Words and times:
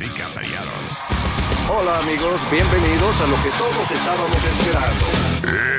Y 0.00 0.08
caballeros. 0.08 1.04
Hola 1.70 2.00
amigos, 2.00 2.40
bienvenidos 2.50 3.20
a 3.20 3.26
lo 3.28 3.40
que 3.44 3.50
todos 3.50 3.88
estábamos 3.92 4.44
esperando. 4.44 5.06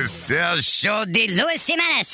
Es 0.03 0.29
el 0.29 0.61
show 0.61 1.03
de 1.05 1.27
Luis 1.27 1.61
Semanas. 1.61 2.07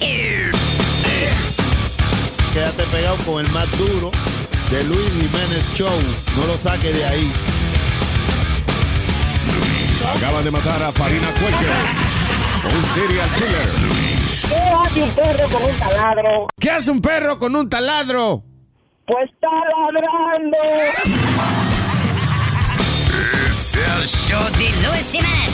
Quédate 2.50 2.84
pegado 2.84 3.18
con 3.26 3.44
el 3.44 3.52
más 3.52 3.70
duro 3.76 4.10
de 4.70 4.84
Luis 4.84 5.10
Jiménez 5.10 5.62
Show. 5.74 6.00
No 6.34 6.46
lo 6.46 6.56
saque 6.56 6.90
de 6.90 7.04
ahí. 7.04 7.30
Acaban 10.16 10.44
de 10.44 10.50
matar 10.50 10.82
a 10.82 10.92
Farina 10.92 11.28
Cuellar, 11.32 11.76
un 12.74 12.82
serial 12.94 13.30
killer. 13.34 13.68
¿Qué 14.48 14.56
hace 14.56 15.02
un 15.02 15.10
perro 15.10 15.46
con 15.50 15.62
un 15.62 15.76
taladro? 15.76 16.46
¿Qué 16.58 16.70
hace 16.70 16.90
un 16.90 17.02
perro 17.02 17.38
con 17.38 17.54
un 17.54 17.68
taladro? 17.68 18.42
Pues 19.06 19.30
está 19.30 19.48
ladrando. 19.92 20.58
Es 23.48 23.76
el 23.76 24.06
show 24.06 24.42
de 24.58 24.68
Luis 24.84 25.06
Semanas. 25.06 25.52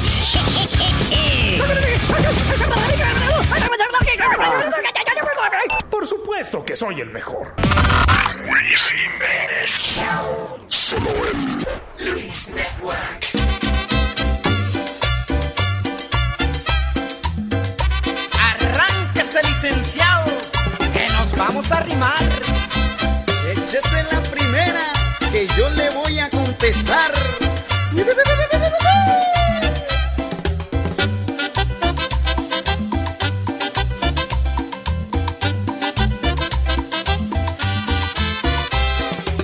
Por 5.91 6.07
supuesto 6.07 6.65
que 6.65 6.77
soy 6.77 7.01
el 7.01 7.11
mejor. 7.11 7.55
Solo 10.67 11.11
en 11.31 11.67
Luis 12.11 12.49
Network. 12.49 13.33
Licenciado, 19.63 20.27
que 20.93 21.09
nos 21.09 21.37
vamos 21.37 21.73
a 21.73 21.81
rimar. 21.81 22.62
Échese 23.73 24.03
la 24.13 24.21
primera, 24.25 24.93
que 25.33 25.47
yo 25.57 25.67
le 25.71 25.89
voy 25.91 26.19
a 26.19 26.29
contestar. 26.29 27.11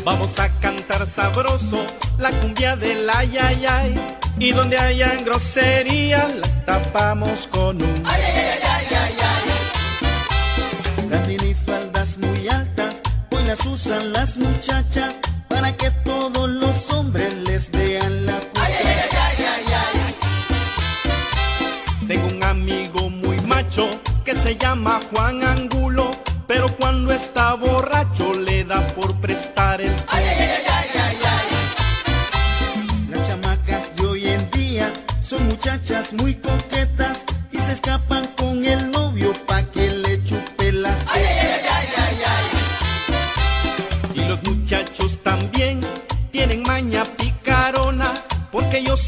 Vamos 0.04 0.38
a 0.38 0.50
cantar 0.60 1.06
sabroso 1.06 1.86
la 2.18 2.30
cumbia 2.32 2.76
del 2.76 3.08
ay 3.08 3.38
ay 3.38 3.66
ay. 3.66 3.94
Y 4.38 4.52
donde 4.52 4.76
hayan 4.76 5.24
groserías 5.24 6.34
las 6.34 6.66
tapamos 6.66 7.46
con 7.46 7.82
un 7.82 7.94
Las 8.02 8.18
minifaldas 8.18 8.77
las 13.58 13.66
usan 13.66 14.12
las 14.12 14.36
muchachas 14.36 15.14
para 15.48 15.76
que 15.76 15.90
todos 16.04 16.48
los 16.48 16.92
hombres 16.92 17.34
les 17.46 17.70
vean 17.70 18.26
la 18.26 18.38
cuca. 18.38 18.68
Tengo 22.06 22.26
un 22.28 22.44
amigo 22.44 23.10
muy 23.10 23.38
macho 23.40 23.88
que 24.24 24.34
se 24.34 24.56
llama 24.56 25.00
Juan 25.10 25.42
Angulo, 25.42 26.10
pero 26.46 26.68
cuando 26.76 27.12
está 27.12 27.54
borracho 27.54 28.32
le 28.34 28.64
da 28.64 28.86
por 28.88 29.14
prestar 29.20 29.80
el 29.80 29.94
Las 33.10 33.28
chamacas 33.28 33.96
de 33.96 34.06
hoy 34.06 34.28
en 34.28 34.50
día 34.50 34.92
son 35.22 35.46
muchachas 35.48 36.12
muy 36.12 36.34
coquetas 36.34 37.20
y 37.50 37.58
se 37.58 37.72
escapan 37.72 38.24
con 38.36 38.64
el 38.64 38.87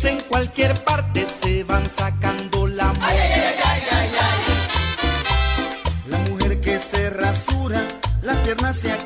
en 0.04 0.20
cualquier 0.28 0.72
parte 0.84 1.26
se 1.26 1.64
van 1.64 1.84
sacando 1.84 2.66
la 2.66 2.92
mano. 2.92 3.16
La 6.08 6.18
mujer 6.30 6.60
que 6.60 6.78
se 6.78 7.10
rasura, 7.10 7.86
la 8.22 8.40
pierna 8.42 8.68
hacia 8.68 8.96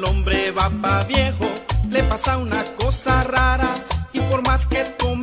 el 0.00 0.06
hombre 0.06 0.50
va 0.50 0.70
pa' 0.70 1.04
viejo, 1.04 1.46
le 1.90 2.02
pasa 2.04 2.38
una 2.38 2.64
cosa 2.80 3.22
rara. 3.22 3.74
Y 4.14 4.20
por 4.20 4.46
más 4.46 4.66
que 4.66 4.82
tome 4.98 5.19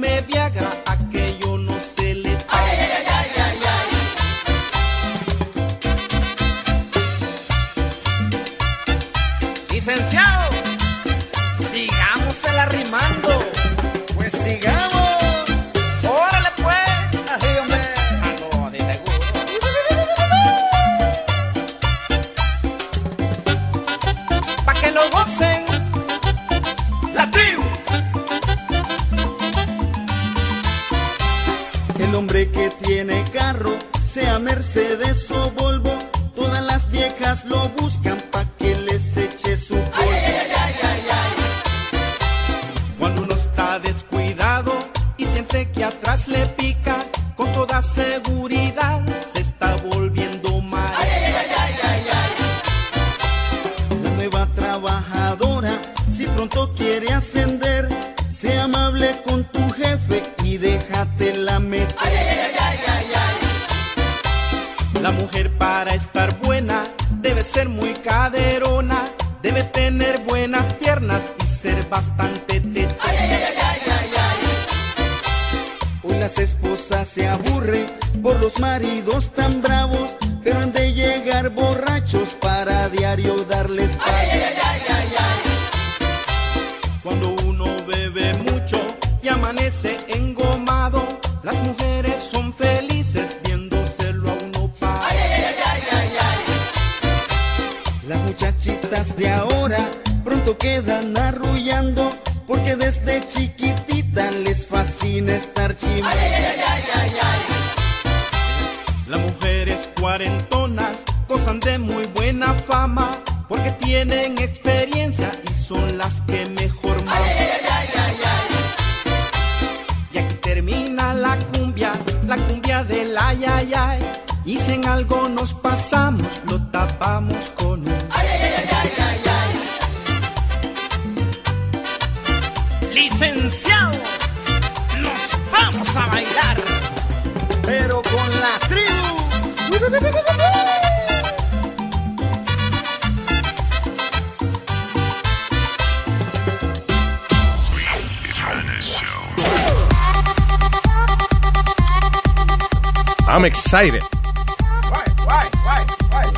I'm 153.37 153.45
excited. 153.45 154.01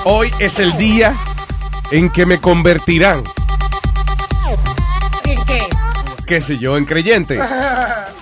Hoy 0.03 0.29
es 0.37 0.59
el 0.59 0.75
día 0.75 1.15
en 1.91 2.09
que 2.09 2.25
me 2.25 2.41
convertirán, 2.41 3.23
¿En 5.23 5.45
qué? 5.45 5.61
qué 6.27 6.41
sé 6.41 6.57
yo, 6.57 6.75
en 6.75 6.83
creyente. 6.83 7.39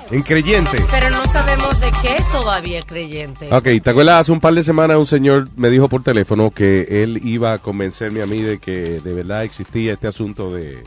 En 0.10 0.22
creyente. 0.22 0.78
Pero 0.90 1.10
no 1.10 1.26
sabemos 1.26 1.82
de 1.82 1.92
qué 2.02 2.16
todavía 2.32 2.80
es 2.80 2.86
creyente. 2.86 3.50
Ok, 3.52 3.68
¿te 3.84 3.90
acuerdas? 3.90 4.22
Hace 4.22 4.32
un 4.32 4.40
par 4.40 4.54
de 4.54 4.64
semanas 4.64 4.96
un 4.96 5.06
señor 5.06 5.50
me 5.58 5.70
dijo 5.70 5.90
por 5.90 6.02
teléfono 6.02 6.52
que 6.52 7.04
él 7.04 7.20
iba 7.26 7.52
a 7.52 7.58
convencerme 7.60 8.22
a 8.22 8.26
mí 8.26 8.42
de 8.42 8.60
que 8.60 9.02
de 9.02 9.14
verdad 9.14 9.44
existía 9.44 9.92
este 9.92 10.08
asunto 10.08 10.54
de, 10.54 10.82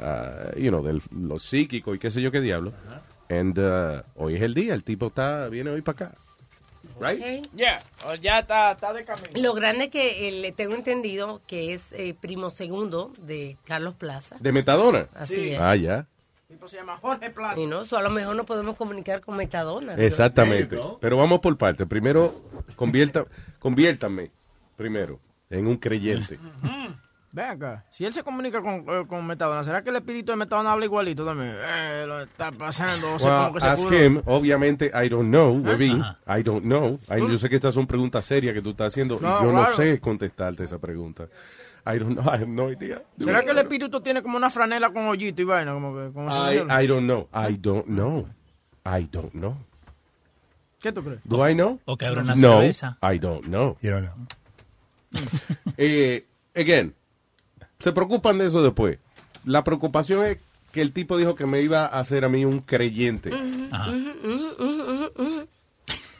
ah, 0.00 0.50
you 0.56 0.70
know, 0.70 0.82
de 0.82 1.00
lo 1.12 1.38
psíquico 1.38 1.94
y 1.94 2.00
qué 2.00 2.10
sé 2.10 2.22
yo 2.22 2.32
qué 2.32 2.40
diablo. 2.40 2.72
And 3.28 3.56
uh, 3.56 4.02
hoy 4.16 4.34
es 4.34 4.42
el 4.42 4.54
día, 4.54 4.74
el 4.74 4.82
tipo 4.82 5.06
está 5.08 5.48
viene 5.48 5.70
hoy 5.70 5.82
para 5.82 6.06
acá. 6.06 6.23
Right? 7.00 7.20
Ok. 7.44 7.48
Ya, 7.54 7.82
oh, 8.06 8.14
ya 8.14 8.38
está, 8.40 8.72
está 8.72 8.92
de 8.92 9.04
camino. 9.04 9.28
Lo 9.34 9.54
grande 9.54 9.90
que 9.90 10.28
eh, 10.28 10.32
le 10.40 10.52
tengo 10.52 10.74
entendido 10.74 11.42
que 11.46 11.72
es 11.72 11.92
eh, 11.92 12.14
primo 12.18 12.50
segundo 12.50 13.12
de 13.20 13.56
Carlos 13.64 13.94
Plaza. 13.94 14.36
¿De 14.40 14.52
Metadona? 14.52 15.08
Así 15.14 15.34
Sí. 15.34 15.48
es. 15.54 15.60
Ah, 15.60 15.74
ya. 15.76 16.06
Tipo 16.48 16.68
se 16.68 16.76
llama 16.76 16.96
Jorge 16.98 17.30
Plaza. 17.30 17.60
Y 17.60 17.66
no, 17.66 17.80
eso 17.82 17.96
a 17.96 18.02
lo 18.02 18.10
mejor 18.10 18.36
no 18.36 18.44
podemos 18.44 18.76
comunicar 18.76 19.20
con 19.22 19.36
Metadona. 19.36 19.94
Exactamente. 19.96 20.76
Pero 21.00 21.16
vamos 21.16 21.40
por 21.40 21.56
parte. 21.58 21.84
Primero, 21.86 22.32
convierta, 22.76 23.24
conviértame 23.58 24.30
primero 24.76 25.18
en 25.50 25.66
un 25.66 25.76
creyente. 25.76 26.38
Ven 27.34 27.46
acá, 27.46 27.84
si 27.90 28.04
él 28.04 28.12
se 28.12 28.22
comunica 28.22 28.62
con, 28.62 28.84
eh, 28.88 29.04
con 29.08 29.26
Metadona, 29.26 29.64
¿será 29.64 29.82
que 29.82 29.90
el 29.90 29.96
espíritu 29.96 30.30
de 30.30 30.36
Metadona 30.36 30.70
habla 30.70 30.84
igualito 30.84 31.26
también? 31.26 31.50
Eh, 31.52 32.04
lo 32.06 32.20
está 32.20 32.52
pasando, 32.52 33.14
o 33.14 33.18
sea, 33.18 33.28
Well, 33.32 33.38
como 33.46 33.54
que 33.54 33.60
se 33.60 33.66
ask 33.66 33.82
pudo- 33.82 34.04
him. 34.06 34.22
Obviamente, 34.26 34.92
I 34.94 35.08
don't 35.08 35.28
know, 35.30 35.58
Webin. 35.58 36.00
Ajá. 36.00 36.38
I 36.38 36.42
don't 36.44 36.62
know. 36.62 37.00
I- 37.10 37.28
yo 37.28 37.36
sé 37.36 37.48
que 37.48 37.56
estas 37.56 37.74
son 37.74 37.88
preguntas 37.88 38.24
serias 38.24 38.54
que 38.54 38.62
tú 38.62 38.70
estás 38.70 38.92
haciendo 38.92 39.18
No, 39.20 39.40
y 39.40 39.42
yo 39.42 39.52
no 39.52 39.66
sé 39.66 39.98
contestarte 39.98 40.62
esa 40.62 40.78
pregunta. 40.78 41.24
I 41.86 41.98
don't 41.98 42.12
know. 42.16 42.24
I 42.32 42.36
have 42.36 42.46
no 42.46 42.70
idea. 42.70 43.02
¿Será 43.18 43.42
que 43.44 43.50
el 43.50 43.58
espíritu 43.58 44.00
tiene 44.00 44.22
como 44.22 44.36
una 44.36 44.48
franela 44.48 44.90
con 44.92 45.08
hoyito 45.08 45.42
y 45.42 45.44
vaina? 45.44 45.72
Como 45.74 45.92
que, 45.92 46.12
como 46.12 46.30
I, 46.30 46.58
se 46.58 46.84
I 46.84 46.86
don't 46.86 47.04
know. 47.04 47.28
I 47.34 47.56
don't 47.56 47.86
know. 47.86 48.28
I 48.86 49.08
don't 49.10 49.32
know. 49.32 49.56
¿Qué 50.80 50.92
tú 50.92 51.02
crees? 51.02 51.18
Do 51.24 51.48
I 51.48 51.54
know? 51.54 51.80
O 51.84 51.96
que 51.96 52.06
abra 52.06 52.22
una 52.22 52.36
no, 52.36 52.58
cerveza. 52.60 52.96
I 53.02 53.18
don't 53.18 53.42
know. 53.46 53.76
You 53.82 53.90
don't 53.90 54.06
know. 54.06 54.26
Eh, 55.76 56.24
again, 56.54 56.94
se 57.84 57.92
preocupan 57.92 58.38
de 58.38 58.46
eso 58.46 58.62
después. 58.62 58.98
La 59.44 59.62
preocupación 59.62 60.24
es 60.24 60.38
que 60.72 60.80
el 60.80 60.92
tipo 60.92 61.16
dijo 61.16 61.34
que 61.36 61.46
me 61.46 61.60
iba 61.60 61.84
a 61.86 62.00
hacer 62.00 62.24
a 62.24 62.28
mí 62.28 62.44
un 62.44 62.60
creyente. 62.60 63.30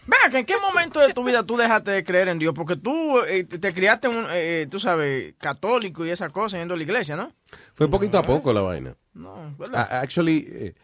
Ven 0.07 0.19
acá, 0.27 0.39
¿en 0.39 0.45
qué 0.45 0.55
momento 0.61 1.01
de 1.01 1.15
tu 1.15 1.25
vida 1.25 1.43
tú 1.45 1.57
dejaste 1.57 1.91
de 1.91 2.05
creer 2.05 2.29
en 2.29 2.39
Dios? 2.39 2.53
Porque 2.55 2.77
tú 2.77 3.21
eh, 3.21 3.45
te 3.45 3.73
criaste, 3.73 4.09
un, 4.09 4.27
eh, 4.31 4.67
tú 4.71 4.79
sabes, 4.79 5.35
católico 5.39 6.05
y 6.05 6.11
esas 6.11 6.31
cosas, 6.31 6.61
yendo 6.61 6.75
a 6.75 6.77
la 6.77 6.83
iglesia, 6.83 7.17
¿no? 7.17 7.33
Fue 7.73 7.89
poquito 7.89 8.19
a 8.19 8.23
poco 8.23 8.53
la 8.53 8.61
vaina. 8.61 8.95
No, 9.15 9.55
¿verdad? 9.59 9.89
Actually, 10.03 10.47
eh, 10.51 10.75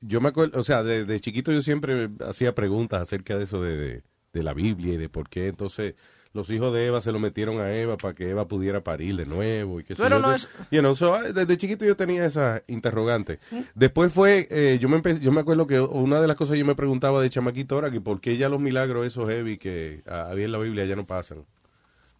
yo 0.00 0.20
me 0.20 0.30
acuerdo, 0.30 0.58
o 0.58 0.64
sea, 0.64 0.82
de, 0.82 1.04
de 1.04 1.20
chiquito 1.20 1.52
yo 1.52 1.62
siempre 1.62 2.10
hacía 2.28 2.52
preguntas 2.54 3.00
acerca 3.02 3.38
de 3.38 3.44
eso 3.44 3.62
de, 3.62 3.76
de- 3.76 4.02
de 4.32 4.42
la 4.44 4.52
Biblia 4.54 4.94
y 4.94 4.96
de 4.96 5.08
por 5.08 5.28
qué 5.28 5.46
entonces 5.48 5.94
los 6.32 6.48
hijos 6.50 6.72
de 6.72 6.86
Eva 6.86 7.00
se 7.00 7.10
lo 7.12 7.18
metieron 7.18 7.60
a 7.60 7.72
Eva 7.74 7.96
para 7.96 8.14
que 8.14 8.30
Eva 8.30 8.46
pudiera 8.46 8.82
parir 8.84 9.16
de 9.16 9.26
nuevo 9.26 9.80
y 9.80 9.84
sé 9.84 9.94
Pero 9.96 10.16
yo. 10.16 10.22
no 10.22 10.30
De- 10.30 10.36
es- 10.36 10.48
you 10.70 10.78
know, 10.80 10.94
so, 10.94 11.14
ah, 11.14 11.24
desde 11.24 11.56
chiquito 11.58 11.84
yo 11.84 11.96
tenía 11.96 12.24
esa 12.24 12.62
interrogante. 12.68 13.40
Después 13.74 14.12
fue, 14.12 14.46
eh, 14.50 14.78
yo 14.80 14.88
me 14.88 15.00
yo 15.20 15.32
me 15.32 15.40
acuerdo 15.40 15.66
que 15.66 15.80
una 15.80 16.20
de 16.20 16.28
las 16.28 16.36
cosas 16.36 16.52
que 16.54 16.60
yo 16.60 16.66
me 16.66 16.74
preguntaba 16.76 17.20
de 17.20 17.30
chamaquito 17.30 17.78
era 17.78 17.90
que 17.90 18.00
por 18.00 18.20
qué 18.20 18.36
ya 18.36 18.48
los 18.48 18.60
milagros 18.60 19.06
esos 19.06 19.28
heavy 19.28 19.58
que 19.58 20.02
ah, 20.06 20.28
había 20.30 20.44
en 20.44 20.52
la 20.52 20.58
Biblia 20.58 20.84
ya 20.84 20.94
no 20.96 21.06
pasan. 21.06 21.44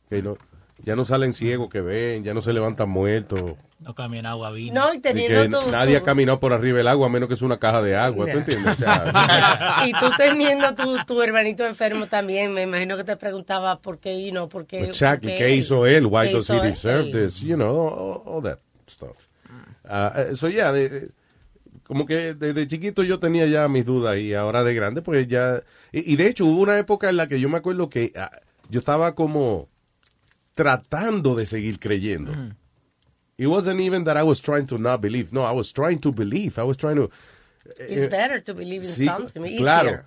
Que 0.08 0.22
no, 0.22 0.36
ya 0.82 0.96
no 0.96 1.04
salen 1.04 1.32
ciegos 1.34 1.68
que 1.70 1.80
ven, 1.80 2.24
ya 2.24 2.32
no 2.34 2.42
se 2.42 2.52
levantan 2.52 2.88
muertos. 2.88 3.56
No 3.80 3.94
cambian 3.94 4.26
agua 4.26 4.50
vino. 4.50 4.74
No, 4.86 4.92
y 4.92 4.98
Y 4.98 5.00
teniendo 5.00 5.60
que 5.60 5.66
tu, 5.66 5.72
nadie 5.72 5.96
ha 5.96 6.00
tu- 6.00 6.04
caminado 6.06 6.38
por 6.40 6.52
arriba 6.52 6.78
del 6.78 6.88
agua 6.88 7.06
a 7.06 7.10
menos 7.10 7.28
que 7.28 7.34
es 7.34 7.42
una 7.42 7.58
caja 7.58 7.80
de 7.82 7.96
agua, 7.96 8.26
¿tú 8.30 8.38
entiendes? 8.38 8.74
O 8.74 8.76
sea, 8.76 9.82
y 9.86 9.92
tú 9.92 10.06
teniendo 10.16 10.74
tu, 10.74 10.98
tu 11.06 11.22
hermanito 11.22 11.66
enfermo 11.66 12.06
también, 12.06 12.52
me 12.52 12.62
imagino 12.62 12.96
que 12.96 13.04
te 13.04 13.16
preguntaba 13.16 13.78
por 13.80 13.98
qué 13.98 14.12
y 14.14 14.32
no, 14.32 14.48
por 14.48 14.66
qué. 14.66 14.84
exactly, 14.84 15.30
por 15.30 15.38
¿qué 15.38 15.54
hizo 15.54 15.86
él? 15.86 16.06
Why 16.06 16.28
¿Qué 16.28 16.32
does 16.34 16.50
he 16.50 16.56
él? 16.56 16.62
deserve 16.62 17.04
Sí. 17.04 17.12
this? 17.12 17.40
You 17.40 17.56
know, 17.56 18.22
all, 18.26 18.36
all 18.36 18.42
that 18.42 18.58
stuff. 18.88 19.16
Ah, 19.88 20.12
eh, 20.30 20.36
so 20.36 20.48
yeah, 20.48 20.72
de- 20.72 20.88
de- 20.88 21.08
como 21.84 22.04
que 22.06 22.34
desde 22.34 22.66
chiquito 22.68 23.02
yo 23.02 23.18
tenía 23.18 23.46
ya 23.46 23.66
mis 23.66 23.84
dudas 23.84 24.16
y 24.18 24.34
ahora 24.34 24.62
de 24.62 24.74
grande 24.74 25.02
pues 25.02 25.26
ya... 25.26 25.62
Y, 25.90 26.12
y 26.12 26.16
de 26.16 26.28
hecho 26.28 26.44
hubo 26.46 26.60
una 26.62 26.78
época 26.78 27.08
en 27.08 27.16
la 27.16 27.26
que 27.26 27.40
yo 27.40 27.48
me 27.48 27.56
acuerdo 27.56 27.88
que 27.88 28.12
ah, 28.14 28.30
yo 28.68 28.78
estaba 28.80 29.14
como 29.16 29.68
tratando 30.54 31.34
de 31.34 31.46
seguir 31.46 31.78
creyendo. 31.78 32.32
It 33.36 33.46
wasn't 33.46 33.80
even 33.80 34.04
that 34.04 34.16
I 34.16 34.22
was 34.22 34.40
trying 34.40 34.66
to 34.66 34.78
not 34.78 35.00
believe. 35.00 35.32
No, 35.32 35.46
I 35.46 35.52
was 35.52 35.72
trying 35.72 35.98
to 36.00 36.12
believe. 36.12 36.58
I 36.58 36.62
was 36.64 36.76
trying 36.76 36.96
to... 36.96 37.10
It's 37.78 38.06
eh, 38.06 38.08
better 38.08 38.42
to 38.42 38.54
believe 38.54 38.82
in 38.82 38.90
Sí, 38.90 39.06
something. 39.06 39.44
easier. 39.44 39.60
claro. 39.62 40.02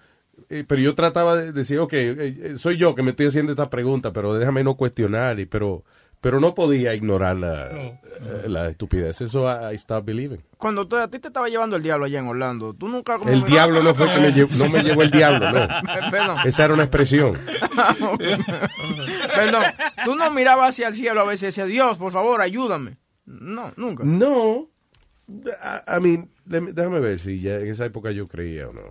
Eh, 0.49 0.63
pero 0.67 0.81
yo 0.81 0.93
trataba 0.95 1.35
de 1.35 1.51
decir, 1.51 1.79
ok, 1.79 1.93
eh, 1.93 2.15
eh, 2.19 2.53
soy 2.57 2.77
yo 2.77 2.93
que 2.95 3.01
me 3.03 3.11
estoy 3.11 3.27
haciendo 3.27 3.51
esta 3.51 3.69
pregunta, 3.69 4.11
pero 4.11 4.33
déjame 4.33 4.63
no 4.63 4.75
cuestionar, 4.75 5.39
y, 5.39 5.45
pero, 5.45 5.83
pero 6.23 6.39
no 6.39 6.55
podía 6.55 6.95
ignorar 6.95 7.35
la, 7.35 7.69
eh, 7.71 7.99
la 8.47 8.69
estupidez. 8.69 9.19
Eso 9.19 9.43
I, 9.43 9.75
I 9.75 9.77
stopped 9.77 10.05
believing. 10.05 10.41
Cuando 10.57 10.87
tú- 10.87 10.95
a 10.95 11.09
ti 11.09 11.19
te 11.19 11.27
estaba 11.27 11.49
llevando 11.49 11.75
el 11.75 11.83
diablo 11.83 12.05
allá 12.05 12.19
en 12.19 12.27
Orlando, 12.27 12.73
tú 12.73 12.87
nunca... 12.87 13.17
Como 13.17 13.29
El 13.29 13.43
diablo 13.43 13.83
no 13.83 13.93
fue 13.93 14.09
que 14.13 14.19
me 14.21 14.31
llevó, 14.33 14.49
no 14.57 14.69
me 14.69 14.81
llevó 14.81 15.01
el 15.03 15.11
diablo, 15.11 15.51
no. 15.51 15.67
Perdón. 16.11 16.37
Esa 16.45 16.63
era 16.63 16.73
una 16.73 16.83
expresión. 16.83 17.37
Perdón, 19.35 19.63
tú 20.05 20.15
no 20.15 20.31
mirabas 20.31 20.69
hacia 20.69 20.87
el 20.87 20.95
cielo 20.95 21.21
a 21.21 21.25
veces 21.25 21.43
y 21.43 21.45
decías, 21.47 21.67
Dios, 21.67 21.97
por 21.97 22.11
favor, 22.11 22.41
ayúdame. 22.41 22.97
No, 23.25 23.71
nunca. 23.75 24.03
No. 24.05 24.69
I, 25.27 25.97
I 25.97 26.01
mean, 26.01 26.29
déjame 26.45 26.99
ver 26.99 27.19
si 27.19 27.39
ya 27.39 27.55
en 27.57 27.67
esa 27.67 27.85
época 27.85 28.11
yo 28.11 28.27
creía 28.27 28.67
o 28.69 28.73
no. 28.73 28.83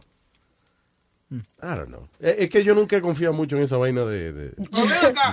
I 1.33 1.77
don't 1.77 1.89
know. 1.89 2.09
Es, 2.21 2.37
es 2.41 2.51
que 2.51 2.63
yo 2.63 2.75
nunca 2.75 2.97
he 2.97 3.01
confiado 3.01 3.33
mucho 3.33 3.57
en 3.57 3.63
esa 3.63 3.77
vaina 3.79 4.05
de, 4.05 4.33
de, 4.33 4.53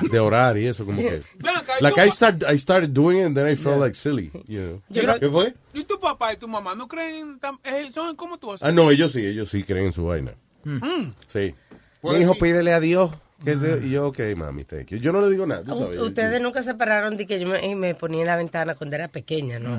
de 0.10 0.20
orar 0.20 0.58
y 0.58 0.68
eso, 0.68 0.86
como 0.86 1.02
que. 1.02 1.22
Ven 1.40 1.56
acá, 1.58 1.74
¿y 1.80 1.84
Like 1.84 2.06
I, 2.08 2.12
start, 2.12 2.44
I 2.50 2.58
started 2.58 2.92
doing 2.92 3.18
it 3.20 3.26
and 3.26 3.36
then 3.36 3.48
I 3.48 3.56
felt 3.56 3.80
like 3.80 3.96
silly. 3.96 4.32
You 4.48 4.62
know. 4.62 4.82
Yo 4.90 5.20
¿Qué 5.20 5.30
fue? 5.30 5.54
¿Y 5.74 5.84
tu 5.84 6.00
papá 6.00 6.34
y 6.34 6.38
tu 6.38 6.48
mamá 6.48 6.74
no 6.76 6.88
creen 6.88 7.40
eh, 7.64 7.90
son 7.94 8.16
como 8.16 8.38
tú? 8.38 8.56
Ah, 8.62 8.72
no, 8.72 8.92
ellos 8.92 9.12
sí, 9.12 9.26
ellos 9.26 9.50
sí 9.50 9.64
creen 9.64 9.88
en 9.88 9.94
su 9.94 10.06
vaina. 10.06 10.34
Mm. 10.64 11.12
Sí. 11.28 11.54
Pues 12.02 12.18
Mi 12.18 12.24
hijo, 12.24 12.34
sí. 12.34 12.40
pídele 12.42 12.74
a 12.74 12.80
Dios. 12.80 13.12
Que 13.44 13.56
te- 13.56 13.86
y 13.86 13.92
yo, 13.92 14.08
ok, 14.08 14.20
mami, 14.36 14.66
thank 14.66 14.88
you. 14.88 14.98
Yo 14.98 15.12
no 15.14 15.22
le 15.22 15.30
digo 15.32 15.46
nada, 15.46 15.64
tú 15.64 15.78
sabes. 15.78 16.00
Ustedes 16.00 16.42
nunca 16.42 16.62
se 16.62 16.76
pararon 16.76 17.16
de 17.16 17.26
que 17.26 17.40
yo 17.40 17.48
me, 17.48 17.74
me 17.76 17.96
ponía 17.96 18.22
en 18.22 18.28
la 18.28 18.36
ventana 18.36 18.76
cuando 18.76 18.96
era 18.98 19.08
pequeña, 19.08 19.60
¿no? 19.60 19.76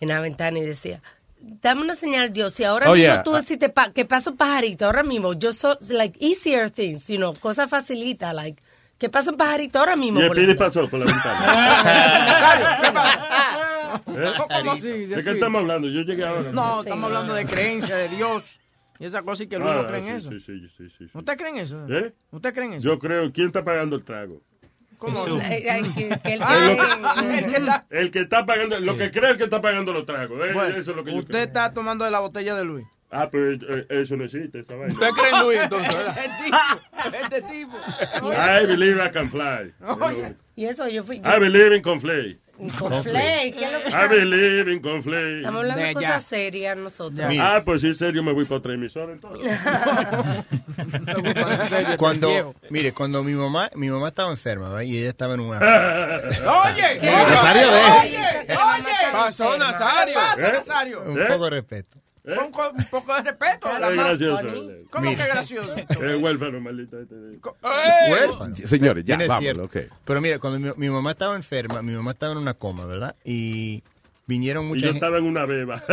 En 0.00 0.08
la 0.08 0.20
ventana 0.20 0.58
y 0.58 0.62
decía, 0.62 1.00
dame 1.42 1.82
una 1.82 1.94
señal, 1.94 2.32
Dios. 2.32 2.52
Si 2.54 2.64
ahora 2.64 2.90
Oh, 2.90 2.94
mismo 2.94 3.12
yeah. 3.12 3.22
tú 3.22 3.40
si 3.42 3.56
te 3.56 3.68
pa- 3.68 3.92
que 3.92 4.04
pasa 4.04 4.30
un 4.30 4.36
pajarito, 4.36 4.86
ahora 4.86 5.02
mismo, 5.02 5.32
yo 5.34 5.52
soy, 5.52 5.76
like, 5.90 6.18
easier 6.24 6.70
things, 6.70 7.08
you 7.08 7.16
know, 7.16 7.34
cosas 7.34 7.68
facilita, 7.68 8.32
like, 8.32 8.62
que 8.98 9.08
pasa 9.08 9.30
un 9.32 9.36
pajarito 9.36 9.78
ahora 9.80 9.96
mismo. 9.96 10.20
Y 10.20 10.22
el 10.24 10.30
ventana. 10.30 10.56
pasó 10.58 10.88
por 10.88 11.00
la 11.00 11.06
ventana. 11.06 12.42
¿Eh? 14.08 15.06
¿De 15.06 15.24
qué 15.24 15.30
estamos 15.32 15.60
hablando? 15.60 15.88
Yo 15.88 16.00
llegué 16.02 16.24
ahora. 16.24 16.50
No, 16.52 16.80
estamos 16.80 17.04
hablando 17.04 17.34
de 17.34 17.44
creencia, 17.44 17.96
de 17.96 18.08
Dios. 18.08 18.58
Y 18.98 19.04
esa 19.06 19.22
cosa 19.22 19.42
y 19.42 19.48
que 19.48 19.58
Luis 19.58 19.70
Ah, 19.72 19.82
no 19.82 19.86
cree 19.88 19.98
en 19.98 20.06
sí, 20.06 20.12
eso. 20.12 20.30
Sí, 20.30 20.40
sí, 20.40 20.68
sí, 20.78 20.88
sí, 20.88 20.94
sí. 20.98 21.10
¿Usted 21.12 21.36
cree 21.36 21.50
en 21.50 21.56
eso? 21.56 21.84
¿Eh? 21.88 22.14
¿Usted 22.30 22.54
cree 22.54 22.66
en 22.66 22.72
eso? 22.74 22.82
Yo 22.84 22.98
creo. 22.98 23.32
¿Quién 23.32 23.48
está 23.48 23.64
pagando 23.64 23.96
el 23.96 24.04
trago? 24.04 24.40
Ah, 26.40 27.84
el 27.90 28.10
que 28.10 28.20
está- 28.20 28.46
pagando, 28.46 28.78
lo 28.80 28.96
que 28.96 29.10
cree 29.10 29.30
el 29.30 29.36
que 29.36 29.44
está 29.44 29.60
pagando 29.60 29.92
los 29.92 30.06
tragos. 30.06 30.38
¿eh? 30.46 30.52
Bueno, 30.52 30.76
eso 30.76 30.90
es 30.92 30.96
lo 30.96 31.04
que 31.04 31.12
yo 31.12 31.18
usted 31.18 31.30
creo. 31.32 31.44
está 31.44 31.72
tomando 31.72 32.04
de 32.04 32.10
la 32.10 32.20
botella 32.20 32.54
de 32.54 32.64
Luis. 32.64 32.86
Ah, 33.10 33.28
pero 33.30 33.52
eh, 33.52 33.86
eso 33.90 34.16
no 34.16 34.24
existe, 34.24 34.60
esa 34.60 34.74
vaina. 34.74 34.94
¿Usted 34.94 35.08
cree 35.10 35.30
en 35.30 35.40
Luis 35.44 35.60
entonces? 35.60 35.96
Este 36.08 36.22
tipo, 36.44 36.56
este 37.24 37.42
tipo. 37.42 37.76
I 38.32 38.66
believe 38.66 39.04
I 39.04 39.10
can 39.10 39.28
fly. 39.28 39.72
Oye, 40.00 40.34
y 40.56 40.64
eso 40.64 40.88
yo 40.88 41.04
fui. 41.04 41.16
I 41.18 41.38
believe 41.38 41.76
in 41.76 41.82
conflay. 41.82 42.34
Con 42.34 42.41
Flay, 43.02 43.52
¿qué 43.52 43.64
es 43.64 43.72
lo 43.72 43.82
que 43.82 43.88
I 43.90 44.08
believe 44.08 44.72
in 44.72 44.80
conflay. 44.80 45.38
Estamos 45.38 45.60
hablando 45.62 45.84
de 45.84 45.94
cosas 45.94 46.22
serias 46.24 46.76
nosotros. 46.76 47.28
Ah, 47.40 47.62
pues 47.64 47.80
sí, 47.80 47.92
serio, 47.94 48.22
me 48.22 48.32
voy 48.32 48.44
para 48.44 48.58
otra 48.58 48.74
emisora 48.74 49.12
entonces. 49.12 49.50
Cuando, 51.98 52.54
mire, 52.70 52.92
cuando 52.92 53.24
mi 53.24 53.32
mamá, 53.32 53.70
mi 53.74 53.90
mamá 53.90 54.08
estaba 54.08 54.30
enferma, 54.30 54.68
¿verdad? 54.68 54.82
y 54.82 54.98
ella 54.98 55.08
estaba 55.08 55.34
en 55.34 55.40
una... 55.40 55.58
Oye, 55.58 56.82
de- 57.00 57.10
oye, 57.10 57.66
oye. 57.66 58.18
Pasó. 59.12 59.58
Nazario. 59.58 60.14
¿Qué 60.14 60.20
pasa. 60.20 60.52
Nazario? 60.52 61.02
Un 61.02 61.20
¿Eh? 61.20 61.24
poco 61.26 61.44
de 61.44 61.50
respeto. 61.50 61.98
Un, 62.24 62.52
co- 62.52 62.70
un 62.70 62.84
poco 62.84 63.14
de 63.16 63.22
respeto. 63.22 63.68
Es 63.68 63.96
gracioso. 63.96 64.46
¿Cómo 64.90 65.10
Mira. 65.10 65.24
que 65.24 65.30
gracioso? 65.32 65.74
Es 65.76 66.22
huérfano, 66.22 66.60
maldita. 66.60 67.00
este. 67.00 67.14
Huérfano. 68.10 68.54
Señores, 68.56 69.04
ya, 69.04 69.16
vámonos, 69.16 69.38
cierto. 69.40 69.64
ok. 69.64 69.76
Pero 70.04 70.20
mira, 70.20 70.38
cuando 70.38 70.58
mi, 70.60 70.70
mi 70.76 70.88
mamá 70.92 71.10
estaba 71.12 71.34
enferma, 71.34 71.82
mi 71.82 71.92
mamá 71.92 72.12
estaba 72.12 72.32
en 72.32 72.38
una 72.38 72.54
coma, 72.54 72.84
¿verdad? 72.86 73.16
Y 73.24 73.82
vinieron 74.32 74.64
Y 74.64 74.68
mucha 74.68 74.80
yo 74.86 74.92
gente. 74.92 74.98
estaba 74.98 75.18
en 75.18 75.24
una 75.24 75.44
beba. 75.46 75.82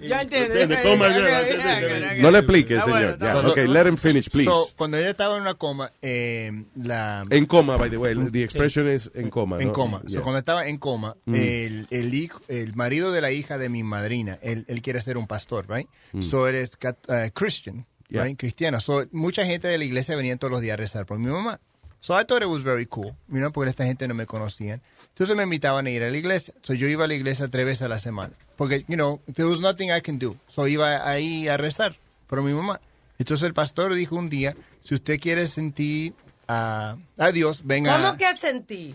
Ya 0.00 0.22
entiende. 0.22 0.62
¿Entiendes? 0.62 0.82
Coma 0.82 1.08
Ya, 1.08 1.14
beba, 1.16 1.28
ya, 1.28 1.40
¿entiendes? 1.40 1.64
ya, 1.64 1.72
¿Entiendes? 1.80 2.10
ya, 2.10 2.16
ya. 2.16 2.22
No 2.22 2.30
le 2.30 2.38
explique, 2.38 2.74
Está 2.76 2.84
señor. 2.86 3.18
bueno, 3.18 3.48
ok, 3.50 3.56
let 3.68 3.86
him 3.88 3.96
finish, 3.96 4.28
please. 4.30 4.50
So, 4.50 4.68
cuando 4.76 4.96
ella 4.98 5.10
estaba 5.10 5.36
en 5.36 5.42
una 5.42 5.54
coma, 5.54 5.90
eh, 6.02 6.64
la, 6.76 7.24
en 7.30 7.46
coma, 7.46 7.76
by 7.76 7.90
the 7.90 7.96
way. 7.96 8.14
The 8.30 8.42
expression 8.42 8.88
is 8.88 9.10
en 9.14 9.30
coma. 9.30 9.58
en 9.60 9.68
¿no? 9.68 9.72
coma. 9.72 10.00
So, 10.06 10.08
Yeah. 10.14 10.20
cuando 10.22 10.38
estaba 10.38 10.66
en 10.66 10.78
coma, 10.78 11.16
Mm. 11.26 11.34
el, 11.34 11.86
el 11.90 12.14
hijo, 12.14 12.40
el 12.48 12.74
marido 12.74 13.12
de 13.12 13.20
la 13.20 13.30
hija 13.30 13.58
de 13.58 13.68
mi 13.68 13.82
madrina, 13.82 14.38
él, 14.42 14.64
él 14.68 14.82
quiere 14.82 15.00
ser 15.00 15.16
un 15.16 15.26
pastor, 15.26 15.66
right? 15.68 15.88
So 16.20 16.46
él 16.48 16.56
es 16.56 16.76
cat- 16.76 16.98
uh, 17.08 17.30
Christian, 17.32 17.76
Mm. 17.76 17.84
Yeah. 18.14 18.24
right? 18.24 18.38
Cristiano. 18.38 18.80
So 18.80 19.04
mucha 19.12 19.44
gente 19.44 19.66
de 19.68 19.78
la 19.78 19.84
iglesia 19.84 20.14
venían 20.16 20.38
todos 20.38 20.50
los 20.52 20.60
días 20.60 20.74
a 20.74 20.76
rezar 20.76 21.06
por 21.06 21.18
mi 21.18 21.26
mamá. 21.26 21.58
So 22.00 22.12
I 22.20 22.24
thought 22.26 22.42
it 22.42 22.48
was 22.48 22.62
very 22.62 22.84
cool, 22.86 23.16
you 23.28 23.38
know, 23.38 23.50
porque 23.50 23.70
esta 23.70 23.84
gente 23.86 24.06
no 24.06 24.14
me 24.14 24.26
conocían. 24.26 24.82
Entonces 25.14 25.36
me 25.36 25.44
invitaban 25.44 25.86
a 25.86 25.90
ir 25.90 26.02
a 26.02 26.10
la 26.10 26.16
iglesia. 26.18 26.52
So 26.62 26.74
yo 26.74 26.88
iba 26.88 27.04
a 27.04 27.06
la 27.06 27.14
iglesia 27.14 27.46
tres 27.48 27.64
veces 27.64 27.82
a 27.82 27.88
la 27.88 28.00
semana. 28.00 28.32
Porque, 28.56 28.84
you 28.88 28.96
know, 28.96 29.20
there 29.32 29.48
was 29.48 29.60
nothing 29.60 29.90
I 29.90 30.00
can 30.00 30.18
do. 30.18 30.36
So 30.48 30.66
iba 30.66 31.08
ahí 31.08 31.48
a 31.48 31.56
rezar 31.56 31.96
por 32.26 32.42
mi 32.42 32.52
mamá. 32.52 32.80
Entonces 33.18 33.44
el 33.46 33.54
pastor 33.54 33.94
dijo 33.94 34.16
un 34.16 34.28
día, 34.28 34.56
si 34.82 34.94
usted 34.94 35.20
quiere 35.20 35.46
sentir 35.46 36.14
a, 36.48 36.96
a 37.18 37.30
Dios, 37.30 37.62
venga. 37.64 37.96
¿Cómo 37.96 38.16
que 38.18 38.34
sentí? 38.34 38.94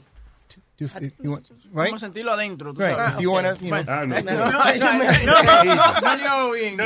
You- 0.78 0.90
you 1.22 1.32
want- 1.34 1.46
right? 1.74 1.88
Vamos 1.88 2.04
a 2.04 2.08
sentirlo 2.08 2.32
adentro. 2.34 2.74
tú 2.74 2.82
Right. 2.82 2.96
sabes. 2.96 3.14
If 3.16 3.20
you 3.22 3.32
wanna, 3.32 3.54
you 3.56 3.70
know. 3.70 3.84
Ah, 3.88 4.06
no. 4.06 4.22
No. 4.22 4.32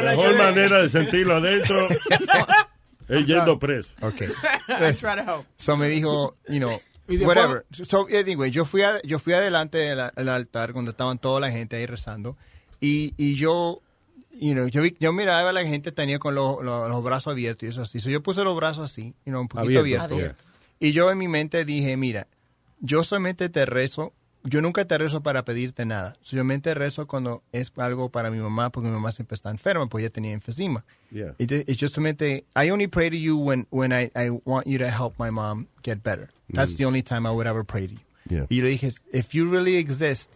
La 0.01 0.11
mejor 0.11 0.37
manera 0.37 0.81
de 0.81 0.89
sentirlo 0.89 1.35
adentro 1.35 1.87
es 3.07 3.25
yendo 3.25 3.59
preso. 3.59 3.89
Okay. 4.01 4.27
I 4.67 4.93
try 4.93 5.15
to 5.15 5.23
help. 5.23 5.45
So 5.57 5.77
me 5.77 5.87
dijo, 5.89 6.35
you 6.49 6.59
know, 6.59 6.79
whatever. 7.27 7.65
So 7.71 8.07
anyway, 8.09 8.49
yo 8.51 8.65
fui 8.65 8.81
a, 8.81 9.01
yo 9.03 9.19
fui 9.19 9.33
adelante 9.33 9.77
del 9.77 10.29
altar 10.29 10.73
cuando 10.73 10.91
estaban 10.91 11.17
toda 11.19 11.39
la 11.39 11.51
gente 11.51 11.75
ahí 11.75 11.85
rezando 11.85 12.37
y, 12.79 13.13
y 13.17 13.35
yo, 13.35 13.81
you 14.31 14.53
know, 14.53 14.67
yo, 14.67 14.81
vi- 14.81 14.95
yo 14.99 15.11
miraba 15.13 15.49
a 15.49 15.53
la 15.53 15.63
gente 15.65 15.91
tenía 15.91 16.19
con 16.19 16.35
los, 16.35 16.63
los, 16.63 16.89
los 16.89 17.03
brazos 17.03 17.31
abiertos 17.33 17.63
y 17.63 17.69
eso 17.71 17.81
así. 17.81 17.99
So 17.99 18.09
yo 18.09 18.21
puse 18.23 18.43
los 18.43 18.55
brazos 18.55 18.89
así, 18.91 19.13
you 19.25 19.31
know, 19.31 19.41
un 19.41 19.47
poquito 19.47 19.79
Abierto, 19.81 20.03
abiertos. 20.05 20.17
Abierto. 20.17 20.43
Y 20.79 20.91
yo 20.91 21.11
en 21.11 21.17
mi 21.17 21.27
mente 21.27 21.65
dije, 21.65 21.95
mira, 21.97 22.27
yo 22.79 23.03
solamente 23.03 23.47
te 23.49 23.65
rezo, 23.65 24.13
yo 24.43 24.61
nunca 24.61 24.85
te 24.85 24.97
rezo 24.97 25.21
para 25.23 25.45
pedirte 25.45 25.85
nada. 25.85 26.17
Solamente 26.21 26.73
rezo 26.73 27.07
cuando 27.07 27.43
es 27.51 27.71
algo 27.77 28.09
para 28.09 28.29
mi 28.29 28.39
mamá, 28.39 28.69
porque 28.71 28.89
mi 28.89 28.95
mamá 28.95 29.11
siempre 29.11 29.35
está 29.35 29.49
enferma, 29.49 29.87
pues 29.87 30.03
ella 30.03 30.11
tenía 30.11 30.31
enfisema. 30.33 30.83
Yeah. 31.11 31.35
Y 31.37 31.47
te- 31.47 31.63
y 31.67 31.75
yo 31.75 31.87
solamente, 31.87 32.45
I 32.55 32.69
only 32.71 32.87
pray 32.87 33.09
to 33.09 33.15
you 33.15 33.37
when, 33.37 33.67
when 33.69 33.91
I, 33.93 34.11
I 34.15 34.29
want 34.45 34.67
you 34.67 34.77
to 34.79 34.87
help 34.89 35.17
my 35.17 35.31
mom 35.31 35.67
get 35.83 36.03
better. 36.03 36.29
That's 36.51 36.75
the 36.75 36.85
only 36.85 37.01
time 37.01 37.25
I 37.27 37.31
would 37.31 37.47
ever 37.47 37.63
pray 37.63 37.87
to 37.87 37.93
you. 37.93 37.99
Yeah. 38.29 38.45
Y 38.49 38.57
yo 38.57 38.63
le 38.63 38.69
dije, 38.71 38.91
if 39.13 39.33
you 39.33 39.49
really 39.49 39.77
exist, 39.77 40.29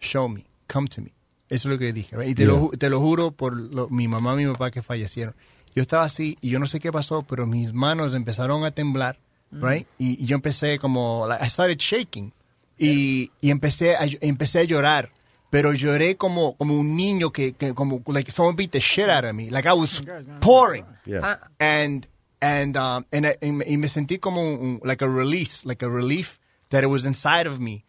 show 0.00 0.28
me, 0.28 0.44
come 0.66 0.86
to 0.88 1.00
me. 1.02 1.12
Eso 1.48 1.68
es 1.68 1.72
lo 1.72 1.78
que 1.78 1.92
dije. 1.92 2.16
right? 2.16 2.28
Y 2.30 2.34
te, 2.34 2.44
lo, 2.44 2.54
Yeah. 2.54 2.62
ju- 2.68 2.78
te 2.78 2.90
lo 2.90 3.00
juro 3.00 3.30
por 3.30 3.56
lo- 3.56 3.88
mi 3.88 4.06
mamá 4.08 4.34
y 4.34 4.44
mi 4.44 4.52
papá 4.52 4.70
que 4.70 4.82
fallecieron. 4.82 5.34
Yo 5.74 5.82
estaba 5.82 6.04
así 6.04 6.36
y 6.40 6.50
yo 6.50 6.58
no 6.58 6.66
sé 6.66 6.80
qué 6.80 6.92
pasó, 6.92 7.22
pero 7.22 7.46
mis 7.46 7.72
manos 7.72 8.14
empezaron 8.14 8.64
a 8.64 8.70
temblar, 8.72 9.18
right? 9.52 9.86
Y, 9.98 10.22
y 10.22 10.26
yo 10.26 10.34
empecé 10.36 10.78
como, 10.78 11.26
like, 11.26 11.42
I 11.44 11.48
started 11.48 11.78
shaking. 11.78 12.32
Y, 12.78 13.30
y 13.40 13.50
empecé, 13.50 13.96
a, 13.96 14.06
empecé 14.20 14.60
a 14.60 14.64
llorar. 14.64 15.10
Pero 15.50 15.72
lloré 15.72 16.16
como, 16.16 16.56
como 16.56 16.78
un 16.78 16.94
niño 16.96 17.30
que, 17.32 17.52
que 17.54 17.72
como, 17.74 18.02
like 18.06 18.30
someone 18.30 18.54
beat 18.54 18.70
the 18.72 18.80
shit 18.80 19.08
out 19.08 19.24
of 19.24 19.34
me. 19.34 19.50
Like 19.50 19.66
I 19.66 19.72
was 19.72 20.02
pouring. 20.40 20.84
Yeah. 21.06 21.20
Ah, 21.22 21.38
And, 21.58 22.06
and, 22.42 22.76
um, 22.76 23.06
and, 23.10 23.26
I- 23.26 23.36
y 23.40 23.50
me- 23.52 23.64
y 23.66 23.76
me 23.78 23.88
sentí 23.88 24.18
como 24.20 24.42
un, 24.42 24.80
like 24.84 25.02
a 25.02 25.08
release, 25.08 25.64
like 25.64 25.82
a 25.82 25.88
relief 25.88 26.38
that 26.68 26.84
it 26.84 26.88
was 26.88 27.06
inside 27.06 27.46
of 27.46 27.58
me. 27.60 27.84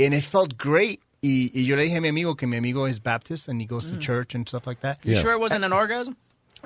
And 0.00 0.14
it 0.14 0.22
felt 0.24 0.56
great. 0.56 1.00
Y, 1.22 1.50
y 1.54 1.64
yo 1.64 1.76
le 1.76 1.84
dije 1.84 1.98
a 1.98 2.00
mi 2.00 2.08
amigo 2.08 2.34
que 2.34 2.46
mi 2.48 2.56
amigo 2.56 2.86
is 2.88 2.98
Baptist 2.98 3.46
and 3.48 3.60
he 3.60 3.66
goes 3.66 3.84
to 3.90 3.96
church 3.98 4.34
and 4.34 4.48
stuff 4.48 4.66
like 4.66 4.80
that. 4.80 4.98
You 5.04 5.12
Yeah. 5.12 5.20
sure 5.22 5.32
it 5.34 5.38
wasn't 5.38 5.64
an 5.64 5.72
orgasm? 5.72 6.16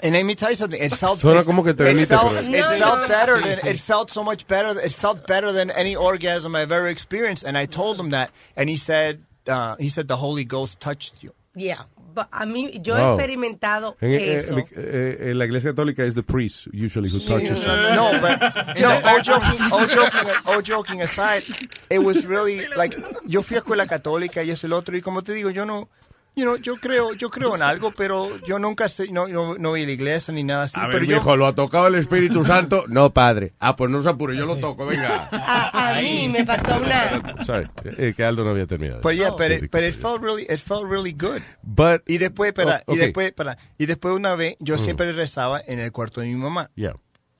And 0.03 0.13
let 0.15 0.25
me 0.25 0.35
tell 0.35 0.51
you 0.51 0.57
something. 0.57 0.81
It 0.83 0.95
felt. 0.97 1.19
Suena 1.21 1.41
it, 1.41 1.47
como 1.47 1.63
que 1.63 1.73
te 1.75 1.85
it 1.85 1.95
veniste, 1.97 2.09
felt, 2.09 2.33
pero- 2.33 2.41
it 2.41 2.51
No, 2.51 2.69
felt 2.79 3.01
no. 3.03 3.09
better 3.09 3.37
Sí, 3.37 3.43
than 3.45 3.57
sí. 3.59 3.71
it 3.71 3.79
felt 3.81 4.11
so 4.11 4.23
much 4.23 4.47
better. 4.47 4.79
It 4.79 4.93
felt 4.93 5.27
better 5.27 5.53
than 5.53 5.71
any 5.71 5.97
orgasm 5.97 6.55
I've 6.55 6.71
ever 6.73 6.89
experienced. 6.89 7.45
And 7.45 7.57
I 7.57 7.65
told 7.67 7.99
him 7.99 8.11
that, 8.11 8.31
and 8.57 8.69
he 8.69 8.77
said, 8.77 9.23
uh, 9.49 9.77
he 9.79 9.89
said 9.89 10.07
the 10.09 10.17
Holy 10.17 10.45
Ghost 10.45 10.81
touched 10.81 11.23
you. 11.23 11.33
yeah. 11.55 11.85
But 12.17 12.29
a 12.33 12.47
mí, 12.47 12.83
yo 12.83 12.95
he 12.97 13.03
experimentado 13.03 13.95
En, 14.01 14.11
eh, 14.11 14.37
eso. 14.37 14.57
eh, 14.57 14.65
eh, 14.75 15.17
en 15.33 15.39
la 15.39 15.45
iglesia 15.45 15.75
católica 15.75 16.03
es 16.03 16.15
the 16.15 16.23
priest 16.23 16.67
usually 16.73 17.11
who 17.11 17.19
touches 17.19 17.61
you. 17.63 17.69
No, 17.69 18.11
but 18.23 18.41
no. 18.81 18.89
All 19.05 19.21
joking, 19.21 19.61
all 19.71 19.87
joking, 19.87 20.31
all 20.47 20.63
joking 20.63 21.03
aside, 21.03 21.43
it 21.91 21.99
was 21.99 22.25
really 22.25 22.67
like 22.69 22.97
yo 23.27 23.43
fui 23.43 23.59
a 23.59 23.61
escuela 23.61 23.87
católica 23.87 24.43
y 24.43 24.49
eso 24.51 24.67
y 24.67 24.71
lo 24.71 24.79
otro 24.79 24.97
y 24.97 25.03
como 25.03 25.21
te 25.21 25.35
digo, 25.35 25.51
yo 25.51 25.67
no, 25.67 25.91
you 26.37 26.45
know, 26.45 26.57
yo 26.57 26.77
creo, 26.77 27.15
yo 27.15 27.31
creo 27.31 27.57
en 27.57 27.63
algo, 27.63 27.91
pero 27.93 28.37
yo 28.47 28.59
nunca 28.59 28.91
sé, 28.91 29.09
no, 29.11 29.27
no, 29.27 29.57
no 29.57 29.71
voy 29.71 29.85
a 29.85 29.87
la 29.87 29.93
iglesia 29.93 30.35
ni 30.35 30.45
nada 30.45 30.65
así. 30.65 30.79
A 30.79 30.83
pero 30.87 30.99
ver, 31.01 31.03
yo, 31.05 31.09
viejo, 31.17 31.35
¿lo 31.35 31.47
ha 31.47 31.55
tocado 31.55 31.87
el 31.87 31.95
Espíritu 31.95 32.45
Santo? 32.45 32.85
No, 32.89 33.13
padre. 33.15 33.55
Ah, 33.59 33.75
pues 33.75 33.91
no 33.91 34.03
se 34.03 34.11
apure, 34.11 34.37
yo 34.37 34.45
lo 34.45 34.57
toco, 34.59 34.85
venga. 34.85 35.29
A, 35.33 35.97
a 35.97 36.01
mí 36.03 36.29
me 36.29 36.45
pasó 36.45 36.77
una... 36.77 37.43
Sorry, 37.43 37.67
eh, 37.97 38.13
que 38.15 38.23
Aldo 38.23 38.45
no 38.45 38.51
había 38.51 38.67
terminado. 38.67 39.01
But 39.01 39.15
yeah, 39.15 39.31
but 39.31 39.51
it, 39.51 39.61
Típico 39.61 39.79
but 39.79 39.83
it 39.85 39.95
de- 39.95 40.01
felt 40.03 40.21
really, 40.23 40.43
it 40.43 40.59
felt 40.61 40.85
really 40.89 41.13
good. 41.13 41.41
But, 41.63 42.03
Y 42.07 42.19
después, 42.19 42.49
espera, 42.49 42.83
Oh, 42.87 42.93
y 42.95 42.99
ok. 42.99 43.05
después, 43.05 43.27
espera, 43.29 43.57
y 43.79 43.87
después 43.87 44.15
una 44.15 44.35
vez, 44.35 44.57
yo 44.61 44.77
siempre 44.77 45.11
rezaba 45.13 45.61
en 45.67 45.79
el 45.79 45.91
cuarto 45.91 46.21
de 46.21 46.27
mi 46.29 46.35
mamá. 46.35 46.71
yeah. 46.75 46.95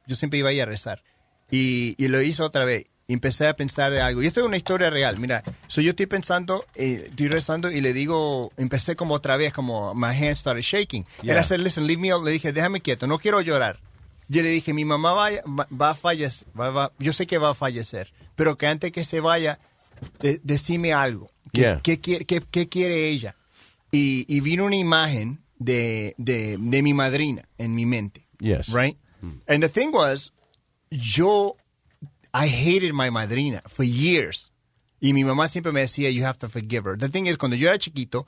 Yo 0.07 0.17
siempre 0.17 0.39
iba 0.39 0.49
ahí 0.49 0.61
a 0.61 0.65
rezar. 0.65 1.03
Y, 1.51 1.95
y 2.03 2.09
lo 2.09 2.23
hice 2.23 2.43
otra 2.43 2.65
vez. 2.65 2.87
Y 3.09 3.13
empecé 3.13 3.47
a 3.47 3.55
pensar 3.55 3.93
de 3.93 4.01
algo. 4.01 4.21
Y 4.21 4.27
esto 4.27 4.41
es 4.41 4.47
una 4.47 4.57
historia 4.57 4.91
real. 4.91 5.17
Mira, 5.21 5.45
so 5.69 5.81
yo 5.81 5.91
estoy 5.91 6.07
pensando, 6.07 6.65
eh, 6.75 7.07
estoy 7.11 7.29
rezando 7.29 7.71
y 7.71 7.81
le 7.81 7.93
digo, 7.93 8.51
empecé 8.57 8.97
como 8.97 9.15
otra 9.15 9.37
vez, 9.37 9.53
como 9.53 9.95
my 9.95 10.07
hands 10.09 10.39
started 10.41 10.63
shaking. 10.63 11.07
Yeah. 11.23 11.35
Era 11.35 11.43
hacer, 11.43 11.61
listen, 11.61 11.87
leave 11.87 12.01
me 12.03 12.11
alone. 12.11 12.27
Le 12.27 12.33
dije, 12.33 12.53
déjame 12.53 12.81
quieto, 12.81 13.07
no 13.07 13.19
quiero 13.21 13.41
llorar. 13.41 13.79
Yo 14.29 14.43
le 14.43 14.49
dije, 14.49 14.73
mi 14.75 14.85
mamá 14.85 15.13
va, 15.13 15.31
va, 15.47 15.69
va 15.71 15.91
a 15.91 15.95
fallecer, 15.95 16.49
va- 16.59 16.71
va- 16.71 16.93
yo 16.99 17.13
sé 17.13 17.29
que 17.29 17.39
va 17.39 17.51
a 17.51 17.55
fallecer, 17.55 18.13
pero 18.35 18.59
que 18.59 18.67
antes 18.67 18.91
que 18.91 19.05
se 19.05 19.21
vaya, 19.21 19.61
de- 20.19 20.41
decime 20.43 20.93
algo. 20.93 21.31
¿Qué, 21.53 21.61
Yeah. 21.61 21.81
qué 21.85 22.01
quiere, 22.01 22.25
qué- 22.25 22.43
qué 22.51 22.69
quiere 22.69 23.09
ella? 23.09 23.37
Y, 23.93 24.27
y 24.29 24.41
vino 24.41 24.65
una 24.65 24.75
imagen 24.75 25.45
de, 25.61 26.17
de, 26.19 26.57
de 26.59 26.83
mi 26.83 26.93
madrina 26.93 27.49
en 27.57 27.73
mi 27.77 27.87
mente. 27.87 28.27
Yes. 28.41 28.73
Right? 28.73 28.99
And 29.47 29.63
the 29.63 29.69
thing 29.69 29.93
was, 29.93 30.33
yo, 30.91 31.57
I 32.39 32.49
hated 32.49 32.93
my 32.93 33.11
madrina 33.11 33.63
for 33.67 33.85
years. 33.85 34.53
Y 35.01 35.13
mi 35.13 35.25
mamá 35.25 35.49
siempre 35.49 35.73
me 35.73 35.81
decía, 35.81 36.11
you 36.11 36.25
have 36.25 36.39
to 36.39 36.49
forgive 36.49 36.85
her. 36.89 36.99
The 36.99 37.09
thing 37.09 37.27
is, 37.27 37.37
cuando 37.39 37.57
yo 37.57 37.69
era 37.69 37.79
chiquito, 37.79 38.27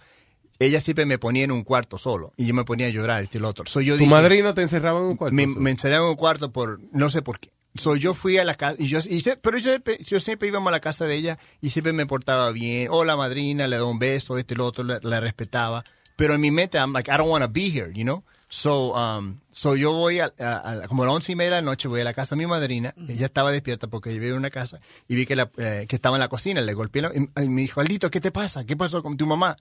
ella 0.58 0.80
siempre 0.80 1.04
me 1.06 1.18
ponía 1.18 1.44
en 1.44 1.50
un 1.52 1.62
cuarto 1.64 1.98
solo. 1.98 2.32
Y 2.36 2.46
yo 2.46 2.54
me 2.54 2.64
ponía 2.64 2.86
a 2.86 2.90
llorar, 2.90 3.22
este 3.22 3.38
y 3.38 3.40
lo 3.40 3.48
otro. 3.48 3.66
So 3.66 3.80
yo 3.80 3.94
¿Tu 3.94 4.00
dije- 4.00 4.10
madrina 4.10 4.54
te 4.54 4.62
encerraba 4.62 5.00
en 5.00 5.06
un 5.06 5.16
cuarto? 5.16 5.34
me, 5.34 5.46
me 5.46 5.70
encerraron 5.70 6.06
en 6.06 6.10
un 6.10 6.16
cuarto 6.16 6.52
por 6.52 6.80
no 6.92 7.10
sé 7.10 7.22
por 7.22 7.38
qué. 7.40 7.50
So, 7.74 7.94
yo 7.96 8.12
fui 8.14 8.38
a 8.38 8.44
la 8.44 8.54
casa, 8.56 8.76
y 8.78 8.86
yo, 8.88 8.98
y 9.08 9.22
pero 9.40 9.58
yo 9.58 9.70
siempre, 9.70 9.98
yo 10.02 10.18
siempre 10.20 10.48
íbamos 10.48 10.68
a 10.68 10.72
la 10.72 10.80
casa 10.80 11.04
de 11.04 11.14
ella 11.14 11.38
y 11.60 11.70
siempre 11.70 11.92
me 11.92 12.06
portaba 12.06 12.50
bien. 12.50 12.88
Hola, 12.90 13.14
madrina, 13.16 13.68
le 13.68 13.76
doy 13.76 13.90
un 13.90 13.98
beso, 13.98 14.36
este 14.38 14.54
y 14.54 14.56
lo 14.56 14.64
otro, 14.66 14.82
la, 14.84 14.98
la 15.02 15.20
respetaba. 15.20 15.84
Pero 16.16 16.34
en 16.34 16.40
mi 16.40 16.50
mente, 16.50 16.78
I'm 16.78 16.92
like, 16.92 17.08
I 17.10 17.16
don't 17.18 17.28
want 17.30 17.44
to 17.44 17.48
be 17.50 17.70
here, 17.70 17.92
you 17.94 18.02
know? 18.04 18.24
So, 18.50 18.94
um, 18.94 19.40
so 19.50 19.76
yo 19.76 19.92
voy 19.92 20.20
a, 20.20 20.32
a- 20.38 20.72
a- 20.84 20.88
como 20.88 21.02
a 21.02 21.06
las 21.06 21.14
once 21.16 21.32
y 21.32 21.36
media 21.36 21.50
de 21.56 21.56
la 21.56 21.62
noche, 21.62 21.86
voy 21.86 22.00
a 22.00 22.04
la 22.04 22.14
casa 22.14 22.34
de 22.34 22.38
mi 22.38 22.46
madrina. 22.46 22.94
Ella 23.08 23.26
estaba 23.26 23.52
despierta 23.52 23.88
porque 23.88 24.08
yo 24.10 24.14
vivía 24.14 24.30
en 24.30 24.36
una 24.38 24.50
casa 24.50 24.80
y 25.06 25.16
vi 25.16 25.26
que, 25.26 25.36
la, 25.36 25.50
eh, 25.58 25.84
que 25.88 25.96
estaba 25.96 26.16
en 26.16 26.20
la 26.20 26.28
cocina. 26.28 26.60
Le 26.62 26.72
golpeé 26.72 27.02
la- 27.02 27.12
y, 27.14 27.42
y 27.44 27.48
me 27.48 27.60
dijo, 27.62 27.80
Aldito, 27.80 28.10
¿qué 28.10 28.20
te 28.20 28.30
pasa? 28.32 28.64
¿Qué 28.64 28.74
pasó 28.76 29.02
con 29.02 29.16
tu 29.18 29.26
mamá? 29.26 29.56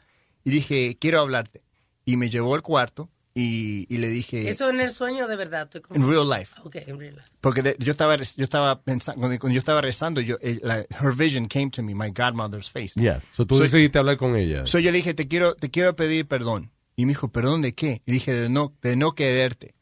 Y 0.46 0.51
dije, 0.51 0.98
quiero 1.00 1.20
hablarte. 1.20 1.63
Y 2.06 2.15
me 2.15 2.29
llevó 2.29 2.56
al 2.56 2.62
cuarto 2.62 3.10
y, 3.34 3.86
y 3.94 3.98
le 3.98 4.08
dije, 4.08 4.48
Eso 4.48 4.70
en 4.70 4.79
el 4.79 4.91
sueño 4.91 5.27
de 5.27 5.36
verdad. 5.36 5.70
Como- 5.86 6.08
real 6.10 6.29
life. 6.29 6.56
Ok, 6.63 6.75
en 6.77 6.98
real 6.98 7.15
life. 7.15 7.27
Porque 7.41 7.62
de- 7.62 7.75
yo 7.79 7.91
estaba 7.91 8.15
yo 8.15 8.44
estaba 8.46 8.82
pensando 8.82 9.20
cuando, 9.20 9.38
cuando 9.38 9.53
yo 9.53 9.60
estaba 9.60 9.82
rezando 9.82 10.22
yo 10.22 10.38
eh, 10.41 10.60
la- 10.63 10.79
her 11.01 11.13
vision 11.13 11.48
came 11.50 11.70
to 11.72 11.84
me 11.84 11.94
my 11.94 12.10
godmother's 12.12 12.72
face. 12.72 12.94
Yeah. 13.00 13.22
So 13.34 13.46
tú 13.46 13.56
So- 13.58 13.63
decidiste 13.63 14.00
hablar 14.00 14.15
con 14.15 14.38
ella. 14.38 14.65
So 14.65 14.79
yo 14.79 14.91
le 14.91 14.98
dije 15.00 15.13
te 15.13 15.27
quiero 15.27 15.56
te 15.56 15.70
quiero 15.70 15.94
pedir 15.98 16.25
perdón 16.25 16.72
y 16.98 17.06
me 17.06 17.12
dijo 17.12 17.30
perdón 17.30 17.62
de 17.62 17.74
qué 17.74 18.01
y 18.06 18.12
dije 18.12 18.34
de 18.34 18.50
no 18.50 18.74
de 18.82 18.98
no 18.98 19.13
quererte 19.16 19.75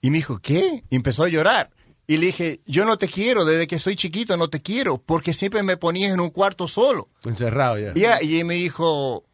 y 0.00 0.10
me 0.10 0.18
dijo 0.18 0.38
qué 0.38 0.84
y 0.90 0.94
empezó 0.96 1.24
a 1.24 1.28
llorar 1.28 1.70
y 2.06 2.18
le 2.18 2.26
dije 2.26 2.60
yo 2.66 2.84
no 2.84 2.96
te 2.98 3.08
quiero 3.08 3.44
desde 3.44 3.66
que 3.66 3.78
soy 3.80 3.96
chiquito 3.96 4.36
no 4.36 4.48
te 4.48 4.60
quiero 4.60 4.98
porque 4.98 5.32
siempre 5.34 5.62
me 5.64 5.76
ponías 5.76 6.12
en 6.12 6.20
un 6.20 6.30
cuarto 6.30 6.68
solo. 6.68 7.08
Encerrado 7.24 7.78
ya. 7.78 7.92
Yeah, 7.94 8.22
y 8.22 8.44
me 8.44 8.54
dijo, 8.54 9.24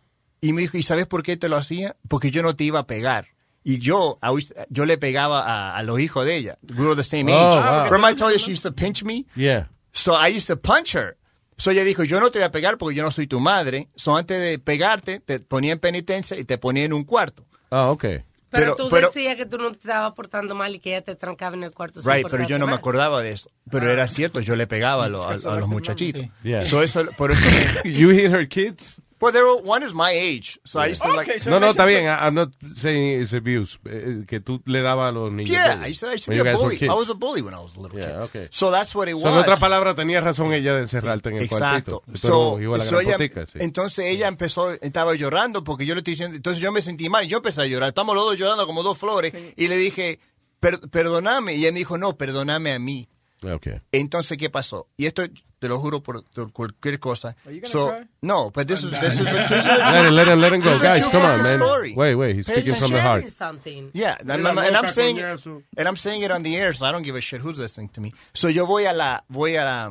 y 0.41 0.53
me 0.53 0.63
dijo, 0.63 0.77
¿y 0.79 0.83
sabes 0.83 1.07
por 1.07 1.23
qué 1.23 1.37
te 1.37 1.49
lo 1.49 1.57
hacía? 1.57 1.97
Porque 2.09 2.31
yo 2.33 2.43
no 2.43 2.57
te 2.57 2.65
iba 2.65 2.81
a 2.81 2.87
pegar. 2.89 3.29
Y 3.63 3.79
yo, 3.79 4.19
I 4.23 4.31
was- 4.31 4.53
yo 4.71 4.87
le 4.87 4.99
pegaba 4.99 5.41
a, 5.43 5.77
a 5.77 5.83
los 5.85 6.01
hijos 6.01 6.27
de 6.27 6.37
ella. 6.37 6.59
We 6.77 6.85
were 6.85 6.97
the 6.97 7.05
same 7.05 7.33
Oh, 7.33 7.37
age. 7.37 7.65
wow. 7.65 7.85
Remember 7.85 8.11
I 8.11 8.17
told 8.17 8.33
you 8.33 8.39
she 8.41 8.51
used 8.53 8.63
to 8.65 8.73
pinch 8.73 9.05
me? 9.05 9.25
Yeah. 9.37 9.69
So 9.93 10.15
I 10.17 10.29
used 10.37 10.49
to 10.49 10.57
punch 10.57 10.95
her. 10.97 11.17
So 11.57 11.71
ella 11.71 11.85
dijo, 11.85 12.05
yo 12.05 12.21
no 12.21 12.31
te 12.31 12.39
voy 12.39 12.47
a 12.47 12.53
pegar 12.53 12.79
porque 12.79 12.97
yo 12.97 13.03
no 13.05 13.11
soy 13.11 13.27
tu 13.27 13.41
madre. 13.41 13.89
So 13.95 14.17
antes 14.17 14.41
de 14.41 14.59
pegarte, 14.59 15.21
te 15.21 15.41
ponía 15.41 15.73
en 15.73 15.79
penitencia 15.79 16.39
y 16.39 16.45
te 16.45 16.59
ponía 16.59 16.85
en 16.85 16.93
un 16.93 17.05
cuarto. 17.05 17.45
Ah, 17.71 17.91
ok. 17.91 18.03
Pero, 18.03 18.25
Pero- 18.51 18.77
tú 18.77 18.89
pero- 18.89 19.09
decías 19.09 19.35
que 19.37 19.47
tú 19.47 19.59
no 19.59 19.71
te 19.73 19.79
estabas 19.79 20.13
portando 20.13 20.55
mal 20.55 20.75
y 20.75 20.79
que 20.79 20.91
ella 20.91 21.03
te 21.03 21.17
trancaba 21.17 21.57
en 21.57 21.65
el 21.65 21.73
cuarto. 21.73 22.01
Right, 22.05 22.27
pero 22.31 22.47
yo 22.47 22.59
no 22.59 22.67
me 22.69 22.75
acordaba 22.75 23.21
de 23.23 23.31
eso. 23.31 23.51
Pero 23.71 23.91
era 23.91 24.07
cierto, 24.09 24.39
yo 24.41 24.55
le 24.55 24.67
pegaba 24.69 25.07
a, 25.07 25.09
lo- 25.09 25.25
a- 25.29 25.33
a 25.35 25.57
los 25.59 25.69
muchachitos. 25.69 26.27
Yeah. 26.45 26.65
So 26.65 26.83
eso, 26.83 27.05
por 27.17 27.33
eso 27.33 27.43
You 27.85 28.11
hit 28.11 28.33
her 28.33 28.49
kids? 28.49 29.01
Well, 29.25 29.33
they 29.33 29.41
were, 29.41 29.57
one 29.63 29.83
is 29.83 29.95
my 29.95 30.11
age. 30.13 30.61
So 30.67 30.81
I 30.81 30.89
used 30.89 31.01
to 31.01 31.09
like. 31.11 31.27
No, 31.47 31.59
no, 31.59 31.71
está 31.71 31.87
bien. 31.87 32.07
I'm 32.09 32.35
not 32.35 32.51
saying 32.75 33.23
it's 33.23 33.33
abuse. 33.33 33.79
eh, 33.87 34.25
Que 34.27 34.39
tú 34.41 34.61
le 34.67 34.83
dabas 34.83 35.09
a 35.09 35.13
los 35.13 35.33
niños. 35.33 35.49
Yeah, 35.49 35.81
I 35.83 35.89
used 35.89 36.01
to, 36.01 36.09
I 36.09 36.13
used 36.17 36.27
to 36.27 36.31
be 36.33 36.39
a 36.41 36.55
bully. 36.55 36.79
I 36.83 36.93
was 36.93 37.09
a 37.09 37.15
bully 37.15 37.41
when 37.41 37.55
I 37.55 37.59
was 37.63 37.75
a 37.75 37.81
little 37.81 37.99
Yeah, 37.99 38.07
kid. 38.09 38.17
okay. 38.25 38.49
So 38.51 38.71
that's 38.71 38.95
what 38.95 39.09
it 39.09 39.15
was. 39.15 39.23
So, 39.23 39.31
en 39.31 39.37
otras 39.39 39.59
palabras, 39.59 39.95
tenía 39.95 40.21
razón 40.21 40.53
ella 40.53 40.75
de 40.75 40.83
encerrarte 40.83 41.31
en 41.31 41.37
el 41.37 41.45
Exacto. 41.45 42.03
cuartito. 42.05 42.19
So, 42.29 42.59
la 42.59 42.85
so 42.85 43.01
ella- 43.01 43.17
putica, 43.17 43.47
sí. 43.47 43.59
Entonces 43.63 44.05
ella 44.05 44.29
empezó, 44.29 44.73
estaba 44.73 45.15
llorando 45.15 45.65
porque 45.65 45.87
yo 45.87 45.95
le 45.95 46.01
estoy 46.01 46.13
diciendo, 46.13 46.37
entonces 46.37 46.63
yo 46.63 46.71
me 46.71 46.83
sentí 46.83 47.09
mal, 47.09 47.27
yo 47.27 47.39
empecé 47.39 47.63
a 47.63 47.67
llorar, 47.67 47.89
estamos 47.89 48.15
los 48.15 48.25
dos 48.27 48.37
llorando 48.37 48.67
como 48.67 48.83
dos 48.83 48.99
flores 48.99 49.33
y 49.57 49.69
le 49.69 49.79
dije, 49.79 50.19
"Per- 50.61 50.81
perdóname, 50.91 51.55
y 51.55 51.61
ella 51.63 51.73
me 51.73 51.79
dijo, 51.79 51.97
no, 51.97 52.17
perdóname 52.19 52.73
a 52.75 52.79
mí. 52.79 53.09
Okay. 53.45 53.81
Entonces, 53.93 54.39
¿qué 54.39 54.51
pasó? 54.51 54.89
Y 54.97 55.07
esto 55.07 55.23
te 55.59 55.69
lo 55.69 55.79
juro 55.79 56.03
por, 56.03 56.25
por 56.25 56.53
cualquier 56.53 56.99
cosa. 57.01 57.37
So, 57.65 57.89
cry? 57.89 58.07
no, 58.23 58.51
but 58.51 58.67
this 58.67 58.83
is, 58.85 58.91
this 58.91 59.15
is, 59.15 59.21
a- 59.21 59.25
this 59.49 59.51
is 59.51 59.67
a 59.67 59.77
Let 59.77 60.07
him, 60.07 60.15
let 60.15 60.29
him, 60.29 60.41
let 60.41 60.53
him 60.53 60.61
go. 60.61 60.79
Guys, 60.79 61.07
come 61.09 61.23
on, 61.23 61.43
man. 61.43 61.59
story. 61.59 61.95
Wait, 61.95 62.15
wait. 62.15 62.37
He's 62.37 62.47
speaking 62.47 62.75
from 62.75 62.93
the 62.93 63.01
heart. 63.01 63.29
Something. 63.29 63.91
Yeah, 63.95 64.17
and, 64.21 64.31
I'm, 64.47 64.59
and 64.59 64.77
I'm 64.77 64.89
saying 64.89 65.19
and 65.21 65.89
I'm 65.89 65.97
saying 65.97 66.23
it 66.23 66.31
on 66.31 66.43
the 66.43 66.57
air, 66.57 66.73
so 66.73 66.87
I 66.87 66.93
don't 66.93 67.03
give 67.03 67.17
a 67.17 67.21
shit 67.21 67.41
who's 67.41 67.59
listening 67.59 67.89
to 67.91 68.01
me. 68.01 68.13
So 68.35 68.49
yo 68.49 68.67
voy 68.67 68.85
a 68.87 68.93
la, 68.93 69.25
voy 69.29 69.57
a 69.57 69.65
la, 69.65 69.91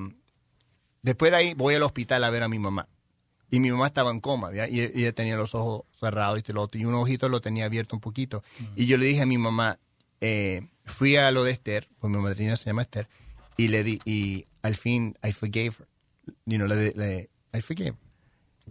después 1.03 1.31
de 1.31 1.37
ahí 1.37 1.53
voy 1.53 1.75
al 1.75 1.83
hospital 1.83 2.23
a 2.23 2.29
ver 2.29 2.43
a 2.43 2.47
mi 2.47 2.59
mamá. 2.59 2.87
Y 3.49 3.59
mi 3.59 3.71
mamá 3.71 3.85
estaba 3.87 4.09
en 4.09 4.19
coma, 4.19 4.51
¿ya? 4.51 4.67
y, 4.67 4.79
y 4.79 5.01
ella 5.01 5.13
tenía 5.13 5.35
los 5.35 5.53
ojos 5.53 5.83
cerrados 5.99 6.39
y, 6.39 6.41
todo 6.41 6.53
lo 6.55 6.61
otro, 6.63 6.81
y 6.81 6.85
un 6.85 6.95
ojito 6.95 7.29
lo 7.29 7.39
tenía 7.39 7.65
abierto 7.65 7.95
un 7.95 7.99
poquito. 7.99 8.43
Y 8.75 8.87
yo 8.87 8.97
le 8.97 9.05
dije 9.05 9.21
a 9.21 9.25
mi 9.27 9.37
mamá, 9.37 9.77
eh, 10.21 10.69
fui 10.85 11.17
a 11.17 11.29
lo 11.29 11.43
de 11.43 11.51
Esther, 11.51 11.87
pues 11.99 12.11
mi 12.11 12.17
madrina 12.19 12.57
se 12.57 12.65
llama 12.65 12.81
Esther, 12.81 13.07
y 13.57 13.67
le 13.69 13.83
di, 13.83 13.99
y 14.05 14.45
al 14.61 14.75
fin, 14.75 15.17
I 15.23 15.31
forgave 15.31 15.73
her. 15.79 15.87
You 16.45 16.57
know, 16.57 16.67
le, 16.67 16.93
le- 16.95 17.29
I 17.53 17.61
forgave. 17.61 17.95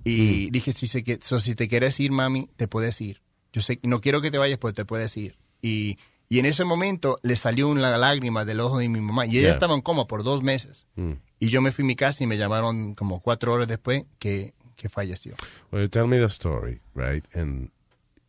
Y 0.04 0.50
dije, 0.50 0.72
si, 0.72 0.86
se, 0.86 1.02
que- 1.04 1.18
so, 1.22 1.38
si 1.40 1.54
te 1.54 1.68
quieres 1.68 2.00
ir, 2.00 2.10
mami, 2.12 2.48
te 2.56 2.66
puedes 2.68 3.00
ir. 3.00 3.20
Yo 3.52 3.60
sé, 3.60 3.78
no 3.82 4.00
quiero 4.00 4.20
que 4.22 4.30
te 4.30 4.38
vayas, 4.38 4.58
pero 4.58 4.72
te 4.72 4.84
puedes 4.84 5.14
ir. 5.16 5.36
Y, 5.60 5.98
y 6.28 6.38
en 6.38 6.46
ese 6.46 6.64
momento 6.64 7.18
le 7.22 7.36
salió 7.36 7.68
una 7.68 7.96
lágrima 7.98 8.44
del 8.46 8.60
ojo 8.60 8.78
de 8.78 8.88
mi 8.88 9.00
mamá. 9.00 9.26
Y 9.26 9.32
ella 9.32 9.40
Yeah. 9.48 9.52
estaba 9.52 9.74
en 9.74 9.82
coma 9.82 10.06
por 10.06 10.24
dos 10.24 10.42
meses. 10.42 10.86
Mm. 10.96 11.12
Y 11.38 11.48
yo 11.48 11.60
me 11.60 11.72
fui 11.72 11.84
a 11.84 11.86
mi 11.86 11.96
casa 11.96 12.24
y 12.24 12.26
me 12.26 12.38
llamaron 12.38 12.94
como 12.94 13.20
cuatro 13.20 13.52
horas 13.52 13.68
después 13.68 14.04
que, 14.18 14.54
que 14.76 14.88
falleció. 14.88 15.34
Well, 15.70 15.90
tell 15.90 16.06
me 16.06 16.18
the 16.18 16.24
story, 16.26 16.80
right? 16.94 17.24
And, 17.36 17.70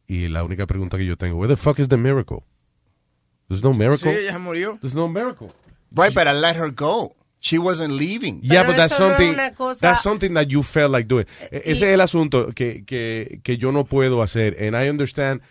y 0.07 0.27
la 0.27 0.43
única 0.43 0.67
pregunta 0.67 0.97
que 0.97 1.05
yo 1.05 1.15
tengo, 1.17 1.37
where 1.37 1.53
the 1.53 1.59
fuck 1.61 1.79
is 1.79 1.87
the 1.87 1.97
miracle? 1.97 2.39
There's 3.47 3.63
no 3.63 3.71
Sí, 3.71 3.77
miracle? 3.79 4.19
ella 4.21 4.33
se 4.33 4.39
murió. 4.39 4.77
There's 4.81 4.95
no 4.95 5.07
miracle. 5.07 5.47
Right, 5.95 6.13
but 6.13 6.27
I 6.27 6.33
let 6.33 6.55
her 6.55 6.69
go. 6.71 7.15
She 7.39 7.57
wasn't 7.57 7.91
leaving. 7.93 8.39
Yeah, 8.41 8.61
Pero 8.63 8.67
but 8.71 8.77
that's 8.77 8.99
no 8.99 9.09
something, 9.09 9.35
cosa- 9.55 9.79
that's 9.81 10.01
something 10.01 10.33
that 10.35 10.47
you 10.49 10.63
felt 10.63 10.91
like 10.91 11.07
doing. 11.07 11.25
E- 11.51 11.61
Ese 11.65 11.81
es 11.83 11.93
el 11.93 11.99
asunto 12.01 12.53
que, 12.55 12.83
que, 12.85 13.41
que 13.43 13.57
yo 13.57 13.71
no 13.71 13.83
puedo 13.83 14.21
hacer. 14.23 14.55
And 14.59 14.75
I 14.77 14.87
understand, 14.89 15.41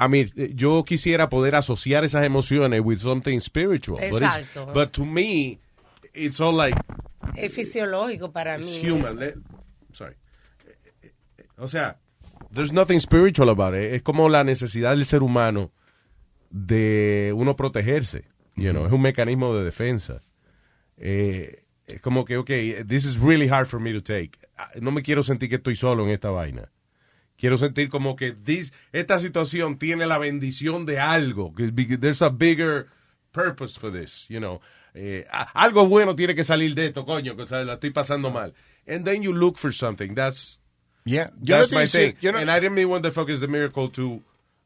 I 0.00 0.08
mean, 0.08 0.28
eh, 0.36 0.52
yo 0.54 0.84
quisiera 0.84 1.28
poder 1.28 1.54
asociar 1.54 2.04
esas 2.04 2.24
emociones 2.24 2.80
with 2.84 2.98
something 2.98 3.38
spiritual. 3.40 3.98
But, 4.10 4.22
it's- 4.22 4.36
Exacto. 4.38 4.72
but 4.74 4.92
to 4.92 5.04
me, 5.04 5.60
it's 6.14 6.40
all 6.40 6.52
like, 6.54 6.76
Es 7.36 7.52
fisiológico 7.54 8.32
para 8.32 8.58
mí. 8.58 8.64
it's 8.66 8.82
human. 8.84 9.18
Let- 9.20 9.36
sorry. 9.92 10.14
O 11.58 11.68
sea, 11.68 11.96
there's 12.52 12.72
nothing 12.72 12.98
spiritual 13.00 13.48
about 13.50 13.74
it. 13.74 13.92
Es 13.94 14.02
como 14.02 14.28
la 14.28 14.42
necesidad 14.44 14.96
del 14.96 15.04
ser 15.04 15.22
humano 15.22 15.70
de 16.50 17.32
uno 17.36 17.54
protegerse. 17.56 18.24
You 18.58 18.72
know, 18.72 18.86
es 18.86 18.92
un 18.92 19.02
mecanismo 19.02 19.54
de 19.56 19.64
defensa. 19.64 20.22
Eh, 20.96 21.64
es 21.86 22.00
como 22.00 22.24
que, 22.24 22.36
ok, 22.36 22.50
this 22.86 23.04
is 23.04 23.18
really 23.18 23.48
hard 23.48 23.66
for 23.66 23.80
me 23.80 23.92
to 23.92 24.02
take. 24.02 24.32
Ah, 24.56 24.70
No 24.80 24.90
me 24.90 25.02
quiero 25.02 25.22
sentir 25.22 25.48
que 25.48 25.56
estoy 25.56 25.76
solo 25.76 26.04
en 26.04 26.10
esta 26.10 26.30
vaina. 26.30 26.70
Quiero 27.36 27.56
sentir 27.56 27.88
como 27.88 28.16
que 28.16 28.32
this, 28.32 28.72
esta 28.92 29.20
situación 29.20 29.78
tiene 29.78 30.06
la 30.06 30.18
bendición 30.18 30.86
de 30.86 30.98
algo. 30.98 31.54
There's 31.56 32.20
a 32.22 32.30
bigger 32.30 32.88
purpose 33.32 33.78
for 33.78 33.92
this, 33.92 34.26
you 34.28 34.38
know. 34.40 34.60
Eh, 34.94 35.24
algo 35.54 35.86
bueno 35.86 36.16
tiene 36.16 36.34
que 36.34 36.42
salir 36.42 36.74
de 36.74 36.86
esto, 36.86 37.04
coño, 37.06 37.36
que 37.36 37.42
o 37.42 37.46
sea, 37.46 37.62
la 37.64 37.74
estoy 37.74 37.90
pasando 37.90 38.30
mal. 38.30 38.54
And 38.88 39.04
then 39.04 39.22
you 39.22 39.32
look 39.32 39.56
for 39.56 39.72
something. 39.72 40.14
That's, 40.14 40.60
Yeah. 41.04 41.30
No 41.40 41.56
that's 41.58 41.70
te 41.70 41.76
my 41.76 41.86
thing. 41.86 42.16
no- 42.22 42.38
And 42.38 42.50
I 42.50 42.58
didn't 42.60 42.74
mean 42.74 42.88
what 42.90 43.02
the 43.02 43.10
fuck 43.12 43.28
is 43.30 43.40
the 43.40 43.46
miracle 43.48 43.88
to 43.92 44.20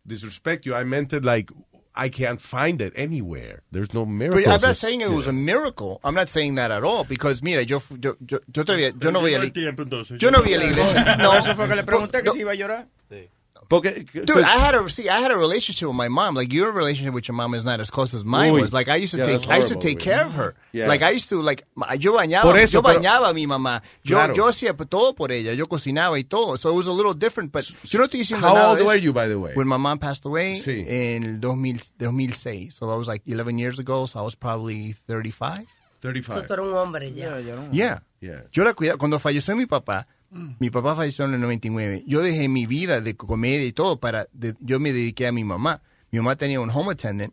disrespect 0.04 0.64
you. 0.64 0.74
I 0.74 0.84
meant 0.84 1.12
it 1.12 1.24
like, 1.24 1.52
I 1.94 2.08
can't 2.08 2.40
find 2.40 2.80
it 2.80 2.92
anywhere. 2.96 3.62
There's 3.70 3.92
no 3.92 4.06
miracle. 4.06 4.50
I'm 4.50 4.60
not 4.62 4.76
saying 4.76 5.02
it 5.02 5.10
was 5.10 5.26
a 5.26 5.32
miracle. 5.32 6.00
I'm 6.02 6.14
not 6.14 6.28
saying 6.30 6.54
that 6.54 6.70
at 6.70 6.84
all. 6.84 7.04
Because, 7.04 7.42
mira, 7.42 7.64
yo, 7.64 7.80
fu- 7.80 7.98
yo, 8.00 8.16
yo, 8.26 8.38
yo, 8.52 8.64
todavía- 8.64 8.94
yo 8.98 9.10
no 9.10 9.20
voy 9.20 9.34
a 9.34 9.38
la 9.38 9.50
tiempo, 9.50 9.82
entonces. 9.82 10.18
Yo 10.18 10.30
no 10.30 10.42
voy 10.42 10.54
a 10.54 10.58
la 10.58 10.64
iglesia. 10.64 11.16
No, 11.16 11.16
No, 11.32 11.34
eso 11.38 11.54
fue 11.54 11.68
que 11.68 11.74
le 11.76 11.84
pregunté 11.84 12.18
que 12.18 12.24
no. 12.24 12.32
si 12.32 12.40
iba 12.40 12.52
a 12.52 12.54
llorar. 12.54 12.86
Porque, 13.72 14.04
Dude, 14.12 14.44
I 14.44 14.58
had 14.58 14.74
a 14.74 14.86
see. 14.90 15.08
I 15.08 15.20
had 15.20 15.30
a 15.32 15.36
relationship 15.38 15.88
with 15.88 15.96
my 15.96 16.08
mom. 16.08 16.34
Like 16.34 16.52
your 16.52 16.70
relationship 16.72 17.14
with 17.14 17.26
your 17.26 17.34
mom 17.34 17.54
is 17.54 17.64
not 17.64 17.80
as 17.80 17.90
close 17.90 18.12
as 18.12 18.22
mine 18.22 18.52
Uy. 18.52 18.60
was. 18.60 18.72
Like 18.72 18.88
I 18.88 18.96
used 18.96 19.12
to 19.12 19.18
Yeah, 19.18 19.24
take, 19.24 19.40
that's 19.40 19.50
I 19.50 19.56
used 19.64 19.72
to 19.72 19.78
take 19.80 19.98
güey. 19.98 20.02
care 20.04 20.26
of 20.26 20.34
her. 20.34 20.54
Yeah. 20.72 20.88
Like 20.88 21.00
I 21.00 21.08
used 21.16 21.30
to, 21.30 21.40
like 21.40 21.64
ma- 21.74 21.94
yo 21.94 22.12
bañaba, 22.12 22.42
Por 22.42 22.58
eso, 22.58 22.74
yo 22.78 22.82
pero- 22.82 23.00
bañaba 23.00 23.30
a 23.30 23.32
mi 23.32 23.46
mamá. 23.46 23.80
Yo, 24.04 24.16
Claro. 24.18 24.34
yo 24.34 24.44
hacía 24.48 24.76
todo 24.76 25.14
por 25.14 25.32
ella. 25.32 25.54
Yo 25.54 25.66
cocinaba 25.68 26.18
y 26.18 26.24
todo. 26.24 26.58
So 26.58 26.68
it 26.70 26.76
was 26.76 26.86
a 26.86 26.92
little 26.92 27.14
different. 27.14 27.50
But 27.50 27.64
yo 27.84 27.98
no 27.98 28.04
estoy 28.04 28.20
diciendo 28.20 28.46
How 28.46 28.54
nada 28.54 28.70
old 28.72 28.82
were 28.86 28.98
you, 29.00 29.14
by 29.14 29.26
the 29.26 29.38
way? 29.38 29.52
When 29.54 29.66
my 29.66 29.78
mom 29.78 29.98
passed 29.98 30.26
away 30.26 30.60
Sí. 30.62 30.84
in 30.86 31.24
el 31.24 31.40
2000, 31.40 31.94
2006. 31.98 32.74
So 32.74 32.86
that 32.88 32.98
was 32.98 33.08
like 33.08 33.22
11 33.26 33.56
years 33.56 33.78
ago. 33.78 34.04
So 34.06 34.18
I 34.20 34.22
was 34.22 34.34
probably 34.36 34.94
35. 35.08 35.66
35. 36.02 36.46
Tú 36.46 36.52
eres 36.52 36.66
un 36.66 36.74
hombre 36.74 37.10
ya. 37.14 37.38
Yeah. 37.72 38.00
Yeah. 38.20 38.42
Yo 38.52 38.64
la 38.64 38.74
cuidaba. 38.74 38.98
Cuando 38.98 39.18
falleció 39.18 39.56
mi 39.56 39.64
papá, 39.66 40.06
mi 40.58 40.70
papá 40.70 40.96
falleció 40.96 41.24
en 41.26 41.34
el 41.34 41.40
99. 41.40 42.04
Yo 42.06 42.20
dejé 42.22 42.48
mi 42.48 42.66
vida 42.66 43.00
de 43.00 43.14
comedia 43.16 43.64
y 43.66 43.72
todo 43.72 43.98
para. 44.00 44.28
de- 44.32 44.54
yo 44.60 44.80
me 44.80 44.92
dediqué 44.92 45.26
a 45.26 45.32
mi 45.32 45.44
mamá. 45.44 45.82
Mi 46.10 46.18
mamá 46.18 46.36
tenía 46.36 46.60
un 46.60 46.70
home 46.70 46.92
attendant 46.92 47.32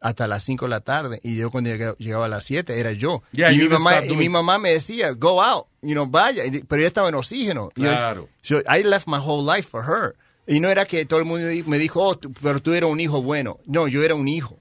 hasta 0.00 0.26
las 0.26 0.42
5 0.44 0.64
de 0.64 0.70
la 0.70 0.80
tarde 0.80 1.20
y 1.22 1.36
yo 1.36 1.50
cuando 1.50 1.70
llegaba, 1.98 2.24
a 2.24 2.28
las 2.28 2.44
7 2.44 2.78
era 2.80 2.92
yo. 2.92 3.22
Yeah, 3.32 3.52
y 3.52 3.58
mi, 3.58 3.68
mamá, 3.68 4.04
y 4.04 4.16
mi 4.16 4.28
mamá 4.28 4.58
me 4.58 4.72
decía, 4.72 5.12
go 5.12 5.42
out, 5.42 5.66
you 5.82 5.92
know, 5.92 6.06
vaya. 6.06 6.42
Pero 6.68 6.80
ella 6.80 6.88
estaba 6.88 7.08
en 7.08 7.16
oxígeno. 7.16 7.70
Yo- 7.76 7.84
Claro. 7.84 8.28
yo- 8.42 8.60
I 8.60 8.82
left 8.82 9.06
my 9.08 9.18
whole 9.18 9.44
life 9.44 9.68
for 9.68 9.82
her. 9.84 10.14
Y 10.46 10.58
no 10.60 10.68
era 10.68 10.86
que 10.86 11.04
todo 11.04 11.18
el 11.20 11.26
mundo 11.26 11.46
me 11.66 11.78
dijo, 11.78 12.02
oh, 12.02 12.16
tú- 12.16 12.32
pero 12.42 12.60
tú 12.60 12.72
eras 12.72 12.90
un 12.90 12.98
hijo 12.98 13.22
bueno. 13.22 13.58
No, 13.66 13.86
yo 13.88 14.02
era 14.02 14.14
un 14.14 14.26
hijo. 14.26 14.58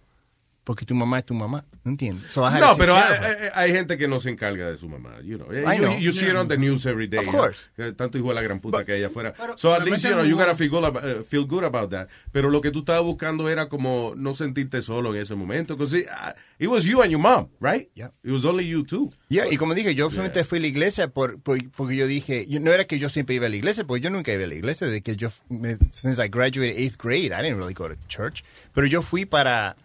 Porque 0.70 0.86
tu 0.86 0.94
mamá 0.94 1.18
es 1.18 1.26
tu 1.26 1.34
mamá. 1.34 1.66
¿No 1.84 1.90
entiendes? 1.90 2.30
So 2.32 2.48
No, 2.48 2.78
pero 2.78 2.96
hay, 2.96 3.02
hay- 3.24 3.50
hay 3.56 3.72
gente 3.72 3.98
que 3.98 4.08
no 4.08 4.20
se 4.20 4.30
encarga 4.30 4.70
de 4.70 4.78
su 4.78 4.88
mamá. 4.88 5.20
You 5.24 5.38
know, 5.40 5.48
I 5.52 5.78
you, 5.78 5.84
know. 5.84 5.98
you 5.98 6.12
see 6.12 6.28
it 6.28 6.36
on 6.36 6.48
the 6.48 6.58
news 6.58 6.86
every 6.86 7.08
day. 7.08 7.22
Of 7.26 7.34
course. 7.36 7.58
que 7.76 7.92
Tanto 7.94 8.20
hijo 8.20 8.28
de 8.30 8.36
la 8.36 8.44
gran 8.44 8.60
puta 8.60 8.86
que 8.86 8.96
ella 8.96 9.10
fuera. 9.10 9.34
So 9.58 9.74
at 9.74 9.80
pero 9.80 9.90
least, 9.92 10.06
you 10.06 10.12
know, 10.12 10.24
you 10.24 10.36
gotta 10.38 10.54
feel 10.54 10.70
good, 10.70 10.84
about, 10.86 11.04
uh, 11.04 11.24
feel 11.24 11.48
good 11.48 11.64
about 11.64 11.90
that. 11.90 12.08
Pero 12.32 12.52
lo 12.52 12.62
que 12.62 12.70
tú 12.70 12.82
estabas 12.82 13.02
buscando 13.04 13.50
era 13.50 13.68
como 13.68 14.14
no 14.16 14.36
sentirte 14.36 14.84
solo 14.84 15.16
en 15.16 15.24
ese 15.24 15.34
momento. 15.34 15.76
Because 15.76 15.98
it, 15.98 16.06
uh, 16.06 16.34
it 16.60 16.68
was 16.68 16.84
you 16.84 17.02
and 17.02 17.10
your 17.10 17.20
mom, 17.20 17.48
right? 17.60 17.90
Yeah. 17.96 18.12
It 18.24 18.30
was 18.32 18.46
only 18.46 18.68
you 18.70 18.84
two. 18.86 19.10
Yeah, 19.30 19.48
y 19.52 19.58
como 19.58 19.74
dije, 19.74 19.96
yo 19.96 20.12
solamente 20.12 20.44
fui 20.44 20.60
a 20.60 20.62
la 20.62 20.68
iglesia 20.68 21.08
por, 21.08 21.40
por- 21.42 21.58
porque 21.72 21.96
yo 21.96 22.06
dije, 22.06 22.46
yo- 22.48 22.60
no 22.60 22.72
era 22.72 22.86
que 22.86 23.00
yo 23.00 23.10
siempre 23.10 23.34
iba 23.34 23.48
a 23.48 23.50
la 23.50 23.56
iglesia, 23.56 23.86
porque 23.86 24.02
yo 24.02 24.12
nunca 24.12 24.32
iba 24.32 24.44
a 24.44 24.48
la 24.48 24.54
iglesia, 24.54 24.86
de 24.86 25.02
que 25.02 25.16
yo, 25.16 25.32
me- 25.50 25.80
since 25.94 26.24
I 26.24 26.28
graduated 26.30 26.78
eighth 26.78 26.98
grade, 27.02 27.32
I 27.34 27.42
didn't 27.42 27.58
really 27.58 27.74
go 27.74 27.88
to 27.90 27.96
church, 28.08 28.44
pero 28.76 28.86
yo 28.86 29.02
fui 29.02 29.26
para, 29.26 29.76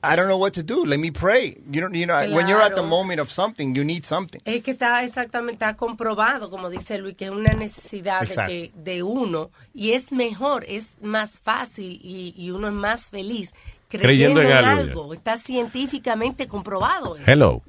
I 0.00 0.14
don't 0.14 0.28
know 0.28 0.38
what 0.38 0.52
to 0.52 0.62
do, 0.62 0.84
let 0.86 0.98
me 1.00 1.10
pray. 1.10 1.56
You 1.72 1.80
know, 1.80 1.88
you 1.92 2.06
know 2.06 2.14
when 2.32 2.46
you're 2.46 2.62
at 2.62 2.70
the 2.76 2.82
Claro. 2.82 2.86
moment 2.88 3.20
of 3.20 3.30
something, 3.30 3.74
you 3.74 3.82
need 3.84 4.04
something. 4.06 4.40
Es 4.44 4.62
que 4.62 4.70
está 4.72 5.02
exactamente, 5.02 5.54
está 5.64 5.74
comprobado, 5.76 6.50
como 6.50 6.70
dice 6.70 6.98
Luis, 6.98 7.16
que 7.16 7.24
es 7.24 7.30
una 7.32 7.52
necesidad 7.54 8.20
de, 8.20 8.34
que- 8.46 8.72
de 8.76 9.02
uno 9.02 9.50
y 9.74 9.92
es 9.94 10.12
mejor, 10.12 10.64
es 10.68 11.00
más 11.02 11.40
fácil 11.40 11.98
y, 12.02 12.32
y 12.36 12.50
uno 12.52 12.68
es 12.68 12.74
más 12.74 13.08
feliz 13.08 13.52
Creyendo 13.88 14.40
creyendo, 14.40 14.42
en 14.42 14.46
en 14.50 14.64
algo, 14.64 15.00
algo. 15.02 15.14
Está 15.14 15.36
científicamente 15.36 16.46
comprobado. 16.46 17.16
eso. 17.16 17.24
Hello. 17.26 17.62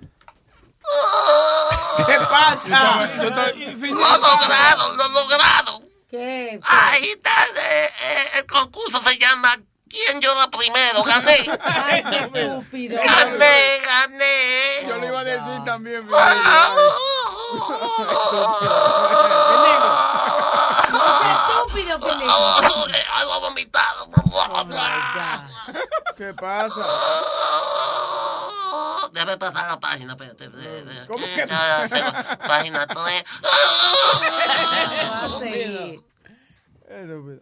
¿Qué 2.06 2.16
pasa? 2.30 3.16
Yo 3.18 3.30
estoy- 3.30 3.76
Lo 3.90 4.18
lograron, 4.18 4.98
lo 4.98 5.10
lograron. 5.10 5.84
¿Qué? 6.10 6.60
Ahí 6.64 7.06
está, 7.10 7.30
eh, 7.46 7.86
eh, 8.04 8.40
el 8.40 8.46
concurso 8.48 9.00
se 9.04 9.18
llama 9.20 9.62
¿Quién 9.90 10.22
llora 10.22 10.48
primero? 10.52 11.04
Gané. 11.04 11.50
Ay, 11.64 12.04
qué 12.04 12.20
estúpido. 12.42 13.02
Gané, 13.04 13.80
gané. 13.84 14.86
Yo 14.88 14.98
le 14.98 15.08
iba 15.08 15.20
a 15.20 15.24
decir 15.24 15.64
también. 15.66 16.08
Estúpido, 21.30 22.00
Felipe. 22.00 22.32
Algo 23.16 23.42
vomitado. 23.42 24.10
Oh. 24.32 24.66
¿Qué 26.16 26.34
pasa? 26.34 26.82
oh, 28.72 29.10
déjame 29.12 29.38
pasar 29.38 29.68
la 29.72 29.80
página, 29.80 30.14
espérate. 30.14 30.50
¿Cómo 31.08 31.26
que? 31.26 31.48
Página 32.48 32.86
3. 32.88 33.24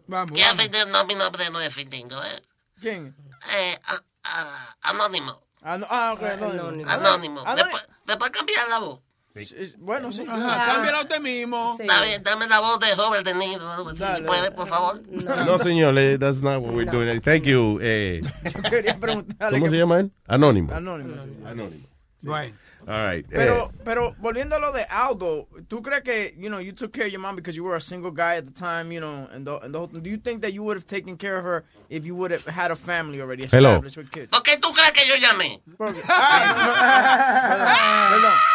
Vamos, 0.06 0.32
¿Quién 0.32 0.46
vamos. 0.48 0.62
Findingo? 0.62 0.86
No, 0.86 1.06
mi 1.06 1.14
nombre 1.14 1.50
no 1.50 1.60
es 1.60 1.74
Findingo, 1.74 2.22
¿eh? 2.22 2.42
¿Quién? 2.80 3.14
Eh, 3.56 3.78
a- 3.84 4.02
a- 4.24 4.76
anónimo. 4.82 5.40
Ah, 5.62 5.76
no, 5.78 5.86
ah, 5.90 6.12
ok, 6.14 6.22
anónimo. 6.22 6.88
Anónimo. 6.90 7.42
Ah, 7.46 7.56
Después, 7.56 7.82
después 8.06 8.30
cambiar 8.30 8.68
la 8.68 8.78
voz. 8.78 9.00
Sí, 9.34 9.74
Bueno, 9.78 10.10
sí. 10.10 10.24
Ajá, 10.28 10.66
cámbiala 10.66 11.02
usted 11.02 11.20
mismo. 11.20 11.76
Está 11.78 12.02
bien, 12.02 12.22
dame 12.24 12.46
la 12.48 12.58
voz 12.60 12.80
de 12.80 12.94
Robert 12.96 13.24
De 13.24 13.34
Niro. 13.34 13.92
Dale. 13.94 14.26
¿Puede, 14.26 14.50
por 14.50 14.66
favor? 14.68 15.00
No, 15.08 15.58
señor, 15.58 15.96
eh, 15.98 16.18
that's 16.18 16.42
not 16.42 16.60
what 16.62 16.74
we're 16.74 16.90
doing. 16.90 17.20
Thank 17.20 17.44
you. 17.44 17.78
Eh, 17.80 18.20
Yo 18.54 18.62
quería 18.70 18.98
preguntarle. 18.98 19.58
¿Cómo 19.58 19.66
que- 19.66 19.70
se 19.70 19.76
llama 19.78 20.00
él? 20.00 20.12
Anónimo. 20.26 20.72
Anónimo. 20.74 21.14
sí. 21.24 21.46
Anónimo. 21.46 21.86
Bueno. 22.22 22.54
All 22.86 23.04
right. 23.04 23.26
Pero, 23.28 23.70
eh, 23.74 23.80
pero 23.84 24.14
volviendo 24.18 24.56
a 24.56 24.58
lo 24.58 24.72
de 24.72 24.84
Aldo, 24.84 25.48
¿tú 25.68 25.82
crees 25.82 26.02
que, 26.02 26.34
you 26.38 26.48
know, 26.48 26.58
you 26.58 26.72
took 26.72 26.92
care 26.92 27.06
of 27.06 27.12
your 27.12 27.20
mom 27.20 27.36
because 27.36 27.56
you 27.56 27.64
were 27.64 27.76
a 27.76 27.80
single 27.80 28.10
guy 28.10 28.36
at 28.36 28.46
the 28.46 28.52
time, 28.52 28.92
you 28.92 29.00
know, 29.00 29.28
and 29.32 29.46
the, 29.46 29.58
and 29.62 29.74
the 29.74 29.78
whole 29.78 29.88
thing. 29.88 30.02
Do 30.02 30.10
you 30.10 30.18
think 30.18 30.42
that 30.42 30.52
you 30.52 30.62
would 30.62 30.76
have 30.76 30.86
taken 30.86 31.16
care 31.16 31.36
of 31.38 31.44
her 31.44 31.64
if 31.90 32.06
you 32.06 32.14
would 32.14 32.30
have 32.30 32.46
had 32.46 32.70
a 32.70 32.76
family 32.76 33.20
already 33.20 33.46
Hello. 33.46 33.72
established 33.76 33.96
with 33.96 34.10
kids? 34.10 34.30
¿Por 34.30 34.42
qué 34.42 34.56
tú 34.58 34.72
crees 34.72 34.92
que 34.92 35.06
yo 35.06 35.16
llamé? 35.16 35.60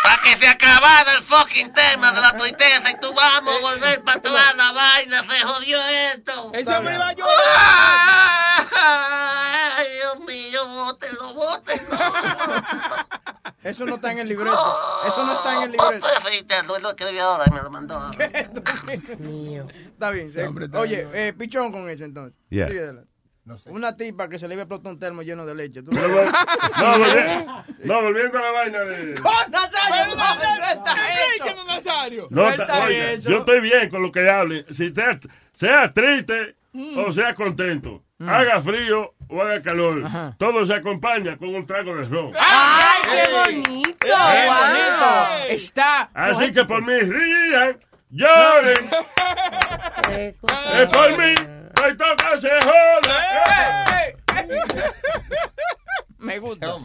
Para 0.03 0.17
que 0.23 0.37
se 0.37 0.47
acabara 0.47 1.13
el 1.15 1.23
fucking 1.23 1.73
tema 1.73 2.11
de 2.11 2.21
la 2.21 2.37
tristeza 2.37 2.91
y 2.91 2.99
tú 2.99 3.13
vamos 3.13 3.55
a 3.55 3.59
volver 3.59 4.03
para 4.03 4.17
atrás 4.17 4.55
la 4.55 4.71
vaina, 4.71 5.23
se 5.29 5.41
jodió 5.43 5.79
esto. 5.85 6.51
Ese 6.53 6.75
hombre 6.75 6.97
va 6.97 7.09
a 7.09 7.15
Ay, 9.77 9.87
Dios 9.95 10.19
mío, 10.25 10.67
bótenlo, 10.67 11.33
bótenlo. 11.33 11.97
Eso 13.63 13.85
no 13.85 13.95
está 13.95 14.11
en 14.11 14.19
el 14.19 14.29
libreto. 14.29 14.77
Eso 15.07 15.25
no 15.25 15.33
está 15.33 15.57
en 15.57 15.63
el 15.63 15.71
libreto. 15.71 16.07
Te 16.47 16.81
lo 16.81 16.89
escribió 16.89 17.23
ahora 17.23 17.45
y 17.47 17.51
me 17.51 17.61
lo 17.61 17.69
mandó. 17.69 18.11
Está 18.91 20.11
bien. 20.11 20.31
sí. 20.31 20.39
Oye, 20.73 21.07
eh, 21.13 21.33
pichón 21.33 21.71
con 21.71 21.89
eso 21.89 22.03
entonces. 22.03 22.39
Yeah. 22.49 22.67
Sigue 22.67 22.79
adelante. 22.79 23.13
Una 23.65 23.95
tipa 23.95 24.29
que 24.29 24.39
se 24.39 24.47
le 24.47 24.53
iba 24.53 24.61
a 24.61 24.63
explotar 24.63 24.93
un 24.93 24.99
termo 24.99 25.21
lleno 25.21 25.45
de 25.45 25.53
leche. 25.53 25.83
¿Tú 25.83 25.91
No, 25.91 26.01
no, 27.83 28.01
volviendo 28.01 28.37
a 28.37 28.41
la 28.41 28.51
vaina 28.51 28.79
de... 28.79 29.15
¡Oh, 29.21 29.49
Nazario! 29.49 30.15
no, 30.15 30.35
suelta 30.35 30.93
eso! 30.93 31.43
Explíqueme, 31.43 31.65
Nazario. 31.65 32.27
No, 32.29 32.43
oiga, 32.43 33.15
yo 33.15 33.39
estoy 33.39 33.59
bien 33.59 33.89
con 33.89 34.01
lo 34.01 34.11
que 34.13 34.29
hable. 34.29 34.65
Si 34.69 34.93
sea, 34.95 35.19
sea 35.53 35.93
triste 35.93 36.55
o 36.95 37.11
sea 37.11 37.35
contento, 37.35 38.03
haga 38.29 38.61
frío 38.61 39.13
o 39.29 39.41
haga 39.41 39.61
calor, 39.61 40.03
todo 40.37 40.65
se 40.65 40.73
acompaña 40.73 41.37
con 41.37 41.49
un 41.55 41.65
trago 41.65 41.95
de 41.95 42.05
ron. 42.05 42.31
¡Ay, 42.39 43.01
qué 43.03 43.31
bonito! 43.31 43.97
¡Qué 43.99 44.47
bonito! 44.47 45.45
Está. 45.49 46.09
Así 46.13 46.51
que 46.51 46.63
por 46.65 46.81
mí 46.83 46.99
rían, 46.99 47.77
lloren. 48.09 48.89
Es 50.09 50.87
por 50.89 51.17
mí, 51.17 51.33
no 51.35 51.97
toca 51.97 52.37
se 52.37 52.49
joda. 52.63 53.17
Me 56.19 56.39
gusta. 56.39 56.75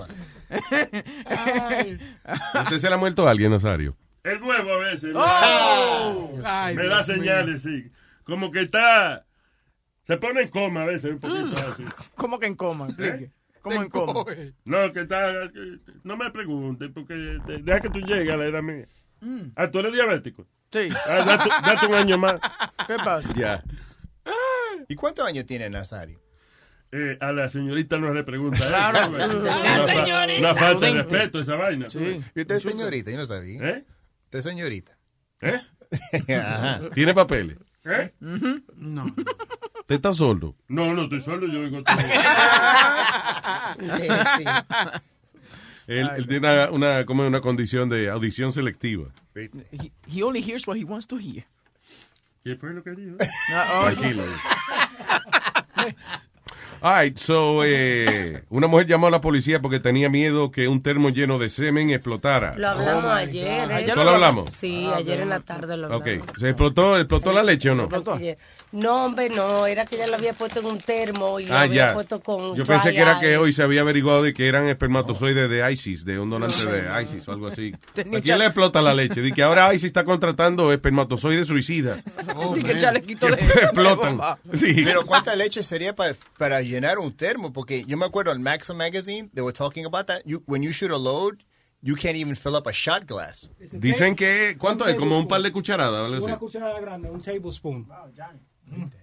¿Usted 2.62 2.78
se 2.78 2.88
le 2.88 2.94
ha 2.94 2.98
muerto 2.98 3.26
a 3.26 3.30
alguien, 3.30 3.50
Nazario? 3.52 3.96
El 4.24 4.42
huevo 4.42 4.72
a 4.74 4.78
veces. 4.78 5.12
¿no? 5.14 5.22
¡Oh! 5.24 6.38
Ay, 6.44 6.74
Me 6.74 6.82
Dios 6.82 7.06
da 7.06 7.14
mío. 7.14 7.22
señales, 7.24 7.62
sí. 7.62 7.90
Como 8.24 8.50
que 8.50 8.62
está. 8.62 9.24
Se 10.08 10.16
pone 10.16 10.42
en 10.42 10.48
coma 10.48 10.82
a 10.82 10.86
veces, 10.86 11.12
un 11.12 11.18
poquito 11.20 11.54
así. 11.70 11.84
¿Cómo 12.16 12.40
que 12.40 12.46
en 12.46 12.56
coma? 12.56 12.86
Explique. 12.86 13.30
¿Cómo 13.62 13.82
en 13.82 13.88
coma? 13.90 14.24
No, 14.64 14.92
que 14.92 15.00
está. 15.02 15.50
que- 15.52 15.78
No 16.02 16.16
me 16.16 16.30
preguntes, 16.32 16.90
porque 16.92 17.14
de- 17.14 17.58
deja 17.62 17.80
que 17.80 17.90
tú 17.90 18.00
llegues 18.00 18.32
a 18.32 18.36
la 18.36 18.46
edad 18.46 18.62
mía. 18.62 18.86
Mm. 19.20 19.50
Ah, 19.54 19.70
tú 19.70 19.78
eres 19.80 19.92
diabético. 19.92 20.46
Sí. 20.72 20.88
Ah, 21.08 21.24
date, 21.24 21.48
date 21.62 21.86
un 21.86 21.94
año 21.94 22.18
más. 22.18 22.40
¿Qué 22.86 22.96
pasa? 23.04 23.32
Ya. 23.36 23.62
¿Y 24.88 24.94
cuántos 24.94 25.26
años 25.26 25.44
tiene 25.46 25.68
Nazario? 25.68 26.20
Eh, 26.90 27.18
a 27.20 27.32
la 27.32 27.48
señorita 27.50 27.98
no 27.98 28.14
le 28.14 28.24
pregunta. 28.24 28.56
eso, 28.58 28.68
Claro. 28.68 29.06
Sí, 29.08 29.14
Una, 29.36 29.54
fa- 29.54 29.94
señorita. 30.04 30.40
una 30.40 30.54
falta 30.54 30.86
de 30.86 30.92
respeto 30.94 31.40
esa 31.40 31.56
vaina. 31.56 31.86
¿Y 31.92 32.16
usted 32.40 32.50
es 32.56 32.62
señorita? 32.62 33.10
Yo 33.10 33.16
no 33.18 33.26
sabía. 33.26 33.62
¿Eh? 33.68 33.84
¿Usted 34.24 34.38
es 34.38 34.44
señorita? 34.44 34.96
¿Eh? 35.42 35.60
Ajá. 36.34 36.80
¿Tiene 36.94 37.12
papeles? 37.12 37.58
¿Eh? 37.84 38.14
No. 38.20 39.06
¿Usted 39.88 39.96
está 39.96 40.12
sordo? 40.12 40.54
No, 40.68 40.92
no 40.92 41.04
estoy 41.04 41.22
solo, 41.22 41.46
yo 41.50 41.60
oigo 41.60 41.82
todo. 41.82 41.96
Él, 45.86 46.10
él 46.14 46.26
tiene 46.26 46.46
una, 46.46 46.70
una, 46.70 47.06
como 47.06 47.26
una 47.26 47.40
condición 47.40 47.88
de 47.88 48.10
audición 48.10 48.52
selectiva. 48.52 49.06
He, 49.34 49.48
he 50.06 50.22
only 50.22 50.42
hears 50.42 50.66
what 50.66 50.76
he 50.76 50.84
wants 50.84 51.06
to 51.06 51.16
hear. 51.16 51.46
¿Qué 52.44 52.54
fue 52.56 52.74
lo 52.74 52.82
que 52.82 52.90
dijo? 52.90 53.16
Ah, 53.50 53.64
oh, 53.72 53.84
Tranquilo. 53.84 54.24
All 56.82 57.02
right, 57.02 57.16
so, 57.16 57.64
eh, 57.64 58.44
una 58.50 58.66
mujer 58.66 58.86
llamó 58.86 59.06
a 59.06 59.10
la 59.10 59.22
policía 59.22 59.62
porque 59.62 59.80
tenía 59.80 60.10
miedo 60.10 60.50
que 60.50 60.68
un 60.68 60.82
termo 60.82 61.08
lleno 61.08 61.38
de 61.38 61.48
semen 61.48 61.88
explotara. 61.88 62.58
Lo 62.58 62.68
hablamos 62.68 63.06
ayer. 63.06 63.70
¿eh? 63.70 63.90
¿Solo 63.94 64.10
hablamos? 64.10 64.52
Sí, 64.52 64.86
ayer 64.94 65.22
en 65.22 65.30
la 65.30 65.40
tarde 65.40 65.78
lo 65.78 65.86
hablamos. 65.86 66.26
Ok, 66.28 66.36
¿se 66.38 66.50
explotó, 66.50 66.98
explotó 66.98 67.32
la 67.32 67.42
leche 67.42 67.70
o 67.70 67.74
no? 67.74 67.88
Ayer. 68.14 68.36
No, 68.70 69.06
hombre, 69.06 69.30
no, 69.30 69.66
era 69.66 69.86
que 69.86 69.96
ella 69.96 70.06
lo 70.08 70.16
había 70.16 70.34
puesto 70.34 70.60
en 70.60 70.66
un 70.66 70.78
termo 70.78 71.40
y 71.40 71.46
lo 71.46 71.54
Ah, 71.54 71.62
había 71.62 71.88
ya. 71.88 71.94
puesto 71.94 72.20
con 72.20 72.54
Yo 72.54 72.66
pensé 72.66 72.88
dry 72.88 72.96
que 72.96 73.02
era 73.02 73.18
que 73.18 73.36
hoy 73.38 73.52
se 73.52 73.62
había 73.62 73.80
averiguado 73.80 74.22
de 74.22 74.34
que 74.34 74.46
eran 74.46 74.68
espermatozoides 74.68 75.48
de 75.48 75.72
ISIS, 75.72 76.04
de 76.04 76.18
un 76.18 76.28
donante 76.28 76.66
de 76.66 77.02
ISIS 77.02 77.26
o 77.28 77.32
algo 77.32 77.46
así. 77.46 77.72
¿A 77.96 78.20
quién 78.20 78.38
le 78.38 78.44
explota 78.44 78.82
la 78.82 78.92
leche? 78.92 79.22
Dice 79.22 79.34
que 79.34 79.42
ahora 79.42 79.72
ISIS 79.72 79.86
está 79.86 80.04
contratando 80.04 80.70
espermatozoides 80.72 81.46
suicidas. 81.46 82.02
Di 82.54 82.62
que 82.62 82.74
de- 82.74 83.28
explotan. 83.62 84.18
Sí. 84.54 84.82
Pero 84.84 85.06
¿cuánta 85.06 85.34
leche 85.34 85.62
sería 85.62 85.94
para, 85.96 86.14
para 86.36 86.60
llenar 86.60 86.98
un 86.98 87.12
termo? 87.16 87.52
Porque 87.52 87.84
yo 87.86 87.96
me 87.96 88.04
acuerdo 88.04 88.32
en 88.32 88.42
Maxim 88.42 88.76
Magazine, 88.76 89.30
they 89.34 89.42
were 89.42 89.56
talking 89.56 89.86
about 89.86 90.06
that. 90.06 90.20
You, 90.24 90.42
when 90.46 90.62
you 90.62 90.72
shoot 90.72 90.90
a 90.90 90.98
load, 90.98 91.42
you 91.80 91.94
can't 91.94 92.16
even 92.16 92.34
fill 92.36 92.54
up 92.56 92.66
a 92.66 92.72
shot 92.72 93.06
glass. 93.06 93.50
Dicen 93.72 94.14
que, 94.16 94.56
¿cuánto 94.58 94.86
es? 94.86 94.96
Como 94.96 95.18
un 95.18 95.26
par 95.28 95.40
de 95.42 95.52
cucharadas. 95.52 96.22
Una 96.22 96.36
cucharada 96.38 96.80
grande, 96.80 97.08
un 97.10 97.22
tablespoon. 97.22 97.86
Sa- 98.14 98.32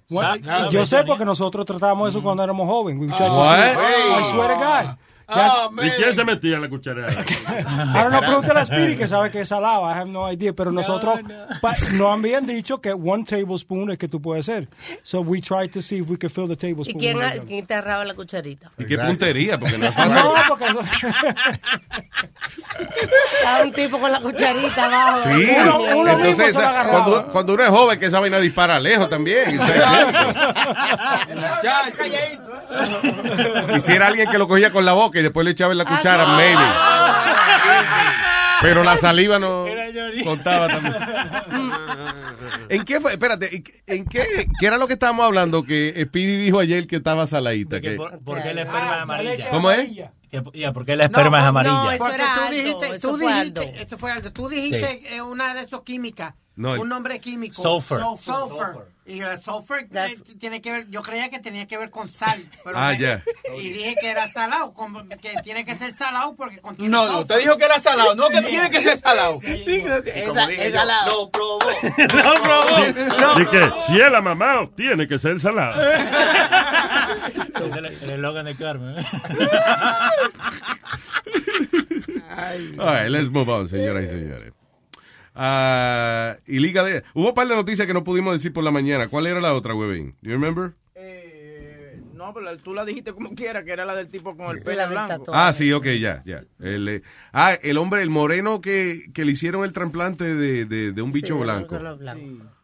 Bueno, 0.10 0.36
yo 0.70 0.86
sé 0.86 1.04
porque 1.04 1.26
nosotros 1.26 1.66
tratábamos 1.66 2.10
eso 2.10 2.22
cuando 2.22 2.44
éramos 2.44 2.68
jóvenes. 2.68 3.02
We 3.02 3.08
see- 3.18 3.24
I 4.22 4.24
swear 4.32 4.50
to 4.50 4.58
God. 4.58 4.98
Ah, 5.28 5.70
¿Y 5.84 5.90
quién 5.92 6.14
se 6.14 6.24
metía 6.24 6.56
en 6.58 6.62
la 6.62 6.70
cucharada? 6.70 7.08
Ahora 7.96 8.10
no 8.10 8.20
pregunte 8.20 8.52
a 8.52 8.66
Speedy 8.66 8.96
que 8.96 9.08
sabe 9.08 9.32
que 9.32 9.42
es 9.42 9.48
salado. 9.50 9.82
I 9.90 9.94
have 9.98 10.10
no 10.10 10.32
idea. 10.32 10.54
Pero 10.54 10.72
nosotros 10.72 11.20
pa- 11.62 11.74
nos 11.94 12.18
habían 12.20 12.46
dicho 12.46 12.80
que 12.80 12.94
one 12.94 13.24
tablespoon 13.24 13.90
es 13.92 13.98
que 13.98 14.08
tú 14.08 14.22
puedes 14.22 14.48
hacer. 14.48 14.68
So 15.04 15.22
we 15.22 15.42
tried 15.42 15.72
to 15.72 15.82
see 15.82 15.98
if 15.98 16.10
we 16.10 16.18
could 16.18 16.32
fill 16.32 16.48
the 16.48 16.54
¿Y 16.54 16.58
tablespoon. 16.72 17.00
quién, 17.00 17.18
with 17.18 17.36
it. 17.38 17.46
quién 17.48 17.66
te 17.66 17.74
agarraba 17.74 18.06
la 18.06 18.14
cucharita? 18.14 18.72
¿Y 18.78 18.86
qué 18.86 18.98
puntería? 19.00 19.58
Porque 19.60 19.78
no 19.80 19.88
es 19.88 19.94
fácil. 19.96 20.16
No, 20.16 20.34
porque 20.48 20.66
no- 20.72 20.80
Estaba 23.40 23.64
un 23.64 23.72
tipo 23.74 24.00
con 24.00 24.12
la 24.12 24.20
cucharita 24.20 24.86
abajo. 24.86 25.20
Sí, 25.24 25.48
Uno- 25.62 25.80
uno 25.80 25.88
mismo 25.88 26.10
entonces 26.12 26.36
se 26.36 26.44
lo 26.44 26.48
esa- 26.50 26.70
agarraba. 26.70 27.04
cuando, 27.04 27.28
cuando 27.32 27.54
uno 27.56 27.64
es 27.64 27.70
joven 27.70 28.00
que 28.00 28.06
esa 28.06 28.20
vaina 28.20 28.38
dispara 28.40 28.80
lejos 28.80 29.10
también. 29.10 29.60
Quisiera 33.74 34.08
alguien 34.08 34.30
que 34.30 34.38
lo 34.38 34.48
cogía 34.48 34.72
con 34.72 34.86
la 34.86 34.94
boca 34.94 35.20
y 35.20 35.24
después 35.24 35.44
le 35.46 35.52
echaba 35.52 35.72
en 35.72 35.78
la 35.80 35.86
cuchara, 35.86 36.24
Ah, 36.28 36.38
maybe. 36.38 36.62
Pero 38.62 38.84
la 38.84 38.98
saliva 38.98 39.38
no 39.38 39.66
contaba 40.24 40.68
también. 40.68 40.96
¿En 42.70 42.84
qué 42.84 43.00
fue? 43.02 43.12
Espérate, 43.12 43.64
¿en 43.88 44.06
qué, 44.06 44.48
qué 44.60 44.66
era 44.66 44.78
lo 44.78 44.88
que 44.88 44.94
estábamos 44.94 45.26
hablando? 45.26 45.64
Que 45.64 46.04
Speedy 46.08 46.38
dijo 46.38 46.60
ayer 46.60 46.88
que 46.88 46.96
estaba 46.98 47.28
saladita. 47.28 47.82
Que 47.82 47.92
que- 47.92 47.96
por, 47.98 48.18
¿por 48.24 48.42
qué 48.42 48.54
la 48.54 48.62
esperma 48.62 48.96
es 48.96 49.02
amarilla? 49.02 49.50
¿Cómo 49.50 49.72
es? 49.72 49.90
Ya, 50.54 50.74
¿Por 50.74 50.86
qué 50.86 50.96
la 50.96 51.06
esperma 51.06 51.40
es 51.40 51.46
amarilla? 51.46 51.98
Porque 51.98 52.16
era 52.16 52.26
tú 52.36 52.42
Aldo, 52.42 52.52
dijiste, 52.56 52.96
eso 52.96 53.10
tú 53.12 53.18
fue 53.18 53.34
dijiste, 53.34 53.60
Aldo. 53.62 53.74
esto 53.80 53.98
fue 53.98 54.12
algo, 54.12 54.32
tú 54.34 54.50
dijiste 54.50 55.16
eh, 55.16 55.22
una 55.22 55.54
de 55.54 55.62
esos 55.62 55.82
químicas, 55.84 56.34
No, 56.58 56.74
un 56.80 56.88
nombre 56.90 57.20
químico. 57.20 57.62
Sulfur. 57.62 58.00
Sulfur. 58.22 58.88
Y 59.08 59.20
el 59.20 59.40
sulfur 59.40 59.86
tiene 60.40 60.62
que 60.62 60.72
ver, 60.72 60.90
yo 60.90 61.02
creía 61.04 61.30
que 61.30 61.38
tenía 61.40 61.68
que 61.68 61.78
ver 61.78 61.92
con 61.92 62.10
sal. 62.10 62.44
Pero 62.64 62.76
Ah, 62.78 62.90
me- 62.92 62.98
ya. 62.98 63.24
Y 63.60 63.70
dije 63.70 63.96
que 64.02 64.10
era 64.10 64.32
salado, 64.32 64.74
que 65.22 65.36
tiene 65.44 65.64
que 65.64 65.76
ser 65.76 65.94
salado 65.96 66.34
porque 66.36 66.58
contiene 66.60 66.90
No, 66.90 67.06
no, 67.06 67.20
usted 67.20 67.38
dijo 67.40 67.56
que 67.58 67.66
era 67.66 67.80
salado, 67.80 68.16
no 68.16 68.30
que 68.30 68.42
tiene 68.42 68.70
que 68.72 68.82
ser 68.82 68.98
salado. 68.98 69.34
Como 69.34 69.48
dije 70.48 70.72
yo, 70.72 70.86
lo 71.08 71.30
probó. 71.30 71.60
Y 73.40 73.46
que 73.52 73.72
si 73.86 74.02
es 74.02 74.12
la 74.12 74.22
mamá, 74.22 74.68
tiene 74.76 75.08
que 75.08 75.20
ser 75.20 75.40
salado. 75.40 75.82
Es 75.84 76.00
el 77.76 77.86
el 77.86 78.10
eslogan 78.10 78.46
de 78.46 78.56
Carmen. 78.56 78.98
¿eh? 78.98 79.06
All 82.80 82.86
right, 83.04 83.10
let's 83.10 83.30
move 83.30 83.50
on, 83.52 83.68
señoras 83.70 84.06
y 84.06 84.08
señores. 84.08 84.54
Ah, 85.36 86.38
y 86.48 86.60
Liga 86.60 86.84
de... 86.84 87.04
Hubo 87.14 87.30
un 87.30 87.36
par 87.36 87.48
de 87.48 87.56
noticias 87.56 87.86
que 87.86 87.94
no 87.94 88.04
pudimos 88.04 88.34
decir 88.34 88.54
por 88.54 88.64
la 88.64 88.72
mañana. 88.72 89.10
¿Cuál 89.10 89.28
era 89.28 89.42
la 89.42 89.54
otra, 89.54 89.76
huevín? 89.76 90.16
Do 90.22 90.30
you 90.30 90.32
remember? 90.32 90.74
No, 92.26 92.34
pero 92.34 92.58
tú 92.58 92.74
la 92.74 92.86
dijiste 92.86 93.14
como 93.14 93.36
quiera, 93.36 93.64
que 93.64 93.72
era 93.72 93.86
la 93.86 93.94
del 93.94 94.10
tipo 94.10 94.36
con 94.36 94.56
el 94.56 94.64
pelo 94.64 94.88
blanco. 94.90 95.26
Ah, 95.32 95.54
sí, 95.54 95.72
ok, 95.72 95.86
ya, 96.00 96.24
ya. 96.26 96.44
El, 96.60 96.88
eh, 96.88 97.02
ah, 97.34 97.54
el 97.62 97.78
hombre, 97.78 98.02
el 98.02 98.10
moreno 98.10 98.62
que, 98.62 99.12
que 99.14 99.26
le 99.26 99.34
hicieron 99.34 99.64
el 99.64 99.74
trasplante 99.74 100.24
de, 100.34 100.66
de, 100.66 100.92
de 100.92 101.02
un 101.04 101.12
bicho 101.12 101.36
Sí, 101.36 101.44
blanco. 101.44 101.78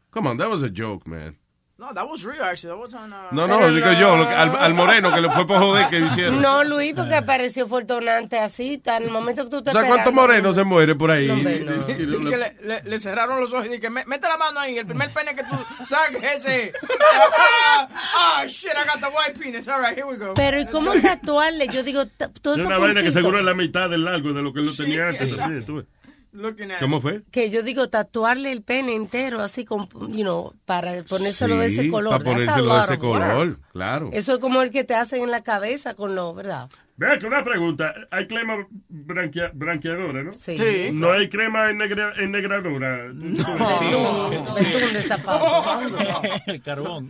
Come 0.10 0.30
on, 0.30 0.38
that 0.38 0.50
was 0.50 0.64
a 0.64 0.70
joke, 0.76 1.08
man. 1.08 1.38
No, 1.82 1.92
that 1.96 2.08
was 2.08 2.24
real, 2.24 2.44
actually. 2.44 2.70
That 2.76 2.80
was 2.80 2.94
on, 2.94 3.12
uh, 3.12 3.16
No, 3.32 3.48
no, 3.48 3.58
digo 3.74 3.92
yo, 3.94 4.16
lo 4.16 4.28
que- 4.28 4.36
al, 4.36 4.56
al 4.56 4.74
moreno 4.76 5.12
que 5.12 5.20
le 5.20 5.30
fue 5.32 5.48
por 5.48 5.58
joder 5.58 5.88
que 5.90 6.00
hicieron. 6.00 6.40
No, 6.40 6.64
Luis, 6.64 6.94
porque 6.96 7.16
apareció 7.16 7.68
fortunante 7.68 8.38
así, 8.38 8.78
tan 8.78 9.02
el 9.02 9.10
momento 9.10 9.46
que 9.46 9.50
tú 9.50 9.64
te 9.64 9.72
¿Sabes 9.72 9.90
cuántos 9.90 10.14
morenos 10.14 10.54
se 10.56 10.64
mueren 10.64 10.96
por 10.96 11.10
ahí? 11.10 11.26
No, 11.28 11.38
no. 11.38 11.42
Y- 11.90 12.04
y- 12.04 12.28
Y 12.28 12.30
que 12.30 12.38
le, 12.38 12.56
le- 12.62 12.84
le 12.84 13.00
cerraron 13.00 13.40
los 13.42 13.52
ojos 13.52 13.66
y 13.66 13.70
dije, 13.70 13.90
"Me- 13.90 14.06
mete 14.06 14.28
la 14.28 14.38
mano 14.38 14.60
ahí, 14.60 14.78
el 14.78 14.86
primer 14.86 15.10
pene 15.10 15.34
que 15.34 15.44
tú 15.44 15.56
saques 15.86 16.22
ese. 16.36 16.72
Ah, 18.14 18.44
shit, 18.48 18.72
I 18.76 18.86
got 18.86 19.00
the 19.00 19.08
white 19.08 19.40
penis. 19.40 19.68
All 19.68 19.80
right, 19.82 19.96
here 19.98 20.06
we 20.06 20.18
go. 20.18 20.34
Pero 20.36 20.60
¿y 20.60 20.68
cómo 20.68 20.92
tatuarle? 21.02 21.68
Yo 21.68 21.82
digo, 21.84 22.06
todo 22.42 22.54
Es 22.54 22.60
eso 22.60 22.68
una 22.70 22.78
vaina 22.78 23.02
que 23.02 23.12
seguro 23.12 23.40
es 23.40 23.46
la 23.46 23.54
mitad 23.56 23.90
del 23.90 24.06
largo 24.06 24.34
de 24.34 24.42
lo 24.42 24.54
que 24.54 24.60
él 24.60 24.68
lo 24.68 24.74
tenía 24.76 25.06
antes. 25.08 25.30
Looking 26.34 26.72
at 26.72 26.80
¿Cómo 26.80 27.02
fue? 27.02 27.24
Que 27.32 27.50
yo 27.50 27.62
digo, 27.62 27.90
tatuarle 27.90 28.52
el 28.52 28.62
pene 28.62 28.96
entero, 28.96 29.42
así, 29.42 29.66
con, 29.66 29.88
you 30.10 30.24
know, 30.24 30.54
para 30.66 31.04
ponérselo 31.04 31.58
de 31.58 31.68
ese 31.68 31.84
Sí, 31.84 31.90
color. 31.90 32.12
Para 32.14 32.24
ponérselo 32.24 32.76
de 32.76 32.82
ese 32.82 32.98
color, 32.98 33.60
claro. 33.72 34.10
Eso 34.14 34.34
es 34.34 34.40
como 34.40 34.62
el 34.62 34.72
que 34.72 34.84
te 34.84 34.96
hacen 34.96 35.24
en 35.24 35.32
la 35.32 35.44
cabeza 35.44 35.94
con 35.94 36.16
lo, 36.16 36.34
¿verdad? 36.34 36.70
Vea 36.98 37.18
que 37.18 37.26
una 37.26 37.44
pregunta. 37.44 37.94
Hay 38.12 38.28
crema 38.28 38.58
branquea- 38.90 39.52
branqueadora, 39.54 40.24
¿no? 40.24 40.34
Sí. 40.34 40.56
Sí. 40.58 40.90
No 40.94 41.12
hay 41.12 41.30
crema 41.30 41.70
ennegra- 41.72 42.14
ennegradora. 42.18 43.08
Betún 43.08 44.94
de 44.94 45.02
zapato. 45.04 46.22
El 46.48 46.62
carbón. 46.62 47.08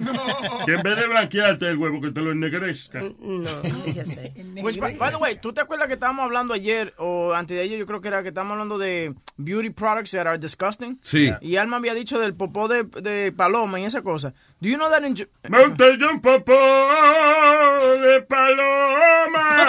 Que 0.66 0.74
en 0.76 0.82
vez 0.82 0.96
de 0.98 1.08
blanquearte 1.08 1.68
el 1.68 1.78
huevo, 1.78 2.00
que 2.02 2.12
te 2.12 2.22
lo 2.22 2.32
ennegrezca. 2.32 3.02
No, 3.02 3.46
fíjese. 3.86 4.34
Which, 4.64 4.80
by, 4.80 4.96
by 4.96 5.12
the 5.12 5.18
way, 5.18 5.36
¿tú 5.42 5.52
te 5.54 5.62
acuerdas 5.62 5.88
que 5.88 5.96
estábamos 5.96 6.24
hablando 6.26 6.54
ayer 6.54 6.94
o 6.98 7.34
antes 7.34 7.58
de 7.58 7.64
ayer? 7.64 7.78
Yo 7.80 7.86
creo 7.86 8.02
que 8.02 8.08
era 8.08 8.22
que 8.22 8.30
estábamos 8.30 8.54
hablando 8.54 8.78
de 8.78 9.14
beauty 9.38 9.72
products 9.72 10.12
that 10.12 10.28
are 10.28 10.38
disgusting. 10.38 11.00
Sí. 11.02 11.32
Y 11.42 11.56
Alma 11.58 11.78
había 11.78 11.94
dicho 11.94 12.20
del 12.20 12.34
popó 12.34 12.68
de, 12.68 12.84
de 12.84 13.32
paloma 13.32 13.80
y 13.80 13.86
esa 13.86 14.02
cosa. 14.02 14.34
Do 14.62 14.70
you 14.70 14.78
know 14.78 14.92
that 14.92 15.04
in... 15.04 15.16
Yo 15.16 15.26
un 15.26 16.22
popó 16.22 16.54
de 16.54 18.22
paloma. 18.30 19.66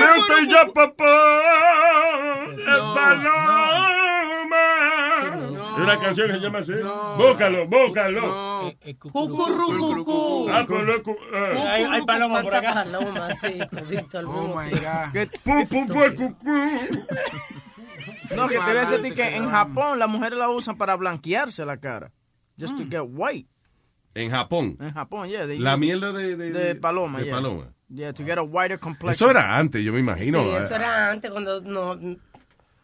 Monte 0.00 0.46
yo 0.48 0.72
popó 0.72 1.04
de 2.56 2.76
paloma. 2.94 4.64
Es 5.52 5.82
una 5.82 5.98
canción 6.00 6.28
que 6.28 6.32
se 6.32 6.40
llama 6.40 6.58
así. 6.60 6.72
Búscalo, 7.18 7.66
búscalo. 7.68 8.72
Cucurrucucú. 8.98 10.48
Ah, 10.50 10.64
pues 10.66 10.82
ah. 11.34 11.72
Hay, 11.92 12.02
paloma 12.06 12.40
por 12.40 12.54
acá. 12.54 12.72
Paloma, 12.72 13.34
sí, 13.34 13.58
Oh 14.26 14.48
my. 14.56 14.70
God. 14.70 15.28
Pum, 15.44 15.66
pum, 15.66 15.86
pum, 15.86 16.14
cucú. 16.14 16.70
No, 18.34 18.48
que 18.48 18.54
te 18.54 18.60
voy 18.60 18.76
a 18.76 18.80
decir 18.80 19.14
que 19.14 19.36
en 19.36 19.50
Japón 19.50 19.98
las 19.98 20.08
mujeres 20.08 20.38
la 20.38 20.48
usan 20.48 20.78
para 20.78 20.96
blanquearse 20.96 21.66
la 21.66 21.76
cara. 21.76 22.10
Just 22.60 22.76
to 22.76 22.84
get 22.84 23.02
white. 23.02 23.48
En 24.14 24.30
Japón. 24.30 24.76
En 24.80 24.92
Japón, 24.92 25.28
yeah. 25.28 25.46
they 25.46 25.58
La 25.58 25.76
mierda 25.76 26.12
de, 26.12 26.36
de, 26.36 26.50
de 26.50 26.74
paloma, 26.74 27.20
de 27.20 27.26
yeah. 27.26 27.34
paloma. 27.34 27.72
Yeah, 27.88 28.12
to 28.12 28.24
get 28.24 28.38
a 28.38 28.42
whiter 28.42 28.78
complexion. 28.78 29.30
Eso 29.30 29.30
era 29.30 29.56
antes, 29.58 29.84
yo 29.84 29.92
me 29.92 30.00
imagino. 30.00 30.42
Sí, 30.42 30.48
eso 30.50 30.74
era 30.74 31.10
antes 31.10 31.30
cuando 31.30 31.60
no... 31.60 31.96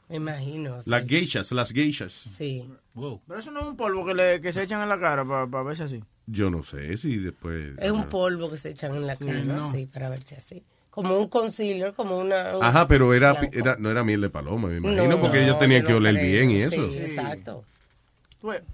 Me 0.09 0.17
imagino. 0.17 0.81
sí. 0.83 0.91
Las 0.91 1.05
geishas, 1.05 1.51
las 1.53 1.73
geishas. 1.73 2.13
Sí. 2.13 2.65
Pero 2.95 3.39
eso 3.39 3.51
no 3.51 3.61
es 3.61 3.67
un 3.67 3.77
polvo 3.77 4.05
que, 4.05 4.15
le, 4.15 4.41
que 4.41 4.53
se 4.53 4.63
echan 4.63 4.81
en 4.83 4.89
la 4.89 4.99
cara 4.99 5.25
para 5.25 5.63
verse 5.65 5.83
así. 5.83 6.03
Yo 6.27 6.49
no 6.51 6.63
sé 6.63 6.97
si 6.97 7.17
después... 7.17 7.75
Es 7.79 7.91
un 7.91 8.09
polvo 8.09 8.51
que 8.51 8.57
se 8.57 8.71
echan 8.71 8.95
en 8.95 9.07
la 9.07 9.17
cara, 9.17 9.61
sí, 9.73 9.87
para 9.87 10.09
verse 10.09 10.37
así. 10.37 10.63
Como 10.91 11.19
un 11.19 11.29
concealer, 11.29 11.93
como 11.93 12.19
una... 12.19 12.57
un 12.57 12.65
Ajá, 12.65 12.89
pero 12.89 13.13
era, 13.13 13.39
era, 13.53 13.77
no 13.79 13.91
era 13.91 14.03
miel 14.03 14.23
de 14.23 14.31
paloma, 14.31 14.69
me 14.69 14.79
imagino, 14.79 15.09
No, 15.09 15.21
porque 15.21 15.43
ellos 15.43 15.59
tenían 15.59 15.85
que 15.85 15.93
no 15.93 15.99
oler 15.99 16.15
creo, 16.15 16.27
bien 16.27 16.51
y 16.51 16.59
sí, 16.59 16.63
eso. 16.63 16.87
exacto. 16.87 17.65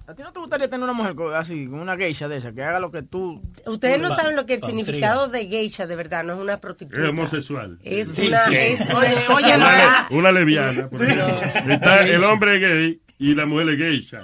¿A 0.06 0.14
ti 0.14 0.22
no 0.22 0.32
te 0.32 0.40
gustaría 0.40 0.68
tener 0.68 0.84
una 0.84 0.92
mujer 0.92 1.14
así, 1.34 1.66
con 1.66 1.80
una 1.80 1.96
geisha 1.96 2.28
de 2.28 2.36
esa, 2.38 2.52
que 2.52 2.62
haga 2.62 2.80
lo 2.80 2.90
que 2.90 3.02
tú... 3.02 3.40
Ustedes 3.66 4.00
no 4.00 4.14
saben 4.14 4.36
lo 4.36 4.44
que 4.46 4.54
el 4.54 4.60
pantría. 4.60 4.84
significado 4.84 5.28
de 5.28 5.46
geisha 5.46 5.86
de 5.86 5.96
verdad, 5.96 6.24
no 6.24 6.34
es 6.34 6.38
una 6.40 6.56
prostituta. 6.58 7.02
Es 7.02 7.08
homosexual. 7.08 7.78
Es 7.82 8.08
Sí, 8.12 8.28
una... 8.28 8.38
sí. 8.44 8.54
Es 8.56 8.80
una 8.80 8.98
Oye, 8.98 9.16
oye, 9.34 9.58
no, 9.58 9.66
Una, 10.18 10.30
ejemplo. 10.40 11.04
Está 11.72 12.06
el 12.06 12.24
hombre 12.24 12.58
gay 12.58 13.00
y 13.18 13.34
la 13.34 13.46
mujer 13.46 13.70
es 13.70 13.78
geisha. 13.78 14.20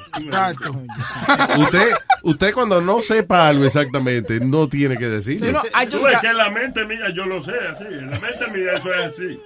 Usted, 1.58 1.90
usted 2.22 2.52
cuando 2.52 2.80
no 2.80 3.00
sepa 3.00 3.48
algo 3.48 3.64
exactamente, 3.64 4.40
no 4.40 4.68
tiene 4.68 4.96
que 4.96 5.06
decirlo. 5.08 5.52
No, 5.52 5.62
I 5.80 5.86
Tú 5.86 5.92
just 5.92 6.04
ves 6.04 6.14
got- 6.14 6.20
que 6.20 6.26
en 6.28 6.36
la 6.36 6.50
mente 6.50 6.84
mía 6.84 7.10
yo 7.14 7.26
lo 7.26 7.40
sé 7.42 7.52
así. 7.70 7.84
En 7.84 8.10
la 8.10 8.18
mente 8.18 8.46
mía 8.54 8.72
eso 8.74 8.90
es 8.92 9.12
así. 9.12 9.40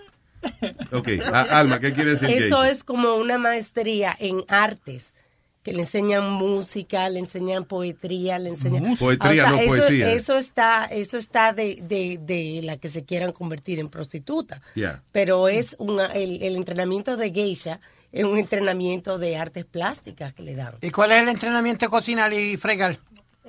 Ok, 0.91 1.09
Alma, 1.51 1.79
¿qué 1.79 1.93
quiere 1.93 2.11
decir 2.13 2.29
Eso 2.29 2.57
geisha? 2.63 2.69
es 2.71 2.83
como 2.83 3.15
una 3.15 3.39
maestría 3.39 4.17
en 4.19 4.43
artes, 4.49 5.15
que 5.63 5.73
le 5.73 5.81
enseñan 5.81 6.29
música, 6.31 7.09
le 7.09 7.21
enseñan 7.21 7.65
poetría, 7.65 8.39
le 8.39 8.49
enseñan... 8.51 8.83
Música. 8.83 9.05
Poetría, 9.05 9.45
Ah, 9.47 9.51
no 9.51 9.59
eso, 9.59 9.69
poesía. 9.69 10.11
Eso 10.11 10.37
está, 10.37 10.87
eso 10.87 11.17
está 11.17 11.53
de, 11.53 11.79
de, 11.83 12.19
de 12.21 12.61
la 12.65 12.79
que 12.79 12.89
se 12.89 13.05
quieran 13.05 13.33
convertir 13.33 13.79
en 13.79 13.89
prostituta. 13.89 14.61
Ya. 14.75 15.03
Pero 15.13 15.49
es 15.49 15.77
una, 15.79 16.07
el, 16.07 16.43
el 16.43 16.57
entrenamiento 16.57 17.17
de 17.17 17.31
geisha 17.33 17.81
es 18.11 18.25
un 18.25 18.39
entrenamiento 18.39 19.19
de 19.19 19.37
artes 19.37 19.65
plásticas 19.65 20.35
que 20.35 20.43
le 20.43 20.55
dan. 20.57 20.75
¿Y 20.83 20.91
cuál 20.91 21.13
es 21.13 21.23
el 21.23 21.29
entrenamiento 21.29 21.87
de 21.87 21.91
cocinar 21.91 22.33
y 22.33 22.57
fregar? 22.57 22.99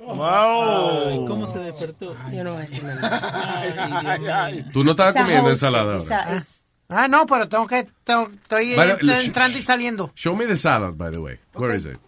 Ay, 0.06 1.24
¿Cómo 1.26 1.46
se 1.46 1.58
despertó? 1.58 2.14
Yo 2.32 2.44
no 2.44 2.52
voy 2.54 2.62
a 2.62 2.66
decir 2.66 2.84
nada. 2.84 4.62
Tú 4.72 4.84
no 4.84 4.92
estabas 4.92 5.14
Esa 5.16 5.24
comiendo 5.24 5.44
host, 5.50 5.54
ensalada 5.62 5.96
esa- 5.96 6.36
es- 6.36 6.44
Ah, 6.86 7.08
no, 7.08 7.24
pero 7.26 7.48
tengo 7.48 7.66
que... 7.66 7.88
tengo- 8.04 8.30
estoy 8.42 8.74
Vale, 8.74 8.98
entrando 9.24 9.58
y 9.58 9.62
saliendo. 9.62 10.12
Show 10.14 10.36
me 10.36 10.46
the 10.46 10.56
salad, 10.56 10.92
by 10.94 11.10
the 11.10 11.18
way. 11.18 11.38
Where 11.54 11.74
is 11.74 11.86
it? 11.86 11.98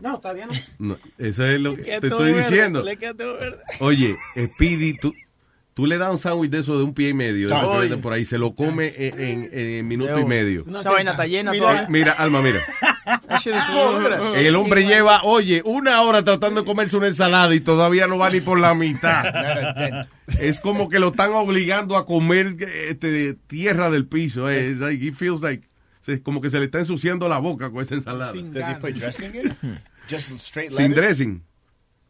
No, 0.00 0.18
todavía 0.18 0.46
no. 0.46 0.52
No, 0.78 0.98
eso 1.18 1.44
es 1.46 1.60
lo 1.60 1.76
que 1.76 1.82
te 1.82 2.08
estoy 2.08 2.32
verde, 2.32 2.48
diciendo. 2.50 2.84
Oye, 3.80 4.16
Speedy, 4.36 4.94
tú, 4.98 5.14
tú 5.74 5.86
le 5.86 5.96
das 5.96 6.10
un 6.10 6.18
sándwich 6.18 6.50
de 6.50 6.58
eso 6.58 6.76
de 6.76 6.82
un 6.84 6.92
pie 6.92 7.10
y 7.10 7.14
medio, 7.14 7.48
de 7.48 7.88
lo 7.88 8.00
por 8.00 8.12
ahí, 8.12 8.24
se 8.24 8.36
lo 8.36 8.54
come 8.56 8.92
en, 8.96 9.20
en- 9.20 9.50
en 9.52 9.86
minuto 9.88 10.18
y 10.18 10.24
medio. 10.24 10.64
Esa 10.78 10.90
vaina 10.90 11.12
está 11.12 11.26
llena 11.26 11.52
Mira, 11.52 11.62
todavía. 11.62 11.88
mira, 11.88 12.12
Alma, 12.12 12.42
mira. 12.42 12.58
El 14.34 14.56
hombre 14.56 14.84
lleva, 14.86 15.22
oye, 15.22 15.62
una 15.64 16.02
hora 16.02 16.24
tratando 16.24 16.60
de 16.62 16.66
comerse 16.66 16.96
una 16.96 17.08
ensalada 17.08 17.54
y 17.54 17.60
todavía 17.60 18.06
no 18.06 18.18
va 18.18 18.30
ni 18.30 18.40
por 18.40 18.58
la 18.58 18.74
mitad. 18.74 20.06
es 20.40 20.60
como 20.60 20.88
que 20.88 20.98
lo 20.98 21.08
están 21.08 21.30
obligando 21.32 21.96
a 21.96 22.06
comer 22.06 22.56
este, 22.88 23.34
tierra 23.46 23.90
del 23.90 24.06
piso. 24.06 24.50
eh. 24.50 24.70
It's 24.70 24.80
like, 24.80 25.12
feels 25.12 25.42
like, 25.42 25.68
es 26.06 26.20
como 26.20 26.40
que 26.40 26.50
se 26.50 26.58
le 26.58 26.64
está 26.66 26.78
ensuciando 26.78 27.28
la 27.28 27.38
boca 27.38 27.70
con 27.70 27.82
esa 27.82 27.94
ensalada. 27.94 28.32
Does 28.32 28.68
he 28.68 28.74
put 28.76 28.94
dressing? 28.94 29.32
Just 30.08 30.30
straight 30.38 30.72
Sin 30.72 30.92
dressing. 30.92 31.42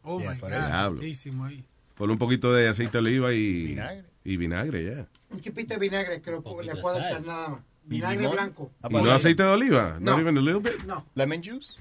Oh, 0.03 0.19
Yeah, 0.19 0.33
my 0.33 0.39
por 0.39 0.49
God. 0.49 1.01
ahí. 1.01 1.63
Ponle 1.95 2.13
un 2.13 2.19
poquito 2.19 2.51
de 2.53 2.67
aceite 2.67 2.93
de 2.93 2.97
oliva 2.99 3.33
y 3.33 3.67
Vinagre. 3.67 4.03
y 4.25 4.37
vinagre, 4.37 4.83
ya. 4.85 5.07
Un 5.29 5.39
chipito 5.41 5.73
de 5.75 5.79
vinagre 5.79 6.21
que 6.21 6.31
lo, 6.31 6.43
le 6.61 6.75
puedo 6.75 6.97
echar 6.97 7.23
nada 7.23 7.49
más. 7.49 7.59
¿Y 7.85 7.89
Vinagre 7.95 8.27
blanco. 8.27 8.71
¿Y 8.89 8.93
no 8.93 9.11
aceite 9.11 9.43
de 9.43 9.49
oliva? 9.49 9.97
No. 9.99 10.11
Not 10.11 10.19
even 10.21 10.37
a 10.37 10.41
little 10.41 10.61
bit? 10.61 10.83
No. 10.85 11.05
Lemon 11.15 11.41
juice? 11.43 11.77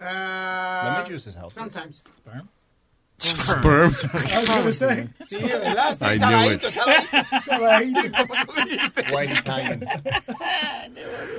Uh, 0.00 0.04
Lemon 0.84 1.06
juice 1.06 1.26
is 1.30 1.34
healthy. 1.36 1.54
Sometimes. 1.58 2.02
Sperm. 2.16 2.48
Sí, 3.18 3.34
es 3.34 3.62
verdad. 3.62 3.90
I 6.00 6.18
Sí, 6.18 6.24
knew 6.24 6.52
it. 6.52 6.60
saladito, 6.62 6.70
saladito. 7.42 8.24
White 9.12 9.34
Italian. 9.40 9.86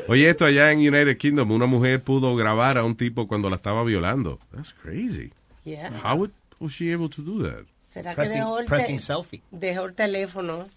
Oye, 0.07 0.29
esto 0.29 0.45
allá 0.45 0.71
en 0.71 0.79
United 0.79 1.17
Kingdom, 1.17 1.51
una 1.51 1.65
mujer 1.65 2.01
pudo 2.01 2.35
grabar 2.35 2.77
a 2.77 2.83
un 2.83 2.95
tipo 2.95 3.27
cuando 3.27 3.49
la 3.49 3.57
estaba 3.57 3.83
violando. 3.83 4.39
That's 4.53 4.73
crazy. 4.73 5.31
Yeah. 5.65 5.91
How 6.03 6.15
would, 6.17 6.31
was 6.59 6.71
she 6.71 6.91
able 6.93 7.09
to 7.09 7.21
do 7.21 7.43
that? 7.43 7.65
¿Será 7.93 8.13
Pressing- 8.15 8.31
que 8.33 8.37
dejó 8.39 8.59
el, 8.59 8.65
pressing 8.65 8.99
selfie. 8.99 9.41
dejó 9.51 9.85
el 9.85 9.93
teléfono? 9.93 10.67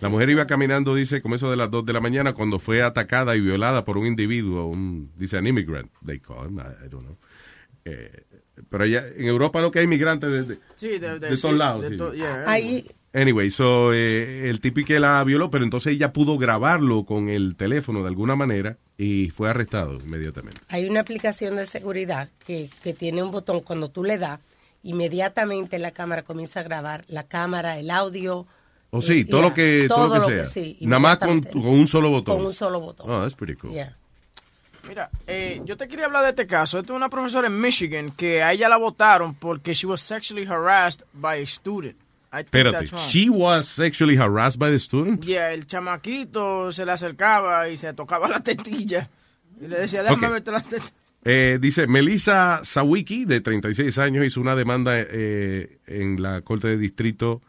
La 0.00 0.08
mujer 0.08 0.28
iba 0.30 0.44
caminando, 0.46 0.92
dice, 0.96 1.22
como 1.22 1.36
eso 1.36 1.48
de 1.48 1.56
las 1.56 1.70
2 1.70 1.86
de 1.86 1.92
la 1.92 2.00
mañana, 2.00 2.32
cuando 2.32 2.58
fue 2.58 2.82
atacada 2.82 3.36
y 3.36 3.40
violada 3.40 3.84
por 3.84 3.96
un 3.96 4.06
individuo, 4.08 4.66
un, 4.66 5.12
dice, 5.16 5.36
an 5.38 5.46
immigrant, 5.46 5.88
they 6.04 6.18
call 6.18 6.48
him, 6.48 6.58
I, 6.58 6.84
I 6.84 6.88
don't 6.88 7.04
know. 7.04 7.16
Eh, 7.84 8.24
pero 8.68 8.84
allá, 8.84 9.04
en 9.16 9.26
Europa 9.26 9.60
lo 9.60 9.70
que 9.70 9.78
hay 9.80 9.84
inmigrantes 9.86 10.30
de, 10.30 10.42
de, 10.44 10.58
Sí, 10.74 10.98
de, 10.98 11.18
de 11.18 11.36
todos 11.36 11.56
lados. 11.56 11.82
de 11.82 11.88
sí. 11.90 11.96
to- 11.96 12.14
yeah, 12.14 12.44
Ahí, 12.46 12.86
Anyway, 13.14 13.50
so, 13.50 13.92
eh, 13.92 14.48
el 14.48 14.60
tipo 14.60 14.80
que 14.86 14.98
la 14.98 15.22
violó, 15.22 15.50
pero 15.50 15.64
entonces 15.64 15.92
ella 15.92 16.14
pudo 16.14 16.38
grabarlo 16.38 17.04
con 17.04 17.28
el 17.28 17.56
teléfono 17.56 18.00
de 18.00 18.08
alguna 18.08 18.36
manera 18.36 18.78
y 18.96 19.28
fue 19.28 19.50
arrestado 19.50 19.98
inmediatamente. 20.00 20.58
hay 20.68 20.88
una 20.88 21.00
aplicación 21.00 21.56
de 21.56 21.66
seguridad 21.66 22.30
que, 22.46 22.70
que 22.82 22.94
tiene 22.94 23.22
un 23.22 23.30
botón, 23.30 23.60
cuando 23.60 23.90
tú 23.90 24.02
le 24.02 24.16
das, 24.16 24.40
inmediatamente 24.82 25.78
la 25.78 25.90
cámara 25.90 26.22
comienza 26.22 26.60
a 26.60 26.62
grabar, 26.62 27.04
la 27.08 27.24
cámara, 27.24 27.78
el 27.78 27.90
audio. 27.90 28.46
O 28.90 29.00
sí, 29.02 29.20
eh, 29.20 29.24
todo 29.24 29.40
yeah, 29.40 29.48
lo 29.48 29.54
que, 29.54 29.84
todo 29.88 30.18
lo 30.18 30.26
que 30.26 30.32
sea. 30.32 30.44
sí, 30.44 30.78
Nada 30.82 30.98
más 31.00 31.18
con, 31.18 31.40
con 31.42 31.66
un 31.66 31.86
solo 31.88 32.10
botón. 32.10 32.36
Con 32.38 32.46
un 32.46 32.54
solo 32.54 32.80
botón. 32.80 33.10
Oh, 33.10 33.20
that's 33.20 33.34
pretty 33.34 33.54
cool. 33.56 33.72
Yeah. 33.72 33.96
Mira, 34.88 35.10
eh, 35.26 35.60
yo 35.64 35.76
te 35.76 35.86
quería 35.86 36.06
hablar 36.06 36.24
de 36.24 36.30
este 36.30 36.46
caso. 36.46 36.78
Esta 36.78 36.92
es 36.92 36.96
una 36.96 37.08
profesora 37.08 37.46
en 37.46 37.60
Michigan 37.60 38.10
que 38.12 38.42
a 38.42 38.52
ella 38.52 38.68
la 38.68 38.76
votaron 38.76 39.34
porque 39.34 39.72
she 39.74 39.86
was 39.86 40.00
sexually 40.00 40.44
harassed 40.46 41.04
by 41.12 41.40
a 41.42 41.46
student. 41.46 41.96
Espérate, 42.32 42.86
she 43.10 43.28
was 43.28 43.68
sexually 43.68 44.16
harassed 44.16 44.58
by 44.58 44.70
the 44.70 44.78
student? 44.78 45.22
Yeah, 45.24 45.52
el 45.52 45.66
chamaquito 45.66 46.72
se 46.72 46.84
le 46.86 46.92
acercaba 46.92 47.68
y 47.68 47.76
se 47.76 47.92
tocaba 47.92 48.26
la 48.28 48.40
tetilla. 48.40 49.08
Y 49.60 49.68
le 49.68 49.80
decía, 49.80 50.02
déjame 50.02 50.26
Ok. 50.28 50.32
verte 50.32 50.50
la 50.50 50.60
tetilla. 50.62 50.92
Eh, 51.24 51.58
dice, 51.60 51.86
Melissa 51.86 52.60
Sawicki, 52.64 53.26
de 53.26 53.40
36 53.40 53.96
años, 53.98 54.24
hizo 54.26 54.40
una 54.40 54.56
demanda 54.56 54.94
eh, 54.98 55.78
en 55.86 56.20
la 56.20 56.40
Corte 56.40 56.66
de 56.68 56.76
Distrito 56.78 57.42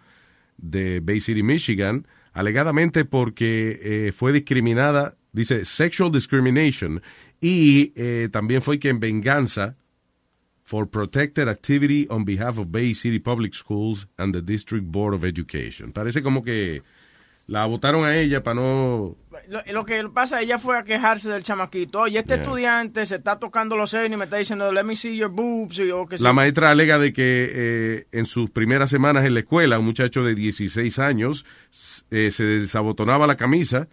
de 0.58 1.00
Bay 1.00 1.20
City, 1.22 1.42
Michigan, 1.42 2.06
alegadamente 2.34 3.04
porque 3.06 3.80
eh, 3.82 4.12
fue 4.12 4.32
discriminada, 4.34 5.16
dice, 5.34 5.66
sexual 5.66 6.12
discrimination, 6.12 7.02
y 7.42 7.92
eh, 7.96 8.30
también 8.32 8.62
fue 8.62 8.80
que 8.80 8.90
en 8.90 9.00
venganza 9.00 9.76
for 10.64 10.90
protected 10.90 11.50
activity 11.50 12.08
on 12.10 12.24
behalf 12.24 12.58
of 12.58 12.68
Bay 12.72 12.94
City 12.96 13.20
Public 13.20 13.54
Schools 13.54 14.08
and 14.18 14.34
the 14.34 14.42
District 14.42 14.86
Board 14.86 15.14
of 15.14 15.26
Education. 15.26 15.92
Parece 15.92 16.24
como 16.24 16.42
que 16.42 16.82
la 17.48 17.66
votaron 17.66 18.06
a 18.06 18.16
ella 18.16 18.42
para 18.42 18.56
no... 18.56 19.18
Lo, 19.50 19.62
lo 19.74 19.84
que 19.86 20.02
pasa, 20.08 20.42
ella 20.42 20.58
fue 20.58 20.78
a 20.78 20.84
quejarse 20.86 21.30
del 21.30 21.44
chamaquito. 21.44 22.00
Oye, 22.00 22.20
este 22.20 22.36
Yeah. 22.36 22.44
estudiante 22.44 23.06
se 23.06 23.16
está 23.16 23.38
tocando 23.40 23.76
los 23.76 23.90
senos 23.90 24.14
y 24.14 24.16
me 24.16 24.24
está 24.24 24.38
diciendo, 24.38 24.72
let 24.72 24.86
me 24.86 24.96
see 24.96 25.18
your 25.18 25.30
boobs. 25.30 25.78
y- 25.80 25.92
o 25.92 26.06
que 26.08 26.16
La 26.20 26.32
maestra 26.32 26.72
alega 26.72 26.98
de 26.98 27.12
que 27.12 27.52
eh, 27.54 28.08
en 28.14 28.26
sus 28.26 28.50
primeras 28.50 28.90
semanas 28.90 29.26
en 29.26 29.34
la 29.34 29.42
escuela, 29.42 29.78
un 29.80 29.86
muchacho 29.86 30.24
de 30.24 30.34
16 30.36 30.98
años 31.00 31.46
eh, 32.10 32.32
se 32.32 32.44
desabotonaba 32.46 33.28
la 33.28 33.36
camisa 33.36 33.90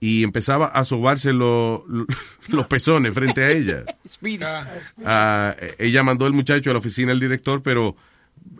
y 0.00 0.22
empezaba 0.22 0.66
a 0.66 0.84
sobarse 0.84 1.32
lo- 1.32 1.84
lo- 1.88 2.06
los 2.48 2.66
pezones 2.66 3.12
frente 3.14 3.42
a 3.42 3.50
ella. 3.50 3.82
Speedy. 4.08 4.44
Ah, 5.04 5.54
eh, 5.58 5.74
ella 5.78 6.02
mandó 6.02 6.26
al 6.26 6.32
muchacho 6.32 6.70
a 6.70 6.72
la 6.74 6.78
oficina 6.78 7.08
del 7.10 7.20
director, 7.20 7.62
pero 7.62 7.96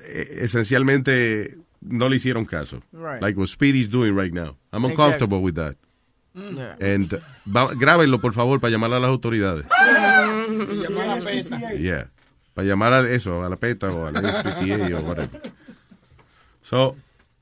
eh, 0.04 0.38
esencialmente 0.42 1.56
no 1.80 2.08
le 2.08 2.16
hicieron 2.16 2.44
caso. 2.44 2.80
Right. 2.92 3.22
Like 3.22 3.38
what 3.38 3.46
Speedy's 3.48 3.88
doing 3.88 4.16
right 4.16 4.32
now. 4.32 4.56
I'm 4.72 4.84
Exactly. 4.84 4.90
uncomfortable 4.90 5.38
with 5.40 5.54
that. 5.54 5.76
Yeah. 6.34 6.76
And 6.80 7.14
uh, 7.14 7.18
va- 7.46 7.72
grábenlo, 7.74 8.20
por 8.20 8.32
favor, 8.32 8.60
para 8.60 8.70
llamar 8.72 8.92
a 8.92 8.98
las 9.00 9.08
autoridades. 9.08 9.64
Llamar 9.68 11.08
a 11.08 11.16
la 11.16 11.20
pesta. 11.24 11.58
Yeah. 11.74 12.08
Para 12.54 12.66
llamar 12.68 12.92
a 12.92 13.08
eso, 13.10 13.44
a 13.44 13.48
la 13.48 13.56
PETA 13.56 13.88
o 13.90 14.06
a 14.06 14.10
la 14.12 14.42
SPCA 14.42 14.96
o 14.96 15.00
whatever. 15.02 15.40
So, 16.62 16.96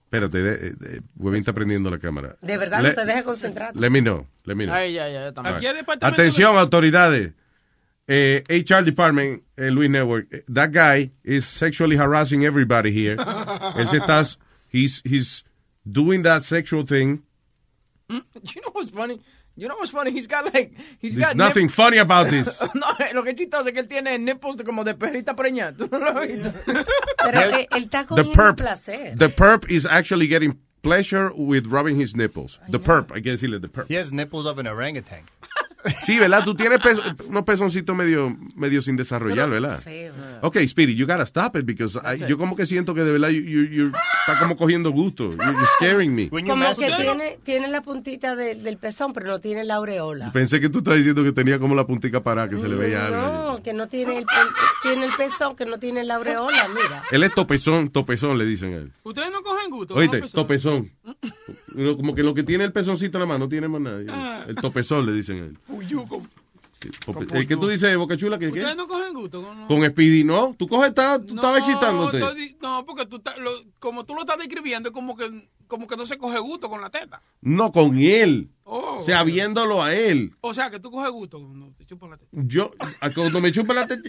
espérate, 0.06 0.42
de, 0.42 0.70
de, 0.72 1.02
Huevín 1.16 1.40
está 1.40 1.52
prendiendo 1.52 1.90
la 1.90 1.98
cámara. 1.98 2.36
De 2.40 2.56
verdad, 2.56 2.82
Le- 2.82 2.88
no 2.90 2.94
te 2.94 3.04
deja 3.04 3.22
concentrar. 3.24 3.76
Let 3.76 3.90
me 3.90 4.00
know, 4.00 4.26
let 4.44 4.54
me 4.56 4.64
know. 4.64 4.74
Ay, 4.74 4.94
ya, 4.94 5.08
ya. 5.08 5.28
All 5.36 5.44
right. 5.44 6.02
Atención, 6.02 6.56
autoridades. 6.56 7.32
Eh, 8.08 8.44
HR 8.48 8.84
Department, 8.84 9.42
eh, 9.56 9.70
Luis 9.70 9.90
Network. 9.90 10.28
eh, 10.32 10.44
That 10.48 10.70
guy 10.72 11.10
is 11.24 11.44
sexually 11.44 11.96
harassing 11.96 12.44
everybody 12.44 12.92
here. 12.92 13.16
Él 13.76 13.88
se 13.88 13.98
está, 13.98 14.22
he's, 14.72 15.02
he's 15.04 15.44
doing 15.84 16.22
that 16.22 16.42
sexual 16.44 16.84
thing. 16.86 17.24
You 18.08 18.22
know 18.62 18.70
what's 18.72 18.90
funny? 18.90 19.20
You 19.58 19.68
know 19.68 19.76
what's 19.76 19.90
funny? 19.90 20.10
He's 20.10 20.26
got 20.26 20.52
like, 20.52 20.74
he's 20.98 21.14
There's 21.14 21.28
got 21.28 21.36
nothing 21.36 21.70
funny 21.70 21.96
about 21.96 22.28
this. 22.28 22.60
no, 22.74 22.86
eh, 23.00 23.12
lo 23.14 23.22
que 23.22 23.30
es 23.30 23.36
chistoso 23.36 23.68
es 23.68 23.72
que 23.72 23.80
él 23.82 23.88
tiene 23.88 24.18
nipples 24.18 24.56
de- 24.58 24.64
como 24.64 24.84
de 24.84 24.94
perrita 24.94 25.34
preñada. 25.34 25.74
¿Tú 25.78 25.88
no 25.90 25.98
lo 25.98 26.08
has 26.20 26.28
visto? 26.28 26.52
Pero 26.66 27.40
que 27.50 27.66
él 27.70 27.82
está 27.84 28.02
The 28.04 28.22
cogiendo 28.24 28.56
placer. 28.56 29.16
the 29.16 29.28
perp 29.28 29.64
is 29.70 29.86
actually 29.86 30.26
getting 30.28 30.58
pleasure 30.82 31.32
with 31.34 31.66
rubbing 31.68 31.98
his 31.98 32.14
nipples. 32.14 32.60
The 32.68 32.78
perp, 32.78 33.10
hay 33.14 33.22
que 33.22 33.32
decirle 33.32 33.58
the 33.60 33.68
perp. 33.68 33.88
He 33.88 33.94
has 33.94 34.12
nipples 34.12 34.44
of 34.46 34.58
an 34.58 34.66
orangutan. 34.66 35.22
Sí, 36.04 36.18
¿verdad? 36.18 36.42
Tú 36.44 36.54
tienes 36.54 36.78
peso- 36.80 37.02
unos 37.28 37.44
pezoncitos 37.44 37.96
medio, 37.96 38.36
medio 38.54 38.80
sin 38.82 38.96
desarrollar, 38.96 39.48
¿verdad? 39.50 39.80
Ok, 40.42 40.58
Speedy, 40.68 40.94
you 40.96 41.06
gotta 41.06 41.22
stop 41.24 41.56
it 41.56 41.64
because 41.64 41.98
I- 41.98 42.24
yo 42.26 42.36
como 42.38 42.56
que 42.56 42.66
siento 42.66 42.94
que 42.94 43.02
de 43.02 43.12
verdad 43.12 43.28
you, 43.28 43.40
you, 43.42 43.62
you- 43.64 43.92
está 44.26 44.38
como 44.40 44.56
cogiendo 44.56 44.90
gusto. 44.90 45.30
You're, 45.32 45.44
you're 45.52 45.66
scaring 45.76 46.14
me. 46.14 46.28
Como 46.28 46.74
que 46.74 46.90
tiene, 46.96 47.38
tiene 47.42 47.68
la 47.68 47.82
puntita 47.82 48.34
de- 48.36 48.54
del 48.56 48.76
pezón, 48.78 49.12
pero 49.12 49.26
no 49.28 49.40
tiene 49.40 49.64
la 49.64 49.76
aureola. 49.76 50.32
Pensé 50.32 50.60
que 50.60 50.68
tú 50.68 50.78
estabas 50.78 50.98
diciendo 50.98 51.22
que 51.24 51.32
tenía 51.32 51.58
como 51.58 51.74
la 51.74 51.86
puntica 51.86 52.22
para 52.22 52.48
que 52.48 52.56
se 52.56 52.68
le 52.68 52.74
veía 52.76 53.06
algo. 53.06 53.16
No, 53.56 53.62
que 53.62 53.72
no 53.72 53.86
tiene 53.88 54.12
el, 54.18 54.22
el- 54.22 54.26
tiene 54.82 55.06
el 55.06 55.12
pezón, 55.12 55.56
que 55.56 55.66
no 55.66 55.78
tiene 55.78 56.04
la 56.04 56.16
aureola, 56.16 56.68
mira. 56.68 57.02
Él 57.10 57.22
es 57.22 57.34
topezón, 57.34 57.90
topezón, 57.90 58.38
le 58.38 58.44
dicen 58.46 58.74
a 58.74 58.76
él. 58.78 58.92
Ustedes 59.04 59.30
no 59.30 59.42
cogen 59.42 59.70
gusto. 59.70 59.94
Oíste, 59.94 60.22
topezón. 60.32 60.90
Como 61.74 62.14
que 62.14 62.22
lo 62.22 62.34
que 62.34 62.42
tiene 62.42 62.64
el 62.64 62.72
pezoncito 62.72 63.18
en 63.18 63.20
la 63.22 63.26
mano 63.26 63.40
no 63.44 63.48
tiene 63.48 63.68
más 63.68 63.80
nadie. 63.80 64.06
Ah. 64.08 64.44
El 64.48 64.54
topezón 64.56 65.04
le 65.06 65.12
dicen 65.12 65.36
a 65.42 65.46
él. 65.46 65.58
Puyuco. 65.76 66.22
Pope- 67.04 67.38
El 67.38 67.48
que 67.48 67.56
tú 67.56 67.66
dices, 67.68 67.96
Boca 67.96 68.16
Chula, 68.16 68.38
que 68.38 68.46
qué? 68.52 68.58
Ustedes 68.58 68.76
no 68.76 68.86
cogen 68.86 69.12
gusto. 69.14 69.42
Con, 69.42 69.58
los- 69.58 69.66
Con 69.66 69.82
Speedy, 69.84 70.24
¿no? 70.24 70.54
Tú 70.58 70.68
coges, 70.68 70.88
estás- 70.90 71.24
tú 71.26 71.34
estabas 71.34 71.58
excitándote. 71.60 72.18
estoy 72.18 72.56
no, 72.60 72.84
porque 72.86 73.06
tú 73.06 73.16
estás- 73.16 73.38
lo- 73.38 73.64
como 73.80 74.04
tú 74.04 74.14
lo 74.14 74.20
estás 74.20 74.38
describiendo, 74.38 74.90
es 74.90 74.92
como 74.94 75.16
que, 75.16 75.48
como 75.66 75.86
que 75.88 75.96
no 75.96 76.06
se 76.06 76.18
coge 76.18 76.38
gusto 76.38 76.68
con 76.68 76.80
la 76.80 76.90
teta. 76.90 77.22
No, 77.40 77.72
con 77.72 77.98
él. 77.98 78.50
Oh. 78.64 78.98
O 79.00 79.04
sea, 79.04 79.24
viéndolo 79.24 79.82
a 79.82 79.94
él. 79.94 80.34
O 80.42 80.52
sea, 80.54 80.70
que 80.70 80.78
tú 80.78 80.90
coges 80.90 81.10
gusto 81.10 81.40
cuando 81.40 81.72
te 81.76 81.86
chupan 81.86 82.10
la 82.10 82.18
teta. 82.18 82.30
Yo, 82.32 82.70
cuando 83.14 83.40
me 83.40 83.50
chupa 83.50 83.72
la 83.74 83.86
teta, 83.86 84.02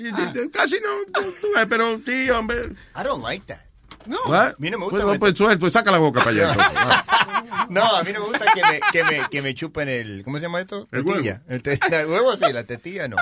casi 0.51 0.75
no, 0.75 0.89
tú- 1.21 1.29
tú 1.41 1.47
ves, 1.55 1.65
pero 1.69 1.97
sí, 1.99 2.29
hombre. 2.29 2.75
I 2.95 3.03
don't 3.03 3.23
like 3.23 3.45
that. 3.47 3.61
No. 4.07 4.17
¿What? 4.27 4.47
A 4.49 4.55
mí 4.57 4.69
no 4.69 4.77
me 4.77 4.85
Pues, 4.85 4.91
gusta. 4.91 5.05
no, 5.05 5.11
meter- 5.11 5.19
pues 5.19 5.37
suelto, 5.37 5.59
pues 5.59 5.73
saca 5.73 5.91
la 5.91 5.97
boca 5.99 6.19
para 6.23 6.31
allá. 6.31 6.51
entonces. 6.51 6.77
No, 7.69 7.83
a 7.83 8.03
mí 8.03 8.11
no 8.13 8.21
me 8.21 8.25
gusta 8.27 8.45
que 8.53 8.61
me, 8.61 8.79
que 8.91 9.03
me, 9.03 9.29
que 9.29 9.41
me 9.41 9.53
chupen 9.53 9.89
el, 9.89 10.23
¿cómo 10.23 10.37
se 10.37 10.43
llama 10.43 10.61
esto? 10.61 10.87
El 10.91 11.03
Tetilla. 11.03 11.41
El, 11.49 11.61
te- 11.61 11.73
el 11.91 12.07
huevo 12.07 12.37
sí, 12.37 12.45
la 12.53 12.63
tetilla 12.63 13.07
no. 13.07 13.17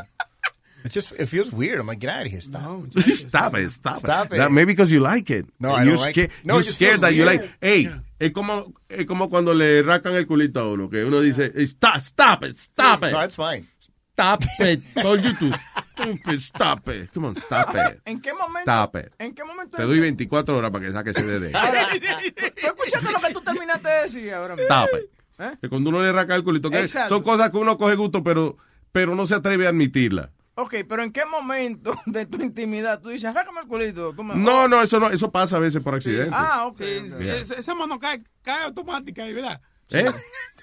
It 0.84 0.92
just, 0.94 1.14
it 1.20 1.28
feels 1.28 1.52
weird. 1.52 1.80
I'm 1.80 1.88
like, 1.88 2.00
get 2.00 2.12
out 2.14 2.28
of 2.28 2.32
here, 2.32 2.42
stop. 2.42 2.86
Stop 3.00 3.56
it, 3.56 3.70
stop, 3.72 3.98
Stop 3.98 4.34
it. 4.34 4.40
it. 4.40 4.50
Maybe 4.52 4.74
because 4.74 4.92
you 4.92 5.00
like 5.00 5.32
it. 5.32 5.48
No, 5.58 5.74
I 5.74 5.84
don't 5.84 6.00
like 6.00 6.16
it. 6.16 6.32
No, 6.44 6.60
you're 6.60 6.72
scared 6.74 7.02
that 7.02 7.14
you 7.16 7.26
like. 7.26 7.50
Hey, 7.60 7.90
es 8.20 8.32
como, 8.34 8.72
es 8.88 9.06
como 9.08 9.30
cuando 9.32 9.54
le 9.56 9.82
racan 9.82 10.14
el 10.16 10.28
culito 10.28 10.60
a 10.60 10.70
uno, 10.72 10.88
que 10.88 11.04
uno 11.04 11.22
dice, 11.22 11.52
stop, 11.64 11.96
stop 12.02 12.44
it, 12.44 12.56
stop 12.58 13.04
it. 13.04 13.12
No, 13.14 13.24
it's 13.24 13.36
fine. 13.36 13.68
Stop 14.16 14.44
it. 14.60 14.82
Told 15.02 15.22
you 15.24 15.34
to. 15.40 16.40
Stop 16.40 16.88
it. 16.90 17.12
Come 17.14 17.28
on, 17.28 17.36
stop 17.36 17.76
it. 17.76 18.00
¿En 18.06 18.22
qué 18.22 18.32
momento? 18.34 18.72
Stop 18.72 18.96
it. 18.96 19.12
¿En 19.20 19.34
qué 19.36 19.44
momento? 19.44 19.76
Te 19.76 19.84
doy 19.84 20.00
24 20.00 20.58
horas 20.58 20.72
para 20.72 20.86
que 20.86 20.92
saque 20.94 21.10
ese 21.10 21.24
dedo. 21.26 21.58
Ahora, 21.58 21.88
¿Tú 21.92 22.68
escuchaste 22.68 23.12
lo 23.12 23.20
que 23.20 23.34
tú 23.34 23.42
terminaste 23.42 23.90
de 23.90 24.02
decir 24.04 24.34
ahora 24.34 24.56
mismo? 24.56 24.64
Stop 24.64 24.90
it. 25.00 25.10
¿Eh? 25.38 25.58
Que 25.60 25.68
cuando 25.70 25.90
uno 25.90 26.02
le 26.02 26.14
raca 26.14 26.34
el 26.34 26.44
culito, 26.46 26.70
que 26.70 26.80
Exacto. 26.80 27.10
son 27.10 27.24
cosas 27.24 27.52
que 27.52 27.58
uno 27.58 27.78
coge 27.78 27.96
gusto, 27.96 28.24
pero, 28.24 28.56
pero 28.94 29.16
no 29.16 29.26
se 29.26 29.36
atreve 29.36 29.66
a 29.66 29.70
admitirla. 29.72 30.32
Ok, 30.58 30.76
pero 30.88 31.04
¿en 31.04 31.12
qué 31.12 31.26
momento 31.26 31.94
de 32.06 32.26
tu 32.26 32.42
intimidad 32.42 33.02
tú 33.02 33.10
dices, 33.10 33.26
arrácame 33.30 33.60
el 33.62 33.68
culito? 33.68 34.14
Tú 34.14 34.24
me- 34.24 34.36
No, 34.36 34.70
no, 34.70 34.82
eso 34.82 34.98
no, 35.02 35.10
eso 35.10 35.30
pasa 35.30 35.58
a 35.58 35.60
veces 35.60 35.84
por 35.84 35.94
accidente. 35.94 36.32
Ah, 36.34 36.68
ok. 36.68 36.78
Sí, 36.78 36.84
ok. 37.12 37.18
sí, 37.20 37.28
esa, 37.28 37.54
esa 37.56 37.76
mano 37.76 38.00
cae, 38.00 38.24
cae 38.42 38.64
automática 38.64 39.24
ahí, 39.24 39.34
¿verdad? 39.34 39.60
¿Eh? 39.92 40.06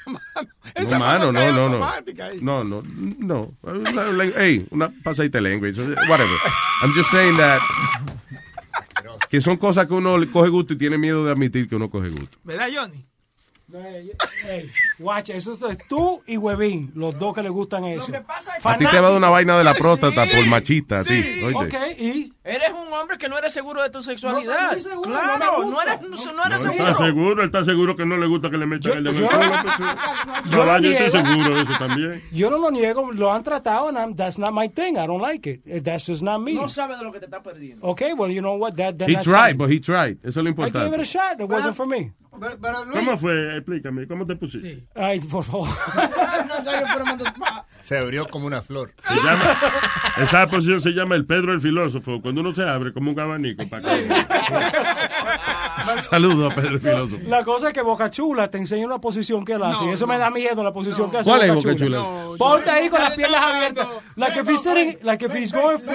Esa 0.75 0.99
No, 0.99 1.05
mano, 1.05 1.33
no, 1.33 1.53
no, 1.53 1.69
no. 1.69 1.79
No, 2.41 2.65
no, 2.65 2.83
no. 3.19 3.53
Hey, 4.37 4.67
una 4.71 4.91
pasadita 5.03 5.39
de 5.39 5.43
lengua. 5.43 5.69
Whatever. 6.09 6.37
I'm 6.83 6.93
just 6.95 7.11
saying 7.11 7.37
that. 7.37 7.61
Que 9.33 9.41
son 9.41 9.57
cosas 9.57 9.87
que 9.87 9.95
uno 9.95 10.19
le 10.19 10.27
coge 10.27 10.51
gusto 10.51 10.75
y 10.75 10.77
tiene 10.77 10.99
miedo 10.99 11.25
de 11.25 11.33
admitir 11.33 11.67
que 11.67 11.75
uno 11.75 11.89
coge 11.89 12.11
gusto. 12.11 12.37
¿Verdad, 12.45 12.69
Johnny? 12.71 13.03
Hey, 13.75 14.13
hey, 14.45 14.71
watch, 14.99 15.31
eso 15.31 15.53
es 15.53 15.79
tú 15.89 16.23
y 16.27 16.37
Huevín, 16.37 16.93
los 16.95 17.19
dos 17.19 17.35
que 17.35 17.43
le 17.43 17.49
gustan 17.49 17.85
eso. 17.87 18.07
A 18.65 18.77
ti 18.77 18.85
te 18.87 18.97
va 19.01 19.09
dar 19.09 19.17
una 19.17 19.31
vaina 19.31 19.57
de 19.57 19.65
la 19.65 19.73
próstata 19.75 20.25
por 20.27 20.47
machista, 20.47 21.01
a 21.01 21.05
ti. 21.05 21.43
Oye. 21.45 21.55
Ok, 21.57 21.75
y 21.99 22.33
Eres 22.45 22.71
un 22.71 22.93
hombre 22.93 23.17
que 23.19 23.29
no 23.29 23.39
eres 23.39 23.53
seguro 23.53 23.83
de 23.83 23.91
tu 23.91 24.03
sexualidad. 24.03 24.73
No 24.73 24.81
seguro, 24.81 25.11
claro, 25.11 25.39
no 25.63 25.71
no, 25.71 25.81
eres, 25.83 26.01
no, 26.03 26.33
no 26.33 26.45
eres 26.45 26.65
No 26.65 26.73
seguro. 26.73 26.91
está 26.91 27.05
seguro, 27.05 27.45
está 27.45 27.65
seguro 27.65 27.97
que 27.97 28.05
no 28.05 28.17
le 28.17 28.27
gusta 28.27 28.51
que 28.51 28.57
le 28.59 28.67
metan 28.67 28.99
el 28.99 29.05
dedo 29.05 29.15
en 29.15 29.23
el 29.23 29.31
yo- 29.31 29.39
pues, 29.63 29.75
sí. 29.77 30.51
yo 30.51 30.65
lo 30.65 30.77
estoy 30.77 30.91
niego. 30.91 31.11
seguro 31.13 31.55
de 31.57 31.63
eso 31.63 31.73
también. 31.79 32.23
yo 32.33 32.51
no 32.51 32.59
lo 32.59 32.71
niego, 32.73 33.13
lo 33.13 33.33
han 33.33 33.45
tratado, 33.45 33.89
and 33.89 33.97
I'm- 33.97 34.17
that's 34.17 34.41
not 34.41 34.53
my 34.53 34.69
thing. 34.69 34.95
I 34.97 35.07
don't 35.07 35.23
like 35.23 35.49
it. 35.49 35.85
That's 35.85 36.05
just 36.05 36.23
not 36.23 36.41
me. 36.41 36.53
No 36.55 36.69
sabes 36.69 36.99
de 36.99 37.05
lo 37.05 37.13
que 37.13 37.21
te 37.21 37.27
estás 37.27 37.43
perdiendo. 37.43 37.87
Okay, 37.87 38.13
well, 38.13 38.31
you 38.31 38.41
know 38.41 38.57
what? 38.59 38.75
That, 38.75 38.97
then 38.99 39.09
He 39.09 39.17
tried, 39.23 39.57
but 39.57 39.71
he 39.71 39.79
tried. 39.81 40.19
Eso 40.25 40.41
es 40.41 40.45
lo 40.45 40.51
I 40.51 40.53
gave 40.53 40.67
it 40.67 40.75
a 40.75 40.79
importante. 40.85 41.05
shot. 41.07 41.41
It 41.41 41.49
wasn't 41.49 41.77
for 41.77 41.87
me. 41.87 42.11
Pero, 42.41 42.59
pero 42.61 42.85
Luis, 42.85 42.99
¿Cómo 42.99 43.17
fue? 43.19 43.57
Explícame, 43.57 44.07
¿cómo 44.07 44.27
te 44.27 44.37
pusiste? 44.37 44.85
Ay, 44.95 45.21
por 45.21 45.45
favor. 45.45 45.69
Se 47.83 47.99
abrió 47.99 48.27
como 48.29 48.47
una 48.47 48.63
flor. 48.63 48.93
Se 49.07 49.15
llama, 49.15 49.43
esa 50.19 50.47
posición 50.47 50.81
se 50.81 50.91
llama 50.91 51.17
el 51.17 51.27
Pedro 51.27 51.53
el 51.53 51.61
filósofo, 51.61 52.23
cuando 52.23 52.41
uno 52.41 52.55
se 52.55 52.63
abre 52.63 52.93
como 52.93 53.11
un 53.11 53.19
abanico 53.19 53.69
para 53.69 53.83
que... 53.83 54.09
Saludos 56.11 56.53
a 56.53 56.55
Pedro 56.55 56.71
el 56.71 56.81
filósofo. 56.81 57.23
La 57.29 57.45
cosa 57.45 57.69
es 57.69 57.75
que 57.75 57.83
Boca 57.83 58.11
Chula 58.11 58.51
te 58.51 58.59
enseña 58.59 58.87
una 58.87 59.01
posición 59.01 59.45
que 59.45 59.55
él 59.55 59.63
hace. 59.63 59.85
y 59.85 59.89
eso 59.91 60.07
me 60.07 60.19
da 60.19 60.31
miedo, 60.31 60.63
la 60.63 60.73
posición 60.73 61.11
que 61.11 61.19
hace 61.19 61.31
¿Cuál 61.31 61.43
es 61.43 61.55
Boca 61.55 61.75
Chula. 61.77 61.99
Chula? 61.99 62.37
Ponte 62.39 62.71
ahí 62.71 62.89
con 62.89 63.01
las 63.01 63.15
piernas 63.15 63.43
abiertas. 63.43 63.89
He's 64.53 64.63
sitting, 64.63 64.99
like 65.03 65.25
if 65.25 65.35
he's 65.35 65.53
going 65.53 65.79
for... 65.79 65.95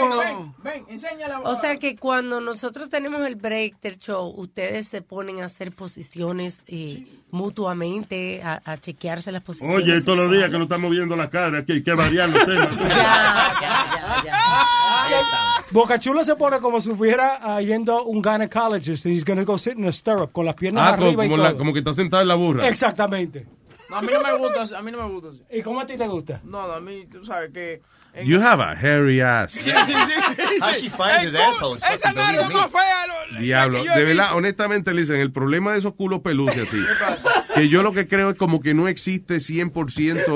Ven, 0.64 0.86
enséñala. 0.90 1.42
O 1.42 1.56
sea 1.56 1.78
que 1.78 1.96
cuando 1.96 2.42
nosotros 2.42 2.90
tenemos 2.90 3.22
el 3.22 3.36
break 3.36 3.80
del 3.82 3.98
show, 3.98 4.34
ustedes 4.36 4.88
se 4.88 5.02
ponen 5.02 5.42
a 5.42 5.46
hacer 5.46 5.72
posiciones 5.72 6.64
eh, 6.68 7.06
mutuamente, 7.32 8.42
a, 8.44 8.62
a 8.66 8.78
chequearse 8.78 9.32
las 9.32 9.44
posiciones. 9.44 9.76
Oye, 9.78 10.02
todos 10.02 10.18
los 10.20 10.32
días 10.32 10.46
que 10.50 10.58
nos 10.58 10.64
estamos 10.64 10.90
viendo 10.92 11.16
la 11.16 11.30
cara, 11.30 11.64
que 11.66 11.74
hay 11.74 11.84
que 11.84 11.94
variar 11.94 12.30
los 12.30 12.46
temas. 12.46 12.78
Ya, 12.88 13.54
ya, 13.62 14.24
ya, 14.24 14.24
ya. 14.26 14.38
Boca 15.72 16.00
Chula 16.00 16.24
se 16.24 16.36
pone 16.36 16.60
como 16.60 16.80
si 16.82 16.92
fuera 16.92 17.40
ah, 17.42 17.62
yendo 17.62 17.98
a 17.98 18.04
un 18.04 18.22
gynecologist 18.22 19.06
and 19.06 19.14
he's 19.16 19.26
going 19.26 19.38
to 19.38 19.46
go 19.46 19.58
sit 19.58 19.78
in 19.78 19.86
a 19.86 19.92
stirrup 19.92 20.32
con 20.32 20.46
las 20.46 20.56
piernas 20.56 20.94
Ah, 20.94 20.96
como, 20.96 21.08
arriba 21.08 21.26
y 21.26 21.30
como 21.30 21.44
la- 21.44 21.50
todo. 21.50 21.58
como 21.60 21.74
que 21.74 21.80
está 21.80 21.94
sentado 21.94 22.22
en 22.22 22.28
la 22.30 22.36
burra. 22.36 22.68
Exactamente. 22.68 23.46
No, 23.90 23.98
a 23.98 24.02
mí 24.02 24.10
no 24.14 24.22
me 24.22 24.38
gusta, 24.38 24.62
así, 24.64 24.76
a 24.76 24.82
mí 24.82 24.92
no 24.92 24.98
me 25.08 25.14
gusta. 25.14 25.30
así. 25.30 25.44
¿Y 25.50 25.62
cómo 25.62 25.80
a 25.80 25.86
ti 25.88 25.96
te 25.98 26.08
gusta? 26.08 26.42
No, 26.44 26.68
no, 26.68 26.74
a 26.74 26.80
mí, 26.82 27.06
tú 27.10 27.26
sabes 27.26 27.52
que... 27.54 27.82
en- 28.14 28.28
You 28.28 28.42
have 28.42 28.62
a 28.62 28.72
hairy 28.72 29.22
ass. 29.22 29.52
Sí, 29.54 29.62
sí, 29.62 29.72
sí. 29.72 29.94
How 30.62 30.72
she 30.74 30.90
finds 30.90 31.24
his 31.26 31.36
asshole 31.36 31.80
Esa 31.94 32.14
más 32.14 32.72
fea. 32.72 33.40
Diablo, 33.40 33.84
de 33.84 34.04
verdad, 34.04 34.36
honestamente, 34.36 34.92
dicen, 34.94 35.18
el 35.22 35.32
problema 35.32 35.72
de 35.74 35.80
esos 35.80 35.94
culos 35.96 36.20
peluces 36.22 36.68
así, 36.68 36.78
que 37.56 37.68
yo 37.70 37.82
lo 37.84 37.94
que 37.94 38.08
creo 38.08 38.32
es 38.32 38.36
como 38.38 38.62
que 38.62 38.74
no 38.74 38.88
existe 38.88 39.36
100% 39.38 40.28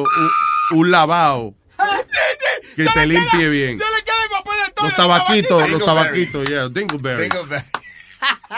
un, 0.72 0.78
un 0.78 0.92
lavado 0.92 1.56
que 2.76 2.86
te 2.86 3.06
limpie 3.06 3.50
bien. 3.50 3.80
Los 4.84 4.96
tabaquitos, 4.96 5.70
los 5.70 5.86
tabaquitos, 5.86 6.48
yeah, 6.48 6.70
dingleberry. 6.70 7.30
Dingleberry. 7.30 7.66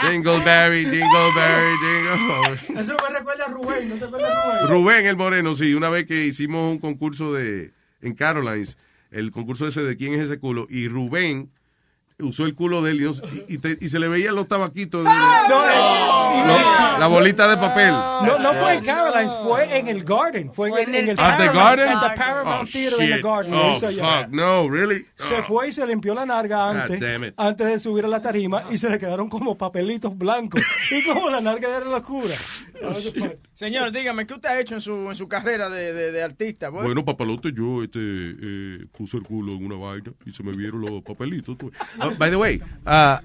Dingleberry, 0.02 0.84
dingleberry, 0.84 1.72
dingle. 1.80 2.80
Eso 2.80 2.96
me 3.02 3.18
recuerda 3.18 3.46
a 3.46 3.48
Rubén, 3.48 3.88
¿no 3.88 3.94
te 3.96 4.04
acuerdas 4.04 4.30
de 4.30 4.66
Rubén? 4.66 4.68
Rubén 4.68 5.06
el 5.06 5.16
Moreno, 5.16 5.54
sí, 5.54 5.74
una 5.74 5.88
vez 5.88 6.06
que 6.06 6.26
hicimos 6.26 6.70
un 6.70 6.78
concurso 6.78 7.32
de 7.32 7.72
en 8.02 8.14
Carolines, 8.14 8.76
el 9.10 9.30
concurso 9.30 9.66
ese 9.66 9.82
de 9.82 9.96
quién 9.96 10.14
es 10.14 10.20
ese 10.20 10.38
culo, 10.38 10.66
y 10.68 10.88
Rubén 10.88 11.50
usó 12.20 12.44
el 12.46 12.54
culo 12.54 12.80
de 12.82 12.92
él 12.92 13.14
y, 13.48 13.54
y 13.54 13.58
te- 13.58 13.76
y 13.80 13.88
se 13.88 13.98
le 13.98 14.08
veían 14.08 14.34
los 14.34 14.46
tabaquitos, 14.48 15.04
de- 15.04 15.10
No, 15.10 16.98
la 16.98 17.06
bolita 17.08 17.48
de 17.48 17.56
papel. 17.56 17.90
No, 17.90 18.38
no 18.38 18.52
fue 18.54 18.74
en 18.74 18.84
Caroline's, 18.84 19.32
fue 19.42 19.78
en 19.78 19.88
el 19.88 20.04
Garden. 20.04 20.52
Fue, 20.52 20.68
en, 20.82 20.94
en 20.94 21.08
el 21.10 21.18
At 21.20 21.38
the 21.38 21.44
Paramount- 21.46 21.54
Garden? 21.54 21.88
en 21.92 22.00
the 22.00 22.16
Paramount 22.16 22.62
Oh, 22.62 22.70
Theater 22.72 23.02
in 23.02 23.08
the 23.10 23.14
shit. 23.16 23.24
Garden. 23.24 23.54
Oh, 23.54 23.86
allá. 23.86 24.22
fuck, 24.22 24.32
no, 24.34 24.68
really? 24.70 25.06
Se 25.18 25.42
fue 25.42 25.68
y 25.68 25.72
se 25.72 25.86
limpió 25.86 26.14
la 26.14 26.24
narga 26.26 26.70
antes, 26.70 27.32
antes 27.36 27.66
de 27.66 27.78
subir 27.78 28.04
a 28.04 28.08
la 28.08 28.20
tarima 28.22 28.62
y 28.70 28.76
se 28.76 28.88
le 28.90 28.98
quedaron 28.98 29.28
como 29.28 29.56
papelitos 29.58 30.16
blancos. 30.16 30.62
Y 30.90 31.02
como 31.04 31.30
la 31.30 31.40
narga 31.40 31.76
era 31.76 31.86
locura. 31.86 32.34
Señor, 33.54 33.92
dígame, 33.92 34.26
¿qué 34.26 34.34
usted 34.34 34.48
ha 34.48 34.60
hecho 34.60 34.74
en 34.74 34.80
su, 34.80 34.92
en 35.10 35.14
su 35.16 35.28
carrera 35.28 35.68
de, 35.68 35.92
de, 35.92 36.12
de 36.12 36.22
artista? 36.22 36.70
pues? 36.70 36.84
Bueno, 36.84 37.04
papalote, 37.04 37.52
yo 37.56 37.82
este, 37.84 37.98
eh, 38.00 38.86
puse 38.96 39.16
el 39.16 39.22
culo 39.22 39.52
en 39.52 39.64
una 39.64 39.76
vaina 39.76 40.12
y 40.26 40.32
se 40.32 40.42
me 40.42 40.52
vieron 40.52 40.80
los 40.80 41.02
papelitos. 41.02 41.56
tú. 41.56 41.70
Ah, 42.12 42.14
by 42.18 42.30
the 42.30 42.36
way, 42.36 42.60
a, 42.84 43.20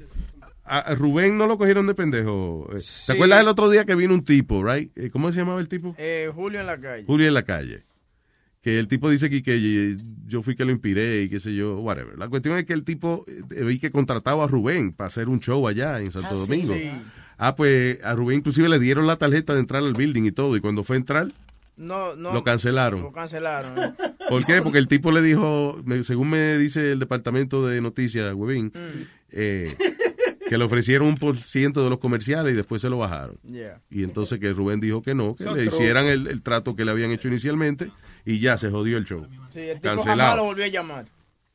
a 0.66 0.96
Rubén 0.96 1.38
no 1.38 1.48
lo 1.48 1.58
cogieron 1.58 1.88
de 1.88 1.96
pendejo. 1.96 2.70
Eh, 2.74 2.80
Sí. 2.80 3.08
¿Te 3.08 3.14
acuerdas 3.14 3.42
el 3.42 3.48
otro 3.48 3.70
día 3.70 3.86
que 3.86 3.96
vino 3.96 4.14
un 4.14 4.24
tipo, 4.24 4.64
right? 4.64 4.92
Eh, 4.98 5.10
¿Cómo 5.10 5.32
se 5.32 5.40
llamaba 5.40 5.60
el 5.62 5.68
tipo? 5.68 5.96
Eh, 5.98 6.30
Julio 6.34 6.60
en 6.60 6.68
la 6.68 6.80
calle. 6.80 7.04
Julio 7.06 7.28
en 7.28 7.34
la 7.34 7.44
calle. 7.44 7.84
Que 8.62 8.78
el 8.78 8.88
tipo 8.90 9.10
dice 9.10 9.30
que, 9.30 9.42
que 9.42 9.96
yo 10.28 10.42
fui 10.42 10.56
que 10.56 10.66
lo 10.66 10.72
inspiré 10.72 11.22
y 11.24 11.30
qué 11.30 11.40
sé 11.40 11.56
yo, 11.56 11.80
whatever. 11.80 12.18
La 12.18 12.28
cuestión 12.28 12.58
es 12.58 12.66
que 12.66 12.74
el 12.74 12.84
tipo, 12.84 13.24
eh, 13.28 13.64
vi 13.64 13.80
que 13.80 13.90
contrataba 13.90 14.44
a 14.44 14.48
Rubén 14.48 14.92
para 14.92 15.08
hacer 15.08 15.30
un 15.30 15.40
show 15.40 15.66
allá 15.68 16.00
en 16.02 16.12
Santo 16.12 16.28
Ah, 16.32 16.36
sí, 16.36 16.40
Domingo. 16.42 16.74
sí. 16.74 16.92
Ah, 17.38 17.56
pues 17.56 18.04
a 18.04 18.14
Rubén 18.16 18.40
inclusive 18.40 18.68
le 18.68 18.80
dieron 18.80 19.08
la 19.08 19.16
tarjeta 19.16 19.54
de 19.54 19.62
entrar 19.62 19.82
al 19.82 19.94
building 19.94 20.24
y 20.26 20.32
todo. 20.34 20.58
Y 20.58 20.60
cuando 20.60 20.84
fue 20.84 20.98
a 20.98 21.00
entrar, 21.00 21.32
No, 21.80 22.14
no. 22.16 22.34
Lo 22.34 22.44
cancelaron. 22.44 23.02
Lo 23.02 23.12
cancelaron. 23.14 23.78
¿eh? 23.80 23.94
¿Por 24.30 24.46
qué? 24.46 24.62
Porque 24.62 24.78
el 24.80 24.88
tipo 24.90 25.12
le 25.12 25.22
dijo, 25.22 25.82
según 26.04 26.30
me 26.30 26.58
dice 26.58 26.92
el 26.92 27.00
departamento 27.00 27.66
de 27.66 27.80
noticias, 27.80 28.34
Webin, 28.34 28.72
eh, 29.32 29.76
que 30.50 30.58
le 30.58 30.64
ofrecieron 30.66 31.08
un 31.08 31.18
por 31.18 31.38
ciento 31.38 31.82
de 31.84 31.90
los 31.90 32.00
comerciales 32.00 32.54
y 32.54 32.56
después 32.58 32.82
se 32.82 32.90
lo 32.90 32.98
bajaron. 32.98 33.38
Yeah. 33.44 33.80
Y 33.90 34.04
entonces 34.04 34.40
que 34.40 34.52
Rubén 34.52 34.82
dijo 34.82 35.02
que 35.02 35.16
no, 35.16 35.36
que 35.36 35.46
Son 35.46 35.58
le 35.58 35.66
hicieran 35.66 36.06
el, 36.08 36.28
el 36.28 36.42
trato 36.42 36.76
que 36.76 36.84
le 36.84 36.92
habían 36.92 37.12
hecho 37.12 37.30
inicialmente 37.30 37.92
y 38.26 38.40
ya 38.40 38.58
se 38.58 38.70
jodió 38.70 38.98
el 38.98 39.06
show. 39.06 39.26
Sí, 39.54 39.60
el 39.62 39.76
tipo 39.80 39.88
jamás 39.90 39.98
lo 39.98 40.04
Cancelado. 40.06 40.44
volvió 40.44 40.66
a 40.66 40.68
llamar. 40.68 41.06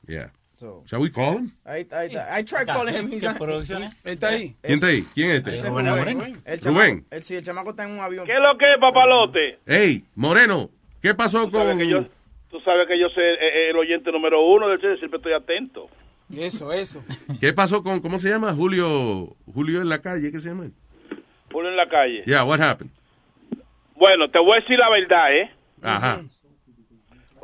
Yeah. 0.06 0.32
So. 0.58 0.84
Shall 0.86 1.00
we 1.00 1.10
call 1.10 1.38
him? 1.38 1.50
Ahí 1.64 1.82
está, 1.82 1.98
ahí 2.00 2.08
está. 2.08 2.38
I 2.38 2.44
tried 2.44 2.66
calling 2.66 2.94
him. 2.94 3.10
He's 3.12 3.24
¿Él 3.24 3.90
está 4.04 4.28
ahí? 4.28 4.54
¿Quién 4.62 4.74
está 4.74 4.86
ahí? 4.86 5.04
¿Quién 5.12 5.30
es 5.30 5.36
este? 5.38 5.54
Es 5.54 5.68
Rubén. 5.68 5.86
El 6.44 6.60
chamaco- 6.60 6.74
Rubén. 6.74 7.06
el, 7.10 7.22
sí, 7.22 7.34
el 7.34 7.42
chamaco 7.42 7.70
está 7.70 7.84
en 7.84 7.90
un 7.90 8.00
avión. 8.00 8.24
¿Qué 8.24 8.32
es 8.34 8.40
lo 8.40 8.56
que 8.56 8.72
es, 8.72 8.78
papalote? 8.80 9.58
Hey, 9.66 10.04
Moreno, 10.14 10.70
¿qué 11.02 11.12
pasó 11.14 11.46
Tú 11.46 11.52
con...? 11.58 11.76
que 11.76 11.88
yo, 11.88 12.06
tú 12.50 12.60
sabes 12.60 12.86
que 12.86 12.98
yo 12.98 13.08
soy 13.08 13.24
el 13.68 13.76
oyente 13.76 14.12
número 14.12 14.46
uno 14.46 14.68
del 14.68 14.78
show, 14.80 14.96
siempre 14.98 15.16
estoy 15.16 15.32
atento. 15.32 15.88
Eso, 16.34 16.72
eso. 16.72 17.02
¿Qué 17.40 17.52
pasó 17.52 17.82
con, 17.82 18.00
cómo 18.00 18.18
se 18.20 18.30
llama? 18.30 18.54
Julio, 18.54 19.36
Julio 19.52 19.80
en 19.82 19.88
la 19.88 20.00
calle, 20.00 20.30
¿qué 20.30 20.38
se 20.38 20.50
llama? 20.50 20.70
Uno 21.52 21.68
en 21.68 21.76
la 21.76 21.88
calle. 21.88 22.22
Yeah, 22.26 22.44
what 22.44 22.60
happened? 22.60 22.92
Bueno, 23.96 24.28
te 24.30 24.38
voy 24.38 24.56
a 24.58 24.60
decir 24.60 24.78
la 24.78 24.88
verdad, 24.90 25.34
¿eh? 25.36 25.50
Ajá. 25.82 26.20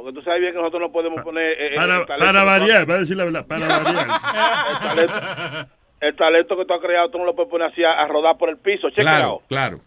Porque 0.03 0.15
tú 0.15 0.23
sabes 0.23 0.41
bien 0.41 0.53
que 0.53 0.59
nosotros 0.59 0.81
no 0.81 0.93
podemos 0.93 1.21
poner... 1.23 1.53
eh, 1.53 1.67
eh, 1.73 1.77
Para, 1.77 1.99
el 1.99 2.07
talento 2.07 2.33
para 2.33 2.41
que 2.41 2.47
variar, 2.61 2.91
va 2.91 2.95
a 2.95 2.99
decir 2.99 3.17
la 3.17 3.25
verdad, 3.25 3.47
para 3.47 3.67
variar. 3.69 4.07
el, 4.97 5.07
talento, 5.07 5.69
el 6.01 6.17
talento 6.17 6.57
que 6.57 6.65
tú 6.65 6.75
has 6.75 6.81
creado, 6.81 7.11
tú 7.11 7.19
no 7.19 7.25
lo 7.27 7.35
puedes 7.35 7.51
poner 7.51 7.69
así 7.69 7.85
a, 7.85 7.93
a 8.01 8.07
rodar 8.09 8.39
por 8.39 8.49
el 8.49 8.57
piso. 8.57 8.89
Check 8.91 9.01
Claro, 9.03 9.27
out. 9.27 9.43
claro. 9.49 9.81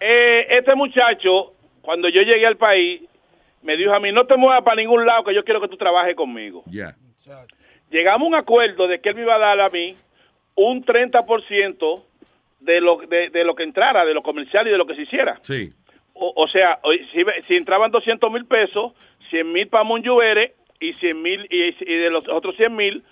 Eh, 0.00 0.46
este 0.58 0.74
muchacho, 0.74 1.54
cuando 1.80 2.08
yo 2.08 2.20
llegué 2.22 2.46
al 2.46 2.56
país, 2.56 3.02
me 3.62 3.76
dijo 3.76 3.92
a 3.94 4.00
mí, 4.00 4.12
no 4.12 4.26
te 4.26 4.36
muevas 4.36 4.62
para 4.62 4.76
ningún 4.76 5.04
lado, 5.06 5.24
que 5.24 5.34
yo 5.34 5.42
quiero 5.44 5.60
que 5.60 5.68
tú 5.68 5.76
trabajes 5.76 6.14
conmigo. 6.14 6.62
Ya. 6.66 6.94
Llegamos 7.90 8.26
a 8.26 8.28
un 8.28 8.34
acuerdo 8.34 8.86
de 8.86 9.00
que 9.00 9.08
él 9.08 9.16
me 9.16 9.22
iba 9.22 9.34
a 9.34 9.38
dar 9.38 9.60
a 9.60 9.68
mí 9.70 9.96
un 10.54 10.84
30% 10.84 12.02
de 12.60 12.80
lo, 12.80 12.98
de, 12.98 13.30
de 13.30 13.44
lo 13.44 13.54
que 13.54 13.62
entrara, 13.62 14.04
de 14.04 14.12
lo 14.14 14.22
comercial 14.22 14.66
y 14.66 14.70
de 14.70 14.76
lo 14.78 14.86
que 14.86 14.94
se 14.94 15.02
hiciera. 15.02 15.38
Sí. 15.42 15.70
O, 16.20 16.32
o 16.36 16.48
sea, 16.48 16.78
si, 17.12 17.22
si 17.46 17.54
entraban 17.54 17.90
200 17.92 18.30
mil 18.32 18.44
pesos, 18.46 18.92
100 19.30 19.52
mil 19.52 19.68
para 19.68 19.84
Monjuvere 19.84 20.54
y 20.80 20.92
100 20.94 21.22
mil, 21.22 21.46
y, 21.50 21.74
y 21.80 21.94
de 21.96 22.10
los 22.10 22.26
otros 22.28 22.56
100 22.56 22.74
mil, 22.74 23.04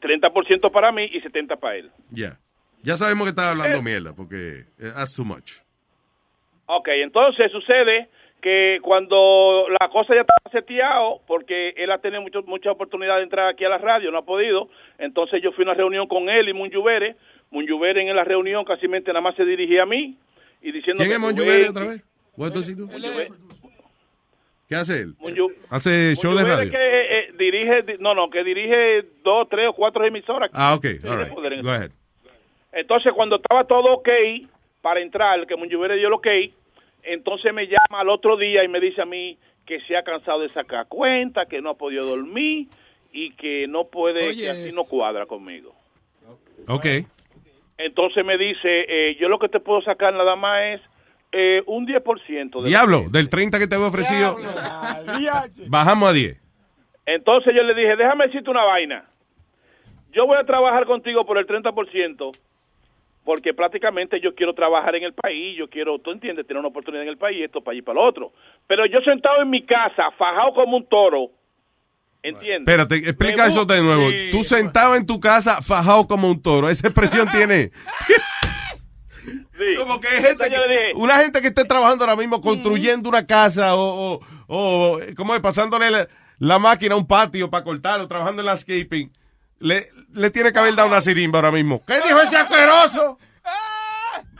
30% 0.00 0.70
para 0.70 0.92
mí 0.92 1.08
y 1.12 1.20
70 1.20 1.56
para 1.56 1.76
él. 1.76 1.90
Ya. 2.10 2.38
Ya 2.82 2.96
sabemos 2.96 3.24
que 3.24 3.30
estás 3.30 3.50
hablando 3.52 3.78
Eh. 3.78 3.82
mierda, 3.82 4.12
porque 4.16 4.64
eh, 4.78 4.90
that's 4.94 5.14
too 5.14 5.24
much. 5.24 5.60
Ok, 6.66 6.88
entonces 6.88 7.50
sucede 7.52 8.08
que 8.40 8.78
cuando 8.82 9.66
la 9.80 9.88
cosa 9.90 10.14
ya 10.14 10.22
estaba 10.22 10.50
seteado, 10.50 11.20
porque 11.26 11.70
él 11.76 11.90
ha 11.90 11.98
tenido 11.98 12.22
mucho, 12.22 12.42
mucha 12.42 12.70
oportunidad 12.70 13.16
de 13.18 13.24
entrar 13.24 13.48
aquí 13.48 13.64
a 13.64 13.68
la 13.68 13.78
radio, 13.78 14.10
no 14.10 14.18
ha 14.18 14.24
podido, 14.24 14.70
entonces 14.98 15.42
yo 15.42 15.52
fui 15.52 15.62
a 15.64 15.68
una 15.68 15.74
reunión 15.74 16.06
con 16.06 16.28
él 16.30 16.48
y 16.48 16.52
Munjubere, 16.54 17.16
Munjubere 17.50 18.08
en 18.08 18.16
la 18.16 18.24
reunión 18.24 18.64
casi 18.64 18.88
nada 18.88 19.20
más 19.20 19.34
se 19.36 19.44
dirigía 19.44 19.82
a 19.82 19.86
mí 19.86 20.16
y 20.62 20.72
diciendo 20.72 21.00
¿Quién 21.02 21.10
que 21.10 21.14
es 21.16 21.20
Monjubere 21.20 21.66
Rubén- 21.66 21.70
otra 21.70 21.84
vez? 21.86 22.04
What 22.40 22.52
does 22.54 22.68
he 22.70 22.74
do? 22.74 22.86
Monjubere- 22.86 23.28
¿Qué 24.68 24.76
hace 24.76 25.00
él? 25.02 25.14
Hace 25.68 26.14
show 26.16 26.32
de 26.34 26.44
radio. 26.44 26.70
que 26.70 26.76
eh, 26.78 27.18
eh, 27.18 27.32
dirige, 27.36 27.82
di- 27.82 27.96
no, 27.98 28.14
no, 28.14 28.30
que 28.30 28.42
dirige 28.44 29.02
dos, 29.22 29.48
tres 29.50 29.68
o 29.68 29.72
cuatro 29.74 30.06
emisoras. 30.06 30.50
Ah, 30.54 30.74
ok. 30.74 30.80
Tiene 30.82 31.08
All 31.10 31.18
right. 31.24 31.34
poder 31.34 31.52
en 31.54 31.62
Go 31.62 31.70
ahead. 31.70 31.90
Entonces, 32.72 33.12
cuando 33.14 33.36
estaba 33.36 33.64
todo 33.64 33.92
ok 33.94 34.08
para 34.80 35.00
entrar, 35.00 35.46
que 35.46 35.56
Monjubere 35.56 35.96
dio 35.96 36.06
el 36.06 36.14
ok, 36.14 36.26
entonces 37.02 37.52
me 37.52 37.66
llama 37.66 38.00
al 38.00 38.08
otro 38.08 38.36
día 38.36 38.62
y 38.64 38.68
me 38.68 38.80
dice 38.80 39.02
a 39.02 39.06
mí 39.06 39.36
que 39.66 39.80
se 39.82 39.96
ha 39.96 40.02
cansado 40.04 40.40
de 40.40 40.48
sacar 40.50 40.86
cuenta, 40.88 41.46
que 41.46 41.60
no 41.60 41.70
ha 41.70 41.74
podido 41.74 42.06
dormir 42.06 42.68
y 43.12 43.32
que 43.32 43.66
no 43.68 43.84
puede, 43.88 44.28
Oye, 44.28 44.44
que 44.44 44.50
así 44.50 44.72
no 44.72 44.84
cuadra 44.84 45.26
conmigo. 45.26 45.74
Ok. 46.68 46.86
Entonces 47.76 48.24
me 48.24 48.38
dice, 48.38 48.84
eh, 48.88 49.16
yo 49.20 49.28
lo 49.28 49.38
que 49.38 49.48
te 49.48 49.58
puedo 49.60 49.82
sacar 49.82 50.14
nada 50.14 50.36
más 50.36 50.62
es 50.74 50.80
eh, 51.32 51.62
un 51.66 51.86
10%. 51.86 52.62
De 52.62 52.68
Diablo, 52.68 53.06
del 53.10 53.28
30 53.28 53.58
que 53.58 53.66
te 53.66 53.74
había 53.76 53.86
ofrecido, 53.86 54.36
bajamos 55.68 56.10
a 56.10 56.12
10. 56.12 56.40
Entonces 57.06 57.54
yo 57.54 57.62
le 57.62 57.74
dije, 57.74 57.96
déjame 57.96 58.26
decirte 58.26 58.50
una 58.50 58.64
vaina. 58.64 59.04
Yo 60.12 60.26
voy 60.26 60.38
a 60.38 60.44
trabajar 60.44 60.86
contigo 60.86 61.24
por 61.24 61.38
el 61.38 61.46
30%, 61.46 62.36
porque 63.24 63.54
prácticamente 63.54 64.20
yo 64.20 64.34
quiero 64.34 64.54
trabajar 64.54 64.96
en 64.96 65.04
el 65.04 65.12
país, 65.12 65.56
yo 65.56 65.68
quiero, 65.68 65.98
tú 66.00 66.10
entiendes, 66.10 66.46
tener 66.46 66.58
una 66.58 66.68
oportunidad 66.68 67.04
en 67.04 67.10
el 67.10 67.18
país, 67.18 67.44
esto 67.44 67.60
para 67.60 67.72
allí 67.72 67.82
para 67.82 68.00
lo 68.00 68.06
otro. 68.06 68.32
Pero 68.66 68.86
yo 68.86 69.00
sentado 69.02 69.42
en 69.42 69.50
mi 69.50 69.62
casa, 69.64 70.10
fajado 70.18 70.52
como 70.52 70.76
un 70.76 70.86
toro, 70.86 71.30
¿entiendes? 72.22 72.60
Espérate, 72.60 72.96
explica 72.96 73.46
eso 73.46 73.64
de 73.64 73.80
nuevo. 73.80 74.10
Sí, 74.10 74.30
Tú 74.32 74.42
sentado 74.42 74.96
en 74.96 75.06
tu 75.06 75.20
casa, 75.20 75.62
fajado 75.62 76.08
como 76.08 76.28
un 76.28 76.42
toro. 76.42 76.68
Esa 76.68 76.88
expresión 76.88 77.28
tiene. 77.30 77.70
Sí. 79.24 79.76
Como 79.76 80.00
que 80.00 80.08
hay 80.08 80.22
gente 80.22 80.44
que- 80.48 80.68
dije, 80.68 80.92
una 80.94 81.18
gente 81.18 81.40
que 81.42 81.48
esté 81.48 81.64
trabajando 81.64 82.04
ahora 82.04 82.16
mismo 82.16 82.40
construyendo 82.40 83.08
una 83.08 83.26
casa 83.26 83.74
o, 83.76 84.14
o, 84.14 84.20
o, 84.46 85.00
¿cómo 85.16 85.34
es? 85.34 85.40
Pasándole 85.40 85.90
la, 85.90 86.08
la 86.38 86.58
máquina 86.58 86.94
a 86.94 86.98
un 86.98 87.06
patio 87.06 87.50
para 87.50 87.64
cortarlo, 87.64 88.08
trabajando 88.08 88.40
en 88.42 88.46
landscaping. 88.46 89.12
Le, 89.58 89.90
le 90.14 90.30
tiene 90.30 90.52
que 90.52 90.58
haber 90.58 90.74
dado 90.74 90.88
una 90.88 91.00
sirimba 91.02 91.38
ahora 91.38 91.50
mismo. 91.50 91.82
¿Qué 91.86 92.00
dijo 92.00 92.20
ese 92.22 92.36
asqueroso? 92.36 93.18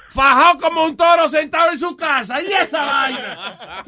fajó 0.09 0.59
como 0.59 0.85
un 0.87 0.97
toro 0.97 1.29
sentado 1.29 1.71
en 1.71 1.79
su 1.79 1.95
casa. 1.97 2.41
Y 2.43 2.53
esa 2.53 2.85
vaina. 2.85 3.85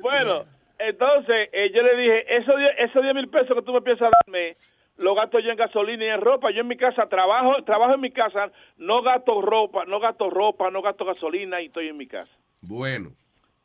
Bueno, 0.00 0.44
entonces 0.78 1.48
eh, 1.52 1.70
yo 1.74 1.82
le 1.82 1.96
dije, 1.96 2.36
esos 2.36 2.54
10 2.56 2.70
esos 2.90 3.02
10 3.02 3.14
mil 3.14 3.28
pesos 3.28 3.56
que 3.56 3.62
tú 3.62 3.72
me 3.72 3.82
piensas 3.82 4.08
darme, 4.24 4.56
lo 4.98 5.14
gasto 5.14 5.38
yo 5.40 5.50
en 5.50 5.56
gasolina 5.56 6.04
y 6.04 6.08
en 6.08 6.20
ropa. 6.20 6.50
Yo 6.50 6.60
en 6.60 6.68
mi 6.68 6.76
casa 6.76 7.06
trabajo, 7.08 7.62
trabajo 7.64 7.94
en 7.94 8.00
mi 8.00 8.10
casa, 8.10 8.50
no 8.76 9.02
gasto 9.02 9.40
ropa, 9.40 9.84
no 9.86 10.00
gasto 10.00 10.28
ropa, 10.28 10.70
no 10.70 10.82
gasto 10.82 11.04
gasolina 11.04 11.62
y 11.62 11.66
estoy 11.66 11.88
en 11.88 11.96
mi 11.96 12.06
casa. 12.06 12.30
Bueno. 12.60 13.12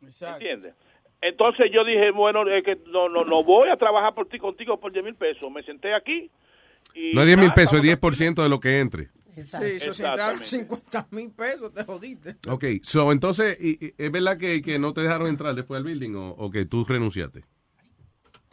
¿Entiendes? 0.01 0.75
Entonces 1.21 1.71
yo 1.73 1.85
dije, 1.85 2.11
bueno, 2.11 2.47
es 2.49 2.63
que 2.63 2.77
no, 2.87 3.07
no, 3.07 3.23
no 3.23 3.43
voy 3.43 3.69
a 3.69 3.77
trabajar 3.77 4.13
por 4.13 4.27
ti 4.27 4.37
contigo 4.37 4.79
por 4.79 4.91
10 4.91 5.05
mil 5.05 5.15
pesos. 5.15 5.49
Me 5.51 5.63
senté 5.63 5.93
aquí 5.93 6.29
y... 6.93 7.13
No 7.13 7.21
es 7.21 7.27
10 7.27 7.37
mil 7.39 7.53
pesos, 7.53 7.75
es 7.75 7.99
vamos 7.99 8.19
10% 8.19 8.43
de 8.43 8.49
lo 8.49 8.59
que 8.59 8.79
entre. 8.79 9.09
Sí, 9.35 9.57
eso 9.77 9.93
si 9.93 10.03
entraron 10.03 10.39
50 10.39 11.07
mil 11.11 11.31
pesos, 11.31 11.73
te 11.73 11.83
jodiste. 11.83 12.35
Ok, 12.47 12.65
so, 12.83 13.11
entonces, 13.11 13.57
¿es 13.59 14.11
verdad 14.11 14.37
que, 14.37 14.61
que 14.61 14.77
no 14.77 14.93
te 14.93 15.01
dejaron 15.01 15.27
entrar 15.27 15.55
después 15.55 15.83
del 15.83 15.91
building 15.91 16.15
o, 16.15 16.29
o 16.31 16.51
que 16.51 16.65
tú 16.65 16.85
renunciaste? 16.85 17.43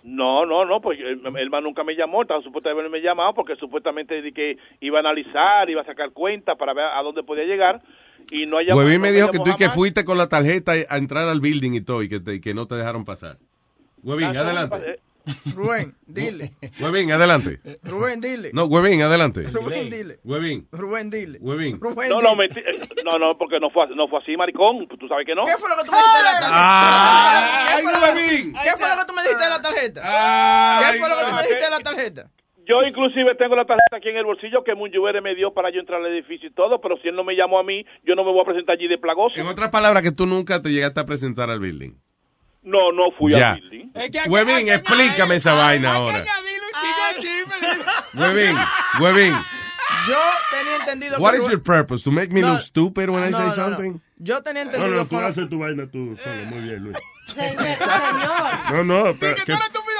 No, 0.02 0.46
no, 0.46 0.64
no, 0.64 0.80
pues 0.80 0.98
el, 0.98 1.20
el 1.36 1.50
man 1.50 1.62
nunca 1.64 1.84
me 1.84 1.94
llamó, 1.94 2.22
estaba 2.22 2.42
supuesto 2.42 2.70
haberme 2.70 3.00
llamado 3.00 3.34
porque 3.34 3.56
supuestamente 3.56 4.22
di 4.22 4.32
que 4.32 4.56
iba 4.80 4.98
a 4.98 5.00
analizar, 5.00 5.68
iba 5.68 5.82
a 5.82 5.84
sacar 5.84 6.10
cuenta 6.12 6.54
para 6.56 6.72
ver 6.72 6.84
a 6.86 7.02
dónde 7.02 7.22
podía 7.22 7.44
llegar 7.44 7.82
y 8.30 8.46
no 8.46 8.56
ha 8.58 8.62
llamado. 8.62 8.78
Huevín 8.86 9.00
no 9.00 9.06
me 9.08 9.12
dijo 9.12 9.30
que 9.30 9.38
tú 9.38 9.50
y 9.50 9.56
que 9.56 9.68
fuiste 9.74 10.04
con 10.04 10.16
la 10.18 10.28
tarjeta 10.28 10.72
a 10.88 10.96
entrar 10.98 11.28
al 11.28 11.40
building 11.40 11.72
y 11.74 11.80
todo 11.82 12.02
y 12.02 12.08
que, 12.08 12.20
te- 12.20 12.34
y 12.34 12.40
que 12.40 12.54
no 12.54 12.66
te 12.66 12.76
dejaron 12.76 13.04
pasar. 13.04 13.36
Huevín, 14.02 14.28
Ah, 14.28 14.32
no, 14.32 14.40
adelante. 14.40 15.00
Rubén, 15.54 15.94
dile. 16.06 16.50
Huevín, 16.80 17.12
adelante. 17.12 17.60
Rubén, 17.82 18.20
dile. 18.20 18.50
No, 18.52 18.64
Huevín, 18.66 19.02
adelante. 19.02 19.42
Rubén, 19.42 19.90
dile. 19.90 20.18
Huevín, 20.24 20.68
Rubén, 20.72 21.10
dile. 21.10 21.38
Huevín. 21.40 21.80
Rubén, 21.80 22.08
No, 22.10 22.20
no, 22.20 22.42
eh, 22.42 22.48
no, 23.04 23.18
no, 23.18 23.38
porque 23.38 23.58
no 23.60 23.70
fue, 23.70 23.88
no 23.94 24.08
fue 24.08 24.20
así, 24.20 24.36
maricón, 24.36 24.86
tú 24.88 25.08
sabes 25.08 25.26
que 25.26 25.34
no. 25.34 25.44
¿Qué 25.44 25.56
fue 25.56 25.68
lo 25.68 25.76
que 25.76 25.84
tú 25.84 25.92
me 25.92 25.98
dijiste 25.98 26.18
de 26.18 26.24
la 26.24 26.40
tarjeta? 26.40 27.60
¡Ay, 27.60 27.66
¿Qué 27.76 27.82
fue 27.82 27.92
lo 27.92 28.00
que- 28.00 28.04
Huevín! 28.06 28.52
¿Qué 28.62 28.70
fue 28.76 28.88
lo 28.88 28.96
que 29.00 29.04
tú 29.06 29.12
me 29.14 29.22
dijiste 29.22 29.44
de 29.44 29.50
la 29.50 29.62
tarjeta? 29.62 30.00
Ay, 30.04 30.92
¿Qué 30.92 30.98
fue 30.98 31.08
lo 31.08 31.16
que 31.18 31.24
tú 31.24 31.32
me 31.34 31.42
dijiste 31.42 31.64
de 31.64 31.70
la 31.70 31.80
tarjeta? 31.80 32.30
Yo 32.66 32.76
inclusive 32.86 33.34
tengo 33.34 33.56
la 33.56 33.64
tarjeta 33.64 33.96
aquí 33.96 34.10
en 34.10 34.16
el 34.18 34.24
bolsillo 34.24 34.62
que 34.62 34.74
Munyubere 34.76 35.20
me 35.20 35.34
dio 35.34 35.52
para 35.52 35.70
yo 35.72 35.80
entrar 35.80 36.00
al 36.00 36.12
edificio 36.12 36.48
y 36.48 36.52
todo, 36.52 36.80
pero 36.80 36.96
si 37.02 37.08
él 37.08 37.16
no 37.16 37.24
me 37.24 37.34
llamó 37.34 37.58
a 37.58 37.64
mí, 37.64 37.84
yo 38.04 38.14
no 38.14 38.22
me 38.22 38.30
voy 38.30 38.42
a 38.42 38.44
presentar 38.44 38.76
allí 38.76 38.86
de 38.86 38.96
plagoso. 38.98 39.34
En 39.40 39.46
otras 39.48 39.70
palabras, 39.70 40.02
que 40.04 40.12
tú 40.12 40.24
nunca 40.26 40.62
te 40.62 40.68
llegaste 40.70 41.00
a 41.00 41.04
presentar 41.04 41.50
al 41.50 41.58
building. 41.58 41.92
No, 42.62 42.92
no 42.92 43.10
fui 43.18 43.32
Ya. 43.32 43.52
al 43.52 43.60
building. 43.60 43.90
Huevín, 44.28 44.68
explícame 44.68 45.36
esa 45.36 45.52
vaina 45.54 45.94
ahora. 45.94 46.22
Huevín, 48.14 48.56
Huevín. 48.98 49.34
Yo 50.08 50.16
tenía 50.50 50.76
entendido 50.76 51.18
What 51.18 51.32
que 51.32 51.38
is 51.38 51.48
your 51.48 51.62
purpose? 51.62 52.02
To 52.04 52.10
make 52.10 52.32
me 52.32 52.40
No, 52.40 52.52
look 52.52 52.60
stupid 52.62 53.10
when 53.10 53.22
I 53.22 53.30
no, 53.30 53.36
say 53.38 53.44
no, 53.44 53.48
no. 53.48 53.52
something? 53.54 54.00
Yo 54.22 54.42
tenía 54.42 54.64
No, 54.64 54.70
entendido 54.70 54.96
no, 54.96 55.06
tú 55.06 55.16
con- 55.16 55.24
haces 55.24 55.48
tu 55.48 55.58
vaina 55.58 55.86
tú 55.90 56.14
solo. 56.22 56.34
Muy 56.50 56.60
bien, 56.60 56.84
Luis. 56.84 56.96
Señor. 57.34 57.56
No, 58.72 58.84
no, 58.84 59.18
que, 59.18 59.34
que, 59.34 59.44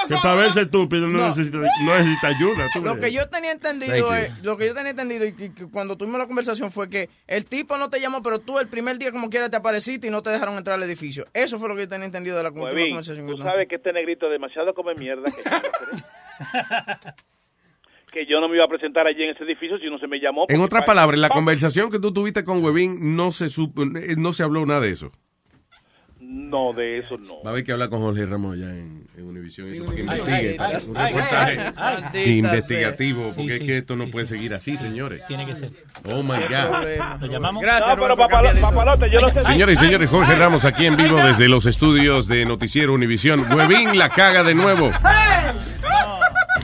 que 0.09 0.15
para 0.23 0.35
verse 0.35 0.63
estúpido 0.63 1.07
no, 1.07 1.19
No. 1.19 1.29
necesita, 1.29 1.57
no 1.59 1.99
necesita 1.99 2.27
ayuda. 2.29 2.67
tú 2.75 2.81
Lo 2.85 2.95
ves. 2.97 3.05
que 3.05 3.13
yo 3.13 3.29
tenía 3.31 3.53
entendido 3.53 4.09
Thank 4.09 4.09
you. 4.09 4.13
es, 4.39 4.43
lo 4.45 4.57
que 4.59 4.67
yo 4.67 4.75
tenía 4.75 4.91
entendido 4.91 5.25
y 5.25 5.33
que, 5.35 5.55
que 5.55 5.67
cuando 5.71 5.97
tuvimos 5.97 6.19
la 6.19 6.27
conversación 6.27 6.71
fue 6.73 6.91
que 6.91 7.09
el 7.29 7.45
tipo 7.47 7.77
no 7.79 7.89
te 7.89 7.99
llamó, 8.01 8.23
pero 8.23 8.41
tú 8.41 8.59
el 8.59 8.67
primer 8.69 8.99
día 8.99 9.11
como 9.13 9.31
quiera 9.31 9.49
te 9.49 9.57
apareciste 9.57 10.09
y 10.09 10.11
no 10.11 10.21
te 10.23 10.31
dejaron 10.31 10.57
entrar 10.59 10.75
al 10.77 10.83
edificio. 10.83 11.25
Eso 11.33 11.59
fue 11.59 11.69
lo 11.69 11.77
que 11.77 11.83
yo 11.83 11.89
tenía 11.89 12.05
entendido 12.07 12.37
de 12.37 12.43
la 12.43 12.51
Huevín, 12.51 12.89
conversación. 12.91 13.27
tú 13.27 13.39
sabes 13.39 13.69
que 13.69 13.77
este 13.77 13.93
negrito 13.93 14.29
demasiado 14.29 14.75
come 14.75 14.95
mierda 14.97 15.25
que 15.31 15.49
no. 15.49 15.57
que 18.11 18.27
yo 18.27 18.41
no 18.41 18.49
me 18.49 18.57
iba 18.57 18.65
a 18.65 18.69
presentar 18.69 19.07
allí 19.07 19.23
en 19.23 19.31
ese 19.31 19.45
edificio 19.45 19.79
si 19.79 19.87
no 19.89 19.99
se 19.99 20.07
me 20.09 20.19
llamó. 20.19 20.47
En 20.49 20.61
otras 20.61 20.83
pa- 20.83 20.87
palabras, 20.87 21.17
en 21.17 21.23
la 21.23 21.29
conversación 21.31 21.91
que 21.91 21.99
tú 21.99 22.13
tuviste 22.13 22.45
con 22.45 22.63
Huevín 22.65 23.17
no 23.17 23.33
se 23.33 23.49
supo, 23.49 23.83
eh, 23.83 24.15
no 24.19 24.33
se 24.33 24.43
habló 24.43 24.65
nada 24.67 24.81
de 24.81 24.91
eso. 24.91 25.11
No, 26.23 26.73
de 26.75 26.99
eso 26.99 27.17
no. 27.19 27.43
Va 27.43 27.51
a 27.51 27.53
haber 27.53 27.65
que 27.65 27.73
hablar 27.73 27.89
con 27.89 28.03
Jorge 28.03 28.25
Ramos 28.27 28.57
ya 28.59 28.67
en, 28.69 29.05
en 29.17 29.27
Univision. 29.27 29.69
Eso, 29.73 29.85
porque 29.85 30.03
Ay, 30.07 30.19
investigue. 30.19 30.59
un 30.89 30.95
reportaje 30.95 32.27
investigativo. 32.31 33.23
Porque 33.25 33.43
Sí, 33.43 33.49
es 33.49 33.59
sí, 33.61 33.67
que 33.67 33.79
esto 33.79 33.97
no 33.97 34.09
puede 34.11 34.27
seguir 34.27 34.55
así, 34.55 34.77
señores. 34.77 35.23
Tiene 35.27 35.47
que 35.47 35.55
ser. 35.55 35.71
Oh 36.05 36.23
my 36.23 36.39
God. 36.49 37.21
¿Lo 37.21 37.27
llamamos? 37.27 37.63
no, 37.65 37.97
pero 37.97 38.17
papalo- 38.17 38.61
papalote, 38.61 39.11
yo 39.11 39.21
no 39.21 39.31
sé. 39.33 39.43
Señores 39.43 39.81
y 39.81 39.85
señores, 39.87 40.09
Jorge 40.11 40.35
Ramos 40.37 40.65
aquí 40.65 40.87
en 40.87 40.97
vivo 40.97 41.17
desde 41.17 41.49
los 41.49 41.67
estudios 41.67 42.29
de 42.29 42.45
Noticiero 42.45 42.93
Univisión. 42.93 43.41
Huevín 43.53 43.99
la 43.99 44.11
caga 44.11 44.45
de 44.45 44.55
nuevo. 44.55 44.91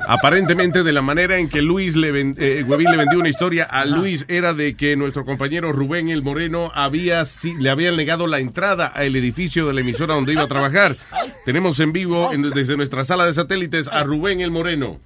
Aparentemente 0.06 0.82
de 0.82 0.92
la 0.92 1.02
manera 1.02 1.38
en 1.38 1.48
que 1.48 1.62
Luis 1.62 1.96
le 1.96 2.12
ven- 2.12 2.36
eh, 2.38 2.64
Huevín 2.66 2.90
le 2.90 2.96
vendió 2.96 3.18
una 3.18 3.28
historia 3.28 3.64
a 3.64 3.84
Luis 3.84 4.24
era 4.28 4.54
de 4.54 4.76
que 4.76 4.96
nuestro 4.96 5.24
compañero 5.24 5.72
Rubén 5.72 6.08
el 6.10 6.22
Moreno 6.22 6.70
había 6.74 7.24
si- 7.26 7.54
le 7.56 7.70
habían 7.70 7.96
negado 7.96 8.26
la 8.26 8.38
entrada 8.38 8.86
al 8.86 9.14
edificio 9.16 9.66
de 9.66 9.74
la 9.74 9.80
emisora 9.80 10.14
donde 10.14 10.32
iba 10.32 10.42
a 10.42 10.48
trabajar. 10.48 10.96
Tenemos 11.44 11.80
en 11.80 11.92
vivo 11.92 12.32
en- 12.32 12.50
desde 12.50 12.76
nuestra 12.76 13.04
sala 13.04 13.26
de 13.26 13.34
satélites 13.34 13.88
a 13.88 14.04
Rubén 14.04 14.40
el 14.40 14.50
Moreno. 14.50 15.00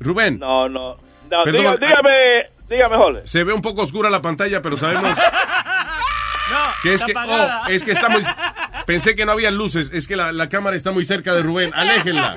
Rubén. 0.00 0.38
No, 0.38 0.68
no. 0.68 0.96
no 1.30 1.42
Perdón, 1.44 1.62
diga- 1.62 1.78
dígame, 1.78 2.10
dígame, 2.68 2.96
Jorge. 2.96 3.20
Se 3.24 3.42
ve 3.44 3.52
un 3.52 3.62
poco 3.62 3.82
oscura 3.82 4.10
la 4.10 4.22
pantalla, 4.22 4.60
pero 4.62 4.76
sabemos 4.76 5.12
que 6.82 6.92
es 6.94 7.04
que 7.04 7.14
oh, 7.16 7.68
es 7.68 7.82
que 7.84 7.92
está 7.92 8.08
muy 8.08 8.22
pensé 8.86 9.14
que 9.16 9.24
no 9.24 9.32
había 9.32 9.50
luces, 9.50 9.90
es 9.94 10.06
que 10.06 10.14
la, 10.16 10.30
la 10.32 10.48
cámara 10.50 10.76
está 10.76 10.92
muy 10.92 11.04
cerca 11.04 11.32
de 11.34 11.42
Rubén. 11.42 11.70
Aléjenla. 11.74 12.36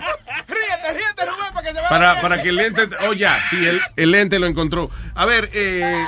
Para. 1.89 2.21
Para, 2.21 2.41
que 2.41 2.49
el 2.49 2.55
lente. 2.55 2.88
Oh, 3.07 3.13
ya, 3.13 3.39
sí, 3.49 3.65
el, 3.65 3.79
el 3.95 4.11
lente 4.11 4.39
lo 4.39 4.47
encontró. 4.47 4.89
A 5.15 5.25
ver, 5.25 5.49
eh, 5.53 6.05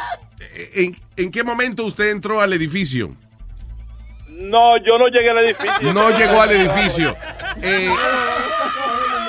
¿en, 0.76 0.96
en 1.18 1.32
qué 1.32 1.44
momento 1.44 1.86
usted 1.86 2.12
entró 2.12 2.42
al 2.42 2.54
edificio? 2.54 3.16
No, 4.28 4.78
yo 4.78 4.98
no 4.98 5.08
llegué 5.08 5.30
al 5.30 5.40
edificio. 5.40 5.94
No 5.94 6.18
llegó 6.18 6.42
al 6.42 6.52
edificio. 6.52 7.16
Eh, 7.62 7.90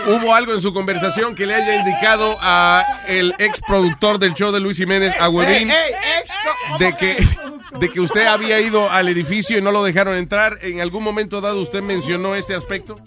¿Hubo 0.06 0.34
algo 0.34 0.54
en 0.54 0.60
su 0.60 0.72
conversación 0.72 1.34
que 1.34 1.46
le 1.46 1.54
haya 1.54 1.74
indicado 1.76 2.36
a 2.40 2.84
el 3.08 3.34
ex 3.38 3.60
productor 3.60 4.18
del 4.18 4.34
show 4.34 4.50
de 4.50 4.60
Luis 4.60 4.78
Jiménez, 4.78 5.14
a 5.18 5.28
Huevín, 5.28 5.70
Ey, 5.70 5.76
ey, 5.76 5.94
ex, 6.20 6.32
¿cómo 6.44 6.78
de 6.78 6.96
que, 6.96 7.26
de 7.78 7.88
que 7.90 8.00
usted 8.00 8.26
había 8.26 8.60
ido 8.60 8.90
al 8.90 9.08
edificio 9.08 9.58
y 9.58 9.62
no 9.62 9.72
lo 9.72 9.82
dejaron 9.84 10.16
entrar? 10.16 10.58
¿En 10.62 10.80
algún 10.80 11.04
momento 11.04 11.40
dado 11.40 11.60
usted 11.60 11.82
mencionó 11.82 12.34
este 12.34 12.54
aspecto? 12.54 12.98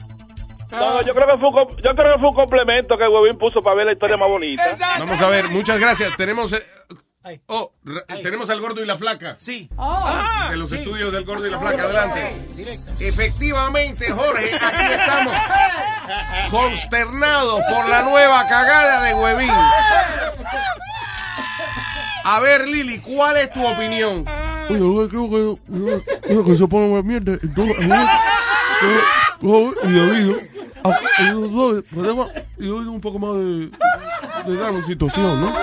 No, 0.73 0.93
no, 0.95 1.01
yo 1.03 1.13
creo 1.13 1.27
que 1.27 1.37
fue 1.39 1.49
un, 1.49 1.55
yo 1.77 1.95
creo 1.95 2.13
que 2.15 2.19
fue 2.19 2.29
un 2.29 2.35
complemento 2.35 2.97
que 2.97 3.07
Huevín 3.07 3.37
puso 3.37 3.61
para 3.61 3.75
ver 3.77 3.85
la 3.85 3.93
historia 3.93 4.17
más 4.17 4.27
bonita. 4.29 4.63
Vamos 4.99 5.21
a 5.21 5.29
ver, 5.29 5.47
muchas 5.49 5.79
gracias. 5.79 6.15
Tenemos, 6.17 6.51
eh, 6.53 6.63
oh, 7.47 7.71
tenemos 8.21 8.49
al 8.49 8.59
gordo 8.59 8.81
y 8.81 8.85
la 8.85 8.97
flaca. 8.97 9.35
Sí. 9.37 9.69
de 10.49 10.57
los 10.57 10.71
estudios 10.71 11.13
del 11.13 11.25
gordo 11.25 11.45
y 11.47 11.51
la 11.51 11.59
flaca. 11.59 11.83
Adelante. 11.83 12.35
Efectivamente, 12.99 14.11
Jorge, 14.11 14.55
aquí 14.55 14.91
estamos 14.91 15.33
consternados 16.51 17.61
por 17.71 17.87
la 17.87 18.01
nueva 18.01 18.47
cagada 18.47 19.03
de 19.03 19.13
Huevín. 19.13 19.51
A 22.25 22.39
ver, 22.39 22.67
Lili, 22.67 22.99
¿cuál 22.99 23.37
es 23.37 23.51
tu 23.51 23.65
opinión? 23.65 24.25
Oye, 24.69 24.79
yo 24.79 25.09
creo 25.09 25.29
que, 25.29 26.33
yo- 26.33 26.45
que 26.45 26.55
se 26.55 26.67
pone 26.67 27.03
mierda. 27.03 27.33
Entonces, 27.43 27.75
y 29.41 29.91
debido 29.91 30.35
a 30.83 30.99
que 31.17 31.25
yo 31.31 31.49
soy, 31.49 31.81
tenemos- 31.83 32.31
yo 32.57 32.75
doy 32.75 32.85
un 32.87 33.01
poco 33.01 33.19
más 33.19 33.35
de, 33.35 34.51
de 34.51 34.57
drama 34.57 34.79
en 34.79 34.85
situación, 34.85 35.41
¿no? 35.41 35.53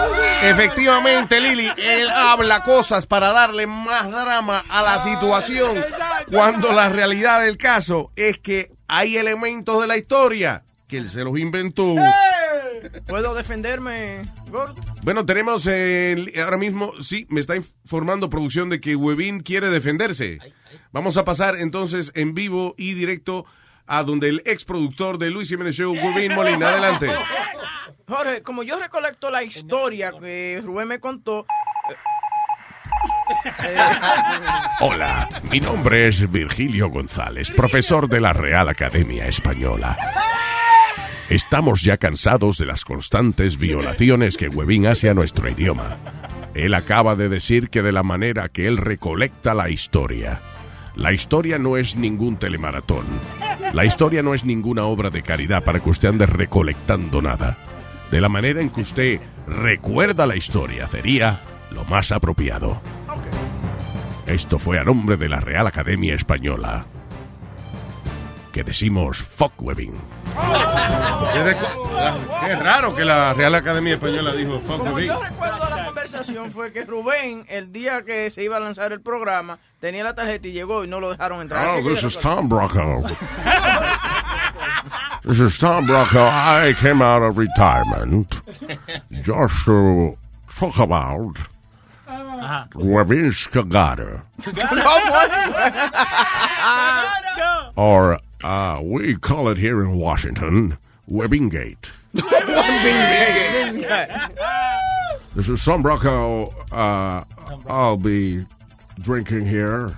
Efectivamente, 0.42 1.40
Lili, 1.40 1.68
él 1.76 2.08
habla 2.10 2.62
cosas 2.62 3.06
para 3.06 3.32
darle 3.32 3.66
más 3.66 4.10
drama 4.10 4.64
a 4.68 4.82
la 4.82 4.98
situación, 4.98 5.76
cuando 6.30 6.72
la 6.72 6.88
realidad 6.88 7.42
del 7.42 7.56
caso 7.56 8.10
es 8.16 8.38
que 8.38 8.72
hay 8.88 9.16
elementos 9.16 9.80
de 9.80 9.86
la 9.86 9.96
historia 9.96 10.64
que 10.88 10.98
él 10.98 11.08
se 11.08 11.22
los 11.22 11.38
inventó. 11.38 11.94
¿Puedo 13.06 13.34
defenderme, 13.34 14.22
gordo? 14.50 14.74
Bueno, 15.02 15.26
tenemos 15.26 15.66
eh, 15.70 16.32
ahora 16.42 16.56
mismo, 16.56 16.92
sí, 17.02 17.26
me 17.28 17.40
está 17.40 17.54
informando 17.56 18.30
producción 18.30 18.70
de 18.70 18.80
que 18.80 18.96
Webin 18.96 19.40
quiere 19.40 19.68
defenderse. 19.68 20.38
Vamos 20.92 21.16
a 21.16 21.24
pasar 21.24 21.56
entonces 21.56 22.12
en 22.14 22.34
vivo 22.34 22.74
y 22.76 22.94
directo 22.94 23.46
a 23.86 24.02
donde 24.02 24.28
el 24.28 24.42
ex 24.44 24.64
productor 24.64 25.18
de 25.18 25.30
Luis 25.30 25.48
Jiménez 25.48 25.76
Show, 25.76 25.92
Webin 25.92 26.34
Molina. 26.34 26.68
Adelante. 26.68 27.08
Jorge, 28.08 28.42
como 28.42 28.62
yo 28.62 28.78
recolecto 28.78 29.30
la 29.30 29.42
historia 29.42 30.12
que 30.12 30.60
Rubén 30.64 30.88
me 30.88 31.00
contó, 31.00 31.46
Hola, 34.80 35.28
mi 35.50 35.60
nombre 35.60 36.08
es 36.08 36.30
Virgilio 36.30 36.90
González, 36.90 37.50
profesor 37.50 38.08
de 38.08 38.20
la 38.20 38.32
Real 38.32 38.68
Academia 38.68 39.26
Española. 39.26 39.96
Estamos 41.28 41.82
ya 41.82 41.96
cansados 41.96 42.58
de 42.58 42.66
las 42.66 42.84
constantes 42.84 43.56
violaciones 43.58 44.36
que 44.36 44.48
Webin 44.48 44.86
hace 44.86 45.08
a 45.08 45.14
nuestro 45.14 45.48
idioma. 45.48 45.96
Él 46.54 46.74
acaba 46.74 47.14
de 47.14 47.28
decir 47.28 47.70
que 47.70 47.82
de 47.82 47.92
la 47.92 48.02
manera 48.02 48.48
que 48.48 48.66
él 48.66 48.76
recolecta 48.76 49.54
la 49.54 49.70
historia. 49.70 50.40
La 51.00 51.14
historia 51.14 51.58
no 51.58 51.78
es 51.78 51.96
ningún 51.96 52.36
telemaratón. 52.36 53.06
La 53.72 53.86
historia 53.86 54.22
no 54.22 54.34
es 54.34 54.44
ninguna 54.44 54.84
obra 54.84 55.08
de 55.08 55.22
caridad 55.22 55.64
para 55.64 55.80
que 55.80 55.88
usted 55.88 56.10
ande 56.10 56.26
recolectando 56.26 57.22
nada. 57.22 57.56
De 58.10 58.20
la 58.20 58.28
manera 58.28 58.60
en 58.60 58.68
que 58.68 58.82
usted 58.82 59.20
recuerda 59.46 60.26
la 60.26 60.36
historia 60.36 60.86
sería 60.88 61.40
lo 61.70 61.86
más 61.86 62.12
apropiado. 62.12 62.82
Esto 64.26 64.58
fue 64.58 64.78
a 64.78 64.84
nombre 64.84 65.16
de 65.16 65.30
la 65.30 65.40
Real 65.40 65.66
Academia 65.66 66.14
Española. 66.14 66.84
Que 68.52 68.64
decimos 68.64 69.18
fuck 69.22 69.52
webbing. 69.62 69.94
Qué, 71.32 71.40
recu- 71.54 72.40
qué 72.46 72.56
raro 72.56 72.94
que 72.96 73.04
la 73.04 73.32
Real 73.32 73.54
Academia 73.54 73.94
Española 73.94 74.32
dijo 74.32 74.58
fuck 74.60 74.78
Como 74.78 74.94
with 74.94 75.06
yo 75.06 75.22
recuerdo 75.22 75.70
la 75.70 75.84
conversación 75.84 76.50
fue 76.50 76.72
que 76.72 76.84
Rubén, 76.84 77.46
el 77.48 77.70
día 77.72 78.02
que 78.02 78.28
se 78.30 78.42
iba 78.42 78.56
a 78.56 78.60
lanzar 78.60 78.92
el 78.92 79.00
programa, 79.02 79.58
tenía 79.78 80.02
la 80.02 80.14
tarjeta 80.14 80.48
y 80.48 80.52
llegó 80.52 80.82
y 80.84 80.88
no 80.88 80.98
lo 80.98 81.10
dejaron 81.10 81.40
entrar. 81.42 81.68
Oh, 81.68 81.78
Así 81.78 81.88
this 81.88 82.02
is 82.02 82.18
Tom 82.18 82.48
Brocco. 82.48 83.04
This 85.22 85.38
is 85.38 85.56
Tom 85.58 85.86
Brocco. 85.86 86.26
I 86.26 86.74
came 86.74 87.02
out 87.02 87.22
of 87.22 87.38
retirement 87.38 88.42
just 89.22 89.64
to 89.66 90.16
talk 90.58 90.76
about 90.80 91.36
Webbing's 92.74 93.46
Cagada. 93.46 94.22
Or 97.76 98.18
uh, 98.44 98.80
we 98.82 99.16
call 99.16 99.48
it 99.48 99.58
here 99.58 99.82
in 99.82 99.96
Washington, 99.98 100.78
Webbing 101.06 101.48
Gate. 101.48 101.92
This 105.34 105.48
is 105.48 105.64
Tom 105.64 105.82
Brocco. 105.82 106.52
Uh, 106.72 107.24
I'll 107.68 107.96
be 107.96 108.44
drinking 109.00 109.46
here, 109.46 109.96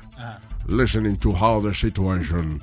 listening 0.67 1.17
to 1.19 1.33
how 1.33 1.61
the 1.61 1.75
situation 1.75 2.63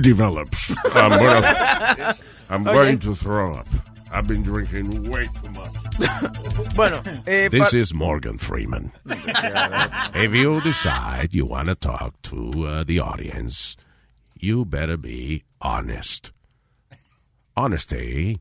develops. 0.00 0.74
I'm, 0.94 1.10
gonna, 1.10 2.16
I'm 2.50 2.66
Okay. 2.66 2.74
going 2.74 2.98
to 3.00 3.14
throw 3.14 3.54
up. 3.54 3.66
I've 4.10 4.26
been 4.26 4.42
drinking 4.42 5.10
way 5.10 5.28
too 5.42 5.50
much. 5.50 5.74
Bueno, 6.74 7.00
eh, 7.26 7.48
This 7.48 7.74
is 7.74 7.92
Morgan 7.92 8.38
Freeman. 8.38 8.92
if 9.06 10.32
you 10.32 10.60
decide 10.60 11.34
you 11.34 11.44
want 11.44 11.66
to 11.68 11.74
talk 11.74 12.20
to 12.22 12.50
uh, 12.66 12.84
the 12.84 13.00
audience, 13.00 13.76
you 14.42 14.64
better 14.64 14.96
be 14.96 15.44
honest. 15.60 16.32
Honesty 17.56 18.40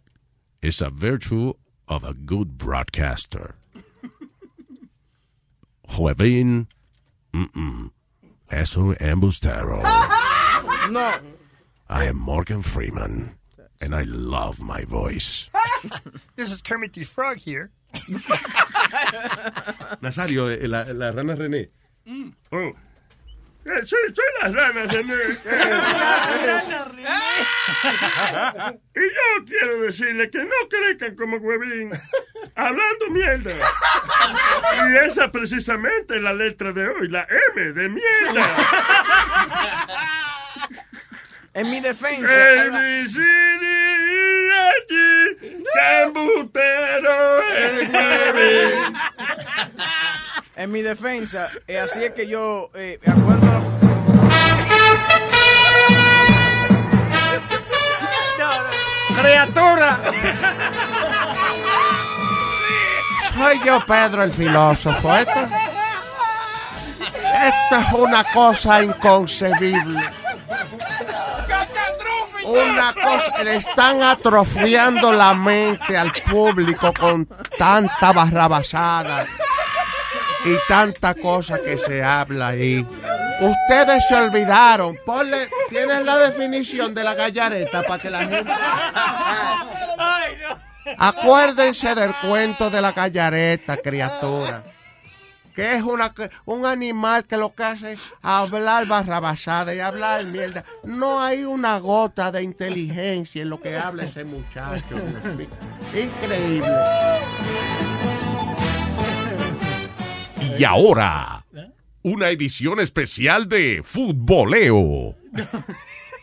is 0.62 0.82
a 0.82 0.90
virtue 0.90 1.54
of 1.88 2.04
a 2.04 2.14
good 2.14 2.58
broadcaster. 2.58 3.56
Joaquín, 5.90 6.68
mm-mm, 7.34 7.92
es 8.52 8.76
un 8.78 8.96
embustero. 9.00 9.82
no. 10.92 11.20
I 11.90 12.04
am 12.06 12.18
Morgan 12.18 12.62
Freeman, 12.62 13.38
and 13.80 13.96
I 13.96 14.04
love 14.04 14.60
my 14.60 14.84
voice. 14.84 15.50
This 16.36 16.52
is 16.52 16.62
Kermit 16.62 16.94
the 16.94 17.04
Frog 17.04 17.38
here. 17.38 17.72
Nazario, 20.02 20.50
eh, 20.50 20.68
la, 20.68 20.84
la 20.88 21.10
rana 21.10 21.36
René. 21.36 21.70
Oh. 22.52 22.74
Eh, 23.68 23.82
sí, 23.84 23.96
soy 24.16 24.26
la 24.42 24.48
rana, 24.50 24.86
René. 24.86 25.14
y 28.96 29.02
yo 29.02 29.46
quiero 29.46 29.82
decirle 29.82 30.30
que 30.30 30.40
no 30.40 30.56
crezcan 30.70 31.16
como 31.18 31.36
huevín, 31.38 31.92
hablando 32.56 33.10
mierda. 33.10 33.52
Y 34.90 34.96
esa 35.06 35.30
precisamente 35.32 36.16
es 36.16 36.22
la 36.22 36.32
letra 36.34 36.72
de 36.72 36.88
hoy, 36.88 37.10
la 37.10 37.28
M 37.56 37.74
de 37.74 37.90
mierda. 37.90 38.48
En 41.54 41.70
mi 41.70 41.82
defensa. 41.82 42.52
El 42.52 42.68
el 42.68 42.72
huevín. 48.34 48.94
En 50.58 50.72
mi 50.72 50.82
defensa, 50.82 51.50
eh, 51.68 51.78
así 51.78 52.04
es 52.04 52.14
que 52.14 52.26
yo 52.26 52.72
eh, 52.74 53.00
me 53.06 53.14
acuerdo. 53.14 53.46
Criatura. 59.22 60.00
Soy 63.36 63.60
yo, 63.64 63.86
Pedro, 63.86 64.24
el 64.24 64.34
filósofo. 64.34 65.16
Esto, 65.16 65.48
esto 67.44 67.76
es 67.78 67.94
una 67.94 68.24
cosa 68.24 68.82
inconcebible. 68.82 70.10
Una 72.46 72.94
cosa, 72.94 73.44
le 73.44 73.58
están 73.58 74.02
atrofiando 74.02 75.14
la 75.14 75.36
mente 75.36 75.96
al 75.96 76.12
público 76.14 76.92
con 77.00 77.28
tanta 77.60 78.12
barrabasada 78.12 79.28
y 80.46 80.56
tanta 80.68 81.14
cosa 81.16 81.60
que 81.64 81.78
se 81.78 82.04
habla 82.04 82.50
ahí. 82.50 82.86
Ustedes 83.40 84.04
se 84.08 84.16
olvidaron. 84.16 84.98
Ponle, 85.06 85.48
tienes 85.70 86.04
la 86.04 86.18
definición 86.18 86.94
de 86.96 87.04
la 87.04 87.14
gallareta 87.14 87.84
para 87.84 88.02
que 88.02 88.10
la 88.10 88.26
gente. 88.26 88.52
Acuérdense 90.98 91.94
del 91.96 92.14
cuento 92.16 92.70
de 92.70 92.82
la 92.82 92.92
gallareta, 92.94 93.78
criatura. 93.78 94.64
Que 95.56 95.76
es 95.76 95.82
una, 95.82 96.14
un 96.46 96.66
animal 96.68 97.26
que 97.26 97.36
lo 97.36 97.54
que 97.54 97.64
hace 97.64 97.94
es 97.94 98.00
hablar 98.22 98.86
barrabasada 98.86 99.74
y 99.74 99.80
hablar 99.80 100.24
mierda. 100.26 100.64
No 100.84 101.20
hay 101.20 101.44
una 101.44 101.80
gota 101.80 102.32
de 102.32 102.44
inteligencia 102.44 103.42
en 103.42 103.50
lo 103.50 103.60
que 103.60 103.76
habla 103.76 104.04
ese 104.04 104.24
muchacho. 104.24 104.96
Increíble. 105.94 106.68
Y 110.58 110.64
ahora, 110.64 111.46
una 112.04 112.30
edición 112.30 112.80
especial 112.80 113.48
de 113.50 113.82
Futboleo. 113.84 115.16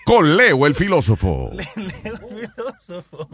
Con 0.05 0.37
Leo 0.37 0.67
el 0.67 0.75
filósofo. 0.75 1.51
filósofo. 1.75 3.29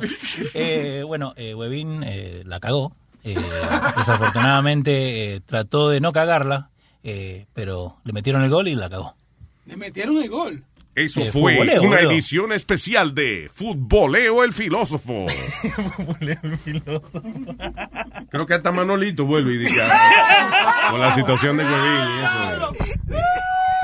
Eh, 0.54 1.02
bueno, 1.04 1.34
eh, 1.36 1.54
Webin 1.54 2.02
eh, 2.04 2.42
la 2.46 2.60
cagó. 2.60 2.92
Eh, 3.24 3.36
desafortunadamente 3.96 5.34
eh, 5.34 5.40
trató 5.44 5.90
de 5.90 6.00
no 6.00 6.12
cagarla, 6.12 6.70
eh, 7.02 7.46
pero 7.54 7.96
le 8.04 8.12
metieron 8.12 8.42
el 8.42 8.50
gol 8.50 8.68
y 8.68 8.74
la 8.76 8.88
cagó. 8.88 9.14
Le 9.66 9.76
metieron 9.76 10.16
el 10.18 10.28
gol. 10.28 10.64
Eso 10.94 11.20
Eh, 11.22 11.30
fue 11.30 11.54
futboleo, 11.54 11.82
una 11.82 11.96
boludo. 11.98 12.10
edición 12.10 12.52
especial 12.52 13.14
de 13.14 13.48
Futboleo 13.54 14.42
el 14.44 14.52
filósofo. 14.52 15.26
Creo 18.30 18.46
que 18.46 18.54
hasta 18.54 18.72
Manolito 18.72 19.24
vuelve 19.24 19.54
y 19.54 19.58
diga 19.58 19.88
"Ah, 19.90 20.88
con 20.90 21.00
la 21.00 21.14
situación 21.14 21.56
de 21.56 21.64
Huevín 21.64 22.08
y 22.18 22.24
eso. 22.24 22.72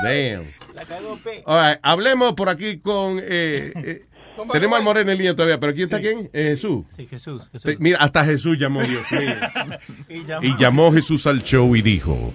Damn. 0.03 0.45
La 0.75 0.85
cagó 0.85 1.17
P. 1.23 1.43
All 1.45 1.69
right, 1.71 1.79
hablemos 1.81 2.33
por 2.33 2.49
aquí 2.49 2.77
con. 2.79 3.19
eh, 3.23 3.71
eh, 3.75 4.05
tenemos 4.51 4.77
al 4.77 4.83
Moreno 4.83 5.11
en 5.11 5.17
línea 5.17 5.33
todavía, 5.35 5.59
pero 5.59 5.73
¿quién 5.73 5.85
está 5.85 5.99
quién? 5.99 6.29
Eh, 6.33 6.49
Jesús. 6.51 6.85
Sí, 6.95 7.07
Jesús. 7.07 7.43
Jesús. 7.51 7.63
Te- 7.63 7.77
mira, 7.79 7.97
hasta 7.99 8.23
Jesús 8.23 8.57
llamó, 8.59 8.83
Dios 8.83 9.03
mío. 9.11 9.35
Y 10.09 10.23
llamó- 10.23 10.43
Y 10.45 10.57
llamó 10.57 10.93
Jesús 10.93 11.25
al 11.25 11.41
show 11.41 11.75
y 11.75 11.81
dijo: 11.81 12.33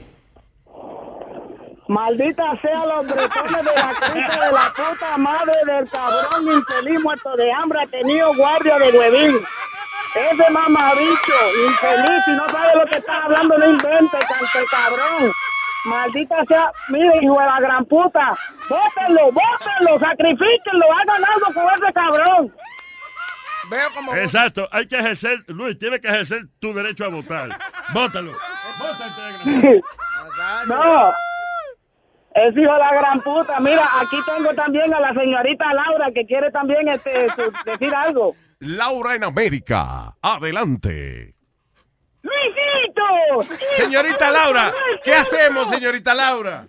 Maldita 1.88 2.44
sea 2.62 2.86
los 2.86 3.06
bretones 3.06 3.64
de 3.64 3.74
la 3.74 3.88
puta 3.88 4.46
de 4.46 4.52
la 4.52 4.72
puta 4.74 5.16
madre 5.18 5.52
del 5.66 5.90
cabrón 5.90 6.48
infeliz 6.52 7.00
muerto 7.02 7.36
de 7.36 7.52
hambre 7.52 7.80
ha 7.82 7.86
tenido 7.86 8.34
guardia 8.36 8.78
de 8.78 8.96
huevín. 8.96 9.40
Ese 10.14 10.50
mamabicho, 10.50 11.38
infeliz, 11.66 12.24
si 12.24 12.30
no 12.32 12.48
sabe 12.50 12.76
lo 12.76 12.86
que 12.86 12.96
está 12.96 13.24
hablando, 13.24 13.58
no 13.58 13.70
invente, 13.70 14.18
cante 14.18 14.66
cabrón. 14.70 15.32
Maldita 15.86 16.44
sea, 16.46 16.70
mire, 16.88 17.18
hijo 17.20 17.40
de 17.40 17.46
la 17.46 17.60
gran 17.60 17.84
puta, 17.86 18.30
bótenlo, 18.68 19.32
bótenlo, 19.32 19.98
sacrifíquenlo, 19.98 20.86
hagan 20.92 21.24
algo 21.24 21.52
con 21.52 21.64
ese 21.74 21.92
cabrón. 21.92 22.54
Veo 23.70 23.92
como. 23.94 24.14
Exacto, 24.14 24.68
hay 24.70 24.86
que 24.86 24.98
ejercer, 24.98 25.42
Luis, 25.48 25.78
tienes 25.78 26.00
que 26.00 26.08
ejercer 26.08 26.42
tu 26.60 26.72
derecho 26.72 27.04
a 27.06 27.08
votar. 27.08 27.48
Vótalo. 27.92 28.32
No. 30.66 31.12
Es 32.34 32.56
hijo 32.56 32.72
de 32.72 32.78
la 32.78 32.90
gran 32.94 33.20
puta. 33.20 33.60
Mira, 33.60 33.86
aquí 34.00 34.16
tengo 34.26 34.54
también 34.54 34.92
a 34.94 35.00
la 35.00 35.12
señorita 35.12 35.64
Laura 35.74 36.10
que 36.14 36.24
quiere 36.26 36.50
también 36.50 36.88
este, 36.88 37.28
su- 37.30 37.52
decir 37.64 37.94
algo. 37.94 38.34
Laura 38.60 39.14
en 39.14 39.24
América. 39.24 40.14
Adelante. 40.22 41.34
¡Luisito! 42.22 43.54
Señorita 43.74 44.30
Laura, 44.30 44.72
¿qué 45.02 45.12
hacemos, 45.14 45.68
señorita 45.68 46.14
Laura? 46.14 46.64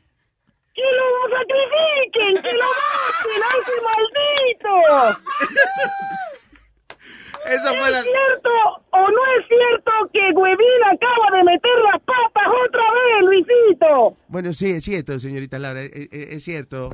¡Que 0.74 0.82
lo 0.82 1.38
sacrifiquen! 1.38 2.42
¡Que 2.42 2.54
lo 2.58 2.66
maten! 2.66 3.44
¡Ay, 3.52 3.60
qué 3.68 4.70
maldito! 4.74 5.20
Eso 7.46 7.74
fue 7.76 7.92
la- 7.92 8.00
¿Es 8.00 8.06
cierto 8.06 8.50
o 8.92 9.00
no 9.10 9.26
es 9.40 9.48
cierto 9.48 9.92
que 10.14 10.32
Huevín 10.34 10.84
acaba 10.94 11.38
de 11.38 11.44
meter 11.44 11.72
las 11.92 12.02
patas 12.04 12.48
otra 12.68 12.82
vez, 12.82 13.26
Luisito? 13.26 14.16
Bueno, 14.28 14.54
sí, 14.54 14.72
es 14.72 14.84
cierto, 14.86 15.20
señorita 15.20 15.60
Laura. 15.60 15.82
Es, 15.82 15.92
es- 15.94 16.10
es 16.12 16.44
cierto. 16.44 16.94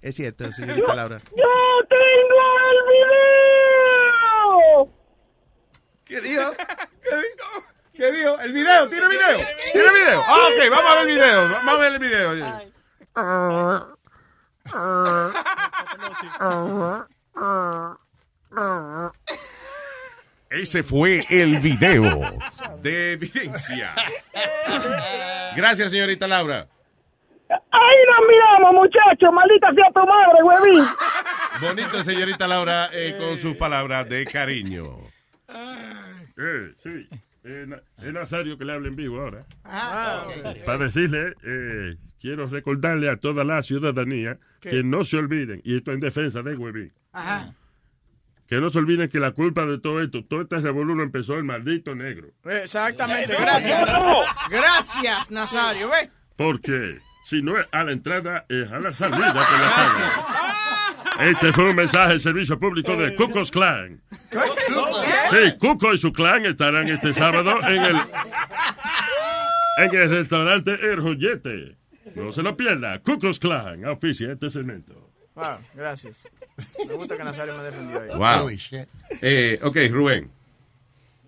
Es 0.00 0.14
cierto, 0.16 0.50
señorita 0.52 0.94
Laura. 0.94 1.18
¡Yo 1.36 1.44
tengo 1.88 2.40
el 2.70 2.78
video! 4.82 4.88
¿Qué 6.04 6.20
dijo? 6.20 6.52
¿Qué 7.02 7.16
dijo? 7.16 7.64
¿Qué 7.94 8.12
dijo? 8.12 8.38
El 8.40 8.52
video, 8.52 8.88
tiene 8.88 9.08
video. 9.08 9.36
Tiene 9.72 9.88
video. 9.92 10.22
Ah, 10.26 10.48
ok, 10.48 10.58
vamos 10.70 10.90
a 10.90 10.94
ver 10.96 11.02
el 11.02 11.08
video. 11.14 11.48
Vamos 11.50 11.74
a 11.74 11.78
ver 11.78 11.92
el 11.92 11.98
video. 12.00 12.32
Ese 20.52 20.82
fue 20.82 21.22
el 21.30 21.58
video 21.60 22.20
de 22.82 23.12
evidencia. 23.12 23.94
Gracias, 25.56 25.90
señorita 25.90 26.28
Laura. 26.28 26.66
Ahí 27.48 27.96
nos 28.06 28.28
miramos, 28.28 28.74
muchachos. 28.74 29.32
Maldita 29.32 29.72
sea 29.74 29.90
tu 29.94 30.06
madre, 30.06 30.42
huevín. 30.42 30.84
Bonito, 31.60 32.04
señorita 32.04 32.46
Laura, 32.46 32.90
eh, 32.92 33.16
con 33.18 33.36
sus 33.38 33.56
palabras 33.56 34.08
de 34.08 34.24
cariño. 34.26 34.98
Eh, 35.48 36.72
sí. 36.82 37.08
Eh, 37.44 37.66
es 37.98 38.12
Nazario 38.12 38.56
que 38.58 38.64
le 38.64 38.72
habla 38.74 38.88
en 38.88 38.94
vivo 38.96 39.20
ahora. 39.20 39.44
Ah, 39.64 40.26
Para 40.66 40.84
decirle, 40.84 41.34
eh, 41.44 41.96
quiero 42.20 42.46
recordarle 42.46 43.08
a 43.10 43.16
toda 43.16 43.42
la 43.42 43.62
ciudadanía 43.62 44.38
¿Qué? 44.60 44.70
que 44.70 44.82
no 44.84 45.02
se 45.02 45.16
olviden, 45.16 45.60
y 45.64 45.76
esto 45.78 45.92
en 45.92 45.98
defensa 46.00 46.40
de 46.42 46.54
Huevín, 46.54 46.92
Ajá. 47.12 47.52
Que 48.52 48.60
no 48.60 48.68
se 48.68 48.80
olviden 48.80 49.08
que 49.08 49.18
la 49.18 49.30
culpa 49.30 49.64
de 49.64 49.78
todo 49.78 50.02
esto, 50.02 50.22
todo 50.26 50.42
este 50.42 50.58
revolú 50.58 51.00
empezó 51.00 51.36
el 51.36 51.44
maldito 51.44 51.94
negro. 51.94 52.28
Exactamente, 52.44 53.34
gracias. 53.34 53.90
Gracias, 54.50 55.30
Nazario, 55.30 55.88
¿ves? 55.88 56.10
Porque 56.36 56.98
si 57.24 57.40
no 57.40 57.58
es 57.58 57.66
a 57.72 57.82
la 57.82 57.92
entrada, 57.92 58.44
es 58.50 58.70
a 58.70 58.78
la 58.78 58.92
salida 58.92 59.32
que 59.32 59.38
la 59.38 59.70
pagan. 59.74 61.30
Este 61.30 61.50
fue 61.54 61.70
un 61.70 61.76
mensaje 61.76 62.10
del 62.10 62.20
servicio 62.20 62.58
público 62.58 62.94
de 62.94 63.16
Cuco's 63.16 63.50
Clan. 63.50 64.02
Sí, 64.30 65.56
Cuco 65.58 65.94
y 65.94 65.96
su 65.96 66.12
clan 66.12 66.44
estarán 66.44 66.86
este 66.90 67.14
sábado 67.14 67.58
en 67.66 67.82
el 67.82 67.96
en 69.78 69.94
el 69.94 70.10
restaurante 70.10 70.72
El 70.72 71.00
Joyete. 71.00 71.78
No 72.16 72.30
se 72.32 72.42
lo 72.42 72.54
pierda. 72.54 72.98
Cuco's 72.98 73.38
Clan 73.38 73.86
auspicia 73.86 74.30
este 74.30 74.50
segmento. 74.50 75.10
Wow, 75.36 75.56
gracias. 75.74 76.30
Me 76.88 76.94
gusta 76.94 77.16
que 77.16 77.24
Nazario 77.24 77.54
me 77.56 77.62
defendió 77.62 78.00
ahí. 78.00 78.08
Wow. 78.16 78.50
Eh, 79.22 79.58
ok, 79.62 79.76
Rubén. 79.90 80.30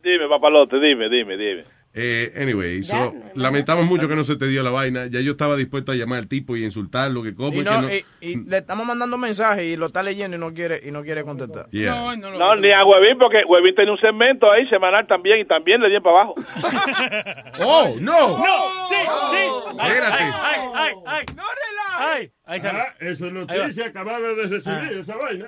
Dime, 0.02 0.28
papalote, 0.28 0.78
dime, 0.80 1.08
dime, 1.08 1.36
dime. 1.36 1.64
Eh, 1.96 2.32
anyway, 2.42 2.82
so, 2.82 3.14
lamentamos 3.36 3.86
mucho 3.86 4.08
que 4.08 4.16
no 4.16 4.24
se 4.24 4.34
te 4.34 4.48
dio 4.48 4.64
la 4.64 4.70
vaina. 4.70 5.06
Ya 5.06 5.20
yo 5.20 5.30
estaba 5.30 5.54
dispuesto 5.54 5.92
a 5.92 5.94
llamar 5.94 6.18
al 6.18 6.26
tipo 6.28 6.56
y 6.56 6.64
insultarlo, 6.64 7.22
que 7.22 7.36
cómo 7.36 7.60
Y, 7.60 7.62
no... 7.64 7.88
y- 7.88 8.04
y 8.20 8.36
le 8.48 8.58
estamos 8.58 8.84
mandando 8.84 9.16
mensajes 9.16 9.62
y 9.64 9.76
lo 9.76 9.86
está 9.86 10.02
leyendo 10.02 10.36
y 10.36 10.40
no 10.40 10.52
quiere 10.52 10.80
y 10.84 10.90
no 10.90 11.04
quiere 11.04 11.22
contestar. 11.22 11.70
Yeah. 11.70 12.16
No, 12.16 12.56
ni 12.56 12.72
a 12.72 12.84
Huevín, 12.84 13.16
porque 13.16 13.44
Huevín 13.46 13.76
tenía 13.76 13.92
un 13.92 13.98
segmento 14.00 14.50
ahí 14.50 14.66
semanal 14.68 15.06
también 15.06 15.38
y 15.38 15.44
también 15.44 15.80
le 15.82 15.88
di 15.88 16.00
para 16.00 16.16
abajo. 16.22 16.34
¡Oh, 17.64 17.94
no! 18.00 18.38
No, 18.38 18.88
sí, 18.88 18.96
sí. 19.30 19.70
Espérate. 19.70 20.16
Ay, 20.22 20.60
ay, 20.74 20.94
ay. 21.06 21.24
No 21.36 21.42
relajes. 21.44 22.32
Ahí 22.46 22.60
sale. 22.60 22.78
Ah, 22.78 22.94
eso 23.00 23.26
es 23.26 23.32
noticia 23.32 23.86
acabada 23.86 24.34
de 24.34 24.46
recibir 24.46 24.98
esa 24.98 25.16
vaina. 25.16 25.46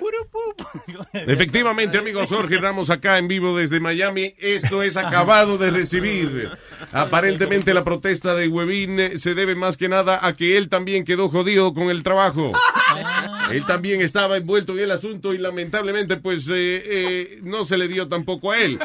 Efectivamente, 1.13 1.97
amigos, 1.99 2.29
Jorge 2.29 2.57
Ramos 2.57 2.89
acá 2.89 3.19
en 3.19 3.27
vivo 3.27 3.55
desde 3.55 3.79
Miami. 3.79 4.33
Esto 4.39 4.81
es 4.81 4.97
acabado 4.97 5.59
de 5.59 5.69
recibir. 5.69 6.49
Aparentemente 6.91 7.75
la 7.75 7.83
protesta 7.83 8.33
de 8.33 8.47
Huevín 8.47 8.99
eh, 8.99 9.17
se 9.19 9.35
debe 9.35 9.53
más 9.53 9.77
que 9.77 9.89
nada 9.89 10.25
a 10.25 10.35
que 10.35 10.57
él 10.57 10.69
también 10.69 11.05
quedó 11.05 11.29
jodido 11.29 11.75
con 11.75 11.91
el 11.91 12.01
trabajo. 12.01 12.51
Él 13.51 13.65
también 13.65 14.01
estaba 14.01 14.37
envuelto 14.37 14.73
en 14.73 14.79
el 14.79 14.91
asunto 14.91 15.33
y 15.33 15.37
lamentablemente 15.37 16.17
pues 16.17 16.47
eh, 16.49 16.83
eh, 16.85 17.39
no 17.43 17.65
se 17.65 17.77
le 17.77 17.87
dio 17.87 18.07
tampoco 18.07 18.51
a 18.51 18.59
él. 18.59 18.79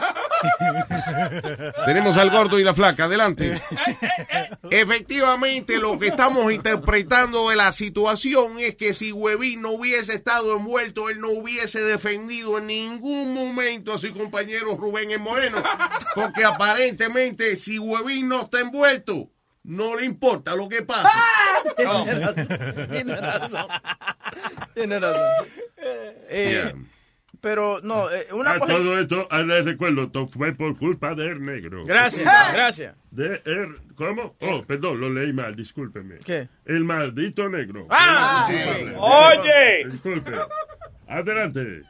Tenemos 1.84 2.16
al 2.16 2.30
gordo 2.30 2.58
y 2.58 2.64
la 2.64 2.74
flaca, 2.74 3.04
adelante. 3.04 3.60
Efectivamente, 4.70 5.78
lo 5.78 5.98
que 5.98 6.08
estamos 6.08 6.52
interpretando 6.52 7.50
de 7.50 7.56
la 7.56 7.72
situación 7.72 8.58
es 8.58 8.76
que 8.76 8.94
si 8.94 9.12
Huevín 9.12 9.62
no 9.62 9.72
hubiese 9.72 10.14
estado 10.14 10.56
envuelto, 10.56 11.10
él 11.10 11.20
no 11.20 11.28
hubiese 11.28 11.80
defendido 11.80 12.58
en 12.58 12.66
ningún 12.66 13.34
momento 13.34 13.92
a 13.92 13.98
su 13.98 14.12
compañero 14.12 14.76
Rubén 14.76 15.10
el 15.10 15.20
Moreno. 15.20 15.62
Porque 16.14 16.44
aparentemente, 16.44 17.56
si 17.56 17.78
Huevín 17.78 18.28
no 18.28 18.42
está 18.42 18.60
envuelto, 18.60 19.31
no 19.64 19.96
le 19.96 20.04
importa 20.04 20.54
lo 20.56 20.68
que 20.68 20.82
pase. 20.82 21.08
Tiene 21.76 22.14
razón. 22.14 22.88
Tiene 22.90 23.16
razón. 23.16 23.66
Tiene 24.74 24.98
razón. 24.98 25.22
Eh, 26.34 26.72
Pero 27.40 27.80
no, 27.82 28.08
eh, 28.10 28.28
una 28.32 28.52
a 28.52 28.58
cosa- 28.60 28.72
todo 28.74 28.98
esto, 29.00 29.26
ah, 29.30 29.42
les 29.42 29.64
recuerdo, 29.64 30.10
todo 30.10 30.28
fue 30.28 30.52
por 30.54 30.78
culpa 30.78 31.14
de 31.14 31.26
Er 31.26 31.40
Negro. 31.40 31.82
Gracias, 31.84 32.24
gracias. 32.54 32.94
De 33.10 33.42
Er, 33.44 33.68
¿cómo? 33.96 34.36
Oh, 34.40 34.62
perdón, 34.64 35.00
lo 35.00 35.10
leí 35.10 35.32
mal, 35.32 35.56
discúlpeme. 35.56 36.18
¿Qué? 36.24 36.48
El 36.64 36.84
maldito 36.84 37.48
negro. 37.48 37.88
¡Ah! 37.90 38.48
Oye. 38.96 39.90
Disculpe. 39.90 40.30
Adelante. 41.08 41.82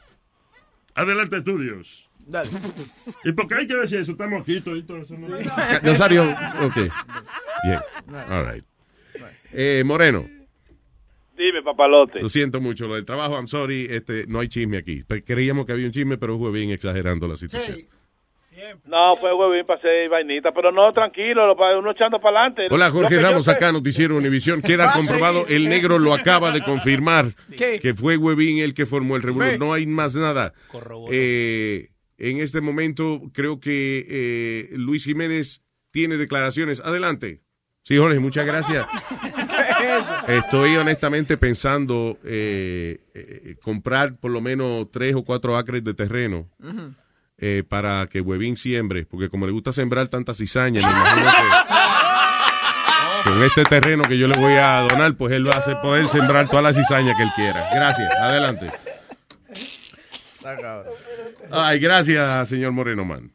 Adelante, 0.95 1.37
estudios. 1.37 2.09
Dale. 2.27 2.51
¿Y 3.25 3.33
por 3.33 3.49
qué 3.49 3.55
hay 3.57 3.66
que 3.66 3.75
decir 3.77 4.01
eso? 4.01 4.12
Estamos 4.12 4.43
aquí 4.43 4.57
y 4.57 4.61
todo 4.61 4.77
eso. 4.99 5.14
¿no? 5.16 5.29
Nazario, 5.83 6.23
ok. 6.62 6.77
Bien. 7.64 7.81
All 8.31 8.53
right. 8.53 8.64
Eh, 9.53 9.83
Moreno, 9.85 10.25
Dime, 11.37 11.62
papalote. 11.62 12.20
lo 12.23 12.29
siento 12.29 12.61
mucho, 12.61 12.87
lo 12.87 12.95
del 12.95 13.05
trabajo, 13.05 13.35
I'm 13.35 13.49
sorry, 13.49 13.87
este, 13.91 14.27
no 14.29 14.41
hay 14.41 14.49
chisme 14.49 14.79
aquí. 14.79 15.03
Creíamos 15.27 15.66
que 15.66 15.73
había 15.73 15.87
un 15.87 15.93
chisme, 15.93 16.16
pero 16.16 16.39
fue 16.39 16.51
bien 16.53 16.70
exagerando 16.70 17.27
la 17.29 17.37
situación. 17.37 17.79
No, 18.87 19.16
fue 19.16 19.35
Huevín 19.35 19.66
para 19.66 19.79
hacer 19.79 20.09
vainita, 20.09 20.53
pero 20.53 20.70
no, 20.70 20.93
tranquilo, 20.93 21.55
uno 21.79 21.91
echando 21.91 22.20
para 22.20 22.41
adelante. 22.47 22.68
Hola, 22.70 22.91
Jorge 22.91 23.18
Ramos, 23.18 23.45
sé- 23.47 23.51
acá, 23.51 23.73
Noticiero 23.73 24.16
Univisión. 24.16 24.62
Queda 24.62 24.87
Va 24.87 24.93
a 24.93 24.95
comprobado, 24.95 25.47
el 25.49 25.68
negro 25.68 25.99
lo 25.99 26.14
acaba 26.14 26.53
de 26.53 26.61
confirmar, 26.64 27.27
¿Qué? 27.57 27.79
que 27.81 27.93
fue 27.95 28.16
Huevín 28.16 28.59
el 28.62 28.73
que 28.73 28.87
formó 28.87 29.16
el 29.16 29.23
revuelo. 29.23 29.59
No 29.59 29.73
hay 29.75 29.87
más 29.87 30.14
nada. 30.14 30.53
Eh, 31.11 31.89
en 32.23 32.39
este 32.39 32.61
momento, 32.61 33.20
creo 33.33 33.59
que 33.59 34.07
eh, 34.09 34.70
Luis 34.77 35.05
Jiménez 35.05 35.62
tiene 35.91 36.16
declaraciones. 36.16 36.81
Adelante. 36.81 37.43
Sí, 37.83 37.97
Jorge, 37.97 38.20
muchas 38.20 38.47
gracias. 38.47 38.87
Estoy 40.29 40.77
honestamente 40.77 41.37
pensando 41.37 42.18
eh, 42.25 43.01
eh, 43.12 43.57
comprar 43.61 44.14
por 44.16 44.31
lo 44.31 44.41
menos 44.41 44.89
tres 44.93 45.16
o 45.16 45.25
cuatro 45.25 45.57
acres 45.57 45.83
de 45.83 45.95
terreno 45.95 46.49
eh, 47.39 47.64
para 47.68 48.07
que 48.07 48.20
Huevín 48.20 48.57
siembre, 48.57 49.05
porque 49.05 49.29
como 49.29 49.47
le 49.47 49.53
gusta 49.53 49.73
sembrar 49.73 50.07
tantas 50.07 50.37
cizañas, 50.37 50.85
me 50.85 50.91
imagino 50.91 51.31
que 53.25 53.31
con 53.31 53.43
este 53.43 53.64
terreno 53.64 54.05
que 54.05 54.16
yo 54.16 54.29
le 54.29 54.39
voy 54.39 54.55
a 54.55 54.87
donar, 54.89 55.16
pues 55.16 55.33
él 55.33 55.49
va 55.49 55.59
a 55.59 55.83
poder 55.83 56.07
sembrar 56.07 56.49
todas 56.49 56.62
las 56.62 56.77
cizañas 56.77 57.16
que 57.16 57.25
él 57.25 57.31
quiera. 57.35 57.68
Gracias, 57.75 58.12
adelante. 58.16 58.70
Ay, 61.51 61.78
gracias, 61.78 62.49
señor 62.49 62.72
Moreno, 62.72 63.05
man. 63.05 63.30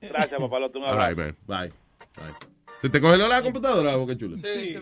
Gracias, 0.00 0.40
papalote, 0.40 0.78
un 0.78 0.84
All 0.84 0.90
abrazo. 0.90 1.08
right, 1.10 1.18
man. 1.18 1.36
Bye. 1.46 1.68
Bye. 2.16 2.34
¿Se 2.80 2.88
te 2.90 3.00
congeló 3.00 3.28
la 3.28 3.42
computadora, 3.42 3.94
Boca 3.96 4.16
Chula? 4.16 4.36
Sí. 4.38 4.76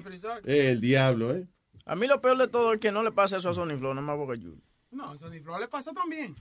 Eh, 0.47 0.71
el 0.71 0.81
diablo, 0.81 1.35
¿eh? 1.35 1.47
A 1.85 1.95
mí 1.97 2.07
lo 2.07 2.21
peor 2.21 2.39
de 2.39 2.49
todo 2.49 2.73
es 2.75 2.81
que 2.81 2.91
no 2.93 3.03
le 3.03 3.13
pasa 3.13 3.37
eso 3.39 3.51
a 3.51 3.55
Sony 3.55 3.77
Flow, 3.77 3.93
nada 3.93 4.07
más 4.07 4.17
Boca 4.17 4.35
Juniors. 4.35 4.63
No, 4.91 5.15
eso 5.15 5.29
ni 5.29 5.41
Flor 5.41 5.61
le 5.61 5.69
pasa 5.69 5.93
también. 5.93 6.35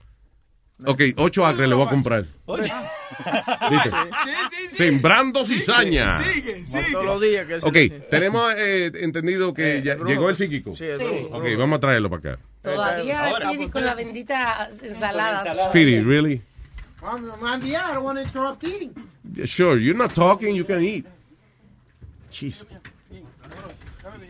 Ok, 0.86 1.02
ocho 1.16 1.44
acres 1.44 1.68
le 1.68 1.74
voy 1.74 1.86
a 1.86 1.90
comprar. 1.90 2.24
¿Viste? 3.70 3.90
Sembrando 4.72 5.44
cizaña. 5.44 6.22
Sigue, 6.22 6.64
sigue. 6.64 6.92
Todos 6.92 7.04
los 7.04 7.20
días 7.20 7.46
que 7.46 7.60
se 7.60 7.66
Ok, 7.68 8.08
tenemos 8.08 8.50
eh, 8.56 8.90
entendido 8.94 9.52
que 9.52 9.82
ya 9.82 9.96
Bruno. 9.96 10.08
llegó 10.10 10.30
el 10.30 10.36
psíquico. 10.36 10.74
Sí, 10.74 10.84
el. 10.84 11.00
Ok, 11.30 11.44
vamos 11.58 11.76
a 11.76 11.80
traerlo 11.80 12.08
para 12.08 12.32
acá. 12.32 12.42
Todavía 12.62 13.26
Ahora. 13.28 13.48
Speedy 13.50 13.70
con 13.70 13.84
la 13.84 13.94
bendita 13.94 14.68
ensalada. 14.82 15.54
Speedy, 15.70 16.00
really? 16.00 16.42
I'm, 17.02 17.30
I'm 17.42 17.62
yeah, 17.64 17.90
I 17.90 17.94
don't 17.94 18.04
want 18.04 18.18
to 18.18 18.24
interrupt 18.24 18.62
eating. 18.64 18.92
Yeah, 19.34 19.46
Sure, 19.46 19.78
you're 19.78 19.96
not 19.96 20.14
talking, 20.14 20.54
you 20.54 20.64
can 20.66 20.82
eat. 20.82 21.06
Jesus. 22.30 22.66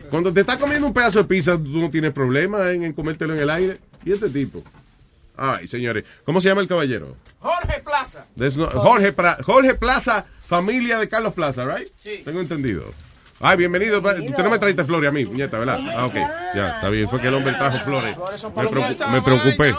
Cuando 0.09 0.31
te 0.33 0.41
estás 0.41 0.57
comiendo 0.57 0.87
un 0.87 0.93
pedazo 0.93 1.19
de 1.19 1.25
pizza, 1.25 1.57
tú 1.57 1.79
no 1.79 1.89
tienes 1.89 2.11
problema 2.13 2.71
en, 2.71 2.83
en 2.83 2.93
comértelo 2.93 3.33
en 3.35 3.41
el 3.41 3.49
aire. 3.49 3.79
¿Y 4.05 4.11
este 4.11 4.29
tipo? 4.29 4.63
Ay, 5.37 5.67
señores. 5.67 6.03
¿Cómo 6.25 6.41
se 6.41 6.49
llama 6.49 6.61
el 6.61 6.67
caballero? 6.67 7.15
Jorge 7.39 7.81
Plaza. 7.83 8.25
No- 8.35 8.67
Jorge, 8.67 9.13
Jorge 9.43 9.75
Plaza, 9.75 10.25
familia 10.45 10.99
de 10.99 11.07
Carlos 11.07 11.33
Plaza, 11.33 11.65
right? 11.65 11.87
Sí. 11.95 12.21
Tengo 12.25 12.41
entendido. 12.41 12.83
Ay, 13.41 13.57
bienvenido. 13.57 13.99
Usted 13.99 14.43
no 14.43 14.49
me 14.49 14.59
trajiste 14.59 14.83
flores 14.85 15.09
a 15.09 15.11
mí, 15.11 15.23
nieta, 15.25 15.57
¿verdad? 15.59 15.79
ah, 15.95 16.05
ok. 16.05 16.15
Ya, 16.55 16.67
está 16.67 16.89
bien. 16.89 17.09
Fue 17.09 17.19
que 17.21 17.27
el 17.27 17.33
hombre 17.35 17.53
trajo 17.53 17.79
flores. 17.79 18.15
Me, 18.17 18.63
preocu- 18.67 19.07
me 19.11 19.21
preocupé. 19.21 19.75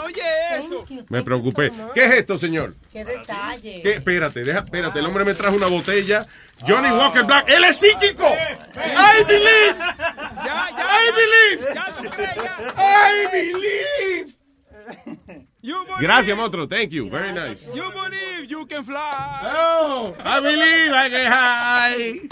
Me 1.09 1.23
preocupé. 1.23 1.71
¿Qué 1.93 2.05
es 2.05 2.11
esto, 2.13 2.37
señor? 2.37 2.75
Qué 2.91 3.03
detalle. 3.05 3.81
¿Qué? 3.81 3.91
Espérate, 3.93 4.43
deja, 4.43 4.59
espérate. 4.59 4.99
El 4.99 5.05
hombre 5.05 5.23
me 5.25 5.33
trajo 5.33 5.55
una 5.55 5.67
botella. 5.67 6.25
Johnny 6.67 6.89
Walker 6.91 7.23
Black. 7.23 7.49
¡Él 7.49 7.63
es 7.65 7.77
psíquico! 7.77 8.27
¡I 8.27 9.23
believe! 9.23 9.75
¡I 9.79 11.11
believe! 11.15 11.79
¡I 12.77 13.27
believe! 13.31 14.33
Gracias, 15.99 16.37
monstruo. 16.37 16.67
Thank 16.67 16.89
you. 16.89 17.09
Very 17.09 17.31
nice. 17.33 17.65
You 17.73 17.83
believe, 17.91 17.93
believe 18.09 18.47
you 18.47 18.65
can 18.67 18.83
fly. 18.83 18.99
Oh, 19.55 20.13
I 20.23 20.39
believe 20.41 20.91
I 20.93 21.09
can 21.09 21.31
high. 21.31 22.29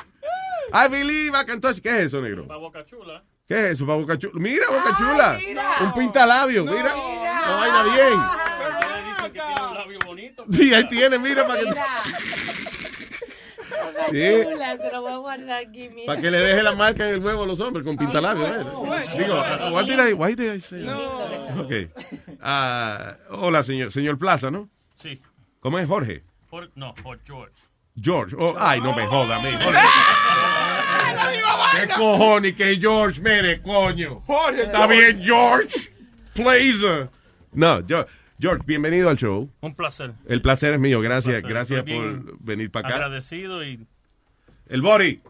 I 0.74 0.88
believe 0.89 1.34
I 1.36 1.45
can 1.45 1.59
touch. 1.61 1.80
¿Qué 1.80 1.89
es 1.89 2.05
eso, 2.07 2.22
negro? 2.22 2.45
Boca 2.45 2.84
Chula. 2.86 3.24
¿Qué 3.47 3.55
es 3.67 3.74
eso, 3.74 3.86
para 3.86 3.97
Boca 3.99 4.17
Chula? 4.17 4.34
Mira, 4.36 4.65
Boca 4.69 4.95
Chula. 4.97 5.39
Un 5.82 5.93
pintalabio, 5.93 6.65
mira. 6.65 6.95
No 6.95 7.57
vaina 7.57 7.84
bien. 7.84 8.19
Dicen 9.05 9.34
que 9.34 9.39
tiene 9.41 9.67
un 9.69 9.74
labio 9.76 9.99
bonito. 10.05 10.45
Sí, 10.51 10.74
ahí 10.74 10.88
tiene, 10.89 11.17
mira, 11.19 11.45
para 11.47 11.59
que, 11.61 11.65
Sí. 14.11 14.43
Chula, 14.43 14.78
te 14.78 14.91
lo 14.91 15.01
voy 15.01 15.11
a 15.11 15.17
guardar 15.17 15.65
aquí, 15.65 15.89
mira. 15.89 16.05
para 16.07 16.22
que 16.22 16.32
le 16.32 16.38
deje 16.39 16.63
la 16.63 16.72
marca 16.74 17.07
en 17.07 17.15
el 17.15 17.19
huevo 17.26 17.43
a 17.43 17.47
los 17.47 17.59
hombres 17.59 17.86
con 17.86 17.95
pintalabio. 17.97 18.45
¿eh? 18.45 18.65
Digo, 19.17 19.36
what 19.72 19.86
did 19.86 19.99
I, 19.99 20.13
why 20.13 20.36
did 20.36 20.53
I 20.53 20.59
say 20.59 20.84
that? 20.86 21.59
Okay. 21.59 21.89
Ah, 22.41 23.17
hola, 23.30 23.63
señor, 23.63 23.91
señor 23.91 24.17
Plaza, 24.17 24.51
¿no? 24.51 24.69
Sí. 24.95 25.22
¿Cómo 25.61 25.80
es 25.80 25.88
Jorge? 25.88 26.24
Por, 26.49 26.69
no, 26.76 26.93
por 26.95 27.19
George. 27.24 27.53
George. 27.99 28.35
Oh, 28.39 28.55
ay, 28.57 28.79
no 28.81 28.95
me 28.95 29.05
joda, 29.07 29.37
a 29.37 29.41
mí. 29.43 29.51
Jorge. 29.51 29.79
¿Qué 31.81 31.87
cojones 31.95 32.55
que 32.55 32.77
George? 32.79 33.21
Mire, 33.21 33.61
coño. 33.61 34.21
Jorge, 34.25 34.63
Está 34.63 34.87
bien, 34.87 35.21
George. 35.23 35.89
Please. 36.33 37.09
No, 37.53 37.81
George, 37.87 38.09
George, 38.39 38.63
bienvenido 38.65 39.09
al 39.09 39.17
show. 39.17 39.49
Un 39.61 39.75
placer. 39.75 40.13
El 40.27 40.41
placer 40.41 40.73
es 40.73 40.79
mío. 40.79 41.01
Gracias, 41.01 41.41
placer. 41.41 41.49
gracias 41.49 41.83
por 41.83 42.39
venir 42.39 42.71
para 42.71 42.87
acá. 42.87 42.95
Agradecido 42.97 43.63
y. 43.63 43.85
El 44.67 44.81
Bori. 44.81 45.21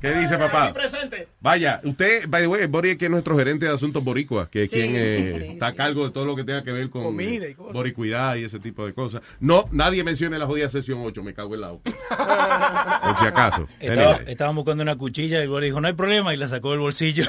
¿Qué 0.00 0.12
dice 0.14 0.36
papá? 0.38 0.72
presente. 0.72 1.28
Vaya, 1.40 1.80
usted, 1.84 2.26
by 2.28 2.42
the 2.42 2.48
way, 2.48 2.66
Bori 2.66 2.90
es 2.90 2.96
que 2.98 3.04
es 3.04 3.10
nuestro 3.10 3.36
gerente 3.36 3.66
de 3.66 3.72
asuntos 3.72 4.02
boricuas, 4.02 4.48
que 4.48 4.62
es 4.62 4.70
Sí, 4.70 4.76
quien 4.76 4.90
sí, 4.90 4.96
eh, 4.96 5.36
sí, 5.38 5.52
está 5.52 5.68
a 5.68 5.74
cargo 5.74 6.04
de 6.04 6.10
todo 6.10 6.24
lo 6.24 6.34
que 6.34 6.44
tenga 6.44 6.62
que 6.64 6.72
ver 6.72 6.90
con 6.90 7.04
Comida 7.04 7.48
y 7.48 7.54
cosas. 7.54 7.72
boricuidad 7.74 8.36
y 8.36 8.44
ese 8.44 8.58
tipo 8.58 8.84
de 8.84 8.92
cosas. 8.92 9.22
No, 9.38 9.66
nadie 9.72 10.02
mencione 10.02 10.38
la 10.38 10.46
jodida 10.46 10.68
sesión 10.68 11.00
8, 11.04 11.22
me 11.22 11.32
cago 11.34 11.54
en 11.54 11.60
la 11.60 11.68
boca. 11.70 11.90
Por 13.04 13.18
si 13.18 13.24
acaso. 13.26 13.68
Estaba, 13.78 14.16
estaban 14.26 14.54
buscando 14.56 14.82
una 14.82 14.96
cuchilla 14.96 15.42
y 15.42 15.46
güey 15.46 15.64
dijo, 15.66 15.80
no 15.80 15.88
hay 15.88 15.94
problema, 15.94 16.34
y 16.34 16.36
la 16.36 16.48
sacó 16.48 16.70
del 16.72 16.80
bolsillo. 16.80 17.24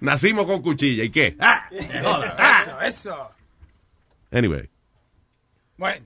Nacimos 0.00 0.46
con 0.46 0.62
cuchilla, 0.62 1.04
¿y 1.04 1.10
qué? 1.10 1.36
Ah, 1.38 1.68
Eso, 1.70 2.80
eso. 2.82 3.30
Anyway. 4.30 4.68
Bueno. 5.76 6.04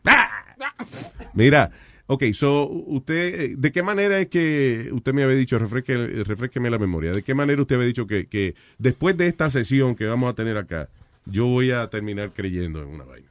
Mira, 1.34 1.70
ok, 2.06 2.24
so, 2.32 2.68
usted, 2.68 3.40
eh, 3.40 3.54
¿de 3.56 3.72
qué 3.72 3.82
manera 3.82 4.18
es 4.18 4.28
que 4.28 4.90
usted 4.92 5.12
me 5.12 5.22
había 5.22 5.36
dicho, 5.36 5.58
refresque, 5.58 5.96
refresqueme 6.24 6.70
la 6.70 6.78
memoria, 6.78 7.12
de 7.12 7.22
qué 7.22 7.34
manera 7.34 7.60
usted 7.62 7.76
había 7.76 7.88
dicho 7.88 8.06
que, 8.06 8.26
que 8.26 8.54
después 8.78 9.16
de 9.16 9.26
esta 9.28 9.50
sesión 9.50 9.94
que 9.96 10.06
vamos 10.06 10.30
a 10.30 10.34
tener 10.34 10.56
acá, 10.56 10.88
yo 11.24 11.46
voy 11.46 11.70
a 11.72 11.88
terminar 11.90 12.32
creyendo 12.32 12.80
en 12.82 12.88
una 12.88 13.04
vaina? 13.04 13.30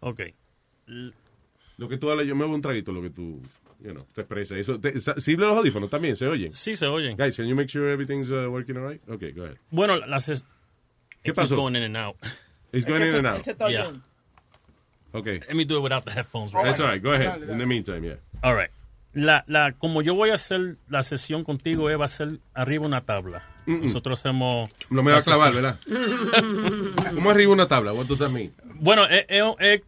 Ok. 0.00 0.20
Lo 1.76 1.88
que 1.88 1.96
tú 1.96 2.10
hablas, 2.10 2.26
yo 2.26 2.34
me 2.34 2.44
hago 2.44 2.54
un 2.54 2.60
traguito, 2.60 2.92
lo 2.92 3.00
que 3.02 3.10
tú, 3.10 3.40
you 3.80 3.92
know, 3.92 4.04
te 4.12 4.22
expresas. 4.22 4.58
Eso, 4.58 4.78
te, 4.80 5.00
sa- 5.00 5.18
¿Sirve 5.20 5.46
los 5.46 5.56
audífonos 5.56 5.88
también? 5.88 6.16
¿Se 6.16 6.26
oyen? 6.26 6.54
Sí, 6.54 6.74
se 6.76 6.86
oyen. 6.86 7.16
Guys, 7.16 7.36
can 7.36 7.46
you 7.46 7.54
make 7.54 7.68
sure 7.70 7.90
everything's 7.92 8.30
uh, 8.30 8.48
working 8.50 8.76
all 8.76 8.88
right? 8.90 9.00
Okay, 9.08 9.32
go 9.32 9.44
ahead. 9.44 9.56
Bueno, 9.70 9.96
las. 9.96 10.28
es- 10.28 10.44
¿Qué 11.22 11.32
pasó? 11.34 11.56
going 11.56 11.76
in 11.76 11.82
and 11.84 11.96
out. 11.96 12.16
It's 12.72 12.84
going 12.86 13.02
in 13.02 13.14
and 13.14 13.26
out. 13.26 13.46
Yeah. 13.70 13.92
Okay. 15.12 15.40
Let 15.48 15.54
me 15.54 15.64
do 15.64 15.76
it 15.78 15.82
without 15.82 16.04
the 16.04 16.12
headphones. 16.12 16.52
That's 16.52 16.80
all 16.80 16.88
right. 16.88 17.02
Go 17.02 17.12
ahead. 17.12 17.42
In 17.48 17.58
the 17.58 17.66
meantime, 17.66 18.04
yeah. 18.04 18.16
All 18.42 18.54
right. 18.54 18.70
La, 19.12 19.42
la, 19.48 19.72
como 19.72 20.02
yo 20.02 20.14
voy 20.14 20.30
a 20.30 20.34
hacer 20.34 20.76
la 20.88 21.02
sesión 21.02 21.42
contigo, 21.42 21.90
eh, 21.90 21.96
va 21.96 22.04
a 22.04 22.08
ser 22.08 22.38
arriba 22.54 22.86
una 22.86 23.00
tabla. 23.00 23.42
Nosotros 23.66 24.20
hacemos. 24.20 24.70
No 24.88 25.02
me 25.02 25.10
va 25.10 25.16
a 25.16 25.20
la 25.20 25.24
clavar, 25.24 25.52
sesión- 25.52 25.78
¿verdad? 25.88 27.12
¿Cómo 27.14 27.30
arriba 27.30 27.52
una 27.52 27.66
tabla? 27.66 27.92
What 27.92 28.06
does 28.06 28.18
that 28.20 28.30
mean? 28.30 28.52
Bueno, 28.76 29.06
es, 29.08 29.82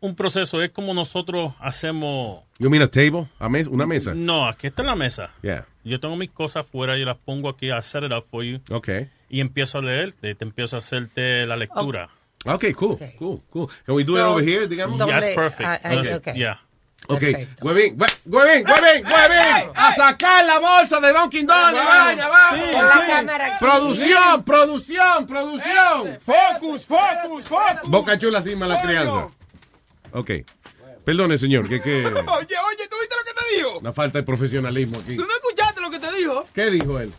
un 0.00 0.14
proceso, 0.14 0.62
es 0.62 0.70
como 0.70 0.94
nosotros 0.94 1.52
hacemos. 1.58 2.44
You 2.58 2.70
mean 2.70 2.82
a 2.82 2.88
table? 2.88 3.28
A 3.40 3.48
mes 3.48 3.66
una 3.66 3.86
mesa? 3.86 4.14
No, 4.14 4.46
aquí 4.46 4.68
está 4.68 4.82
en 4.82 4.86
la 4.86 4.94
mesa. 4.94 5.30
Yeah. 5.42 5.66
Yo 5.84 5.98
tengo 5.98 6.14
mis 6.16 6.30
cosas 6.30 6.64
afuera 6.64 6.96
y 6.96 7.04
las 7.04 7.16
pongo 7.18 7.48
aquí 7.48 7.70
a 7.70 7.82
set 7.82 8.04
it 8.04 8.12
up 8.12 8.24
for 8.30 8.44
you. 8.44 8.60
Okay. 8.70 9.08
Y 9.28 9.40
empiezo 9.40 9.78
a 9.78 9.82
leerte, 9.82 10.34
te 10.34 10.44
empiezo 10.44 10.76
a 10.76 10.78
hacerte 10.78 11.44
la 11.46 11.56
lectura. 11.56 12.04
Okay, 12.04 12.17
cool, 12.44 12.98
cool, 13.18 13.42
cool. 13.50 13.68
Can 13.86 13.94
we 13.94 14.04
do 14.04 14.14
it 14.16 14.20
So, 14.20 14.30
over 14.32 14.42
here, 14.42 14.66
digamos? 14.68 14.98
Yes, 15.06 15.34
perfect. 15.34 15.68
ah, 15.68 15.78
I- 15.84 15.92
I- 15.92 15.96
Let's- 15.96 16.16
okay. 16.16 16.34
Yeah. 16.36 16.58
Ok, 17.10 17.22
Huevín, 17.62 17.96
hue- 17.96 18.06
Huevín, 18.26 18.66
Huevín, 18.66 19.04
Huevín, 19.06 19.70
a 19.74 19.94
sacar 19.94 20.44
la 20.44 20.58
bolsa 20.58 21.00
de 21.00 21.12
Dunkin' 21.12 21.46
Donuts, 21.46 21.84
vaina, 21.86 22.28
vamos. 22.28 22.66
Sí, 22.66 22.72
la 22.74 23.06
cámara. 23.06 23.58
Producción, 23.58 24.42
producción, 24.44 25.26
producción. 25.26 26.18
Focus, 26.20 26.84
focus, 26.84 27.44
focus. 27.48 27.88
Boca 27.88 28.18
chula 28.18 28.42
sin 28.42 28.58
mala 28.58 28.80
crianza. 28.82 29.28
Ok. 30.12 30.30
Perdone, 31.04 31.38
señor, 31.38 31.66
que 31.66 31.80
que 31.80 32.04
Oye, 32.04 32.14
oye, 32.26 32.88
¿tú 32.90 32.96
viste 33.00 33.16
lo 33.16 33.24
que 33.24 33.32
te 33.32 33.56
dijo? 33.56 33.78
una 33.78 33.92
falta 33.94 34.18
de 34.18 34.24
profesionalismo 34.24 34.98
aquí. 34.98 35.16
¿Tú 35.16 35.22
no 35.24 35.32
escuchaste 35.34 35.80
lo 35.80 35.90
que 35.90 35.98
te 36.00 36.12
dijo? 36.12 36.46
¿Qué 36.52 36.70
dijo 36.70 37.00
él? 37.00 37.10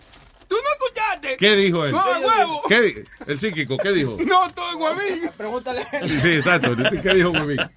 ¿Tú 0.49 0.55
no 0.55 0.71
escuchaste? 0.87 1.37
¿Qué 1.37 1.55
dijo 1.55 1.85
él? 1.85 1.91
No, 1.91 2.01
huevo. 2.01 2.61
¿Qué 2.67 2.81
di- 2.81 2.93
el 3.27 3.39
psíquico, 3.39 3.77
¿qué 3.77 3.91
dijo? 3.93 4.17
No, 4.27 4.47
todo 4.49 4.69
es 4.71 4.75
huevín. 4.75 5.29
Pregúntale. 5.37 5.85
Sí, 6.07 6.29
exacto. 6.31 6.75
¿Qué 7.01 7.13
dijo 7.13 7.29
Huevín? 7.31 7.59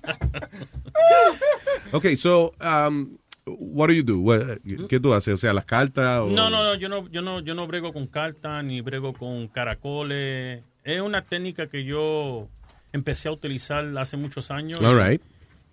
Ok, 1.93 2.07
so, 2.17 2.55
um, 2.61 3.19
what 3.47 3.89
do 3.89 3.93
you 3.93 4.03
do? 4.03 4.19
What- 4.19 4.59
¿Qué 4.89 4.99
tú 4.99 5.13
haces? 5.13 5.35
O 5.35 5.37
sea, 5.37 5.53
las 5.53 5.65
cartas 5.67 6.21
o... 6.21 6.27
No, 6.29 6.49
no, 6.49 6.63
no, 6.65 6.75
yo 6.75 6.89
no, 6.89 7.09
yo 7.11 7.21
no, 7.23 7.41
yo 7.41 7.55
no 7.55 7.67
brego 7.67 7.93
con 7.93 8.07
cartas 8.07 8.65
ni 8.65 8.81
brego 8.81 9.13
con 9.13 9.49
caracoles. 9.49 10.63
Es 10.85 11.01
una 11.01 11.23
técnica 11.23 11.67
que 11.67 11.85
yo 11.85 12.49
empecé 12.93 13.29
a 13.29 13.33
utilizar 13.33 13.87
hace 13.99 14.17
muchos 14.17 14.51
años. 14.51 14.81
All 14.81 14.99
right. 14.99 15.23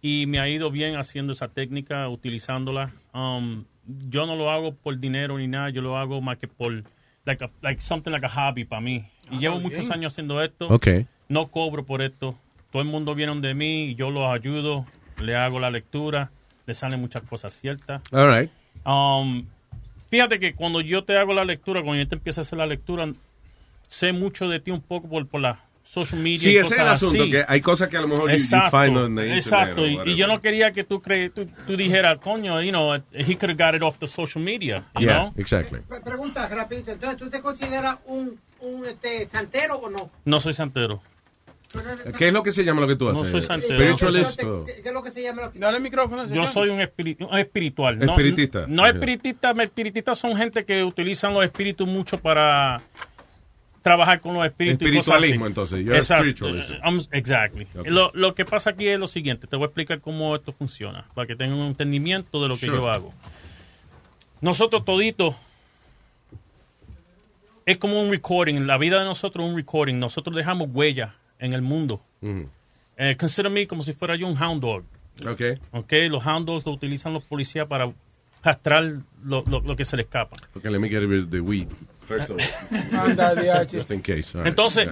Y 0.02 0.26
me 0.28 0.40
ha 0.40 0.48
ido 0.50 0.72
bien 0.72 0.96
haciendo 0.98 1.32
esa 1.34 1.48
técnica, 1.50 2.08
utilizándola. 2.10 2.92
Um, 3.14 3.66
yo 4.10 4.26
no 4.26 4.36
lo 4.36 4.52
hago 4.52 4.74
por 4.74 5.00
dinero 5.00 5.38
ni 5.38 5.48
nada, 5.48 5.70
yo 5.70 5.82
lo 5.82 5.98
hago 5.98 6.22
más 6.22 6.38
que 6.38 6.48
por 6.48 6.84
like, 7.26 7.44
a- 7.44 7.50
like 7.62 7.82
something 7.82 8.12
like 8.12 8.26
a 8.26 8.30
hobby 8.30 8.66
para 8.66 8.82
mí. 8.82 9.06
Y 9.32 9.36
Ah, 9.36 9.40
llevo 9.40 9.60
bien. 9.60 9.70
muchos 9.70 9.92
años 9.92 10.14
haciendo 10.14 10.42
esto. 10.44 10.68
Ok. 10.68 10.88
No 11.28 11.48
cobro 11.48 11.84
por 11.86 12.02
esto. 12.02 12.36
Todo 12.72 12.82
el 12.82 12.88
mundo 12.88 13.16
viene 13.16 13.36
de 13.40 13.54
mí 13.54 13.86
y 13.86 13.96
yo 13.96 14.10
los 14.12 14.26
ayudo, 14.32 14.86
le 15.22 15.36
hago 15.36 15.60
la 15.60 15.70
lectura, 15.72 16.32
le 16.66 16.74
salen 16.74 17.00
muchas 17.02 17.22
cosas 17.24 17.54
ciertas. 17.54 18.02
All 18.12 18.32
right. 18.32 18.52
Um, 18.86 19.46
fíjate 20.10 20.40
que 20.40 20.54
cuando 20.54 20.82
yo 20.82 21.04
te 21.04 21.18
hago 21.18 21.34
la 21.34 21.46
lectura, 21.46 21.82
cuando 21.82 22.02
yo 22.04 22.08
te 22.08 22.16
empiezo 22.16 22.42
a 22.42 22.44
hacer 22.44 22.58
la 22.58 22.66
lectura, 22.68 23.12
sé 23.88 24.14
mucho 24.14 24.48
de 24.48 24.60
ti 24.60 24.72
un 24.72 24.82
poco 24.82 25.10
por, 25.10 25.28
por 25.28 25.42
la 25.42 25.60
social 25.92 26.22
media. 26.22 26.38
Sí, 26.38 26.52
y 26.52 26.58
ese 26.58 26.74
es 26.76 26.80
el 26.80 26.88
asunto, 26.88 27.24
así. 27.24 27.32
que 27.32 27.46
hay 27.48 27.62
cosas 27.62 27.90
que 27.90 27.98
a 27.98 28.02
lo 28.02 28.08
mejor 28.08 28.30
you- 28.30 28.36
you 28.38 28.44
Exacto, 28.44 28.78
find 28.78 28.96
on 28.98 29.16
the 29.16 29.22
internet 29.24 29.38
Exacto, 29.38 29.86
y, 29.88 30.16
yo 30.16 30.28
no 30.28 30.40
quería 30.40 30.72
que 30.72 30.84
tú, 30.84 31.02
cre 31.02 31.32
tú, 31.32 31.48
tú 31.66 31.76
dijeras, 31.76 32.20
coño, 32.20 32.62
you 32.62 32.70
know, 32.70 32.94
he 33.12 33.36
could 33.38 33.50
have 33.50 33.56
got 33.58 33.76
it 33.76 33.82
off 33.82 33.98
the 33.98 34.06
social 34.08 34.44
media, 34.44 34.84
you 35.00 35.08
Yeah, 35.08 35.20
know? 35.24 35.34
exactly. 35.38 35.80
Pre- 35.88 36.02
Pregunta 36.02 36.48
rapidito. 36.48 36.92
Entonces, 36.92 37.18
¿tú 37.18 37.30
te 37.30 37.42
consideras 37.42 37.98
un, 38.06 38.40
un 38.60 38.86
este, 38.86 39.28
santero 39.32 39.78
o 39.78 39.90
no? 39.90 40.12
No 40.26 40.40
soy 40.40 40.54
santero. 40.54 41.02
¿Qué 42.18 42.28
es 42.30 42.34
lo 42.34 42.42
que 42.42 42.52
se 42.52 42.64
llama 42.64 42.82
lo 42.82 42.88
que 42.88 42.96
tú 42.96 43.10
haces? 43.10 43.24
No 43.24 43.30
soy 43.30 43.42
santero. 43.44 43.76
Spiritualist. 43.80 44.42
¿Qué 44.42 44.82
es 44.86 44.92
lo 44.94 45.04
que 45.04 45.12
se 45.12 45.22
llama? 45.22 45.44
Lo 45.44 45.52
que... 45.52 45.60
Dale 45.60 45.78
el 45.78 45.84
micrófono. 45.84 46.26
Yo 46.28 46.46
soy 46.48 46.70
un, 46.70 46.80
espiri- 46.80 47.18
un 47.30 47.38
espiritual. 47.38 48.00
No, 48.00 48.06
Espiritista. 48.14 48.66
No, 48.68 48.88
espiritista. 48.88 49.52
Espiritistas 49.52 50.18
son 50.18 50.36
gente 50.36 50.66
que 50.66 50.84
utilizan 50.84 51.32
los 51.34 51.44
espíritus 51.44 51.88
mucho 51.88 52.18
para 52.18 52.82
trabajar 53.90 54.22
con 54.22 54.34
los 54.36 54.46
espíritus. 54.46 54.88
y 54.88 54.96
cosas 54.98 55.16
así. 55.16 55.32
Espiritualismo, 55.32 55.48
entonces. 55.48 55.80
You're 55.84 55.96
a 55.96 56.00
Exacto. 56.00 56.24
spiritualist. 56.24 56.72
Um, 56.86 57.02
exactly. 57.12 57.68
Lo, 57.86 58.12
lo 58.14 58.36
que 58.36 58.46
pasa 58.46 58.70
aquí 58.70 58.88
es 58.88 59.00
lo 59.00 59.08
siguiente. 59.08 59.48
Te 59.48 59.56
voy 59.56 59.64
a 59.64 59.68
explicar 59.68 60.00
cómo 60.00 60.36
esto 60.36 60.52
funciona. 60.52 61.06
Para 61.16 61.26
que 61.28 61.36
tengan 61.36 61.58
un 61.58 61.68
entendimiento 61.68 62.42
de 62.42 62.48
lo 62.48 62.56
que 62.56 62.68
Sure. 62.68 62.78
yo 62.82 62.90
hago. 62.90 63.14
Nosotros 64.42 64.86
toditos 64.86 65.36
es 67.66 67.78
como 67.78 68.02
un 68.02 68.12
recording. 68.12 68.66
La 68.66 68.78
vida 68.78 69.00
de 69.00 69.06
nosotros 69.06 69.46
es 69.46 69.52
un 69.52 69.58
recording. 69.58 70.00
Nosotros 70.00 70.36
dejamos 70.36 70.70
huella 70.72 71.16
en 71.40 71.54
el 71.54 71.62
mundo. 71.62 72.02
Eh, 72.98 73.16
consider 73.18 73.50
me 73.52 73.66
como 73.68 73.82
si 73.84 73.94
fuera 73.94 74.16
yo 74.16 74.28
un 74.28 74.38
hound 74.42 74.62
dog. 74.62 74.84
Ok. 75.28 75.42
Ok, 75.72 75.94
los 76.10 76.26
hound 76.26 76.46
dogs 76.46 76.66
lo 76.66 76.72
utilizan 76.72 77.14
los 77.14 77.24
policías 77.24 77.68
para 77.68 77.92
rastrar 78.44 78.84
lo, 79.24 79.44
lo- 79.48 79.60
lo 79.62 79.76
que 79.76 79.84
se 79.84 79.96
le 79.98 80.04
escapa. 80.04 80.38
Okay, 80.56 80.72
let 80.72 80.80
me 80.80 80.88
get 80.90 81.02
rid 81.02 81.24
of 81.24 81.30
the 81.30 81.42
weed. 81.42 81.68
First 82.10 82.30
of 82.32 82.40
all. 82.40 83.00
Anda, 83.10 83.36
DH. 83.36 83.72
Just 83.72 83.92
in 83.92 84.02
case. 84.02 84.36
All 84.36 84.42
right. 84.44 84.50
Entonces, 84.50 84.90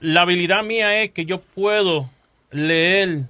la 0.00 0.22
habilidad 0.22 0.62
mía 0.64 1.02
es 1.02 1.12
que 1.12 1.24
yo 1.24 1.40
puedo 1.40 2.10
leer 2.50 3.24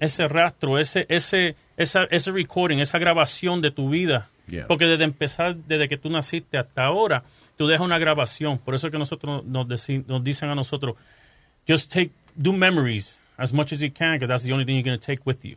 ese 0.00 0.28
rastro, 0.28 0.78
ese, 0.78 1.06
ese, 1.08 1.54
esa, 1.76 2.04
ese 2.10 2.30
recording, 2.32 2.80
esa 2.80 2.98
grabación 2.98 3.60
de 3.62 3.70
tu 3.70 3.88
vida. 3.90 4.28
Yeah. 4.48 4.66
Porque 4.66 4.86
desde 4.86 5.04
empezar, 5.04 5.54
desde 5.56 5.88
que 5.88 5.96
tú 5.96 6.10
naciste 6.10 6.58
hasta 6.58 6.84
ahora, 6.84 7.22
tú 7.56 7.66
dejas 7.66 7.84
una 7.84 7.98
grabación. 7.98 8.58
Por 8.58 8.74
eso 8.74 8.88
es 8.88 8.92
que 8.92 8.98
nosotros 8.98 9.44
nos, 9.44 9.66
deci- 9.66 10.04
nos 10.06 10.22
dicen 10.24 10.48
a 10.50 10.54
nosotros, 10.54 10.96
just 11.68 11.92
take, 11.92 12.10
do 12.34 12.52
memories 12.52 13.18
as 13.36 13.52
much 13.52 13.72
as 13.72 13.80
you 13.80 13.90
can, 13.92 14.14
because 14.14 14.28
that's 14.28 14.42
the 14.42 14.52
only 14.52 14.64
thing 14.64 14.74
you're 14.74 14.82
going 14.84 14.98
to 14.98 15.04
take 15.04 15.22
with 15.24 15.44
you. 15.44 15.56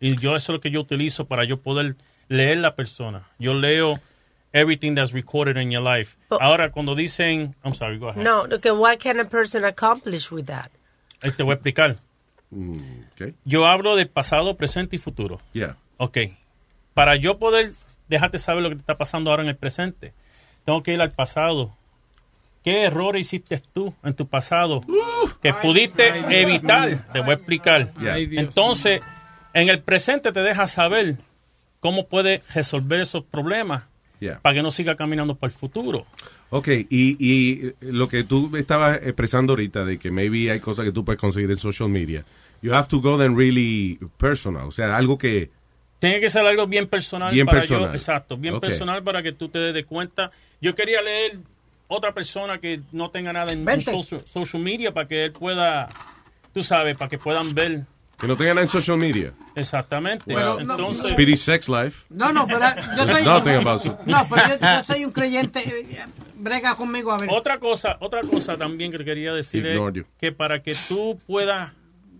Y 0.00 0.16
yo 0.16 0.36
eso 0.36 0.52
es 0.52 0.56
lo 0.56 0.60
que 0.60 0.70
yo 0.70 0.80
utilizo 0.80 1.26
para 1.26 1.44
yo 1.44 1.58
poder 1.58 1.96
leer 2.28 2.58
la 2.58 2.74
persona. 2.76 3.26
Yo 3.38 3.52
leo 3.54 4.00
everything 4.52 4.94
that's 4.94 5.12
recorded 5.12 5.56
in 5.56 5.70
your 5.70 5.82
life. 5.82 6.16
Ahora, 6.30 6.70
cuando 6.70 6.94
dicen, 6.94 7.54
I'm 7.64 7.74
sorry, 7.74 7.98
go 7.98 8.08
ahead. 8.08 8.22
No, 8.22 8.46
que 8.60 8.70
what 8.70 8.98
can 8.98 9.20
a 9.20 9.24
person 9.24 9.64
accomplish 9.64 10.30
with 10.30 10.46
that? 10.46 10.70
Te 11.20 11.42
voy 11.42 11.52
a 11.52 11.54
explicar. 11.54 11.96
Mm, 12.50 13.04
okay. 13.12 13.34
Yo 13.44 13.66
hablo 13.66 13.96
de 13.96 14.06
pasado, 14.06 14.56
presente 14.56 14.96
y 14.96 14.98
futuro. 14.98 15.40
Yeah. 15.52 15.76
Ok. 15.98 16.18
Para 16.94 17.16
yo 17.16 17.38
poder 17.38 17.72
dejarte 18.08 18.38
saber 18.38 18.62
lo 18.62 18.70
que 18.70 18.76
te 18.76 18.80
está 18.80 18.96
pasando 18.96 19.30
ahora 19.30 19.42
en 19.42 19.50
el 19.50 19.56
presente, 19.56 20.12
tengo 20.64 20.82
que 20.82 20.94
ir 20.94 21.00
al 21.00 21.10
pasado. 21.10 21.74
¿Qué 22.64 22.84
errores 22.84 23.26
hiciste 23.26 23.60
tú 23.72 23.94
en 24.02 24.14
tu 24.14 24.26
pasado 24.26 24.82
que 25.42 25.54
pudiste 25.54 26.08
evitar? 26.40 27.06
Te 27.12 27.20
voy 27.20 27.30
a 27.30 27.34
explicar. 27.34 27.92
Yeah. 27.94 28.18
Entonces, 28.18 29.00
en 29.54 29.68
el 29.68 29.80
presente 29.80 30.32
te 30.32 30.40
deja 30.40 30.66
saber 30.66 31.16
cómo 31.80 32.06
puedes 32.08 32.42
resolver 32.52 33.00
esos 33.00 33.24
problemas 33.24 33.84
Yeah. 34.20 34.40
para 34.40 34.54
que 34.56 34.62
no 34.62 34.70
siga 34.70 34.96
caminando 34.96 35.34
para 35.36 35.52
el 35.52 35.58
futuro. 35.58 36.06
Ok, 36.50 36.68
y, 36.68 37.16
y 37.18 37.72
lo 37.80 38.08
que 38.08 38.24
tú 38.24 38.56
estabas 38.56 38.96
expresando 39.02 39.52
ahorita 39.52 39.84
de 39.84 39.98
que 39.98 40.10
maybe 40.10 40.50
hay 40.50 40.60
cosas 40.60 40.84
que 40.84 40.92
tú 40.92 41.04
puedes 41.04 41.20
conseguir 41.20 41.50
en 41.50 41.58
social 41.58 41.88
media, 41.88 42.24
you 42.62 42.74
have 42.74 42.88
to 42.88 43.00
go 43.00 43.16
then 43.18 43.36
really 43.36 43.98
personal, 44.16 44.66
o 44.68 44.72
sea, 44.72 44.96
algo 44.96 45.18
que... 45.18 45.50
Tiene 46.00 46.20
que 46.20 46.30
ser 46.30 46.46
algo 46.46 46.66
bien 46.66 46.86
personal 46.86 47.32
Bien 47.34 47.44
para 47.46 47.58
personal. 47.60 47.88
yo, 47.88 47.92
exacto, 47.92 48.36
bien 48.36 48.54
Ok. 48.54 48.60
personal 48.62 49.02
para 49.02 49.22
que 49.22 49.32
tú 49.32 49.48
te 49.48 49.58
des 49.58 49.74
de 49.74 49.84
cuenta. 49.84 50.30
Yo 50.60 50.74
quería 50.74 51.02
leer 51.02 51.38
otra 51.88 52.12
persona 52.12 52.58
que 52.58 52.80
no 52.92 53.10
tenga 53.10 53.32
nada 53.32 53.52
en, 53.52 53.66
social, 53.82 54.22
social 54.26 54.62
media 54.62 54.92
para 54.92 55.08
que 55.08 55.24
él 55.24 55.32
pueda, 55.32 55.88
tú 56.54 56.62
sabes, 56.62 56.96
para 56.96 57.08
que 57.08 57.18
puedan 57.18 57.52
ver 57.54 57.84
Que 58.18 58.26
no 58.26 58.36
tengan 58.36 58.56
nada 58.56 58.64
en 58.64 58.68
social 58.68 58.96
media. 58.98 59.32
exactamente. 59.54 60.24
Pero 60.26 60.54
no- 60.60 60.74
Entonces, 60.74 61.10
Speedy 61.10 61.36
sex 61.36 61.68
life. 61.68 62.04
No, 62.10 62.32
no, 62.32 62.46
pero 62.46 62.60
yo 62.96 63.12
soy... 63.12 63.24
No, 63.24 64.22
pero 64.28 64.42
yo, 64.48 64.54
yo 64.60 64.84
soy 64.86 65.04
un 65.04 65.12
creyente. 65.12 65.60
eh, 65.60 66.04
Brega 66.34 66.74
conmigo, 66.76 67.12
a 67.12 67.18
ver. 67.18 67.28
otra 67.32 67.58
cosa, 67.58 67.96
otra 68.00 68.20
cosa 68.22 68.56
también 68.56 68.92
que 68.92 69.04
quería 69.04 69.32
decir 69.32 69.66
es 69.66 69.74
you. 69.94 70.04
que 70.18 70.30
para 70.32 70.62
que 70.62 70.72
tú 70.88 71.18
puedas 71.26 71.72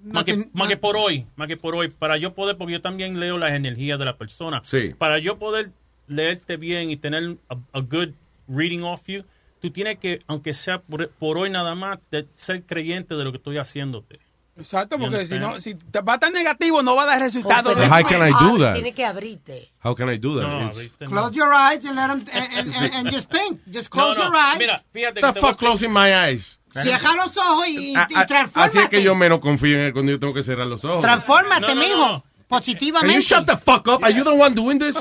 más 0.04 0.24
que, 0.24 0.36
te- 0.36 0.48
más 0.52 0.68
que 0.68 0.76
por 0.76 0.96
hoy, 0.96 1.26
más 1.36 1.46
que 1.48 1.56
por 1.56 1.74
hoy, 1.76 1.88
para 1.88 2.16
yo 2.16 2.32
poder, 2.34 2.56
porque 2.56 2.72
yo 2.74 2.80
también 2.80 3.18
leo 3.20 3.38
las 3.38 3.52
energías 3.52 3.98
de 3.98 4.04
la 4.04 4.16
persona. 4.16 4.60
Sí. 4.64 4.92
Para 4.98 5.18
yo 5.20 5.38
poder 5.38 5.70
leerte 6.08 6.56
bien 6.56 6.90
y 6.90 6.96
tener 6.96 7.36
a, 7.48 7.54
a 7.76 7.80
good 7.80 8.10
reading 8.48 8.82
of 8.82 9.02
you, 9.06 9.22
tú 9.60 9.70
tienes 9.70 9.98
que, 9.98 10.20
aunque 10.26 10.52
sea 10.52 10.78
por, 10.80 11.10
por 11.10 11.38
hoy 11.38 11.50
nada 11.50 11.74
más, 11.76 11.98
de 12.10 12.26
ser 12.34 12.62
creyente 12.64 13.14
de 13.14 13.22
lo 13.24 13.30
que 13.30 13.36
estoy 13.38 13.58
haciéndote. 13.58 14.18
Exacto, 14.58 14.98
porque 14.98 15.24
si 15.24 15.38
no, 15.38 15.60
si 15.60 15.74
te 15.74 16.00
va 16.00 16.14
a 16.14 16.16
estar 16.16 16.32
negativo, 16.32 16.82
no 16.82 16.96
va 16.96 17.04
a 17.04 17.06
dar 17.06 17.20
resultado. 17.20 17.74
Pero- 17.74 17.86
How 17.86 18.02
can 18.04 18.26
I 18.26 18.30
do 18.32 18.56
Ah, 18.56 18.58
that? 18.58 18.74
Tiene 18.74 18.92
que 18.92 19.04
abrirte. 19.04 19.70
How 19.84 19.94
can 19.94 20.10
I 20.10 20.18
do 20.18 20.38
that? 20.40 20.48
No. 20.48 20.70
Close 21.08 21.34
your 21.36 21.52
eyes 21.54 21.84
and 21.86 21.94
let 21.96 22.10
'em- 22.10 22.24
and, 22.32 22.74
and, 22.74 22.94
and- 22.94 23.10
just 23.10 23.30
think. 23.30 23.60
Just 23.72 23.88
close 23.88 24.18
no, 24.18 24.24
your 24.24 24.34
eyes. 24.36 24.58
Mira, 24.58 24.82
fíjate 24.92 25.20
the 25.20 25.32
te 25.32 25.40
fuck 25.40 25.56
closing 25.58 25.92
my 25.92 26.12
eyes? 26.12 26.58
Cierra 26.72 27.14
los 27.16 27.36
ojos 27.36 27.68
y, 27.68 27.92
y, 27.92 27.96
A- 27.96 28.06
y 28.10 28.14
a- 28.16 28.26
transfórmate. 28.26 28.78
así 28.78 28.84
es 28.84 28.88
que 28.90 29.02
yo 29.02 29.14
menos 29.14 29.38
confío 29.40 29.76
en 29.78 29.84
él 29.86 29.92
cuando 29.92 30.12
yo 30.12 30.18
tengo 30.18 30.34
que 30.34 30.42
cerrar 30.42 30.66
los 30.66 30.84
ojos. 30.84 31.00
Transfórmate, 31.02 31.62
No, 31.62 31.74
no, 31.74 31.80
no, 31.80 31.80
mijo. 31.86 32.06
no. 32.08 32.22
Can 32.48 32.58
Positivamente. 32.60 33.14
you 33.14 33.20
shut 33.20 33.46
the 33.46 33.56
fuck 33.58 33.86
up? 33.88 34.02
Are 34.02 34.10
you 34.12 34.24
the 34.24 34.30
one 34.32 34.54
doing 34.54 34.78
this? 34.78 34.94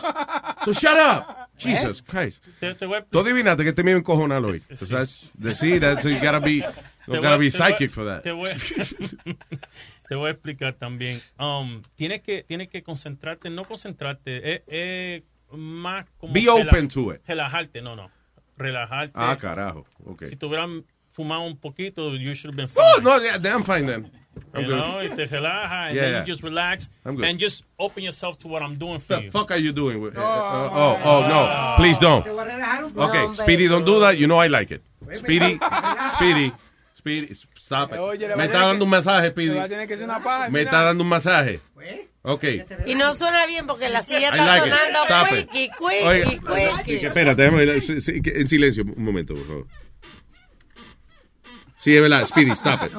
So 0.66 0.74
shut 0.74 0.98
up. 1.00 1.48
Jesus 1.58 2.02
Christ. 2.04 2.44
te- 2.60 2.76
te 2.76 2.86
voy 2.86 2.98
a- 3.00 3.06
Tú 3.06 3.20
adivinaste 3.20 3.64
que 3.64 3.70
este 3.70 3.84
me 3.84 3.92
iba 3.92 3.98
a 3.98 4.02
encojonar 4.02 4.44
hoy. 4.46 4.62
So 4.76 4.86
that's, 4.86 5.32
the- 5.42 5.56
sí, 5.56 5.80
that's, 5.80 6.04
you 6.04 6.20
gotta 6.22 6.40
be, 6.40 6.64
voy 7.14 7.22
gotta 7.22 7.38
be 7.38 7.50
psychic 7.50 7.92
for 7.92 8.06
that. 8.06 8.24
Te 8.24 8.32
voy, 8.32 8.50
te 10.10 10.16
voy 10.16 10.28
a 10.28 10.32
explicar 10.32 10.74
también. 10.74 11.22
Um, 11.40 11.82
tienes 11.96 12.22
que 12.22 12.44
tienes 12.44 12.70
que 12.70 12.84
concentrarte, 12.84 13.50
no 13.50 13.64
concentrarte, 13.64 14.54
es 14.56 14.62
es 14.68 15.24
más 15.52 16.06
como 16.18 16.34
Be 16.34 16.50
open 16.50 16.88
to 16.90 17.14
it. 17.14 17.22
Relajarte, 17.28 17.82
no, 17.82 17.96
no. 17.96 18.10
Relajarte. 18.58 19.14
Ah, 19.16 19.36
carajo. 19.40 19.86
Okay. 20.06 20.30
Si 20.30 20.36
te 20.36 20.46
hubieran 20.46 20.84
fumado 21.12 21.42
un 21.44 21.58
poquito, 21.58 22.16
you 22.16 22.34
should 22.34 22.54
have 22.54 22.56
been 22.58 22.70
Oh, 22.76 22.96
fine. 22.96 23.04
no, 23.04 23.22
yeah, 23.22 23.56
I'm 23.56 23.64
fine 23.64 23.86
then. 23.86 24.12
I'm 24.54 24.62
you 24.66 24.68
good. 24.68 24.78
know, 24.78 25.00
y 25.02 25.10
te 25.16 25.26
relajas, 25.26 25.88
and 25.90 25.96
Yeah, 25.96 26.02
then 26.04 26.12
yeah. 26.12 26.20
you 26.20 26.26
just 26.26 26.44
relax, 26.44 26.92
I'm 27.04 27.16
good. 27.16 27.26
and 27.26 27.40
just 27.40 27.64
open 27.80 28.04
yourself 28.04 28.38
to 28.40 28.48
what 28.48 28.62
I'm 28.62 28.76
doing 28.78 29.00
for 29.00 29.16
the 29.18 29.24
you. 29.24 29.32
fuck 29.32 29.50
are 29.50 29.58
you 29.58 29.72
doing? 29.72 30.00
with- 30.00 30.16
uh, 30.16 30.22
uh, 30.22 30.70
oh, 30.72 31.02
oh, 31.04 31.28
no. 31.28 31.76
Please 31.78 31.98
don't. 31.98 32.28
Okay, 32.28 33.26
No, 33.26 33.34
Speedy, 33.34 33.68
don't 33.68 33.84
do 33.86 34.00
that. 34.00 34.18
You 34.20 34.28
know 34.28 34.38
I 34.38 34.46
like 34.48 34.70
it. 34.72 34.84
Speedy, 35.16 35.58
Speedy, 36.18 36.52
Speedy, 37.08 37.34
stop 37.56 37.94
it. 37.94 38.00
Oye, 38.00 38.20
le 38.20 38.28
va 38.30 38.36
Me 38.36 38.46
está 38.46 38.60
dando 38.60 38.78
que- 38.80 38.84
un 38.84 38.90
masaje, 38.90 39.30
Speedy. 39.30 39.88
que 39.88 40.04
una 40.04 40.20
paja. 40.24 40.50
Me 40.50 40.62
está 40.62 40.84
dando 40.84 41.04
un 41.04 41.10
masaje. 41.10 41.60
Okay. 42.24 42.66
Y 42.86 42.96
no 42.96 43.14
suena 43.14 43.46
bien 43.46 43.66
porque 43.68 43.88
la 43.88 44.02
silla 44.02 44.20
I 44.20 44.24
está 44.26 44.46
like 44.46 44.68
it. 44.68 44.74
sonando 44.74 45.36
quickie, 45.50 45.70
quickie. 46.84 47.08
Espérate, 47.08 47.42
déjame 47.42 47.64
en 47.64 48.48
silencio 48.50 48.84
un 48.84 49.04
momento, 49.04 49.34
por 49.34 49.48
favor. 49.48 49.68
Sí, 51.78 51.96
es 51.96 52.02
verdad, 52.02 52.26
Speedy, 52.26 52.52
stop 52.52 52.82
it. 52.86 52.92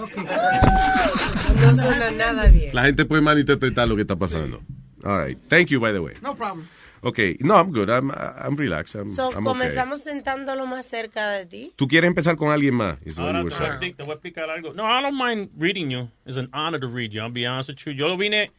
No 1.56 1.74
suena 1.74 2.10
nada 2.10 2.46
bien. 2.46 2.74
La 2.74 2.84
gente 2.84 3.04
puede 3.04 3.20
malinterpretar 3.20 3.86
lo 3.86 3.96
que 3.96 4.02
está 4.02 4.16
pasando. 4.16 4.62
All 5.04 5.26
right. 5.26 5.38
Thank 5.48 5.66
you, 5.68 5.78
by 5.80 5.92
the 5.92 5.98
way. 6.00 6.14
No 6.22 6.34
problem. 6.34 6.66
Okay. 7.02 7.36
No, 7.40 7.54
I'm 7.54 7.70
good. 7.72 7.88
I'm, 7.90 8.10
I'm 8.10 8.56
relaxed. 8.56 8.94
I'm, 8.94 9.10
So, 9.10 9.28
I'm 9.30 9.38
okay. 9.38 9.44
comenzamos 9.44 10.02
sentándolo 10.02 10.66
más 10.66 10.86
cerca 10.86 11.30
de 11.30 11.46
ti. 11.46 11.72
¿Tú 11.76 11.86
quieres 11.88 12.08
empezar 12.08 12.36
con 12.36 12.50
alguien 12.50 12.74
más? 12.74 12.98
Is 13.06 13.18
what 13.18 13.26
Ahora 13.26 13.38
you 13.40 13.44
were 13.44 13.54
te 13.56 13.62
voy, 13.62 13.90
a 13.92 13.96
te 13.96 14.02
voy 14.02 14.10
a 14.10 14.14
explicar 14.14 14.50
algo. 14.50 14.72
No, 14.74 14.84
I 14.84 15.02
don't 15.02 15.16
mind 15.16 15.50
reading 15.58 15.90
you. 15.90 16.08
It's 16.26 16.36
an 16.38 16.48
honor 16.52 16.80
to 16.80 16.88
read 16.88 17.10
you. 17.12 17.20
I'll 17.22 17.30
be 17.32 17.46
honest 17.46 17.68
with 17.68 17.78
you. 17.86 17.92
Yo 17.92 18.08
lo 18.08 18.16
vine 18.16 18.50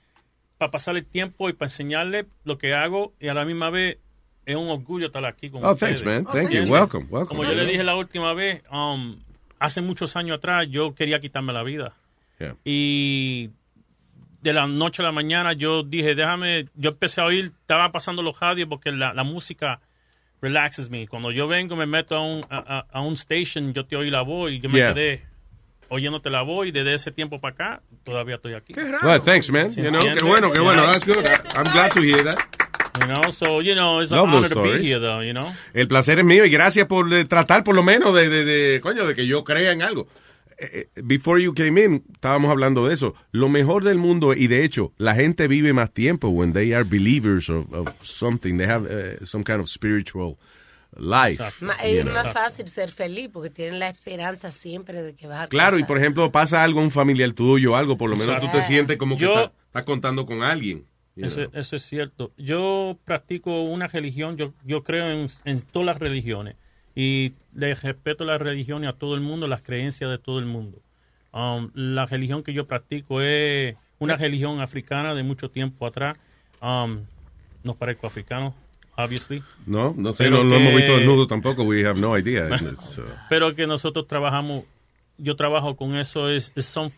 para 0.57 0.71
pasar 0.71 0.95
el 0.97 1.05
tiempo 1.05 1.49
y 1.49 1.53
para 1.53 1.67
enseñarle 1.67 2.25
lo 2.43 2.57
que 2.57 2.73
hago 2.73 3.13
y 3.19 3.27
a 3.29 3.33
la 3.33 3.45
misma 3.45 3.69
vez 3.69 3.97
es 4.45 4.55
un 4.55 4.67
orgullo 4.69 5.07
estar 5.07 5.23
aquí 5.25 5.49
con 5.49 5.63
Oh, 5.63 5.71
ustedes. 5.73 6.01
thanks, 6.01 6.05
man. 6.05 6.23
Thank 6.25 6.49
you. 6.51 6.59
¿Entiendes? 6.61 6.69
Welcome, 6.69 7.05
welcome. 7.09 7.27
Como 7.37 7.43
yo 7.43 7.53
le 7.55 7.65
dije 7.65 7.83
la 7.83 7.95
última 7.95 8.33
vez, 8.33 8.63
um, 8.71 9.19
hace 9.59 9.81
muchos 9.81 10.15
años 10.15 10.37
atrás 10.37 10.67
yo 10.69 10.95
quería 10.95 11.19
quitarme 11.19 11.53
la 11.53 11.63
vida. 11.63 11.93
Yeah. 12.39 12.55
Y 12.63 13.49
de 14.41 14.53
la 14.53 14.67
noche 14.67 15.01
a 15.01 15.05
la 15.05 15.11
mañana 15.11 15.53
yo 15.53 15.83
dije, 15.83 16.15
déjame, 16.15 16.67
yo 16.75 16.91
empecé 16.91 17.21
a 17.21 17.25
oír, 17.25 17.51
estaba 17.61 17.91
pasando 17.91 18.21
los 18.21 18.39
radios 18.39 18.67
porque 18.69 18.91
la, 18.91 19.13
la 19.13 19.23
música 19.23 19.79
relaxes 20.41 20.89
me. 20.89 21.07
Cuando 21.07 21.31
yo 21.31 21.47
vengo, 21.47 21.75
me 21.75 21.85
meto 21.85 22.15
a 22.15 22.21
un, 22.21 22.41
a, 22.49 23.01
un 23.01 23.13
station, 23.15 23.73
yo 23.73 23.85
te 23.85 23.95
oí 23.97 24.09
la 24.09 24.21
voz 24.21 24.51
y 24.51 24.59
yo 24.59 24.69
me 24.69 24.79
Yeah. 24.79 24.93
quedé 24.93 25.23
oyéndote 25.89 26.29
la 26.29 26.43
voz 26.43 26.67
y 26.67 26.71
desde 26.71 26.93
ese 26.93 27.11
tiempo 27.11 27.39
para 27.39 27.53
acá 27.53 27.81
todavía 28.03 28.35
estoy 28.35 28.53
aquí. 28.53 28.73
Well, 29.03 29.19
thanks, 29.21 29.49
man. 29.51 29.71
You 29.75 29.89
know, 29.89 29.99
qué 30.01 30.23
bueno, 30.23 30.51
qué 30.51 30.59
bueno. 30.61 30.83
That's 30.85 31.05
good. 31.05 31.25
I'm 31.57 31.69
glad 31.71 31.91
to 31.91 32.01
hear 32.01 32.23
that. 32.23 32.37
You 33.01 33.07
know, 33.07 33.31
so, 33.31 33.61
you 33.61 33.73
know, 33.75 34.01
it's 34.01 34.11
an 34.11 34.17
Love 34.19 34.29
honor 34.35 34.49
to 34.49 34.61
be 34.61 34.83
here, 34.83 34.99
though, 34.99 35.21
you 35.21 35.33
know. 35.33 35.53
El 35.73 35.87
placer 35.87 36.19
es 36.19 36.25
mío 36.25 36.45
y 36.45 36.49
gracias 36.49 36.85
por 36.87 37.11
eh, 37.13 37.25
tratar 37.25 37.63
por 37.63 37.73
lo 37.75 37.81
menos 37.81 38.13
de, 38.13 38.29
de, 38.29 38.43
de- 38.45 38.81
coño, 38.81 39.05
de 39.05 39.15
que 39.15 39.25
yo 39.25 39.43
crea 39.43 39.71
en 39.71 39.81
algo. 39.81 40.07
Eh, 40.59 40.89
eh, 40.95 41.01
Before 41.01 41.41
you 41.41 41.53
came 41.53 41.81
in, 41.81 42.03
estábamos 42.13 42.51
hablando 42.51 42.87
de 42.87 42.93
eso. 42.93 43.15
Lo 43.31 43.47
mejor 43.47 43.83
del 43.83 43.97
mundo, 43.97 44.33
y 44.33 44.47
de 44.47 44.65
hecho, 44.65 44.93
la 44.97 45.15
gente 45.15 45.47
vive 45.47 45.71
más 45.73 45.91
tiempo 45.91 46.29
when 46.29 46.53
they 46.53 46.73
are 46.73 46.83
believers 46.83 47.49
of, 47.49 47.71
of 47.71 47.89
something. 48.01 48.57
They 48.57 48.67
have 48.67 48.87
eh, 48.89 49.25
some 49.25 49.43
kind 49.43 49.61
of 49.61 49.69
spiritual 49.69 50.37
life. 50.97 51.41
Es 51.81 52.03
know. 52.03 52.13
más 52.13 52.33
fácil 52.33 52.67
ser 52.67 52.91
feliz 52.91 53.29
porque 53.31 53.49
tienen 53.49 53.79
la 53.79 53.89
esperanza 53.89 54.51
siempre 54.51 55.01
de 55.01 55.15
que 55.15 55.27
vas 55.27 55.45
a 55.45 55.47
Claro, 55.47 55.79
y 55.79 55.83
por 55.83 55.97
ejemplo, 55.97 56.29
pasa 56.31 56.63
algo 56.63 56.81
a 56.81 56.83
un 56.83 56.91
familiar 56.91 57.31
tuyo 57.31 57.73
o 57.73 57.75
algo, 57.75 57.97
por 57.97 58.09
lo 58.09 58.17
menos 58.17 58.41
tú 58.41 58.47
te 58.51 58.61
sientes 58.63 58.97
como 58.97 59.15
que 59.15 59.25
estás 59.25 59.51
estás 59.67 59.83
contando 59.83 60.25
con 60.25 60.43
alguien. 60.43 60.85
Eso, 61.15 61.41
eso 61.53 61.75
es 61.75 61.81
cierto. 61.81 62.31
Yo 62.37 62.97
practico 63.03 63.63
una 63.63 63.87
religión, 63.87 64.37
yo, 64.37 64.53
yo 64.63 64.83
creo 64.83 65.09
en, 65.09 65.29
en 65.43 65.61
todas 65.61 65.85
las 65.85 65.99
religiones 65.99 66.55
y 66.95 67.33
le 67.55 67.73
respeto 67.75 68.25
las 68.25 68.41
religiones 68.41 68.89
a 68.89 68.93
todo 68.93 69.15
el 69.15 69.21
mundo, 69.21 69.47
las 69.47 69.61
creencias 69.61 70.09
de 70.09 70.17
todo 70.17 70.39
el 70.39 70.45
mundo. 70.45 70.79
Um, 71.31 71.69
la 71.75 72.05
religión 72.05 72.43
que 72.43 72.53
yo 72.53 72.65
practico 72.65 73.21
es 73.21 73.75
una 73.99 74.15
religión 74.17 74.61
africana 74.61 75.13
de 75.13 75.23
mucho 75.23 75.49
tiempo 75.49 75.85
atrás. 75.85 76.17
Um, 76.61 77.01
no 77.63 77.75
parezco 77.75 78.07
africano, 78.07 78.55
obviously. 78.97 79.43
No, 79.65 79.93
no 79.95 80.13
sé, 80.13 80.29
no, 80.29 80.43
no 80.43 80.51
que- 80.55 80.61
hemos 80.61 80.75
visto 80.75 80.97
desnudo 80.97 81.27
tampoco. 81.27 81.63
We 81.63 81.85
have 81.85 81.99
no 81.99 82.17
idea. 82.17 82.47
It's, 82.55 82.97
uh, 82.97 83.03
Pero 83.29 83.53
que 83.53 83.67
nosotros 83.67 84.07
trabajamos, 84.07 84.63
yo 85.17 85.35
trabajo 85.35 85.75
con 85.75 85.95
eso, 85.95 86.29
es, 86.29 86.51
es, 86.55 86.65
son- 86.65 86.91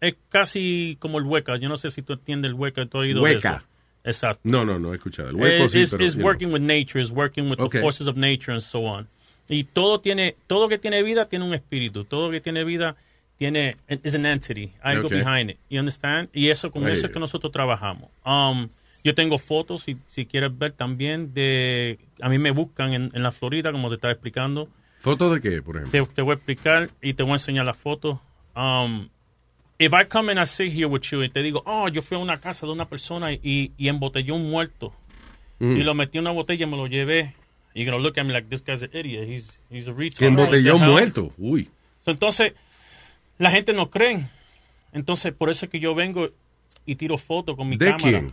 es 0.00 0.14
casi 0.28 0.96
como 1.00 1.18
el 1.18 1.24
hueca. 1.24 1.56
Yo 1.58 1.68
no 1.68 1.76
sé 1.76 1.88
si 1.88 2.02
tú 2.02 2.12
entiendes 2.12 2.50
el 2.50 2.54
hueca, 2.56 2.84
tú 2.86 2.98
has 2.98 3.02
oído 3.04 3.20
de 3.24 3.34
Hueca. 3.34 3.56
eso. 3.56 3.66
Exacto. 4.04 4.40
no, 4.42 4.64
no, 4.64 4.80
no 4.80 4.92
he 4.92 4.96
escuchado. 4.96 5.28
El 5.30 5.36
hueco 5.36 5.64
Es 5.66 5.72
sí, 5.72 5.84
pero, 5.92 6.04
is 6.04 6.14
you 6.14 6.18
know. 6.18 6.26
working 6.26 6.52
with 6.52 6.60
nature, 6.60 7.00
is 7.00 7.10
working 7.12 7.48
with 7.48 7.58
Okay. 7.60 7.78
the 7.78 7.82
forces 7.82 8.08
of 8.08 8.16
nature 8.16 8.52
and 8.52 8.60
so 8.60 8.84
on. 8.84 9.06
Y 9.52 9.64
todo 9.64 10.00
tiene, 10.00 10.36
todo 10.46 10.68
que 10.68 10.78
tiene 10.78 11.02
vida 11.02 11.26
tiene 11.28 11.44
un 11.44 11.52
espíritu. 11.54 12.04
Todo 12.04 12.30
que 12.30 12.40
tiene 12.40 12.64
vida 12.64 12.96
tiene 13.38 13.76
is 14.04 14.14
an 14.14 14.24
entity, 14.26 14.72
algo 14.80 15.06
Okay. 15.08 15.18
behind 15.18 15.50
it. 15.50 15.58
You 15.68 15.78
understand? 15.80 16.28
Y 16.32 16.48
eso 16.48 16.70
con 16.70 16.86
Ahí. 16.86 16.92
eso 16.92 17.06
es 17.06 17.12
que 17.12 17.18
nosotros 17.20 17.52
trabajamos. 17.52 18.08
Um, 18.24 18.68
yo 19.04 19.14
tengo 19.14 19.36
fotos, 19.38 19.82
si, 19.82 19.96
si 20.08 20.26
quieres 20.26 20.56
ver 20.56 20.72
también 20.72 21.34
de, 21.34 21.98
a 22.20 22.28
mí 22.28 22.38
me 22.38 22.50
buscan 22.52 22.94
en, 22.94 23.10
en 23.14 23.22
la 23.22 23.32
Florida, 23.32 23.72
como 23.72 23.88
te 23.88 23.96
estaba 23.96 24.12
explicando. 24.12 24.68
¿Fotos 25.00 25.34
de 25.34 25.40
qué, 25.40 25.60
por 25.60 25.76
ejemplo? 25.76 26.06
Te, 26.06 26.14
te 26.14 26.22
voy 26.22 26.32
a 26.32 26.34
explicar 26.36 26.88
y 27.02 27.14
te 27.14 27.24
voy 27.24 27.32
a 27.32 27.34
enseñar 27.34 27.66
las 27.66 27.76
fotos. 27.76 28.18
Um, 28.54 29.08
if 29.78 29.92
I 29.92 30.04
come 30.08 30.30
and 30.30 30.40
I 30.40 30.46
sit 30.46 30.72
here 30.72 30.86
with 30.86 31.02
you 31.10 31.22
y 31.24 31.28
te 31.28 31.42
digo, 31.42 31.62
oh, 31.66 31.88
yo 31.88 32.00
fui 32.00 32.16
a 32.16 32.20
una 32.20 32.38
casa 32.38 32.64
de 32.64 32.72
una 32.72 32.86
persona 32.88 33.32
y, 33.32 33.72
y 33.76 33.88
embotellé 33.88 34.32
un 34.32 34.48
muerto 34.50 34.94
Mm. 35.58 35.76
y 35.76 35.82
lo 35.84 35.94
metí 35.94 36.18
en 36.18 36.22
una 36.22 36.32
botella 36.32 36.64
y 36.66 36.68
me 36.68 36.76
lo 36.76 36.86
llevé. 36.88 37.34
You're 37.74 37.90
gonna 37.90 38.02
look 38.02 38.18
at 38.18 38.24
me 38.24 38.32
like 38.32 38.48
this 38.48 38.62
guy's 38.62 38.82
an 38.82 38.90
idiot. 38.92 39.28
He's, 39.28 39.58
he's 39.70 39.88
a 39.88 39.92
retard. 39.92 40.18
Que 40.18 40.26
embotelló 40.26 40.78
muerto. 40.78 41.30
Uy. 41.38 41.70
So, 42.04 42.10
entonces, 42.10 42.52
la 43.38 43.50
gente 43.50 43.72
no 43.72 43.88
cree. 43.90 44.28
Entonces, 44.92 45.32
por 45.32 45.48
eso 45.50 45.64
es 45.66 45.70
que 45.70 45.80
yo 45.80 45.94
vengo 45.94 46.28
y 46.84 46.96
tiro 46.96 47.16
fotos 47.16 47.56
con 47.56 47.68
mi 47.68 47.76
¿De 47.78 47.86
cámara. 47.86 48.02
quién? 48.02 48.32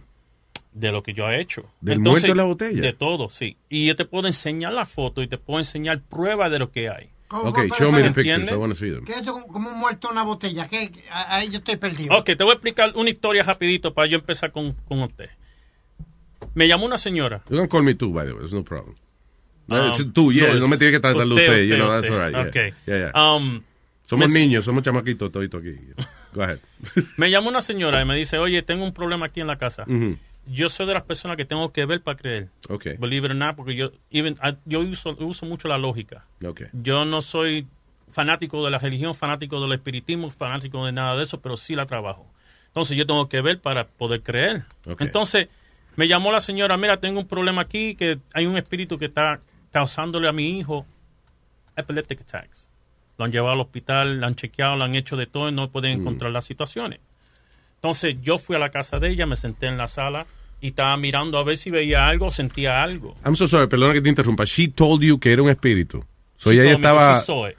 De 0.73 0.91
lo 0.91 1.01
que 1.03 1.13
yo 1.13 1.29
he 1.29 1.39
hecho. 1.39 1.63
¿Del 1.81 1.99
Entonces, 1.99 2.23
muerto 2.23 2.31
en 2.33 2.37
la 2.37 2.43
botella? 2.43 2.81
De 2.81 2.93
todo, 2.93 3.29
sí. 3.29 3.55
Y 3.69 3.87
yo 3.87 3.95
te 3.95 4.05
puedo 4.05 4.27
enseñar 4.27 4.73
la 4.73 4.85
foto 4.85 5.21
y 5.23 5.27
te 5.27 5.37
puedo 5.37 5.59
enseñar 5.59 6.01
pruebas 6.01 6.51
de 6.51 6.59
lo 6.59 6.71
que 6.71 6.89
hay. 6.89 7.09
¿Cómo, 7.29 7.49
Okay, 7.51 7.69
pero- 7.69 7.75
show 7.75 7.91
me 7.91 7.99
the 8.01 8.07
pictures. 8.09 8.27
¿Entiende? 8.39 8.53
I 8.53 8.57
want 8.57 8.73
to 8.73 8.79
see 8.79 8.91
them. 8.91 9.05
¿Qué 9.05 9.13
es 9.13 9.21
eso 9.21 9.33
como- 9.47 9.69
un 9.69 9.77
muerto 9.79 10.07
en 10.07 10.13
una 10.13 10.23
botella? 10.23 10.67
¿Qué? 10.67 10.91
Ahí 11.11 11.49
yo 11.49 11.59
estoy 11.59 11.77
perdido. 11.77 12.17
Ok, 12.17 12.25
te 12.25 12.43
voy 12.43 12.49
a 12.51 12.53
explicar 12.53 12.91
una 12.95 13.09
historia 13.09 13.43
rapidito 13.43 13.93
para 13.93 14.07
yo 14.09 14.17
empezar 14.17 14.51
con, 14.51 14.73
con 14.87 15.01
usted. 15.03 15.29
Me 16.55 16.67
llamó 16.67 16.85
una 16.85 16.97
señora. 16.97 17.43
You 17.49 17.57
can 17.57 17.67
call 17.67 17.83
me 17.83 17.93
too, 17.93 18.11
by 18.11 18.25
the 18.25 18.31
way. 18.33 18.39
There's 18.39 18.53
no 18.53 18.63
problem. 18.63 18.95
Um, 19.71 19.89
Es 19.89 20.13
tú, 20.13 20.31
yeah, 20.31 20.53
no, 20.53 20.59
no, 20.61 20.67
me 20.67 20.73
es 20.75 20.79
tiene 20.79 20.91
que 20.93 20.99
tratar 20.99 21.17
de 21.27 21.29
usted, 21.33 21.43
usted, 21.47 21.63
you 21.65 21.75
know, 21.75 21.87
usted, 21.95 22.01
that's 22.09 22.11
all 22.19 22.25
right. 22.25 22.35
Yeah, 22.35 22.47
okay. 22.49 22.73
yeah, 22.87 23.11
yeah. 23.13 23.35
Um, 23.35 23.61
somos 24.05 24.29
me- 24.31 24.39
niños, 24.39 24.65
somos 24.65 24.83
chamaquitos 24.83 25.31
todito 25.31 25.57
aquí. 25.57 25.75
Go 26.33 26.43
ahead. 26.43 26.59
Me 27.17 27.29
llama 27.31 27.49
una 27.49 27.61
señora 27.61 28.01
y 28.01 28.05
me 28.05 28.15
dice, 28.15 28.37
oye, 28.37 28.61
tengo 28.61 28.83
un 28.85 28.93
problema 28.93 29.25
aquí 29.27 29.39
en 29.41 29.47
la 29.47 29.57
casa. 29.57 29.85
Yo 30.47 30.69
soy 30.69 30.85
de 30.87 30.93
las 30.93 31.03
personas 31.03 31.37
que 31.37 31.45
tengo 31.45 31.71
que 31.71 31.85
ver 31.85 32.01
para 32.01 32.17
creer. 32.17 32.47
Okay. 32.67 32.95
Believe 32.97 33.25
it 33.27 33.31
or 33.31 33.35
not, 33.35 33.55
porque 33.55 33.75
yo, 33.75 33.91
even, 34.11 34.35
I- 34.43 34.55
yo 34.65 34.79
uso, 34.79 35.15
uso 35.19 35.45
mucho 35.45 35.67
la 35.67 35.77
lógica. 35.77 36.25
Okay. 36.43 36.67
Yo 36.73 37.05
no 37.05 37.21
soy 37.21 37.67
fanático 38.11 38.63
de 38.65 38.71
la 38.71 38.77
religión, 38.79 39.13
fanático 39.13 39.61
del 39.61 39.73
espiritismo, 39.73 40.29
fanático 40.31 40.85
de 40.85 40.91
nada 40.91 41.15
de 41.15 41.23
eso, 41.23 41.39
pero 41.41 41.57
sí 41.57 41.75
la 41.75 41.85
trabajo. 41.85 42.25
Entonces 42.67 42.97
yo 42.97 43.05
tengo 43.05 43.27
que 43.29 43.41
ver 43.41 43.59
para 43.59 43.85
poder 43.87 44.21
creer. 44.21 44.63
Ok. 44.87 45.01
Entonces 45.01 45.47
me 45.95 46.07
llamó 46.07 46.31
la 46.31 46.39
señora, 46.39 46.77
mira, 46.77 46.97
tengo 46.99 47.19
un 47.19 47.27
problema 47.27 47.61
aquí, 47.63 47.95
que 47.95 48.19
hay 48.33 48.45
un 48.45 48.57
espíritu 48.57 48.97
que 48.97 49.05
está 49.05 49.39
causándole 49.71 50.27
a 50.27 50.31
mi 50.31 50.57
hijo 50.57 50.85
epileptic 51.75 52.21
attacks. 52.21 52.67
Lo 53.17 53.25
han 53.25 53.31
llevado 53.31 53.53
al 53.53 53.61
hospital, 53.61 54.19
lo 54.19 54.27
han 54.27 54.35
chequeado, 54.35 54.77
lo 54.77 54.85
han 54.85 54.95
hecho 54.95 55.17
de 55.17 55.27
todo 55.27 55.49
y 55.49 55.51
no 55.51 55.69
pueden 55.69 55.99
encontrar 55.99 56.31
las 56.31 56.45
situaciones. 56.45 56.99
Entonces 57.75 58.15
yo 58.21 58.37
fui 58.37 58.55
a 58.55 58.59
la 58.59 58.69
casa 58.69 58.99
de 58.99 59.09
ella, 59.09 59.25
me 59.25 59.35
senté 59.35 59.67
en 59.67 59.77
la 59.77 59.87
sala 59.87 60.25
y 60.61 60.67
estaba 60.67 60.95
mirando 60.97 61.37
a 61.37 61.43
ver 61.43 61.57
si 61.57 61.69
veía 61.69 62.07
algo, 62.07 62.31
sentía 62.31 62.81
algo. 62.81 63.15
I'm 63.25 63.35
so 63.35 63.47
sorry, 63.47 63.67
perdona 63.67 63.93
que 63.93 64.01
te 64.01 64.09
interrumpa. 64.09 64.45
She 64.45 64.69
told 64.69 65.01
you 65.01 65.19
que 65.19 65.31
era 65.31 65.41
un 65.41 65.49
espíritu. 65.49 66.03
So 66.37 66.51
ella 66.51 66.71
estaba. 66.71 67.13
that 67.13 67.19
she 67.19 67.25
saw 67.25 67.47
it. 67.47 67.57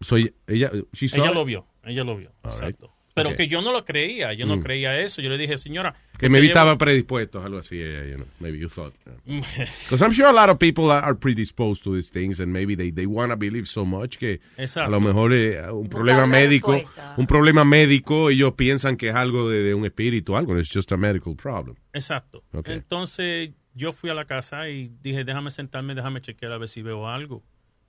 So 0.00 0.16
ella, 0.16 0.70
she 0.92 1.08
saw 1.08 1.22
Ella 1.22 1.30
it? 1.30 1.34
lo 1.34 1.44
vio, 1.44 1.66
ella 1.84 2.04
lo 2.04 2.16
vio. 2.16 2.30
All 2.42 2.60
right. 2.60 2.76
Pero 3.14 3.28
Okay. 3.30 3.46
que 3.46 3.52
yo 3.52 3.62
no 3.62 3.70
lo 3.72 3.84
creía, 3.84 4.32
yo 4.32 4.44
no 4.44 4.56
Mm. 4.56 4.62
creía 4.64 4.98
eso. 5.00 5.22
Yo 5.22 5.30
le 5.30 5.38
dije, 5.38 5.56
señora. 5.56 5.94
Que 6.18 6.28
lleva- 6.28 6.44
estaba 6.46 6.76
predispuesto, 6.76 7.40
algo 7.42 7.58
así, 7.58 7.76
yeah, 7.76 8.04
you 8.06 8.16
know, 8.16 8.26
maybe 8.40 8.58
you 8.58 8.68
thought. 8.68 8.92
Because 9.24 10.02
I'm 10.04 10.12
sure 10.12 10.26
a 10.26 10.32
lot 10.32 10.48
of 10.50 10.58
people 10.58 10.90
are, 10.90 11.04
are 11.04 11.14
predisposed 11.14 11.82
to 11.84 11.94
these 11.94 12.10
things 12.10 12.40
and 12.40 12.52
maybe 12.52 12.74
they, 12.76 12.90
they 12.90 13.06
want 13.06 13.30
to 13.30 13.36
believe 13.36 13.66
so 13.66 13.84
much 13.84 14.18
que 14.18 14.40
Exacto. 14.56 14.88
a 14.88 14.90
lo 14.90 15.00
mejor 15.00 15.32
eh, 15.32 15.60
un 15.70 15.88
problema 15.88 16.26
médico, 16.26 16.72
respuesta. 16.72 17.14
un 17.16 17.26
problema 17.26 17.64
médico, 17.64 18.30
ellos 18.30 18.52
piensan 18.54 18.96
que 18.96 19.10
es 19.10 19.14
algo 19.14 19.48
de, 19.48 19.62
de 19.62 19.74
un 19.74 19.84
espíritu, 19.84 20.36
algo, 20.36 20.58
it's 20.58 20.72
just 20.72 20.90
a 20.90 20.96
medical 20.96 21.36
problem. 21.36 21.76
Exacto. 21.92 22.42
Entonces 22.64 23.50
yo 23.74 23.92
fui 23.92 24.10
a 24.10 24.14
la 24.14 24.24
casa 24.24 24.68
y 24.68 24.90
dije, 25.02 25.24
déjame 25.24 25.50
sentarme, 25.52 25.94
déjame 25.94 26.20
chequear 26.20 26.52
a 26.52 26.58
ver 26.58 26.68
si 26.68 26.82
veo 26.82 27.08
algo. 27.08 27.42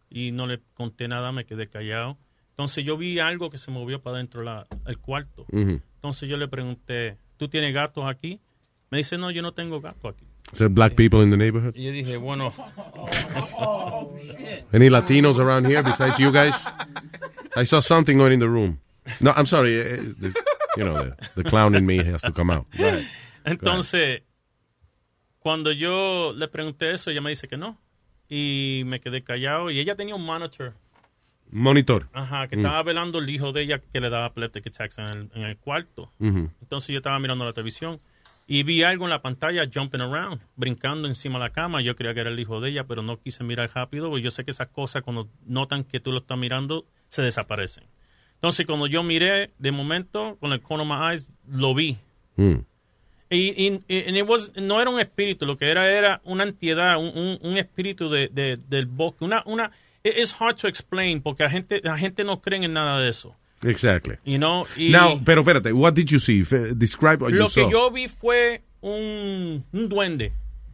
Y 0.10 0.32
no 0.32 0.46
le 0.46 0.62
conté 0.76 1.08
nada, 1.08 1.32
me 1.32 1.46
quedé 1.46 1.68
callado. 1.68 2.18
Entonces 2.58 2.86
yo 2.86 2.96
vi 2.98 3.20
algo 3.20 3.50
que 3.50 3.58
se 3.58 3.70
movió 3.70 4.02
para 4.02 4.18
dentro 4.18 4.42
del 4.86 4.98
cuarto. 5.00 5.46
Ujú. 5.52 5.82
Entonces 5.96 6.30
yo 6.30 6.38
le 6.38 6.48
pregunté, 6.48 7.18
¿tú 7.38 7.50
tienes 7.50 7.74
gatos 7.74 8.06
aquí? 8.08 8.40
Me 8.90 9.00
dice, 9.00 9.18
no, 9.18 9.30
yo 9.32 9.42
no 9.42 9.54
tengo 9.54 9.82
gato 9.82 10.08
aquí. 10.08 10.26
There 10.54 10.70
black 10.70 10.96
people 10.96 11.22
in 11.24 11.32
the 11.32 11.38
neighborhood? 11.38 11.76
Y 11.76 11.84
yo 11.86 11.92
dije, 11.92 12.18
bueno. 12.18 12.54
Any 14.74 14.90
Latinos 14.90 15.40
around 15.40 15.66
here 15.68 15.82
besides 15.84 16.18
you 16.18 16.32
guys? 16.32 16.56
I 17.56 17.66
saw 17.66 17.80
something 17.82 18.18
going 18.18 18.34
in 18.34 18.40
the 18.40 18.48
room. 18.50 18.80
No, 19.20 19.32
I'm 19.36 19.46
sorry. 19.48 19.76
eh, 19.76 19.96
eh, 19.96 20.14
this- 20.20 20.36
you 20.78 20.84
know, 20.84 20.96
the, 20.96 21.16
the 21.36 21.44
clown 21.44 21.76
in 21.76 21.86
me 21.86 21.98
has 22.04 22.22
to 22.22 22.32
come 22.32 22.52
out. 22.52 22.66
Entonces, 23.46 24.24
cuando 25.40 25.72
yo 25.72 26.34
le 26.36 26.48
pregunté 26.48 26.92
eso, 26.92 27.12
ella 27.12 27.22
me 27.22 27.30
dice 27.30 27.48
que 27.48 27.58
no. 27.58 27.78
Y 28.30 28.84
me 28.86 29.00
quedé 29.00 29.24
callado. 29.24 29.70
Y 29.72 29.80
ella 29.80 29.96
tenía 29.96 30.16
un 30.16 30.26
monitor. 30.26 30.74
Monitor. 31.56 32.08
Ajá, 32.14 32.48
que 32.48 32.56
Mm. 32.58 32.60
estaba 32.60 32.84
velando 32.84 33.20
el 33.20 33.30
hijo 33.30 33.52
de 33.54 33.62
ella 33.64 33.80
que 33.92 34.02
le 34.02 34.10
daba 34.10 34.28
epileptic 34.28 34.68
attacks 34.68 34.98
en 34.98 35.06
el, 35.06 35.30
en 35.34 35.42
el 35.44 35.58
cuarto. 35.58 36.12
Entonces 36.20 36.90
yo 36.90 36.98
estaba 36.98 37.18
mirando 37.20 37.46
la 37.46 37.54
televisión 37.54 38.00
y 38.48 38.64
vi 38.64 38.84
algo 38.84 39.06
en 39.06 39.10
la 39.12 39.22
pantalla 39.22 39.64
jumping 39.74 40.02
around, 40.02 40.42
brincando 40.56 41.08
encima 41.08 41.40
de 41.40 41.46
la 41.46 41.50
cama. 41.52 41.82
Yo 41.82 41.96
creía 41.96 42.14
que 42.14 42.20
era 42.20 42.30
el 42.30 42.40
hijo 42.40 42.60
de 42.60 42.70
ella, 42.72 42.84
pero 42.84 43.02
no 43.02 43.20
quise 43.20 43.44
mirar 43.44 43.70
rápido, 43.74 44.10
porque 44.10 44.24
yo 44.24 44.32
sé 44.32 44.44
que 44.44 44.52
esas 44.52 44.68
cosas 44.68 45.02
cuando 45.02 45.30
notan 45.46 45.84
que 45.86 46.00
tú 46.00 46.12
lo 46.12 46.18
estás 46.20 46.38
mirando, 46.38 46.86
se 47.08 47.22
desaparecen. 47.22 47.86
Entonces 48.34 48.66
cuando 48.66 48.86
yo 48.88 49.02
miré, 49.02 49.52
de 49.58 49.72
momento, 49.72 50.38
con 50.42 50.52
el 50.52 50.62
corner 50.62 50.86
of 50.86 50.94
my 51.00 51.10
eyes, 51.12 51.30
lo 51.48 51.74
vi. 51.74 51.98
Mm. 52.36 52.56
Y, 53.30 53.66
y- 53.68 53.82
y- 53.88 54.20
it 54.20 54.28
was- 54.28 54.52
no 54.56 54.80
era 54.82 54.92
un 54.92 55.00
espíritu, 55.00 55.46
lo 55.48 55.58
que 55.58 55.72
era 55.72 55.90
era 55.92 56.22
una 56.26 56.44
entidad, 56.44 57.00
un, 57.00 57.18
un- 57.18 57.40
un 57.42 57.58
espíritu 57.58 58.08
de, 58.10 58.28
de- 58.28 58.58
del 58.68 58.86
bosque. 58.86 59.26
Una, 59.26 59.42
una, 59.48 59.72
it's 60.10 60.32
hard 60.40 60.58
to 60.58 60.68
explain 60.68 61.22
porque 61.22 61.44
la 61.44 61.50
gente, 61.50 61.82
la 61.84 61.98
gente 61.98 62.24
no 62.24 62.40
cree 62.42 62.64
en 62.64 62.74
nada 62.74 63.00
de 63.00 63.10
eso. 63.10 63.36
Exactly. 63.64 64.18
You 64.26 64.38
know, 64.38 64.66
y 64.76 64.90
Now, 64.90 65.20
pero 65.24 65.42
espérate, 65.42 65.74
what 65.74 65.94
did 65.94 66.08
you 66.10 66.20
see? 66.20 66.44
Describe 66.76 67.22
what 67.22 67.32
lo 67.32 67.46
you 67.46 67.50
saw. 67.50 67.66
que 67.66 67.72
yo 67.72 67.90
vi 67.90 68.08
fue 68.08 68.62
un, 68.82 69.64
un 69.72 69.90
duende, 69.90 70.34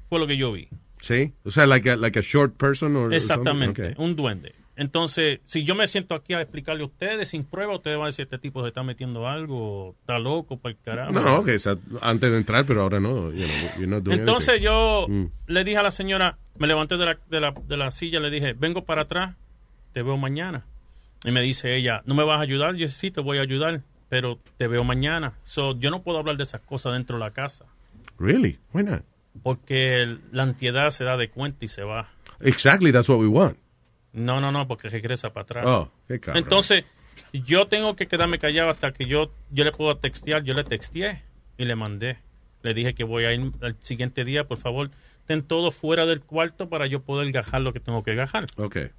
fue 0.09 0.19
lo 0.19 0.27
que 0.27 0.35
yo 0.35 0.51
vi. 0.51 0.67
¿Sí? 0.99 1.33
O 1.45 1.51
sea, 1.51 1.65
like 1.65 1.89
a, 1.89 1.95
like 1.95 2.19
a 2.19 2.21
short 2.21 2.57
person 2.57 2.95
or 2.95 3.13
Exactamente, 3.13 3.81
something? 3.81 3.93
Okay. 3.93 4.05
un 4.05 4.15
duende. 4.15 4.53
Entonces, 4.81 5.41
si 5.43 5.63
yo 5.63 5.75
me 5.75 5.85
siento 5.85 6.15
aquí 6.15 6.33
a 6.33 6.41
explicarle 6.41 6.81
a 6.81 6.87
ustedes 6.87 7.27
sin 7.29 7.43
prueba, 7.43 7.75
ustedes 7.75 7.97
van 7.97 8.05
a 8.05 8.07
decir, 8.07 8.23
este 8.23 8.39
tipo 8.39 8.63
se 8.63 8.69
está 8.69 8.81
metiendo 8.81 9.27
algo, 9.27 9.95
está 10.01 10.17
loco, 10.17 10.57
para 10.57 10.73
el 10.73 10.79
carajo. 10.83 11.11
No, 11.11 11.21
no, 11.43 11.59
sea, 11.59 11.77
antes 12.01 12.31
de 12.31 12.37
entrar, 12.37 12.65
pero 12.65 12.81
ahora 12.81 12.99
no. 12.99 13.31
You 13.31 13.85
know, 13.85 14.01
Entonces 14.07 14.49
anything. 14.49 14.65
yo 14.65 15.05
Mm. 15.07 15.25
le 15.45 15.63
dije 15.63 15.77
a 15.77 15.83
la 15.83 15.91
señora, 15.91 16.39
me 16.57 16.65
levanté 16.65 16.97
de 16.97 17.05
la, 17.05 17.17
de, 17.29 17.39
la, 17.39 17.51
de 17.51 17.77
la 17.77 17.91
silla, 17.91 18.19
le 18.19 18.31
dije, 18.31 18.53
vengo 18.53 18.83
para 18.83 19.03
atrás, 19.03 19.35
te 19.93 20.01
veo 20.01 20.17
mañana. 20.17 20.65
Y 21.23 21.29
me 21.29 21.41
dice 21.41 21.75
ella, 21.77 22.01
¿no 22.05 22.15
me 22.15 22.25
vas 22.25 22.39
a 22.39 22.41
ayudar? 22.41 22.75
Yo 22.75 22.87
sí, 22.87 23.11
te 23.11 23.21
voy 23.21 23.37
a 23.37 23.41
ayudar, 23.41 23.81
pero 24.09 24.39
te 24.57 24.67
veo 24.67 24.83
mañana. 24.83 25.33
So, 25.43 25.77
yo 25.77 25.91
no 25.91 26.01
puedo 26.01 26.17
hablar 26.17 26.37
de 26.37 26.43
esas 26.43 26.61
cosas 26.61 26.93
dentro 26.93 27.17
de 27.17 27.23
la 27.23 27.29
casa, 27.31 27.65
Really? 28.17 28.57
Why 28.73 28.81
not? 28.83 29.03
porque 29.43 30.17
la 30.31 30.41
entidad 30.43 30.89
se 30.89 31.03
da 31.03 31.17
de 31.17 31.29
cuenta 31.29 31.63
y 31.63 31.67
se 31.67 31.83
va. 31.83 32.09
Exactly, 32.39 32.91
that's 32.91 33.07
what 33.07 33.19
we 33.19 33.27
want. 33.27 33.55
No, 34.13 34.41
no, 34.41 34.51
no, 34.51 34.67
porque 34.67 34.89
regresa 34.89 35.31
para 35.33 35.43
atrás. 35.43 35.65
Oh, 35.67 35.91
qué 36.07 36.19
cabrón. 36.19 36.43
Entonces, 36.43 36.85
yo 37.33 37.67
tengo 37.67 37.95
que 37.95 38.07
quedarme 38.07 38.39
callado 38.39 38.69
hasta 38.69 38.91
que 38.91 39.05
yo, 39.05 39.31
yo 39.51 39.63
le 39.63 39.71
puedo 39.71 39.95
textear. 39.97 40.43
Yo 40.43 40.53
le 40.53 40.63
texteé 40.63 41.23
y 41.57 41.65
le 41.65 41.75
mandé. 41.75 42.17
Le 42.63 42.73
dije 42.73 42.93
que 42.93 43.03
voy 43.03 43.25
a 43.25 43.33
ir 43.33 43.51
al 43.61 43.75
siguiente 43.81 44.23
día, 44.23 44.43
por 44.43 44.57
favor, 44.57 44.91
ten 45.25 45.43
todo 45.43 45.71
fuera 45.71 46.05
del 46.05 46.23
cuarto 46.23 46.69
para 46.69 46.85
yo 46.87 47.01
poder 47.01 47.31
gajar 47.31 47.61
lo 47.61 47.73
que 47.73 47.79
tengo 47.79 48.03
que 48.03 48.13
gajar. 48.13 48.45
Okay. 48.55 48.89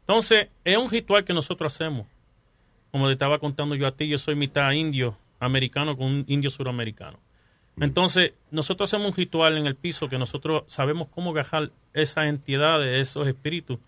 Entonces, 0.00 0.48
es 0.64 0.76
un 0.76 0.90
ritual 0.90 1.24
que 1.24 1.32
nosotros 1.32 1.74
hacemos. 1.74 2.06
Como 2.90 3.06
te 3.06 3.14
estaba 3.14 3.38
contando 3.38 3.74
yo 3.74 3.86
a 3.86 3.92
ti, 3.92 4.08
yo 4.08 4.18
soy 4.18 4.34
mitad 4.34 4.70
indio 4.72 5.16
americano 5.40 5.96
con 5.96 6.06
un 6.06 6.24
indio 6.28 6.50
suramericano. 6.50 7.18
Entonces, 7.78 8.32
nosotros 8.50 8.88
hacemos 8.88 9.08
un 9.08 9.16
ritual 9.16 9.58
en 9.58 9.66
el 9.66 9.76
piso 9.76 10.08
que 10.08 10.18
nosotros 10.18 10.64
sabemos 10.66 11.08
cómo 11.08 11.32
gajar 11.32 11.72
esas 11.92 12.26
entidades, 12.26 13.08
esos 13.08 13.26
espíritus, 13.28 13.78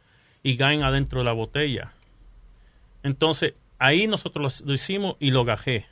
y 0.42 0.56
caen 0.56 0.82
adentro 0.82 1.20
de 1.20 1.24
la 1.24 1.32
botella. 1.32 1.92
Entonces, 3.02 3.54
ahí 3.78 4.06
nosotros 4.06 4.62
lo, 4.64 4.74
hicimos 4.74 5.16
y 5.20 5.30
lo 5.30 5.44
gajé. 5.44 5.86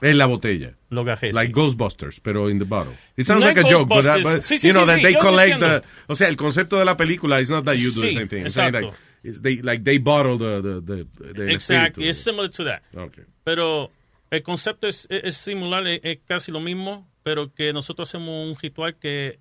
En 0.00 0.18
la 0.18 0.26
botella. 0.26 0.74
Lo 0.90 1.04
gajé. 1.04 1.32
Like 1.32 1.48
sí. 1.48 1.52
Ghostbusters, 1.52 2.20
pero 2.20 2.50
in 2.50 2.58
the 2.58 2.64
bottle. 2.64 2.92
It 3.16 3.24
sounds 3.24 3.44
No 3.44 3.50
like 3.50 3.60
a 3.60 3.68
joke, 3.68 3.88
but, 3.88 4.04
uh, 4.04 4.22
but, 4.22 4.42
Sí, 4.42 4.58
sí, 4.58 4.68
you 4.68 4.74
know, 4.74 4.84
sí, 4.84 4.92
that 4.92 5.02
they 5.02 5.14
collect 5.14 5.60
the... 5.60 5.82
O 6.08 6.16
sea, 6.16 6.28
el 6.28 6.36
concepto 6.36 6.78
de 6.78 6.84
la 6.84 6.96
película 6.96 7.40
is 7.40 7.50
not 7.50 7.64
that 7.64 7.76
you 7.76 7.90
do 7.92 8.00
the 8.00 8.12
same 8.12 8.26
thing. 8.26 8.44
Like, 8.44 8.92
it's 9.22 9.40
they, 9.40 9.62
like 9.62 9.84
they 9.84 9.98
bottle 9.98 10.36
the, 10.36 10.60
the, 10.62 10.80
the, 10.80 11.32
the 11.34 11.52
Exacto, 11.52 12.00
espíritu. 12.00 12.10
es 12.10 12.24
similar 12.24 12.50
to 12.50 12.64
that. 12.64 12.82
Okay. 12.94 13.24
Pero 13.44 13.90
el 14.30 14.42
concepto 14.42 14.88
es, 14.88 15.06
es, 15.08 15.24
es 15.24 15.36
similar, 15.36 15.86
es, 15.86 16.00
es 16.02 16.18
casi 16.26 16.50
lo 16.50 16.60
mismo, 16.60 17.08
pero 17.22 17.52
que 17.54 17.72
nosotros 17.72 18.08
hacemos 18.08 18.48
un 18.48 18.56
ritual 18.60 18.96
que 18.98 19.38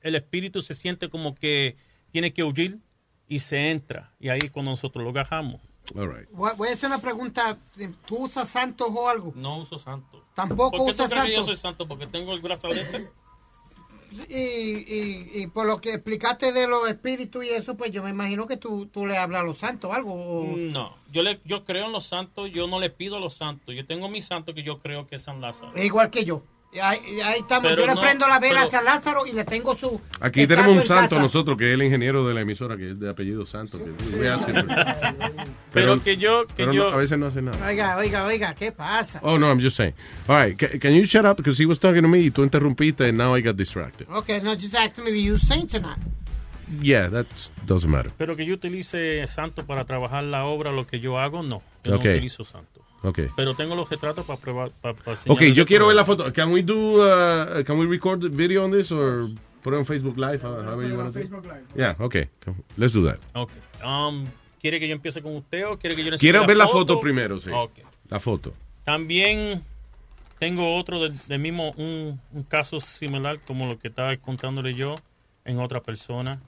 el 0.00 0.14
espíritu 0.14 0.62
se 0.62 0.72
siente 0.72 1.10
como 1.10 1.34
que 1.34 1.76
tiene 2.12 2.32
que 2.32 2.42
huir 2.42 2.78
y 3.28 3.38
se 3.40 3.70
entra. 3.70 4.12
Y 4.20 4.28
ahí 4.28 4.48
cuando 4.52 4.70
nosotros 4.72 5.04
lo 5.04 5.12
gajamos. 5.12 5.60
All 5.94 6.12
right. 6.12 6.28
Voy 6.32 6.68
a 6.68 6.72
hacer 6.72 6.88
una 6.88 6.98
pregunta. 6.98 7.58
¿Tú 8.06 8.24
usas 8.24 8.48
santos 8.48 8.88
o 8.92 9.08
algo? 9.08 9.32
No 9.36 9.58
uso 9.58 9.78
santo. 9.78 10.24
Tampoco 10.34 10.78
¿Por 10.78 10.86
qué 10.86 11.02
usas 11.02 11.22
que 11.24 11.34
yo 11.34 11.42
soy 11.44 11.56
santo? 11.56 11.86
Porque 11.86 12.06
tengo 12.08 12.32
el 12.32 12.40
brazalete. 12.40 13.08
Y, 14.28 14.34
y, 14.38 15.30
y 15.34 15.46
por 15.48 15.66
lo 15.66 15.80
que 15.80 15.92
explicaste 15.92 16.52
de 16.52 16.66
los 16.66 16.88
espíritus 16.88 17.44
y 17.44 17.50
eso, 17.50 17.76
pues 17.76 17.90
yo 17.90 18.02
me 18.02 18.10
imagino 18.10 18.46
que 18.46 18.56
tú, 18.56 18.86
tú 18.86 19.04
le 19.04 19.16
hablas 19.18 19.42
a 19.42 19.44
los 19.44 19.58
santos 19.58 19.90
o 19.90 19.94
algo. 19.94 20.12
o- 20.14 20.56
No, 20.56 20.96
yo 21.12 21.22
le, 21.22 21.40
yo 21.44 21.64
creo 21.64 21.86
en 21.86 21.92
los 21.92 22.06
santos, 22.06 22.50
yo 22.50 22.66
no 22.66 22.80
le 22.80 22.88
pido 22.88 23.16
a 23.16 23.20
los 23.20 23.34
santos. 23.34 23.74
Yo 23.74 23.84
tengo 23.86 24.08
mi 24.08 24.22
santo 24.22 24.54
que 24.54 24.62
yo 24.62 24.78
creo 24.78 25.06
que 25.06 25.16
es 25.16 25.22
San 25.22 25.40
Lázaro. 25.40 25.72
Igual 25.82 26.10
que 26.10 26.24
yo. 26.24 26.42
Ahí, 26.82 27.20
ahí 27.20 27.40
estamos. 27.40 27.70
Pero 27.70 27.82
Yo 27.82 27.86
le 27.88 27.94
no, 27.94 28.00
prendo 28.00 28.26
la 28.28 28.38
vela 28.38 28.62
a 28.62 28.64
pero- 28.66 28.70
San 28.78 28.84
Lázaro 28.84 29.26
y 29.26 29.32
le 29.32 29.44
tengo 29.44 29.76
su. 29.76 30.00
Aquí 30.20 30.46
tenemos 30.46 30.74
un 30.76 30.82
santo 30.82 31.18
nosotros, 31.18 31.56
que 31.56 31.68
es 31.68 31.74
el 31.74 31.82
ingeniero 31.82 32.26
de 32.26 32.34
la 32.34 32.40
emisora, 32.42 32.76
que 32.76 32.90
es 32.90 33.00
de 33.00 33.08
apellido 33.10 33.44
Santo. 33.46 33.78
Que 34.18 34.28
ask 34.28 34.48
him. 34.48 34.54
Pero 35.72 36.02
que 36.02 36.16
yo- 36.16 36.46
que 36.46 36.54
pero 36.56 36.72
yo- 36.72 36.90
no, 36.90 36.94
a 36.94 36.96
veces 36.96 37.18
no 37.18 37.26
hace 37.26 37.42
nada. 37.42 37.66
Oiga, 37.66 37.96
oiga, 37.96 38.24
oiga, 38.24 38.54
¿qué 38.54 38.72
pasa? 38.72 39.20
Oh, 39.22 39.38
no, 39.38 39.48
I'm 39.50 39.60
just 39.60 39.76
saying. 39.76 39.94
All 40.28 40.36
right, 40.42 40.56
ca- 40.58 40.78
can 40.80 40.92
you 40.92 41.04
shut 41.04 41.24
up? 41.24 41.36
Because 41.36 41.60
he 41.62 41.66
was 41.66 41.78
talking 41.78 42.02
to 42.02 42.08
me 42.08 42.20
y 42.20 42.30
tú 42.30 42.42
interrumpiste 42.42 43.08
and 43.08 43.18
now 43.18 43.36
I 43.36 43.42
got 43.42 43.56
distracted. 43.56 44.08
Okay, 44.10 44.40
no, 44.42 44.54
just 44.54 44.74
ask 44.74 44.98
me 44.98 45.10
if 45.10 45.16
you 45.16 45.38
saint 45.38 45.74
or 45.74 45.80
not. 45.82 45.98
Yeah, 46.82 47.08
that 47.10 47.26
doesn't 47.66 47.90
matter. 47.90 48.10
Pero 48.18 48.34
que 48.34 48.44
yo 48.44 48.54
utilice 48.54 49.24
santo 49.28 49.64
para 49.66 49.84
trabajar 49.84 50.24
la 50.24 50.44
obra, 50.46 50.72
lo 50.72 50.84
que 50.84 50.98
yo 50.98 51.18
hago, 51.20 51.42
no. 51.42 51.62
Yo 51.84 51.96
Ok. 51.96 52.04
no 52.04 52.10
utilizo 52.10 52.44
santo. 52.44 52.75
Okay. 53.06 53.28
Pero 53.36 53.54
tengo 53.54 53.76
los 53.76 53.88
retratos 53.88 54.26
para 54.26 54.40
probar. 54.40 54.70
Para, 54.80 54.94
para 54.94 55.16
Ok, 55.28 55.42
yo 55.54 55.64
quiero 55.64 55.86
ver 55.86 55.94
la 55.96 56.04
foto. 56.04 56.32
Can 56.32 56.50
we 56.52 56.62
do, 56.62 56.98
uh, 57.00 57.62
can 57.64 57.78
we 57.78 57.86
record 57.86 58.20
the 58.20 58.28
video 58.28 58.64
on 58.64 58.72
this 58.72 58.90
or 58.90 59.28
put 59.62 59.72
it 59.74 59.78
on 59.78 59.84
Facebook 59.86 60.16
Live? 60.16 60.42
how- 60.42 60.60
however 60.60 60.84
you 60.88 60.96
wanna 60.96 61.12
do 61.12 61.20
it? 61.20 61.30
Yeah, 61.76 61.94
okay. 62.00 62.28
Let's 62.76 62.92
do 62.92 63.04
that. 63.04 63.18
Ok. 63.34 63.52
Um, 63.84 64.26
¿Quiere 64.60 64.80
que 64.80 64.88
yo 64.88 64.94
empiece 64.94 65.22
con 65.22 65.36
usted 65.36 65.64
o 65.68 65.78
quiere 65.78 65.94
que 65.94 66.02
yo 66.02 66.10
le 66.10 66.16
enseñe 66.16 66.30
Quiero 66.32 66.44
ver 66.46 66.56
la 66.56 66.66
foto 66.66 66.98
primero, 66.98 67.38
sí. 67.38 67.50
Ok. 67.54 67.78
La 68.08 68.18
foto. 68.18 68.52
También 68.84 69.62
tengo 70.40 70.76
otro 70.76 71.00
del 71.00 71.16
del 71.28 71.38
mismo, 71.38 71.70
un, 71.76 72.20
un 72.32 72.42
caso 72.42 72.80
similar 72.80 73.38
como 73.46 73.66
lo 73.66 73.78
que 73.78 73.86
estaba 73.88 74.16
contándole 74.16 74.74
yo 74.74 74.96
en 75.44 75.60
otra 75.60 75.80
persona. 75.80 76.40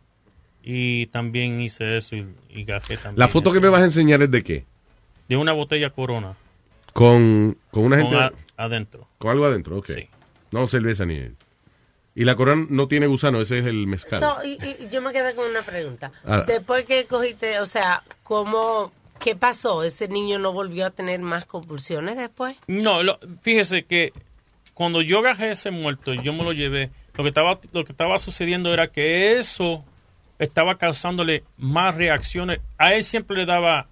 Y 0.64 1.06
también 1.06 1.60
hice 1.60 1.96
eso 1.96 2.16
y, 2.16 2.26
y 2.50 2.64
gajé 2.64 2.96
también. 2.96 3.20
La 3.20 3.28
foto 3.28 3.52
que 3.52 3.60
me 3.60 3.68
vas 3.68 3.82
a 3.82 3.84
enseñar 3.84 4.20
es 4.22 4.30
de 4.32 4.42
qué? 4.42 4.64
De 5.28 5.36
una 5.36 5.52
botella 5.52 5.90
corona. 5.90 6.34
Con, 6.98 7.56
con 7.70 7.84
una 7.84 7.96
Con 8.00 8.10
gente... 8.10 8.24
a- 8.56 8.64
adentro. 8.64 9.06
Con 9.18 9.30
algo 9.30 9.46
adentro, 9.46 9.78
ok. 9.78 9.90
No 10.50 10.66
cerveza 10.66 11.06
ni... 11.06 11.20
Y 12.16 12.24
la 12.24 12.34
corona 12.34 12.66
no 12.68 12.88
tiene 12.88 13.06
gusano, 13.06 13.40
ese 13.40 13.60
es 13.60 13.66
el 13.66 13.86
mezcal. 13.86 14.18
So, 14.18 14.38
y, 14.44 14.54
y 14.54 14.88
yo 14.90 15.00
me 15.00 15.12
quedé 15.12 15.36
con 15.36 15.48
una 15.48 15.62
pregunta. 15.62 16.10
Ah. 16.24 16.42
Después 16.44 16.84
que 16.84 17.04
cogiste, 17.06 17.60
o 17.60 17.66
sea, 17.66 18.02
¿cómo, 18.24 18.90
¿qué 19.20 19.36
pasó? 19.36 19.84
¿Ese 19.84 20.08
niño 20.08 20.40
no 20.40 20.52
volvió 20.52 20.86
a 20.86 20.90
tener 20.90 21.20
más 21.20 21.44
convulsiones 21.44 22.16
después? 22.16 22.56
No, 22.66 23.04
lo- 23.04 23.20
fíjese 23.42 23.84
que 23.84 24.12
cuando 24.74 25.00
yo 25.00 25.22
gajé 25.22 25.52
ese 25.52 25.70
muerto, 25.70 26.12
yo 26.14 26.32
me 26.32 26.42
lo 26.42 26.52
llevé. 26.52 26.90
Lo 27.14 27.22
que 27.22 27.28
estaba, 27.28 27.60
lo 27.72 27.84
que 27.84 27.92
estaba 27.92 28.18
sucediendo 28.18 28.72
era 28.74 28.88
que 28.88 29.38
eso 29.38 29.84
estaba 30.40 30.76
causándole 30.76 31.44
más 31.56 31.94
reacciones. 31.94 32.58
A 32.78 32.94
él 32.94 33.04
siempre 33.04 33.36
le 33.36 33.46
daba 33.46 33.86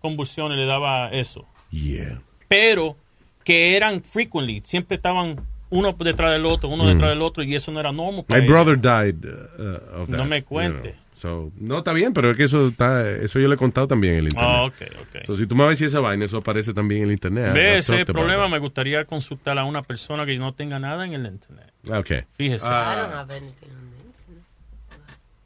convulsiones, 0.00 0.56
le 0.58 0.66
daba 0.66 1.10
eso. 1.10 1.44
Yeah. 1.70 2.20
Pero 2.48 2.96
que 3.44 3.76
eran 3.76 4.02
frequently, 4.02 4.60
siempre 4.64 4.96
estaban 4.96 5.36
uno 5.70 5.92
detrás 5.98 6.32
del 6.32 6.46
otro, 6.46 6.68
uno 6.68 6.84
Mm. 6.84 6.88
detrás 6.94 7.10
del 7.10 7.22
otro, 7.22 7.42
y 7.42 7.54
eso 7.54 7.70
no 7.70 7.78
era 7.80 7.92
normal. 7.92 8.24
para 8.26 8.40
My 8.40 8.46
brother 8.46 8.76
died 8.80 9.24
uh, 9.24 9.62
uh, 9.62 10.02
of 10.02 10.10
that. 10.10 10.16
No 10.18 10.24
me 10.24 10.40
you 10.40 10.46
cuente. 10.46 10.90
know. 10.92 11.00
So, 11.12 11.52
no, 11.58 11.78
está 11.78 11.92
bien, 11.92 12.14
pero 12.14 12.30
es 12.30 12.36
que 12.38 12.44
eso 12.44 12.68
está, 12.68 13.08
eso 13.10 13.38
yo 13.38 13.46
le 13.46 13.54
he 13.54 13.58
contado 13.58 13.86
también 13.86 14.14
en 14.14 14.18
el 14.20 14.24
internet. 14.28 14.50
Ah, 14.56 14.64
ok, 14.64 14.74
ok. 15.02 15.26
So, 15.26 15.36
si 15.36 15.46
tú 15.46 15.54
me 15.54 15.66
ves 15.66 15.78
esa 15.82 16.00
vaina, 16.00 16.24
eso 16.24 16.38
aparece 16.38 16.72
también 16.72 17.02
en 17.02 17.08
el 17.08 17.12
internet. 17.12 17.52
Ve, 17.52 17.76
ese 17.76 18.06
problema. 18.06 18.48
Me 18.48 18.58
gustaría 18.58 19.04
consultar 19.04 19.58
a 19.58 19.64
una 19.64 19.82
persona 19.82 20.24
que 20.24 20.38
no 20.38 20.54
tenga 20.54 20.78
nada 20.78 21.04
en 21.04 21.12
el 21.12 21.26
internet. 21.26 21.72
Okay. 21.86 22.22
Fíjese. 22.32 22.64
Ah. 22.66 22.94
I 22.94 23.00
don't 23.02 23.12
have 23.12 23.36
anything 23.36 23.68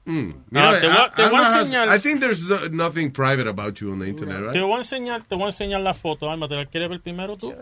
Mm. 0.06 0.30
Ah, 0.32 0.38
Mira, 0.50 0.80
te 0.80 0.86
voy 0.88 0.96
a- 0.98 1.10
te 1.14 1.28
voy 1.28 1.40
a 1.40 1.42
has- 1.42 1.56
enseñar- 1.72 1.96
I 1.96 1.98
think 1.98 2.20
there's 2.20 2.42
no- 2.42 2.68
nothing 2.70 3.10
private 3.10 3.48
about 3.48 3.74
you 3.80 3.90
on 3.90 3.98
the 4.00 4.06
internet, 4.08 4.40
right? 4.40 4.52
Te 4.52 4.60
voy 4.60 4.74
a 4.74 4.76
enseñar, 4.78 5.22
te 5.24 5.34
voy 5.34 5.44
a 5.44 5.46
enseñar 5.48 5.80
la 5.80 5.94
foto, 5.94 6.30
Alma. 6.30 6.46
¿Te 6.48 6.56
la 6.56 6.66
quieres 6.66 6.90
ver 6.90 7.00
primero 7.00 7.36
tú? 7.36 7.54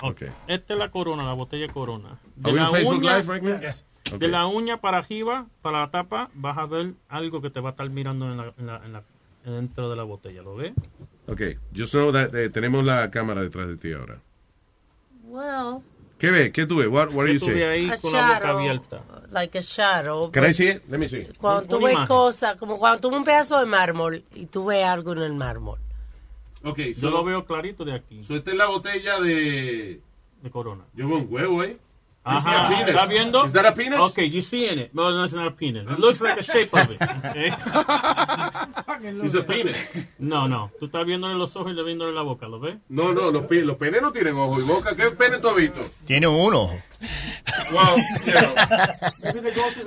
Okay. 0.00 0.28
Esta 0.46 0.74
es 0.74 0.78
la 0.78 0.90
corona, 0.90 1.24
la 1.24 1.32
botella 1.34 1.66
de 1.66 1.72
corona. 1.72 2.18
De 2.36 2.50
Are 2.50 2.52
we 2.52 2.60
la 2.60 2.70
on 2.70 2.74
Facebook 2.76 3.02
uña- 3.02 3.16
Live 3.18 3.32
right 3.34 3.42
now? 3.42 3.60
Yes. 3.60 3.84
Okay. 4.08 4.18
De 4.18 4.28
la 4.28 4.46
uña 4.46 4.80
para 4.80 4.98
arriba, 4.98 5.46
para 5.60 5.80
la 5.80 5.90
tapa, 5.90 6.28
vas 6.34 6.58
a 6.58 6.66
ver 6.66 6.94
algo 7.08 7.40
que 7.40 7.50
te 7.50 7.60
va 7.60 7.70
a 7.70 7.72
estar 7.72 7.88
mirando 7.90 8.30
en 8.30 8.36
la, 8.36 8.52
en 8.58 8.66
la- 8.66 8.80
en 8.84 8.92
la- 8.92 9.04
dentro 9.44 9.90
de 9.90 9.96
la 9.96 10.02
botella. 10.04 10.42
¿Lo 10.42 10.54
ves? 10.56 10.72
Okay. 11.26 11.56
Just 11.76 11.92
know 11.94 12.12
that 12.12 12.34
eh, 12.34 12.48
tenemos 12.48 12.84
la 12.84 13.10
cámara 13.10 13.42
detrás 13.42 13.66
de 13.68 13.76
ti 13.76 13.92
ahora. 13.92 14.18
Well, 15.24 15.82
¿Qué 16.22 16.30
ves? 16.30 16.52
¿Qué 16.52 16.66
tú 16.66 16.76
ves? 16.76 16.86
What, 16.86 17.08
what 17.12 17.24
are 17.24 17.32
¿Qué 17.32 17.40
saying? 17.40 17.62
ahí 17.64 17.90
a 17.90 17.96
con 17.96 18.12
la 18.12 18.28
boca 18.28 18.38
shadow, 18.38 18.58
abierta? 18.58 19.02
like 19.32 19.58
a 19.58 19.60
shadow. 19.60 20.30
Can 20.30 20.44
I 20.44 20.52
see 20.52 20.68
it? 20.68 20.88
Let 20.88 20.98
me 20.98 21.08
see. 21.08 21.26
Cuando 21.36 21.66
tú 21.66 21.84
ves 21.84 21.96
cosas, 22.06 22.56
como 22.60 22.78
cuando 22.78 23.00
tú 23.00 23.10
ves 23.10 23.18
un 23.18 23.24
pedazo 23.24 23.58
de 23.58 23.66
mármol 23.66 24.22
y 24.32 24.46
tú 24.46 24.66
ves 24.66 24.84
algo 24.84 25.14
en 25.14 25.18
el 25.18 25.34
mármol. 25.34 25.80
Okay, 26.62 26.94
Yo 26.94 27.10
lo 27.10 27.24
veo 27.24 27.44
clarito 27.44 27.84
de 27.84 27.96
aquí. 27.96 28.22
So, 28.22 28.36
esta 28.36 28.52
es 28.52 28.56
la 28.56 28.66
botella 28.66 29.18
de... 29.18 30.00
De 30.42 30.50
corona. 30.52 30.84
Yo 30.94 31.08
veo 31.08 31.16
un 31.16 31.26
huevo 31.28 31.60
ahí. 31.62 31.76
Ajá. 32.24 32.68
penis? 32.68 32.88
¿Estás 32.88 33.08
viendo? 33.08 33.44
Is 33.44 33.52
that 33.52 33.66
a 33.66 33.74
penis? 33.74 33.98
Okay, 33.98 34.28
you 34.28 34.40
seeing 34.40 34.78
it. 34.78 34.94
No, 34.94 35.10
no, 35.10 35.24
it's 35.24 35.32
not 35.34 35.46
a 35.46 35.50
penis. 35.50 35.88
It 35.88 35.98
looks 35.98 36.20
like 36.20 36.36
the 36.36 36.42
shape 36.42 36.72
of 36.72 36.90
it. 36.90 37.02
Okay? 37.02 37.52
It's 39.24 39.34
a 39.34 39.42
penis. 39.42 39.76
No, 40.18 40.46
no. 40.46 40.70
Tú 40.78 40.86
estás 40.86 41.04
viéndole 41.04 41.34
los 41.34 41.56
ojos 41.56 41.72
y 41.72 41.74
le 41.74 41.82
viéndole 41.82 42.12
la 42.12 42.22
boca. 42.22 42.46
¿Lo 42.46 42.60
ves? 42.60 42.76
No, 42.88 43.12
no, 43.12 43.32
los, 43.32 43.50
los 43.50 43.76
penes 43.76 44.00
no 44.00 44.12
tienen 44.12 44.36
ojo 44.36 44.60
y 44.60 44.62
boca. 44.62 44.94
¿Qué 44.94 45.10
pene 45.10 45.38
tú 45.38 45.48
has 45.48 45.56
visto? 45.56 45.80
Tiene 46.06 46.28
un 46.28 46.54
ojo. 46.54 46.74
Well, 47.72 47.96
you 48.26 48.32
know. 48.32 48.54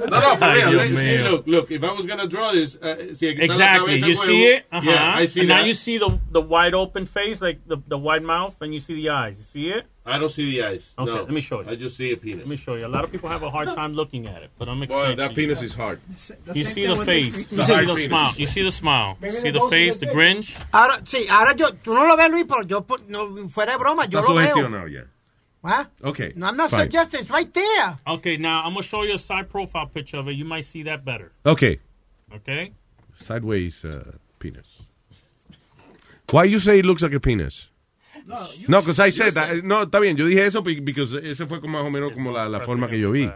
No, 0.08 0.20
no, 0.20 0.36
for 0.36 0.44
Ay, 0.46 0.56
real. 0.56 0.72
Dios 0.72 0.90
Let's 0.90 1.02
see, 1.02 1.18
look, 1.20 1.48
look, 1.48 1.72
if 1.72 1.84
I 1.84 1.92
was 1.94 2.06
gonna 2.06 2.28
draw 2.28 2.52
this, 2.52 2.76
uh, 2.78 3.14
si 3.14 3.28
aquí 3.28 3.40
está 3.40 3.40
la 3.40 3.46
Exactly. 3.46 4.00
cabeza 4.00 4.08
You 4.08 4.16
huevo, 4.16 4.26
see 4.26 4.44
it? 4.46 4.66
Uh-huh. 4.72 4.90
Yeah, 4.92 5.14
I 5.16 5.26
see 5.26 5.40
and 5.42 5.50
that. 5.50 5.56
now 5.62 5.66
you 5.66 5.74
see 5.74 5.98
the 5.98 6.20
the 6.32 6.42
wide 6.42 6.74
open 6.74 7.06
face, 7.06 7.42
like 7.42 7.60
the, 7.68 7.78
the 7.88 7.98
wide 7.98 8.24
mouth, 8.24 8.56
and 8.62 8.74
you 8.74 8.80
see 8.80 8.96
the 8.96 9.10
eyes. 9.10 9.38
You 9.38 9.44
see 9.44 9.70
it? 9.70 9.86
I 10.06 10.20
don't 10.20 10.30
see 10.30 10.46
the 10.52 10.64
eyes. 10.66 10.84
Okay, 11.00 11.12
no. 11.12 11.24
let 11.24 11.32
me 11.32 11.42
show 11.42 11.62
you. 11.62 11.70
I 11.70 11.76
just 11.76 11.98
see 11.98 12.12
a 12.12 12.18
penis. 12.18 12.40
Let 12.40 12.48
me 12.48 12.58
show 12.58 12.76
you. 12.76 12.86
A 12.86 12.94
lot 12.96 13.04
of 13.04 13.12
people 13.12 13.30
have 13.30 13.42
a 13.44 13.50
hard 13.50 13.74
time 13.74 13.94
looking 13.94 14.28
at 14.28 14.44
it, 14.44 14.52
but 14.58 14.68
I'm 14.70 14.78
Well, 14.80 14.84
explaining. 14.84 15.18
that 15.18 15.34
to 15.34 15.42
you. 15.42 15.48
penis 15.48 15.62
is 15.64 15.74
hard. 15.74 16.00
You 16.54 16.64
see 16.66 16.86
the 16.86 16.96
face. 17.06 17.52
You 17.52 17.64
see 17.64 17.86
the 17.86 17.96
smile. 17.96 18.34
You 18.38 18.46
see 18.46 18.62
the 18.64 18.72
smile. 18.72 19.18
See 19.30 19.50
the 19.52 19.60
the 19.60 19.68
face, 19.70 19.94
is 19.94 20.00
the 20.00 20.06
big. 20.08 20.16
Grinch. 20.16 20.56
Ahora, 20.74 21.02
sí, 21.06 21.26
ahora 21.30 21.54
yo, 21.56 21.70
tú 21.84 21.94
no 21.94 22.06
lo 22.06 22.16
ves, 22.18 22.30
Luis, 22.32 22.46
pero 22.48 22.64
yo, 22.64 22.86
no, 23.10 23.50
fuera 23.50 23.72
de 23.74 23.78
broma, 23.80 24.06
yo 24.06 24.22
lo 24.22 24.34
veo. 24.36 25.06
¿Ah? 25.66 25.90
Okay. 26.04 26.34
No, 26.36 26.48
I'm 26.48 26.56
not 26.58 26.70
fine. 26.70 26.84
suggesting, 26.84 27.22
it's 27.22 27.32
right 27.32 27.52
there. 27.54 27.98
Okay, 28.08 28.38
now 28.38 28.62
I'm 28.64 28.74
gonna 28.74 28.84
show 28.84 29.04
you 29.04 29.16
a 29.16 29.18
side 29.18 29.50
profile 29.50 29.88
picture 29.88 30.18
of 30.20 30.28
it. 30.28 30.34
You 30.36 30.46
might 30.46 30.66
see 30.66 30.84
that 30.84 31.04
better. 31.04 31.32
Okay. 31.46 31.80
Okay. 32.34 32.72
Sideways 33.16 33.84
uh, 33.84 34.12
penis. 34.40 34.82
Why 36.32 36.46
you 36.46 36.60
say 36.60 36.80
it 36.80 36.86
looks 36.86 37.02
like 37.02 37.14
a 37.14 37.20
penis? 37.20 37.70
No, 38.68 38.82
because 38.82 39.00
I 39.00 39.10
said 39.12 39.34
that. 39.36 39.64
No, 39.64 39.84
está 39.84 40.00
bien, 40.00 40.16
yo 40.18 40.26
dije 40.26 40.46
eso 40.46 40.62
be- 40.62 40.80
because 40.82 41.14
ese 41.14 41.46
fue 41.46 41.60
como 41.62 41.78
más 41.78 41.86
o 41.86 41.90
menos 41.92 42.14
como 42.14 42.32
la, 42.32 42.48
la 42.50 42.60
forma 42.60 42.88
que 42.88 43.00
yo 43.00 43.12
vi. 43.12 43.30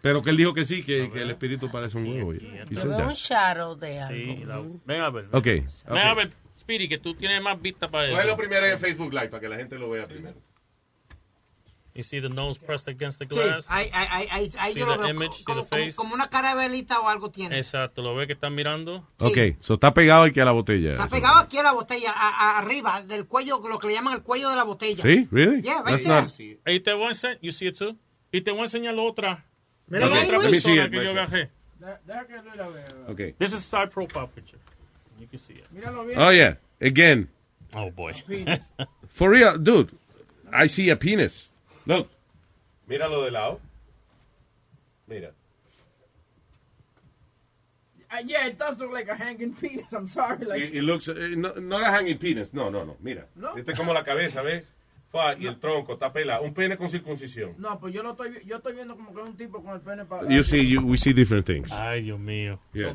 Pero 0.00 0.22
que 0.22 0.30
él 0.30 0.36
dijo 0.36 0.54
que 0.54 0.64
sí, 0.64 0.82
que, 0.82 1.10
que 1.10 1.22
el 1.22 1.30
espíritu 1.30 1.70
parece 1.70 1.98
un 1.98 2.06
huevo. 2.06 2.32
He 2.32 2.38
Yo 2.70 2.80
said 2.80 2.88
veo 2.90 2.98
that. 2.98 3.08
un 3.08 3.14
shadow 3.14 3.74
de 3.76 3.98
algo. 4.00 4.14
Sí, 4.14 4.44
la- 4.44 4.62
ven 4.84 5.00
a 5.00 5.10
ver. 5.10 5.26
Ven 5.32 5.98
a 5.98 6.14
ver, 6.14 6.32
Speedy, 6.58 6.88
que 6.88 6.98
tú 6.98 7.14
tienes 7.14 7.42
más 7.42 7.60
vista 7.60 7.88
para 7.90 8.06
eso. 8.06 8.14
Cógelo 8.16 8.36
primero 8.36 8.66
en 8.66 8.78
Facebook 8.78 9.12
Live 9.12 9.28
para 9.28 9.40
que 9.40 9.48
la 9.48 9.56
gente 9.56 9.76
lo 9.78 9.90
vea 9.90 10.04
primero. 10.06 10.36
You 11.96 12.02
see 12.02 12.20
the 12.20 12.28
nose 12.28 12.58
pressed 12.58 12.88
against 12.88 13.18
the 13.18 13.26
Sí, 13.26 13.34
glass? 13.34 13.66
ahí, 13.70 13.88
ahí, 13.92 14.06
ahí, 14.10 14.28
ahí, 14.30 14.52
ahí 14.58 14.72
See 14.74 14.80
yo 14.80 14.86
lo 14.86 14.92
the 14.98 15.04
veo. 15.04 15.10
image, 15.14 15.44
como, 15.44 15.62
the 15.64 15.68
como- 15.70 15.82
face? 15.84 15.96
como 15.96 16.14
una 16.14 16.28
cara 16.28 16.50
de 16.54 16.56
velita 16.68 17.00
o 17.00 17.08
algo 17.08 17.30
tiene. 17.30 17.56
Exacto, 17.56 18.02
¿lo 18.02 18.14
ve 18.14 18.26
que 18.26 18.34
están 18.34 18.54
mirando? 18.54 19.08
Ok, 19.18 19.38
so 19.60 19.74
está 19.74 19.94
pegado 19.94 20.24
aquí 20.24 20.38
a 20.40 20.44
la 20.44 20.52
botella. 20.52 20.92
Está 20.92 21.08
pegado 21.08 21.38
aquí 21.38 21.56
a 21.58 21.62
la 21.62 21.72
botella, 21.72 22.10
a- 22.14 22.28
a- 22.28 22.58
arriba, 22.58 23.02
del 23.02 23.26
cuello, 23.26 23.60
lo 23.66 23.78
que 23.78 23.86
le 23.88 23.94
llaman 23.94 24.12
el 24.14 24.22
cuello 24.22 24.50
de 24.50 24.56
la 24.56 24.64
botella. 24.64 25.02
¿Sí? 25.02 25.26
Really? 25.32 25.62
Yeah, 25.62 25.78
right 25.78 25.86
That's 26.02 26.04
there. 26.04 26.54
not- 26.54 26.60
Ahí 26.66 26.80
te 26.80 26.92
voy 26.92 27.04
a 27.06 27.08
enseñar, 27.08 27.38
you 27.40 27.50
see 27.50 27.68
it 27.68 27.78
too? 27.78 27.96
Y 28.30 28.42
te 28.42 28.50
voy 28.50 28.60
a 28.60 28.64
enseñar 28.64 28.92
la 28.94 29.02
otra. 29.02 29.44
Mira, 29.88 30.06
la 30.08 30.16
ahí, 30.16 30.24
otra 30.28 30.40
persona 30.40 30.90
que 30.90 31.02
yo 31.04 31.10
agarré. 31.12 31.50
Deja 32.04 32.26
que 32.26 32.32
Luis 32.42 32.56
la 32.56 32.68
vea. 32.68 32.84
Okay. 33.08 33.32
This 33.38 33.52
is 33.52 33.60
side 33.64 33.88
profile 33.88 34.28
picture. 34.34 34.58
You 35.18 35.26
can 35.28 35.38
see 35.38 35.54
it. 35.54 35.66
Míralo 35.70 36.04
bien. 36.04 36.18
Oh, 36.20 36.30
yeah. 36.30 36.58
Again. 36.80 37.30
Oh, 37.74 37.90
boy. 37.90 38.12
For 39.08 39.30
real, 39.30 39.56
dude. 39.58 39.92
I 40.52 40.68
see 40.68 40.90
a 40.90 40.96
penis. 40.98 41.50
Look. 41.86 42.08
Míralo 42.88 43.24
de 43.24 43.30
lado. 43.30 43.60
Mira. 45.06 45.32
Uh, 48.10 48.22
yeah, 48.24 48.46
it 48.46 48.56
does 48.58 48.78
look 48.78 48.92
like 48.92 49.08
a 49.08 49.14
hanging 49.14 49.52
penis. 49.52 49.92
I'm 49.92 50.06
sorry. 50.08 50.44
Like, 50.44 50.62
It, 50.62 50.76
it 50.76 50.82
looks, 50.82 51.08
eh, 51.08 51.34
no, 51.36 51.52
no 51.54 51.76
era 51.78 51.90
hanging 51.90 52.18
penis. 52.18 52.52
No, 52.54 52.70
no, 52.70 52.84
no. 52.84 52.96
Mira. 53.00 53.26
No. 53.34 53.56
Este 53.56 53.72
es 53.72 53.78
como 53.78 53.92
la 53.92 54.04
cabeza, 54.04 54.42
¿ves? 54.42 54.62
Fua, 55.16 55.34
y 55.38 55.46
el 55.46 55.58
tronco 55.58 55.94
está 55.94 56.12
pelado. 56.12 56.42
Un 56.42 56.52
pene 56.52 56.76
con 56.76 56.88
circuncisión. 56.90 57.54
no, 57.58 57.78
pues 57.80 57.94
yo 57.94 58.02
lo 58.02 58.10
estoy, 58.10 58.38
yo 58.44 58.56
estoy 58.56 58.74
viendo 58.74 58.96
como 58.96 59.14
que 59.14 59.22
es 59.22 59.28
un 59.28 59.36
tipo 59.36 59.62
con 59.62 59.74
el 59.74 59.80
pene 59.80 60.04
para. 60.04 60.28
You 60.28 60.42
see, 60.42 60.68
you, 60.68 60.80
we 60.80 60.96
see 60.96 61.12
different 61.12 61.46
things. 61.46 61.72
Ay, 61.72 62.02
Dios 62.02 62.18
mío. 62.18 62.58
Yeah. 62.72 62.92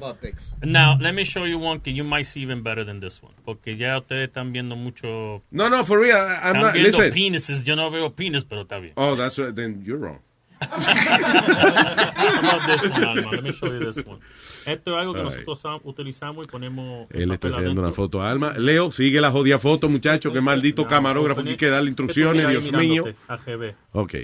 Now, 0.61 0.97
let 0.99 1.13
me 1.13 1.23
show 1.23 1.45
you 1.45 1.57
one 1.57 1.79
que 1.81 1.91
you 1.93 2.03
might 2.03 2.25
see 2.25 2.41
even 2.43 2.61
better 2.63 2.85
than 2.85 2.99
this 2.99 3.21
one. 3.23 3.33
Porque 3.43 3.75
ya 3.75 3.97
ustedes 3.97 4.27
están 4.27 4.51
viendo 4.51 4.75
mucho... 4.75 5.41
No, 5.51 5.69
no, 5.69 5.83
for 5.83 5.99
real. 5.99 6.17
I'm 6.17 6.55
Están 6.55 6.61
not, 6.61 6.73
viendo 6.73 6.87
listen. 6.89 7.13
penises. 7.13 7.63
Yo 7.63 7.75
no 7.75 7.89
veo 7.89 8.13
penis, 8.13 8.45
pero 8.45 8.61
está 8.61 8.77
bien. 8.79 8.93
Oh, 8.95 9.15
that's 9.15 9.37
right. 9.39 9.55
Then 9.55 9.83
you're 9.83 9.99
wrong. 9.99 10.19
How 10.61 12.39
about 12.39 12.65
this 12.67 12.83
one, 12.89 13.03
Alma? 13.03 13.31
Let 13.31 13.43
me 13.43 13.51
show 13.51 13.67
you 13.67 13.91
this 13.91 14.05
one. 14.05 14.19
Esto 14.65 14.91
es 14.91 14.97
algo 14.97 15.13
que 15.13 15.19
All 15.19 15.25
nosotros 15.25 15.81
utilizamos 15.83 16.45
y 16.45 16.49
ponemos... 16.49 17.07
Él 17.11 17.31
está 17.31 17.47
enseñando 17.47 17.81
adentro. 17.81 17.83
una 17.83 17.93
foto 17.93 18.21
a 18.21 18.29
Alma. 18.29 18.53
Leo, 18.57 18.91
sigue 18.91 19.19
la 19.21 19.31
jodida 19.31 19.57
foto, 19.57 19.89
muchacho. 19.89 20.31
Qué 20.31 20.41
maldito 20.41 20.85
camarógrafo. 20.87 21.41
Hay 21.41 21.57
que 21.57 21.69
darle 21.69 21.89
instrucciones, 21.89 22.47
Dios 22.47 22.71
mío. 22.71 23.05
AGB. 23.27 23.75
Ok. 23.93 24.15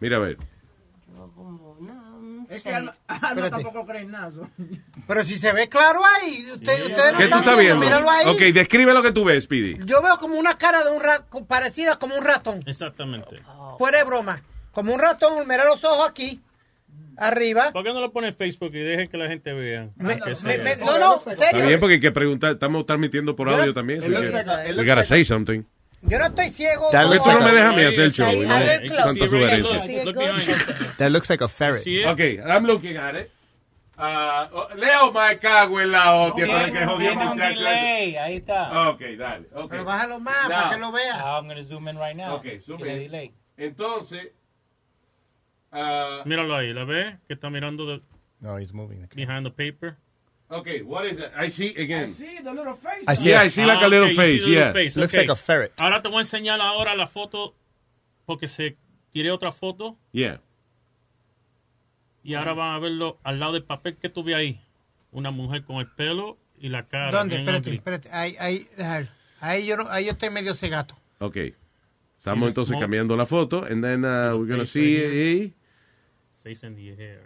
Mira, 0.00 0.16
a 0.16 0.20
ver. 0.20 0.38
Es 2.50 2.62
que 2.64 2.74
Alma, 2.74 2.96
Alma 3.06 3.48
tampoco 3.48 3.86
cree 3.86 4.02
en 4.02 4.10
nada. 4.10 4.32
Pero 5.06 5.24
si 5.24 5.38
se 5.38 5.52
ve 5.52 5.68
claro 5.68 6.00
ahí, 6.04 6.44
usted, 6.52 6.86
ustedes 6.86 7.12
no 7.12 7.18
¿Qué 7.18 7.28
tú 7.28 7.36
estás 7.36 7.58
viendo? 7.58 7.84
Míralo 7.84 8.10
ahí. 8.10 8.26
Ok, 8.26 8.40
describe 8.52 8.92
lo 8.92 9.02
que 9.02 9.12
tú 9.12 9.24
ves, 9.24 9.44
Speedy. 9.44 9.78
Yo 9.84 10.02
veo 10.02 10.16
como 10.18 10.34
una 10.34 10.58
cara 10.58 10.82
de 10.82 10.90
un 10.90 11.00
ratón, 11.00 11.46
parecida 11.46 11.96
como 11.96 12.16
un 12.16 12.24
ratón. 12.24 12.62
Exactamente. 12.66 13.40
Fuera 13.78 13.98
de 13.98 14.04
broma. 14.04 14.42
Como 14.72 14.92
un 14.94 15.00
ratón, 15.00 15.46
mira 15.48 15.64
los 15.64 15.82
ojos 15.84 16.08
aquí, 16.08 16.40
arriba. 17.16 17.70
¿Por 17.72 17.82
qué 17.84 17.92
no 17.92 18.00
lo 18.00 18.12
pone 18.12 18.28
en 18.28 18.34
Facebook 18.34 18.70
y 18.74 18.78
dejen 18.80 19.06
que 19.08 19.16
la 19.18 19.28
gente 19.28 19.52
vea? 19.52 19.88
Me- 19.96 20.14
me- 20.16 20.76
no, 20.76 20.98
no, 20.98 21.16
Está 21.16 21.50
serio. 21.50 21.66
bien, 21.66 21.80
porque 21.80 21.94
hay 21.94 22.00
que 22.00 22.12
preguntar. 22.12 22.52
Estamos 22.52 22.86
transmitiendo 22.86 23.34
por 23.36 23.48
audio 23.48 23.74
también. 23.74 23.98
It 23.98 24.04
así 24.04 24.12
looks 24.12 24.26
que 24.30 24.32
like 24.36 24.50
a- 24.50 24.62
it 24.64 24.68
we 24.70 24.74
looks 24.74 24.88
gotta 24.88 25.02
say 25.04 25.24
something. 25.24 25.62
Yo 26.02 26.18
no 26.18 26.26
estoy 26.26 26.50
ciego. 26.50 26.88
Como- 26.90 27.12
eso 27.14 27.32
no 27.32 27.40
me 27.44 27.52
deja 27.52 27.68
a 27.70 27.72
mí 27.72 27.82
hacer 27.82 28.00
el 28.04 28.12
show. 28.12 28.32
No-. 28.32 28.96
Tanta 28.96 29.28
sugerencia. 29.28 29.84
That 30.96 31.10
looks 31.10 31.28
like 31.28 31.44
a 31.44 31.48
ferret. 31.48 31.82
Okay, 32.08 32.38
I'm 32.38 32.64
looking 32.64 32.96
at 32.96 33.14
it. 33.16 33.30
Ah, 34.02 34.48
oh, 34.54 34.66
Leo, 34.76 35.12
me 35.12 35.38
cago 35.38 35.78
en 35.78 35.92
la 35.92 36.14
hostia. 36.14 36.46
para 36.46 36.72
que 36.72 36.86
jodió 36.86 37.12
un 37.12 37.36
delay, 37.36 38.16
ahí 38.16 38.36
está. 38.36 38.88
Ok, 38.88 39.00
dale. 39.18 39.46
Okay. 39.52 39.68
Pero 39.68 39.84
bájalo 39.84 40.18
más 40.20 40.48
Now. 40.48 40.58
para 40.58 40.70
que 40.70 40.78
lo 40.78 40.90
vea. 40.90 41.16
Ah, 41.20 41.36
I'm 41.38 41.48
gonna 41.48 41.62
zoom 41.62 41.86
in 41.86 41.98
right 41.98 42.16
now. 42.16 42.36
Ok, 42.36 42.46
zoom 42.62 42.80
in. 42.80 42.86
delay. 42.98 43.34
Entonces, 43.58 44.28
ah, 45.72 46.22
Míralo 46.24 46.54
ahí, 46.56 46.72
¿la 46.72 46.84
ve? 46.84 47.18
Que 47.26 47.34
está 47.34 47.50
mirando 47.50 47.86
de, 47.86 48.00
No, 48.40 48.58
he's 48.58 48.72
moving. 48.72 49.06
behind 49.14 49.44
the 49.46 49.50
paper. 49.50 49.96
okay, 50.48 50.82
what 50.82 51.04
is 51.06 51.18
it? 51.18 51.30
I 51.36 51.48
see 51.50 51.70
again. 51.80 52.08
Sí, 52.08 52.26
the 52.42 52.52
little 52.52 52.74
face. 52.74 53.04
I 53.08 53.14
see, 53.16 53.28
yeah, 53.30 53.44
I 53.44 53.50
see 53.50 53.64
like 53.64 53.82
a 53.84 53.88
little 53.88 54.06
Ah, 54.06 54.10
see 54.10 54.16
face, 54.16 54.42
the 54.44 54.48
little 54.50 54.64
yeah. 54.64 54.72
face, 54.72 54.96
Looks 55.00 55.14
ok. 55.14 55.18
like 55.20 55.30
a 55.32 55.36
ferret. 55.36 55.72
Ahora 55.80 56.02
te 56.02 56.08
voy 56.08 56.18
a 56.18 56.20
enseñar 56.22 56.60
ahora 56.60 56.94
la 56.96 57.06
foto 57.06 57.54
porque 58.26 58.48
se 58.48 58.76
tiré 59.12 59.30
otra 59.30 59.52
foto 59.52 59.96
Yeah. 60.12 60.40
y 62.22 62.34
ahora 62.34 62.52
van 62.54 62.74
a 62.74 62.78
verlo 62.78 63.18
al 63.22 63.40
lado 63.40 63.52
del 63.54 63.64
papel 63.64 63.96
que 63.96 64.08
tuve 64.08 64.34
ahí. 64.34 64.60
Una 65.12 65.30
mujer 65.30 65.64
con 65.64 65.76
el 65.76 65.86
pelo 65.88 66.36
y 66.58 66.68
la 66.68 66.82
cara. 66.84 67.10
¿Dónde? 67.10 67.36
Espérate, 67.36 67.72
espérate. 67.72 68.08
Ahí, 68.12 68.36
ahí, 68.38 68.66
ahí, 69.40 69.66
yo, 69.66 69.76
no- 69.76 69.88
ahí 69.90 70.04
yo 70.04 70.12
estoy 70.12 70.30
medio 70.30 70.54
cegato. 70.54 70.96
Ok. 71.18 71.36
Estamos 72.18 72.48
entonces 72.48 72.78
cambiando 72.78 73.16
la 73.16 73.24
foto. 73.26 73.64
And 73.64 73.82
then 73.82 74.04
uh, 74.04 74.36
we're 74.36 74.46
gonna 74.46 74.64
face 74.66 74.72
see. 74.72 75.54
Face 76.50 76.66
the 76.74 76.94
hair. 76.96 77.22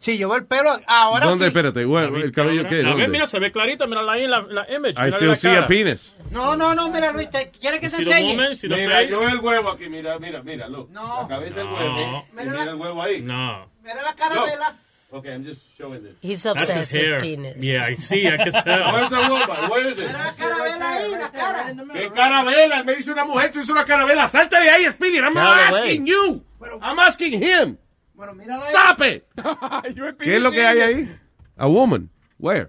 Sí, 0.00 0.16
el 0.36 0.46
pelo. 0.46 0.78
Ahora 0.86 1.26
¿Dónde? 1.26 1.44
sí. 1.44 1.48
Espérate. 1.48 1.84
¿La 1.84 2.04
¿El 2.04 2.30
cabello 2.32 2.60
ahora? 2.60 2.68
qué? 2.70 2.82
La 2.82 3.08
mira, 3.08 3.26
se 3.26 3.38
ve 3.40 3.50
clarito. 3.50 3.84
En 3.84 3.90
la, 4.28 4.42
la 4.42 4.72
image. 4.72 4.92
I 4.92 5.10
still 5.12 5.28
la 5.30 5.34
see 5.34 5.48
cara. 5.48 5.64
a 5.64 5.66
penis. 5.66 6.14
No, 6.30 6.54
no, 6.54 6.74
no, 6.74 6.90
mira, 6.90 7.10
Luis, 7.12 7.28
te- 7.30 7.50
¿quieres 7.50 7.80
que 7.80 7.88
te 7.88 7.96
enseñe? 7.96 8.36
woman? 8.36 8.50
Mira, 8.62 9.02
yo 9.04 9.20
veo 9.20 9.28
el 9.30 9.38
huevo 9.40 9.70
aquí. 9.70 9.88
Mira, 9.88 10.18
mira, 10.18 10.42
mira. 10.42 10.68
Look. 10.68 10.90
No. 10.90 11.22
La 11.22 11.28
cabeza 11.28 11.60
del 11.60 11.70
No. 11.70 11.74
huevo. 11.76 12.26
Mira 12.32 12.44
mira 12.44 12.64
la- 12.66 12.70
el 12.70 12.76
huevo 12.76 13.02
ahí. 13.02 13.22
No. 13.22 13.68
Mira 13.82 14.02
la 14.02 14.14
carabela. 14.14 14.76
Okay, 15.10 15.32
I'm 15.32 15.42
just 15.44 15.62
showing 15.76 16.02
this. 16.02 16.12
He's 16.20 16.42
That's 16.42 16.60
his 16.60 16.70
obsessed 16.70 16.92
hair. 16.94 17.14
with 17.14 17.22
penis. 17.22 17.56
Yeah, 17.56 17.88
I 17.88 17.96
see. 17.96 18.26
I 18.28 18.36
can 18.36 18.52
tell. 18.64 18.92
Where's 18.92 19.08
the 19.08 19.16
woman? 19.16 19.70
Where 19.70 19.88
is 19.88 19.98
it? 19.98 20.06
Mira 20.06 20.18
la 20.26 20.32
carabela 20.34 20.90
ahí, 20.92 21.10
la 21.12 21.30
cara. 21.32 21.74
¿Qué 21.94 22.12
carabela? 22.12 22.82
Me 22.84 22.94
dice 22.94 23.10
una 23.12 23.24
mujer, 23.24 23.50
tú 23.50 23.60
una 23.70 23.84
carabela. 23.86 24.28
Salta 24.28 24.60
de 24.60 24.68
ahí, 24.70 24.84
Speedy. 24.92 25.16
I'm 25.18 25.32
not 25.34 25.58
asking 25.58 26.06
you. 26.06 26.44
I'm 26.82 26.98
asking 26.98 27.42
him. 27.42 27.78
Bueno, 28.18 28.34
mírala 28.34 28.66
ahí. 28.66 28.74
Stop 28.74 29.02
it. 29.06 30.18
¿Qué 30.18 30.34
es 30.34 30.42
lo 30.42 30.50
que 30.50 30.66
hay 30.66 30.80
ahí? 30.80 31.16
A 31.56 31.68
woman. 31.68 32.10
Where? 32.36 32.68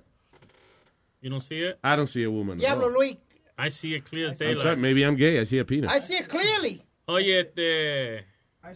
You 1.21 1.31
don't 1.31 1.41
see 1.41 1.63
it? 1.63 1.79
I 1.83 1.95
don't 1.95 2.07
see 2.07 2.23
a 2.23 2.29
woman. 2.29 2.59
Diablo, 2.59 2.85
all. 2.85 2.93
Luis. 2.93 3.17
I 3.57 3.71
see 3.71 3.95
it 3.95 4.05
clear 4.05 4.27
as 4.27 4.33
I'm 4.33 4.37
sorry, 4.37 4.55
daylight. 4.55 4.77
maybe 4.77 5.03
I'm 5.03 5.15
gay. 5.15 5.39
I 5.39 5.45
see 5.45 5.57
a 5.57 5.65
penis. 5.65 5.91
I 5.91 6.01
see 6.01 6.17
it 6.17 6.29
clearly. 6.29 6.83
Oye, 7.07 7.39
este... 7.39 8.25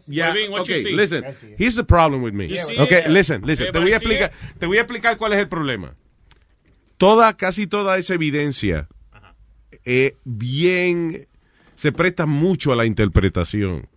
Yeah, 0.08 0.34
Webin, 0.34 0.50
what 0.50 0.68
you 0.68 0.74
okay, 0.74 0.84
see? 0.84 0.96
listen. 0.96 1.24
Here's 1.60 1.76
the 1.76 1.84
problem 1.84 2.24
with 2.24 2.34
me. 2.34 2.48
You 2.48 2.82
Okay, 2.82 3.04
it? 3.04 3.10
listen, 3.10 3.44
listen. 3.44 3.72
Te 3.72 3.78
voy 3.78 3.92
a 3.92 3.98
Everybody 3.98 4.16
explicar, 4.24 4.58
te 4.58 4.66
voy 4.66 4.78
a 4.78 4.82
explicar 4.82 5.18
cuál 5.18 5.34
es 5.34 5.40
el 5.40 5.48
problema. 5.48 5.96
Toda, 6.98 7.38
casi 7.38 7.68
toda 7.68 7.98
esa 8.00 8.16
evidencia 8.16 8.88
eh, 9.86 10.16
bien 10.24 11.28
se 11.76 11.92
presta 11.92 12.26
mucho 12.26 12.74
a 12.74 12.76
la 12.76 12.86
interpretación. 12.86 13.88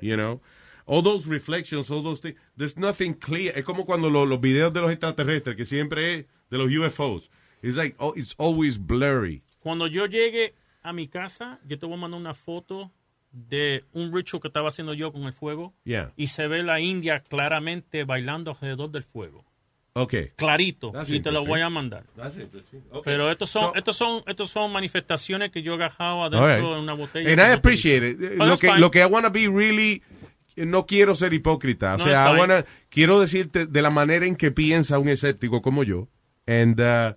You 0.00 0.16
know? 0.16 0.40
All 0.86 1.02
those 1.02 1.26
reflections, 1.28 1.90
all 1.90 2.02
those 2.02 2.20
things, 2.20 2.36
there's 2.56 2.76
nothing 2.76 3.14
clear. 3.14 3.56
Es 3.56 3.64
como 3.64 3.84
cuando 3.86 4.10
lo- 4.10 4.26
los 4.26 4.40
videos 4.40 4.72
de 4.72 4.80
los 4.80 4.90
extraterrestres, 4.90 5.56
que 5.56 5.64
siempre 5.64 6.14
es 6.14 6.26
de 6.50 6.58
los 6.58 6.68
UFOs. 6.70 7.30
It's 7.62 7.76
like, 7.76 7.96
oh, 7.98 8.12
it's 8.16 8.34
always 8.38 8.78
blurry. 8.78 9.42
Cuando 9.60 9.86
yo 9.86 10.04
llegue 10.06 10.54
a 10.82 10.92
mi 10.92 11.08
casa, 11.08 11.58
yo 11.66 11.78
te 11.78 11.86
voy 11.86 11.94
a 11.94 11.98
mandar 11.98 12.20
una 12.20 12.34
foto 12.34 12.90
de 13.32 13.82
un 13.94 14.12
ritual 14.12 14.40
que 14.42 14.48
estaba 14.48 14.68
haciendo 14.68 14.92
yo 14.94 15.10
con 15.10 15.22
el 15.24 15.32
fuego. 15.32 15.72
Yeah. 15.84 16.12
Y 16.16 16.26
se 16.26 16.46
ve 16.46 16.62
la 16.62 16.78
India 16.80 17.20
claramente 17.20 18.04
bailando 18.04 18.50
alrededor 18.50 18.90
del 18.90 19.02
fuego. 19.04 19.44
Okay. 19.96 20.30
Clarito. 20.36 20.90
That's 20.90 21.08
y 21.08 21.20
te 21.20 21.30
lo 21.30 21.44
voy 21.44 21.60
a 21.60 21.70
mandar. 21.70 22.04
That's. 22.16 22.36
Okay. 22.36 23.00
Pero 23.04 23.30
estos 23.30 23.48
son, 23.48 23.72
So- 23.72 23.76
estos 23.76 23.96
son, 23.96 24.22
estos 24.26 24.50
son 24.50 24.72
manifestaciones 24.72 25.50
que 25.52 25.62
yo 25.62 25.74
adentro 25.74 26.40
All 26.40 26.48
right. 26.48 26.58
de 26.60 26.80
una 26.80 26.92
botella. 26.94 27.30
And 27.30 27.40
I 27.40 27.52
appreciate 27.54 28.06
it. 28.10 28.18
Lo 28.36 28.56
que, 28.58 28.72
lo 28.76 28.90
que 28.90 28.98
I 29.00 29.04
want 29.06 29.24
to 29.24 29.32
be 29.32 29.48
really, 29.48 30.02
no 30.56 30.86
quiero 30.86 31.14
ser 31.14 31.32
hipócrita. 31.32 31.94
O 31.94 31.98
No, 31.98 32.04
sea, 32.04 32.32
wanna- 32.32 32.64
quiero 32.88 33.20
decirte 33.20 33.66
de 33.66 33.82
la 33.82 33.90
manera 33.90 34.26
en 34.26 34.36
que 34.36 34.50
piensa 34.50 34.98
un 34.98 35.08
escéptico 35.08 35.62
como 35.62 35.82
yo. 35.82 36.08
And, 36.46 36.78
uh, 36.80 37.14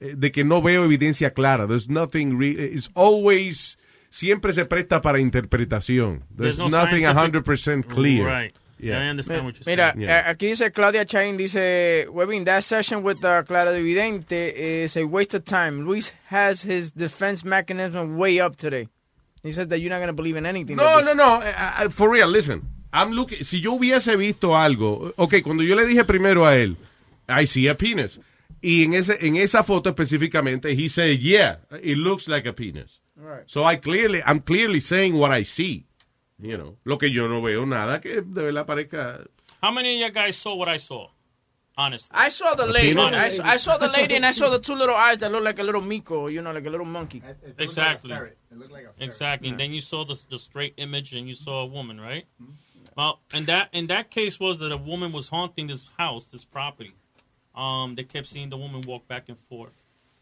eh, 0.00 0.14
de 0.16 0.30
que 0.30 0.44
no 0.44 0.62
veo 0.62 0.84
evidencia 0.84 1.32
clara. 1.32 1.66
There's 1.66 1.88
nothing, 1.88 2.40
it's 2.42 2.90
always, 2.94 3.78
siempre 4.10 4.52
se 4.52 4.64
presta 4.66 5.00
para 5.00 5.18
interpretación. 5.20 6.24
There's, 6.36 6.56
There's 6.56 6.58
no 6.58 6.68
nothing 6.68 7.02
scientific- 7.04 7.14
100% 7.14 7.86
clear. 7.86 8.26
Right. 8.26 8.54
Yeah. 8.78 8.98
I 9.06 9.10
understand 9.10 9.44
what 9.44 9.54
you're 9.54 9.64
Mira, 9.70 9.92
saying. 9.94 10.08
aquí 10.10 10.48
dice 10.48 10.72
Claudia 10.72 11.06
Chain, 11.06 11.36
dice, 11.36 12.08
Webin, 12.10 12.44
that 12.46 12.62
session 12.64 13.04
with 13.04 13.20
the 13.20 13.44
clarividente 13.46 14.82
is 14.82 14.96
a 14.96 15.04
waste 15.04 15.34
of 15.36 15.44
time. 15.44 15.84
Luis 15.84 16.12
has 16.30 16.62
his 16.62 16.92
defense 16.92 17.44
mechanism 17.44 18.16
way 18.16 18.40
up 18.40 18.56
today. 18.56 18.88
He 19.42 19.50
says 19.50 19.68
that 19.68 19.78
you're 19.80 19.90
not 19.90 19.98
going 19.98 20.08
to 20.08 20.12
believe 20.14 20.36
in 20.36 20.46
anything. 20.46 20.76
No, 20.76 21.00
no, 21.00 21.14
no. 21.14 21.40
eh, 21.42 21.52
eh, 21.84 21.88
For 21.90 22.10
real, 22.10 22.28
listen. 22.28 22.62
I'm 22.92 23.10
looking, 23.12 23.42
si 23.42 23.60
yo 23.60 23.72
hubiese 23.72 24.16
visto 24.16 24.54
algo, 24.56 25.12
ok, 25.16 25.42
cuando 25.42 25.62
yo 25.62 25.74
le 25.74 25.86
dije 25.86 26.04
primero 26.04 26.44
a 26.46 26.56
él, 26.56 26.76
I 27.28 27.46
see 27.46 27.66
a 27.68 27.74
penis. 27.76 28.20
Y 28.60 28.84
en, 28.84 28.94
ese, 28.94 29.16
en 29.26 29.36
esa 29.36 29.64
foto 29.64 29.88
específicamente, 29.90 30.70
he 30.72 30.88
said, 30.88 31.18
yeah, 31.18 31.56
it 31.82 31.96
looks 31.96 32.28
like 32.28 32.46
a 32.46 32.52
penis. 32.52 33.00
Right. 33.16 33.44
So 33.46 33.64
I 33.64 33.76
clearly, 33.76 34.22
I'm 34.24 34.40
clearly 34.40 34.80
saying 34.80 35.14
what 35.18 35.32
I 35.32 35.42
see. 35.44 35.86
You 36.38 36.56
know, 36.58 36.76
lo 36.84 36.98
que 36.98 37.08
yo 37.10 37.28
no 37.28 37.40
veo 37.40 37.64
nada 37.64 38.00
que 38.00 38.20
de 38.20 38.42
verdad 38.42 38.66
parezca. 38.66 39.26
How 39.62 39.70
many 39.72 39.94
of 39.94 40.00
you 40.08 40.12
guys 40.12 40.36
saw 40.36 40.54
what 40.54 40.68
I 40.68 40.76
saw? 40.78 41.08
Honestly. 41.76 42.10
I 42.12 42.28
saw 42.28 42.54
the 42.54 42.66
The 42.66 42.72
lady. 42.72 42.98
I, 42.98 43.28
saw- 43.30 43.44
I 43.44 43.56
saw 43.56 43.78
the 43.78 43.88
lady 43.88 44.14
and 44.16 44.26
I 44.26 44.32
saw 44.32 44.50
the 44.50 44.58
two 44.58 44.74
little 44.74 44.94
eyes 44.94 45.18
that 45.18 45.32
look 45.32 45.42
like 45.42 45.58
a 45.58 45.62
little 45.62 45.80
Miko, 45.80 46.26
you 46.26 46.42
know, 46.42 46.52
like 46.52 46.66
a 46.66 46.70
little 46.70 46.84
monkey. 46.86 47.22
Exactly. 47.58 48.14
Exactly. 48.98 49.48
And 49.48 49.58
then 49.58 49.72
you 49.72 49.80
saw 49.80 50.04
the, 50.04 50.18
the 50.30 50.38
straight 50.38 50.74
image 50.76 51.14
and 51.14 51.26
you 51.26 51.34
saw 51.34 51.62
a 51.62 51.66
woman, 51.66 51.98
right? 52.00 52.26
Well, 52.96 53.20
and 53.32 53.46
that 53.46 53.70
in 53.72 53.86
that 53.86 54.10
case 54.10 54.38
was 54.38 54.58
that 54.58 54.70
a 54.70 54.76
woman 54.76 55.12
was 55.12 55.28
haunting 55.30 55.66
this 55.66 55.86
house, 55.96 56.26
this 56.26 56.44
property. 56.44 56.92
Um, 57.54 57.94
they 57.94 58.04
kept 58.04 58.26
seeing 58.26 58.50
the 58.50 58.56
woman 58.58 58.82
walk 58.86 59.08
back 59.08 59.28
and 59.28 59.38
forth. 59.48 59.72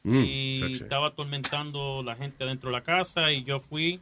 Mm, 0.04 0.24
y 0.24 0.58
sexy. 0.58 0.84
estaba 0.84 1.08
atormentando 1.08 2.02
la 2.02 2.14
gente 2.14 2.44
dentro 2.44 2.70
de 2.70 2.72
la 2.72 2.82
casa 2.82 3.30
y 3.32 3.42
yo 3.44 3.58
fui 3.60 4.00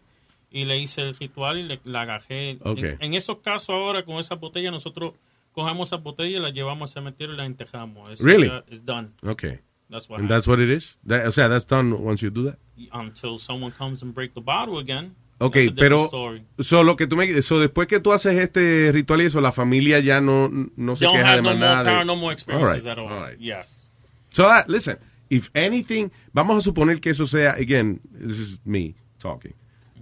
y 0.50 0.64
le 0.64 0.78
hice 0.78 1.00
el 1.02 1.14
ritual 1.16 1.58
y 1.58 1.62
le, 1.64 1.80
la 1.84 2.02
agajé. 2.02 2.58
Ok. 2.62 2.78
En, 2.78 2.96
en 3.00 3.14
esos 3.14 3.38
casos 3.38 3.70
ahora 3.70 4.04
con 4.04 4.18
esa 4.18 4.34
botella 4.36 4.70
nosotros 4.70 5.14
cogemos 5.52 5.88
esa 5.88 5.96
botella 5.96 6.40
la 6.40 6.50
llevamos 6.50 6.90
al 6.90 6.94
cementerio 6.94 7.34
y 7.34 7.36
la 7.38 7.44
enterramos. 7.46 8.20
Really? 8.20 8.50
es 8.70 8.84
done. 8.84 9.10
Okay. 9.22 9.60
That's 9.90 10.08
what 10.08 10.20
And 10.20 10.28
that's 10.28 10.46
what 10.46 10.60
it 10.60 10.68
is? 10.68 10.98
That, 11.06 11.26
o 11.26 11.32
sea, 11.32 11.48
that's 11.48 11.64
done 11.66 11.92
once 12.02 12.22
you 12.22 12.30
do 12.30 12.44
that? 12.44 12.58
until 12.92 13.38
someone 13.38 13.72
comes 13.72 14.02
and 14.02 14.14
break 14.14 14.34
the 14.34 14.40
bottle 14.40 14.78
again. 14.78 15.14
Ok, 15.40 15.54
That's 15.54 15.66
a 15.68 15.70
different 15.70 15.78
pero 15.78 16.06
story. 16.08 16.44
so, 16.60 16.82
lo 16.82 16.96
que 16.96 17.06
tú 17.06 17.16
me, 17.16 17.42
so, 17.42 17.58
después 17.60 17.86
que 17.88 18.00
tú 18.00 18.12
haces 18.12 18.36
este 18.38 18.90
ritual 18.92 19.20
y 19.22 19.26
eso, 19.26 19.40
la 19.40 19.52
familia 19.52 20.00
ya 20.00 20.20
no, 20.20 20.48
no 20.76 20.96
se 20.96 21.04
Don't 21.06 21.16
queja 21.16 21.36
de 21.36 21.42
no 21.42 21.50
más 21.50 21.58
more 21.58 21.58
nada. 21.58 21.78
de- 21.84 21.90
paranormal 21.90 22.32
experiences 22.32 22.86
All 22.86 22.90
at 22.92 22.98
all. 22.98 23.08
all 23.08 23.20
right. 23.30 23.38
Yes. 23.40 23.90
So 24.30 24.42
that, 24.48 24.68
listen, 24.68 24.98
if 25.30 25.48
anything, 25.54 26.10
vamos 26.32 26.56
a 26.58 26.60
suponer 26.60 27.00
que 27.00 27.10
eso 27.10 27.26
sea, 27.26 27.50
again, 27.52 28.00
this 28.12 28.38
is 28.38 28.60
me 28.64 28.94
talking, 29.18 29.54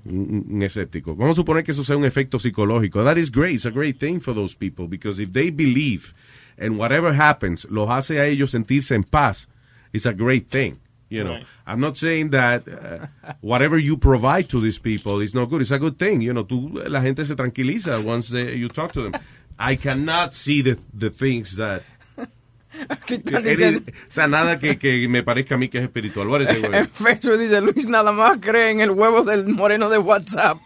un, 0.08 0.46
un 0.50 0.62
escéptico. 0.62 1.14
Vamos 1.14 1.32
a 1.36 1.42
suponer 1.42 1.64
que 1.64 1.72
eso 1.72 1.84
sea 1.84 1.96
un 1.96 2.04
efecto 2.04 2.38
psicológico. 2.38 3.02
That 3.04 3.16
is 3.16 3.30
great. 3.30 3.54
It's 3.54 3.66
a 3.66 3.70
great 3.70 3.98
thing 3.98 4.20
for 4.20 4.34
those 4.34 4.54
people 4.56 4.86
because 4.88 5.18
if 5.20 5.32
they 5.32 5.50
believe 5.50 6.14
and 6.58 6.78
whatever 6.78 7.12
happens, 7.12 7.66
los 7.70 7.88
hace 7.88 8.18
a 8.18 8.26
ellos 8.26 8.52
sentirse 8.52 8.94
en 8.94 9.04
paz, 9.04 9.48
it's 9.92 10.06
a 10.06 10.12
great 10.12 10.48
thing. 10.48 10.78
You 11.08 11.22
know, 11.22 11.34
Right. 11.34 11.46
I'm 11.68 11.80
not 11.80 11.96
saying 11.96 12.30
that 12.30 12.66
uh, 12.66 13.06
whatever 13.40 13.78
you 13.78 13.96
provide 13.96 14.48
to 14.48 14.60
these 14.60 14.78
people 14.80 15.20
is 15.20 15.34
not 15.34 15.48
good. 15.48 15.60
It's 15.60 15.70
a 15.70 15.78
good 15.78 15.98
thing. 15.98 16.20
You 16.20 16.32
know, 16.32 16.44
tú, 16.44 16.72
la 16.88 17.00
gente 17.00 17.24
se 17.24 17.34
tranquiliza 17.36 18.04
once 18.04 18.30
they, 18.30 18.56
you 18.56 18.68
talk 18.68 18.92
to 18.94 19.02
them. 19.02 19.14
I 19.58 19.76
cannot 19.76 20.34
see 20.34 20.62
the, 20.62 20.78
the 20.92 21.10
things 21.10 21.56
that 21.56 21.82
Eres- 23.44 23.82
o 23.82 23.82
sea, 24.08 24.26
nada 24.26 24.58
que, 24.58 24.78
que 24.78 25.06
me 25.08 25.22
parezca 25.22 25.54
a 25.54 25.58
mí 25.58 25.68
que 25.68 25.78
es 25.78 25.84
espiritual. 25.84 26.42
Is 26.42 26.50
it, 26.50 26.58
güey? 26.66 26.78
En 26.80 26.88
Facebook 26.88 27.38
dice 27.38 27.60
Luis 27.60 27.86
nada 27.86 28.12
más 28.12 28.38
cree 28.40 28.70
en 28.70 28.80
el 28.80 28.90
huevo 28.90 29.22
del 29.22 29.46
moreno 29.48 29.88
de 29.88 29.98
WhatsApp. 29.98 30.58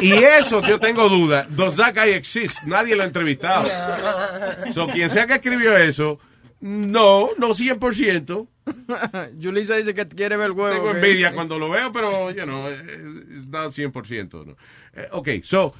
Y 0.00 0.12
eso 0.12 0.62
yo 0.66 0.78
tengo 0.78 1.08
duda. 1.08 1.46
Does 1.48 1.76
that 1.76 1.94
guy 1.94 2.10
exist? 2.10 2.62
Nadie 2.64 2.94
lo 2.96 3.02
ha 3.02 3.06
entrevistado. 3.06 3.68
So, 4.72 4.86
quien 4.88 5.10
sea 5.10 5.26
que 5.26 5.34
escribió 5.34 5.76
eso, 5.76 6.18
no, 6.60 7.30
no 7.38 7.48
100%. 7.48 8.48
Julissa 9.40 9.74
dice 9.76 9.94
que 9.94 10.06
quiere 10.08 10.36
ver 10.36 10.46
el 10.46 10.52
huevo. 10.52 10.74
Tengo 10.74 10.90
envidia 10.90 11.32
cuando 11.32 11.58
lo 11.58 11.70
veo, 11.70 11.90
pero, 11.92 12.30
you 12.30 12.42
know, 12.44 12.68
eh, 12.68 12.76
it's 13.30 13.46
not 13.48 13.72
100%. 13.72 14.44
¿no? 14.46 14.56
Eh, 14.94 15.08
ok, 15.12 15.28
so, 15.42 15.74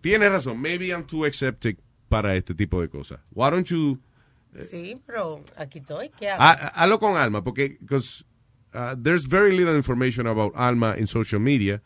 tienes 0.00 0.30
razón. 0.30 0.60
Maybe 0.60 0.88
I'm 0.88 1.04
too 1.04 1.24
accepting 1.24 1.76
para 2.08 2.34
este 2.36 2.54
tipo 2.54 2.80
de 2.80 2.88
cosas. 2.88 3.20
Why 3.34 3.50
don't 3.50 3.66
you... 3.68 3.98
Sí, 4.64 4.98
pero 5.06 5.44
aquí 5.56 5.78
estoy. 5.78 6.10
¿Qué 6.18 6.30
hago? 6.30 6.42
Ha- 6.42 6.72
Hazlo 6.74 6.98
con 6.98 7.16
Alma, 7.16 7.42
porque 7.44 7.76
because, 7.80 8.24
uh, 8.74 8.94
there's 8.96 9.26
very 9.26 9.54
little 9.54 9.76
information 9.76 10.26
about 10.26 10.52
Alma 10.56 10.94
in 10.96 11.06
social 11.06 11.38
media, 11.38 11.80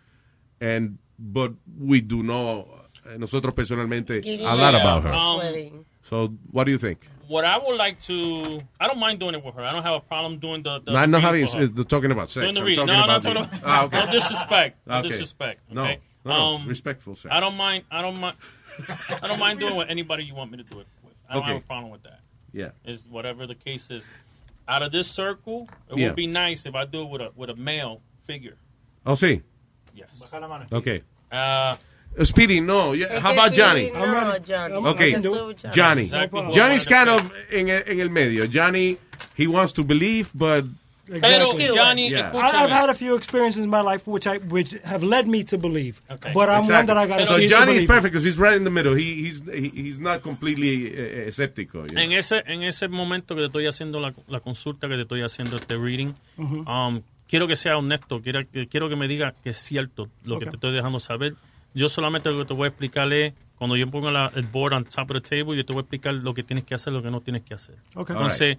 and 0.60 0.96
but 1.18 1.52
we 1.78 2.00
do 2.00 2.22
know 2.22 2.66
eh, 3.04 3.16
nosotros 3.18 3.52
personalmente 3.54 4.20
a 4.46 4.54
lot 4.54 4.74
about 4.74 5.02
her. 5.02 5.12
Um, 5.12 5.84
So, 6.04 6.32
what 6.50 6.64
do 6.64 6.70
you 6.70 6.78
think? 6.78 6.98
What 7.28 7.44
I 7.44 7.58
would 7.58 7.76
like 7.76 8.00
to, 8.06 8.62
I 8.80 8.86
don't 8.86 8.98
mind 8.98 9.18
doing 9.20 9.34
it 9.34 9.44
with 9.44 9.54
her. 9.54 9.62
I 9.62 9.72
don't 9.72 9.82
have 9.84 9.94
a 9.94 10.00
problem 10.00 10.38
doing 10.38 10.62
the. 10.62 10.80
the 10.84 10.92
No, 10.92 10.98
I'm 10.98 11.10
not 11.10 11.22
reading 11.24 11.46
having 11.46 11.68
for 11.70 11.74
her. 11.76 11.80
uh, 11.82 11.84
talking 11.84 12.10
about 12.12 12.28
sex. 12.30 12.42
Doing 12.44 12.54
the 12.54 12.60
I'm 12.60 12.74
talking 12.74 12.86
No, 12.94 13.04
about 13.04 13.24
no, 13.24 13.34
the- 13.34 13.40
no, 13.40 13.44
no. 13.44 13.50
Ah, 13.64 13.84
okay. 13.84 14.04
No 14.04 14.10
disrespect. 14.12 14.86
No 14.86 14.98
Okay. 14.98 15.08
disrespect. 15.08 15.60
No, 15.70 15.82
okay? 15.82 16.00
no, 16.24 16.30
no. 16.30 16.56
Um, 16.56 16.68
respectful 16.68 17.14
sex. 17.16 17.32
I 17.34 17.40
don't 17.40 17.56
mind. 17.56 17.84
I 17.90 18.02
don't 18.02 18.18
mind. 18.20 18.36
I 19.22 19.28
don't 19.28 19.38
mind 19.38 19.58
doing 19.60 19.76
with 19.76 19.88
anybody 19.90 20.24
you 20.24 20.34
want 20.34 20.50
me 20.50 20.58
to 20.58 20.64
do 20.64 20.80
it 20.80 20.86
with. 21.04 21.14
I 21.28 21.34
don't 21.34 21.42
Okay. 21.42 21.52
have 21.54 21.62
a 21.62 21.66
problem 21.66 21.90
with 21.90 22.02
that. 22.04 22.20
Yeah. 22.52 22.70
Is 22.84 23.06
whatever 23.08 23.46
the 23.46 23.54
case 23.54 23.90
is. 23.90 24.06
Out 24.68 24.82
of 24.82 24.92
this 24.92 25.10
circle, 25.10 25.68
it 25.90 25.98
Yeah. 25.98 26.06
would 26.08 26.16
be 26.16 26.26
nice 26.26 26.66
if 26.66 26.74
I 26.74 26.84
do 26.84 27.02
it 27.02 27.08
with 27.10 27.20
a 27.20 27.30
with 27.34 27.50
a 27.50 27.56
male 27.56 28.00
figure. 28.26 28.56
Oh, 29.04 29.14
see. 29.16 29.42
Yes. 29.94 30.22
Okay. 30.72 31.02
Uh, 31.30 31.76
Uh, 32.14 32.24
Speedy, 32.24 32.60
no. 32.60 32.92
Yeah, 32.92 33.20
How 33.20 33.32
about 33.32 33.54
Johnny? 33.54 33.90
No, 33.90 34.38
Johnny. 34.44 34.74
Okay, 34.74 35.10
Yo 35.12 35.18
soy 35.18 35.52
Johnny. 35.54 35.74
Johnny. 35.74 36.02
Exactly 36.02 36.40
what 36.40 36.48
I 36.48 36.50
Johnny's 36.52 36.84
kind 36.86 37.08
of 37.08 37.32
in, 37.50 37.70
el, 37.70 37.82
en 37.86 38.00
el 38.00 38.10
medio. 38.10 38.46
Johnny, 38.46 38.98
he 39.34 39.46
wants 39.46 39.72
to 39.72 39.82
believe, 39.82 40.30
but 40.34 40.66
Exactly. 41.16 41.68
Johnny, 41.74 42.10
Yeah. 42.10 42.32
I, 42.34 42.64
I've 42.64 42.70
had 42.70 42.88
a 42.90 42.94
few 42.94 43.14
experiences 43.16 43.64
in 43.64 43.70
my 43.70 43.80
life 43.82 44.06
which 44.06 44.26
I 44.26 44.38
which 44.38 44.72
have 44.84 45.02
led 45.02 45.26
me 45.28 45.44
to 45.44 45.58
believe, 45.58 46.00
but 46.08 46.24
I'm 46.24 46.32
one 46.32 46.58
Exactly. 46.60 46.86
that 46.86 46.96
I 46.96 47.06
got 47.06 47.16
to 47.20 47.26
So 47.26 47.36
see 47.36 47.42
to 47.46 47.48
Johnny 47.48 47.72
is 47.72 47.84
believe. 47.84 47.88
perfect 47.88 48.12
because 48.12 48.24
he's 48.24 48.38
right 48.38 48.56
in 48.56 48.64
the 48.64 48.70
middle. 48.70 48.94
He, 48.94 49.24
he's 49.24 49.42
he, 49.52 49.68
he's 49.68 49.98
not 49.98 50.22
completely 50.22 50.86
uh, 50.88 51.28
escéptico. 51.28 51.84
you 51.88 51.94
know. 51.94 52.02
En 52.02 52.12
ese, 52.12 52.42
en 52.46 52.62
ese 52.62 52.88
momento 52.88 53.34
que 53.34 53.42
te 53.42 53.46
estoy 53.48 53.66
haciendo 53.66 54.00
la, 54.00 54.12
la 54.28 54.40
consulta, 54.40 54.88
que 54.88 54.96
te 54.96 55.02
estoy 55.02 55.22
haciendo 55.22 55.56
este 55.56 55.76
reading, 55.76 56.14
Ujú. 56.38 56.64
um, 56.70 57.02
quiero 57.28 57.46
que 57.46 57.56
sea 57.56 57.76
honesto, 57.76 58.20
quiero, 58.22 58.40
que- 58.50 58.66
quiero 58.68 58.88
que 58.88 58.96
me 58.96 59.06
diga 59.08 59.34
que 59.42 59.50
es 59.50 59.58
cierto 59.58 60.08
lo 60.24 60.38
que 60.38 60.46
Ok. 60.46 60.50
te 60.52 60.56
estoy 60.56 60.72
dejando 60.74 60.98
saber. 61.00 61.34
Yo 61.74 61.88
solamente 61.88 62.30
lo 62.30 62.38
que 62.40 62.44
te 62.46 62.54
voy 62.54 62.64
a 62.64 62.68
explicar 62.68 63.10
es, 63.12 63.32
cuando 63.56 63.76
yo 63.76 63.88
pongo 63.90 64.10
la- 64.10 64.30
el 64.34 64.42
board 64.46 64.74
on 64.74 64.84
top 64.84 65.10
of 65.12 65.22
the 65.22 65.36
table, 65.38 65.56
yo 65.56 65.64
te 65.64 65.72
voy 65.72 65.80
a 65.80 65.82
explicar 65.82 66.14
lo 66.14 66.34
que 66.34 66.42
tienes 66.42 66.64
que 66.64 66.74
hacer, 66.74 66.92
lo 66.92 67.02
que 67.02 67.10
no 67.10 67.20
tienes 67.20 67.42
que 67.42 67.54
hacer. 67.54 67.76
Ok. 67.94 68.10
Entonces, 68.10 68.58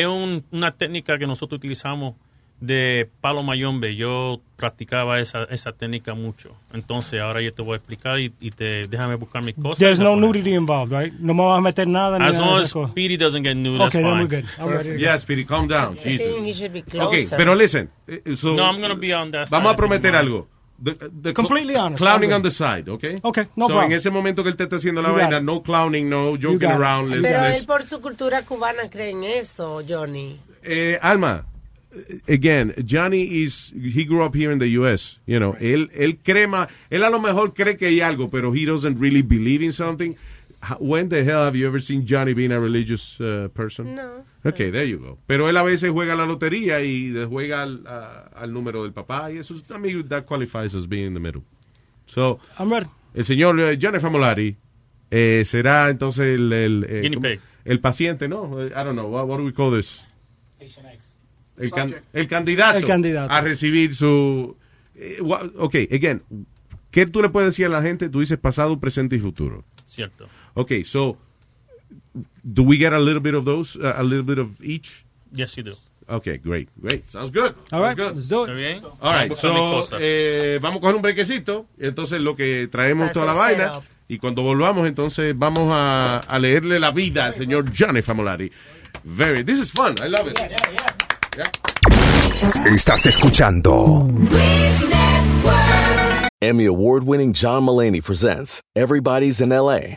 es 0.00 0.06
un- 0.06 0.44
una 0.50 0.70
técnica 0.72 1.18
que 1.18 1.26
nosotros 1.26 1.58
utilizamos 1.58 2.14
de 2.60 3.08
palo 3.20 3.42
mayombe. 3.42 3.96
Yo 3.96 4.40
practicaba 4.56 5.18
esa, 5.18 5.44
esa 5.50 5.72
técnica 5.72 6.14
mucho. 6.14 6.54
Entonces, 6.72 7.20
ahora 7.20 7.42
yo 7.42 7.52
te 7.52 7.60
voy 7.60 7.72
a 7.72 7.76
explicar 7.78 8.20
y, 8.20 8.32
y 8.40 8.50
te 8.52 8.82
déjame 8.88 9.16
buscar 9.16 9.44
mis 9.44 9.56
cosas. 9.56 9.78
There's 9.78 9.98
no 9.98 10.14
nudity 10.14 10.54
involved, 10.54 10.92
right? 10.96 11.12
No 11.18 11.34
me 11.34 11.42
vas 11.42 11.58
a 11.58 11.60
meter 11.60 11.88
nada. 11.88 12.24
As 12.24 12.38
long 12.38 12.60
as. 12.60 12.70
Speedy 12.70 13.16
doesn't 13.16 13.42
get 13.44 13.56
nude, 13.56 13.74
Okay, 13.80 13.84
that's 13.84 13.92
then 13.94 14.04
fine. 14.04 14.20
we're 14.20 14.28
good. 14.28 14.44
I'm 14.60 14.68
ready 14.68 14.88
to 14.90 14.94
go. 14.94 15.00
Yeah, 15.00 15.18
Speedy, 15.18 15.44
calm 15.44 15.66
down. 15.66 15.96
I 15.98 16.04
Jesus. 16.04 16.26
think 16.28 16.46
he 16.46 16.52
should 16.54 16.72
be 16.72 16.80
Okay, 16.82 17.24
closer. 17.26 17.36
pero 17.36 17.54
listen. 17.56 17.90
eh, 18.06 18.22
so- 18.36 18.54
No, 18.54 18.64
I'm 18.70 18.80
gonna 18.80 18.94
be 18.94 19.12
on 19.12 19.32
that 19.32 19.48
Vamos 19.50 19.70
side 19.70 19.74
a 19.74 19.76
prometer 19.76 20.14
algo. 20.14 20.46
The- 20.82 21.10
the 21.22 21.32
Completely 21.32 21.74
cl- 21.74 21.84
honest, 21.86 22.02
Clowning 22.02 22.32
on 22.32 22.42
the 22.42 22.50
side, 22.50 22.88
okay? 22.88 23.18
Okay, 23.22 23.44
no 23.56 23.66
so 23.66 23.74
problem. 23.74 23.92
en 23.92 23.96
ese 23.98 24.10
momento 24.10 24.42
que 24.42 24.50
él 24.50 24.56
te 24.56 24.64
está 24.64 24.76
haciendo 24.76 25.00
la 25.02 25.10
You 25.10 25.14
vaina, 25.16 25.40
no 25.40 25.62
clowning, 25.62 26.08
no 26.08 26.34
joking 26.36 26.64
around. 26.70 27.10
let's- 27.10 27.22
Pero 27.22 27.40
let's- 27.40 27.58
él 27.60 27.66
por 27.66 27.84
su 27.84 28.00
cultura 28.00 28.42
cubana 28.42 28.88
cree 28.90 29.10
en 29.10 29.22
eso, 29.24 29.80
Johnny. 29.88 30.40
Eh, 30.64 30.98
Alma, 31.00 31.44
eh, 31.94 32.20
again, 32.34 32.74
Johnny 32.84 33.22
is, 33.22 33.72
he 33.74 34.04
grew 34.04 34.24
up 34.24 34.34
here 34.34 34.52
in 34.52 34.58
the 34.58 34.70
U.S., 34.78 35.18
you 35.26 35.38
know, 35.38 35.54
él, 35.60 35.90
él 35.94 36.18
cree 36.22 36.46
más, 36.48 36.68
él 36.90 37.04
a 37.04 37.10
lo 37.10 37.20
mejor 37.20 37.54
cree 37.54 37.76
que 37.76 37.86
hay 37.86 38.00
algo, 38.00 38.28
pero 38.28 38.52
he 38.52 38.64
doesn't 38.66 38.98
really 39.00 39.22
believe 39.22 39.62
in 39.64 39.72
something. 39.72 40.14
When 40.80 41.08
the 41.08 41.24
hell 41.24 41.44
have 41.44 41.56
you 41.56 41.66
ever 41.66 41.80
seen 41.82 42.06
Johnny 42.06 42.34
being 42.34 42.52
a 42.52 42.58
religious 42.60 43.20
uh, 43.20 43.48
person? 43.52 43.94
No. 43.96 44.24
Okay, 44.44 44.70
there 44.72 44.88
you 44.88 44.98
go. 44.98 45.18
Pero 45.26 45.48
él 45.48 45.56
a 45.56 45.62
veces 45.62 45.90
juega 45.92 46.16
la 46.16 46.26
lotería 46.26 46.82
y 46.82 47.14
juega 47.28 47.62
al, 47.62 47.86
a- 47.86 48.28
al 48.34 48.52
número 48.52 48.82
del 48.82 48.92
papá 48.92 49.30
y 49.30 49.38
eso, 49.38 49.54
I 49.54 49.78
mean, 49.78 50.08
that 50.08 50.24
qualifies 50.24 50.74
as 50.74 50.88
being 50.88 51.06
in 51.06 51.14
the 51.14 51.20
middle. 51.20 51.42
So, 52.06 52.40
I'm 52.58 52.70
ready. 52.70 52.86
el 53.14 53.24
señor 53.24 53.58
eh, 53.60 53.78
Johnny 53.80 54.00
Famolari 54.00 54.56
eh, 55.10 55.42
será 55.44 55.90
entonces 55.90 56.26
el, 56.34 56.52
el, 56.52 56.84
eh, 56.88 57.00
Guinea 57.02 57.16
¿cómo? 57.18 57.28
pig. 57.28 57.40
el 57.64 57.80
paciente, 57.80 58.28
¿no? 58.28 58.60
Eh, 58.62 58.66
I 58.68 58.84
don't 58.84 58.92
know, 58.94 59.06
what, 59.08 59.26
what 59.28 59.38
do 59.38 59.44
we 59.44 59.52
call 59.52 59.70
this? 59.76 60.04
El, 61.58 61.70
can- 61.70 61.94
el 62.12 62.26
candidato, 62.28 62.78
El 62.78 62.84
candidato. 62.84 63.32
a 63.32 63.40
recibir 63.42 63.94
su... 63.94 64.56
eh, 64.94 65.18
ok, 65.20 65.74
again, 65.92 66.22
¿qué 66.90 67.06
tú 67.06 67.22
le 67.22 67.28
puedes 67.28 67.50
decir 67.50 67.66
a 67.66 67.68
la 67.68 67.82
gente? 67.82 68.08
Tú 68.08 68.20
dices 68.20 68.38
pasado, 68.38 68.80
presente 68.80 69.16
y 69.16 69.20
futuro. 69.20 69.64
Cierto. 69.86 70.26
Ok, 70.54 70.72
so, 70.84 71.18
do 72.44 72.62
we 72.62 72.76
get 72.78 72.92
a 72.92 72.98
little 72.98 73.20
bit 73.20 73.34
of 73.34 73.44
those, 73.44 73.76
uh, 73.76 73.94
a 73.96 74.02
little 74.02 74.24
bit 74.24 74.38
of 74.38 74.48
each? 74.62 75.04
Yes, 75.32 75.56
you 75.56 75.62
do. 75.64 75.72
Okay, 76.08 76.36
great, 76.36 76.68
great. 76.80 77.08
Sounds 77.08 77.30
good. 77.30 77.54
All 77.72 77.80
Sounds 77.80 77.82
right, 77.82 77.96
good. 77.96 78.14
let's 78.16 78.28
do 78.28 78.44
it. 78.44 78.82
All 79.00 79.12
right, 79.12 79.34
so, 79.36 79.86
eh, 79.98 80.58
vamos 80.60 80.78
a 80.78 80.80
coger 80.80 80.96
un 80.96 81.02
brequecito. 81.02 81.66
Entonces, 81.78 82.20
lo 82.20 82.34
que 82.36 82.68
traemos 82.68 83.08
Para 83.08 83.12
toda 83.12 83.26
la 83.26 83.34
vaina. 83.34 83.68
setup. 83.68 83.84
Y 84.08 84.18
cuando 84.18 84.42
volvamos, 84.42 84.86
entonces, 84.86 85.32
vamos 85.38 85.72
a, 85.74 86.18
a 86.18 86.38
leerle 86.38 86.78
la 86.78 86.90
vida 86.90 87.26
al 87.26 87.34
señor 87.34 87.64
Johnny 87.72 88.02
Famolari. 88.02 88.50
Very, 89.04 89.42
this 89.42 89.58
is 89.58 89.70
fun. 89.72 89.94
I 90.04 90.08
love 90.08 90.28
it. 90.28 90.38
Estás 92.66 93.06
escuchando. 93.06 94.06
Emmy 96.42 96.66
award 96.66 97.04
winning 97.04 97.32
John 97.32 97.62
Mullaney 97.64 98.00
presents 98.00 98.60
Everybody's 98.74 99.40
in 99.40 99.50
LA, 99.50 99.96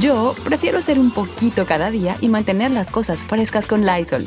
Yo 0.00 0.34
prefiero 0.44 0.78
hacer 0.78 0.98
un 0.98 1.10
poquito 1.10 1.64
cada 1.64 1.90
día 1.90 2.16
y 2.20 2.28
mantener 2.28 2.70
las 2.70 2.90
cosas 2.90 3.24
frescas 3.24 3.66
con 3.66 3.86
Lysol. 3.86 4.26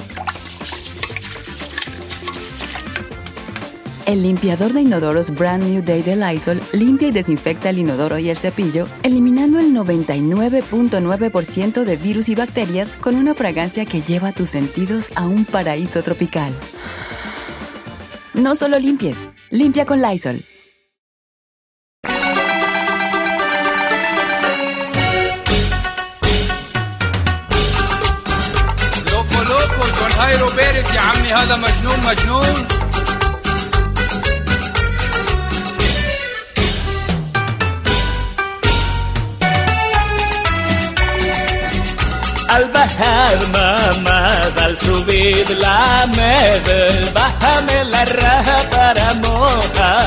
El 4.08 4.24
limpiador 4.24 4.74
de 4.74 4.82
inodoros 4.82 5.30
Brand 5.30 5.64
New 5.64 5.84
Day 5.84 6.02
de 6.02 6.16
Lysol 6.16 6.60
limpia 6.72 7.10
y 7.10 7.12
desinfecta 7.12 7.70
el 7.70 7.78
inodoro 7.78 8.18
y 8.18 8.32
el 8.32 8.38
cepillo, 8.38 8.88
eliminando 9.04 9.60
el 9.60 9.72
99.9% 9.72 11.84
de 11.84 11.98
virus 11.98 12.30
y 12.30 12.36
bacterias 12.36 12.96
con 12.96 13.16
una 13.16 13.36
fragancia 13.36 13.86
que 13.86 14.02
lleva 14.02 14.32
tus 14.32 14.50
sentidos 14.50 15.12
a 15.14 15.28
un 15.28 15.46
paraíso 15.46 16.02
tropical. 16.02 16.52
No 18.34 18.56
solo 18.56 18.80
limpies, 18.80 19.30
limpia 19.52 19.86
con 19.86 20.02
Lysol. 20.02 20.42
يا 30.80 31.02
عمي 31.02 31.34
هذا 31.34 31.56
مجنون 31.56 32.00
مجنون. 32.06 32.68
البحر 42.58 43.38
ما 43.54 43.94
مازال 44.06 44.78
سبيد 44.82 45.52
لا 45.52 46.06
مبل 46.06 47.10
بحمل 47.16 47.96
الرهب 47.96 48.98
رموها. 48.98 49.99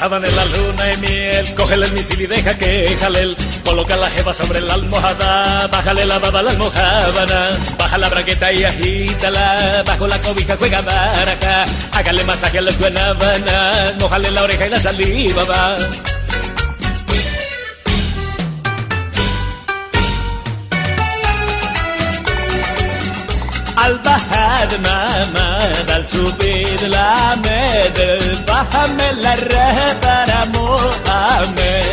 Sábana 0.00 0.26
en 0.26 0.34
la 0.34 0.44
luna 0.46 0.92
y 0.94 0.96
miel, 0.96 1.54
cógele 1.54 1.84
el 1.84 1.92
misil 1.92 2.22
y 2.22 2.26
deja 2.26 2.56
que 2.56 2.96
jale. 2.98 3.36
Coloca 3.66 3.98
la 3.98 4.08
jeva 4.08 4.32
sobre 4.32 4.62
la 4.62 4.72
almohada, 4.72 5.66
bájale 5.66 6.06
la 6.06 6.18
baba 6.18 6.40
a 6.40 6.42
la 6.42 6.50
almohábana, 6.52 7.50
baja 7.78 7.98
la 7.98 8.08
braqueta 8.08 8.50
y 8.50 8.64
agítala, 8.64 9.82
bajo 9.86 10.08
la 10.08 10.18
cobija 10.22 10.56
juega 10.56 10.80
baraja, 10.80 11.66
hágale 11.92 12.24
masaje 12.24 12.56
a 12.56 12.62
la 12.62 12.70
mojale 14.00 14.30
la 14.30 14.42
oreja 14.42 14.66
y 14.68 14.70
la 14.70 14.80
saliva 14.80 15.44
va. 15.44 15.76
البحر 23.90 24.78
ما 24.84 25.26
مدى 25.34 25.96
السبيل 25.96 26.90
لا 26.90 27.34
مدى 27.34 28.18
بحمل 28.48 29.26
الرهب 29.26 30.04
أنا 30.04 30.44
مؤمن. 30.44 31.90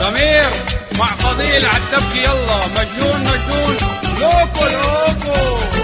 ضمير 0.00 0.50
مع 0.98 1.06
فضيل 1.06 1.66
عالدبكي 1.66 2.22
يلا 2.22 2.60
مجنون 2.66 3.20
مجنون. 3.20 3.76
لوكو 4.20 4.64
لوكو. 4.66 5.75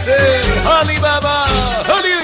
Eliezer, 0.00 0.66
Alibaba, 0.66 1.44
Ali. 1.94 2.20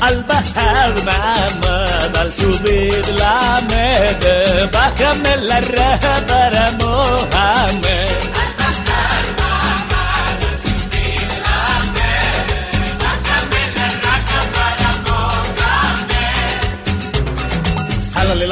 Al 0.00 0.24
bajar 0.24 0.94
mamá, 1.04 1.84
al 2.20 2.34
subir 2.34 3.08
la 3.18 3.60
med, 3.70 4.70
bájame 4.70 5.36
la 5.38 5.60
raja 5.60 6.20
para 6.28 6.70
Mohamed. 6.72 8.35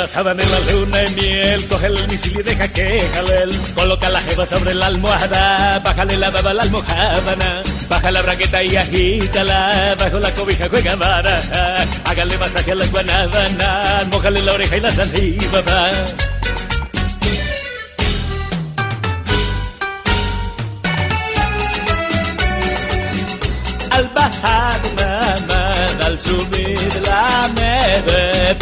La 0.05 0.09
sábana 0.09 0.43
en 0.43 0.51
la 0.51 0.61
luna 0.71 1.05
y 1.05 1.15
miel, 1.15 1.67
coge 1.67 1.87
el 1.87 2.09
misil 2.09 2.39
y 2.39 2.43
deja 2.43 2.69
que 2.69 3.01
jale. 3.15 3.39
Coloca 3.75 4.11
la 4.11 4.21
jeva 4.21 4.45
sobre 4.47 4.75
la 4.75 4.87
almohada, 4.87 5.79
bájale 5.79 6.19
la 6.19 6.29
baba 6.31 6.51
a 6.51 6.55
la 6.55 6.63
almohábana, 6.63 7.63
baja 7.89 8.11
la 8.11 8.21
braqueta 8.21 8.63
y 8.63 8.77
agítala, 8.77 9.97
bajo 9.99 10.19
la 10.19 10.31
cobija 10.33 10.69
juega 10.69 10.95
baraja, 10.97 11.87
hágale 12.05 12.37
masaje 12.37 12.73
a 12.73 12.75
la 12.75 12.87
guanábana, 12.87 14.05
mojale 14.13 14.43
la 14.43 14.53
oreja 14.53 14.77
y 14.77 14.81
la 14.81 14.93
saliva 14.93 15.61
va. 15.63 15.91
Al 23.91 24.09
bajar 24.15 24.81
mamá, 26.15 26.17
al 26.17 26.19
subir 26.19 27.03
la 27.07 27.49
neve, 27.49 28.55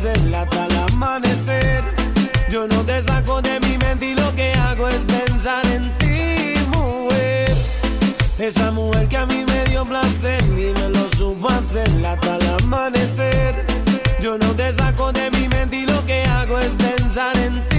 hacer 0.00 0.34
hasta 0.34 0.66
el 0.66 0.76
amanecer. 0.94 1.84
Yo 2.50 2.66
no 2.66 2.82
te 2.84 3.02
saco 3.02 3.42
de 3.42 3.60
mi 3.60 3.76
mente 3.76 4.06
y 4.06 4.14
lo 4.14 4.34
que 4.34 4.52
hago 4.54 4.88
es 4.88 4.96
pensar 4.96 5.66
en 5.66 5.90
ti, 5.98 6.54
mujer. 6.74 7.54
Esa 8.38 8.70
mujer 8.70 9.08
que 9.08 9.16
a 9.18 9.26
mí 9.26 9.44
me 9.46 9.64
dio 9.64 9.84
placer 9.84 10.42
y 10.44 10.72
me 10.72 10.88
lo 10.88 11.06
supo 11.18 11.50
hacer 11.50 11.88
hasta 12.06 12.36
el 12.36 12.64
amanecer. 12.64 13.66
Yo 14.22 14.38
no 14.38 14.54
te 14.54 14.72
saco 14.72 15.12
de 15.12 15.30
mi 15.32 15.48
mente 15.48 15.76
y 15.76 15.86
lo 15.86 16.04
que 16.06 16.22
hago 16.24 16.58
es 16.58 16.70
pensar 16.70 17.36
en 17.36 17.62
ti, 17.68 17.69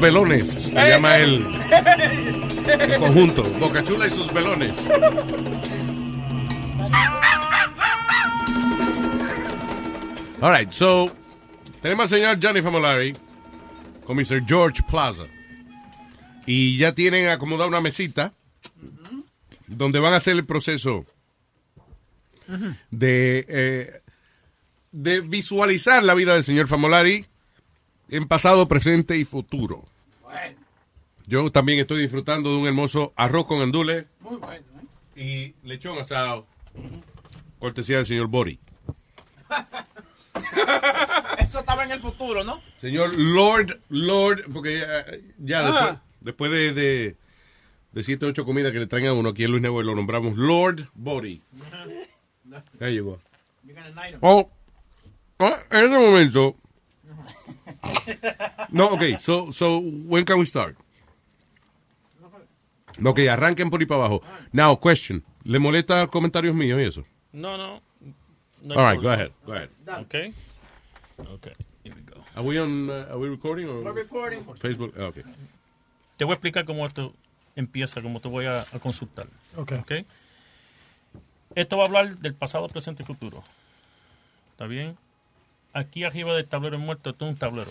velones. 0.00 0.48
Se 0.48 0.70
eh. 0.70 0.90
llama 0.90 1.16
el, 1.16 1.44
el 2.66 2.98
conjunto. 2.98 3.42
Bocachula 3.60 4.06
y 4.06 4.10
sus 4.10 4.32
velones. 4.32 4.76
All 10.40 10.52
right, 10.52 10.70
so 10.70 11.10
tenemos 11.80 12.12
al 12.12 12.18
señor 12.18 12.38
Johnny 12.42 12.60
Famolari 12.60 13.14
con 14.04 14.16
Mr. 14.16 14.44
George 14.46 14.82
Plaza. 14.88 15.24
Y 16.46 16.76
ya 16.76 16.94
tienen 16.94 17.28
acomodada 17.28 17.68
una 17.68 17.80
mesita 17.80 18.32
donde 19.66 19.98
van 19.98 20.12
a 20.12 20.16
hacer 20.16 20.34
el 20.34 20.46
proceso 20.46 21.04
de, 22.90 23.44
eh, 23.48 24.00
de 24.92 25.20
visualizar 25.20 26.04
la 26.04 26.14
vida 26.14 26.34
del 26.34 26.44
señor 26.44 26.68
Famolari 26.68 27.26
en 28.08 28.26
pasado, 28.26 28.68
presente 28.68 29.16
y 29.16 29.24
futuro. 29.24 29.84
Bueno. 30.22 30.56
Yo 31.26 31.50
también 31.50 31.78
estoy 31.80 32.02
disfrutando 32.02 32.50
de 32.50 32.56
un 32.58 32.66
hermoso 32.66 33.12
arroz 33.16 33.46
con 33.46 33.60
andule 33.60 34.06
Muy 34.20 34.36
bueno, 34.36 34.64
¿eh? 35.16 35.20
y 35.20 35.54
lechón 35.66 35.98
asado. 35.98 36.46
Uh 36.74 36.82
-huh. 36.82 37.02
Cortesía 37.58 37.96
del 37.96 38.06
señor 38.06 38.28
Bori. 38.28 38.60
Eso 41.38 41.60
estaba 41.60 41.84
en 41.84 41.90
el 41.92 42.00
futuro, 42.00 42.44
¿no? 42.44 42.60
Señor 42.80 43.16
Lord, 43.16 43.80
Lord, 43.88 44.44
porque 44.52 44.84
ya, 45.38 45.62
después, 45.62 45.98
después, 46.20 46.50
de, 46.50 46.72
de, 46.74 47.16
de 47.92 48.02
siete 48.02 48.26
ocho 48.26 48.44
comidas 48.44 48.72
que 48.72 48.78
le 48.78 48.86
traen 48.86 49.06
a 49.06 49.12
uno 49.12 49.30
aquí 49.30 49.44
en 49.44 49.50
Luis 49.50 49.62
Nebo, 49.62 49.82
lo 49.82 49.94
nombramos 49.94 50.36
Lord 50.36 50.88
Bori. 50.94 51.42
Ya 52.78 52.88
llegó. 52.88 53.18
Oh, 54.20 54.50
ah, 55.38 55.58
en 55.70 55.78
ese 55.78 55.98
momento 55.98 56.56
no, 58.70 58.86
ok, 58.86 59.18
so, 59.20 59.52
so 59.52 59.78
when 59.78 60.24
can 60.24 60.38
we 60.38 60.46
start? 60.46 60.76
Ok, 63.04 63.20
arranquen 63.28 63.70
por 63.70 63.80
ahí 63.80 63.86
para 63.86 64.00
abajo. 64.00 64.22
Now, 64.52 64.76
question. 64.76 65.22
¿Le 65.44 65.58
molesta 65.58 66.06
comentarios 66.08 66.54
míos 66.54 66.80
y 66.80 66.84
eso? 66.84 67.04
No, 67.32 67.56
no. 67.56 67.82
no 68.62 68.74
All 68.74 68.90
right, 68.90 69.02
go 69.02 69.10
ahead, 69.10 69.30
go 69.44 69.52
ahead. 69.52 69.70
Okay. 69.86 70.32
Okay, 71.18 71.52
here 71.84 71.94
we 71.94 72.02
go. 72.02 72.22
Are 72.34 72.42
we 72.42 72.58
on, 72.58 72.90
uh, 72.90 73.06
are 73.10 73.18
we 73.18 73.28
recording? 73.28 73.68
Or 73.68 73.82
We're 73.82 73.92
recording. 73.92 74.44
Facebook, 74.58 74.92
ah, 74.98 75.06
okay. 75.06 75.22
Te 76.16 76.24
voy 76.24 76.32
a 76.32 76.34
explicar 76.34 76.64
cómo 76.64 76.86
esto 76.86 77.14
empieza, 77.54 78.02
cómo 78.02 78.20
te 78.20 78.28
voy 78.28 78.46
a, 78.46 78.60
a 78.60 78.78
consultar. 78.80 79.26
Okay. 79.56 79.78
okay. 79.78 80.06
Esto 81.54 81.78
va 81.78 81.84
a 81.84 81.86
hablar 81.86 82.16
del 82.18 82.34
pasado, 82.34 82.68
presente 82.68 83.02
y 83.02 83.06
futuro. 83.06 83.42
¿Está 84.52 84.66
bien? 84.66 84.96
Aquí 85.76 86.04
arriba 86.04 86.34
del 86.34 86.46
tablero 86.46 86.78
del 86.78 86.86
muerto, 86.86 87.10
esto 87.10 87.26
es 87.26 87.32
un 87.32 87.36
tablero. 87.36 87.70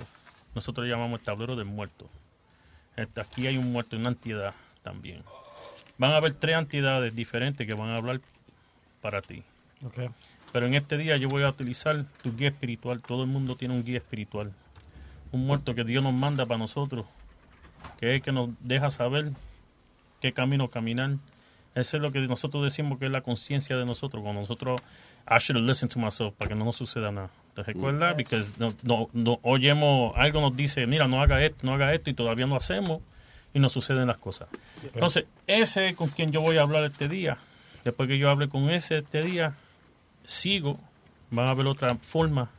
Nosotros 0.53 0.87
llamamos 0.87 1.19
el 1.19 1.25
tablero 1.25 1.55
del 1.55 1.65
muerto. 1.65 2.07
Este, 2.95 3.19
Aquí 3.19 3.47
hay 3.47 3.57
un 3.57 3.71
muerto, 3.71 3.95
una 3.95 4.09
entidad 4.09 4.53
también. 4.83 5.23
Van 5.97 6.11
a 6.11 6.17
haber 6.17 6.33
tres 6.33 6.55
entidades 6.55 7.15
diferentes 7.15 7.65
que 7.65 7.73
van 7.73 7.89
a 7.89 7.95
hablar 7.95 8.21
para 9.01 9.23
ti. 9.23 9.41
Okay. 9.83 10.11
Pero 10.53 10.67
en 10.67 10.75
este 10.75 10.99
día 10.99 11.17
yo 11.17 11.29
voy 11.29 11.41
a 11.41 11.49
utilizar 11.49 12.05
tu 12.21 12.35
guía 12.37 12.49
espiritual. 12.49 13.01
Todo 13.01 13.23
el 13.23 13.27
mundo 13.27 13.55
tiene 13.55 13.73
un 13.73 13.83
guía 13.83 13.97
espiritual. 13.97 14.53
Un 15.31 15.47
muerto 15.47 15.73
que 15.73 15.83
Dios 15.83 16.03
nos 16.03 16.13
manda 16.13 16.45
para 16.45 16.59
nosotros. 16.59 17.07
Que 17.97 18.09
es 18.09 18.13
el 18.17 18.21
que 18.21 18.31
nos 18.31 18.49
deja 18.59 18.91
saber 18.91 19.31
qué 20.21 20.31
camino 20.31 20.69
caminar. 20.69 21.15
Eso 21.73 21.97
es 21.97 22.03
lo 22.03 22.11
que 22.11 22.19
nosotros 22.19 22.63
decimos 22.65 22.99
que 22.99 23.07
es 23.07 23.11
la 23.11 23.21
conciencia 23.21 23.75
de 23.77 23.85
nosotros. 23.85 24.21
Cuando 24.21 24.41
nosotros, 24.41 24.79
I 25.27 25.39
should 25.39 25.57
have 25.57 25.65
listened 25.65 25.91
to 25.91 25.99
myself 25.99 26.35
para 26.35 26.49
que 26.49 26.55
no 26.55 26.65
nos 26.65 26.75
suceda 26.75 27.09
nada. 27.09 27.31
¿Te 27.55 27.63
recuerdas? 27.63 28.13
Porque 28.15 28.43
no, 28.57 28.67
no, 28.83 29.09
no 29.13 29.39
oyemos, 29.43 30.13
algo 30.15 30.41
nos 30.41 30.55
dice, 30.55 30.85
mira, 30.85 31.07
no 31.07 31.21
haga 31.21 31.43
esto, 31.43 31.59
no 31.63 31.73
haga 31.73 31.93
esto, 31.93 32.09
y 32.09 32.13
todavía 32.13 32.45
no 32.45 32.55
hacemos, 32.57 33.01
y 33.53 33.59
nos 33.59 33.71
suceden 33.71 34.07
las 34.07 34.17
cosas. 34.17 34.49
Entonces, 34.93 35.25
ese 35.47 35.89
es 35.89 35.95
con 35.95 36.09
quien 36.09 36.31
yo 36.31 36.41
voy 36.41 36.57
a 36.57 36.61
hablar 36.61 36.83
este 36.83 37.07
día. 37.07 37.37
Después 37.85 38.09
que 38.09 38.17
yo 38.17 38.29
hable 38.29 38.49
con 38.49 38.69
ese 38.69 38.97
este 38.97 39.21
día, 39.21 39.55
sigo, 40.25 40.79
van 41.31 41.47
a 41.47 41.53
ver 41.53 41.67
otra 41.67 41.95
forma 41.95 42.49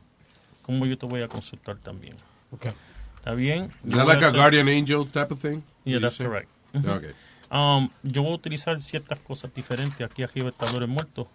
como 0.63 0.85
yo 0.85 0.97
te 0.97 1.05
voy 1.05 1.21
a 1.21 1.27
consultar 1.27 1.77
también. 1.77 2.15
Okay. 2.51 2.73
¿Está 3.17 3.33
bien? 3.33 3.71
A 3.93 4.03
like 4.03 4.25
a 4.25 4.31
guardian 4.31 4.67
angel 4.67 5.05
type 5.07 5.33
of 5.33 5.39
thing? 5.39 5.61
Yeah, 5.85 5.95
You 5.95 5.99
that's 5.99 6.15
say? 6.15 6.25
correct. 6.25 6.49
Okay. 6.75 7.11
Um, 7.51 7.89
yo 8.03 8.23
voy 8.23 8.31
a 8.31 8.35
utilizar 8.35 8.81
ciertas 8.81 9.19
cosas 9.19 9.53
diferentes 9.53 10.01
aquí 10.01 10.23
arriba 10.23 10.45
del 10.45 10.55
tablero 10.55 10.81
del 10.81 10.89
muerto. 10.89 11.29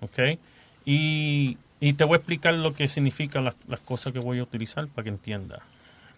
¿Ok? 0.00 0.38
Y, 0.84 1.58
y 1.80 1.92
te 1.92 2.04
voy 2.04 2.14
a 2.14 2.16
explicar 2.16 2.54
lo 2.54 2.74
que 2.74 2.88
significan 2.88 3.44
las, 3.44 3.54
las 3.68 3.80
cosas 3.80 4.12
que 4.12 4.18
voy 4.18 4.38
a 4.38 4.42
utilizar 4.42 4.88
para 4.88 5.04
que 5.04 5.10
entiendas. 5.10 5.60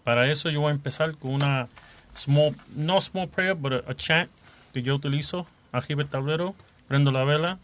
Para 0.03 0.29
eso 0.31 0.49
yo 0.49 0.61
voy 0.61 0.69
a 0.69 0.73
empezar 0.73 1.15
con 1.15 1.33
una 1.33 1.67
small, 2.15 2.55
no 2.75 2.99
small 3.01 3.27
prayer, 3.27 3.55
but 3.55 3.73
a, 3.73 3.91
a 3.91 3.95
chant 3.95 4.29
que 4.73 4.81
yo 4.81 4.95
utilizo 4.95 5.45
arriba 5.71 6.03
del 6.03 6.09
tablero. 6.09 6.55
Prendo 6.87 7.11
la 7.11 7.23
vela. 7.23 7.57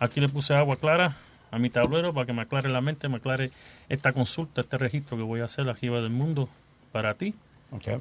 Aquí 0.00 0.20
le 0.20 0.28
puse 0.28 0.54
agua 0.54 0.76
clara 0.76 1.16
a 1.52 1.58
mi 1.58 1.70
tablero 1.70 2.12
para 2.12 2.26
que 2.26 2.32
me 2.32 2.42
aclare 2.42 2.68
la 2.68 2.80
mente, 2.80 3.08
me 3.08 3.18
aclare 3.18 3.52
esta 3.88 4.12
consulta, 4.12 4.60
este 4.60 4.78
registro 4.78 5.16
que 5.16 5.22
voy 5.22 5.40
a 5.40 5.44
hacer 5.44 5.68
arriba 5.68 6.00
del 6.00 6.10
mundo 6.10 6.48
para 6.90 7.14
ti. 7.14 7.34
Okay. 7.70 7.98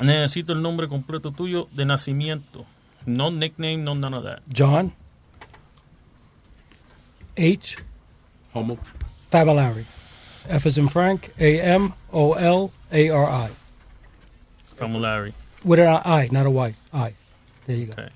Necesito 0.00 0.52
el 0.52 0.60
nombre 0.60 0.88
completo 0.88 1.32
tuyo 1.32 1.68
de 1.72 1.86
nacimiento. 1.86 2.66
No 3.06 3.30
nickname, 3.30 3.78
no 3.78 4.22
that. 4.22 4.40
John 4.54 4.92
H. 7.36 7.76
Homo. 8.58 8.78
Familari. 9.30 9.84
F 10.48 10.66
is 10.66 10.78
in 10.78 10.88
Frank. 10.88 11.32
A 11.38 11.60
M 11.60 11.94
O 12.12 12.32
L 12.32 12.72
A 12.90 13.08
R 13.10 13.26
I. 13.26 13.50
From 14.74 14.94
Larry. 14.94 15.34
With 15.64 15.80
an 15.80 16.00
I, 16.04 16.28
not 16.32 16.46
a 16.46 16.50
Y. 16.50 16.74
I. 16.92 17.14
There 17.66 17.76
you 17.76 17.86
go. 17.86 17.92
Okay. 17.92 18.08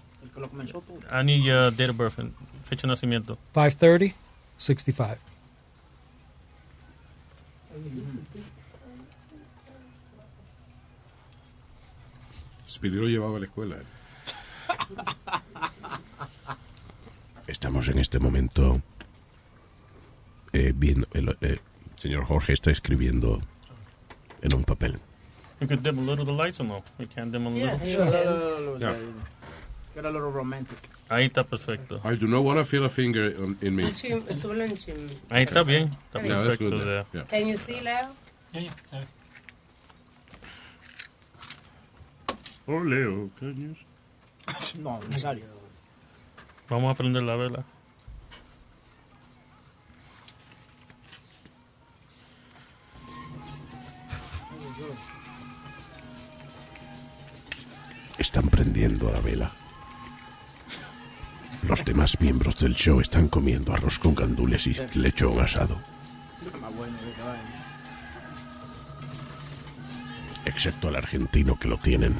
I 1.11 1.23
need 1.23 1.45
your 1.45 1.71
date 1.71 1.91
of 1.91 1.97
birth, 1.97 2.19
and 2.19 2.35
fecha 2.65 2.83
de 2.83 2.89
nacimiento. 2.89 3.37
530, 3.53 4.15
65. 4.59 5.19
Speedy 12.67 12.97
lo 12.97 13.07
llevaba 13.07 13.37
a 13.37 13.41
la 13.41 13.47
escuela. 13.47 13.77
Estamos 17.47 17.89
en 17.89 17.99
este 17.99 18.19
momento 18.19 18.81
eh, 20.53 20.73
viendo. 20.75 21.07
El 21.13 21.37
eh, 21.41 21.59
señor 21.97 22.25
Jorge 22.25 22.53
está 22.53 22.71
escribiendo 22.71 23.41
en 24.43 24.55
un 24.55 24.65
papel. 24.65 24.99
You 25.61 25.69
could 25.69 25.83
dim 25.83 25.99
a 25.99 26.03
little 26.03 26.25
the 26.25 26.33
lights 26.33 26.61
or 26.61 26.67
no? 26.67 26.83
You 26.99 27.07
can't 27.07 27.31
dim 27.31 27.47
a 27.47 27.51
little? 27.51 28.79
Yeah. 28.79 28.97
Get 29.95 30.05
a 30.05 30.11
little 30.11 30.31
romantic. 30.33 30.79
Ahí 31.09 31.27
está 31.27 31.45
perfecto. 31.45 32.01
I 32.05 32.17
do 32.17 32.27
not 32.27 32.43
want 32.43 32.59
to 32.59 32.65
feel 32.65 32.85
a 32.85 32.89
finger 32.89 33.35
on, 33.39 33.57
in 33.61 33.77
me. 33.77 33.85
Ahí 33.85 35.45
está 35.45 35.63
bien. 35.63 35.97
Está 36.13 36.23
Yeah, 36.27 36.43
that's 36.43 36.57
perfecto. 36.57 36.71
good, 36.71 36.85
there. 36.85 37.05
yeah. 37.13 37.25
Can 37.25 37.47
you 37.49 37.57
see, 37.57 37.81
Leo? 37.81 38.09
Oh, 42.67 42.81
Leo, 42.81 43.31
coño. 43.39 43.77
No, 44.83 44.99
Nazario. 45.11 45.45
Vamos 46.69 46.91
a 46.91 46.95
prender 46.97 47.23
la 47.23 47.37
vela. 47.37 47.65
Están 58.19 58.49
prendiendo 58.49 59.11
la 59.11 59.21
vela. 59.21 59.53
Los 61.69 61.85
demás 61.85 62.21
miembros 62.21 62.59
del 62.59 62.75
show 62.75 63.01
están 63.01 63.29
comiendo 63.29 63.73
arroz 63.73 63.99
con 63.99 64.15
gandules 64.15 64.67
y 64.67 64.75
lechón 64.99 65.41
asado, 65.41 65.79
excepto 70.45 70.89
al 70.89 70.97
argentino 70.97 71.57
que 71.59 71.69
lo 71.69 71.79
tienen 71.79 72.19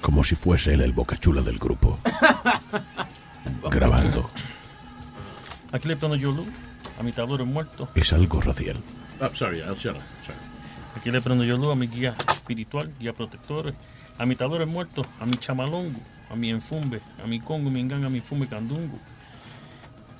como 0.00 0.24
si 0.24 0.34
fuese 0.34 0.74
él 0.74 0.82
el 0.82 0.92
bocachula 0.92 1.42
del 1.42 1.58
grupo, 1.58 1.98
grabando. 3.70 4.30
Aquí 5.72 5.88
le 5.88 5.96
prendo 5.96 6.16
yo 6.16 6.32
luz 6.32 6.48
a 6.98 7.02
mi 7.02 7.12
tablero 7.12 7.46
muerto. 7.46 7.88
Es 7.94 8.12
algo 8.12 8.40
radial. 8.40 8.76
Oh, 9.20 9.30
sorry, 9.34 9.60
I'll 9.60 9.76
shut 9.76 9.96
up. 9.96 10.02
Sorry. 10.20 10.38
Aquí 10.96 11.10
le 11.10 11.20
prendo 11.20 11.44
yo 11.44 11.56
luz 11.56 11.72
a 11.72 11.74
mi 11.74 11.86
guía 11.86 12.14
espiritual, 12.28 12.92
guía 12.98 13.12
protector, 13.12 13.74
a 14.18 14.26
mi 14.26 14.36
tablero 14.36 14.66
muerto, 14.66 15.04
a 15.20 15.26
mi 15.26 15.32
chamalongo, 15.32 16.00
a 16.30 16.36
mi 16.36 16.50
enfumbe, 16.50 17.00
a 17.22 17.26
mi 17.26 17.40
congo, 17.40 17.70
mi 17.70 17.80
enganga, 17.80 18.06
a 18.06 18.10
mi 18.10 18.20
fume 18.20 18.46
candungo. 18.46 18.98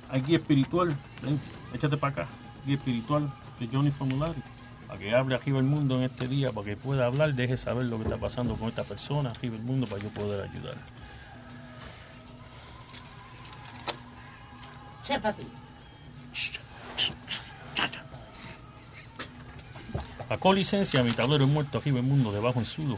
Al 0.09 0.23
guía 0.23 0.37
espiritual, 0.37 0.95
ven, 1.21 1.39
échate 1.73 1.97
para 1.97 2.23
acá, 2.23 2.27
guía 2.65 2.75
espiritual 2.75 3.31
de 3.59 3.67
Johnny 3.67 3.91
Formulari, 3.91 4.41
para 4.87 4.99
que 4.99 5.15
hable 5.15 5.35
arriba 5.35 5.59
el 5.59 5.65
mundo 5.65 5.95
en 5.95 6.03
este 6.03 6.27
día, 6.27 6.51
para 6.51 6.65
que 6.65 6.77
pueda 6.77 7.05
hablar, 7.05 7.33
deje 7.33 7.57
saber 7.57 7.85
lo 7.85 7.97
que 7.97 8.03
está 8.03 8.17
pasando 8.17 8.55
con 8.55 8.69
esta 8.69 8.83
persona, 8.83 9.31
arriba 9.31 9.55
el 9.55 9.63
mundo, 9.63 9.87
para 9.87 10.01
yo 10.01 10.09
poder 10.09 10.49
ayudar. 10.49 10.75
Chépate. 15.03 15.43
Sacó 20.29 20.53
licencia 20.53 21.03
mi 21.03 21.11
tablero 21.11 21.45
muerto, 21.45 21.77
arriba 21.77 21.99
el 21.99 22.05
mundo, 22.05 22.31
debajo 22.31 22.59
en 22.59 22.65
sudo, 22.65 22.97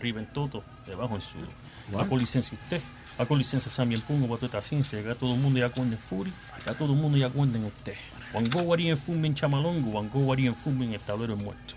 arriba 0.00 0.20
en 0.20 0.26
todo, 0.26 0.64
debajo 0.86 1.14
en 1.14 1.20
sudo. 1.20 1.46
What? 1.92 2.04
Sacó 2.04 2.18
licencia 2.18 2.58
usted, 2.60 2.80
sacó 3.16 3.36
licencia 3.36 3.70
Sammy 3.70 3.94
el 3.94 4.02
Pungo, 4.02 4.38
esta 4.40 4.62
ciencia, 4.62 5.02
que 5.02 5.14
todo 5.14 5.34
el 5.34 5.40
mundo 5.40 5.60
ya 5.60 5.68
cuenta 5.68 5.94
en 5.94 6.02
Fury, 6.02 6.32
ya 6.64 6.74
todo 6.74 6.94
el 6.94 6.98
mundo 6.98 7.18
ya 7.18 7.28
cuenta 7.28 7.58
en 7.58 7.66
usted. 7.66 7.94
Wango 8.32 8.60
Wari 8.60 8.90
en 8.90 8.96
Fumbe 8.96 9.28
en 9.28 9.34
Chamalongo, 9.34 9.90
Wango 9.90 10.20
Wari 10.20 10.46
en 10.46 10.54
Fumbe 10.54 10.86
en 10.86 10.94
el 10.94 11.00
tablero 11.00 11.36
muerto. 11.36 11.74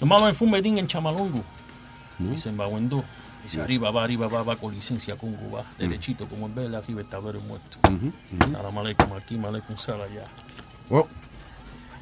Lo 0.00 0.06
malo 0.06 0.28
en 0.28 0.34
Fumbe 0.34 0.62
din 0.62 0.78
en 0.78 0.86
Chamalongo, 0.86 1.44
dice 2.18 2.48
en 2.48 2.56
Bawendo. 2.56 3.04
Dice 3.42 3.62
arriba 3.62 3.90
va, 3.90 4.04
arriba 4.04 4.28
va, 4.28 4.42
va 4.42 4.56
con 4.56 4.74
licencia 4.74 5.16
Congo, 5.16 5.50
va, 5.50 5.64
derechito 5.78 6.28
como 6.28 6.46
en 6.46 6.54
vela, 6.54 6.78
arriba 6.78 7.00
el 7.00 7.06
tablero 7.06 7.40
muerto. 7.40 7.78
Salam 8.52 8.78
aleikum 8.78 9.12
aquí, 9.14 9.38
aleikum 9.42 9.76
sala 9.78 10.04
allá. 10.04 10.26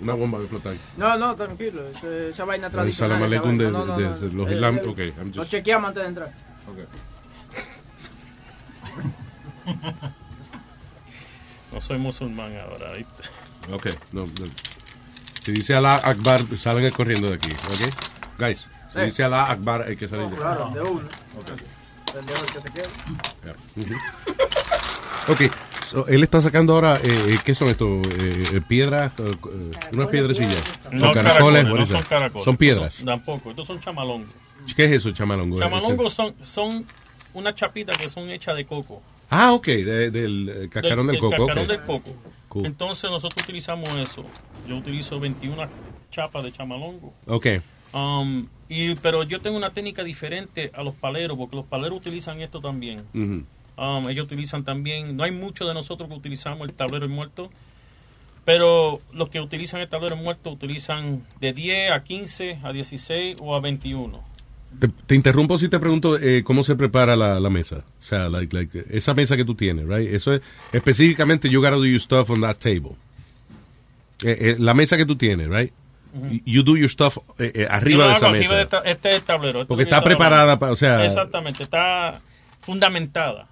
Una 0.00 0.12
bomba 0.14 0.38
de 0.38 0.46
flota 0.46 0.70
ahí. 0.70 0.78
No, 0.96 1.16
no, 1.18 1.34
tranquilo. 1.34 1.88
Esa, 1.88 2.08
esa 2.28 2.44
vaina 2.44 2.66
El 2.66 2.72
tradicional. 2.72 3.16
salam 3.18 3.32
esa 3.32 3.36
aleikum 3.36 3.58
de, 3.58 3.64
vaina. 3.64 3.78
No, 3.78 3.84
no, 3.86 3.96
de- 3.96 4.04
no. 4.04 4.18
de 4.18 4.32
los 4.32 4.48
Eh, 4.48 4.54
islam. 4.54 4.76
eh, 4.76 4.82
Ok, 4.88 4.98
I'm 4.98 5.32
Lo 5.34 5.42
just. 5.42 5.50
chequeamos 5.50 5.88
antes 5.88 6.02
de 6.02 6.08
entrar. 6.08 6.28
No 11.72 11.80
soy 11.80 11.98
musulmán 11.98 12.56
ahora, 12.58 12.92
¿viste? 12.92 13.22
Ok, 13.72 13.86
no, 14.12 14.26
no. 14.26 14.32
Si 15.42 15.52
dice 15.52 15.74
Allah 15.74 15.96
Akbar, 16.02 16.42
salen 16.56 16.90
corriendo 16.92 17.28
de 17.28 17.34
aquí, 17.34 17.50
¿ok? 17.50 17.92
Guys, 18.38 18.68
si 18.92 18.98
Sí. 18.98 19.04
dice 19.04 19.24
Allah 19.24 19.50
Akbar, 19.50 19.82
hay 19.86 19.96
que 19.96 20.08
salir 20.08 20.26
de 20.28 20.34
aquí. 20.34 20.42
Claro, 20.42 20.70
de 20.72 20.80
uno. 20.80 21.08
Ok. 21.36 21.48
El 22.16 22.24
de 22.26 22.32
que 22.32 22.60
se. 22.60 22.68
Ok, 25.30 25.40
so, 25.90 26.06
él 26.08 26.22
está 26.22 26.40
sacando 26.40 26.74
ahora, 26.74 26.96
eh, 26.96 27.08
eh, 27.30 27.36
¿qué 27.44 27.54
son 27.54 27.68
estos? 27.68 28.06
Eh, 28.06 28.44
eh, 28.54 28.60
piedras, 28.66 29.12
unas 29.92 30.08
piedrecillas. 30.08 30.62
No, 30.92 31.12
caracoles, 31.12 31.64
no 31.66 31.86
son 31.86 32.02
caracoles. 32.02 32.44
Son 32.44 32.56
piedras. 32.56 32.94
Son- 32.96 33.06
tampoco, 33.06 33.50
estos 33.50 33.66
son 33.66 33.80
chamalongos. 33.80 34.28
¿Qué 34.76 34.84
es 34.84 34.92
eso, 34.92 35.10
chamalongo? 35.12 35.58
Chamalongos 35.58 36.12
son, 36.12 36.34
son 36.42 36.84
unas 37.34 37.54
chapitas 37.54 37.96
que 37.96 38.08
son 38.08 38.30
hechas 38.30 38.56
de 38.56 38.66
coco. 38.66 39.02
Ah, 39.30 39.52
ok, 39.52 39.66
de- 39.66 40.10
del 40.10 40.68
cascarón 40.70 41.06
del, 41.06 41.18
coco. 41.18 41.36
cascarón 41.36 41.64
ok. 41.64 41.70
del 41.70 41.80
coco. 41.82 42.10
Cool. 42.48 42.66
Entonces 42.66 43.10
nosotros 43.10 43.42
utilizamos 43.42 43.94
eso. 43.96 44.24
Yo 44.66 44.76
utilizo 44.76 45.18
21 45.18 45.68
chapas 46.10 46.44
de 46.44 46.52
chamalongo. 46.52 47.12
Ok, 47.26 47.46
Um, 47.92 48.46
y, 48.68 48.94
pero 48.96 49.22
yo 49.22 49.40
tengo 49.40 49.56
una 49.56 49.70
técnica 49.70 50.04
diferente 50.04 50.70
a 50.74 50.82
los 50.82 50.94
paleros, 50.94 51.38
porque 51.38 51.56
los 51.56 51.64
paleros 51.64 51.96
utilizan 51.98 52.40
esto 52.42 52.60
también. 52.60 53.02
ujú. 53.14 53.44
Um, 53.78 54.08
ellos 54.08 54.26
utilizan 54.26 54.64
también, 54.64 55.16
no 55.16 55.22
hay 55.22 55.30
mucho 55.30 55.64
de 55.66 55.72
nosotros 55.72 56.08
que 56.08 56.14
utilizamos 56.16 56.68
el 56.68 56.74
tablero 56.74 57.08
muerto, 57.08 57.50
Pero 58.44 59.00
los 59.12 59.28
que 59.28 59.40
utilizan 59.40 59.80
el 59.82 59.88
tablero 59.90 60.16
muerto 60.16 60.50
utilizan 60.50 61.22
de 61.38 61.52
10 61.52 61.92
a 61.92 62.02
15, 62.02 62.60
a 62.64 62.72
16 62.72 63.36
o 63.40 63.54
a 63.54 63.60
21. 63.60 64.24
Te, 64.80 64.88
te 64.88 65.14
interrumpo 65.14 65.58
si 65.58 65.68
te 65.68 65.78
pregunto 65.78 66.18
eh, 66.18 66.42
cómo 66.44 66.64
se 66.64 66.74
prepara 66.74 67.14
la, 67.14 67.40
la 67.40 67.50
mesa. 67.50 67.84
O 68.00 68.02
sea, 68.02 68.28
like, 68.30 68.54
like, 68.56 68.84
esa 68.90 69.12
mesa 69.14 69.36
que 69.36 69.44
tú 69.44 69.54
tienes, 69.54 69.86
right? 69.86 70.12
Eso 70.12 70.32
es 70.32 70.40
específicamente 70.72 71.50
you 71.50 71.60
gotta 71.60 71.76
do 71.76 71.84
your 71.84 72.00
stuff 72.00 72.30
on 72.30 72.40
that 72.40 72.56
table. 72.56 72.92
Eh, 74.24 74.36
eh, 74.40 74.56
la 74.58 74.72
mesa 74.74 74.96
que 74.96 75.04
tú 75.06 75.14
tienes, 75.16 75.48
right? 75.48 75.72
You 76.46 76.62
do 76.62 76.76
your 76.78 76.88
stuff 76.90 77.18
eh, 77.38 77.52
eh, 77.54 77.66
arriba 77.70 78.08
de 78.08 78.14
esa 78.14 78.28
arriba 78.28 78.40
mesa. 78.40 78.54
de 78.56 78.62
esta- 78.62 78.78
este 78.78 79.08
es 79.10 79.14
el 79.16 79.22
tablero. 79.24 79.58
esto 79.60 79.68
Porque 79.68 79.84
está 79.84 80.02
preparada 80.02 80.46
mano. 80.46 80.58
pa- 80.58 80.70
o 80.70 80.76
sea- 80.76 81.04
Exactamente, 81.04 81.62
está 81.62 82.20
fundamentada. 82.62 83.46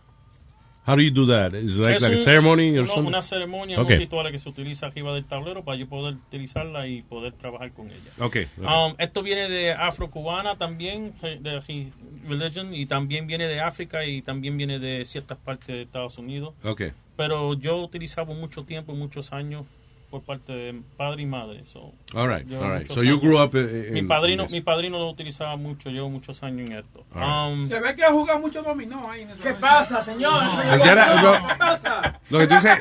How 0.87 0.95
do 0.95 1.03
you 1.03 1.11
do 1.11 1.27
that? 1.27 1.53
Is 1.55 1.77
like, 1.79 1.97
Es 1.97 2.03
like 2.03 2.15
a 2.15 2.17
un- 2.19 2.23
ceremony 2.25 2.79
or 2.79 2.87
no, 2.87 2.95
something? 2.95 3.09
una 3.09 3.21
ceremonia, 3.23 3.81
Okay. 3.81 3.95
un 3.97 4.01
ritual 4.03 4.31
que 4.31 4.39
se 4.39 4.49
utiliza 4.49 4.87
arriba 4.87 5.13
del 5.15 5.25
tablero 5.27 5.65
para 5.65 5.77
yo 5.77 5.89
poder 5.89 6.15
utilizarla 6.15 6.87
y 6.87 7.03
poder 7.03 7.33
trabajar 7.33 7.73
con 7.73 7.87
ella. 7.91 7.99
Okay, 8.21 8.47
okay. 8.57 8.65
Um, 8.65 8.95
esto 8.99 9.23
viene 9.23 9.49
de 9.49 9.73
afro-cubana 9.73 10.57
también, 10.57 11.13
de 11.21 11.61
re- 11.61 11.89
religion, 12.29 12.73
y 12.73 12.87
también 12.87 13.27
viene 13.27 13.49
de 13.49 13.61
África 13.61 14.05
y 14.05 14.23
también 14.23 14.57
viene 14.57 14.79
de 14.79 15.05
ciertas 15.05 15.39
partes 15.39 15.67
de 15.69 15.83
Estados 15.83 16.19
Unidos. 16.19 16.55
Okay. 16.63 16.93
Pero 17.17 17.55
yo 17.55 17.79
utilizaba 17.79 18.33
mucho 18.35 18.63
tiempo, 18.65 18.95
muchos 18.95 19.33
años, 19.33 19.65
por 20.11 20.23
parte 20.23 20.53
de 20.53 20.81
padre 20.97 21.23
y 21.23 21.27
madre. 21.27 21.65
So, 21.65 21.93
All 22.15 22.29
right, 22.29 22.51
all 22.53 22.79
right. 22.79 22.87
So 22.91 23.03
you 23.03 23.15
años. 23.15 23.21
grew 23.21 23.39
up, 23.43 23.55
eh, 23.55 23.91
mi 23.93 24.01
in- 24.01 24.09
padrino, 24.09 24.45
in 24.45 24.53
mi 24.53 24.61
padrino 24.61 24.99
lo 24.99 25.11
utilizaba 25.11 25.57
mucho, 25.57 25.91
llevo 25.91 26.09
muchos 26.11 26.43
años 26.43 26.67
en 26.69 26.73
esto. 26.75 27.05
All 27.15 27.53
Um, 27.53 27.65
Se 27.65 27.81
ve 27.81 27.95
que 27.95 28.05
ha 28.05 28.11
jugado 28.13 28.39
mucho 28.39 28.63
dominó 28.63 29.11
ahí 29.11 29.23
en 29.23 29.31
¿Qué 29.43 29.53
pasa, 29.55 30.01
señor? 30.03 30.33
And 30.43 30.83
ya- 30.85 31.17
¿Qué 31.17 31.23
no. 31.23 31.59
pasa? 31.59 32.21
Lo 32.31 32.39
que 32.39 32.47
tú 32.47 32.55
dices, 32.55 32.79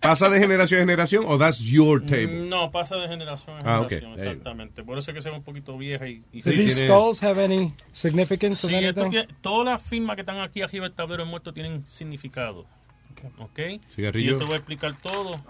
¿pasa 0.00 0.28
de 0.28 0.38
generación 0.38 0.80
a 0.80 0.82
generación 0.82 1.24
o 1.26 1.38
that's 1.38 1.60
your 1.60 2.00
table? 2.04 2.46
No, 2.48 2.70
pasa 2.70 2.96
de 2.96 3.08
generación 3.08 3.58
en 3.60 3.66
Ah, 3.66 3.80
ok. 3.80 3.88
generación, 3.88 4.10
you 4.12 4.16
go. 4.16 4.22
exactamente. 4.30 4.84
Por 4.84 4.98
eso 4.98 5.10
es 5.10 5.14
que 5.14 5.22
se 5.22 5.30
ve 5.30 5.36
un 5.36 5.42
poquito 5.42 5.76
vieja 5.78 6.06
y, 6.08 6.22
y 6.32 6.42
Do 6.42 6.50
these 6.50 6.86
skulls 6.86 7.22
have 7.22 7.42
any 7.42 7.72
significance 7.92 8.66
Sí, 8.66 8.74
esto 8.74 9.08
tiene- 9.08 9.28
todas 9.40 9.64
las 9.66 9.82
firmas 9.82 10.16
que 10.16 10.22
están 10.22 10.40
aquí 10.40 10.62
arriba 10.62 10.84
del 10.86 10.94
tablero 10.94 11.24
de 11.24 11.30
muerto 11.30 11.52
tienen 11.52 11.86
significado. 11.86 12.66
¿Ok? 13.38 13.58
Cigarrillo. 13.88 14.26
Y 14.30 14.32
yo 14.34 14.38
te 14.38 14.44
voy 14.44 14.52
a 14.54 14.56
explicar 14.58 14.94
todo. 15.02 15.40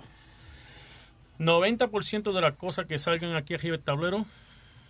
90% 1.39 2.33
de 2.33 2.41
las 2.41 2.55
cosas 2.55 2.87
que 2.87 2.99
salgan 2.99 3.37
aquí 3.37 3.55
arriba 3.55 3.77
del 3.77 3.85
tablero, 3.85 4.27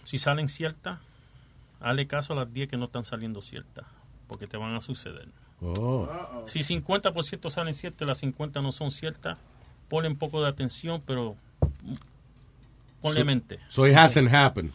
si 0.04 0.18
salen 0.18 0.48
ciertas, 0.48 0.98
hazle 1.80 2.06
caso 2.06 2.32
a 2.32 2.36
las 2.36 2.52
10 2.52 2.68
que 2.68 2.76
no 2.76 2.86
están 2.86 3.04
saliendo 3.04 3.40
ciertas, 3.42 3.84
porque 4.26 4.46
te 4.46 4.56
van 4.56 4.74
a 4.74 4.80
suceder. 4.80 5.28
Oh. 5.60 6.08
Si 6.46 6.60
50% 6.60 7.50
salen 7.50 7.74
ciertas 7.74 8.06
las 8.08 8.18
50 8.18 8.62
no 8.62 8.72
son 8.72 8.90
ciertas, 8.90 9.36
ponle 9.88 10.08
un 10.08 10.16
poco 10.16 10.40
de 10.42 10.48
atención, 10.48 11.02
pero 11.04 11.36
ponle 13.02 13.20
So- 13.20 13.24
mente. 13.24 13.58
So 13.68 13.86
it 13.86 13.96
hasn't 13.96 14.32
happened, 14.32 14.72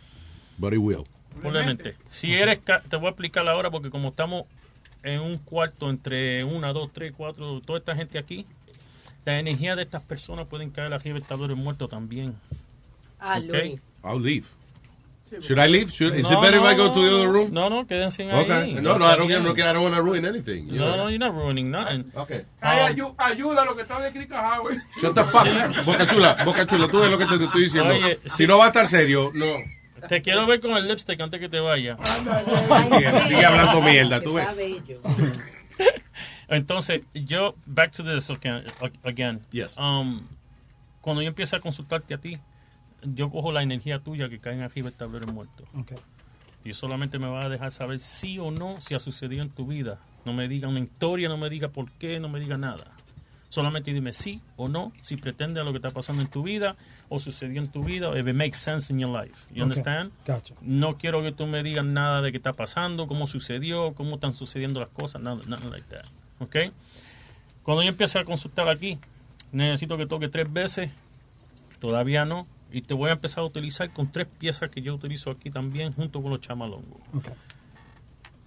but 0.58 0.74
it 0.74 0.80
will. 0.80 1.04
Probablemente. 1.42 1.96
Si 2.10 2.34
eres, 2.34 2.60
ca- 2.60 2.82
te 2.82 2.96
voy 2.96 3.08
a 3.08 3.10
explicar 3.10 3.48
ahora 3.48 3.72
porque 3.72 3.90
como 3.90 4.10
estamos 4.10 4.44
en 5.02 5.20
un 5.20 5.38
cuarto 5.40 5.90
entre 5.90 6.44
una, 6.44 6.72
dos, 6.74 6.92
tres, 6.94 7.12
cuatro, 7.16 7.60
toda 7.62 7.80
esta 7.80 7.96
gente 7.96 8.20
aquí, 8.20 8.46
la 9.26 9.40
energía 9.40 9.76
de 9.76 9.84
estas 9.84 10.02
personas 10.02 10.48
pueden 10.48 10.70
caer 10.72 10.94
arriba 10.94 11.16
del 11.16 11.24
tablero 11.28 11.56
muerto 11.56 11.88
también. 11.88 12.36
Ah, 13.20 13.38
¿Ok? 13.40 13.46
Luis. 13.54 13.82
I'll 14.04 14.22
leave. 14.22 14.46
Should 15.42 15.58
I 15.58 15.68
leave? 15.68 15.90
Should, 15.92 16.14
is 16.14 16.30
No, 16.30 16.38
it 16.38 16.42
better 16.42 16.58
if 16.60 16.64
I 16.64 16.76
no, 16.76 16.90
go 16.90 16.94
to 16.94 17.02
the 17.02 17.10
other 17.16 17.28
room? 17.28 17.52
No, 17.52 17.68
no, 17.68 17.88
quédense 17.88 18.22
Okay. 18.32 18.52
ahí. 18.52 18.74
No, 18.76 19.00
no, 19.00 19.06
I 19.12 19.16
don't, 19.18 19.30
no, 19.30 19.52
I 19.52 19.74
don't 19.74 19.82
want 19.82 19.96
to 19.96 20.02
ruin 20.04 20.26
anything. 20.26 20.68
you 20.68 20.78
No, 20.78 20.90
know. 20.94 20.98
no, 21.06 21.10
you're 21.10 21.18
not 21.18 21.34
ruining 21.34 21.72
nothing. 21.72 22.06
Okay. 22.14 22.44
Ay, 22.62 22.94
ayu- 22.94 23.16
ayuda 23.18 23.64
a 23.64 23.66
lo 23.66 23.76
que 23.76 23.82
está 23.82 24.00
de 24.00 24.12
Crica 24.12 24.40
Howard. 24.60 24.78
Shut 25.02 25.16
the 25.16 25.24
fuck. 25.24 25.48
Boca 25.86 26.06
chula, 26.08 26.38
boca 26.46 26.68
chula, 26.68 26.88
tú 26.88 27.00
ves 27.00 27.10
lo 27.10 27.18
que 27.18 27.26
te, 27.26 27.38
te 27.40 27.44
estoy 27.46 27.64
diciendo. 27.64 27.94
Oye, 27.96 28.20
si 28.26 28.46
no 28.46 28.60
va 28.60 28.66
a 28.66 28.68
estar 28.68 28.86
serio, 28.86 29.32
no. 29.34 29.46
Te 30.08 30.22
quiero 30.22 30.46
ver 30.46 30.60
con 30.60 30.72
el 30.78 30.88
lipstick 30.88 31.20
antes 31.20 31.40
que 31.40 31.50
te 31.50 31.60
vaya. 31.60 31.98
Sigue 33.28 33.46
hablando 33.46 33.82
mierda, 33.82 34.22
tú 34.22 34.34
ves. 34.34 34.48
Entonces, 36.48 37.02
yo, 37.14 37.56
back 37.66 37.92
to 37.94 38.04
this 38.04 38.30
again. 38.30 38.64
again. 39.04 39.42
Yes. 39.52 39.78
Um, 39.78 40.22
cuando 41.02 41.22
yo 41.22 41.30
empiezo 41.30 41.56
a 41.56 41.60
consultarte 41.60 42.14
a 42.14 42.18
ti, 42.18 42.38
yo 43.04 43.30
cojo 43.30 43.52
la 43.52 43.64
energía 43.64 44.00
tuya 44.00 44.30
que 44.30 44.40
cae 44.40 44.62
arriba 44.62 44.90
del 44.90 44.98
tablero 44.98 45.28
muerto. 45.32 45.64
Okay. 45.80 45.98
Y 46.66 46.74
solamente 46.74 47.20
me 47.20 47.28
vas 47.28 47.46
a 47.46 47.50
dejar 47.50 47.72
saber 47.72 48.00
sí 48.00 48.40
o 48.40 48.52
no 48.52 48.80
si 48.80 48.94
ha 48.96 49.00
sucedido 49.00 49.42
en 49.44 49.50
tu 49.50 49.66
vida. 49.68 50.00
No 50.26 50.34
me 50.34 50.48
diga 50.48 50.70
una 50.70 50.80
historia, 50.80 51.28
no 51.28 51.38
me 51.38 51.50
diga 51.50 51.68
por 51.68 51.92
qué, 51.92 52.20
no 52.20 52.30
me 52.30 52.40
diga 52.40 52.58
nada. 52.58 52.86
Solamente 53.50 53.94
dime 53.94 54.14
sí 54.14 54.42
o 54.56 54.68
no, 54.68 54.92
si 55.02 55.16
pretende 55.18 55.60
a 55.60 55.64
lo 55.64 55.72
que 55.74 55.78
está 55.78 55.92
pasando 55.92 56.24
en 56.24 56.30
tu 56.30 56.42
vida 56.42 56.76
o 57.10 57.20
sucedió 57.20 57.62
en 57.62 57.68
tu 57.72 57.84
vida, 57.84 58.18
if 58.18 58.26
it 58.28 58.34
makes 58.34 58.58
sense 58.58 58.92
in 58.92 59.00
your 59.00 59.10
life. 59.12 59.46
You 59.50 59.56
Okay. 59.56 59.62
understand? 59.64 60.12
Gotcha. 60.26 60.56
No 60.62 60.98
quiero 60.98 61.22
que 61.22 61.34
tú 61.34 61.46
me 61.46 61.62
digas 61.62 61.86
nada 61.86 62.22
de 62.22 62.32
qué 62.32 62.38
está 62.38 62.54
pasando, 62.54 63.06
cómo 63.08 63.28
sucedió, 63.28 63.94
cómo 63.94 64.16
están 64.16 64.32
sucediendo 64.34 64.80
las 64.80 64.90
cosas, 64.90 65.22
nada, 65.22 65.42
nada 65.48 65.68
like 65.70 65.88
that. 65.90 66.06
¿Ok? 66.44 66.56
Cuando 67.64 67.84
yo 67.84 67.90
empiece 67.90 68.20
a 68.20 68.26
consultar 68.26 68.68
aquí, 68.68 69.00
necesito 69.52 69.98
que 69.98 70.06
toque 70.06 70.28
tres 70.28 70.52
veces, 70.52 70.92
todavía 71.80 72.26
no, 72.26 72.46
y 72.72 72.82
te 72.82 72.94
voy 72.94 73.10
a 73.10 73.14
empezar 73.14 73.40
a 73.44 73.48
utilizar 73.48 73.92
con 73.92 74.12
tres 74.12 74.28
piezas 74.28 74.70
que 74.70 74.82
yo 74.82 74.94
utilizo 74.94 75.32
aquí 75.32 75.50
también, 75.50 75.94
junto 75.94 76.22
con 76.22 76.32
los 76.32 76.42
chamalongos. 76.42 77.02
Okay. 77.14 77.34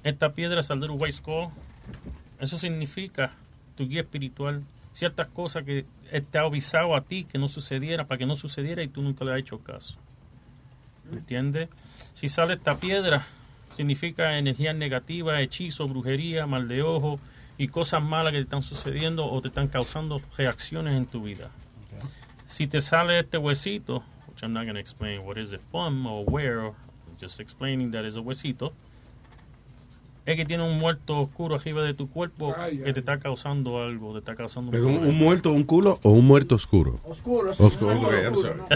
Esta 0.02 0.32
piedra 0.32 0.60
es 0.60 0.70
White 0.70 1.12
Skull. 1.12 1.48
Eso 2.38 2.58
significa 2.58 3.32
tu 3.76 3.88
guía 3.88 4.02
espiritual. 4.02 4.62
Ciertas 4.92 5.28
cosas 5.28 5.64
que 5.64 5.86
te 6.30 6.38
ha 6.38 6.42
avisado 6.42 6.94
a 6.94 7.02
ti 7.02 7.24
que 7.24 7.38
no 7.38 7.48
sucediera, 7.48 8.06
para 8.06 8.18
que 8.18 8.26
no 8.26 8.36
sucediera 8.36 8.82
y 8.82 8.88
tú 8.88 9.02
nunca 9.02 9.24
le 9.24 9.32
has 9.32 9.38
hecho 9.38 9.60
caso. 9.60 9.96
¿Entiendes? 11.12 11.68
Si 12.14 12.28
sale 12.28 12.54
esta 12.54 12.78
piedra, 12.78 13.26
significa 13.76 14.38
energía 14.38 14.72
negativa, 14.72 15.40
hechizo, 15.40 15.86
brujería, 15.86 16.46
mal 16.46 16.68
de 16.68 16.82
ojo 16.82 17.20
y 17.58 17.68
cosas 17.68 18.02
malas 18.02 18.32
que 18.32 18.38
te 18.38 18.44
están 18.44 18.62
sucediendo 18.62 19.26
o 19.26 19.40
te 19.40 19.48
están 19.48 19.68
causando 19.68 20.20
reacciones 20.36 20.96
en 20.96 21.06
tu 21.06 21.22
vida. 21.22 21.50
Si 22.48 22.66
te 22.66 22.80
sale 22.80 23.18
este 23.18 23.38
huesito, 23.38 24.04
which 24.28 24.42
I'm 24.42 24.52
not 24.52 24.64
going 24.64 24.74
to 24.74 24.80
explain 24.80 25.24
what 25.24 25.38
is 25.38 25.52
it 25.52 25.60
from 25.70 26.06
or 26.06 26.24
where, 26.24 26.72
just 27.18 27.40
explaining 27.40 27.90
that 27.92 28.04
is 28.04 28.16
a 28.16 28.20
huesito, 28.20 28.72
es 30.26 30.36
que 30.36 30.44
tiene 30.44 30.62
un 30.64 30.76
muerto 30.78 31.20
oscuro 31.20 31.54
arriba 31.56 31.82
de 31.82 31.94
tu 31.94 32.10
cuerpo 32.10 32.54
que 32.84 32.92
te 32.92 33.00
está 33.00 33.18
causando 33.18 33.80
algo, 33.82 34.12
te 34.12 34.18
está 34.18 34.34
causando 34.34 34.72
Pero 34.72 34.88
un, 34.88 34.96
un 35.06 35.16
muerto, 35.16 35.52
un 35.52 35.62
culo 35.62 35.98
o 36.02 36.10
un 36.10 36.26
muerto 36.26 36.56
oscuro? 36.56 37.00
Oscuro, 37.04 37.52
Oscuro. 37.52 38.66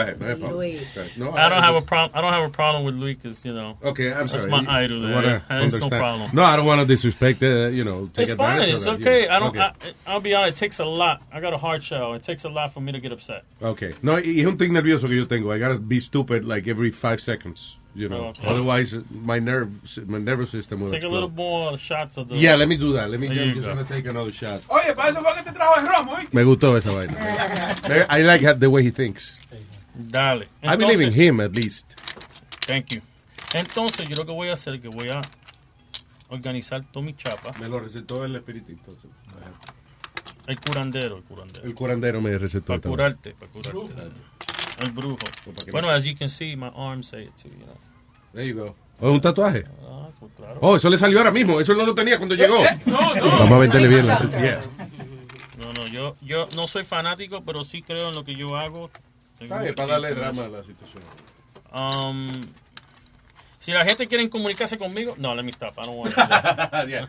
I 0.00 1.48
don't 1.48 1.62
have 1.62 1.74
a 1.76 1.82
problem. 1.82 2.16
I 2.16 2.20
don't 2.20 2.32
have 2.32 2.44
a 2.44 2.50
problem 2.50 2.84
with 2.84 2.94
Luis 2.94 3.16
because 3.16 3.44
you 3.44 3.52
know. 3.52 3.76
Okay, 3.82 4.12
I'm 4.12 4.26
that's 4.26 4.42
sorry. 4.42 4.50
my 4.50 4.64
idol. 4.84 5.00
There. 5.00 5.12
wanna 5.14 5.42
It's 5.66 5.78
no 5.78 5.88
problem. 5.88 6.30
No, 6.32 6.42
I 6.44 6.56
don't 6.56 6.66
want 6.66 6.80
to 6.80 6.86
disrespect, 6.86 7.42
uh, 7.42 7.66
you 7.68 7.84
know, 7.84 8.08
take 8.12 8.28
It's 8.28 8.34
fine. 8.36 8.62
advantage 8.62 8.74
It's 8.76 8.86
of 8.86 8.98
that. 9.00 9.08
okay. 9.08 9.28
I 9.28 9.38
don't. 9.38 9.48
Okay. 9.56 9.60
I, 9.60 9.72
I'll 10.06 10.20
be 10.20 10.34
honest. 10.34 10.56
It 10.56 10.60
takes 10.60 10.78
a 10.78 10.84
lot. 10.84 11.22
I 11.32 11.40
got 11.40 11.52
a 11.52 11.58
hard 11.58 11.82
shell. 11.82 12.14
It 12.14 12.22
takes 12.22 12.44
a 12.44 12.48
lot 12.48 12.72
for 12.72 12.80
me 12.80 12.92
to 12.92 13.00
get 13.00 13.12
upset. 13.12 13.44
Okay. 13.62 13.92
No, 14.02 14.14
y 14.14 14.40
es 14.40 14.46
un 14.46 14.56
tic 14.56 14.70
nervioso 14.70 15.08
que 15.08 15.16
yo 15.16 15.26
tengo. 15.26 15.52
I 15.52 15.58
gotta 15.58 15.80
be 15.80 16.00
stupid 16.00 16.44
like 16.44 16.68
every 16.68 16.90
five 16.90 17.20
seconds, 17.20 17.78
you 17.94 18.08
know. 18.08 18.26
Okay. 18.28 18.46
Otherwise, 18.46 18.96
my 19.10 19.38
nerve, 19.38 19.70
my 20.06 20.18
nervous 20.18 20.50
system 20.50 20.80
will 20.80 20.90
Take 20.90 21.04
a 21.04 21.08
little 21.08 21.30
more 21.30 21.76
shots 21.78 22.16
of 22.16 22.28
the. 22.28 22.36
Yeah, 22.36 22.56
let 22.56 22.68
me 22.68 22.76
do 22.76 22.92
that. 22.94 23.10
Let 23.10 23.20
me 23.20 23.28
I'm 23.28 23.54
just 23.54 23.66
go. 23.66 23.74
gonna 23.74 23.84
take 23.84 24.06
another 24.06 24.32
shot. 24.32 24.62
Oye, 24.68 24.94
para 24.94 25.10
eso 25.10 25.20
fue 25.20 25.34
que 25.34 25.42
te 25.42 25.52
trajo 25.52 25.80
el 25.80 25.86
romo, 25.86 26.18
¿eh? 26.18 26.28
Me 26.32 26.44
gustó 26.44 26.76
esa 26.76 26.92
vaina. 26.92 27.14
I 28.08 28.22
like 28.22 28.58
the 28.58 28.68
way 28.70 28.84
he 28.84 28.90
thinks. 28.90 29.38
Dale. 29.94 30.46
I 30.62 30.76
believe 30.76 31.00
in 31.00 31.12
him 31.12 31.40
at 31.40 31.52
least. 31.54 31.96
Thank 32.66 32.92
you. 32.92 33.00
Entonces, 33.52 34.08
yo 34.08 34.16
lo 34.16 34.26
que 34.26 34.32
voy 34.32 34.48
a 34.48 34.52
hacer 34.52 34.74
es 34.74 34.80
que 34.80 34.88
voy 34.88 35.08
a 35.08 35.20
organizar 36.28 36.84
todo 36.92 37.02
mi 37.02 37.14
chapa. 37.14 37.52
Me 37.58 37.68
lo 37.68 37.80
recetó 37.80 38.24
el 38.24 38.36
espiritito. 38.36 38.96
El 40.46 40.58
curandero, 40.58 41.16
el 41.18 41.22
curandero. 41.24 41.66
El 41.66 41.74
curandero 41.74 42.20
me 42.20 42.36
recetó. 42.38 42.66
Para 42.66 42.80
curarte, 42.80 43.34
para 43.34 43.52
curarte. 43.52 44.10
El 44.80 44.92
brujo. 44.92 45.18
que 45.64 45.70
Bueno, 45.70 45.90
as 45.90 46.04
you 46.04 46.14
can 46.16 46.28
see, 46.28 46.56
my 46.56 46.70
arms 46.74 47.08
say 47.08 47.24
it 47.24 47.36
too, 47.36 47.48
you 47.48 47.64
know. 47.64 47.76
There 48.32 48.46
you 48.46 48.54
go. 48.54 48.76
¿O 49.00 49.10
un 49.12 49.20
tatuaje? 49.20 49.64
Ah, 49.88 50.08
pues 50.18 50.32
claro. 50.36 50.58
Oh, 50.60 50.76
eso 50.76 50.88
le 50.90 50.98
salió 50.98 51.18
ahora 51.18 51.30
mismo. 51.30 51.60
Eso 51.60 51.74
no 51.74 51.84
lo 51.84 51.94
tenía 51.94 52.18
cuando 52.18 52.34
llegó. 52.34 52.58
no, 52.86 53.14
no. 53.14 53.22
Vamos 53.24 53.52
a 53.52 53.58
venderle 53.58 53.88
bien 53.88 54.06
la 54.06 54.18
Yeah. 54.30 54.60
No, 55.58 55.72
no, 55.72 55.86
yo, 55.86 56.14
yo 56.20 56.48
no 56.54 56.66
soy 56.66 56.84
fanático, 56.84 57.42
pero 57.44 57.64
sí 57.64 57.82
creo 57.82 58.08
en 58.08 58.14
lo 58.14 58.24
que 58.24 58.34
yo 58.34 58.56
hago. 58.56 58.90
Está 59.38 59.62
bien, 59.62 59.74
para 59.74 59.92
darle 59.92 60.14
drama 60.14 60.44
a 60.44 60.48
la 60.48 60.62
situación. 60.62 61.02
Um, 61.72 62.26
si 63.60 63.72
la 63.72 63.84
gente 63.84 64.06
quiere 64.06 64.28
comunicarse 64.30 64.78
conmigo, 64.78 65.14
no, 65.18 65.34
let 65.34 65.42
me 65.42 65.50
stop. 65.50 65.78
I 65.78 65.82
don't 65.86 65.96
want 65.98 66.14
to. 66.14 66.86
Yeah. 66.88 67.08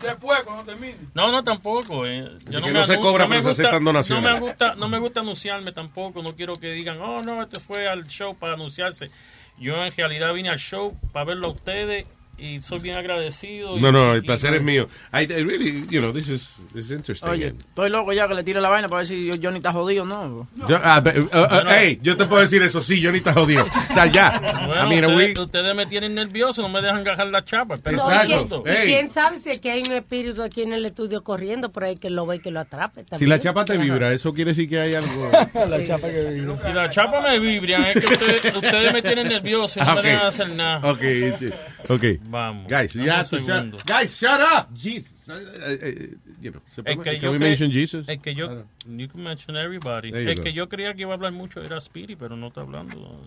Después, 0.00 0.40
cuando 0.44 0.64
termine. 0.64 0.96
No, 1.14 1.30
no, 1.30 1.42
tampoco. 1.44 2.04
eh. 2.04 2.28
Yo 2.50 2.60
me 2.60 2.72
no 2.72 2.84
se 2.84 2.98
cobra, 2.98 3.26
me 3.26 3.36
pero 3.36 3.54
se 3.54 3.62
aceptan 3.62 3.84
donaciones. 3.84 4.24
No 4.24 4.34
me, 4.34 4.40
gusta, 4.40 4.74
no 4.74 4.88
me 4.88 4.98
gusta 4.98 5.20
anunciarme 5.20 5.70
tampoco. 5.72 6.22
No 6.22 6.34
quiero 6.34 6.56
que 6.56 6.72
digan, 6.72 7.00
oh, 7.00 7.22
no, 7.22 7.40
este 7.40 7.60
fue 7.60 7.88
al 7.88 8.06
show 8.08 8.36
para 8.36 8.54
anunciarse. 8.54 9.10
Yo 9.58 9.82
en 9.84 9.92
realidad 9.96 10.34
vine 10.34 10.50
al 10.50 10.58
show 10.58 10.98
para 11.12 11.24
verlo 11.24 11.46
a 11.46 11.50
ustedes 11.52 12.04
y 12.38 12.60
soy 12.60 12.78
bien 12.80 12.96
agradecido. 12.98 13.78
No, 13.78 13.88
y- 13.88 13.92
no, 13.92 14.12
el 14.14 14.22
y- 14.24 14.26
placer 14.26 14.54
es 14.54 14.62
mío. 14.62 14.88
I, 15.12 15.22
I 15.22 15.42
really, 15.44 15.86
you 15.90 16.00
know, 16.00 16.12
this 16.12 16.28
is, 16.28 16.56
this 16.74 16.86
is 16.86 16.90
interesting. 16.90 17.28
Oye, 17.30 17.48
estoy 17.48 17.90
loco 17.90 18.12
ya 18.12 18.28
que 18.28 18.34
le 18.34 18.42
tire 18.44 18.60
la 18.60 18.68
vaina 18.68 18.88
para 18.88 18.98
ver 18.98 19.06
si 19.06 19.30
Johnny 19.42 19.56
está 19.56 19.72
jodido 19.72 20.02
o 20.02 20.06
no. 20.06 20.48
Yo, 20.68 20.78
ah, 20.82 21.00
be- 21.00 21.18
uh, 21.20 21.24
uh, 21.24 21.64
hey, 21.68 21.98
yo 22.02 22.16
te 22.16 22.26
puedo 22.26 22.42
decir 22.42 22.62
eso, 22.62 22.80
sí, 22.80 23.00
yo 23.00 23.10
ni 23.12 23.20
te 23.20 23.32
jodido. 23.32 23.64
O 23.90 23.94
sea, 23.94 24.06
ya. 24.06 24.38
Bueno, 24.66 24.84
I 24.84 24.88
mean, 24.88 25.04
ustedes, 25.06 25.36
we- 25.38 25.42
ustedes 25.44 25.74
me 25.76 25.86
tienen 25.86 26.14
nervioso, 26.14 26.62
no 26.62 26.68
me 26.68 26.80
dejan 26.80 27.02
gajar 27.04 27.26
la 27.28 27.42
chapa. 27.42 27.76
Pero 27.82 27.96
No, 27.98 28.04
¿y 28.04 28.26
quién- 28.26 28.38
Exacto. 28.40 28.64
y 28.66 28.86
quién 28.86 29.10
sabe 29.10 29.38
si 29.38 29.50
aquí 29.50 29.68
hay 29.68 29.82
un 29.82 29.92
espíritu 29.92 30.42
aquí 30.42 30.62
en 30.62 30.72
el 30.72 30.84
estudio 30.84 31.22
corriendo 31.24 31.70
por 31.72 31.84
ahí 31.84 31.96
que 31.96 32.10
lo 32.10 32.26
ve 32.26 32.36
y 32.36 32.38
que 32.40 32.50
lo 32.50 32.60
atrape 32.60 33.02
si 33.02 33.06
también. 33.10 33.30
la 33.30 33.38
chapa 33.40 33.64
te 33.64 33.78
vibra, 33.78 34.12
eso 34.12 34.32
quiere 34.34 34.50
decir 34.50 34.68
que 34.68 34.80
hay 34.80 34.92
algo. 34.92 35.30
la 35.68 35.84
chapa 35.86 36.08
que 36.10 36.24
vibra. 36.32 36.56
Si 36.66 36.72
la 36.72 36.90
chapa 36.90 37.20
me 37.20 37.38
vibra, 37.38 37.90
es 37.90 38.04
que 38.04 38.12
ustedes, 38.12 38.54
ustedes 38.54 38.92
me 38.92 39.02
tienen 39.02 39.28
nervioso 39.28 39.78
y 39.80 39.82
no 39.82 39.90
Ah, 39.90 39.94
me 39.94 40.02
dejan 40.02 40.26
hacer 40.26 40.48
nada. 40.50 40.90
Ok, 40.90 41.00
sí. 41.38 41.48
ok. 41.88 42.04
Vamos. 42.28 42.66
Guys, 42.68 42.94
you 42.94 43.10
have 43.10 43.28
to 43.30 43.40
shut, 43.40 43.84
guys, 43.86 44.16
shut 44.16 44.40
up. 44.40 44.68
Jesus. 44.74 45.12
Uh, 45.28 45.32
uh, 45.32 45.36
uh, 45.36 46.16
you 46.40 46.50
know, 46.52 46.60
¿se 46.74 46.82
Es 46.84 46.96
puede- 46.96 47.02
que 47.02 47.18
can 47.20 47.32
yo 47.32 47.38
mention 47.38 47.70
Jesus? 47.72 48.08
Es 48.08 48.18
que 48.20 48.34
yo, 48.34 48.64
you 48.86 49.08
can 49.08 49.22
mention 49.22 49.56
everybody. 49.56 50.12
Es 50.14 50.36
go. 50.36 50.42
que 50.44 50.52
yo 50.52 50.68
creía 50.68 50.94
que 50.94 51.02
iba 51.02 51.10
a 51.12 51.14
hablar 51.14 51.32
mucho 51.32 51.60
era 51.60 51.80
Speedy, 51.80 52.14
pero 52.16 52.36
no 52.36 52.48
está 52.48 52.60
hablando. 52.60 53.20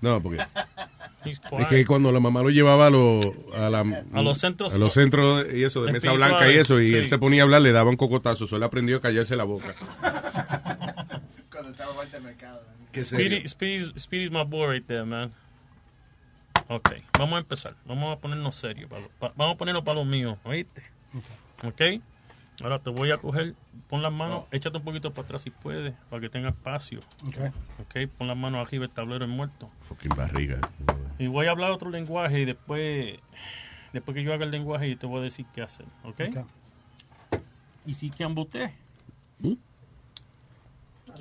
No, 0.00 0.20
porque 0.22 0.38
es 1.24 1.40
que 1.68 1.84
cuando 1.84 2.12
la 2.12 2.20
mamá 2.20 2.42
lo 2.42 2.50
llevaba 2.50 2.86
a, 2.86 2.90
lo- 2.90 3.20
a, 3.54 3.70
la- 3.70 4.04
A 4.12 4.22
los 4.22 4.38
centros- 4.38 4.72
a 4.72 4.78
los 4.78 4.92
centros 4.92 5.46
y 5.52 5.64
eso 5.64 5.82
de 5.84 5.92
mesa 5.92 6.12
blanca 6.12 6.50
y 6.50 6.56
eso 6.56 6.80
y 6.80 6.92
él 6.94 7.04
sí. 7.04 7.08
se 7.10 7.18
ponía 7.18 7.42
a 7.42 7.44
hablar 7.44 7.62
le 7.62 7.72
daba 7.72 7.90
un 7.90 7.96
cocotazo, 7.96 8.46
solo 8.46 8.64
aprendió 8.66 8.98
a 8.98 9.00
callarse 9.00 9.34
la 9.36 9.44
boca. 9.44 9.74
Cuando 11.50 11.70
estaba 11.70 11.92
vuelta 11.92 12.16
al 12.18 12.22
mercado. 12.22 12.60
Speedy, 12.98 13.46
Speedy's, 13.46 13.92
Speedy's 13.98 14.30
my 14.30 14.42
boy 14.44 14.66
right 14.68 14.86
there, 14.86 15.04
man. 15.04 15.30
Ok, 16.68 16.90
vamos 17.18 17.36
a 17.36 17.38
empezar. 17.40 17.74
Vamos 17.84 18.16
a 18.16 18.20
ponernos 18.20 18.54
serios. 18.56 18.90
pa- 18.90 18.96
pa- 19.18 19.32
vamos 19.36 19.54
a 19.54 19.58
ponernos 19.58 19.84
para 19.84 19.96
los 19.98 20.06
míos, 20.06 20.36
¿oíste? 20.44 20.82
Ok. 21.64 22.02
Ahora 22.62 22.78
te 22.78 22.88
voy 22.88 23.10
a 23.10 23.18
coger, 23.18 23.54
pon 23.88 24.02
las 24.02 24.10
manos, 24.12 24.44
échate 24.50 24.78
un 24.78 24.84
poquito 24.84 25.10
para 25.12 25.24
atrás 25.26 25.42
si 25.42 25.50
puedes, 25.50 25.92
para 26.08 26.20
que 26.22 26.30
tenga 26.30 26.48
espacio. 26.48 27.00
Ok. 27.26 27.36
Ok, 27.80 28.10
pon 28.16 28.28
las 28.28 28.36
manos 28.36 28.66
arriba, 28.66 28.84
el 28.86 28.90
tablero 28.90 29.24
es 29.26 29.30
muerto. 29.30 29.70
Fucking 29.82 30.12
barriga. 30.16 30.58
Y 31.18 31.26
voy 31.26 31.46
a 31.46 31.50
hablar 31.50 31.70
otro 31.70 31.90
lenguaje 31.90 32.40
y 32.40 32.44
después, 32.46 33.18
después 33.92 34.14
que 34.14 34.22
yo 34.22 34.32
haga 34.32 34.44
el 34.46 34.50
lenguaje, 34.50 34.88
yo 34.90 34.96
te 34.98 35.06
voy 35.06 35.20
a 35.20 35.22
decir 35.24 35.44
qué 35.54 35.60
hacer, 35.62 35.84
¿ok? 36.02 36.20
Y 37.84 37.94
si 37.94 38.10
que 38.10 38.24
amboté. 38.24 38.72
Que 39.42 39.56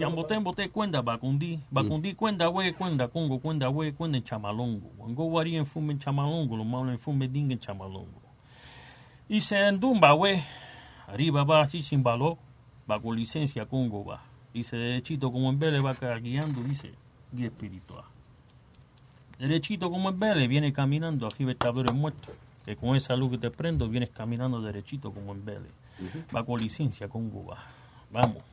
amboté, 0.04 0.36
emboté, 0.36 0.70
cuenda, 0.70 1.02
bacundi. 1.02 1.60
Bacundi, 1.70 2.14
cuenda, 2.16 2.48
güey, 2.48 2.74
cuenda, 2.74 3.08
congo, 3.08 3.40
cuenda, 3.40 3.68
güey, 3.68 3.94
cuenda 3.94 4.18
en 4.18 4.24
chamalongo. 4.24 4.92
Wango 4.98 5.26
guari 5.26 5.56
en 5.56 5.66
fume 5.66 5.94
en 5.94 6.00
chamalongo, 6.00 6.58
lo 6.58 6.66
malo 6.66 6.92
en 6.92 7.00
fume 7.00 7.26
en 7.26 7.60
chamalongo. 7.60 8.22
Y 9.28 9.42
se 9.42 9.58
endumba, 9.58 10.12
güey. 10.12 10.44
Arriba 11.08 11.44
va 11.44 11.62
así 11.62 11.82
sin 11.82 12.04
valor, 12.04 12.38
va 12.90 13.00
con 13.00 13.16
licencia 13.16 13.66
congo 13.66 14.04
va. 14.04 14.24
Dice 14.54 14.78
derechito 14.78 15.32
como 15.32 15.50
en 15.50 15.60
vele 15.60 15.80
va 15.80 15.94
guiando, 16.20 16.64
dice 16.64 16.94
guía 17.32 17.48
espiritual. 17.48 18.06
Derechito 19.38 19.92
como 19.92 20.10
en 20.10 20.20
vele 20.20 20.48
viene 20.48 20.72
caminando, 20.72 21.28
arriba 21.28 21.52
el 21.52 21.58
tablero 21.58 21.92
es 21.92 21.96
muerto. 21.96 22.32
Que 22.66 22.76
con 22.76 22.96
esa 22.96 23.16
luz 23.16 23.32
que 23.32 23.38
te 23.38 23.52
prendo 23.52 23.88
vienes 23.88 24.10
caminando 24.10 24.62
derechito 24.62 25.12
como 25.12 25.34
en 25.34 25.46
vele. 25.46 25.70
Va 26.36 26.44
con 26.44 26.60
licencia 26.60 27.08
congo 27.08 27.46
va. 27.46 27.58
Vamos, 28.12 28.44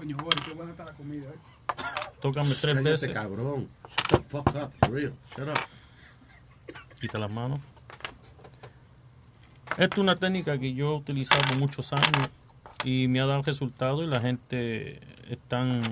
Coño, 0.00 0.16
Boris, 0.16 0.40
qué 0.46 0.54
buena 0.54 0.70
está 0.70 0.86
la 0.86 0.94
comida. 0.94 1.28
¿eh? 1.28 1.74
tócame 2.22 2.48
tres 2.48 2.62
Cállate, 2.74 2.90
veces. 2.90 3.10
cabrón. 3.10 3.68
Shut 4.08 4.08
the 4.08 4.28
fuck 4.30 4.48
up, 4.56 4.72
for 4.80 4.90
real. 4.94 5.12
Shut 5.36 5.48
up. 5.48 5.58
Quita 6.98 7.18
las 7.18 7.30
manos. 7.30 7.60
Esta 9.72 9.84
es 9.96 9.98
una 9.98 10.16
técnica 10.16 10.58
que 10.58 10.72
yo 10.72 10.94
he 10.94 10.96
utilizado 10.96 11.42
por 11.42 11.58
muchos 11.58 11.92
años 11.92 12.30
y 12.82 13.08
me 13.08 13.20
ha 13.20 13.26
dado 13.26 13.42
resultado 13.42 14.02
y 14.02 14.06
la 14.06 14.22
gente 14.22 15.00
están... 15.28 15.82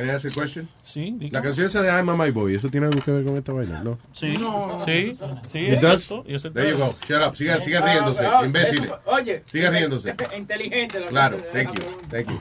Can 0.00 0.08
I 0.08 0.12
ask 0.12 0.24
a 0.24 0.30
question? 0.30 0.66
Sí, 0.82 1.16
La 1.30 1.42
canción 1.42 1.66
esa 1.66 1.82
de 1.82 1.88
I'm 1.90 2.08
a 2.08 2.16
My 2.16 2.30
Boy, 2.30 2.54
¿eso 2.54 2.70
tiene 2.70 2.86
algo 2.86 3.02
que 3.02 3.10
ver 3.10 3.22
con 3.22 3.36
esta 3.36 3.52
vaina? 3.52 3.82
No. 3.82 3.98
Sí, 4.12 4.34
sí, 4.86 5.18
sí, 5.50 5.76
cierto, 5.76 6.24
y 6.26 6.34
eso 6.36 6.48
es 6.48 6.54
There 6.54 6.70
you 6.70 6.78
go. 6.78 6.94
Shut 7.06 7.22
up. 7.28 7.36
Siga, 7.36 7.60
siga 7.60 7.80
Ah, 7.82 7.86
riéndose, 7.92 8.26
ah, 8.26 8.40
imbécil. 8.46 8.84
eso- 8.84 8.98
Oye. 9.04 9.42
Siga 9.44 9.68
riéndose. 9.70 10.14
Inteligente. 10.38 11.00
la 11.00 11.06
Claro, 11.08 11.36
thank 11.52 11.68
you. 11.78 11.84
Thank 12.08 12.28
you. 12.30 12.38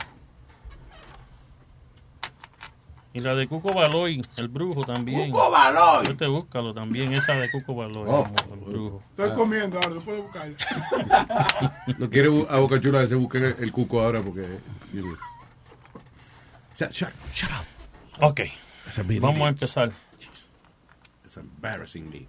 Y 3.12 3.20
la 3.22 3.34
de 3.36 3.48
Cuco 3.48 3.74
Baloy, 3.74 4.22
el 4.38 4.48
brujo 4.48 4.86
también. 4.86 5.32
¡Cuco 5.32 5.50
Baloy! 5.52 6.06
Yo 6.06 6.16
te 6.16 6.28
búscalo 6.28 6.74
también, 6.74 7.12
esa 7.14 7.34
de 7.34 7.50
Cuco 7.52 7.76
Baloy, 7.76 8.06
Oh. 8.08 8.28
el 8.54 8.60
brujo. 8.60 9.02
Estoy 9.18 9.32
comiendo 9.36 9.78
ahora, 9.80 9.90
no 9.96 10.02
puedo 10.02 10.22
buscarla. 10.24 10.56
No 11.98 12.10
quiere 12.10 12.30
a 12.50 12.58
Boca 12.60 12.80
Chula 12.80 13.02
que 13.02 13.08
se 13.08 13.16
busque 13.16 13.40
el, 13.40 13.56
el 13.60 13.72
cuco 13.74 14.00
ahora 14.02 14.22
porque. 14.22 14.46
Shut, 16.80 16.94
shut, 16.94 17.10
shut 17.34 17.50
up. 17.52 17.66
Ok, 18.24 18.42
vamos 19.20 19.42
a 19.42 19.50
empezar. 19.50 19.92
It's 21.26 21.36
embarrassing 21.36 22.10
me. 22.10 22.26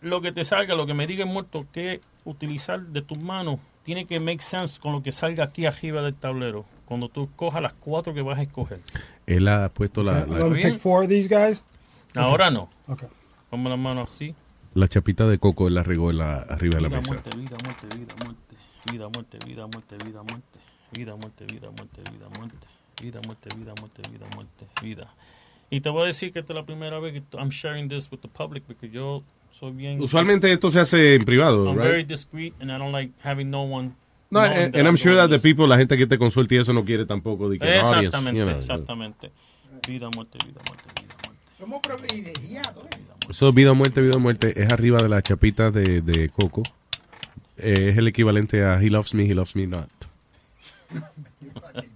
Lo 0.00 0.22
que 0.22 0.32
te 0.32 0.42
salga, 0.42 0.74
lo 0.74 0.86
que 0.86 0.94
me 0.94 1.06
diga 1.06 1.26
muerto 1.26 1.66
que 1.70 2.00
utilizar 2.24 2.80
de 2.80 3.02
tus 3.02 3.22
manos 3.22 3.60
tiene 3.84 4.06
que 4.06 4.18
make 4.20 4.40
sense 4.42 4.80
con 4.80 4.92
lo 4.92 5.02
que 5.02 5.12
salga 5.12 5.44
aquí 5.44 5.66
arriba 5.66 6.00
del 6.00 6.14
tablero. 6.14 6.64
Cuando 6.86 7.10
tú 7.10 7.28
cojas 7.36 7.62
las 7.62 7.74
cuatro 7.74 8.14
que 8.14 8.22
vas 8.22 8.38
a 8.38 8.42
escoger. 8.42 8.80
Él 9.26 9.46
ha 9.48 9.68
puesto 9.68 10.02
la, 10.02 10.24
la, 10.24 10.48
pick 10.50 10.78
four 10.78 11.02
of 11.04 11.08
these 11.10 11.28
guys? 11.28 11.62
Ahora 12.14 12.50
no. 12.50 12.70
Okay. 12.88 13.08
Ponme 13.50 13.68
las 13.68 13.78
manos 13.78 14.08
así. 14.10 14.34
la 14.74 14.88
chapita 14.88 15.26
de 15.26 15.38
coco, 15.38 15.68
él 15.68 15.74
la 15.74 15.82
regó 15.82 16.10
en 16.10 16.18
la, 16.18 16.36
arriba 16.36 16.76
de 16.76 16.82
la 16.82 16.88
Vida, 16.88 17.00
mesa. 17.00 17.12
muerte, 17.12 17.30
vida, 17.36 17.56
muerte, 17.62 17.96
vida, 17.96 18.14
muerte. 18.24 18.56
Vida, 18.90 19.08
muerte, 19.08 19.38
vida, 19.46 19.66
muerte, 19.66 19.96
vida, 20.04 20.22
muerte. 20.22 20.60
Vida, 20.92 21.16
muerte, 21.16 21.44
vida, 21.44 21.70
muerte, 21.70 22.02
vida, 22.10 22.28
muerte. 22.38 22.66
Vida, 23.00 23.20
muerte, 23.24 23.48
vida, 23.56 23.72
muerte, 23.78 24.02
vida, 24.10 24.26
muerte, 24.34 24.66
vida. 24.82 25.14
Y 25.70 25.80
te 25.80 25.88
voy 25.88 26.02
a 26.02 26.06
decir 26.06 26.32
que 26.32 26.40
esta 26.40 26.52
es 26.52 26.56
la 26.56 26.66
primera 26.66 26.98
vez 27.00 27.14
que 27.14 27.36
I'm 27.36 27.48
sharing 27.48 27.88
this 27.88 28.10
with 28.12 28.18
the 28.18 28.28
public 28.28 28.62
porque 28.64 28.90
yo 28.90 29.22
soy 29.52 29.72
bien... 29.72 30.00
Usualmente 30.00 30.52
esto 30.52 30.70
se 30.70 30.80
hace 30.80 31.14
en 31.14 31.24
privado, 31.24 31.66
I'm 31.66 31.76
very 31.76 31.98
right? 31.98 32.08
discreet 32.08 32.54
and 32.60 32.70
I 32.70 32.78
don't 32.78 32.92
like 32.92 33.12
having 33.24 33.50
no 33.50 33.62
one... 33.62 33.94
No, 34.30 34.40
and, 34.40 34.74
and 34.74 34.86
I'm 34.86 34.96
sure 34.96 35.14
that 35.16 35.28
the 35.28 35.38
people, 35.38 35.66
la 35.66 35.76
gente 35.76 35.96
que 35.96 36.06
te 36.06 36.16
consulta 36.16 36.54
y 36.54 36.58
eso 36.58 36.72
no 36.72 36.84
quiere 36.84 37.04
tampoco 37.04 37.50
de 37.50 37.58
que 37.58 37.64
an 37.66 37.84
audience, 37.84 38.06
Exactamente, 38.06 38.38
you 38.38 38.46
know. 38.46 38.56
exactamente. 38.56 39.30
Vida, 39.86 40.08
muerte, 40.14 40.38
vida, 40.46 40.60
muerte, 40.66 40.84
vida, 41.00 41.14
muerte. 41.26 41.42
Somos 41.58 41.80
privilegiados. 41.82 42.84
¿eh? 42.84 42.98
Eso, 43.28 43.52
vida 43.52 43.72
muerte, 43.74 44.00
vida 44.00 44.18
muerte, 44.18 44.62
es 44.62 44.72
arriba 44.72 44.98
de 44.98 45.08
la 45.08 45.22
chapita 45.22 45.70
de, 45.70 46.00
de 46.00 46.30
coco. 46.30 46.62
Eh, 47.58 47.90
es 47.90 47.98
el 47.98 48.08
equivalente 48.08 48.64
a 48.64 48.80
He 48.80 48.88
loves 48.88 49.12
me, 49.14 49.24
he 49.24 49.34
loves 49.34 49.54
me 49.54 49.66
not. 49.66 49.90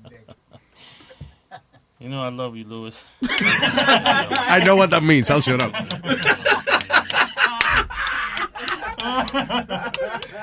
You 2.06 2.12
know 2.12 2.22
I 2.22 2.28
love 2.28 2.54
you, 2.54 2.62
Louis. 2.62 3.04
I 3.24 4.62
know 4.64 4.76
what 4.76 4.90
that 4.92 5.02
means. 5.02 5.28
I'll 5.28 5.40
shut 5.40 5.60
up. 5.60 5.72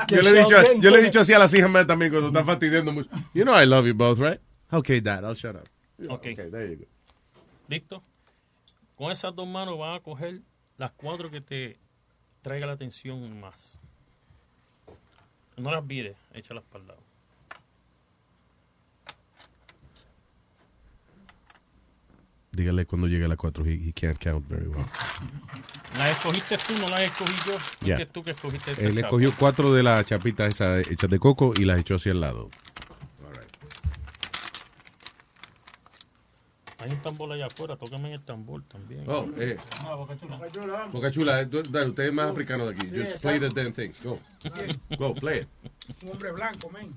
yo, 0.10 0.22
le 0.22 0.30
he 0.32 0.44
dicho, 0.44 0.74
yo 0.82 0.92
le 0.92 1.00
he 1.00 1.04
dicho 1.04 1.22
así 1.22 1.32
a 1.32 1.40
las 1.40 1.54
hijas 1.54 1.70
mías 1.70 1.88
también 1.88 2.12
cuando 2.12 2.28
están 2.28 2.46
fastidiando 2.46 2.92
mucho. 2.92 3.10
You 3.34 3.46
know 3.46 3.54
I 3.54 3.66
love 3.66 3.88
you 3.88 3.94
both, 3.94 4.20
right? 4.20 4.42
Okay, 4.74 5.00
Dad, 5.00 5.24
I'll 5.24 5.36
shut 5.36 5.56
up. 5.56 5.70
Ok. 6.10 6.34
Okay, 6.34 6.50
there 6.52 6.68
you 6.68 6.76
go. 6.80 6.86
¿Listo? 7.70 8.04
Con 8.98 9.14
esas 9.14 9.34
dos 9.34 9.48
manos 9.48 9.80
vas 9.80 10.02
a 10.02 10.04
coger 10.04 10.42
las 10.78 10.92
cuatro 10.92 11.32
que 11.32 11.40
te 11.40 11.78
traiga 12.42 12.68
la 12.68 12.74
atención 12.74 13.40
más. 13.40 13.80
No 15.56 15.72
las 15.72 15.88
vires, 15.88 16.18
échalas 16.34 16.66
para 16.66 16.82
el 16.82 16.88
lado. 16.90 17.03
Dígale 22.56 22.86
cuando 22.86 23.08
llegue 23.08 23.26
a 23.26 23.28
las 23.28 23.38
4, 23.38 23.66
he, 23.66 23.74
he 23.90 23.94
can't 23.94 24.18
count 24.24 24.48
very 24.48 24.68
well. 24.68 24.86
¿Las 25.98 26.12
escogiste 26.12 26.56
tú, 26.68 26.74
no 26.80 26.88
las 26.88 27.02
escogí 27.02 27.34
yo? 27.48 27.54
Ya. 27.82 27.96
Fuiste 27.96 28.06
tú 28.06 28.24
que 28.24 28.32
escogiste 28.32 28.72
Él 28.72 28.90
chapa. 28.94 29.00
escogió 29.02 29.34
cuatro 29.38 29.74
de 29.74 29.82
las 29.82 30.06
chapitas 30.06 30.54
esas 30.54 30.88
hechas 30.88 31.10
de 31.10 31.18
coco 31.20 31.54
y 31.58 31.66
las 31.66 31.80
echó 31.80 31.96
hacia 31.96 32.12
el 32.12 32.22
lado. 32.22 32.50
Hay 36.80 36.92
un 36.92 37.02
tambor 37.02 37.32
allá 37.32 37.46
afuera, 37.46 37.78
tócame 37.78 38.10
en 38.10 38.16
el 38.16 38.22
tambor 38.22 38.62
también. 38.64 39.06
Oh, 39.08 39.26
eh. 39.38 39.58
Boca 40.92 41.10
Chula, 41.12 41.40
eh, 41.42 41.46
tú- 41.46 41.64
dale, 41.64 41.88
usted 41.90 42.04
es 42.08 42.14
más 42.14 42.30
africano 42.30 42.66
de 42.68 42.76
aquí. 42.76 42.90
Just 42.94 43.22
play 43.22 43.40
the 43.40 43.48
damn 43.50 43.72
thing. 43.72 43.92
Go. 44.04 44.20
Go, 44.98 45.16
play 45.16 45.40
it. 45.44 45.48
Un 46.04 46.12
hombre 46.12 46.32
blanco, 46.34 46.70
men. 46.72 46.94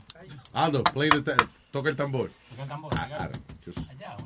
Aldo, 0.53 0.83
play 0.83 1.09
the 1.11 1.37
toca 1.71 1.89
el 1.91 1.95
tambor. 1.95 2.33
Toca 2.51 2.63
el 2.65 2.69
tambor, 2.69 2.93
Ah, 2.97 3.03
allá. 3.05 3.17
ah, 3.21 3.31
just- 3.65 3.89
Allá, 3.93 4.17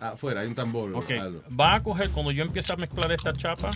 afuera. 0.00 0.40
ah, 0.40 0.42
hay 0.42 0.48
un 0.48 0.54
tambor. 0.54 0.94
Ok, 0.94 1.10
va 1.58 1.74
a 1.74 1.82
coger, 1.82 2.10
cuando 2.10 2.30
yo 2.32 2.42
empiece 2.42 2.72
a 2.72 2.76
mezclar 2.76 3.12
esta 3.12 3.32
chapa, 3.32 3.70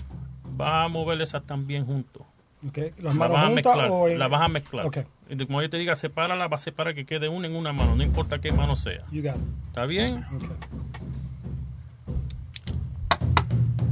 va 0.61 0.85
a 0.85 0.89
mover 0.89 1.21
esas 1.21 1.43
también 1.45 1.85
juntos. 1.87 2.23
Okay. 2.69 2.93
La 2.99 3.11
¿Las 3.11 3.19
vas 3.19 3.31
manos 3.31 3.37
a 3.47 3.51
mezclar, 3.51 3.89
o 3.91 4.09
en- 4.09 4.19
la 4.19 4.29
vas 4.29 4.41
a 4.43 4.49
mezclar. 4.49 4.87
Ok. 4.87 4.99
Y 5.29 5.35
de- 5.35 5.47
Como 5.47 5.61
yo 5.61 5.69
te 5.69 5.77
diga, 5.77 5.95
sepárala, 5.97 6.49
va 6.49 6.55
a 6.55 6.59
separar 6.59 6.95
que 6.95 7.05
quede 7.05 7.29
una 7.29 7.47
en 7.47 7.55
una 7.57 7.73
mano, 7.75 7.95
no 7.95 8.03
importa 8.03 8.39
qué 8.39 8.53
mano 8.53 8.75
sea. 8.75 9.05
You 9.13 9.23
got 9.23 9.37
it. 9.37 9.43
¿Está 9.69 9.85
bien? 9.85 10.25
Okay. 10.35 10.49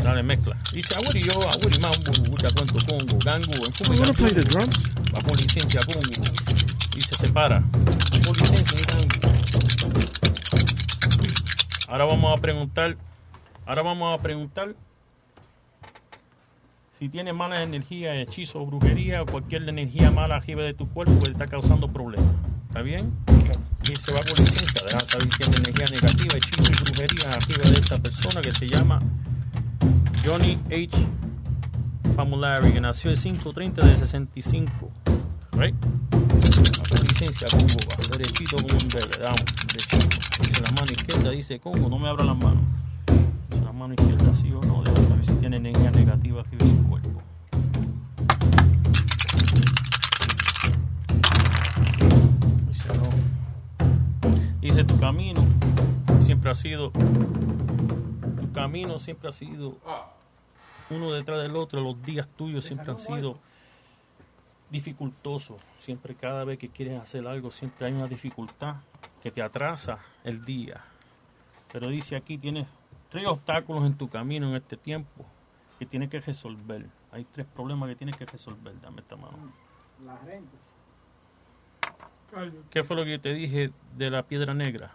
Dale, 0.02 0.22
mezcla. 0.22 0.56
Dice, 0.72 0.94
yo, 1.20 1.32
Awuri 1.34 1.78
mambo, 1.80 2.32
uta 2.32 2.48
cuento 2.56 2.74
congo, 2.86 3.18
gangu, 3.24 3.52
en 4.28 4.34
the 4.34 4.42
drums. 4.42 4.82
Bajo 5.12 5.34
licencia 5.36 5.80
congo. 5.86 6.22
Y 6.96 7.00
se 7.02 7.14
separa. 7.14 7.62
Ahora 11.92 12.06
vamos 12.06 12.38
a 12.38 12.40
preguntar, 12.40 12.96
ahora 13.66 13.82
vamos 13.82 14.18
a 14.18 14.22
preguntar 14.22 14.74
si 16.98 17.10
tienes 17.10 17.34
mala 17.34 17.62
energía, 17.62 18.18
hechizo 18.18 18.62
o 18.62 18.64
brujería 18.64 19.20
o 19.20 19.26
cualquier 19.26 19.68
energía 19.68 20.10
mala 20.10 20.36
arriba 20.36 20.62
de 20.62 20.72
tu 20.72 20.88
cuerpo 20.88 21.20
que 21.22 21.32
está 21.32 21.48
causando 21.48 21.92
problemas. 21.92 22.34
¿Está 22.68 22.80
bien? 22.80 23.12
Y 23.82 23.94
se 23.94 24.10
va 24.10 24.20
por 24.20 24.40
licencia, 24.40 24.82
deja 24.86 25.00
saber 25.00 25.28
si 25.28 25.38
tiene 25.38 25.56
energía 25.58 25.86
negativa, 26.00 26.38
hechizo 26.38 26.72
y 26.72 26.82
brujería 26.82 27.28
arriba 27.34 27.70
de 27.70 27.80
esta 27.80 27.96
persona 27.98 28.40
que 28.40 28.52
se 28.52 28.66
llama 28.68 28.98
Johnny 30.24 30.58
H. 30.68 30.96
Famulari, 32.16 32.72
que 32.72 32.80
nació 32.80 33.10
el 33.10 33.18
530 33.18 33.86
de 33.86 33.96
65. 33.98 34.90
Right? 35.58 35.74
Licencia, 37.02 37.48
va. 37.52 38.16
Derechito 38.16 38.56
como 38.56 38.78
un 38.80 38.88
bebé, 38.88 39.22
damos. 39.22 39.44
Derechito. 39.66 40.21
Dice 40.38 40.62
la 40.62 40.70
mano 40.70 40.92
izquierda, 40.92 41.30
dice 41.30 41.60
Congo, 41.60 41.88
no 41.88 41.98
me 41.98 42.08
abra 42.08 42.24
las 42.24 42.36
manos. 42.36 42.62
Dice 43.50 43.62
la 43.62 43.72
mano 43.72 43.94
izquierda, 43.94 44.34
sí 44.34 44.52
o 44.52 44.60
no, 44.60 44.82
deja 44.82 44.96
saber 45.08 45.24
si 45.24 45.32
tiene 45.34 45.56
energía 45.56 45.90
negativa 45.90 46.40
arriba 46.40 46.64
de 46.64 46.70
su 46.70 46.88
cuerpo. 46.88 47.22
Dice 52.68 52.88
no. 52.88 54.58
Dice 54.60 54.84
tu 54.84 54.98
camino 54.98 55.44
siempre 56.24 56.50
ha 56.50 56.54
sido 56.54 56.90
tu 56.92 58.52
camino 58.52 58.98
siempre 58.98 59.28
ha 59.28 59.32
sido 59.32 59.76
uno 60.90 61.12
detrás 61.12 61.42
del 61.42 61.56
otro, 61.56 61.80
los 61.80 62.02
días 62.02 62.28
tuyos 62.36 62.64
siempre 62.64 62.90
han 62.90 62.98
sido 62.98 63.38
dificultosos. 64.70 65.60
Siempre 65.78 66.14
cada 66.14 66.44
vez 66.44 66.58
que 66.58 66.68
quieres 66.68 67.00
hacer 67.00 67.26
algo, 67.26 67.50
siempre 67.50 67.86
hay 67.86 67.92
una 67.92 68.08
dificultad 68.08 68.76
que 69.22 69.30
te 69.30 69.42
atrasa 69.42 69.98
el 70.24 70.44
día. 70.44 70.80
Pero 71.72 71.88
dice 71.88 72.16
aquí, 72.16 72.38
tienes 72.38 72.66
tres 73.08 73.26
obstáculos 73.26 73.84
en 73.84 73.96
tu 73.96 74.08
camino 74.08 74.48
en 74.48 74.56
este 74.56 74.76
tiempo 74.76 75.24
que 75.78 75.86
tienes 75.86 76.10
que 76.10 76.20
resolver. 76.20 76.86
Hay 77.12 77.24
tres 77.30 77.46
problemas 77.46 77.88
que 77.88 77.96
tienes 77.96 78.16
que 78.16 78.26
resolver. 78.26 78.78
Dame 78.80 79.00
esta 79.00 79.16
mano. 79.16 79.52
La 80.04 80.16
gente. 80.18 80.56
¿Qué 82.70 82.82
fue 82.82 82.96
lo 82.96 83.04
que 83.04 83.12
yo 83.12 83.20
te 83.20 83.34
dije 83.34 83.70
de 83.96 84.10
la 84.10 84.22
piedra 84.22 84.54
negra? 84.54 84.90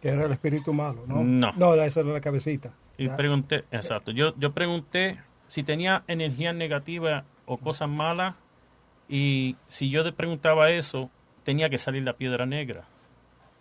Que 0.00 0.08
era 0.08 0.24
el 0.24 0.32
espíritu 0.32 0.72
malo, 0.72 1.04
¿no? 1.06 1.22
No. 1.22 1.52
No, 1.52 1.74
esa 1.74 2.00
era 2.00 2.10
la 2.10 2.20
cabecita. 2.20 2.72
Y 2.96 3.06
Ya. 3.06 3.16
pregunté, 3.16 3.64
exacto, 3.70 4.12
yo, 4.12 4.34
yo 4.38 4.52
pregunté 4.52 5.20
si 5.46 5.62
tenía 5.62 6.04
energía 6.06 6.52
negativa 6.52 7.24
o 7.44 7.58
cosas 7.58 7.88
malas 7.88 8.34
y 9.08 9.56
si 9.66 9.90
yo 9.90 10.04
te 10.04 10.12
preguntaba 10.12 10.70
eso, 10.70 11.10
tenía 11.42 11.68
que 11.68 11.76
salir 11.76 12.02
la 12.04 12.14
piedra 12.14 12.46
negra 12.46 12.86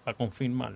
para 0.03 0.17
confirmar. 0.17 0.73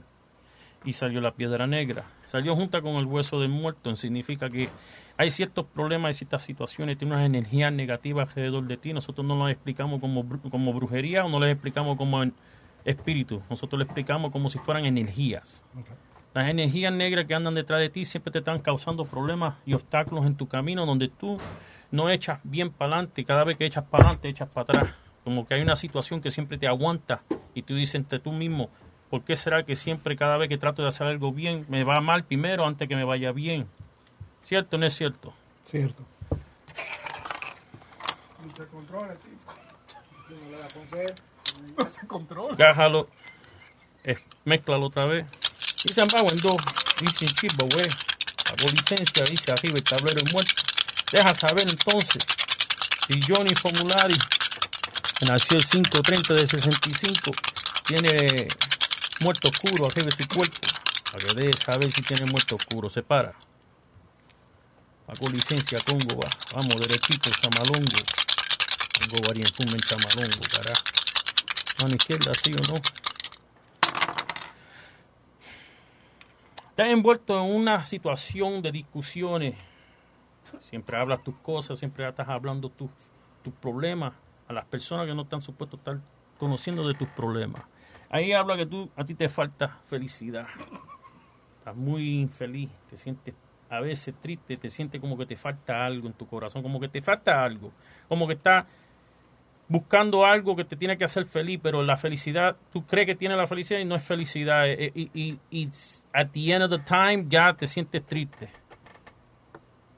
Y 0.85 0.93
salió 0.93 1.19
la 1.21 1.31
piedra 1.31 1.67
negra. 1.67 2.05
Salió 2.25 2.55
junta 2.55 2.81
con 2.81 2.95
el 2.95 3.05
hueso 3.05 3.39
del 3.39 3.49
muerto. 3.49 3.95
Significa 3.95 4.49
que 4.49 4.69
hay 5.17 5.31
ciertos 5.31 5.65
problemas, 5.65 6.09
hay 6.09 6.13
ciertas 6.13 6.43
situaciones, 6.43 6.97
tiene 6.97 7.15
unas 7.15 7.25
energías 7.25 7.73
negativas 7.73 8.29
alrededor 8.29 8.67
de 8.67 8.77
ti. 8.77 8.93
Nosotros 8.93 9.25
no 9.25 9.43
las 9.43 9.51
explicamos 9.51 9.99
como, 9.99 10.23
como 10.49 10.73
brujería 10.73 11.25
o 11.25 11.29
no 11.29 11.39
las 11.39 11.49
explicamos 11.49 11.97
como 11.97 12.23
espíritu. 12.85 13.41
Nosotros 13.49 13.79
le 13.79 13.85
explicamos 13.85 14.31
como 14.31 14.49
si 14.49 14.59
fueran 14.59 14.85
energías. 14.85 15.63
Las 16.33 16.49
energías 16.49 16.93
negras 16.93 17.25
que 17.25 17.33
andan 17.33 17.55
detrás 17.55 17.79
de 17.79 17.89
ti 17.89 18.05
siempre 18.05 18.31
te 18.31 18.39
están 18.39 18.59
causando 18.59 19.05
problemas 19.05 19.55
y 19.65 19.73
obstáculos 19.73 20.25
en 20.25 20.35
tu 20.35 20.47
camino 20.47 20.85
donde 20.85 21.07
tú 21.07 21.37
no 21.91 22.09
echas 22.09 22.39
bien 22.43 22.71
para 22.71 22.93
adelante. 22.93 23.25
Cada 23.25 23.43
vez 23.43 23.57
que 23.57 23.65
echas 23.65 23.83
para 23.85 24.03
adelante, 24.03 24.29
echas 24.29 24.49
para 24.49 24.63
atrás. 24.63 24.93
Como 25.23 25.47
que 25.47 25.55
hay 25.55 25.61
una 25.61 25.75
situación 25.75 26.21
que 26.21 26.31
siempre 26.31 26.57
te 26.57 26.67
aguanta 26.67 27.21
y 27.53 27.63
tú 27.63 27.75
dices 27.75 27.95
entre 27.95 28.19
tú 28.19 28.31
mismo, 28.31 28.69
¿por 29.09 29.23
qué 29.23 29.35
será 29.35 29.63
que 29.63 29.75
siempre 29.75 30.15
cada 30.15 30.37
vez 30.37 30.49
que 30.49 30.57
trato 30.57 30.81
de 30.81 30.89
hacer 30.89 31.07
algo 31.07 31.31
bien 31.31 31.65
me 31.69 31.83
va 31.83 32.01
mal 32.01 32.23
primero 32.23 32.65
antes 32.65 32.87
que 32.87 32.95
me 32.95 33.03
vaya 33.03 33.31
bien? 33.31 33.67
¿Cierto 34.43 34.75
o 34.75 34.79
no 34.79 34.85
es 34.85 34.93
cierto? 34.93 35.33
Cierto. 35.65 36.03
Gájalo, 42.57 43.09
eh, 44.03 44.17
mézclalo 44.45 44.85
otra 44.85 45.05
vez. 45.05 45.25
Dice 45.83 46.01
abajo 46.01 46.31
en 46.31 46.37
dos, 46.39 46.57
dice 47.01 47.25
en 47.25 47.31
chivo, 47.31 47.67
güey. 47.71 47.87
Hago 48.47 48.69
licencia, 48.71 49.23
dice 49.25 49.51
arriba 49.51 49.77
el 49.77 49.83
tablero 49.83 50.19
es 50.23 50.33
muerto. 50.33 50.63
Deja 51.11 51.35
saber 51.35 51.67
entonces 51.69 52.23
si 53.07 53.21
Johnny 53.21 53.53
Formulari, 53.55 54.15
que 55.19 55.25
nació 55.25 55.57
el 55.57 55.65
530 55.65 56.33
de 56.33 56.47
65, 56.47 57.31
tiene 57.85 58.47
muerto 59.21 59.49
oscuro 59.49 59.87
arriba 59.87 60.07
de 60.07 60.11
su 60.11 60.27
cuerpo. 60.27 60.57
Para 61.11 61.25
que 61.25 61.33
deje 61.35 61.57
saber 61.57 61.91
si 61.91 62.01
tiene 62.01 62.29
muerto 62.31 62.55
oscuro. 62.55 62.89
Se 62.89 63.01
para. 63.01 63.33
Hago 65.07 65.29
licencia, 65.31 65.79
Congo, 65.85 66.19
va. 66.19 66.29
Vamos, 66.55 66.75
derechito, 66.79 67.29
chamalongo. 67.29 68.01
Congo, 68.99 69.27
variante, 69.27 69.63
en 69.63 69.79
chamalongo, 69.79 70.41
carajo. 70.49 70.83
Mano 71.81 71.95
izquierda, 71.95 72.31
sí 72.33 72.51
o 72.53 72.73
no. 72.73 72.81
Estás 76.69 76.87
envuelto 76.89 77.39
en 77.39 77.55
una 77.55 77.85
situación 77.85 78.61
de 78.61 78.71
discusiones. 78.71 79.55
Siempre 80.69 80.97
hablas 80.97 81.23
tus 81.23 81.35
cosas, 81.37 81.79
siempre 81.79 82.07
estás 82.07 82.29
hablando 82.29 82.69
tus 82.69 82.89
tus 83.47 83.53
problemas 83.53 84.13
a 84.49 84.53
las 84.53 84.65
personas 84.65 85.05
que 85.05 85.13
no 85.13 85.21
están 85.21 85.41
supuestos 85.41 85.79
a 85.79 85.81
estar 85.81 85.99
conociendo 86.37 86.85
de 86.85 86.93
tus 86.95 87.07
problemas. 87.09 87.63
Ahí 88.09 88.33
habla 88.33 88.55
que 88.55 88.65
tú, 88.65 88.89
a 88.95 89.03
ti 89.03 89.15
te 89.15 89.27
falta 89.29 89.79
felicidad. 89.85 90.47
Estás 91.59 91.75
muy 91.75 92.19
infeliz, 92.21 92.69
te 92.89 92.97
sientes 92.97 93.35
a 93.69 93.81
veces 93.81 94.15
triste, 94.21 94.55
te 94.55 94.69
sientes 94.69 95.01
como 95.01 95.17
que 95.17 95.25
te 95.25 95.35
falta 95.35 95.85
algo 95.85 96.07
en 96.07 96.13
tu 96.13 96.25
corazón, 96.25 96.63
como 96.63 96.79
que 96.79 96.87
te 96.87 97.01
falta 97.01 97.43
algo, 97.43 97.71
como 98.07 98.25
que 98.25 98.33
estás 98.33 98.65
buscando 99.67 100.25
algo 100.25 100.55
que 100.55 100.63
te 100.63 100.77
tiene 100.77 100.97
que 100.97 101.03
hacer 101.03 101.25
feliz, 101.25 101.59
pero 101.61 101.83
la 101.83 101.97
felicidad, 101.97 102.55
tú 102.71 102.85
crees 102.85 103.07
que 103.07 103.15
tiene 103.15 103.35
la 103.35 103.47
felicidad 103.47 103.81
y 103.81 103.85
no 103.85 103.95
es 103.95 104.03
felicidad. 104.03 104.69
eh, 104.69 104.91
Y, 104.95 105.11
y, 105.13 105.39
y 105.51 105.69
at 106.13 106.29
the 106.31 106.53
end 106.53 106.63
of 106.63 106.71
the 106.71 106.79
time 106.79 107.25
ya 107.27 107.53
te 107.53 107.67
sientes 107.67 108.05
triste. 108.05 108.47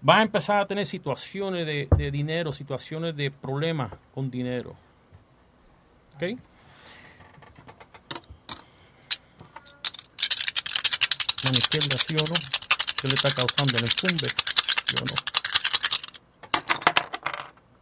Vas 0.01 0.17
a 0.17 0.21
empezar 0.23 0.59
a 0.61 0.65
tener 0.65 0.87
situaciones 0.87 1.65
de, 1.67 1.87
de 1.95 2.09
dinero, 2.09 2.51
situaciones 2.51 3.15
de 3.15 3.29
problemas 3.29 3.93
con 4.15 4.31
dinero. 4.31 4.75
¿Ok? 6.15 6.39
Mano 11.49 11.57
izquierda, 11.57 11.97
sí 11.97 12.13
o 12.13 12.19
no. 12.29 12.35
¿Qué 13.01 13.07
le 13.07 13.15
está 13.15 13.31
causando 13.31 13.75
el 13.75 13.85
encumbe? 13.85 14.29
¿Sí 14.85 14.95
o 15.01 15.05
no? 15.05 15.15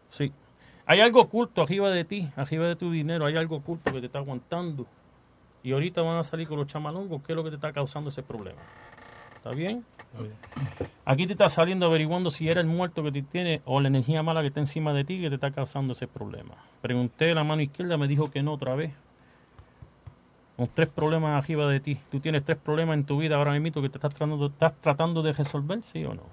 Sí. 0.10 0.32
Hay 0.86 1.02
algo 1.02 1.20
oculto 1.20 1.64
arriba 1.64 1.90
de 1.90 2.06
ti, 2.06 2.30
arriba 2.38 2.66
de 2.66 2.78
tu 2.78 2.90
dinero, 2.90 3.26
hay 3.26 3.36
algo 3.36 3.58
oculto 3.58 3.92
que 3.92 4.00
te 4.00 4.06
está 4.06 4.20
aguantando. 4.20 4.88
Y 5.64 5.74
ahorita 5.74 6.02
van 6.02 6.18
a 6.18 6.24
salir 6.24 6.48
con 6.48 6.58
los 6.58 6.68
chamalongos, 6.68 7.22
¿qué 7.24 7.34
es 7.34 7.36
lo 7.36 7.44
que 7.44 7.50
te 7.50 7.58
está 7.58 7.74
causando 7.74 8.10
ese 8.10 8.24
problema? 8.24 8.62
¿Está 9.36 9.50
bien? 9.50 9.84
Aquí 11.04 11.28
te 11.28 11.34
está 11.34 11.50
saliendo 11.50 11.88
averiguando 11.88 12.30
si 12.30 12.48
era 12.48 12.62
el 12.62 12.68
muerto 12.68 13.04
que 13.04 13.12
te 13.12 13.22
tiene 13.22 13.62
o 13.66 13.82
la 13.82 13.90
energía 13.90 14.24
mala 14.24 14.40
que 14.40 14.48
está 14.48 14.62
encima 14.62 14.94
de 14.94 15.04
ti 15.04 15.20
que 15.20 15.28
te 15.28 15.36
está 15.36 15.52
causando 15.52 15.92
ese 15.92 16.08
problema. 16.08 16.56
Pregunté 16.82 17.32
a 17.32 17.36
la 17.36 17.44
mano 17.44 17.62
izquierda, 17.62 17.98
me 17.98 18.08
dijo 18.08 18.32
que 18.32 18.42
no 18.42 18.54
otra 18.54 18.76
vez. 18.76 18.94
Con 20.58 20.68
tres 20.74 20.90
problemas 20.90 21.42
arriba 21.44 21.68
de 21.70 21.80
ti. 21.80 22.00
Tú 22.12 22.20
tienes 22.20 22.44
tres 22.44 22.58
problemas 22.58 22.96
en 22.96 23.06
tu 23.06 23.18
vida 23.20 23.36
ahora 23.36 23.58
mismo 23.60 23.82
que 23.82 23.90
te 23.90 23.98
estás 23.98 24.14
tratando, 24.14 24.48
estás 24.48 24.74
tratando 24.82 25.22
de 25.22 25.32
resolver, 25.34 25.82
¿sí 25.94 26.04
o 26.04 26.14
no? 26.16 26.24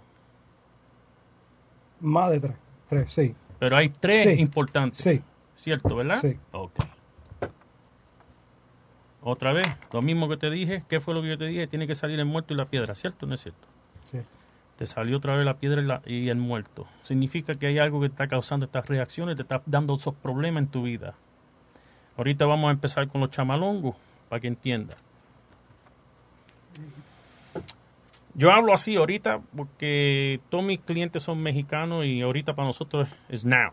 Más 2.00 2.30
de 2.30 2.40
tres. 2.40 2.56
Tres, 2.88 3.12
sí. 3.12 3.34
Pero 3.58 3.76
hay 3.76 3.90
tres 3.90 4.22
Sí. 4.22 4.40
importantes. 4.40 5.00
Sí. 5.00 5.22
¿Cierto, 5.54 5.94
verdad? 5.94 6.20
Sí. 6.20 6.36
Ok. 6.52 6.72
Otra 9.22 9.52
vez, 9.52 9.66
lo 9.92 10.02
mismo 10.02 10.28
que 10.28 10.36
te 10.36 10.50
dije. 10.50 10.84
¿Qué 10.88 11.00
fue 11.00 11.14
lo 11.14 11.22
que 11.22 11.28
yo 11.28 11.38
te 11.38 11.46
dije? 11.46 11.66
Tiene 11.66 11.86
que 11.86 11.94
salir 11.94 12.18
el 12.18 12.26
muerto 12.26 12.52
y 12.52 12.56
la 12.56 12.66
piedra, 12.66 12.94
¿cierto 12.94 13.24
o 13.24 13.28
no 13.28 13.34
es 13.34 13.40
cierto? 13.42 13.66
Cierto. 14.10 14.28
Te 14.76 14.86
salió 14.86 15.16
otra 15.16 15.36
vez 15.36 15.44
la 15.46 15.54
piedra 15.56 15.80
y, 15.80 15.84
la- 15.84 16.02
y 16.04 16.28
el 16.28 16.36
muerto. 16.36 16.86
Significa 17.04 17.54
que 17.54 17.66
hay 17.68 17.78
algo 17.78 18.00
que 18.00 18.06
está 18.06 18.26
causando 18.26 18.66
estas 18.66 18.86
reacciones, 18.86 19.36
te 19.36 19.42
está 19.42 19.62
dando 19.66 19.94
esos 19.96 20.14
problemas 20.14 20.64
en 20.64 20.68
tu 20.68 20.82
vida. 20.82 21.14
Ahorita 22.18 22.44
vamos 22.44 22.68
a 22.68 22.72
empezar 22.72 23.08
con 23.08 23.20
los 23.22 23.30
chamalongos, 23.30 23.96
para 24.34 24.40
que 24.40 24.48
entienda. 24.48 24.96
Yo 28.34 28.50
hablo 28.50 28.74
así 28.74 28.96
ahorita 28.96 29.40
porque 29.56 30.40
todos 30.48 30.64
mis 30.64 30.80
clientes 30.80 31.22
son 31.22 31.40
mexicanos 31.40 32.04
y 32.04 32.20
ahorita 32.20 32.52
para 32.56 32.66
nosotros 32.66 33.08
es 33.28 33.44
now. 33.44 33.70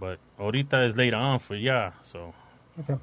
But 0.00 0.18
ahorita 0.38 0.82
es 0.86 0.96
later 0.96 1.16
on 1.16 1.40
for 1.40 1.58
ya. 1.58 1.92
So. 2.00 2.32
Okay. 2.80 2.96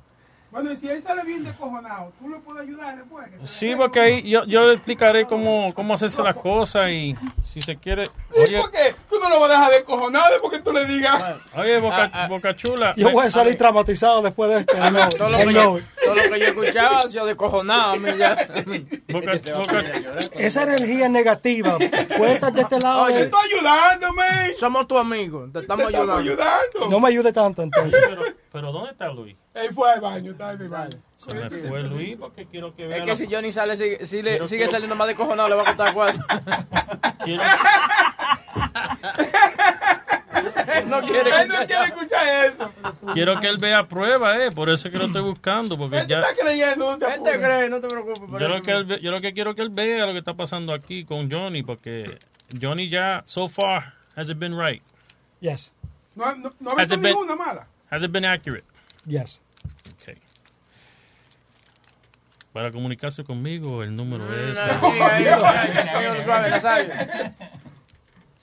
Bueno, 0.49 0.71
y 0.71 0.75
si 0.75 0.87
él 0.87 0.99
sale 0.99 1.23
bien 1.23 1.43
descojonado, 1.43 2.11
tú 2.19 2.27
le 2.29 2.37
puedes 2.37 2.63
ayudar 2.63 2.97
después. 2.97 3.27
Sí, 3.43 3.73
porque 3.77 3.99
ahí 3.99 4.27
yo, 4.27 4.45
yo 4.45 4.67
le 4.67 4.73
explicaré 4.73 5.27
cómo, 5.27 5.71
cómo 5.75 5.93
hacerse 5.93 6.23
las 6.23 6.35
cosas 6.35 6.89
y 6.89 7.15
si 7.43 7.61
se 7.61 7.75
quiere... 7.75 8.07
Oye, 8.35 8.57
¿Por 8.59 8.71
qué? 8.71 8.95
No 9.23 9.29
lo 9.29 9.39
vas 9.39 9.51
a 9.51 9.53
dejar 9.53 9.71
descojonado 9.71 10.41
porque 10.41 10.59
tú 10.59 10.73
le 10.73 10.85
digas. 10.85 11.23
oye 11.55 11.79
Boca, 11.79 12.27
Boca 12.29 12.55
Chula. 12.55 12.93
Yo 12.97 13.09
voy 13.11 13.25
a 13.25 13.31
salir 13.31 13.57
traumatizado 13.57 14.21
después 14.21 14.49
de 14.49 14.59
esto. 14.59 14.77
No, 14.91 15.09
Todo 15.09 15.29
lo, 15.29 15.37
que 15.37 15.53
yo, 15.53 15.79
todo 16.03 16.15
lo 16.15 16.21
que 16.23 16.39
yo 16.39 16.45
escuchaba 16.47 16.99
ha 16.99 17.03
sido 17.03 17.25
descojonado. 17.25 17.93
a 17.93 17.95
mí 17.97 18.09
ya. 18.17 18.35
Boca, 19.11 19.31
Boca, 19.55 19.83
Esa 20.35 20.63
energía 20.63 21.07
negativa 21.09 21.77
puede 22.17 22.33
estar 22.33 22.51
de 22.51 22.61
este 22.61 22.79
lado. 22.79 23.03
Oye, 23.03 23.15
de- 23.15 23.23
Estoy 23.23 23.39
ayudándome. 23.55 24.53
Somos 24.59 24.87
tu 24.87 24.97
amigo, 24.97 25.47
te 25.53 25.59
estamos 25.59 25.85
Te 25.87 25.91
estamos 25.93 26.17
ayudando. 26.19 26.43
ayudando. 26.43 26.89
No 26.89 26.99
me 26.99 27.07
ayude 27.09 27.31
tanto 27.31 27.61
entonces. 27.61 28.03
pero, 28.07 28.21
pero 28.51 28.71
¿dónde 28.71 28.91
está 28.91 29.07
Luis? 29.09 29.35
Él 29.53 29.73
fue 29.73 29.91
al 29.91 30.01
baño, 30.01 30.31
está 30.31 30.53
en 30.53 30.61
el 30.61 30.67
baño. 30.69 30.97
Se 31.17 31.33
me 31.35 31.49
fue 31.49 31.83
Luis 31.83 32.17
porque 32.19 32.45
quiero 32.47 32.75
que 32.75 32.85
vea... 32.87 32.97
Es 32.97 33.03
que 33.03 33.09
la- 33.11 33.15
si 33.15 33.27
Johnny 33.33 33.51
sale, 33.51 33.77
sigue, 33.77 34.05
si 34.05 34.21
le- 34.21 34.39
sigue 34.47 34.57
quiero- 34.63 34.71
saliendo 34.71 34.95
más 34.95 35.07
descojonado, 35.07 35.47
le 35.47 35.55
va 35.55 35.61
a 35.61 35.65
costar 35.65 35.93
cuatro. 35.93 36.21
quiero- 37.23 37.43
no 40.87 41.01
quiere 41.01 41.29
Él 41.41 41.47
no 41.47 41.65
quiere 41.65 41.85
escuchar 41.85 42.45
eso. 42.45 42.71
Quiero 43.13 43.39
que 43.39 43.47
él 43.47 43.57
vea 43.59 43.87
prueba, 43.87 44.43
eh. 44.43 44.51
Por 44.51 44.69
eso 44.69 44.87
es 44.87 44.91
que 44.91 44.99
lo 44.99 45.05
estoy 45.05 45.21
buscando. 45.21 45.77
Porque 45.77 45.97
Él 45.99 46.07
te 46.07 46.13
ya. 46.13 46.19
está 46.21 46.33
creyendo, 46.43 46.91
no 46.91 46.97
te 46.97 47.05
Él 47.05 47.11
te 47.23 47.29
apures. 47.29 47.39
cree, 47.39 47.69
no 47.69 47.81
te 47.81 47.87
preocupes. 47.87 48.19
por 48.29 48.41
Yo 48.41 48.47
lo, 48.47 48.61
que 48.61 48.71
él 48.71 48.85
ve- 48.85 48.99
yo 49.01 49.11
lo 49.11 49.17
que 49.17 49.33
quiero 49.33 49.55
que 49.55 49.61
él 49.61 49.69
vea 49.69 50.05
lo 50.05 50.11
que 50.13 50.19
está 50.19 50.33
pasando 50.33 50.73
aquí 50.73 51.05
con 51.05 51.29
Johnny. 51.31 51.63
Porque 51.63 52.17
Johnny 52.61 52.89
ya, 52.89 53.23
so 53.25 53.47
far, 53.47 53.93
has 54.15 54.29
it 54.29 54.37
been 54.37 54.57
right? 54.57 54.81
Yes, 55.39 55.71
No, 56.15 56.33
no, 56.35 56.53
no 56.59 56.69
ha 56.71 56.73
Has 56.73 56.77
visto 56.89 56.95
it 56.95 57.01
been- 57.01 57.13
ninguna 57.15 57.35
mala. 57.35 57.67
Has 57.89 58.03
it 58.03 58.11
been 58.11 58.25
accurate? 58.25 58.63
yes. 59.05 59.39
Okay. 60.01 60.17
Para 62.53 62.71
comunicarse 62.71 63.23
conmigo, 63.23 63.81
el 63.83 63.95
número 63.95 64.25
es. 64.35 64.57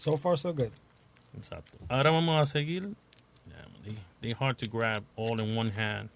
So 0.01 0.17
far, 0.17 0.39
so 0.39 0.51
good. 0.55 0.73
Exacto. 1.39 1.77
Ahora 1.91 2.11
vamos 2.11 2.41
a 2.41 2.51
seguir. 2.51 2.95
Yeah, 3.47 3.55
they, 3.85 3.95
they 4.23 4.33
hard 4.33 4.57
to 4.57 4.67
grab 4.67 5.05
all 5.15 5.39
in 5.39 5.55
one 5.55 5.69
hand. 5.69 6.09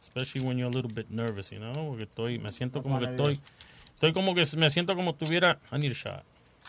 Especially 0.00 0.46
when 0.46 0.56
you're 0.58 0.68
a 0.68 0.70
little 0.70 0.90
bit 0.90 1.10
nervous, 1.10 1.50
you 1.50 1.58
know? 1.58 1.72
Porque 1.72 2.06
estoy, 2.06 2.40
me 2.40 2.50
siento 2.50 2.84
como 2.84 3.00
que 3.00 3.08
estoy. 3.08 3.40
Estoy 3.96 4.14
como 4.14 4.32
que 4.32 4.44
me 4.56 4.68
siento 4.70 4.94
como 4.94 5.12
tuviera. 5.12 5.58
I 5.72 5.78
need 5.78 5.90
a 5.90 5.94
shot. 5.94 6.22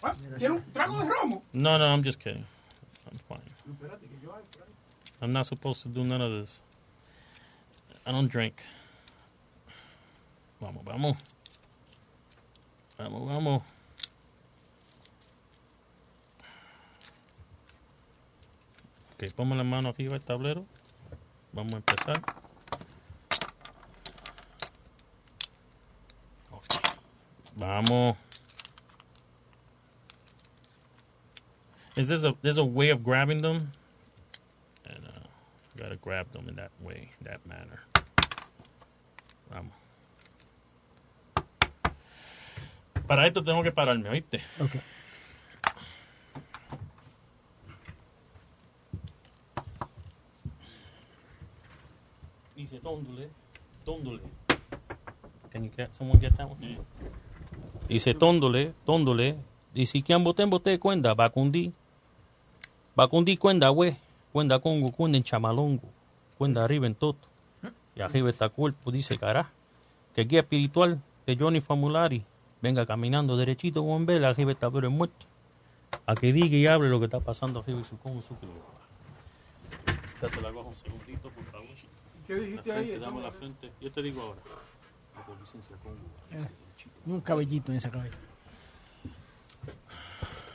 Ah, 0.03 0.15
¿Tiene 0.39 0.55
un 0.55 0.63
trago 0.73 0.97
de 0.97 1.05
romo? 1.05 1.43
No, 1.53 1.77
no, 1.77 1.85
I'm 1.85 2.01
just 2.01 2.19
kidding. 2.19 2.45
I'm 3.11 3.19
fine. 3.29 3.39
I'm 5.21 5.31
not 5.31 5.45
supposed 5.45 5.83
to 5.83 5.89
do 5.89 6.03
none 6.03 6.21
of 6.21 6.31
this. 6.31 6.59
I 8.03 8.11
don't 8.11 8.31
drink. 8.31 8.63
Vamos, 10.59 10.83
vamos. 10.83 11.15
Vamos, 12.97 13.27
vamos. 13.27 13.61
Ok, 19.19 19.33
ponme 19.33 19.55
la 19.55 19.63
mano 19.63 19.89
arriba 19.89 20.11
del 20.11 20.21
tablero. 20.21 20.65
Vamos 21.51 21.73
a 21.73 21.77
empezar. 21.77 22.21
Ok. 26.51 26.65
Vamos. 27.55 28.13
Is 31.95 32.09
this 32.09 32.23
a 32.23 32.35
there's 32.43 32.59
a 32.59 32.63
way 32.63 32.91
of 32.91 33.03
grabbing 33.03 33.41
them? 33.41 33.71
And 34.85 35.07
uh, 35.07 35.25
you 35.73 35.81
gotta 35.81 35.95
grab 35.95 36.31
them 36.31 36.47
in 36.47 36.55
that 36.57 36.69
way, 36.79 37.09
that 37.23 37.43
manner. 37.47 37.81
Vamos. 39.49 39.73
Para 43.07 43.25
esto 43.25 43.43
tengo 43.43 43.63
que 43.63 43.71
pararme, 43.71 44.09
¿oíste? 44.09 44.43
Okay. 44.59 44.81
Dice 52.69 52.81
tóndule, 52.81 53.29
tóndule. 53.85 54.19
Can 55.49 55.63
you 55.63 55.71
get 55.73 55.93
someone 55.93 56.19
get 56.19 56.35
that 56.35 56.49
one? 56.49 56.79
Dice 57.87 58.13
tóndole, 58.13 58.73
tóndole. 58.85 59.37
Dice 59.73 60.01
que 60.01 60.13
bote 60.17 60.43
bote 60.43 60.77
cuenda, 60.77 61.13
bacundi. 61.13 61.71
Bacundi 62.93 63.37
cuenda, 63.37 63.71
we. 63.71 63.95
Cuenda 64.33 64.59
congo, 64.59 64.91
cuenda 64.91 65.17
en 65.17 65.23
chamalongo. 65.23 65.87
Cuenda 66.37 66.65
arriba 66.65 66.87
en 66.87 66.95
toto. 66.95 67.29
Y 67.95 68.01
arriba 68.01 68.29
está 68.29 68.49
cuerpo, 68.49 68.91
dice 68.91 69.17
cara. 69.17 69.49
Que 70.13 70.25
guía 70.25 70.41
espiritual 70.41 71.01
de 71.25 71.37
Johnny 71.37 71.61
Famulari 71.61 72.25
venga 72.61 72.85
caminando 72.85 73.37
derechito 73.37 73.81
con 73.81 74.05
vela, 74.05 74.27
arriba 74.27 74.51
está 74.51 74.69
pero 74.69 74.91
muerto. 74.91 75.25
A 76.05 76.15
que 76.15 76.33
diga 76.33 76.57
y 76.57 76.67
hable 76.67 76.89
lo 76.89 76.99
que 76.99 77.05
está 77.05 77.21
pasando 77.21 77.61
arriba 77.61 77.79
y 77.79 77.85
su 77.85 77.97
con 77.97 78.21
su 78.21 78.35
creo. 78.35 78.51
Ya 80.21 80.27
te 80.27 80.41
la 80.41 80.51
cojo 80.51 80.67
un 80.67 80.75
segundito, 80.75 81.29
por 81.29 81.43
favor. 81.45 81.56
¿Qué 82.27 82.35
dijiste 82.35 82.69
La 82.69 82.75
frente, 82.75 82.93
ahí? 82.93 82.99
dame 82.99 83.21
la 83.21 83.31
frente. 83.31 83.71
Yo 83.81 83.91
te 83.91 84.01
digo 84.01 84.21
ahora. 84.21 84.41
Licencia 85.41 85.75
Congo. 85.77 85.97
Ni 87.05 87.13
un 87.13 87.21
cabellito 87.21 87.71
en 87.71 87.77
esa 87.77 87.89
cabeza. 87.89 88.17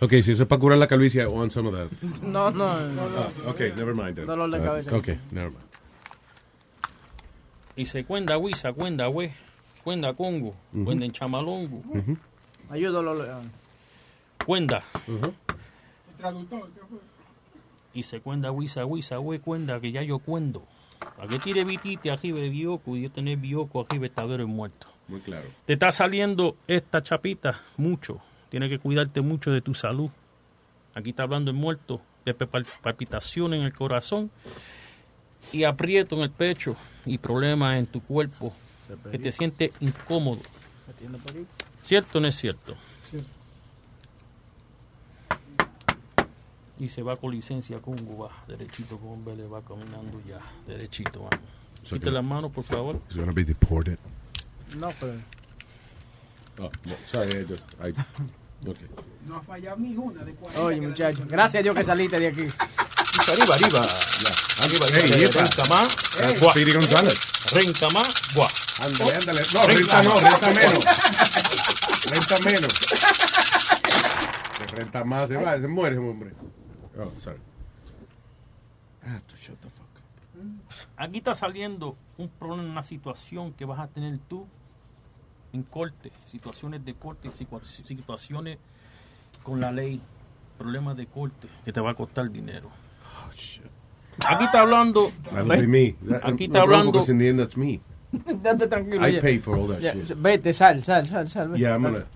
Ok, 0.00 0.10
si 0.22 0.32
eso 0.32 0.42
es 0.42 0.48
para 0.48 0.60
curar 0.60 0.78
la 0.78 0.86
calvicie, 0.88 1.22
I 1.22 1.26
want 1.26 1.52
some 1.52 1.68
of 1.68 1.74
that. 1.74 1.88
No, 2.22 2.50
no. 2.50 2.66
Ah, 2.68 3.28
ok, 3.48 3.60
never 3.76 3.94
mind. 3.94 4.16
then. 4.16 4.26
Dolor 4.26 4.50
de 4.50 4.60
Uh, 4.60 4.64
cabeza. 4.64 4.96
ok, 4.96 5.08
never 5.30 5.50
mind. 5.50 5.62
Y 7.76 7.86
se 7.86 8.04
cuenda 8.04 8.36
Huiza, 8.36 8.72
cuenda 8.72 9.08
we, 9.08 9.32
cuenda 9.84 10.12
Congo, 10.14 10.54
Ujú. 10.72 10.84
cuenda 10.84 11.04
en 11.06 11.12
Chamalongo, 11.12 11.76
Ujú. 11.88 12.16
Ayúdalo. 12.68 13.14
León. 13.14 13.50
cuenda. 14.44 14.82
El 15.06 16.16
traductor, 16.18 16.68
¿qué 16.74 16.80
fue? 16.80 16.98
Y 17.94 18.02
se 18.02 18.20
cuenda 18.20 18.50
Huiza, 18.50 18.84
Huiza, 18.84 19.20
we, 19.20 19.38
cuenda 19.40 19.80
que 19.80 19.92
ya 19.92 20.02
yo 20.02 20.18
cuendo. 20.18 20.66
A 21.22 21.28
que 21.28 21.38
tire 21.38 21.62
vitite 21.64 22.10
arriba 22.10 22.40
de 22.40 22.48
bioco 22.48 22.96
y 22.96 23.02
yo 23.02 23.10
tener 23.12 23.36
bioco 23.36 23.80
arriba 23.80 24.02
de 24.02 24.08
tablero 24.10 24.48
muerto. 24.48 24.88
Muy 25.06 25.20
claro. 25.20 25.46
Te 25.66 25.74
está 25.74 25.92
saliendo 25.92 26.56
esta 26.66 27.00
chapita 27.02 27.60
mucho. 27.76 28.20
Tienes 28.50 28.68
que 28.70 28.80
cuidarte 28.80 29.20
mucho 29.20 29.52
de 29.52 29.60
tu 29.60 29.72
salud. 29.72 30.10
Aquí 30.94 31.10
está 31.10 31.22
hablando 31.22 31.52
el 31.52 31.56
muerto 31.56 32.00
de 32.24 32.34
pal- 32.36 32.66
palpitación 32.82 33.54
en 33.54 33.62
el 33.62 33.72
corazón 33.72 34.30
y 35.52 35.62
aprieto 35.62 36.16
en 36.16 36.22
el 36.22 36.30
pecho 36.30 36.74
y 37.06 37.18
problemas 37.18 37.76
en 37.78 37.86
tu 37.86 38.00
cuerpo 38.02 38.52
que 39.12 39.18
te 39.18 39.30
sientes 39.30 39.70
incómodo. 39.80 40.40
¿Cierto 41.84 42.18
o 42.18 42.20
no 42.20 42.26
es 42.28 42.34
cierto? 42.34 42.74
Y 46.82 46.88
se 46.88 47.00
va 47.00 47.14
con 47.14 47.30
licencia 47.30 47.78
Congo, 47.80 48.24
va 48.24 48.44
derechito 48.48 48.98
con 48.98 49.24
Vélez, 49.24 49.46
va 49.46 49.62
caminando 49.62 50.20
ya, 50.26 50.40
derechito, 50.66 51.20
vamos. 51.20 51.38
So 51.84 51.94
Quite 51.94 52.10
las 52.10 52.24
manos, 52.24 52.50
por 52.50 52.64
favor. 52.64 53.00
He's 53.08 53.16
gonna 53.16 53.30
be 53.32 53.44
deported. 53.44 53.98
No, 54.76 54.88
pero. 54.98 55.12
Oh, 56.58 56.70
no, 56.84 56.94
sorry, 57.06 57.38
I 57.40 57.44
just, 57.46 57.62
I, 57.80 57.90
okay. 58.68 58.88
No 59.28 59.36
ha 59.36 59.42
fallado 59.42 59.76
ni 59.76 59.96
una 59.96 60.24
de 60.24 60.34
40. 60.34 60.60
Oye, 60.60 60.74
que 60.74 60.80
le 60.80 60.88
muchacho. 60.88 61.06
han 61.08 61.14
dicho. 61.14 61.28
Gracias 61.28 61.60
a 61.60 61.62
Dios 61.62 61.76
que 61.76 61.84
saliste 61.84 62.18
de 62.18 62.26
aquí. 62.26 62.46
Arriba, 63.30 63.54
arriba. 63.54 63.80
Arriba, 64.60 64.86
Hey, 64.92 65.10
arriba. 65.12 65.18
yepa. 65.18 65.40
Renca 65.42 65.64
más. 65.68 65.96
That's 66.18 66.40
guá. 66.40 66.54
González. 66.74 67.94
Más. 67.94 68.34
Guá. 68.34 68.48
Ándale, 68.84 69.14
ándale. 69.14 69.42
No, 69.54 69.62
renta 69.66 70.02
no, 70.02 70.14
renta 70.16 70.50
menos. 70.50 70.84
Renta 72.10 72.36
menos. 72.44 72.72
Se 74.58 74.66
renta 74.76 75.04
más, 75.04 75.28
se 75.28 75.36
va, 75.36 75.58
se 75.60 75.68
muere 75.68 75.94
ese 75.96 76.04
hombre. 76.04 76.32
Oh, 76.98 77.10
sorry. 77.16 77.38
I 79.04 79.08
have 79.10 79.26
to 79.26 79.36
shut 79.36 79.56
the 79.60 79.68
fuck 79.70 79.86
up. 79.96 80.02
Aquí 80.96 81.18
está 81.18 81.34
saliendo 81.34 81.96
un 82.18 82.28
problema, 82.28 82.70
una 82.70 82.82
situación 82.82 83.52
que 83.52 83.64
vas 83.64 83.80
a 83.80 83.86
tener 83.88 84.18
tú 84.28 84.46
en 85.52 85.62
corte, 85.62 86.10
situaciones 86.26 86.84
de 86.84 86.94
corte, 86.94 87.30
situa- 87.30 87.62
situaciones 87.64 88.58
con 89.42 89.60
la 89.60 89.70
ley, 89.72 90.00
problemas 90.58 90.96
de 90.96 91.06
corte 91.06 91.48
que 91.64 91.72
te 91.72 91.80
va 91.80 91.90
a 91.90 91.94
costar 91.94 92.30
dinero. 92.30 92.70
Aquí 94.26 94.44
está 94.44 94.60
hablando, 94.60 95.10
me. 95.66 95.92
That- 96.08 96.20
aquí 96.24 96.44
está 96.44 96.60
hablando. 96.62 96.92
Date 98.42 98.66
tranquilo. 98.68 99.08
I 99.08 99.20
pay 99.20 99.38
for 99.38 99.56
all 99.56 99.68
that 99.68 99.80
shit. 100.06 100.16
Vete, 100.18 100.52
sal, 100.52 100.82
sal, 100.82 101.06
sal, 101.06 101.28
sal. 101.28 101.48
vete. 101.48 101.60
Yeah, 101.60 101.74
I'm 101.74 101.82
gonna. 101.82 102.06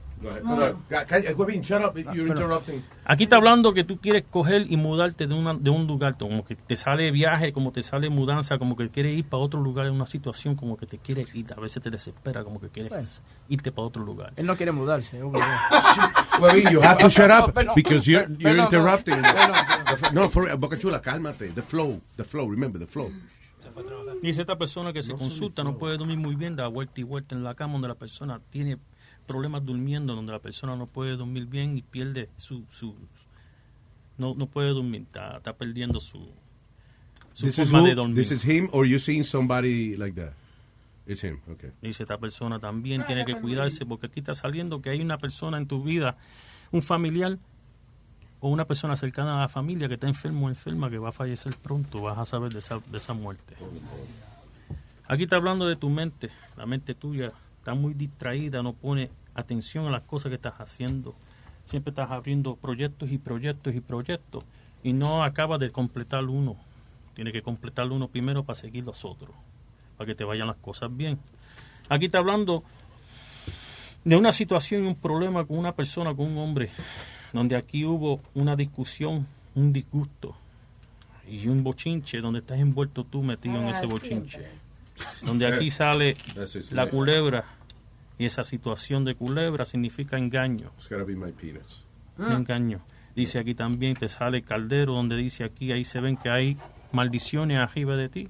Interrupting. 2.29 2.85
aquí 3.05 3.25
está 3.25 3.37
hablando 3.37 3.73
que 3.73 3.85
tú 3.85 3.99
quieres 3.99 4.25
coger 4.31 4.71
y 4.71 4.77
mudarte 4.77 5.27
de, 5.27 5.35
una, 5.35 5.55
de 5.55 5.71
un 5.71 5.87
lugar, 5.87 6.17
como 6.19 6.45
que 6.45 6.57
te 6.57 6.77
sale 6.77 7.11
viaje, 7.11 7.53
como 7.53 7.73
te 7.73 7.83
sale 7.83 8.09
mudanza, 8.11 8.59
como 8.59 8.77
que 8.77 8.89
quieres 8.91 9.17
ir 9.19 9.25
para 9.25 9.43
otro 9.43 9.61
lugar 9.61 9.87
en 9.87 9.93
una 9.93 10.07
situación, 10.07 10.55
como 10.57 10.77
que 10.77 10.87
te 10.87 10.99
quieres 10.99 11.35
ir, 11.35 11.53
a 11.57 11.61
veces 11.61 11.83
te 11.83 11.91
desespera, 11.91 12.45
como 12.45 12.61
que 12.61 12.69
quieres 12.69 12.93
Pues. 12.93 13.23
irte 13.49 13.71
para 13.73 13.87
otro 13.87 14.05
lugar. 14.05 14.33
Él 14.37 14.47
no 14.47 14.57
quiere 14.57 14.73
mudarse. 14.73 15.23
Huevín, 15.23 16.69
you 16.73 16.83
have 16.83 16.99
to 16.99 17.09
shut 17.09 17.31
up 17.31 17.53
because 17.75 18.07
you're 18.11 18.27
you're 18.39 18.59
interrupting. 18.59 19.21
No, 20.13 20.29
for 20.29 20.55
Boca 20.57 20.79
Chula, 20.79 21.01
cálmate. 21.01 21.53
The 21.53 21.63
flow, 21.63 22.01
the 22.17 22.25
flow. 22.25 22.49
Remember 22.49 22.79
the 22.81 22.87
flow. 22.87 23.11
Dice 24.23 24.41
esta 24.41 24.57
persona 24.57 24.93
que 24.93 25.03
se 25.03 25.13
consulta, 25.13 25.63
no 25.63 25.77
puede 25.77 25.99
dormir 25.99 26.17
muy 26.17 26.35
bien, 26.35 26.57
da 26.57 26.67
vuelta 26.69 27.01
y 27.01 27.05
vuelta 27.05 27.35
en 27.35 27.45
la 27.45 27.55
cama, 27.55 27.75
donde 27.75 27.89
la 27.89 27.95
persona 27.95 28.41
tiene 28.51 28.79
problemas 29.27 29.65
durmiendo, 29.65 30.15
donde 30.15 30.33
la 30.33 30.39
persona 30.39 30.77
no 30.77 30.87
puede 30.87 31.17
dormir 31.17 31.47
bien 31.47 31.77
y 31.77 31.83
pierde 31.83 32.31
su... 32.37 32.65
su 32.71 32.95
no, 34.19 34.35
no 34.35 34.47
puede 34.47 34.71
dormir, 34.71 35.03
está, 35.03 35.37
está 35.37 35.53
perdiendo 35.53 36.01
su, 36.01 36.31
su 37.35 37.45
This 37.47 37.59
is, 37.59 37.69
forma 37.71 37.83
who? 37.83 37.89
de 37.89 37.95
dormir. 37.95 38.17
this 38.17 38.31
is 38.31 38.45
him 38.45 38.71
or 38.73 38.87
you 38.87 38.99
seen 38.99 39.25
somebody 39.25 39.95
like 39.97 40.15
that? 40.19 40.33
It's 41.07 41.23
him, 41.23 41.41
okay. 41.53 41.71
Dice 41.83 42.03
esta 42.03 42.19
persona 42.19 42.59
también 42.59 43.05
tiene 43.07 43.25
que 43.25 43.35
cuidarse 43.41 43.85
porque 43.85 44.07
aquí 44.07 44.21
está 44.21 44.35
saliendo 44.35 44.81
que 44.81 44.91
hay 44.91 45.01
una 45.01 45.19
persona 45.19 45.59
en 45.59 45.67
tu 45.67 45.83
vida, 45.83 46.17
un 46.73 46.83
familiar 46.83 47.39
o 48.41 48.49
una 48.49 48.65
persona 48.65 48.97
cercana 48.97 49.37
a 49.39 49.41
la 49.43 49.49
familia 49.49 49.87
que 49.87 49.95
está 49.95 50.09
enfermo 50.09 50.47
o 50.47 50.49
enferma 50.49 50.91
que 50.91 50.99
va 50.99 51.11
a 51.11 51.13
fallecer 51.13 51.55
pronto. 51.63 52.03
Vas 52.03 52.19
a 52.19 52.25
saber 52.25 52.53
de 52.53 52.59
esa, 52.59 52.81
de 52.91 52.97
esa 52.97 53.13
muerte. 53.13 53.55
Aquí 55.07 55.25
está 55.25 55.37
hablando 55.37 55.67
de 55.67 55.77
tu 55.77 55.91
mente. 55.91 56.31
La 56.57 56.67
mente 56.67 56.95
tuya 56.95 57.33
está 57.67 57.75
muy 57.75 57.95
distraída, 57.95 58.63
no 58.63 58.75
pone 58.75 59.11
atención 59.35 59.89
a 59.89 59.91
las 59.91 60.03
cosas 60.03 60.29
que 60.31 60.37
estás 60.37 60.55
haciendo. 60.61 61.17
Siempre 61.65 61.91
estás 61.91 62.13
abriendo 62.13 62.55
proyectos 62.55 63.11
y 63.11 63.19
proyectos 63.19 63.75
y 63.75 63.81
proyectos 63.81 64.45
y 64.85 64.93
no 64.93 65.25
acabas 65.25 65.59
de 65.59 65.71
completar 65.73 66.23
uno. 66.27 66.55
Tienes 67.15 67.33
que 67.33 67.43
completar 67.43 67.91
uno 67.91 68.07
primero 68.07 68.45
para 68.45 68.55
seguir 68.55 68.87
los 68.87 69.05
otros 69.05 69.35
para 69.97 70.07
que 70.07 70.15
te 70.15 70.23
vayan 70.23 70.47
las 70.47 70.59
cosas 70.59 70.97
bien. 70.97 71.19
Aquí 71.89 72.05
está 72.07 72.19
hablando 72.19 72.63
de 74.05 74.15
una 74.15 74.31
situación 74.31 74.85
y 74.85 74.87
un 74.87 74.95
problema 74.95 75.45
con 75.45 75.59
una 75.59 75.73
persona, 75.73 76.15
con 76.15 76.27
un 76.31 76.39
hombre, 76.39 76.71
donde 77.33 77.57
aquí 77.57 77.85
hubo 77.85 78.21
una 78.35 78.55
discusión, 78.55 79.27
un 79.57 79.73
disgusto 79.73 80.37
y 81.29 81.49
un 81.49 81.65
bochinche, 81.65 82.21
donde 82.21 82.39
estás 82.39 82.61
envuelto 82.61 83.03
tú 83.03 83.25
metido 83.25 83.57
en 83.57 83.65
Ah, 83.67 83.71
ese 83.71 83.89
siempre. 83.89 83.99
bochinche. 83.99 84.47
Donde 85.25 85.47
aquí 85.49 85.71
sale 85.71 86.17
la 86.71 86.89
culebra 86.89 87.56
y 88.19 88.25
esa 88.25 88.45
situación 88.45 89.05
de 89.05 89.15
culebra 89.15 89.65
significa 89.65 90.17
engaño. 90.17 90.71
It's 90.77 90.89
gotta 90.89 91.05
be 91.05 91.17
my 91.17 91.33
penis. 91.33 91.87
Engaño. 92.19 92.81
Dice 93.15 93.39
aquí 93.39 93.55
también 93.55 93.97
te 93.97 94.09
sale 94.09 94.43
caldero, 94.43 94.95
donde 94.95 95.17
dice 95.17 95.45
aquí, 95.45 95.73
ahí 95.73 95.85
se 95.85 96.01
ven 96.01 96.17
que 96.17 96.31
hay 96.31 96.57
maldiciones 96.93 97.59
arriba 97.59 97.97
de 97.97 98.09
ti, 98.09 98.29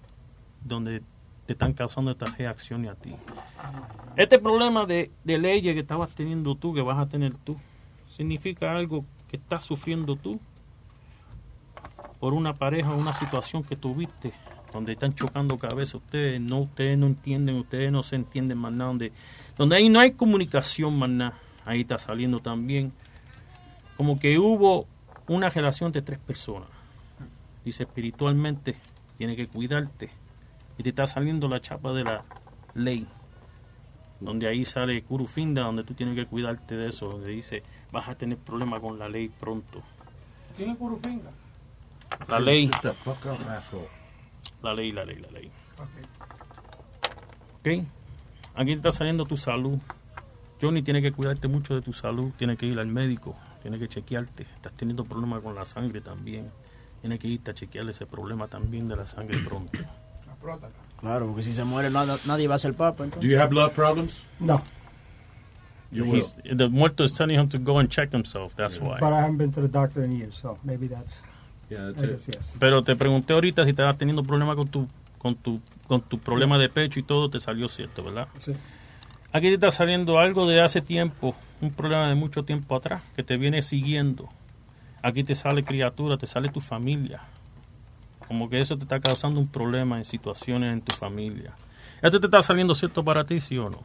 donde 0.64 1.02
te 1.46 1.52
están 1.52 1.72
causando 1.72 2.10
estas 2.10 2.36
reacciones 2.36 2.90
a 2.90 2.94
ti. 2.94 3.14
Este 4.16 4.38
problema 4.38 4.86
de, 4.86 5.10
de 5.24 5.38
leyes 5.38 5.74
que 5.74 5.80
estabas 5.80 6.10
teniendo 6.10 6.54
tú, 6.54 6.74
que 6.74 6.82
vas 6.82 6.98
a 6.98 7.06
tener 7.06 7.36
tú, 7.36 7.56
significa 8.08 8.72
algo 8.72 9.04
que 9.28 9.36
estás 9.36 9.64
sufriendo 9.64 10.16
tú 10.16 10.40
por 12.18 12.32
una 12.32 12.54
pareja 12.54 12.90
o 12.90 12.96
una 12.96 13.12
situación 13.12 13.62
que 13.62 13.76
tuviste, 13.76 14.32
donde 14.76 14.92
están 14.92 15.14
chocando 15.14 15.58
cabezas, 15.58 15.96
ustedes 15.96 16.40
no, 16.40 16.60
ustedes 16.60 16.96
no 16.96 17.06
entienden, 17.06 17.56
ustedes 17.56 17.90
no 17.90 18.02
se 18.02 18.16
entienden 18.16 18.58
más 18.58 18.72
nada, 18.72 18.88
donde, 18.88 19.12
donde 19.56 19.76
ahí 19.76 19.88
no 19.88 20.00
hay 20.00 20.12
comunicación 20.12 20.98
más 20.98 21.10
nada, 21.10 21.38
ahí 21.64 21.80
está 21.82 21.98
saliendo 21.98 22.40
también 22.40 22.92
como 23.96 24.18
que 24.18 24.38
hubo 24.38 24.86
una 25.26 25.48
relación 25.48 25.92
de 25.92 26.02
tres 26.02 26.18
personas. 26.18 26.68
Dice 27.64 27.84
espiritualmente, 27.84 28.76
tiene 29.16 29.34
que 29.34 29.48
cuidarte. 29.48 30.10
Y 30.78 30.82
te 30.82 30.90
está 30.90 31.06
saliendo 31.06 31.48
la 31.48 31.60
chapa 31.60 31.92
de 31.92 32.04
la 32.04 32.22
ley. 32.74 33.06
Donde 34.20 34.48
ahí 34.48 34.64
sale 34.64 35.02
Curufinda, 35.02 35.62
donde 35.62 35.84
tú 35.84 35.94
tienes 35.94 36.14
que 36.14 36.26
cuidarte 36.26 36.76
de 36.76 36.88
eso. 36.88 37.08
Donde 37.08 37.30
dice, 37.30 37.62
vas 37.90 38.08
a 38.08 38.14
tener 38.14 38.38
problemas 38.38 38.80
con 38.80 38.98
la 38.98 39.08
ley 39.08 39.28
pronto. 39.28 39.82
¿Quién 40.56 40.70
es 40.70 40.76
Curufinga? 40.76 41.30
La 42.28 42.38
ley. 42.38 42.70
La 44.62 44.74
ley, 44.74 44.90
la 44.90 45.04
ley, 45.04 45.16
la 45.20 45.30
ley. 45.30 45.50
¿Ok? 47.60 47.86
Aquí 48.54 48.72
está 48.72 48.90
saliendo 48.90 49.24
tu 49.26 49.36
salud. 49.36 49.78
Johnny 50.60 50.82
tiene 50.82 51.02
que 51.02 51.12
cuidarte 51.12 51.48
mucho 51.48 51.74
de 51.74 51.82
tu 51.82 51.92
salud. 51.92 52.32
Tiene 52.36 52.56
que 52.56 52.66
ir 52.66 52.78
al 52.78 52.86
médico. 52.86 53.36
Tiene 53.62 53.78
que 53.78 53.88
chequearte. 53.88 54.44
Estás 54.54 54.72
teniendo 54.72 55.04
problemas 55.04 55.42
con 55.42 55.54
la 55.54 55.64
sangre 55.64 56.00
también. 56.00 56.50
Tiene 57.00 57.18
que 57.18 57.28
irte 57.28 57.50
a 57.50 57.54
chequearle 57.54 57.90
ese 57.90 58.06
problema 58.06 58.48
también 58.48 58.88
de 58.88 58.96
la 58.96 59.06
sangre 59.06 59.38
pronto. 59.38 59.78
Claro, 61.00 61.26
porque 61.26 61.42
si 61.42 61.52
se 61.52 61.64
muere 61.64 61.90
nada- 61.90 62.18
nadie 62.26 62.48
va 62.48 62.54
a 62.54 62.58
ser 62.58 62.72
papa. 62.74 63.04
Do 63.06 63.20
you 63.26 63.38
have 63.38 63.50
blood 63.50 63.72
problems? 63.72 64.24
No, 64.40 64.62
the 65.92 66.68
muerto 66.68 67.04
is 67.04 67.12
telling 67.14 67.38
him 67.38 67.48
to 67.48 67.58
go 67.58 67.78
and 67.78 67.88
check 67.88 68.12
himself. 68.12 68.54
That's 68.56 68.80
why. 68.80 68.98
but 69.00 69.12
I 69.12 69.20
haven't 69.20 69.38
been 69.38 69.52
to 69.52 69.60
the 69.60 69.68
doctor 69.68 70.04
in 70.04 70.12
years, 70.12 70.36
so 70.36 70.58
maybe 70.64 70.88
that's. 70.88 71.22
Yeah. 71.68 71.92
Pero 72.60 72.84
te 72.84 72.94
pregunté 72.94 73.32
ahorita 73.32 73.64
si 73.64 73.70
estabas 73.70 73.98
teniendo 73.98 74.22
problemas 74.22 74.54
con 74.56 74.68
tu, 74.68 74.88
con 75.18 75.34
tu, 75.34 75.60
con 75.88 76.00
tu 76.00 76.18
problema 76.18 76.58
de 76.58 76.68
pecho 76.68 77.00
y 77.00 77.02
todo 77.02 77.28
te 77.28 77.40
salió 77.40 77.68
cierto, 77.68 78.04
¿verdad? 78.04 78.28
Sí. 78.38 78.52
Aquí 79.32 79.48
te 79.48 79.54
está 79.54 79.70
saliendo 79.70 80.18
algo 80.20 80.46
de 80.46 80.60
hace 80.60 80.80
tiempo, 80.80 81.34
un 81.60 81.72
problema 81.72 82.08
de 82.08 82.14
mucho 82.14 82.44
tiempo 82.44 82.76
atrás, 82.76 83.02
que 83.16 83.22
te 83.24 83.36
viene 83.36 83.62
siguiendo. 83.62 84.28
Aquí 85.02 85.24
te 85.24 85.34
sale 85.34 85.64
criatura, 85.64 86.16
te 86.16 86.26
sale 86.26 86.48
tu 86.50 86.60
familia. 86.60 87.20
Como 88.28 88.48
que 88.48 88.60
eso 88.60 88.76
te 88.76 88.84
está 88.84 89.00
causando 89.00 89.38
un 89.40 89.48
problema 89.48 89.98
en 89.98 90.04
situaciones 90.04 90.72
en 90.72 90.80
tu 90.80 90.94
familia. 90.94 91.52
¿Esto 92.02 92.20
te 92.20 92.26
está 92.28 92.42
saliendo 92.42 92.74
cierto 92.74 93.04
para 93.04 93.24
ti, 93.24 93.40
sí 93.40 93.58
o 93.58 93.68
no? 93.70 93.82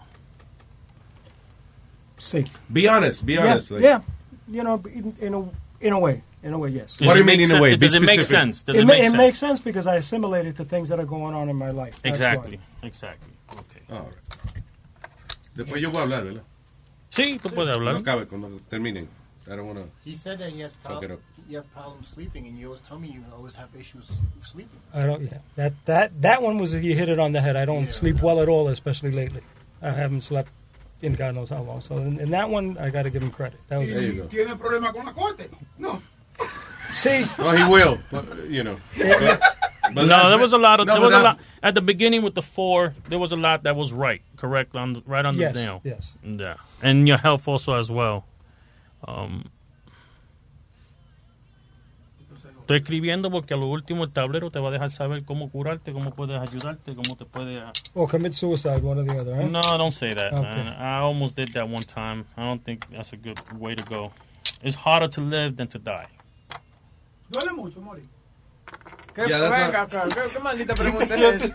Sí. 2.17 2.43
Be 2.69 2.87
honest, 2.87 3.23
be 3.23 3.33
Yeah, 3.33 3.43
honest. 3.51 3.71
like- 3.71 3.83
yeah. 3.83 4.01
You 4.47 4.61
know, 4.63 4.81
in, 4.93 5.15
in 5.21 5.33
a 5.33 5.41
in 5.87 5.93
a 5.93 5.97
way, 5.97 6.21
in 6.43 6.53
a 6.53 6.57
way, 6.57 6.69
yes. 6.69 6.99
What 6.99 7.13
do 7.13 7.19
you 7.19 7.25
mean 7.25 7.41
in 7.41 7.51
a 7.55 7.61
way? 7.61 7.71
Be 7.71 7.77
Does 7.77 7.95
it 7.95 8.01
make 8.01 8.21
sense? 8.21 8.63
Does 8.63 8.75
it, 8.75 8.81
it 8.81 8.85
ma- 8.85 8.93
make 8.93 9.03
it 9.03 9.17
makes 9.17 9.37
sense 9.37 9.59
because 9.59 9.87
I 9.87 9.95
assimilated 9.97 10.55
the 10.55 10.63
things 10.63 10.89
that 10.89 10.99
are 10.99 11.05
going 11.05 11.35
on 11.35 11.49
in 11.49 11.55
my 11.55 11.71
life. 11.71 12.01
That's 12.01 12.17
Exactly, 12.17 12.57
why. 12.57 12.87
exactly. 12.87 13.33
Okay. 13.53 13.81
All 13.91 13.99
right. 14.09 14.63
Después 15.55 15.81
yo 15.81 15.91
voy 15.91 15.99
a 15.99 16.03
hablar, 16.03 16.23
¿verdad? 16.23 16.43
Sí, 17.11 17.39
tú 17.39 17.49
puedes 17.49 17.75
hablar. 17.75 17.95
Cuando 17.95 18.11
acabe, 18.11 18.27
cuando 18.27 18.59
terminen. 18.69 19.07
I 19.47 19.55
don't 19.55 19.67
wanna... 19.67 19.85
He 20.05 20.15
said 20.15 20.39
that 20.39 20.49
he 20.51 20.61
has, 20.61 20.71
Fuck 20.83 21.03
it 21.03 21.11
up. 21.11 21.19
you 21.49 21.57
have 21.57 21.69
problems 21.73 22.07
sleeping, 22.07 22.47
and 22.47 22.57
you 22.57 22.67
always 22.67 22.81
tell 22.81 22.97
me 22.97 23.09
you 23.09 23.23
always 23.35 23.53
have 23.55 23.67
issues 23.77 24.09
sleeping. 24.41 24.79
I 24.93 25.05
don't. 25.05 25.23
Yeah, 25.23 25.39
that 25.57 25.73
that 25.85 26.21
that 26.21 26.41
one 26.41 26.57
was 26.57 26.73
you 26.73 26.95
hit 26.95 27.09
it 27.09 27.19
on 27.19 27.33
the 27.33 27.41
head. 27.41 27.57
I 27.57 27.65
don't 27.65 27.91
sleep 27.91 28.21
well 28.21 28.39
at 28.39 28.47
all, 28.47 28.69
especially 28.69 29.11
lately. 29.11 29.41
I 29.81 29.91
haven't 29.91 30.21
slept 30.21 30.49
in 31.01 31.15
God 31.15 31.35
knows 31.35 31.49
how 31.49 31.61
long. 31.63 31.81
So 31.81 31.97
in, 31.97 32.19
in 32.19 32.29
that 32.31 32.49
one, 32.49 32.77
I 32.77 32.89
got 32.89 33.03
to 33.03 33.09
give 33.09 33.23
him 33.23 33.31
credit. 33.31 33.59
That 33.67 33.79
was 33.79 33.89
There 33.89 34.01
you 34.01 34.13
go. 34.13 34.27
¿Tiene 34.27 34.55
problema 34.55 34.93
con 34.93 35.05
la 35.05 35.13
corte? 35.13 35.49
No. 35.77 36.01
See, 36.91 37.23
Well, 37.37 37.55
he 37.55 37.63
will, 37.63 37.99
but, 38.11 38.25
you 38.49 38.63
know. 38.63 38.77
But 39.93 40.05
no, 40.07 40.29
there 40.29 40.37
was 40.37 40.53
a 40.53 40.57
lot 40.57 40.79
of 40.79 40.87
no, 40.87 40.93
there 40.93 41.01
was 41.01 41.13
a 41.13 41.19
lot 41.21 41.39
at 41.63 41.73
the 41.73 41.81
beginning 41.81 42.21
with 42.21 42.33
the 42.35 42.41
four. 42.41 42.93
There 43.09 43.19
was 43.19 43.31
a 43.31 43.35
lot 43.35 43.63
that 43.63 43.75
was 43.75 43.91
right, 43.91 44.21
correct 44.37 44.75
on 44.75 44.93
the, 44.93 45.03
right 45.05 45.25
on 45.25 45.35
Yes, 45.35 45.53
the 45.53 45.61
nail. 45.61 45.81
yes. 45.83 46.13
Yeah, 46.23 46.55
and 46.81 47.07
your 47.07 47.17
health 47.17 47.47
also 47.47 47.73
as 47.75 47.89
well. 47.91 48.25
Um, 49.05 49.45
estoy 52.61 52.77
escribiendo 52.77 53.29
porque 53.31 53.53
a 53.53 53.57
lo 53.57 53.67
último 53.67 54.03
el 54.03 54.11
tablero 54.11 54.49
te 54.51 54.59
va 54.59 54.69
a 54.69 54.71
dejar 54.71 54.89
saber 54.91 55.23
cómo 55.25 55.49
curarte, 55.49 55.91
cómo 55.91 56.11
puedes 56.13 56.39
ayudarte, 56.39 56.93
cómo 56.93 57.17
te 57.17 57.25
puede. 57.25 57.57
uh, 57.61 57.71
or 57.95 58.07
commit 58.07 58.33
suicide, 58.33 58.81
one 58.83 58.99
or 58.99 59.03
the 59.05 59.15
other. 59.19 59.33
Right? 59.33 59.49
No, 59.49 59.61
don't 59.61 59.91
say 59.91 60.13
that. 60.13 60.31
Okay. 60.33 60.41
man. 60.43 60.67
I 60.79 60.99
almost 60.99 61.35
did 61.35 61.49
that 61.53 61.67
one 61.67 61.83
time. 61.83 62.25
I 62.37 62.43
don't 62.43 62.63
think 62.63 62.85
that's 62.91 63.11
a 63.13 63.17
good 63.17 63.39
way 63.59 63.75
to 63.75 63.83
go. 63.83 64.11
It's 64.63 64.75
harder 64.75 65.07
to 65.09 65.21
live 65.21 65.57
than 65.57 65.67
to 65.69 65.79
die. 65.79 66.07
Duele 67.31 67.51
mucho 67.53 67.79
morir. 67.81 68.05
¿Qué, 69.15 69.27
Yeah, 69.27 69.39
venga, 69.49 69.81
acá, 69.83 70.03
¿qué, 70.07 70.21
qué 70.33 70.39
maldita 70.39 70.73
pregunta 70.83 71.15
es 71.15 71.43
esa? 71.43 71.53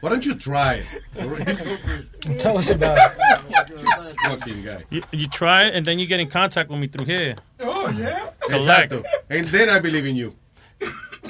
Why 0.00 0.08
don't 0.10 0.24
you 0.24 0.34
try 0.34 0.80
it? 0.80 0.86
Tell 2.38 2.56
us 2.58 2.70
about 2.70 2.98
it. 2.98 3.66
This 3.76 4.14
fucking 4.26 4.64
guy. 4.64 4.84
You, 4.90 5.02
you 5.12 5.28
try 5.28 5.64
and 5.68 5.84
then 5.86 5.98
you 6.00 6.06
get 6.06 6.18
in 6.18 6.28
contact 6.28 6.70
with 6.70 6.80
me 6.80 6.88
through 6.88 7.06
here. 7.06 7.36
Oh, 7.60 7.88
yeah. 7.90 8.30
Collect. 8.40 8.92
Exacto. 8.92 9.04
And 9.30 9.46
then 9.46 9.68
I 9.70 9.78
believe 9.78 10.04
in 10.06 10.16
you. 10.16 10.34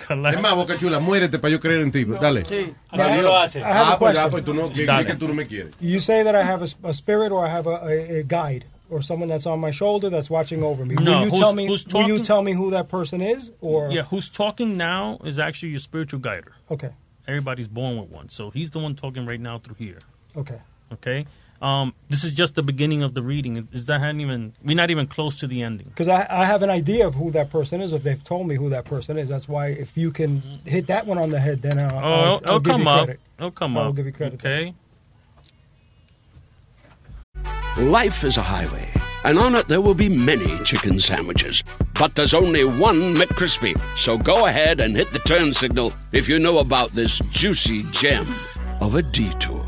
Collect. 0.07 0.37
Es 0.37 0.43
más, 0.43 0.55
Boca 0.55 0.75
Chula, 0.79 1.01
muérete 1.01 1.39
para 1.39 1.51
yo 1.53 1.59
creer 1.61 1.83
en 1.83 1.91
ti. 1.93 2.05
Dale. 2.05 2.45
Sí. 2.47 2.75
Nadie 2.93 3.21
lo 3.23 3.37
hace. 3.39 3.61
I 3.61 3.65
have 3.65 3.89
a 3.89 3.93
Ah, 3.93 3.99
pues 3.99 4.13
question. 4.15 4.31
pues 4.31 4.45
tú 4.45 4.55
no, 4.55 4.71
que, 4.71 4.87
Dale. 4.87 5.05
que 5.07 5.15
tú 5.17 5.29
no 5.29 5.35
me 5.35 5.45
quieres. 5.47 5.75
You 5.79 6.01
say 6.01 6.23
that 6.25 6.35
I 6.35 6.43
have 6.43 6.63
a, 6.63 6.89
a 6.89 6.95
spirit, 6.95 7.31
or 7.31 7.47
I 7.47 7.51
have 7.51 7.67
a, 7.67 7.77
a, 7.87 8.21
a 8.21 8.23
guide, 8.23 8.65
or 8.93 9.01
someone 9.03 9.29
that's 9.29 9.47
on 9.47 9.59
my 9.61 9.71
shoulder 9.71 10.11
that's 10.11 10.29
watching 10.31 10.63
over 10.63 10.85
me. 10.85 10.95
No, 10.97 11.03
will 11.21 11.25
you 11.25 11.31
who's- 11.31 11.41
tell 11.41 11.55
me? 11.55 11.67
who's 11.67 11.87
will 11.89 12.07
you 12.07 12.23
tell 12.23 12.43
me 12.43 12.53
who 12.53 12.71
that 12.73 12.89
person 12.89 13.21
is, 13.23 13.51
or 13.61 13.91
Yeah, 13.91 14.03
who's 14.03 14.29
talking 14.29 14.77
now 14.77 15.19
is 15.25 15.39
actually 15.39 15.71
your 15.71 15.79
spiritual 15.81 16.21
guider. 16.21 16.53
okay, 16.71 16.91
Everybody's 17.27 17.69
born 17.69 17.97
with 17.99 18.11
one. 18.11 18.29
So 18.29 18.51
he's 18.51 18.71
the 18.73 18.79
one 18.81 18.95
talking 18.95 19.25
right 19.27 19.41
now 19.41 19.59
through 19.59 19.77
here. 19.79 19.99
okay. 20.37 20.61
Okay? 20.93 21.25
Um, 21.63 21.95
this 22.11 22.25
is 22.25 22.33
just 22.33 22.57
the 22.57 22.63
beginning 22.63 23.03
of 23.03 23.15
the 23.15 23.23
reading. 23.23 23.69
Is 23.73 23.87
that 23.87 24.01
hadn't 24.01 24.21
even 24.21 24.53
we're 24.65 24.75
not 24.77 24.91
even 24.91 25.07
close 25.07 25.39
to 25.39 25.47
the 25.47 25.63
ending. 25.63 25.87
Because 25.89 26.09
I, 26.09 26.27
I 26.29 26.45
have 26.45 26.65
an 26.65 26.71
idea 26.71 27.07
of 27.07 27.15
who 27.15 27.31
that 27.31 27.51
person 27.51 27.81
is. 27.81 27.93
If 27.93 28.03
they've 28.03 28.23
told 28.23 28.49
me 28.49 28.57
who 28.57 28.69
that 28.71 28.85
person 28.85 29.17
is, 29.17 29.29
that's 29.29 29.49
why 29.49 29.69
if 29.69 29.97
you 29.97 30.11
can 30.11 30.43
hit 30.67 30.89
that 30.89 31.07
one 31.07 31.19
on 31.19 31.31
the 31.31 31.39
head, 31.39 31.63
then 31.63 31.79
I'll, 31.79 31.95
Oh, 31.99 32.13
I'll, 32.13 32.41
I'll 32.49 32.59
give 32.59 32.73
come 32.73 32.89
up. 32.89 33.09
It'll 33.39 33.53
come 33.53 33.77
I 33.79 33.83
will 33.83 33.89
up. 33.91 33.95
give 33.95 34.07
you 34.07 34.13
credit. 34.13 34.45
Okay? 34.45 34.75
Life 37.79 38.25
is 38.25 38.37
a 38.37 38.43
highway, 38.43 38.93
and 39.25 39.39
on 39.39 39.55
it 39.55 39.67
there 39.67 39.81
will 39.81 39.95
be 39.95 40.11
many 40.11 40.59
chicken 40.63 41.01
sandwiches. 41.01 41.65
But 41.99 42.15
there's 42.15 42.35
only 42.35 42.65
one 42.65 43.15
McCrispy. 43.17 43.81
So 43.97 44.19
go 44.19 44.45
ahead 44.45 44.79
and 44.79 44.95
hit 44.95 45.11
the 45.11 45.21
turn 45.21 45.55
signal 45.55 45.95
if 46.13 46.29
you 46.29 46.39
know 46.39 46.59
about 46.59 46.91
this 46.91 47.19
juicy 47.33 47.85
gem 47.91 48.27
of 48.83 48.95
a 48.95 49.01
detour. 49.01 49.65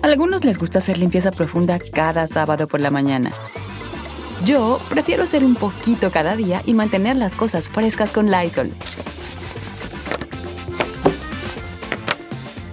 Algunos 0.00 0.46
les 0.46 0.56
gusta 0.56 0.78
hacer 0.78 0.96
limpieza 0.96 1.30
profunda 1.30 1.78
cada 1.78 2.26
sábado 2.26 2.68
por 2.68 2.80
la 2.80 2.90
mañana. 2.90 3.30
Yo 4.46 4.80
prefiero 4.88 5.24
hacer 5.24 5.44
un 5.44 5.54
poquito 5.54 6.10
cada 6.10 6.34
día 6.34 6.62
y 6.64 6.72
mantener 6.72 7.16
las 7.16 7.36
cosas 7.36 7.68
frescas 7.68 8.14
con 8.14 8.30
Lysol. 8.30 8.72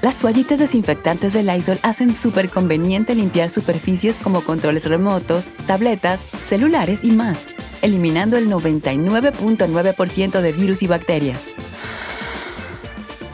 Las 0.03 0.17
toallitas 0.17 0.59
desinfectantes 0.59 1.31
de 1.31 1.43
Lysol 1.43 1.80
hacen 1.81 2.13
súper 2.13 2.49
conveniente 2.49 3.15
limpiar 3.15 3.49
superficies 3.49 4.19
como 4.19 4.43
controles 4.43 4.85
remotos, 4.85 5.53
tabletas, 5.65 6.27
celulares 6.41 7.05
y 7.05 7.11
más, 7.11 7.47
eliminando 7.81 8.35
el 8.35 8.49
99.9% 8.49 10.41
de 10.41 10.51
virus 10.51 10.84
y 10.84 10.88
bacterias. 10.88 11.51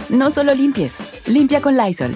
No 0.10 0.30
solo 0.30 0.54
limpies, 0.54 1.00
limpia 1.26 1.60
con 1.60 1.76
Lysol. 1.76 2.14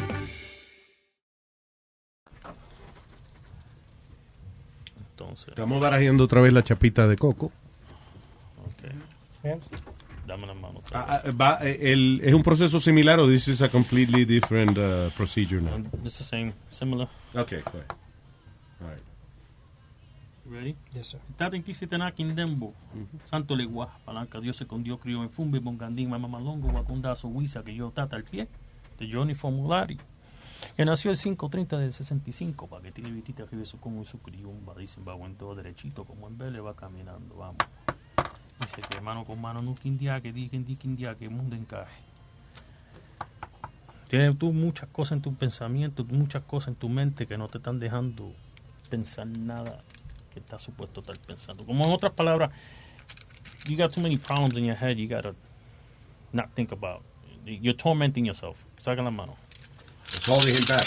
Entonces, 5.09 5.47
Estamos 5.47 5.81
barajeando 5.81 6.25
otra 6.25 6.41
vez 6.41 6.53
la 6.53 6.63
chapita 6.63 7.07
de 7.07 7.15
coco. 7.15 7.51
dame 10.27 10.45
la 10.45 10.53
mano. 10.53 10.72
Ah, 10.93 11.21
ah, 11.25 11.31
va, 11.39 11.57
eh, 11.61 11.91
el- 11.93 12.21
¿Es 12.23 12.33
un 12.33 12.43
proceso 12.43 12.79
similar 12.79 13.19
o 13.19 13.27
this 13.27 13.47
is 13.47 13.61
a 13.61 13.69
completely 13.69 14.25
different 14.25 14.77
uh, 14.77 15.09
procedure 15.17 15.59
now? 15.61 15.77
It's 16.03 16.17
the 16.19 16.23
same, 16.23 16.53
similar. 16.69 17.07
Okay, 17.33 17.61
go 17.61 17.79
ahead. 17.79 17.91
All 18.81 18.89
right. 18.89 19.03
Ready? 20.45 20.75
Yes, 20.93 21.07
sir. 21.07 21.19
Tata 21.37 21.55
en 21.55 21.63
Kisitena 21.63 22.11
Kindembo, 22.11 22.73
Santo 23.25 23.55
Legua, 23.55 23.97
Palanca, 24.05 24.39
Dios 24.39 24.57
se 24.57 24.67
con 24.67 24.83
Dios 24.83 24.99
crió 24.99 25.23
en 25.23 25.29
Fumbi, 25.29 25.57
Bongandín, 25.59 26.09
Mamá 26.09 26.27
Malongo, 26.27 26.67
Wakundazo, 26.67 27.27
Huiza, 27.29 27.63
que 27.63 27.73
yo 27.73 27.89
tata 27.91 28.15
al 28.17 28.23
pie, 28.25 28.47
de 28.99 29.11
Johnny 29.11 29.33
Formulari, 29.33 29.97
que 30.75 30.85
nació 30.85 31.11
el 31.11 31.17
530 31.17 31.77
del 31.79 31.93
65, 31.93 32.67
para 32.67 32.83
que 32.83 32.91
tiene 32.91 33.11
vitita 33.11 33.45
que 33.47 33.55
beso 33.55 33.77
como 33.79 34.03
su 34.05 34.19
criumba, 34.19 34.75
dicen, 34.75 35.03
va 35.07 35.13
buen 35.15 35.35
todo 35.35 35.55
derechito, 35.55 36.03
como 36.03 36.27
en 36.27 36.37
Vélez 36.37 36.61
va 36.63 36.75
caminando, 36.75 37.35
vamos. 37.35 37.57
Dice 38.59 38.81
que 38.89 39.01
mano 39.01 39.25
con 39.25 39.41
mano 39.41 39.61
no 39.61 39.75
quindia, 39.75 40.21
que 40.21 40.31
di, 40.31 40.47
di 40.47 40.75
quindia, 40.75 41.15
que 41.15 41.29
mundo 41.29 41.55
encaje. 41.55 42.01
Tienes 44.07 44.37
tú 44.37 44.53
muchas 44.53 44.87
cosas 44.89 45.13
en 45.13 45.21
tu 45.21 45.33
pensamiento, 45.33 46.05
muchas 46.05 46.43
cosas 46.43 46.69
en 46.69 46.75
tu 46.75 46.87
mente 46.87 47.25
que 47.25 47.37
no 47.37 47.47
te 47.47 47.57
están 47.57 47.79
dejando 47.79 48.31
pensar 48.89 49.25
nada 49.25 49.83
que 50.31 50.39
estás 50.39 50.61
supuesto 50.61 51.01
estar 51.01 51.17
pensando. 51.17 51.65
Como 51.65 51.83
en 51.85 51.91
otras 51.91 52.13
palabras, 52.13 52.51
you 53.67 53.75
got 53.75 53.91
too 53.91 54.01
many 54.01 54.17
problems 54.17 54.55
in 54.57 54.65
your 54.65 54.75
head, 54.75 54.97
you 54.97 55.07
gotta 55.07 55.33
not 56.31 56.49
think 56.55 56.71
about. 56.71 57.01
You're 57.45 57.77
tormenting 57.77 58.25
yourself. 58.25 58.63
Saca 58.77 59.01
la 59.01 59.11
mano. 59.11 59.35
It's 60.07 60.27
holding 60.27 60.53
him 60.53 60.65
back. 60.67 60.85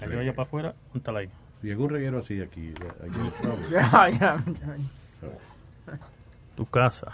Que 0.00 0.16
vaya 0.16 0.34
para 0.34 0.46
afuera, 0.46 0.74
póntala 0.92 1.20
ahí. 1.20 1.30
Si 1.64 1.70
llega 1.70 1.82
un 1.82 1.88
reguero 1.88 2.18
así 2.18 2.42
aquí. 2.42 2.74
Tu 6.56 6.66
casa. 6.66 7.10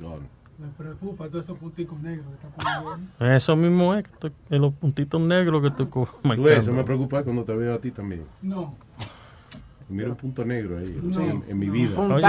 Gone. 0.00 0.22
Me 0.58 0.68
preocupa 0.78 1.28
todos 1.28 1.44
esos 1.44 1.58
punticos 1.58 2.00
negros 2.00 2.24
que 2.40 2.46
está 2.48 2.82
poniendo. 2.82 3.34
Eso 3.36 3.56
mismo 3.56 3.94
es, 3.94 4.04
que 4.04 4.10
estoy- 4.12 4.32
los 4.58 4.72
puntitos 4.72 5.20
negros 5.20 5.62
que 5.62 5.70
te 5.84 5.90
co- 5.90 6.06
Tú 6.06 6.12
ves, 6.14 6.24
marcando. 6.38 6.50
eso 6.50 6.72
me 6.72 6.84
preocupa 6.84 7.22
cuando 7.22 7.44
te 7.44 7.54
veo 7.54 7.74
a 7.74 7.78
ti 7.78 7.90
también. 7.90 8.24
No. 8.40 8.74
Mira 9.90 10.08
un 10.08 10.16
punto 10.16 10.42
negro 10.44 10.78
ahí 10.78 10.98
No. 11.02 11.20
en, 11.20 11.44
en 11.48 11.58
mi 11.58 11.68
vida. 11.68 11.98
Oye, 12.00 12.26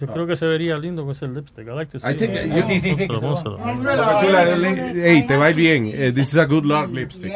Yo 0.00 0.06
creo 0.08 0.26
que 0.26 0.34
se 0.34 0.44
vería 0.46 0.76
lindo 0.76 1.02
con 1.02 1.12
ese 1.12 1.28
lipstick. 1.28 1.68
I 1.68 1.70
like 1.70 1.92
to 1.92 2.00
see 2.00 2.10
I 2.10 2.16
think 2.16 2.32
it. 2.32 2.50
that- 2.52 2.62
Sí, 2.64 2.80
sí, 2.80 2.94
sí, 2.94 3.06
le- 3.06 5.08
hey, 5.08 5.24
te 5.26 5.36
va 5.36 5.48
bien. 5.50 5.86
Eh, 5.86 6.10
this 6.12 6.30
is 6.32 6.38
a 6.38 6.46
good 6.46 6.64
luck 6.64 6.90
lipstick. 6.92 7.32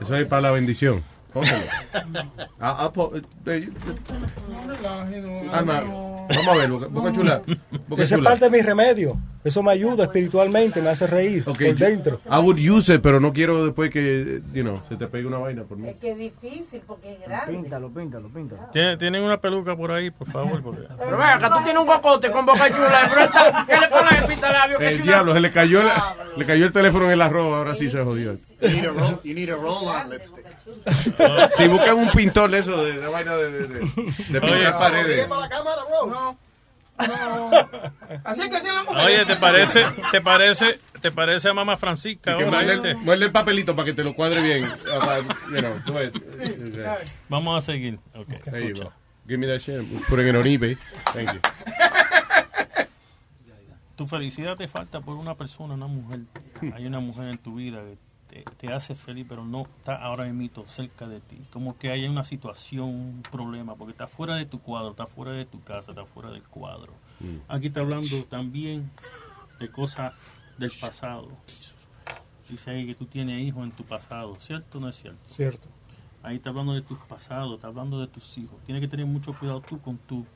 Eso 0.00 0.16
es 0.16 0.26
para 0.26 0.42
la 0.42 0.50
bendición. 0.50 1.02
Pónselo. 1.32 1.64
Ah, 2.60 2.76
ah, 2.78 2.92
po- 2.92 3.12
eh, 3.16 3.22
eh, 3.46 3.68
Alma, 5.52 5.82
vamos 6.28 6.48
a 6.48 6.54
ver, 6.56 6.70
Boca, 6.70 6.86
Boca 6.88 7.12
Chula. 7.12 7.42
Boca 7.88 8.02
Esa 8.02 8.16
es 8.16 8.22
parte 8.22 8.44
de 8.46 8.50
mi 8.50 8.60
remedio. 8.62 9.16
Eso 9.44 9.62
me 9.62 9.72
ayuda 9.72 10.04
espiritualmente, 10.04 10.80
me 10.80 10.88
hace 10.88 11.06
reír 11.06 11.44
por 11.44 11.54
dentro. 11.58 12.18
I 12.30 12.38
would 12.38 12.58
use 12.58 12.94
it, 12.94 13.02
pero 13.02 13.20
no 13.20 13.32
quiero 13.34 13.62
después 13.66 13.90
que, 13.90 14.40
you 14.54 14.62
know, 14.62 14.80
se 14.88 14.96
te 14.96 15.06
pegue 15.06 15.26
una 15.26 15.36
vaina 15.36 15.64
por 15.64 15.76
mí. 15.78 15.86
Es 15.90 15.96
que 15.96 16.12
es 16.12 16.16
difícil 16.16 16.80
porque 16.86 17.12
es 17.12 17.20
grande. 17.20 17.52
Píntalo, 17.52 17.92
píntalo, 17.92 18.28
píntalo. 18.30 18.62
¿Tienen, 18.72 18.98
tienen 18.98 19.22
una 19.22 19.36
peluca 19.38 19.76
por 19.76 19.92
ahí, 19.92 20.10
por 20.10 20.30
favor. 20.30 20.62
Porque... 20.62 20.84
Pero 20.98 21.10
ven 21.18 21.26
acá, 21.26 21.50
tú 21.50 21.56
tienes 21.62 21.82
un 21.82 21.86
cocote 21.86 22.30
con 22.30 22.46
boca 22.46 22.68
chula. 22.70 23.06
Pero 23.10 23.20
esta, 23.26 23.66
¿qué 23.68 23.80
le 23.80 23.88
pones 23.88 24.22
el 24.22 24.28
pintalabio? 24.28 24.78
Que 24.78 24.86
El 24.86 24.92
si 24.94 25.02
una- 25.02 25.12
diablo, 25.12 25.32
se 25.34 25.40
le 25.40 25.50
cayó, 25.52 25.80
el, 25.82 25.88
le 26.38 26.44
cayó 26.46 26.64
el 26.64 26.72
teléfono 26.72 27.04
en 27.04 27.10
el 27.12 27.20
arroz, 27.22 27.54
ahora 27.54 27.74
sí 27.74 27.90
se 27.90 28.02
jodió. 28.02 28.38
You 28.62 28.70
need 28.70 28.84
a 28.86 28.92
roll, 28.92 29.20
you 29.24 29.34
need 29.34 29.50
a 29.50 29.56
roll-on 29.56 30.08
lipstick. 30.08 30.44
Si 31.56 31.68
buscan 31.68 31.96
un 31.98 32.10
pintor 32.12 32.50
de 32.50 32.58
eso, 32.58 32.82
de, 32.84 32.98
de 32.98 33.06
vaina 33.08 33.36
de, 33.36 33.50
de, 33.50 33.66
de, 33.68 33.78
de 34.30 34.40
pintar 34.40 34.78
paredes. 34.78 35.28
No. 35.28 36.38
Así 38.24 38.48
que 38.48 38.56
así 38.56 38.66
la 38.68 38.84
mujer. 38.84 39.04
Oye, 39.04 39.24
¿te 39.26 39.36
parece, 39.36 39.84
te 40.12 40.20
parece, 40.20 40.78
te 41.00 41.10
parece 41.10 41.48
a 41.48 41.54
mamá 41.54 41.76
Francisca 41.76 42.36
que 42.38 42.44
muerde, 42.46 42.94
muerde 42.94 43.24
el 43.26 43.32
papelito 43.32 43.74
para 43.74 43.86
que 43.86 43.92
te 43.94 44.04
lo 44.04 44.14
cuadre 44.14 44.40
bien. 44.42 44.64
Ah, 45.00 45.18
you 45.50 45.58
know, 45.60 45.74
tú 45.84 45.92
ves. 45.94 46.12
Vamos 47.28 47.62
a 47.62 47.66
seguir. 47.66 47.98
Okay, 48.14 48.38
There 48.38 48.60
you 48.62 48.74
escucha. 48.74 48.84
go. 48.84 48.92
Give 49.26 49.38
me 49.38 49.46
that 49.46 49.58
shit. 49.60 49.82
Putting 50.08 50.28
it 50.28 50.36
on 50.36 50.46
eBay. 50.46 50.76
Thank 51.12 51.32
you. 51.32 51.40
Tu 53.96 54.06
felicidad 54.06 54.56
te 54.56 54.66
falta 54.68 55.00
por 55.00 55.16
una 55.16 55.34
persona, 55.34 55.74
una 55.74 55.86
mujer. 55.86 56.20
Hay 56.74 56.86
una 56.86 57.00
mujer 57.00 57.28
en 57.30 57.38
tu 57.38 57.54
vida 57.56 57.78
que 57.82 57.96
te, 58.34 58.42
te 58.56 58.72
hace 58.72 58.96
feliz, 58.96 59.24
pero 59.28 59.44
no 59.44 59.62
está 59.62 59.94
ahora 59.94 60.24
mismo 60.24 60.64
cerca 60.66 61.06
de 61.06 61.20
ti. 61.20 61.38
Como 61.52 61.78
que 61.78 61.90
hay 61.90 62.06
una 62.06 62.24
situación, 62.24 62.88
un 62.88 63.22
problema, 63.30 63.76
porque 63.76 63.92
está 63.92 64.08
fuera 64.08 64.34
de 64.34 64.44
tu 64.44 64.60
cuadro, 64.60 64.90
está 64.90 65.06
fuera 65.06 65.30
de 65.32 65.44
tu 65.44 65.62
casa, 65.62 65.92
está 65.92 66.04
fuera 66.04 66.30
del 66.32 66.42
cuadro. 66.42 66.92
Aquí 67.46 67.68
está 67.68 67.80
hablando 67.80 68.24
también 68.24 68.90
de 69.60 69.70
cosas 69.70 70.12
del 70.58 70.72
pasado. 70.80 71.28
Dice 72.48 72.72
ahí 72.72 72.86
que 72.86 72.94
tú 72.94 73.06
tienes 73.06 73.40
hijos 73.40 73.62
en 73.62 73.70
tu 73.70 73.84
pasado, 73.84 74.36
¿cierto 74.40 74.78
o 74.78 74.80
no 74.80 74.88
es 74.88 74.96
cierto? 74.96 75.20
Cierto. 75.28 75.68
Ahí 76.22 76.36
está 76.36 76.50
hablando 76.50 76.72
de 76.72 76.82
tus 76.82 76.98
pasados, 76.98 77.54
está 77.54 77.68
hablando 77.68 78.00
de 78.00 78.08
tus 78.08 78.36
hijos. 78.36 78.56
Tienes 78.64 78.80
que 78.80 78.88
tener 78.88 79.06
mucho 79.06 79.32
cuidado 79.32 79.60
tú 79.60 79.80
con 79.80 79.96
tu 79.96 80.26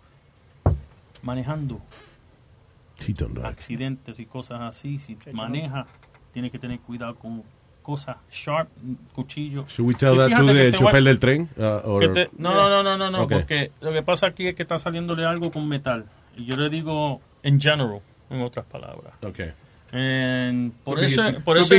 manejando 1.22 1.80
accidentes 3.44 4.20
y 4.20 4.26
cosas 4.26 4.60
así. 4.60 4.98
Si 4.98 5.18
manejas, 5.32 5.86
tienes 6.32 6.52
que 6.52 6.58
tener 6.58 6.78
cuidado 6.80 7.16
con 7.16 7.42
cosas 7.88 8.18
sharp, 8.30 8.68
cuchillo. 9.14 9.64
Should 9.66 9.88
we 9.88 9.94
tell 9.94 10.14
that 10.18 10.28
to 10.36 10.44
the 10.52 10.72
chofer 10.72 11.02
del 11.02 11.18
tren? 11.18 11.48
Uh, 11.56 11.80
or- 11.88 12.12
te- 12.12 12.28
no, 12.36 12.52
no, 12.52 12.68
no, 12.68 12.82
no, 12.82 12.98
no, 12.98 13.10
no, 13.10 13.22
Okay. 13.22 13.38
porque 13.38 13.70
lo 13.80 13.92
que 13.94 14.02
pasa 14.02 14.26
aquí 14.26 14.46
es 14.48 14.54
que 14.54 14.62
está 14.64 14.76
saliéndole 14.76 15.24
algo 15.24 15.50
con 15.50 15.66
metal. 15.66 16.04
Y 16.36 16.44
yo 16.44 16.56
le 16.56 16.68
digo 16.68 17.22
en 17.42 17.58
general, 17.58 18.00
en 18.28 18.42
otras 18.42 18.66
palabras. 18.66 19.14
Okay. 19.22 19.52
En- 19.90 20.72
por 20.84 21.02
eso, 21.02 21.26
his- 21.26 21.36
por 21.42 21.56
eso 21.56 21.74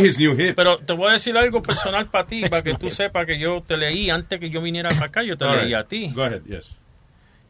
pero 0.55 0.77
te 0.77 0.93
voy 0.93 1.09
a 1.09 1.11
decir 1.11 1.37
algo 1.37 1.61
personal 1.61 2.07
para 2.07 2.25
ti, 2.25 2.41
para 2.49 2.63
que 2.63 2.73
tú 2.73 2.89
sepas 2.89 3.27
que 3.27 3.39
yo 3.39 3.61
te 3.61 3.77
leí 3.77 4.09
antes 4.09 4.39
que 4.39 4.49
yo 4.49 4.63
viniera 4.63 4.89
para 4.89 5.05
acá, 5.05 5.21
yo 5.23 5.37
te 5.37 5.45
All 5.45 5.57
leí 5.57 5.65
right. 5.67 5.75
a 5.75 5.83
ti. 5.83 6.11
Go 6.15 6.23
ahead, 6.23 6.41
yes. 6.47 6.79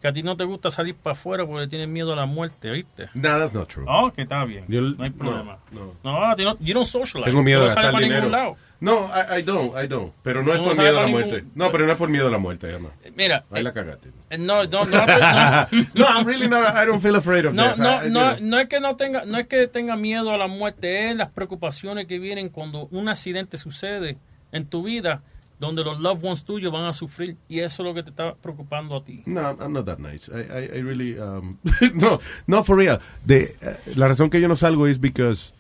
Que 0.02 0.08
a 0.08 0.14
ti 0.14 0.24
no 0.24 0.38
te 0.38 0.46
gusta 0.46 0.70
salir 0.70 0.96
para 0.96 1.12
afuera 1.14 1.46
porque 1.46 1.68
tienes 1.68 1.90
miedo 1.90 2.14
a 2.14 2.16
la 2.16 2.26
muerte, 2.26 2.70
¿viste? 2.72 3.10
No, 3.14 3.38
that's 3.38 3.54
not 3.54 3.68
true. 3.68 3.86
Oh, 3.88 4.12
que 4.14 4.22
está 4.22 4.46
bien. 4.46 4.64
Yo- 4.70 4.80
no 4.82 5.04
hay 5.04 5.10
no, 5.10 5.16
problema. 5.18 5.58
no. 5.72 5.94
No, 6.04 6.36
ti 6.38 6.44
no, 6.46 6.58
you 6.60 6.74
don't 6.74 6.88
socialize. 6.88 7.30
Tengo 7.30 7.44
miedo 7.44 7.60
de 7.64 7.68
no 7.70 7.76
gastar 7.76 7.92
para 7.92 8.04
dinero. 8.04 8.30
lado. 8.30 8.56
No, 8.80 9.08
I, 9.10 9.40
I 9.40 9.42
don't, 9.44 9.74
I 9.76 9.88
don't. 9.90 10.14
Pero 10.24 10.42
no 10.42 10.54
es 10.54 10.60
no 10.60 10.68
por 10.68 10.78
miedo 10.78 10.98
a 11.00 11.02
la 11.02 11.08
muerte. 11.08 11.42
ningún- 11.42 11.52
No, 11.54 11.70
pero 11.70 11.86
no 11.86 11.92
es 11.92 11.98
por 11.98 12.08
miedo 12.08 12.28
a 12.30 12.32
la 12.32 12.38
muerte, 12.38 12.68
además. 12.70 12.94
Mira, 13.14 13.44
Ahí 13.52 13.62
la 13.62 13.74
cagaste. 13.74 14.08
eh, 14.30 14.38
no, 14.38 14.64
no, 14.64 14.86
no, 14.86 15.06
no, 15.06 15.06
no, 15.96 16.06
I'm 16.06 16.26
really 16.26 16.48
not, 16.48 16.64
I 16.82 16.86
don't 16.86 17.02
feel 17.02 17.16
afraid 17.18 17.46
of 17.46 17.54
No, 17.54 17.76
death. 17.76 17.78
no, 17.78 18.06
I- 18.06 18.10
no, 18.10 18.38
no 18.40 18.58
es 18.58 18.70
que 18.70 18.80
no 18.80 18.96
tenga, 18.96 19.26
no 19.26 19.38
es 19.38 19.48
que 19.48 19.68
tenga 19.68 19.98
miedo 19.98 20.32
a 20.34 20.38
la 20.38 20.48
muerte, 20.48 21.10
es 21.12 21.18
las 21.18 21.30
preocupaciones 21.30 22.08
que 22.08 22.20
vienen 22.20 22.48
cuando 22.48 22.88
un 22.92 23.10
accidente 23.10 23.58
sucede 23.58 24.18
en 24.54 24.66
tu 24.66 24.82
vida, 24.82 25.24
donde 25.60 25.84
los 25.84 26.00
loved 26.00 26.24
ones 26.26 26.44
tuyos 26.44 26.72
van 26.72 26.86
a 26.86 26.94
sufrir 26.94 27.36
y 27.50 27.60
eso 27.60 27.84
es 27.84 27.88
lo 27.88 27.94
que 27.94 28.02
te 28.04 28.10
está 28.12 28.34
preocupando 28.36 28.96
a 28.96 29.04
ti. 29.04 29.22
No, 29.26 29.42
I'm 29.60 29.74
not 29.74 29.86
that 29.86 30.00
nice. 30.00 30.30
I, 30.32 30.40
I, 30.42 30.78
I 30.78 30.82
really, 30.82 31.20
um, 31.20 31.58
no, 31.96 32.20
no, 32.48 32.64
for 32.64 32.78
real. 32.78 33.00
De, 33.26 33.56
eh, 33.62 33.78
la 33.96 34.08
razón 34.08 34.30
que 34.30 34.40
yo 34.40 34.48
no 34.48 34.56
salgo 34.56 34.88
es 34.88 35.00
because, 35.00 35.54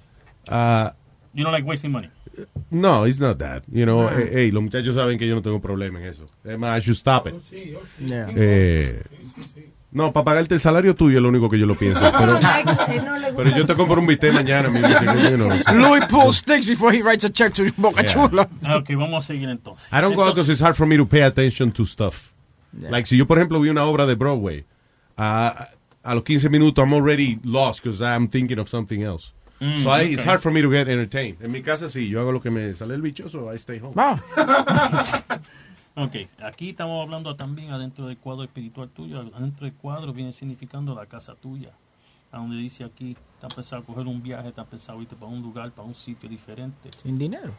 uh, 0.50 0.90
You 1.34 1.44
don't 1.44 1.52
like 1.54 1.68
wasting 1.68 1.92
money. 1.92 2.10
no, 2.72 3.06
it's 3.06 3.20
not 3.20 3.38
that. 3.40 3.64
You 3.72 3.86
know, 3.86 4.08
Ah. 4.08 4.14
eh, 4.18 4.30
hey, 4.34 4.52
los 4.52 4.64
muchachos 4.64 4.96
saben 4.96 5.20
que 5.20 5.28
yo 5.28 5.36
no 5.36 5.42
tengo 5.42 5.60
problema 5.62 6.00
en 6.00 6.06
eso. 6.08 6.26
Además, 6.46 6.80
I 6.80 6.82
should 6.82 6.98
stop 6.98 7.28
it. 7.28 7.36
Yeah. 8.00 8.28
Eh, 8.36 9.04
No, 9.92 10.14
para 10.14 10.24
pagarte 10.24 10.54
el 10.54 10.60
salario 10.60 10.94
tuyo 10.96 11.18
es 11.18 11.24
lo 11.24 11.30
único 11.30 11.50
que 11.50 11.58
yo 11.58 11.66
lo 11.66 11.74
pienso. 11.76 12.00
Pero, 12.00 12.40
pero 13.36 13.58
yo 13.58 13.66
te 13.66 13.74
compro 13.74 14.00
un 14.00 14.06
bistec 14.06 14.34
mañana. 14.34 14.70
Mi, 14.70 14.82
you 14.82 15.38
know, 15.38 15.50
so. 15.52 15.74
Louis 15.74 16.06
pulls 16.08 16.38
sticks 16.38 16.68
before 16.68 16.92
he 16.96 17.02
writes 17.02 17.24
a 17.26 17.30
check 17.30 17.54
to 17.56 17.64
Boca 17.76 18.04
Yeah. 18.04 18.14
Chula. 18.14 18.50
Ok, 18.76 18.90
vamos 18.96 19.26
a 19.26 19.28
seguir 19.28 19.50
entonces. 19.50 19.88
I 19.92 20.00
don't 20.02 20.16
go 20.16 20.24
out 20.24 20.36
because 20.36 20.50
it's 20.52 20.62
hard 20.62 20.76
for 20.76 20.86
me 20.86 20.96
to 20.98 21.06
pay 21.06 21.24
attention 21.24 21.72
to 21.72 21.86
stuff. 21.86 22.32
Yeah. 22.80 22.92
Like, 22.92 23.08
si 23.08 23.18
yo, 23.18 23.26
por 23.26 23.38
ejemplo, 23.40 23.60
vi 23.60 23.70
una 23.70 23.86
obra 23.86 24.06
de 24.06 24.16
Broadway, 24.16 24.66
a 25.18 25.70
a 26.04 26.16
los 26.16 26.24
15 26.24 26.50
minutos, 26.50 26.84
I'm 26.84 26.94
already 26.94 27.40
lost 27.44 27.84
because 27.84 28.02
I'm 28.02 28.28
thinking 28.28 28.60
of 28.60 28.70
something 28.70 29.02
else. 29.02 29.34
Mm, 29.60 29.84
so 29.84 29.90
I, 29.90 30.04
it's 30.04 30.24
hard 30.24 30.42
for 30.42 30.52
me 30.52 30.62
to 30.62 30.70
get 30.70 30.88
entertained. 30.88 31.38
En 31.42 31.52
mi 31.52 31.62
casa 31.62 31.90
sí, 31.90 32.08
yo 32.10 32.22
hago 32.22 32.32
lo 32.32 32.40
que 32.42 32.50
me 32.50 32.74
sale 32.76 32.94
el 32.96 33.02
bicho, 33.02 33.28
so 33.28 33.52
I 33.52 33.58
stay 33.58 33.80
home. 33.80 33.94
Ok, 36.00 36.16
aquí 36.44 36.70
estamos 36.70 37.02
hablando 37.04 37.36
también 37.36 37.72
adentro 37.72 38.08
del 38.08 38.18
cuadro 38.18 38.44
espiritual 38.44 38.90
tuyo. 38.90 39.20
Adentro 39.34 39.66
del 39.66 39.74
cuadro 39.76 40.14
viene 40.14 40.32
significando 40.32 40.96
la 40.96 41.06
casa 41.06 41.36
tuya. 41.36 41.72
A 42.32 42.38
donde 42.38 42.58
dice 42.58 42.84
aquí, 42.84 43.18
está 43.36 43.48
pensado 43.48 43.84
coger 43.84 44.06
un 44.08 44.22
viaje, 44.22 44.50
está 44.50 44.64
pensado 44.64 45.02
irte 45.02 45.16
para 45.16 45.32
un 45.32 45.42
lugar, 45.42 45.72
para 45.72 45.88
un 45.88 45.96
sitio 45.96 46.30
diferente. 46.30 46.90
Sin 46.96 47.18
dinero. 47.18 47.54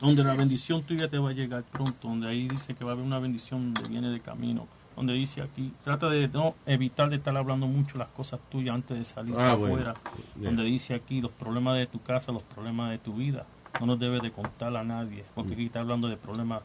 Donde 0.00 0.22
la 0.24 0.34
bendición 0.34 0.82
tuya 0.82 1.08
te 1.08 1.18
va 1.18 1.30
a 1.30 1.32
llegar 1.32 1.64
pronto. 1.64 2.08
Donde 2.08 2.28
ahí 2.28 2.48
dice 2.48 2.74
que 2.74 2.84
va 2.84 2.90
a 2.90 2.94
haber 2.94 3.04
una 3.04 3.18
bendición 3.18 3.74
donde 3.74 3.88
viene 3.90 4.08
de 4.10 4.20
camino. 4.20 4.66
Donde 4.96 5.12
dice 5.14 5.42
aquí, 5.42 5.72
trata 5.82 6.08
de 6.08 6.28
no 6.28 6.54
evitar 6.66 7.10
de 7.10 7.16
estar 7.16 7.36
hablando 7.36 7.66
mucho 7.66 7.98
las 7.98 8.08
cosas 8.08 8.38
tuyas 8.48 8.76
antes 8.76 8.96
de 8.96 9.04
salir 9.04 9.34
Ah, 9.36 9.52
afuera. 9.52 9.74
bueno. 9.74 9.94
Yeah. 10.36 10.44
Donde 10.44 10.62
dice 10.64 10.94
aquí 10.94 11.20
los 11.20 11.32
problemas 11.32 11.76
de 11.76 11.86
tu 11.88 12.00
casa, 12.00 12.30
los 12.30 12.44
problemas 12.44 12.90
de 12.92 12.98
tu 12.98 13.14
vida. 13.14 13.44
No 13.80 13.86
nos 13.86 13.98
debes 13.98 14.22
de 14.22 14.30
contar 14.30 14.76
a 14.76 14.84
nadie. 14.84 15.24
Porque 15.34 15.54
aquí 15.54 15.66
está 15.66 15.80
hablando 15.80 16.06
de 16.08 16.16
problemas 16.16 16.62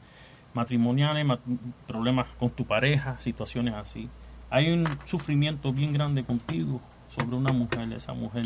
matrimoniales, 0.53 1.25
mat- 1.25 1.39
problemas 1.87 2.27
con 2.39 2.49
tu 2.49 2.65
pareja, 2.65 3.15
situaciones 3.19 3.73
así. 3.75 4.09
Hay 4.49 4.71
un 4.71 4.83
sufrimiento 5.05 5.71
bien 5.71 5.93
grande 5.93 6.23
contigo 6.23 6.81
sobre 7.15 7.35
una 7.35 7.51
mujer, 7.51 7.91
esa 7.93 8.13
mujer. 8.13 8.43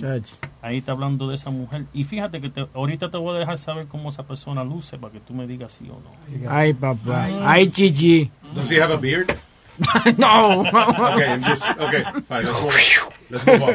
Ahí 0.61 0.77
está 0.77 0.93
hablando 0.93 1.27
de 1.27 1.35
esa 1.35 1.49
mujer. 1.49 1.85
Y 1.93 2.03
fíjate 2.03 2.39
que 2.41 2.49
te- 2.49 2.67
ahorita 2.73 3.09
te 3.11 3.17
voy 3.17 3.35
a 3.35 3.39
dejar 3.39 3.57
saber 3.57 3.87
cómo 3.87 4.09
esa 4.09 4.23
persona 4.23 4.63
luce 4.63 4.97
para 4.97 5.13
que 5.13 5.19
tú 5.19 5.33
me 5.33 5.47
digas 5.47 5.73
sí 5.73 5.89
o 5.89 5.99
no. 6.01 6.49
Ay, 6.49 6.73
papá. 6.73 7.27
Ay, 7.43 7.69
chichi. 7.69 8.29
Does 8.53 8.69
he 8.71 8.81
have 8.81 8.93
a 8.93 8.97
beard? 8.97 9.35
no. 10.17 10.59
okay, 10.61 11.33
I'm 11.33 11.43
just, 11.43 11.65
okay, 11.79 12.03
fine. 12.27 12.45
Let's 12.45 12.61
move, 12.61 13.13
let's 13.29 13.45
move 13.45 13.61
on. 13.63 13.73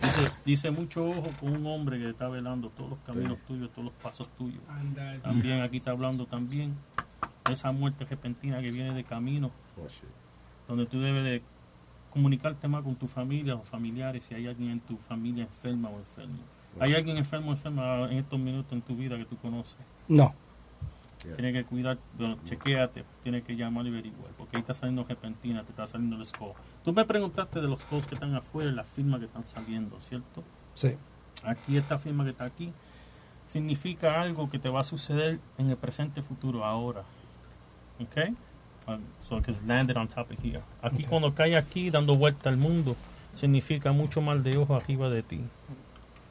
Dice, 0.00 0.30
dice 0.44 0.70
mucho 0.70 1.06
ojo 1.06 1.30
con 1.40 1.56
un 1.56 1.66
hombre 1.66 1.98
que 1.98 2.10
está 2.10 2.28
velando 2.28 2.70
todos 2.70 2.90
los 2.90 2.98
caminos 3.00 3.38
tuyos, 3.46 3.70
todos 3.70 3.86
los 3.86 3.94
pasos 3.94 4.28
tuyos. 4.38 4.62
Anda. 4.68 5.18
También 5.22 5.62
aquí 5.62 5.78
está 5.78 5.90
hablando 5.90 6.26
también 6.26 6.76
de 7.44 7.52
esa 7.52 7.72
muerte 7.72 8.04
repentina 8.04 8.60
que 8.60 8.70
viene 8.70 8.94
de 8.94 9.04
camino, 9.04 9.50
donde 10.68 10.86
tú 10.86 11.00
debes 11.00 11.24
de 11.24 11.42
comunicarte 12.10 12.68
más 12.68 12.84
con 12.84 12.94
tu 12.96 13.08
familia 13.08 13.56
o 13.56 13.62
familiares 13.62 14.24
si 14.24 14.34
hay 14.34 14.46
alguien 14.46 14.70
en 14.70 14.80
tu 14.80 14.96
familia 14.96 15.44
enferma 15.44 15.88
o 15.88 15.98
enfermo. 15.98 16.38
¿Hay 16.80 16.94
alguien 16.94 17.16
enfermo 17.16 17.50
o 17.50 17.54
enferma 17.54 18.08
en 18.10 18.18
estos 18.18 18.38
minutos 18.38 18.72
en 18.72 18.82
tu 18.82 18.94
vida 18.94 19.16
que 19.16 19.24
tú 19.24 19.36
conoces? 19.38 19.76
No. 20.06 20.34
Tienes 21.36 21.52
que 21.54 21.64
cuidar, 21.64 21.98
bueno, 22.16 22.38
chequéate, 22.44 23.04
tienes 23.22 23.44
que 23.44 23.56
llamar 23.56 23.86
y 23.86 23.88
averiguar, 23.88 24.30
porque 24.36 24.56
ahí 24.56 24.60
está 24.60 24.74
saliendo 24.74 25.04
repentina, 25.04 25.62
te 25.62 25.70
está 25.70 25.86
saliendo 25.86 26.16
el 26.16 26.26
score. 26.26 26.54
Tú 26.84 26.92
me 26.92 27.04
preguntaste 27.04 27.60
de 27.60 27.68
los 27.68 27.80
scores 27.80 28.06
que 28.06 28.14
están 28.14 28.34
afuera 28.34 28.70
las 28.70 28.86
firmas 28.86 29.20
que 29.20 29.26
están 29.26 29.44
saliendo, 29.44 30.00
¿cierto? 30.00 30.42
Sí. 30.74 30.96
Aquí 31.44 31.76
esta 31.76 31.98
firma 31.98 32.24
que 32.24 32.30
está 32.30 32.44
aquí 32.44 32.72
significa 33.46 34.20
algo 34.20 34.48
que 34.50 34.58
te 34.58 34.68
va 34.68 34.80
a 34.80 34.84
suceder 34.84 35.40
en 35.56 35.70
el 35.70 35.76
presente 35.76 36.22
futuro 36.22 36.64
ahora. 36.64 37.02
¿Ok? 38.00 38.34
Um, 38.86 39.00
so 39.20 39.42
que 39.42 39.50
es 39.50 39.62
landed 39.64 39.96
on 39.96 40.08
top 40.08 40.30
of 40.30 40.44
here. 40.44 40.62
Aquí 40.82 41.04
cuando 41.04 41.34
cae 41.34 41.56
aquí 41.56 41.90
dando 41.90 42.14
vuelta 42.14 42.48
al 42.48 42.56
mundo, 42.56 42.96
significa 43.34 43.92
mucho 43.92 44.20
mal 44.20 44.42
de 44.42 44.56
ojo 44.56 44.74
arriba 44.74 45.10
de 45.10 45.22
ti. 45.22 45.40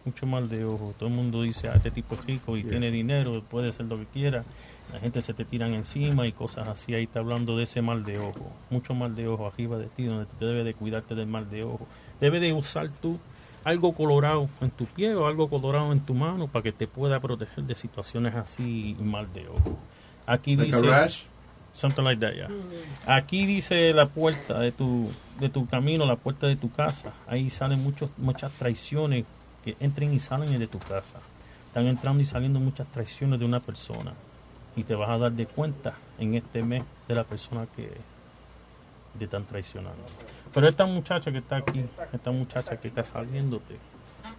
Mucho 0.07 0.25
mal 0.25 0.47
de 0.47 0.63
ojo. 0.63 0.93
Todo 0.97 1.09
el 1.09 1.15
mundo 1.15 1.41
dice, 1.41 1.67
ah, 1.67 1.73
este 1.75 1.91
tipo 1.91 2.15
es 2.15 2.25
rico 2.25 2.55
y 2.55 2.63
tiene 2.63 2.89
dinero, 2.91 3.43
puede 3.43 3.69
hacer 3.69 3.87
lo 3.87 3.97
que 3.97 4.05
quiera. 4.05 4.45
La 4.93 4.99
gente 5.01 5.21
se 5.21 5.33
te 5.33 5.43
tiran 5.43 5.73
encima 5.73 6.25
y 6.25 6.31
cosas 6.31 6.65
así. 6.69 6.93
Ahí 6.93 7.03
está 7.03 7.19
hablando 7.19 7.57
de 7.57 7.63
ese 7.63 7.81
mal 7.81 8.05
de 8.05 8.17
ojo. 8.17 8.49
Mucho 8.69 8.93
mal 8.93 9.17
de 9.17 9.27
ojo 9.27 9.45
arriba 9.45 9.77
de 9.77 9.87
ti, 9.87 10.05
donde 10.05 10.25
te 10.25 10.45
debes 10.45 10.63
de 10.63 10.73
cuidarte 10.75 11.13
del 11.13 11.27
mal 11.27 11.49
de 11.49 11.65
ojo. 11.65 11.85
Debes 12.21 12.39
de 12.39 12.53
usar 12.53 12.89
tú 13.01 13.19
algo 13.65 13.93
colorado 13.93 14.47
en 14.61 14.71
tu 14.71 14.85
pie 14.85 15.13
o 15.13 15.27
algo 15.27 15.49
colorado 15.49 15.91
en 15.91 15.99
tu 15.99 16.13
mano 16.13 16.47
para 16.47 16.63
que 16.63 16.71
te 16.71 16.87
pueda 16.87 17.19
proteger 17.19 17.65
de 17.65 17.75
situaciones 17.75 18.33
así 18.33 18.95
mal 19.01 19.27
de 19.33 19.49
ojo. 19.49 19.77
Aquí 20.25 20.55
Like 20.55 20.73
dice 20.73 20.87
rash? 20.87 21.23
something 21.73 22.03
like 22.03 22.21
that, 22.21 22.33
yeah. 22.33 22.47
Aquí 23.05 23.45
dice 23.45 23.91
la 23.91 24.07
puerta 24.07 24.59
de 24.59 24.71
tu 24.71 25.09
de 25.37 25.49
tu 25.49 25.67
camino, 25.67 26.05
la 26.05 26.15
puerta 26.15 26.47
de 26.47 26.55
tu 26.55 26.71
casa. 26.71 27.11
Ahí 27.27 27.49
salen 27.49 27.83
muchos 27.83 28.09
muchas 28.17 28.53
traiciones 28.53 29.25
que 29.67 29.75
entren 29.83 30.13
y 30.13 30.19
salen 30.19 30.57
de 30.57 30.67
tu 30.67 30.79
casa. 30.79 31.19
Están 31.67 31.87
entrando 31.87 32.23
y 32.23 32.25
saliendo 32.25 32.57
muchas 32.57 32.87
traiciones 32.87 33.37
de 33.37 33.45
una 33.45 33.59
persona 33.59 34.13
y 34.77 34.83
te 34.83 34.95
vas 34.95 35.09
a 35.09 35.17
dar 35.17 35.33
de 35.33 35.45
cuenta 35.45 35.95
en 36.17 36.35
este 36.35 36.63
mes 36.63 36.83
de 37.05 37.15
la 37.15 37.25
persona 37.25 37.67
que 37.75 37.91
te 39.19 39.25
están 39.25 39.43
traicionando. 39.43 40.03
Pero 40.53 40.69
esta 40.69 40.85
muchacha 40.85 41.33
que 41.33 41.39
está 41.39 41.57
aquí, 41.57 41.83
esta 42.13 42.31
muchacha 42.31 42.77
que 42.77 42.87
está 42.87 43.03
saliéndote, 43.03 43.75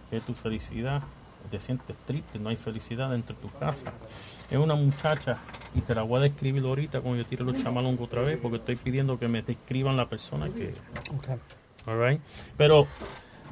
que 0.09 0.17
es 0.17 0.25
tu 0.25 0.33
felicidad, 0.33 1.03
te 1.51 1.59
sientes 1.59 1.95
triste, 2.07 2.39
no 2.39 2.49
hay 2.49 2.55
felicidad 2.55 3.11
dentro 3.11 3.35
de 3.35 3.41
tu 3.43 3.49
casa. 3.59 3.93
Es 4.49 4.57
una 4.57 4.73
muchacha, 4.73 5.37
y 5.75 5.81
te 5.81 5.93
la 5.93 6.01
voy 6.01 6.17
a 6.17 6.21
describir 6.21 6.63
ahorita 6.63 7.01
cuando 7.01 7.21
yo 7.21 7.27
tire 7.27 7.43
los 7.43 7.61
chamalongos 7.61 8.07
otra 8.07 8.21
vez, 8.21 8.39
porque 8.41 8.57
estoy 8.57 8.77
pidiendo 8.77 9.19
que 9.19 9.27
me 9.27 9.43
describan 9.43 9.95
la 9.95 10.09
persona 10.09 10.49
que... 10.49 10.73
All 11.85 11.99
right? 11.99 12.19
Pero, 12.57 12.87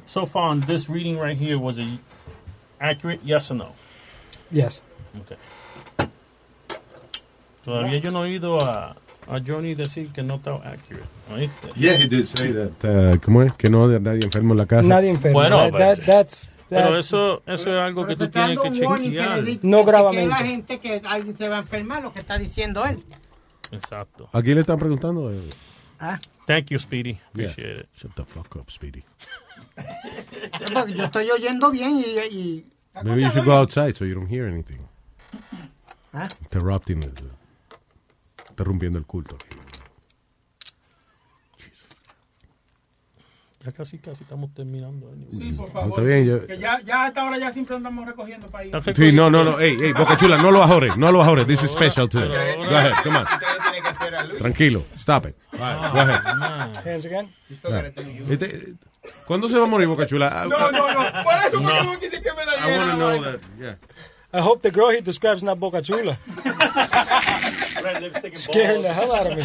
so 0.08 0.26
far 0.26 0.48
on 0.48 0.60
this 0.62 0.88
reading 0.88 1.16
right 1.18 1.36
here, 1.38 1.56
was 1.58 1.78
it 1.78 1.86
accurate, 2.80 3.20
yes 3.24 3.50
or 3.50 3.54
no? 3.58 3.72
Yes. 4.50 4.80
Okay. 5.20 5.36
Todavía 7.64 7.98
yo 8.00 8.10
no 8.10 8.24
he 8.24 8.30
oído 8.38 8.58
a, 8.62 8.96
a 9.28 9.40
Johnny 9.46 9.74
decir 9.74 10.10
que 10.12 10.22
no 10.22 10.36
está 10.36 10.54
accurate. 10.56 11.04
¿oíste? 11.30 11.68
Yeah, 11.76 11.92
he 11.96 12.08
did 12.08 12.24
say 12.24 12.52
that. 12.52 12.82
Uh, 12.84 13.18
¿Cómo 13.20 13.42
es? 13.42 13.52
Que 13.54 13.68
no 13.68 13.84
hay 13.88 14.00
nadie 14.00 14.24
enfermo 14.24 14.54
en 14.54 14.58
la 14.58 14.66
casa. 14.66 14.88
Nadie 14.88 15.10
enfermo. 15.10 15.38
Bueno, 15.40 15.58
That- 15.58 15.72
pero- 15.72 15.78
that- 15.78 16.06
that's- 16.06 16.50
pero 16.68 16.90
that- 16.92 16.98
eso, 16.98 17.42
eso 17.46 17.74
es 17.76 17.80
algo 17.82 18.06
que 18.06 18.16
tú 18.16 18.28
tienes 18.28 18.58
que 18.60 18.70
que 18.70 18.80
chequear. 18.80 19.44
di- 19.44 19.60
No 19.62 19.78
que 19.84 19.90
gravamente. 19.90 20.28
la 20.28 20.36
gente 20.36 20.78
que 20.80 21.02
alguien 21.04 21.36
se 21.36 21.48
va 21.48 21.56
a 21.56 21.60
enfermar, 21.60 22.02
lo 22.02 22.12
que 22.12 22.20
está 22.20 22.38
diciendo 22.38 22.84
él. 22.86 23.02
Exacto. 23.70 24.28
¿A 24.32 24.40
quién 24.42 24.54
le 24.54 24.60
están 24.62 24.78
preguntando? 24.78 25.30
Eh, 25.32 25.40
Ah. 26.00 26.18
Thank 26.46 26.66
you, 26.70 26.78
Speedy. 26.78 27.18
Yeah. 27.34 27.50
Appreciate 27.50 27.80
it. 27.80 27.88
Shut 27.94 28.14
the 28.14 28.24
fuck 28.24 28.54
up, 28.56 28.70
Speedy. 28.70 29.02
Yo 30.94 31.04
estoy 31.04 31.30
oyendo 31.30 31.70
bien 31.70 31.98
y... 31.98 32.04
y 32.34 32.66
Maybe 33.04 33.22
you 33.22 33.30
should 33.30 33.44
go 33.46 33.52
outside 33.58 33.94
so 33.94 34.04
you 34.04 34.14
don't 34.14 34.28
hear 34.30 34.46
anything. 34.48 34.78
¿Ah? 36.12 36.26
Interrupting 36.42 37.00
the, 37.00 37.10
interrumpiendo 38.50 38.98
el 38.98 39.04
culto. 39.06 39.36
Ya 43.64 43.72
casi, 43.72 43.98
casi 43.98 44.22
estamos 44.22 44.54
terminando. 44.54 45.12
Sí, 45.32 45.52
por 45.52 45.66
No, 45.68 45.72
favor. 45.72 45.88
está 45.90 46.02
bien, 46.02 46.24
yo- 46.26 46.46
Que 46.46 46.58
ya, 46.58 46.80
ya 46.80 47.04
a 47.04 47.08
esta 47.08 47.24
hora 47.24 47.38
ya 47.38 47.52
siempre 47.52 47.74
andamos 47.76 48.06
recogiendo 48.06 48.46
para 48.48 48.64
ir. 48.64 48.72
Sí, 48.96 49.12
no, 49.12 49.30
no, 49.30 49.42
no. 49.44 49.58
Ey, 49.60 49.76
ey, 49.80 49.92
Boca 49.92 50.16
Chula, 50.16 50.40
no 50.40 50.50
lo 50.52 50.62
ahores, 50.62 50.96
no 50.96 51.10
lo 51.10 51.22
ahores. 51.22 51.46
This 51.46 51.64
is 51.64 51.70
special 51.72 52.08
too. 52.08 52.20
Go 52.20 52.76
ahead, 52.76 52.92
come 53.02 53.16
on. 53.18 53.26
Tranquilo, 54.38 54.84
stop 54.96 55.26
it. 55.26 55.36
Go 55.52 55.58
ahead. 55.60 56.20
Hands 56.84 57.04
again. 57.04 57.34
Yeah. 57.68 57.92
Este, 58.28 58.74
¿Cuándo 59.26 59.48
se 59.48 59.56
va 59.58 59.64
a 59.64 59.68
morir 59.68 59.86
Boca 59.88 60.06
Chula? 60.06 60.46
No, 60.48 60.70
no, 60.70 60.92
no. 60.92 61.24
Por 61.24 61.34
eso 61.46 61.60
No. 61.60 61.72
que 61.74 61.84
no 61.84 61.98
quise 61.98 62.22
que 62.22 62.32
me 62.32 62.44
la 62.44 62.52
I 62.68 62.78
want 62.78 62.90
to 62.90 62.96
know 62.96 63.22
that. 63.22 63.40
Yeah. 63.58 63.76
I 64.32 64.40
hope 64.40 64.60
the 64.62 64.70
girl 64.70 64.90
he 64.90 65.00
describes 65.00 65.42
not 65.42 65.58
Boca 65.58 65.80
Chula. 65.82 66.16
Scaring 68.34 68.82
the 68.82 68.92
hell 68.92 69.12
out 69.12 69.26
of 69.30 69.36
me. 69.36 69.44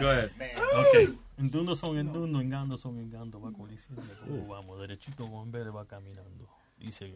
Go 0.00 0.10
ahead. 0.10 0.30
Ok. 0.78 1.14
Endundo 1.38 1.74
son 1.74 1.98
endundo, 1.98 2.40
engando 2.40 2.76
son 2.76 2.98
engando. 2.98 3.40
Va 3.40 3.52
con 3.52 3.68
licencia, 3.70 4.14
¿cómo 4.24 4.46
vamos? 4.48 4.80
Derechito 4.80 5.26
con 5.30 5.50
verde 5.52 5.70
va 5.70 5.84
caminando. 5.86 6.48
Dice, 6.78 7.14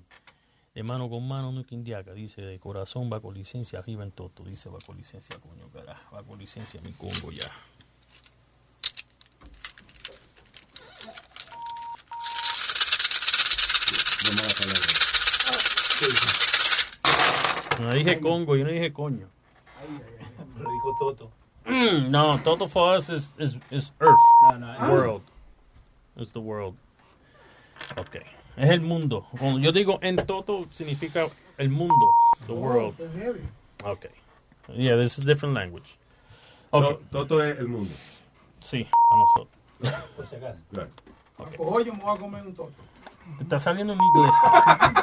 de 0.74 0.82
mano 0.82 1.08
con 1.10 1.26
mano 1.26 1.50
no 1.52 1.64
quindiaca. 1.64 2.12
Dice, 2.12 2.40
de 2.42 2.58
corazón 2.60 3.10
va 3.12 3.20
con 3.20 3.34
licencia, 3.34 3.78
arriba 3.80 4.04
en 4.04 4.12
toto. 4.12 4.44
Dice, 4.44 4.68
va 4.68 4.78
con 4.84 4.96
licencia, 4.96 5.36
coño, 5.40 5.68
carajo. 5.72 6.14
Va 6.16 6.22
con 6.22 6.38
licencia 6.38 6.80
mi 6.82 6.92
Congo 6.92 7.30
ya. 7.32 7.46
No 17.80 17.92
dije 17.92 18.20
Congo, 18.20 18.56
yo 18.56 18.64
no 18.64 18.70
dije 18.70 18.92
coño. 18.92 19.28
Lo 20.58 20.70
dijo 20.70 20.96
Toto. 20.98 21.30
Mm, 21.64 22.10
no, 22.10 22.38
Toto 22.42 22.68
for 22.68 22.96
us 22.96 23.08
is, 23.08 23.32
is, 23.38 23.56
is 23.70 23.90
Earth. 24.00 24.18
No, 24.50 24.58
no, 24.58 24.92
world. 24.92 25.22
It's 26.16 26.32
the 26.32 26.40
world. 26.40 26.76
Ok. 27.96 28.16
Es 28.56 28.70
el 28.70 28.80
mundo. 28.80 29.26
Cuando 29.38 29.58
yo 29.58 29.72
digo 29.72 29.98
en 30.02 30.16
Toto, 30.16 30.66
significa 30.70 31.28
el 31.58 31.70
mundo. 31.70 32.06
The 32.46 32.52
world. 32.52 32.94
Ok. 33.84 34.06
Yeah, 34.74 34.96
this 34.96 35.18
is 35.18 35.24
a 35.24 35.26
different 35.26 35.54
language. 35.54 35.98
So, 36.70 37.00
Toto 37.10 37.40
es 37.40 37.58
el 37.58 37.68
mundo. 37.68 37.90
Sí, 38.60 38.86
para 39.08 39.20
nosotros. 39.20 40.06
Por 40.16 40.26
si 40.26 40.36
acaso. 40.36 40.60
Right. 40.72 40.90
Oye, 41.58 41.90
me 41.90 41.98
voy 41.98 42.16
a 42.16 42.18
comer 42.18 42.46
un 42.46 42.54
toto. 42.54 42.72
Está 43.40 43.58
saliendo 43.58 43.92
en 43.92 43.98
mi 43.98 44.08
iglesia. 44.14 44.94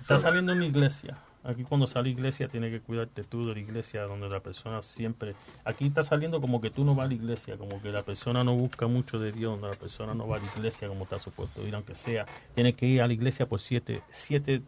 Está 0.00 0.18
saliendo 0.18 0.52
en 0.52 0.58
mi 0.58 0.66
iglesia. 0.66 1.18
Aquí 1.44 1.64
cuando 1.64 1.86
sale 1.86 2.10
iglesia 2.10 2.48
tiene 2.48 2.70
que 2.70 2.80
cuidarte 2.80 3.24
tú 3.24 3.46
de 3.46 3.54
la 3.54 3.60
iglesia 3.60 4.02
donde 4.02 4.28
la 4.28 4.40
persona 4.40 4.82
siempre... 4.82 5.34
Aquí 5.64 5.86
está 5.86 6.02
saliendo 6.02 6.40
como 6.40 6.60
que 6.60 6.70
tú 6.70 6.84
no 6.84 6.94
vas 6.94 7.06
a 7.06 7.08
la 7.08 7.14
iglesia, 7.14 7.56
como 7.56 7.80
que 7.80 7.90
la 7.90 8.02
persona 8.02 8.44
no 8.44 8.54
busca 8.54 8.86
mucho 8.86 9.18
de 9.18 9.32
Dios, 9.32 9.60
la 9.60 9.70
persona 9.70 10.14
no 10.14 10.28
va 10.28 10.36
a 10.36 10.40
la 10.40 10.46
iglesia 10.46 10.88
como 10.88 11.04
está 11.04 11.18
supuesto 11.18 11.66
ir, 11.66 11.74
aunque 11.74 11.94
sea. 11.94 12.26
Tiene 12.54 12.74
que 12.74 12.86
ir 12.86 13.00
a 13.00 13.06
la 13.06 13.12
iglesia 13.12 13.46
por 13.46 13.60
siete, 13.60 14.02
siete 14.10 14.62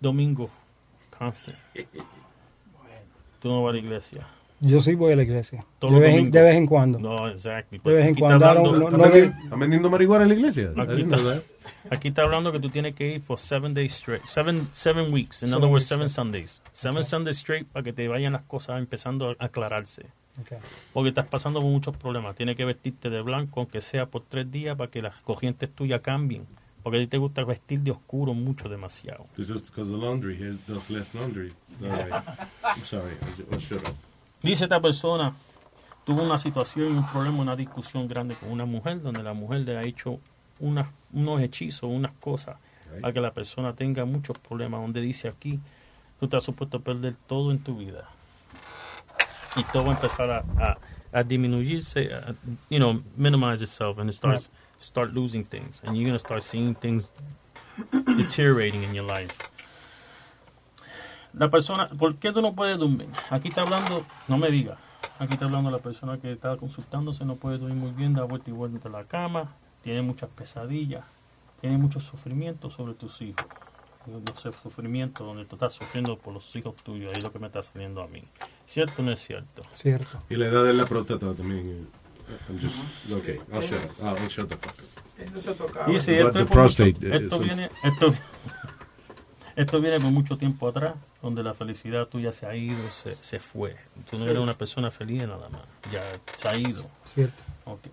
domingos 0.00 0.50
constant. 1.16 1.58
Tú 3.40 3.48
no 3.48 3.62
vas 3.62 3.70
a 3.70 3.72
la 3.74 3.78
iglesia. 3.78 4.26
Yo 4.60 4.80
sí 4.80 4.94
voy 4.94 5.12
a 5.12 5.16
la 5.16 5.22
iglesia. 5.22 5.66
De 5.80 5.98
vez, 6.00 6.14
en, 6.16 6.30
de 6.30 6.40
vez 6.42 6.56
en 6.56 6.66
cuando. 6.66 6.98
No, 6.98 7.28
exacto. 7.28 7.76
De 7.84 7.94
vez 7.94 8.06
en 8.06 8.14
cuando. 8.14 8.46
hablando- 8.46 8.72
no- 8.72 8.90
no 8.96 9.08
de- 9.08 9.24
¿Están 9.26 9.60
vendiendo 9.60 9.90
marihuana 9.90 10.22
en 10.24 10.28
la 10.30 10.34
iglesia? 10.34 10.70
Aquí 10.76 11.02
está, 11.02 11.42
aquí 11.90 12.08
está 12.08 12.22
hablando 12.22 12.52
que 12.52 12.58
tú 12.60 12.70
tienes 12.70 12.94
que 12.94 13.16
ir 13.16 13.20
for 13.20 13.38
seven 13.38 13.74
days 13.74 13.92
straight. 13.94 14.24
Seven, 14.24 14.66
seven 14.72 15.12
weeks. 15.12 15.42
In 15.42 15.48
Seven 15.50 15.54
other 15.64 15.70
words, 15.70 15.82
weeks 15.84 15.88
seven 15.88 16.08
Sundays. 16.08 16.62
Seven 16.72 17.04
Sundays 17.04 17.36
straight 17.36 17.66
para 17.66 17.82
que 17.82 17.92
te 17.92 18.08
vayan 18.08 18.32
las 18.32 18.42
cosas 18.44 18.78
empezando 18.78 19.30
a 19.30 19.36
aclararse. 19.44 20.06
Okay. 20.40 20.58
Porque 20.92 21.08
estás 21.10 21.26
pasando 21.26 21.60
por 21.60 21.70
muchos 21.70 21.96
problemas. 21.96 22.34
Tienes 22.36 22.56
que 22.56 22.64
vestirte 22.64 23.10
de 23.10 23.20
blanco, 23.22 23.60
aunque 23.60 23.80
sea 23.80 24.06
por 24.06 24.22
tres 24.22 24.50
días, 24.50 24.76
para 24.76 24.90
que 24.90 25.02
las 25.02 25.16
corrientes 25.22 25.70
tuyas 25.74 26.00
cambien. 26.00 26.46
Porque 26.82 26.98
a 26.98 27.00
ti 27.00 27.06
te 27.08 27.18
gusta 27.18 27.42
vestir 27.44 27.80
de 27.80 27.90
oscuro 27.90 28.32
mucho, 28.32 28.68
demasiado. 28.68 29.24
It's 29.36 29.48
just 29.50 29.66
because 29.68 29.90
the 29.90 29.96
laundry 29.98 30.36
here 30.36 30.56
does 30.68 30.88
less 30.88 31.12
laundry. 31.14 31.50
All 31.82 31.88
right. 31.90 32.12
I'm 32.64 32.84
sorry. 32.84 33.14
I 33.22 33.36
ju- 33.36 33.46
I 33.54 33.58
shut 33.58 33.86
up. 33.88 33.94
Dice 34.42 34.64
esta 34.64 34.80
persona, 34.80 35.34
tuvo 36.04 36.22
una 36.22 36.38
situación, 36.38 36.96
un 36.96 37.06
problema, 37.06 37.38
una 37.38 37.56
discusión 37.56 38.06
grande 38.06 38.34
con 38.34 38.50
una 38.50 38.64
mujer, 38.64 39.00
donde 39.02 39.22
la 39.22 39.32
mujer 39.32 39.60
le 39.60 39.76
ha 39.78 39.82
hecho 39.82 40.20
unas- 40.60 40.88
unos 41.12 41.40
hechizos, 41.40 41.90
unas 41.90 42.12
cosas, 42.20 42.56
para 43.00 43.12
que 43.12 43.20
la 43.20 43.32
persona 43.32 43.74
tenga 43.74 44.04
muchos 44.04 44.38
problemas, 44.38 44.80
donde 44.80 45.00
dice 45.00 45.28
aquí, 45.28 45.58
tú 46.20 46.26
estás 46.26 46.44
supuesto 46.44 46.76
a 46.78 46.80
perder 46.80 47.14
todo 47.26 47.50
en 47.50 47.58
tu 47.58 47.76
vida. 47.76 48.08
Y 49.56 49.64
todo 49.64 49.86
va 49.86 49.92
a 49.92 49.94
empezar 49.96 50.30
a, 50.30 50.44
a, 50.58 50.78
a 51.12 51.22
disminuirse, 51.22 52.12
a, 52.14 52.34
you 52.70 52.78
know, 52.78 53.02
minimize 53.16 53.62
itself, 53.62 53.98
and 53.98 54.10
it 54.10 54.14
starts, 54.14 54.50
start 54.80 55.12
losing 55.14 55.44
things. 55.44 55.82
And 55.84 55.96
you're 55.96 56.04
going 56.04 56.12
to 56.14 56.18
start 56.18 56.42
seeing 56.42 56.74
things 56.74 57.10
deteriorating 58.16 58.82
in 58.84 58.94
your 58.94 59.04
life. 59.06 59.32
La 61.36 61.50
persona, 61.50 61.88
¿por 61.88 62.16
qué 62.16 62.32
tú 62.32 62.40
no 62.40 62.54
puedes 62.54 62.78
dormir? 62.78 63.08
Aquí 63.30 63.48
está 63.48 63.62
hablando, 63.62 64.04
no 64.26 64.38
me 64.38 64.50
diga, 64.50 64.78
aquí 65.18 65.34
está 65.34 65.44
hablando 65.44 65.70
la 65.70 65.78
persona 65.78 66.18
que 66.18 66.32
está 66.32 66.56
consultándose, 66.56 67.24
no 67.26 67.36
puede 67.36 67.58
dormir 67.58 67.76
muy 67.76 67.90
bien, 67.90 68.14
da 68.14 68.24
vuelta 68.24 68.48
y 68.50 68.54
vuelta 68.54 68.88
en 68.88 68.92
la 68.92 69.04
cama, 69.04 69.52
tiene 69.82 70.00
muchas 70.02 70.30
pesadillas, 70.30 71.04
tiene 71.60 71.76
mucho 71.76 72.00
sufrimiento 72.00 72.70
sobre 72.70 72.94
tus 72.94 73.20
hijos. 73.20 73.44
No 74.06 74.20
sé, 74.38 74.50
sufrimiento 74.62 75.24
donde 75.24 75.44
tú 75.44 75.56
estás 75.56 75.74
sufriendo 75.74 76.16
por 76.16 76.32
los 76.32 76.54
hijos 76.56 76.76
tuyos, 76.76 77.08
ahí 77.12 77.18
es 77.18 77.24
lo 77.24 77.32
que 77.32 77.38
me 77.40 77.48
está 77.48 77.60
saliendo 77.62 78.02
a 78.02 78.06
mí. 78.06 78.22
¿Cierto 78.66 79.02
o 79.02 79.04
no 79.04 79.12
es 79.12 79.20
cierto? 79.20 79.62
Cierto. 79.74 80.22
Y 80.30 80.36
la 80.36 80.46
edad 80.46 80.64
de 80.64 80.72
la 80.74 80.86
próstata 80.86 81.34
también. 81.34 81.88
eh, 82.28 82.38
I'm 82.48 82.58
just, 82.60 82.82
okay, 83.12 83.40
I'll 83.52 83.60
shut 83.60 83.80
up. 83.84 84.18
I'll, 84.18 84.28
shut 84.28 84.48
the 84.48 84.56
fuck 84.56 84.74
up. 85.80 85.86
Dice, 85.88 86.22
But 86.22 86.36
esto, 86.36 86.46
prostate, 86.52 86.92
mucho- 86.94 87.06
eh, 87.08 87.16
esto 87.16 87.38
viene, 87.40 87.70
esto, 87.82 88.14
esto 89.56 89.80
viene 89.80 89.98
por 90.00 90.10
mucho 90.12 90.36
tiempo 90.38 90.68
atrás, 90.68 90.94
donde 91.26 91.42
la 91.42 91.54
felicidad 91.54 92.06
tuya 92.06 92.32
se 92.32 92.46
ha 92.46 92.54
ido, 92.56 92.78
se, 93.02 93.16
se 93.20 93.38
fue. 93.40 93.76
Tú 94.10 94.16
no 94.16 94.24
Sí. 94.24 94.30
eres 94.30 94.38
una 94.42 94.54
persona 94.54 94.90
feliz 94.90 95.22
nada 95.22 95.48
más, 95.50 95.62
ya 95.92 96.02
se 96.36 96.48
ha 96.48 96.56
ido. 96.56 96.86
Cierto. 97.14 97.42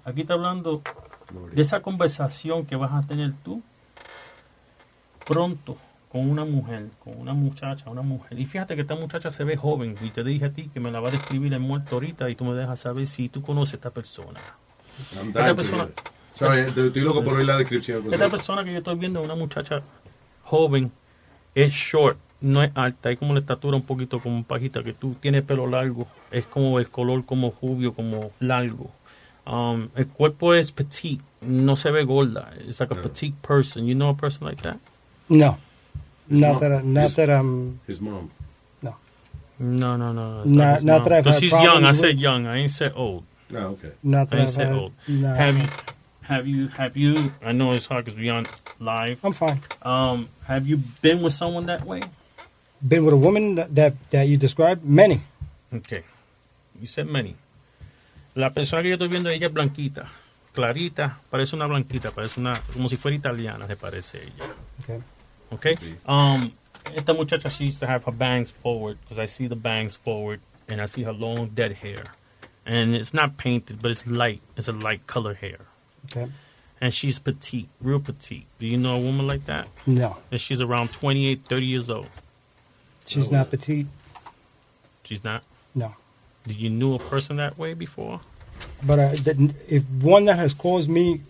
Aquí 0.06 0.22
está 0.22 0.34
hablando 0.34 0.82
de 1.52 1.62
esa 1.62 1.82
conversación 1.82 2.66
que 2.66 2.76
vas 2.76 2.92
a 2.94 3.06
tener 3.08 3.34
tú 3.44 3.62
pronto 5.26 5.78
con 6.12 6.30
una 6.30 6.46
mujer, 6.46 6.88
con 7.04 7.20
una 7.20 7.34
muchacha, 7.34 7.90
una 7.90 8.04
mujer. 8.04 8.40
Y 8.40 8.46
fíjate 8.46 8.76
que 8.76 8.82
esta 8.82 8.96
muchacha 8.96 9.32
se 9.32 9.44
ve 9.44 9.58
joven 9.58 9.98
y 10.02 10.10
te 10.12 10.24
dije 10.24 10.46
a 10.46 10.50
ti 10.52 10.70
que 10.72 10.80
me 10.80 10.92
la 10.92 11.00
va 11.00 11.10
a 11.10 11.12
describir 11.12 11.54
en 11.54 11.62
muerto 11.62 11.96
ahorita 11.96 12.30
y 12.30 12.36
tú 12.36 12.46
me 12.46 12.54
dejas 12.54 12.80
saber 12.82 13.08
si 13.08 13.30
tú 13.30 13.42
conoces 13.42 13.74
a 13.74 13.78
esta 13.78 13.90
persona. 13.90 14.40
I'm 15.16 15.30
Esta 15.30 15.56
persona, 15.56 15.84
it. 15.86 16.00
Sorry, 16.36 16.62
estoy 16.62 16.88
estoy 16.88 17.02
loco 17.02 17.24
por 17.24 17.34
oír 17.34 17.46
la 17.48 17.58
descripción. 17.58 18.14
esta 18.14 18.30
persona 18.30 18.64
que 18.64 18.72
yo 18.74 18.78
estoy 18.78 18.96
viendo 18.96 19.20
es 19.22 19.26
una 19.26 19.36
muchacha 19.36 19.82
joven, 20.44 20.92
es 21.56 21.72
short, 21.74 22.18
no 22.44 22.62
es 22.62 22.72
alta, 22.76 23.10
es 23.10 23.18
como 23.18 23.34
la 23.34 23.40
estatura 23.40 23.76
un 23.76 23.82
poquito 23.84 24.20
como 24.20 24.44
pajita 24.44 24.84
que 24.84 24.94
tú, 24.94 25.16
tiene 25.20 25.42
pelo 25.42 25.66
largo, 25.66 26.08
es 26.32 26.46
como 26.46 26.78
el 26.78 26.88
color 26.90 27.26
como 27.26 27.54
rubio, 27.62 27.94
como 27.96 28.32
largo. 28.40 28.92
Um, 29.46 29.90
el 29.96 30.08
cuerpo 30.08 30.54
es 30.54 30.72
petite, 30.72 31.22
no 31.42 31.76
se 31.76 31.90
ve 31.92 32.04
gorda. 32.06 32.54
It's 32.68 32.80
like 32.80 32.94
a 32.94 33.02
petite 33.02 33.36
person. 33.42 33.86
You 33.88 33.96
know 33.96 34.10
a 34.10 34.16
person 34.16 34.46
like 34.48 34.62
that? 34.62 34.78
No. 35.28 35.58
His 36.30 36.40
Not 36.40 36.52
mom- 36.54 36.60
that, 36.62 36.72
I, 36.72 36.82
not 36.86 37.04
his- 37.04 37.16
that 37.16 37.30
I'm. 37.30 37.80
His 37.88 38.00
mom. 38.00 38.30
No. 38.82 38.96
No, 39.60 39.98
no, 39.98 40.14
no. 40.14 40.44
it's 40.44 40.52
Not- 40.52 40.84
not 40.84 41.04
that 41.04 41.12
I've 41.14 41.24
'Cause 41.26 41.34
had 41.36 41.42
she's 41.42 41.52
young. 41.52 41.84
I 41.84 41.92
said 41.92 42.18
young. 42.20 42.48
I 42.48 42.58
ain't 42.60 42.72
said 42.72 42.94
old. 42.96 43.24
No, 43.50 43.68
okay. 43.72 43.92
Not 44.04 44.30
that 44.30 44.38
I 44.38 44.40
ain't 44.40 44.50
I've 44.50 44.54
said 44.56 44.68
had- 44.68 44.76
old. 44.78 44.92
no. 45.10 45.34
Have 45.34 45.58
you, 45.58 45.68
have 46.22 46.48
you, 46.48 46.68
have 46.70 46.98
you? 46.98 47.32
I 47.46 47.52
know 47.52 47.74
it's 47.74 47.86
hard 47.88 48.06
because 48.06 48.18
we're 48.20 48.34
on 48.34 48.48
live. 48.80 49.20
I'm 49.26 49.34
fine. 49.34 49.60
Um, 49.82 50.30
have 50.48 50.66
you 50.66 50.78
been 51.02 51.22
with 51.22 51.34
someone 51.34 51.66
that 51.66 51.86
way? 51.86 52.02
Been 52.86 53.06
with 53.06 53.14
a 53.14 53.18
woman 53.18 53.56
that, 53.56 53.96
that, 54.12 54.28
you 54.28 54.38
described? 54.38 54.84
Many. 54.84 55.22
Okay. 55.74 56.04
You 56.80 56.88
said 56.88 57.08
many. 57.08 57.36
La 58.36 58.50
persona 58.50 58.82
que 58.82 58.90
yo 58.90 58.96
estoy 58.96 59.08
viendo, 59.08 59.30
ella 59.30 59.48
es 59.48 59.54
blanquita, 59.54 60.10
clarita, 60.54 61.20
parece 61.30 61.56
una 61.56 61.68
blanquita, 61.68 62.12
parece 62.12 62.40
una, 62.40 62.60
como 62.74 62.90
si 62.90 62.98
fuera 62.98 63.16
italiana, 63.16 63.68
se 63.68 63.76
parece 63.76 64.24
ella. 64.24 64.46
Okay. 64.84 65.02
Okay. 65.52 65.96
Um, 66.06 66.52
esta 66.96 67.14
muchacha, 67.14 67.50
she 67.50 67.66
used 67.66 67.80
to 67.80 67.88
have 67.88 68.04
her 68.06 68.12
bangs 68.12 68.50
forward 68.50 68.98
because 69.02 69.20
I 69.20 69.28
see 69.28 69.48
the 69.48 69.56
bangs 69.56 69.96
forward 69.96 70.42
and 70.68 70.82
I 70.82 70.88
see 70.88 71.04
her 71.04 71.14
long 71.14 71.50
dead 71.54 71.74
hair. 71.74 72.04
And 72.66 72.96
it's 72.96 73.14
not 73.14 73.38
painted, 73.38 73.82
but 73.82 73.92
it's 73.92 74.08
light. 74.08 74.42
It's 74.58 74.68
a 74.68 74.72
light 74.72 75.06
color 75.06 75.34
hair. 75.36 75.60
Okay. 76.06 76.30
And 76.82 76.94
she's 76.94 77.20
petite, 77.20 77.70
real 77.82 78.00
petite. 78.00 78.46
Do 78.60 78.66
you 78.66 78.78
know 78.78 78.96
a 78.96 79.00
woman 79.00 79.28
like 79.28 79.46
that? 79.46 79.68
No. 79.86 80.18
And 80.32 80.40
she's 80.40 80.60
around 80.60 80.92
28, 80.92 81.46
30 81.46 81.66
years 81.66 81.90
old. 81.90 82.08
She's 83.14 83.32
not 83.32 83.50
petite. 83.52 83.88
She's 85.04 85.24
not? 85.24 85.44
No. 85.76 85.96
Did 86.48 86.58
you 86.60 86.70
knew 86.70 86.96
a 86.96 87.00
person 87.00 87.38
that 87.38 87.58
way 87.58 87.74
before? 87.74 88.22
But 88.86 89.00
uh, 89.00 89.10
the, 89.12 89.54
if 89.68 89.84
one 90.02 90.26
that 90.26 90.38
has 90.38 90.54
caused 90.54 90.90
me 90.90 91.22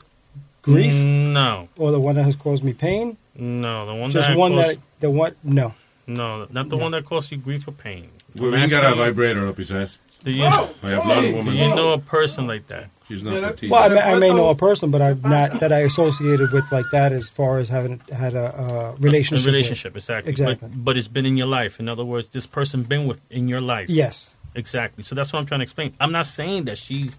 grief 0.61 0.93
No. 0.93 1.69
or 1.77 1.91
the 1.91 1.99
one 1.99 2.15
that 2.15 2.23
has 2.23 2.35
caused 2.35 2.63
me 2.63 2.73
pain, 2.73 3.17
No, 3.35 3.85
the 3.85 3.93
one 3.95 4.11
just 4.11 4.27
that 4.27 4.37
one 4.37 4.53
caused, 4.53 4.69
that 4.69 4.79
the 4.99 5.09
one 5.09 5.35
no. 5.43 5.73
No, 6.05 6.47
not 6.51 6.69
the 6.69 6.77
one 6.77 6.91
that 6.91 7.05
caused 7.05 7.31
you 7.31 7.37
grief 7.37 7.67
or 7.67 7.71
pain. 7.71 8.09
Well, 8.35 8.53
I'm 8.53 8.63
we 8.63 8.67
got 8.69 8.91
a 8.91 8.95
vibrator 8.95 9.47
up 9.47 9.57
his 9.57 9.71
ass. 9.71 9.99
Do 10.23 10.31
you, 10.31 10.49
By 10.81 10.91
a 10.91 11.01
blonde 11.03 11.45
do 11.45 11.51
you 11.51 11.75
know 11.75 11.93
a 11.93 11.97
person 11.97 12.47
like 12.47 12.67
that? 12.67 12.89
She's 13.07 13.23
not 13.23 13.55
petite. 13.55 13.69
Well, 13.69 13.83
I 13.83 13.87
may, 13.89 14.01
I 14.01 14.19
may 14.19 14.29
know 14.29 14.49
a 14.49 14.55
person, 14.55 14.89
but 14.91 15.01
I'm 15.01 15.21
not 15.21 15.59
that 15.59 15.71
I 15.71 15.79
associated 15.79 16.51
with 16.51 16.71
like 16.71 16.85
that 16.91 17.11
as 17.11 17.27
far 17.27 17.59
as 17.59 17.67
having 17.69 17.99
had 18.11 18.33
a, 18.33 18.45
uh 18.45 18.95
relationship. 18.99 19.31
A 19.31 19.35
with. 19.39 19.45
relationship, 19.47 19.95
exactly. 19.95 20.31
Exactly. 20.31 20.69
But, 20.69 20.83
but 20.85 20.97
it's 20.97 21.09
been 21.09 21.25
in 21.25 21.35
your 21.35 21.47
life. 21.47 21.79
In 21.79 21.89
other 21.89 22.05
words, 22.05 22.29
this 22.29 22.45
person 22.45 22.83
been 22.83 23.07
with 23.07 23.21
in 23.29 23.47
your 23.47 23.61
life. 23.61 23.89
Yes. 23.89 24.29
Exactly. 24.55 25.03
So 25.03 25.15
that's 25.15 25.33
what 25.33 25.39
I'm 25.39 25.45
trying 25.45 25.59
to 25.59 25.63
explain. 25.63 25.93
I'm 25.99 26.11
not 26.11 26.27
saying 26.27 26.65
that 26.65 26.77
she's 26.77 27.17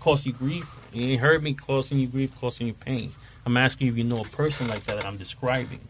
caused 0.00 0.24
you 0.24 0.32
grief. 0.32 0.66
You 0.92 1.08
ain't 1.08 1.20
heard 1.20 1.42
me 1.42 1.52
causing 1.52 1.98
you 1.98 2.06
grief, 2.06 2.32
causing 2.40 2.68
you 2.68 2.74
pain. 2.74 3.12
I'm 3.44 3.56
asking 3.56 3.88
you 3.88 3.92
if 3.92 3.98
you 3.98 4.04
know 4.04 4.20
a 4.20 4.24
person 4.24 4.68
like 4.68 4.84
that 4.84 4.96
that 4.96 5.04
I'm 5.04 5.16
describing. 5.16 5.80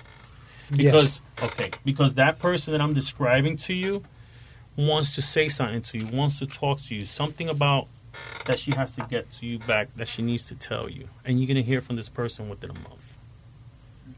Because 0.75 1.20
okay, 1.42 1.70
because 1.84 2.15
that 2.15 2.39
person 2.41 2.73
that 2.73 2.81
I'm 2.81 2.94
describing 2.94 3.57
to 3.58 3.75
you 3.75 4.02
wants 4.76 5.15
to 5.15 5.23
say 5.23 5.49
something 5.49 5.83
to 5.83 5.99
you, 5.99 6.07
wants 6.08 6.41
to 6.41 6.47
talk 6.47 6.81
to 6.83 6.94
you, 6.94 7.05
something 7.05 7.49
about 7.49 7.86
that 8.47 8.59
she 8.59 8.73
has 8.73 8.95
to 8.97 9.03
get 9.09 9.31
to 9.41 9.47
you 9.47 9.59
back, 9.59 9.89
that 9.97 10.09
she 10.09 10.23
needs 10.23 10.47
to 10.49 10.55
tell 10.55 10.89
you, 10.89 11.09
and 11.25 11.39
you're 11.41 11.49
gonna 11.49 11.62
hear 11.62 11.81
from 11.81 11.97
this 11.97 12.09
person 12.09 12.49
within 12.49 12.70
a 12.70 12.75
month. 12.75 13.03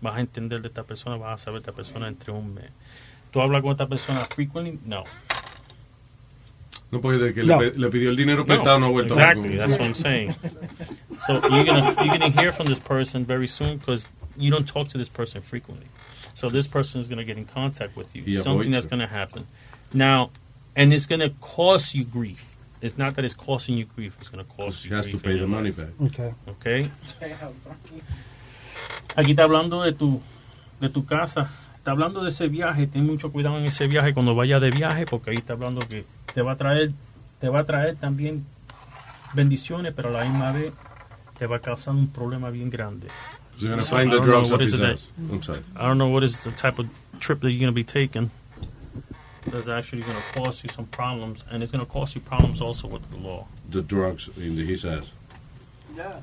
Vas 0.03 0.17
a 0.17 0.21
entender 0.21 0.61
de 0.61 0.69
esta 0.69 0.83
persona, 0.85 1.17
vas 1.17 1.41
a 1.43 1.45
saber 1.47 1.61
de 1.63 1.71
esta 1.71 1.73
persona 1.73 2.07
entre 2.09 2.33
un 2.33 2.55
mes. 2.55 2.71
¿Tú 3.33 3.41
hablas 3.41 3.63
con 3.63 3.73
esta 3.73 3.87
persona 3.87 4.25
frequently? 4.27 4.79
No. 4.87 5.05
No, 6.91 7.01
porque 7.01 7.19
de 7.19 7.35
que 7.35 7.43
No. 7.43 7.61
le, 7.61 7.71
pe- 7.71 7.79
le 7.79 7.91
pidió 7.91 8.09
el 8.11 8.17
dinero 8.17 8.47
prestado 8.47 8.79
no 8.81 8.87
ha 8.87 8.91
vuelto 8.91 9.13
exactly, 9.15 9.57
loco. 9.57 9.59
that's 9.59 9.73
what 9.79 9.87
I'm 9.87 9.95
saying. 9.95 10.35
So 11.27 11.35
you're 11.51 11.65
gonna 11.65 11.95
you're 12.03 12.19
gonna 12.19 12.31
hear 12.31 12.51
from 12.53 12.67
this 12.67 12.79
person 12.81 13.27
very 13.27 13.47
soon 13.47 13.77
because 13.77 14.09
you 14.39 14.51
don't 14.51 14.67
talk 14.67 14.89
to 14.89 14.99
this 14.99 15.09
person 15.11 15.43
frequently. 15.43 15.87
So 16.35 16.49
this 16.49 16.67
person 16.67 17.01
is 17.03 17.09
gonna 17.11 17.25
get 17.25 17.37
in 17.37 17.45
contact 17.45 17.95
with 17.97 18.15
you. 18.17 18.23
Y 18.27 18.41
Something 18.41 18.71
that's 18.71 18.87
gonna 18.87 19.07
happen. 19.07 19.47
Now, 19.93 20.31
and 20.77 20.95
it's 20.95 21.07
gonna 21.07 21.31
cause 21.43 21.95
you 21.95 22.05
grief. 22.05 22.48
It's 22.81 22.97
not 22.97 23.15
that 23.17 23.25
it's 23.25 23.35
causing 23.35 23.77
you 23.77 23.87
grief. 23.87 24.17
It's 24.21 24.31
gonna 24.31 24.45
cause 24.45 24.77
She 24.83 24.89
you 24.91 24.97
has 24.97 25.07
to 25.07 25.13
grief 25.19 25.23
pay 25.25 25.39
the 25.39 25.47
money 25.47 25.71
life. 25.71 25.77
back. 25.99 26.01
Okay. 26.01 26.35
Okay. 26.49 26.91
Aquí 29.17 29.31
está 29.33 29.45
hablando 29.45 29.83
de 29.83 29.93
tu, 29.93 30.21
de 30.81 30.89
tu 30.89 31.05
casa. 31.05 31.51
Está 31.77 31.91
hablando 31.93 32.23
de 32.23 32.29
ese 32.29 32.49
viaje. 32.49 32.87
Ten 32.87 33.05
mucho 33.07 33.33
cuidado 33.33 33.59
en 33.59 33.65
ese 33.67 33.87
viaje 33.89 34.15
cuando 34.15 34.35
vaya 34.35 34.61
de 34.61 34.71
viaje, 34.71 35.07
porque 35.07 35.31
ahí 35.31 35.37
está 35.39 35.55
hablando 35.55 35.81
que 35.89 36.05
te 36.33 36.43
va 36.43 36.53
a 36.53 36.57
traer, 36.57 36.93
te 37.41 37.49
va 37.49 37.61
a 37.61 37.65
traer 37.65 37.97
también 37.97 38.45
bendiciones, 39.35 39.93
pero 39.95 40.09
a 40.11 40.13
la 40.13 40.25
misma 40.25 40.53
vez 40.53 40.73
te 41.39 41.47
va 41.47 41.57
a 41.57 41.61
causar 41.61 41.95
un 41.95 42.09
problema 42.09 42.51
bien 42.51 42.71
grande. 42.71 43.09
You're 43.59 43.71
gonna 43.71 43.83
So, 43.83 43.97
find 43.97 44.09
I 44.09 44.11
the 44.11 44.17
don't 44.19 44.27
know 44.27 44.33
drugs 44.33 44.51
what 44.53 44.61
up 44.61 44.67
his 44.67 44.81
ass. 44.81 45.11
I'm 45.19 45.43
sorry. 45.43 45.63
I 45.77 45.83
don't 45.89 45.99
know 45.99 46.09
what 46.13 46.23
is 46.23 46.39
the 46.41 46.53
type 46.53 46.79
of 46.79 46.87
trip 47.19 47.41
that 47.41 47.51
you're 47.51 47.59
going 47.59 47.73
to 47.73 47.73
be 47.75 47.83
taking. 47.83 48.31
That's 49.51 49.69
actually 49.69 50.03
going 50.03 50.17
to 50.17 50.39
cause 50.39 50.63
you 50.63 50.69
some 50.69 50.87
problems, 50.87 51.45
and 51.51 51.63
it's 51.63 51.73
going 51.73 51.85
to 51.85 51.91
cause 51.91 52.15
you 52.15 52.21
problems 52.21 52.61
also 52.61 52.89
with 52.89 53.09
the 53.11 53.17
law. 53.17 53.47
The 53.71 53.83
drugs 53.83 54.29
in 54.37 54.57
the, 54.57 54.65
his 54.65 54.85
ass. 54.85 55.13
Yeah. 55.97 56.21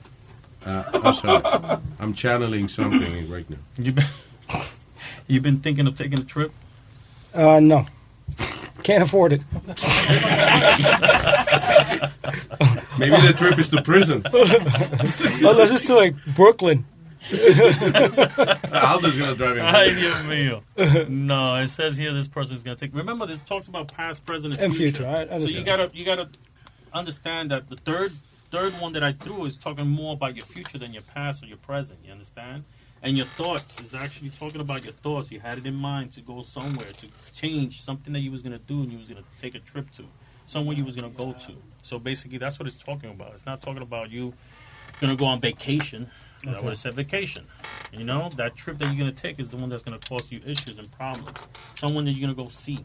Uh, 0.66 0.84
I'm 0.94 1.14
sorry. 1.14 1.80
I'm 2.00 2.14
channeling 2.14 2.68
something 2.68 3.30
right 3.30 3.50
now. 3.50 3.58
You've 3.78 3.96
been, 3.96 4.06
you've 5.28 5.44
been 5.44 5.60
thinking 5.60 5.88
of 5.88 5.96
taking 5.96 6.20
a 6.20 6.24
trip? 6.24 6.52
Uh, 7.34 7.60
no. 7.60 7.86
Can't 8.84 9.04
afford 9.04 9.34
it. 9.34 9.42
Maybe 13.00 13.16
the 13.18 13.34
trip 13.36 13.58
is 13.60 13.70
to 13.70 13.82
prison. 13.82 14.24
Unless 15.46 15.72
it's 15.72 15.88
to 15.88 15.96
like 15.96 16.16
Brooklyn. 16.36 16.86
Aldo's 18.72 19.18
gonna 19.18 19.36
drive 19.36 19.58
him. 19.58 19.66
Ay, 19.66 19.94
Dios 19.96 20.16
mío. 20.26 21.10
No, 21.10 21.56
it 21.56 21.68
says 21.68 21.98
here 21.98 22.14
this 22.14 22.28
person 22.28 22.56
is 22.56 22.64
going 22.64 22.78
to 22.78 22.86
take. 22.86 22.96
Remember, 22.96 23.26
this 23.26 23.42
talks 23.42 23.68
about 23.68 23.92
past, 23.92 24.26
present, 24.26 24.56
and 24.56 24.66
And 24.66 24.76
future, 24.76 25.08
I 25.08 25.40
so 25.40 25.48
you 25.48 25.64
gotta 25.64 25.90
you 25.94 26.06
gotta 26.06 26.30
understand 26.94 27.52
that 27.52 27.70
the 27.70 27.78
third 27.78 28.12
third 28.52 28.74
one 28.80 28.94
that 28.94 29.04
I 29.04 29.14
threw 29.14 29.46
is 29.46 29.58
talking 29.58 29.88
more 29.88 30.14
about 30.14 30.36
your 30.36 30.46
future 30.46 30.78
than 30.78 30.94
your 30.94 31.02
past 31.02 31.44
or 31.44 31.48
your 31.48 31.58
present. 31.58 32.00
You 32.06 32.12
understand? 32.12 32.64
And 33.02 33.18
your 33.18 33.26
thoughts 33.26 33.80
is 33.82 33.94
actually 33.94 34.30
talking 34.30 34.62
about 34.62 34.84
your 34.84 34.94
thoughts. 34.94 35.32
You 35.32 35.40
had 35.40 35.58
it 35.58 35.66
in 35.66 35.76
mind 35.76 36.14
to 36.14 36.22
go 36.22 36.42
somewhere 36.42 36.88
to 36.88 37.08
change 37.34 37.82
something 37.82 38.14
that 38.14 38.22
you 38.22 38.32
was 38.32 38.42
going 38.42 38.54
to 38.54 38.66
do 38.66 38.82
and 38.82 38.92
you 38.92 38.98
was 38.98 39.10
going 39.10 39.22
to 39.22 39.42
take 39.42 39.56
a 39.56 39.60
trip 39.60 39.92
to 39.92 40.06
somewhere 40.46 40.76
you 40.76 40.86
was 40.86 40.96
going 40.96 41.12
to 41.12 41.18
go 41.18 41.34
to. 41.34 41.54
So 41.84 42.00
basically, 42.00 42.38
that's 42.38 42.58
what 42.60 42.68
it's 42.68 42.78
talking 42.78 43.12
about. 43.12 43.34
It's 43.34 43.46
not 43.46 43.62
talking 43.62 43.82
about 43.82 44.10
you 44.10 44.34
going 45.02 45.12
to 45.12 45.18
go 45.18 45.26
on 45.26 45.40
vacation. 45.42 46.10
That's 46.44 46.58
Okay. 46.58 46.64
what 46.66 46.74
it 46.74 46.78
said, 46.78 46.94
vacation. 46.94 47.46
You 47.92 48.04
know, 48.04 48.30
that 48.38 48.56
trip 48.56 48.78
that 48.80 48.86
you're 48.88 48.98
going 48.98 49.14
to 49.14 49.22
take 49.22 49.40
is 49.40 49.50
the 49.50 49.58
one 49.58 49.70
that's 49.70 49.84
going 49.84 49.98
to 50.00 50.10
cause 50.10 50.32
you 50.32 50.42
issues 50.46 50.78
and 50.78 50.92
problems. 50.92 51.30
Someone 51.76 52.06
that 52.06 52.12
you're 52.12 52.28
going 52.28 52.36
to 52.36 52.44
go 52.44 52.50
see. 52.50 52.84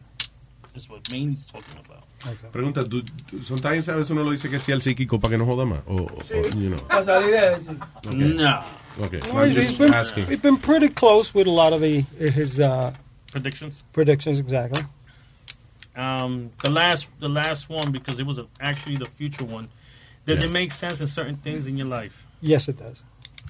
Is 0.72 0.88
what 0.88 1.10
mainly 1.10 1.32
is 1.34 1.46
talking 1.46 1.74
about. 1.84 2.04
Pregunta, 2.52 2.84
¿tú, 2.84 3.02
tú- 3.28 3.42
sometimes 3.42 3.88
a 3.88 3.96
veces 3.96 4.12
uno 4.12 4.22
lo 4.22 4.30
dice 4.30 4.48
que 4.48 4.60
sea 4.60 4.76
el 4.76 4.80
psíquico 4.80 5.20
para 5.20 5.32
que 5.32 5.38
no 5.38 5.44
joda 5.44 5.64
más? 5.66 5.80
O, 5.88 6.06
o, 6.06 6.58
you 6.60 6.70
know. 6.70 6.78
Para 6.86 7.04
salir 7.04 7.32
de. 7.32 8.08
Okay. 8.08 8.16
No. 8.34 8.64
Okay, 9.00 9.18
No, 9.32 9.40
I'm 9.40 9.46
he's- 9.50 9.56
he's 9.56 9.66
just 9.66 9.78
been, 9.80 9.92
asking. 9.94 10.26
We've 10.28 10.40
been 10.40 10.56
pretty 10.58 10.88
close 10.90 11.34
with 11.34 11.48
a 11.48 11.50
lot 11.50 11.72
of 11.72 11.80
the 11.80 12.02
his 12.20 12.60
uh, 12.60 12.92
Predictions? 13.32 13.82
predictions, 13.92 14.38
exactly. 14.38 14.84
Um, 15.96 16.50
the 16.62 16.70
last, 16.70 17.08
the 17.18 17.28
last 17.28 17.68
one 17.68 17.90
because 17.90 18.20
it 18.20 18.26
was 18.26 18.38
a, 18.38 18.46
actually 18.60 18.96
the 18.96 19.06
future 19.06 19.44
one. 19.44 19.68
Does 20.24 20.38
Yeah. 20.38 20.46
it 20.50 20.52
make 20.52 20.70
sense 20.70 21.00
in 21.00 21.08
certain 21.08 21.34
things 21.36 21.66
in 21.66 21.76
your 21.76 21.88
life? 21.88 22.26
Yes, 22.40 22.68
it 22.68 22.78
does. 22.78 22.98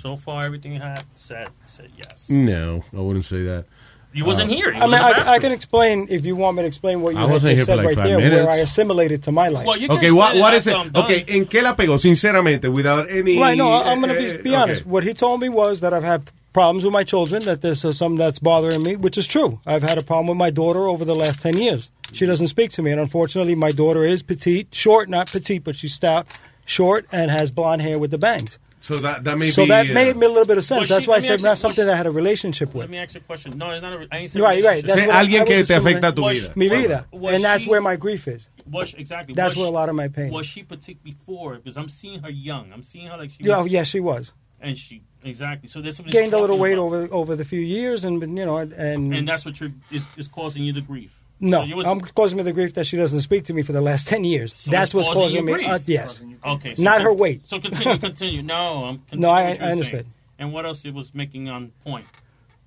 So 0.00 0.16
far, 0.16 0.44
everything 0.44 0.72
you 0.72 0.80
had 0.80 1.04
said 1.14 1.48
said 1.66 1.90
yes. 1.96 2.28
No, 2.30 2.84
I 2.96 3.00
wouldn't 3.00 3.24
say 3.26 3.42
that. 3.44 3.66
You 4.12 4.24
wasn't 4.24 4.50
Uh, 4.50 4.54
here. 4.54 4.70
You 4.72 4.80
I 4.80 4.84
was 4.86 4.92
mean, 4.92 5.02
I, 5.02 5.32
I 5.34 5.38
can 5.38 5.52
explain 5.52 6.06
if 6.10 6.24
you 6.26 6.34
want 6.34 6.56
me 6.56 6.62
to 6.64 6.66
explain 6.66 7.00
what 7.00 7.14
you 7.14 7.20
I 7.20 7.26
wasn't 7.26 7.56
just 7.56 7.56
here 7.56 7.64
for 7.64 7.66
said 7.66 7.76
like 7.76 7.86
right 7.86 7.94
five 7.96 8.06
there, 8.06 8.18
minutes. 8.18 8.44
where 8.46 8.54
I 8.54 8.58
assimilated 8.58 9.22
to 9.24 9.32
my 9.32 9.48
life. 9.48 9.66
Well, 9.66 9.76
you 9.76 9.86
can 9.88 9.98
Okay, 9.98 10.10
what, 10.10 10.28
explain 10.34 10.40
what 10.42 10.54
it 10.54 10.56
is 10.56 10.66
it? 10.66 10.70
after 10.74 10.80
I'm 10.86 10.92
done. 10.92 11.04
Okay, 11.04 11.24
¿en 11.28 11.44
qué 11.46 11.62
la 11.62 11.76
pegó? 11.76 11.96
Sinceramente, 11.98 12.72
without 12.72 13.08
any... 13.08 13.38
Right, 13.38 13.56
no, 13.56 13.70
I- 13.70 13.92
I'm 13.92 14.00
going 14.00 14.12
to 14.16 14.20
eh, 14.20 14.36
be, 14.38 14.42
be 14.42 14.50
okay. 14.50 14.56
honest. 14.56 14.86
What 14.86 15.04
he 15.04 15.14
told 15.14 15.40
me 15.40 15.48
was 15.48 15.78
that 15.80 15.92
I've 15.94 16.02
had 16.02 16.28
problems 16.52 16.82
with 16.84 16.92
my 16.92 17.04
children, 17.04 17.44
that 17.44 17.60
there's 17.62 17.84
uh, 17.84 17.92
something 17.92 18.18
that's 18.18 18.40
bothering 18.40 18.82
me, 18.82 18.96
which 18.96 19.16
is 19.16 19.28
true. 19.28 19.60
I've 19.64 19.82
had 19.84 19.96
a 19.96 20.02
problem 20.02 20.26
with 20.26 20.38
my 20.38 20.50
daughter 20.50 20.88
over 20.88 21.04
the 21.04 21.14
last 21.14 21.40
10 21.42 21.58
years. 21.58 21.88
She 22.12 22.26
doesn't 22.26 22.48
speak 22.48 22.72
to 22.72 22.82
me, 22.82 22.90
and 22.90 23.00
unfortunately, 23.00 23.54
my 23.54 23.70
daughter 23.70 24.02
is 24.02 24.24
petite, 24.24 24.74
short, 24.74 25.08
not 25.08 25.30
petite, 25.30 25.62
but 25.62 25.76
she's 25.76 25.94
stout, 25.94 26.26
short, 26.64 27.06
and 27.12 27.30
has 27.30 27.52
blonde 27.52 27.82
hair 27.82 27.96
with 28.00 28.10
the 28.10 28.18
bangs. 28.18 28.58
So 28.82 28.94
that, 28.96 29.24
that 29.24 29.36
may 29.36 29.50
so 29.50 29.64
be... 29.64 29.68
that 29.68 29.90
uh, 29.90 29.92
made 29.92 30.16
me 30.16 30.24
a 30.24 30.28
little 30.30 30.46
bit 30.46 30.56
of 30.56 30.64
sense. 30.64 30.80
Was 30.80 30.88
That's 30.88 31.04
she- 31.04 31.10
why 31.10 31.16
I 31.16 31.20
said 31.20 31.32
ask 31.32 31.44
not 31.44 31.58
something 31.58 31.84
that 31.86 31.92
I 31.92 31.96
had 31.96 32.06
a 32.06 32.10
relationship 32.10 32.68
with. 32.74 32.84
Let 32.84 32.90
me 32.90 32.96
ask 32.98 33.14
you 33.14 33.20
a 33.20 33.24
question. 33.24 33.58
No, 33.58 33.70
it's 33.70 33.82
not. 33.82 33.92
A, 33.92 34.08
I 34.10 34.18
ain't 34.18 34.30
saying 34.30 34.42
Right, 34.42 34.64
right. 34.64 34.84
That's 34.84 34.98
Say 35.00 35.06
what 35.06 35.16
I- 35.16 35.26
alguien 35.26 35.40
I 35.42 35.44
que 35.44 35.58
was 35.58 35.68
te 35.68 35.74
assuming. 35.74 35.96
afecta 35.98 36.16
tu 36.16 36.22
Was- 36.22 36.38
vida. 36.40 36.52
Mi 36.56 36.68
vida. 36.68 37.06
Was 37.12 37.34
and 37.34 37.44
that's 37.44 37.64
she- 37.64 37.70
where 37.70 37.82
my 37.82 37.96
grief 37.96 38.26
is. 38.26 38.48
Was 38.66 38.94
exactly. 38.94 39.34
That's 39.34 39.54
was 39.54 39.58
where 39.58 39.68
a 39.68 39.70
lot 39.70 39.88
of 39.90 39.94
my 39.96 40.08
pain 40.08 40.32
Was 40.32 40.46
is. 40.46 40.52
she 40.52 40.62
petite 40.62 41.02
before? 41.04 41.56
Because 41.56 41.76
I'm 41.76 41.88
seeing 41.90 42.22
her 42.22 42.30
young. 42.30 42.72
I'm 42.72 42.82
seeing 42.82 43.08
her 43.08 43.16
like 43.18 43.30
she. 43.32 43.44
Yeah, 43.44 43.58
was, 43.62 43.68
yes, 43.70 43.86
she 43.86 44.00
was. 44.00 44.32
And 44.62 44.76
she 44.78 45.02
exactly. 45.24 45.68
So 45.68 45.80
this 45.82 46.00
Gained 46.00 46.32
a 46.32 46.38
little 46.38 46.58
weight 46.58 46.74
about. 46.74 46.82
over 46.84 47.08
over 47.12 47.36
the 47.36 47.44
few 47.44 47.60
years, 47.60 48.04
and 48.04 48.20
you 48.22 48.46
know, 48.46 48.56
and, 48.58 48.72
and 49.14 49.28
that's 49.28 49.44
what 49.44 49.60
you're 49.60 49.70
is, 49.90 50.06
is 50.16 50.28
causing 50.28 50.62
you 50.64 50.72
the 50.72 50.80
grief. 50.82 51.19
No, 51.40 51.66
So 51.68 51.76
was- 51.76 51.86
I'm 51.86 52.00
causing 52.00 52.36
me 52.38 52.42
the 52.44 52.52
grief 52.52 52.74
that 52.74 52.86
she 52.86 52.96
doesn't 52.96 53.20
speak 53.20 53.44
to 53.46 53.52
me 53.52 53.62
for 53.62 53.72
the 53.72 53.80
last 53.80 54.06
ten 54.06 54.24
years. 54.24 54.52
So 54.56 54.70
that's 54.70 54.92
what's 54.94 55.08
causing 55.08 55.22
causing 55.22 55.44
me. 55.46 55.52
grief. 55.54 55.68
Uh, 55.68 55.78
yes. 55.86 56.22
Okay. 56.44 56.74
so 56.74 56.82
Not 56.82 56.98
con- 56.98 57.06
her 57.06 57.12
weight. 57.12 57.46
So 57.48 57.58
continue, 57.60 57.98
continue. 57.98 58.42
No, 58.42 58.84
I'm. 58.84 58.98
Continue 58.98 59.22
No, 59.26 59.30
I- 59.32 59.50
what 59.50 59.62
I 59.62 59.72
you're 59.74 59.84
saying. 59.84 60.06
And 60.38 60.52
what 60.52 60.64
else 60.64 60.84
it 60.84 60.94
was 60.94 61.14
making 61.14 61.48
on 61.48 61.72
point? 61.84 62.06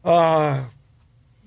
Uh, 0.04 0.66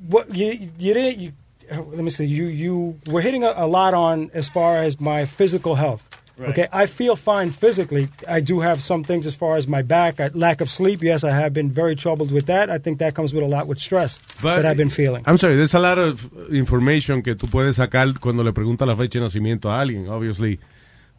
what 0.09 0.35
you 0.35 0.71
you 0.79 0.95
didn't 0.95 1.19
you? 1.21 1.33
uh, 1.71 1.83
Let 1.83 2.03
me 2.05 2.11
see. 2.11 2.25
You 2.25 2.47
you 2.47 2.99
were 3.09 3.21
hitting 3.21 3.45
a, 3.45 3.53
a 3.57 3.67
lot 3.67 3.95
on 3.95 4.31
as 4.35 4.49
far 4.49 4.79
as 4.79 5.01
my 5.01 5.25
physical 5.27 5.75
health. 5.77 6.16
Right. 6.39 6.51
Okay, 6.51 6.69
I 6.71 6.85
feel 6.85 7.17
fine 7.17 7.51
physically. 7.51 8.09
I 8.29 8.41
do 8.41 8.61
have 8.61 8.83
some 8.83 9.03
things 9.05 9.27
as 9.27 9.35
far 9.35 9.57
as 9.57 9.67
my 9.67 9.81
back, 9.81 10.21
I, 10.21 10.29
lack 10.35 10.61
of 10.61 10.69
sleep. 10.69 11.03
Yes, 11.03 11.25
I 11.25 11.31
have 11.31 11.55
been 11.55 11.71
very 11.71 11.97
troubled 11.97 12.31
with 12.31 12.45
that. 12.47 12.69
I 12.69 12.77
think 12.77 12.99
that 12.99 13.15
comes 13.15 13.33
with 13.33 13.43
a 13.43 13.47
lot 13.47 13.67
with 13.67 13.79
stress 13.79 14.19
But- 14.43 14.57
that 14.57 14.67
I've 14.67 14.77
been 14.77 14.91
feeling. 14.91 15.23
I'm 15.27 15.39
sorry, 15.39 15.57
there's 15.57 15.73
a 15.75 15.79
lot 15.79 15.97
of 15.97 16.29
information 16.53 17.23
que 17.23 17.35
tú 17.35 17.49
puedes 17.49 17.77
sacar 17.77 18.21
cuando 18.21 18.43
le 18.45 18.53
preguntas 18.53 18.87
la 18.87 18.95
fecha 18.97 19.19
de 19.19 19.25
nacimiento 19.25 19.71
a 19.71 19.81
alguien. 19.81 20.11
Obviously, 20.11 20.61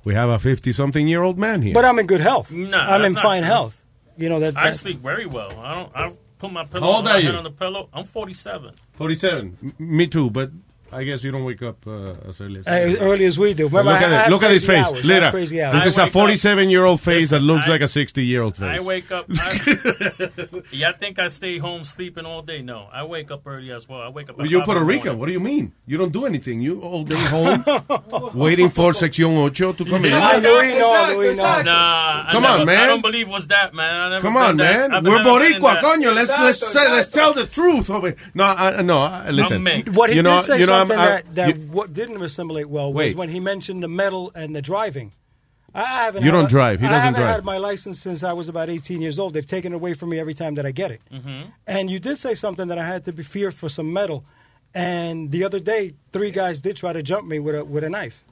we 0.03 0.13
have 0.13 0.29
a 0.29 0.37
50-something-year-old 0.37 1.39
man 1.39 1.63
here. 1.63 1.73
But 1.73 1.85
I'm 1.85 1.97
in 1.97 2.05
good 2.05 2.21
health. 2.21 2.51
No, 2.51 2.77
I'm 2.77 3.03
in 3.03 3.15
fine 3.15 3.41
true. 3.41 3.47
health. 3.51 3.83
You 4.17 4.29
know 4.29 4.39
that. 4.39 4.55
I 4.55 4.65
that- 4.69 4.75
sleep 4.75 5.01
very 5.01 5.25
well. 5.25 5.51
I 5.59 5.75
don't. 5.75 5.91
I 5.95 6.11
put 6.37 6.51
my 6.51 6.63
pillow. 6.65 6.85
How 6.85 6.93
old 6.97 7.05
my 7.05 7.11
are 7.11 7.13
head 7.21 7.23
you? 7.23 7.37
on 7.37 7.43
the 7.43 7.49
pillow. 7.49 7.89
I'm 7.91 8.05
47. 8.05 8.73
47. 8.93 9.57
M- 9.63 9.73
Me 9.79 10.05
too, 10.05 10.29
but 10.29 10.51
I 10.91 11.03
guess 11.03 11.23
you 11.23 11.31
don't 11.31 11.43
wake 11.43 11.61
up 11.63 11.85
uh, 11.85 12.13
as 12.29 12.39
early 12.39 12.59
as 12.59 12.67
as 12.67 12.95
early 12.97 13.25
as 13.25 13.37
we 13.37 13.53
do. 13.53 13.67
Remember, 13.67 13.91
look 13.91 14.01
at 14.01 14.11
it. 14.11 14.15
have 14.15 14.29
Look 14.31 14.43
at 14.43 14.51
his 14.51 14.65
face. 14.65 14.85
hours. 14.87 15.03
Lira, 15.03 15.31
this 15.31 15.51
I 15.53 15.85
is 15.85 15.97
a 15.97 16.05
47-year-old 16.05 17.01
face 17.01 17.31
that 17.31 17.41
looks 17.41 17.67
I- 17.67 17.71
like 17.71 17.81
a 17.81 17.85
60-year-old 17.85 18.55
face. 18.55 18.79
I 18.79 18.83
wake 18.83 19.11
up. 19.11 19.25
I, 19.29 20.61
yeah, 20.71 20.89
I 20.89 20.93
think 20.93 21.19
I 21.19 21.27
stay 21.27 21.57
home 21.57 21.83
sleeping 21.83 22.25
all 22.25 22.41
day. 22.41 22.61
No, 22.61 22.87
I 22.91 23.03
wake 23.03 23.31
up 23.31 23.45
early 23.45 23.71
as 23.71 23.87
well. 23.87 24.01
I 24.01 24.09
wake 24.09 24.29
up. 24.29 24.37
Well, 24.37 24.47
you're 24.47 24.63
Puerto 24.63 24.83
Rican. 24.83 25.19
What 25.19 25.25
do 25.25 25.33
you 25.33 25.39
mean? 25.41 25.73
You 25.85 25.97
don't 25.97 26.13
do 26.13 26.25
anything. 26.25 26.61
You 26.61 26.81
all 26.81 27.03
day 27.03 27.15
home, 27.17 27.63
waiting 28.33 28.69
for 28.69 28.91
Sección 28.91 29.45
8 29.45 29.77
to 29.77 29.85
come 29.85 30.05
in. 30.05 30.13
I 30.13 30.39
know, 30.39 30.59
we 30.59 30.77
know, 30.79 31.17
we 31.17 31.35
know. 31.35 31.61
Nah, 31.63 32.25
I 32.27 32.29
Come 32.31 32.43
never- 32.43 32.59
on, 32.61 32.65
man. 32.65 32.79
I 32.83 32.87
don't 32.87 33.01
believe 33.01 33.27
was 33.27 33.47
that, 33.47 33.73
man. 33.73 33.93
I 33.93 34.09
never 34.09 34.21
Come 34.21 34.37
on, 34.37 34.57
that. 34.57 34.89
man. 34.89 34.93
I've 34.93 35.03
We're 35.03 35.21
never 35.21 35.39
been 35.39 35.53
in 35.55 35.61
Boricua, 35.61 35.81
that. 35.81 35.83
coño. 35.83 36.15
Let's 36.15 36.29
let's 36.31 36.75
let's 36.75 37.07
tell 37.07 37.33
the 37.33 37.45
truth 37.45 37.89
over. 37.89 38.15
No, 38.33 38.81
no. 38.81 38.99
I- 38.99 39.31
Listen, 39.31 39.65
What 39.93 40.09
he 40.09 40.15
you 40.15 40.23
know, 40.23 40.39
say 40.39 40.59
you 40.59 40.65
know, 40.65 40.76
I'm- 40.77 40.87
something 40.87 40.99
I- 40.99 41.05
that, 41.07 41.35
that 41.35 41.47
you- 41.57 41.67
what 41.71 41.93
didn't 41.93 42.21
assimilate 42.21 42.69
well 42.69 42.91
was 42.93 43.07
Wait. 43.07 43.15
when 43.17 43.29
he 43.29 43.39
mentioned 43.39 43.83
the 43.83 43.87
metal 43.87 44.31
and 44.35 44.55
the 44.55 44.61
driving. 44.61 45.11
I 45.75 45.83
haven't. 46.05 46.23
You 46.23 46.31
don't 46.31 46.45
a- 46.45 46.49
drive. 46.49 46.79
He 46.79 46.85
I 46.85 46.89
doesn't 46.89 47.05
haven't 47.05 47.21
drive. 47.21 47.35
had 47.35 47.45
my 47.45 47.57
license 47.57 47.99
since 47.99 48.23
I 48.23 48.33
was 48.33 48.47
about 48.49 48.69
18 48.69 49.01
years 49.01 49.19
old. 49.19 49.33
They've 49.33 49.45
taken 49.45 49.73
it 49.73 49.75
away 49.75 49.93
from 49.93 50.09
me 50.09 50.19
every 50.19 50.33
time 50.33 50.55
that 50.55 50.65
I 50.65 50.71
get 50.71 50.89
it. 50.91 51.01
Mhm. 51.13 51.51
And 51.67 51.91
you 51.91 51.99
did 51.99 52.17
say 52.17 52.33
something 52.35 52.67
that 52.69 52.79
I 52.79 52.85
had 52.85 53.05
to 53.05 53.11
be 53.11 53.21
feared 53.21 53.53
for 53.53 53.69
some 53.69 53.91
metal. 53.93 54.23
And 54.73 55.31
the 55.31 55.43
other 55.43 55.59
day, 55.59 55.93
three 56.13 56.31
guys 56.31 56.61
did 56.61 56.77
try 56.77 56.93
to 56.93 57.03
jump 57.03 57.27
me 57.27 57.39
with 57.39 57.55
a 57.55 57.63
with 57.65 57.83
a 57.83 57.89
knife. 57.89 58.23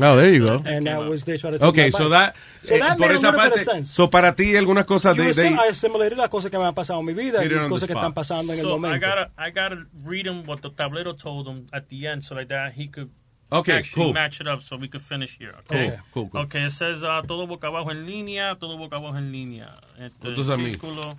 Oh, 0.00 0.16
there 0.16 0.28
you 0.28 0.46
go. 0.46 0.60
And 0.64 0.86
that 0.86 1.06
was 1.08 1.24
they 1.24 1.38
tried 1.38 1.52
to 1.52 1.58
take 1.58 1.68
Okay, 1.68 1.84
my 1.86 1.90
so 1.90 2.08
that, 2.10 2.34
so 2.62 2.74
eh, 2.74 2.78
that 2.78 2.98
por 2.98 3.12
esa 3.12 3.32
parte, 3.32 3.54
of 3.54 3.60
sense. 3.60 3.90
so 3.90 4.08
para 4.08 4.34
ti 4.34 4.54
algunas 4.56 4.84
cosas 4.84 5.16
de, 5.16 5.24
I 5.30 5.68
assimilated 5.70 6.16
las 6.16 6.28
cosas 6.28 6.50
que 6.50 6.58
me 6.58 6.64
han 6.64 6.74
pasado 6.74 7.00
en 7.00 7.06
mi 7.06 7.14
vida 7.14 7.44
y 7.44 7.48
cosas 7.68 7.86
que 7.86 7.94
están 7.94 8.12
pasando 8.14 8.52
en 8.52 8.58
el 8.58 8.64
So 8.64 8.68
I 8.68 8.78
momento. 8.80 9.06
gotta, 9.06 9.30
I 9.38 9.50
gotta 9.50 9.86
read 10.04 10.26
him 10.26 10.44
what 10.46 10.60
the 10.62 10.70
tablero 10.70 11.14
told 11.16 11.46
him 11.48 11.66
at 11.72 11.88
the 11.88 12.06
end, 12.06 12.22
so 12.24 12.34
like 12.34 12.48
that 12.48 12.72
he 12.74 12.88
could 12.88 13.10
Okay, 13.52 13.74
actually 13.74 14.06
cool. 14.06 14.12
match 14.12 14.40
it 14.40 14.48
up, 14.48 14.60
so 14.60 14.76
we 14.76 14.88
could 14.88 15.00
finish 15.00 15.38
here. 15.38 15.54
Okay, 15.70 15.90
Cool, 16.12 16.24
cool, 16.24 16.28
cool. 16.30 16.40
Okay, 16.42 16.64
it 16.64 16.70
says 16.70 17.04
uh, 17.04 17.22
todo 17.22 17.46
boca 17.46 17.68
abajo 17.68 17.90
en 17.92 18.04
línea, 18.04 18.56
todo 18.58 18.76
boca 18.76 18.96
abajo 18.96 19.16
en 19.18 19.30
línea. 19.30 19.68
Este, 20.00 20.26
What 20.26 20.34
does 20.36 20.48
that 20.48 20.58
mean? 20.58 20.74
círculo, 20.74 21.16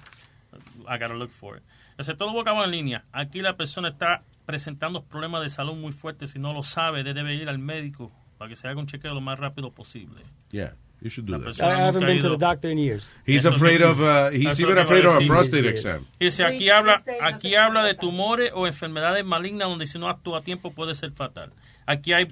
I 0.87 0.97
gotta 0.97 1.13
look 1.13 1.31
for 1.31 1.55
it. 1.55 1.63
Dice 1.97 2.13
todo 2.15 2.33
boca 2.33 2.49
abajo 2.51 2.65
en 2.65 2.71
línea. 2.71 3.05
Aquí 3.13 3.39
la 3.39 3.55
persona 3.55 3.87
está 3.87 4.23
presentando 4.45 5.03
problemas 5.03 5.41
de 5.41 5.47
salud 5.49 5.75
muy 5.75 5.93
fuertes. 5.93 6.31
Si 6.31 6.39
no 6.39 6.51
lo 6.53 6.63
sabe, 6.63 7.03
debe 7.03 7.33
ir 7.33 7.47
al 7.47 7.59
médico 7.59 8.11
para 8.37 8.49
que 8.49 8.55
se 8.55 8.67
haga 8.67 8.79
un 8.79 8.87
chequeo 8.87 9.13
lo 9.13 9.21
más 9.21 9.39
rápido 9.39 9.71
posible. 9.71 10.21
Yeah, 10.51 10.73
you 11.01 11.09
should 11.09 11.25
do 11.27 11.37
La 11.37 11.51
that. 11.51 11.59
I 11.61 11.81
haven't 11.81 12.05
been 12.05 12.19
to 12.21 12.29
the 12.29 12.37
doctor 12.37 12.69
in 12.69 12.77
years. 12.77 13.07
He's 13.25 13.45
Eso 13.45 13.55
afraid 13.55 13.81
of, 13.81 13.99
uh, 13.99 14.29
he's 14.31 14.59
even 14.59 14.77
afraid 14.77 15.05
of 15.05 15.21
a 15.21 15.25
prostate 15.27 15.65
exam. 15.67 16.05
Dice, 16.19 16.43
aquí 16.43 16.69
habla, 16.69 17.03
aquí 17.21 17.55
habla 17.55 17.83
de 17.83 17.95
tumores 17.95 18.51
o 18.53 18.67
enfermedades 18.67 19.25
malignas 19.25 19.67
donde 19.69 19.85
si 19.85 19.97
no 19.99 20.07
actúa 20.09 20.39
a 20.39 20.41
tiempo 20.41 20.71
puede 20.71 20.93
ser 20.95 21.11
fatal. 21.11 21.51
Aquí 21.85 22.13
hay, 22.13 22.27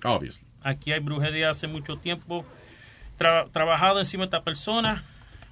aquí 0.61 0.92
hay 0.92 1.00
brujería 1.00 1.50
hace 1.50 1.67
mucho 1.67 1.95
tiempo 1.98 2.45
tra- 3.17 3.50
trabajado 3.51 4.00
encima 4.00 4.24
de 4.24 4.25
esta 4.27 4.43
persona 4.43 5.03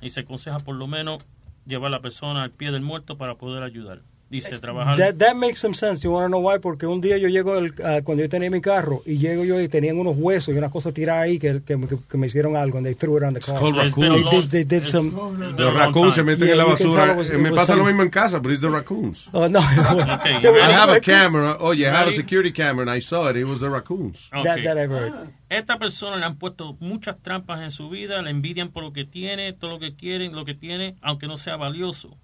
y 0.02 0.10
se 0.10 0.22
aconseja 0.22 0.60
por 0.60 0.76
lo 0.76 0.88
menos 0.88 1.24
llevar 1.66 1.88
a 1.88 1.92
la 1.92 2.02
persona 2.02 2.44
al 2.44 2.52
pie 2.52 2.72
del 2.72 2.82
muerto 2.82 3.18
para 3.18 3.36
poder 3.36 3.64
ayudar. 3.64 4.02
Dice, 4.34 4.58
trabajar. 4.60 4.98
That, 4.98 5.18
that 5.20 5.36
makes 5.36 5.60
some 5.62 5.76
sense. 5.76 6.04
You 6.04 6.12
want 6.12 6.26
to 6.26 6.30
know 6.30 6.40
why? 6.42 6.58
Porque 6.60 6.88
un 6.88 7.00
día 7.02 7.18
yo 7.20 7.28
llego, 7.30 7.54
al- 7.54 7.74
ah, 7.84 8.02
cuando 8.04 8.24
yo 8.24 8.30
tenía 8.30 8.50
mi 8.50 8.62
carro, 8.62 9.04
y 9.06 9.18
llego 9.20 9.44
yo 9.46 9.62
y 9.62 9.68
tenían 9.68 10.00
unos 10.00 10.16
huesos 10.18 10.56
y 10.56 10.58
una 10.58 10.72
cosa 10.72 10.92
tirada 10.92 11.22
ahí 11.22 11.38
que, 11.38 11.62
que, 11.64 11.78
me- 11.78 11.88
que 11.88 12.18
me 12.18 12.26
hicieron 12.26 12.56
algo, 12.56 12.80
and 12.80 12.88
they 12.88 12.96
threw 12.96 13.16
it 13.18 13.24
on 13.24 13.36
the 13.36 13.40
car. 13.40 13.60
called 13.60 13.76
They 13.76 14.10
raccoons. 14.10 14.32
did, 14.32 14.50
they 14.50 14.64
did 14.64 14.84
some... 14.84 15.12
Los 15.56 15.74
raccoons 15.76 16.16
se 16.16 16.24
meten 16.24 16.50
en 16.50 16.58
la 16.58 16.64
Yeah, 16.66 16.72
you 16.72 16.78
can 16.78 16.88
basura. 16.88 17.16
was- 17.16 17.30
Eh, 17.30 17.38
Me 17.38 17.52
pasa 17.52 17.76
lo 17.76 17.84
some- 17.84 17.92
mismo 17.92 18.02
en 18.02 18.10
casa, 18.10 18.40
but 18.40 18.52
it's 18.52 18.62
the 18.62 18.70
raccoons. 18.70 19.30
Oh, 19.34 19.48
no. 19.48 19.60
Okay, 20.24 20.34
I 20.64 20.72
have 20.72 20.90
a 20.92 21.00
camera. 21.00 21.58
Oh, 21.60 21.72
you 21.74 21.86
have 21.86 22.08
a 22.08 22.14
security 22.14 22.52
camera, 22.52 22.82
and 22.82 22.90
I 22.90 23.02
saw 23.02 23.30
it. 23.30 23.38
It 23.38 23.46
was 23.46 23.60
the 23.60 23.70
raccoons. 23.70 24.30
Ok. 24.34 24.44
That, 24.44 24.64
that 24.64 24.78
I've 24.80 24.90
heard. 24.92 25.14
Esta 25.50 25.78
persona 25.78 26.18
le 26.18 26.26
han 26.26 26.38
puesto 26.38 26.76
muchas 26.80 27.18
trampas 27.22 27.62
en 27.62 27.70
su 27.70 27.88
vida, 27.90 28.20
le 28.24 28.32
envidian 28.32 28.72
por 28.72 28.82
lo 28.84 28.92
que 28.94 29.06
tiene, 29.06 29.54
todo 29.54 29.70
lo 29.70 29.80
que 29.80 29.96
quieren, 29.96 30.36
lo 30.36 30.44
que 30.46 30.56
tiene, 30.56 30.96
aunque 31.04 31.28
no 31.28 31.38
sea 31.38 31.56
valioso. 31.58 32.18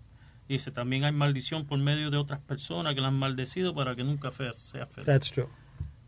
Dice, 0.50 0.72
también 0.72 1.06
hay 1.06 1.12
maldición 1.14 1.66
por 1.66 1.78
medio 1.80 2.10
de 2.10 2.18
otras 2.18 2.40
personas 2.42 2.94
que 2.96 3.00
la 3.02 3.08
han 3.10 3.18
maldecido 3.20 3.74
para 3.74 3.96
que 3.96 4.04
nunca 4.04 4.32
fe- 4.32 4.52
sea 4.54 4.86
feliz. 4.88 5.06
That's 5.06 5.32
true. 5.32 5.48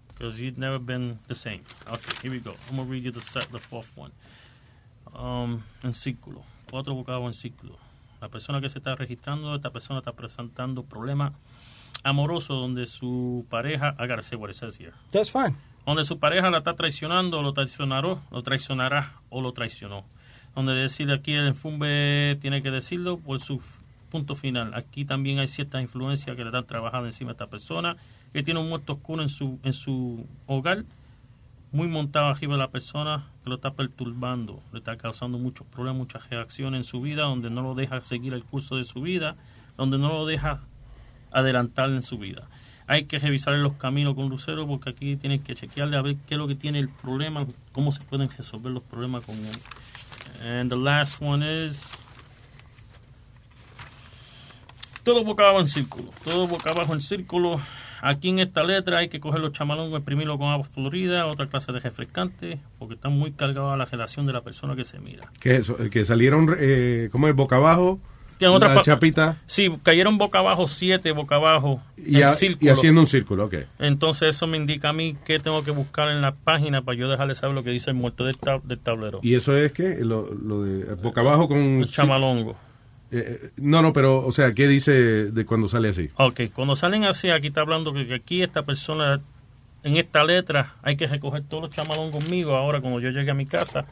Because 0.10 0.42
you've 0.44 0.58
never 0.60 0.80
been 0.80 1.20
the 1.28 1.36
same. 1.36 1.62
Okay, 1.88 2.14
here 2.24 2.32
we 2.32 2.40
go. 2.40 2.54
I'm 2.70 2.76
going 2.76 2.88
to 2.88 2.92
read 2.92 3.04
you 3.04 3.12
the, 3.12 3.22
set, 3.22 3.48
the 3.52 3.60
fourth 3.60 3.96
one. 3.96 4.12
Um, 5.14 5.62
en 5.84 5.94
círculo. 5.94 6.44
Cuatro 6.70 6.94
bocados 6.96 7.24
en 7.26 7.34
círculo. 7.34 7.78
La 8.20 8.30
persona 8.30 8.60
que 8.62 8.70
se 8.70 8.80
está 8.80 8.96
registrando, 8.96 9.56
esta 9.56 9.70
persona 9.72 10.00
está 10.00 10.12
presentando 10.14 10.84
problemas 10.84 11.34
amorosos 12.04 12.60
donde 12.60 12.86
su 12.88 13.46
pareja, 13.50 13.96
I 14.00 14.08
gotta 14.08 14.22
say 14.24 14.38
what 14.38 14.50
it 14.50 14.56
says 14.56 14.80
here. 14.80 14.94
That's 15.12 15.30
fine. 15.32 15.56
Donde 15.86 16.04
su 16.04 16.18
pareja 16.20 16.50
la 16.50 16.60
está 16.60 16.76
traicionando, 16.76 17.42
lo 17.42 17.54
traicionará, 17.54 18.18
lo 18.32 18.44
traicionará 18.44 19.22
o 19.30 19.42
lo 19.42 19.52
traicionó. 19.54 20.06
Donde 20.56 20.74
decirle 20.74 21.14
aquí 21.16 21.34
el 21.34 21.48
enfumbe 21.48 22.38
tiene 22.42 22.62
que 22.62 22.70
decirlo 22.72 23.18
por 23.18 23.40
su 23.40 23.62
punto 24.12 24.36
final. 24.36 24.76
Aquí 24.76 25.06
también 25.06 25.40
hay 25.40 25.48
ciertas 25.48 25.82
influencias 25.82 26.36
que 26.36 26.44
le 26.44 26.50
están 26.50 26.68
trabajando 26.68 27.08
encima 27.08 27.32
a 27.32 27.34
esta 27.34 27.48
persona, 27.48 27.98
que 28.32 28.44
tiene 28.44 28.60
un 28.60 28.70
muerto 28.70 28.94
oscuro 28.94 29.24
en 29.24 29.30
su, 29.30 29.58
en 29.64 29.74
su 29.74 30.28
hogar, 30.46 30.86
muy 31.72 31.88
montado 31.88 32.28
arriba 32.28 32.54
de 32.54 32.60
la 32.60 32.70
persona 32.70 33.30
que 33.44 33.50
lo 33.50 33.56
está 33.56 33.74
perturbando, 33.74 34.62
le 34.74 34.80
está 34.80 34.98
causando 34.98 35.40
muchos 35.40 35.66
problemas, 35.66 35.98
muchas 35.98 36.30
reacciones 36.30 36.80
en 36.80 36.84
su 36.84 37.02
vida, 37.02 37.24
donde 37.24 37.50
no 37.50 37.64
lo 37.64 37.74
deja 37.74 38.02
seguir 38.02 38.34
el 38.34 38.44
curso 38.44 38.76
de 38.76 38.84
su 38.84 39.02
vida, 39.02 39.38
donde 39.78 39.98
no 39.98 40.10
lo 40.10 40.26
deja 40.26 40.60
adelantar 41.32 41.90
en 41.90 42.04
su 42.04 42.18
vida. 42.18 42.48
Hay 42.88 43.06
que 43.06 43.20
revisar 43.20 43.54
los 43.54 43.74
caminos 43.74 44.16
con 44.16 44.28
Lucero 44.28 44.68
porque 44.68 44.90
aquí 44.90 45.16
tienen 45.16 45.42
que 45.42 45.56
chequearle 45.56 45.96
a 45.96 46.02
ver 46.02 46.18
qué 46.28 46.36
es 46.36 46.38
lo 46.38 46.48
que 46.48 46.56
tiene 46.56 46.80
el 46.80 46.90
problema, 46.90 47.48
cómo 47.72 47.92
se 47.94 48.04
pueden 48.04 48.30
resolver 48.30 48.72
los 48.72 48.84
problemas 48.84 49.24
con 49.24 49.36
él. 49.38 49.58
And 50.44 50.70
the 50.70 50.78
last 50.78 51.22
one 51.22 51.42
is 51.42 52.01
todo 55.04 55.24
boca 55.24 55.44
abajo 55.44 55.62
en 55.62 55.68
círculo, 55.68 56.10
todo 56.24 56.48
boca 56.48 56.72
abajo 56.72 56.94
en 56.94 57.02
círculo. 57.02 57.60
Aquí 58.04 58.30
en 58.30 58.40
esta 58.40 58.64
letra 58.64 58.98
hay 58.98 59.10
que 59.10 59.20
coger 59.20 59.40
los 59.42 59.52
chamalongos, 59.54 60.00
exprimirlo 60.00 60.38
con 60.40 60.48
agua 60.50 60.66
florida, 60.66 61.28
otra 61.28 61.48
clase 61.48 61.72
de 61.72 61.80
refrescante, 61.80 62.60
porque 62.80 62.96
está 62.96 63.10
muy 63.10 63.32
cargado 63.32 63.72
a 63.72 63.78
la 63.78 63.86
relación 63.86 64.26
de 64.26 64.34
la 64.34 64.42
persona 64.42 64.76
que 64.76 64.84
se 64.84 64.98
mira. 65.00 65.30
¿Qué 65.40 65.52
es 65.58 65.60
eso? 65.70 65.78
Que 65.92 66.04
salieron, 66.04 66.56
eh, 66.60 67.10
¿cómo 67.12 67.28
es? 67.28 67.36
Boca 67.36 67.58
abajo. 67.58 68.00
Que 68.40 68.46
en 68.46 68.54
otra 68.54 68.74
la 68.74 68.82
chapita. 68.82 69.38
Sí, 69.46 69.70
cayeron 69.84 70.18
boca 70.18 70.40
abajo, 70.40 70.66
siete 70.66 71.12
boca 71.12 71.36
abajo, 71.36 71.80
Y, 71.96 72.18
en 72.18 72.24
a- 72.24 72.34
círculo. 72.34 72.72
y 72.72 72.74
haciendo 72.74 73.02
un 73.02 73.06
círculo, 73.08 73.46
ok. 73.46 73.54
Entonces 73.78 74.30
eso 74.36 74.48
me 74.48 74.58
indica 74.58 74.90
a 74.90 74.94
mí 74.94 75.16
que 75.24 75.38
tengo 75.38 75.64
que 75.64 75.70
buscar 75.70 76.10
en 76.10 76.22
la 76.22 76.32
página 76.34 76.82
para 76.82 76.98
yo 76.98 77.08
dejarle 77.08 77.36
saber 77.36 77.54
lo 77.54 77.62
que 77.62 77.70
dice 77.70 77.92
el 77.92 77.98
muerto 77.98 78.24
del, 78.26 78.40
tab- 78.40 78.64
del 78.64 78.80
tablero. 78.80 79.20
¿Y 79.22 79.36
eso 79.36 79.56
es 79.56 79.72
qué? 79.74 79.98
Lo, 80.04 80.34
lo 80.34 80.64
de 80.64 80.96
boca 80.96 81.22
abajo 81.22 81.48
con... 81.48 81.58
El 81.60 81.88
chamalongo. 81.88 82.58
Eh, 83.12 83.52
no, 83.58 83.82
no, 83.82 83.92
pero, 83.92 84.26
o 84.26 84.32
sea, 84.32 84.54
¿qué 84.54 84.68
dice 84.68 84.92
de 85.32 85.46
cuando 85.46 85.68
sale 85.68 85.90
así? 85.90 86.10
Ok, 86.16 86.42
cuando 86.54 86.76
salen 86.76 87.04
así, 87.04 87.30
aquí 87.30 87.48
está 87.48 87.62
hablando 87.62 87.94
que 87.94 88.14
aquí 88.14 88.42
esta 88.42 88.64
persona, 88.64 89.20
en 89.84 89.98
esta 89.98 90.24
letra, 90.24 90.76
hay 90.82 90.96
que 90.96 91.08
recoger 91.08 91.44
todos 91.44 91.64
los 91.64 91.72
chamalongos 91.72 92.24
conmigo 92.24 92.56
ahora 92.56 92.80
cuando 92.80 93.02
yo 93.02 93.10
llegue 93.10 93.32
a 93.32 93.34
mi 93.34 93.46
casa 93.46 93.86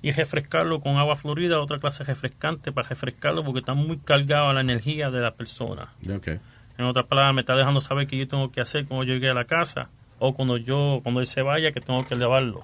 y 0.00 0.10
refrescarlo 0.10 0.80
con 0.80 0.96
agua 0.96 1.16
florida, 1.16 1.60
otra 1.60 1.78
clase 1.78 2.02
refrescante 2.02 2.72
para 2.72 2.88
refrescarlo 2.88 3.44
porque 3.44 3.60
está 3.60 3.74
muy 3.74 3.98
cargado 3.98 4.48
a 4.48 4.54
la 4.54 4.62
energía 4.62 5.10
de 5.10 5.20
la 5.20 5.32
persona. 5.32 5.88
Ok. 6.10 6.28
En 6.78 6.86
otras 6.86 7.06
palabras, 7.06 7.34
me 7.34 7.42
está 7.42 7.54
dejando 7.54 7.82
saber 7.82 8.06
que 8.06 8.16
yo 8.16 8.26
tengo 8.26 8.50
que 8.50 8.62
hacer 8.62 8.86
cuando 8.86 9.04
yo 9.04 9.14
llegue 9.14 9.28
a 9.28 9.34
la 9.34 9.44
casa 9.44 9.90
o 10.18 10.32
cuando 10.34 10.56
yo 10.56 11.00
cuando 11.02 11.20
él 11.20 11.26
se 11.26 11.42
vaya 11.42 11.72
que 11.72 11.80
tengo 11.80 12.06
que 12.06 12.16
lavarlo 12.16 12.62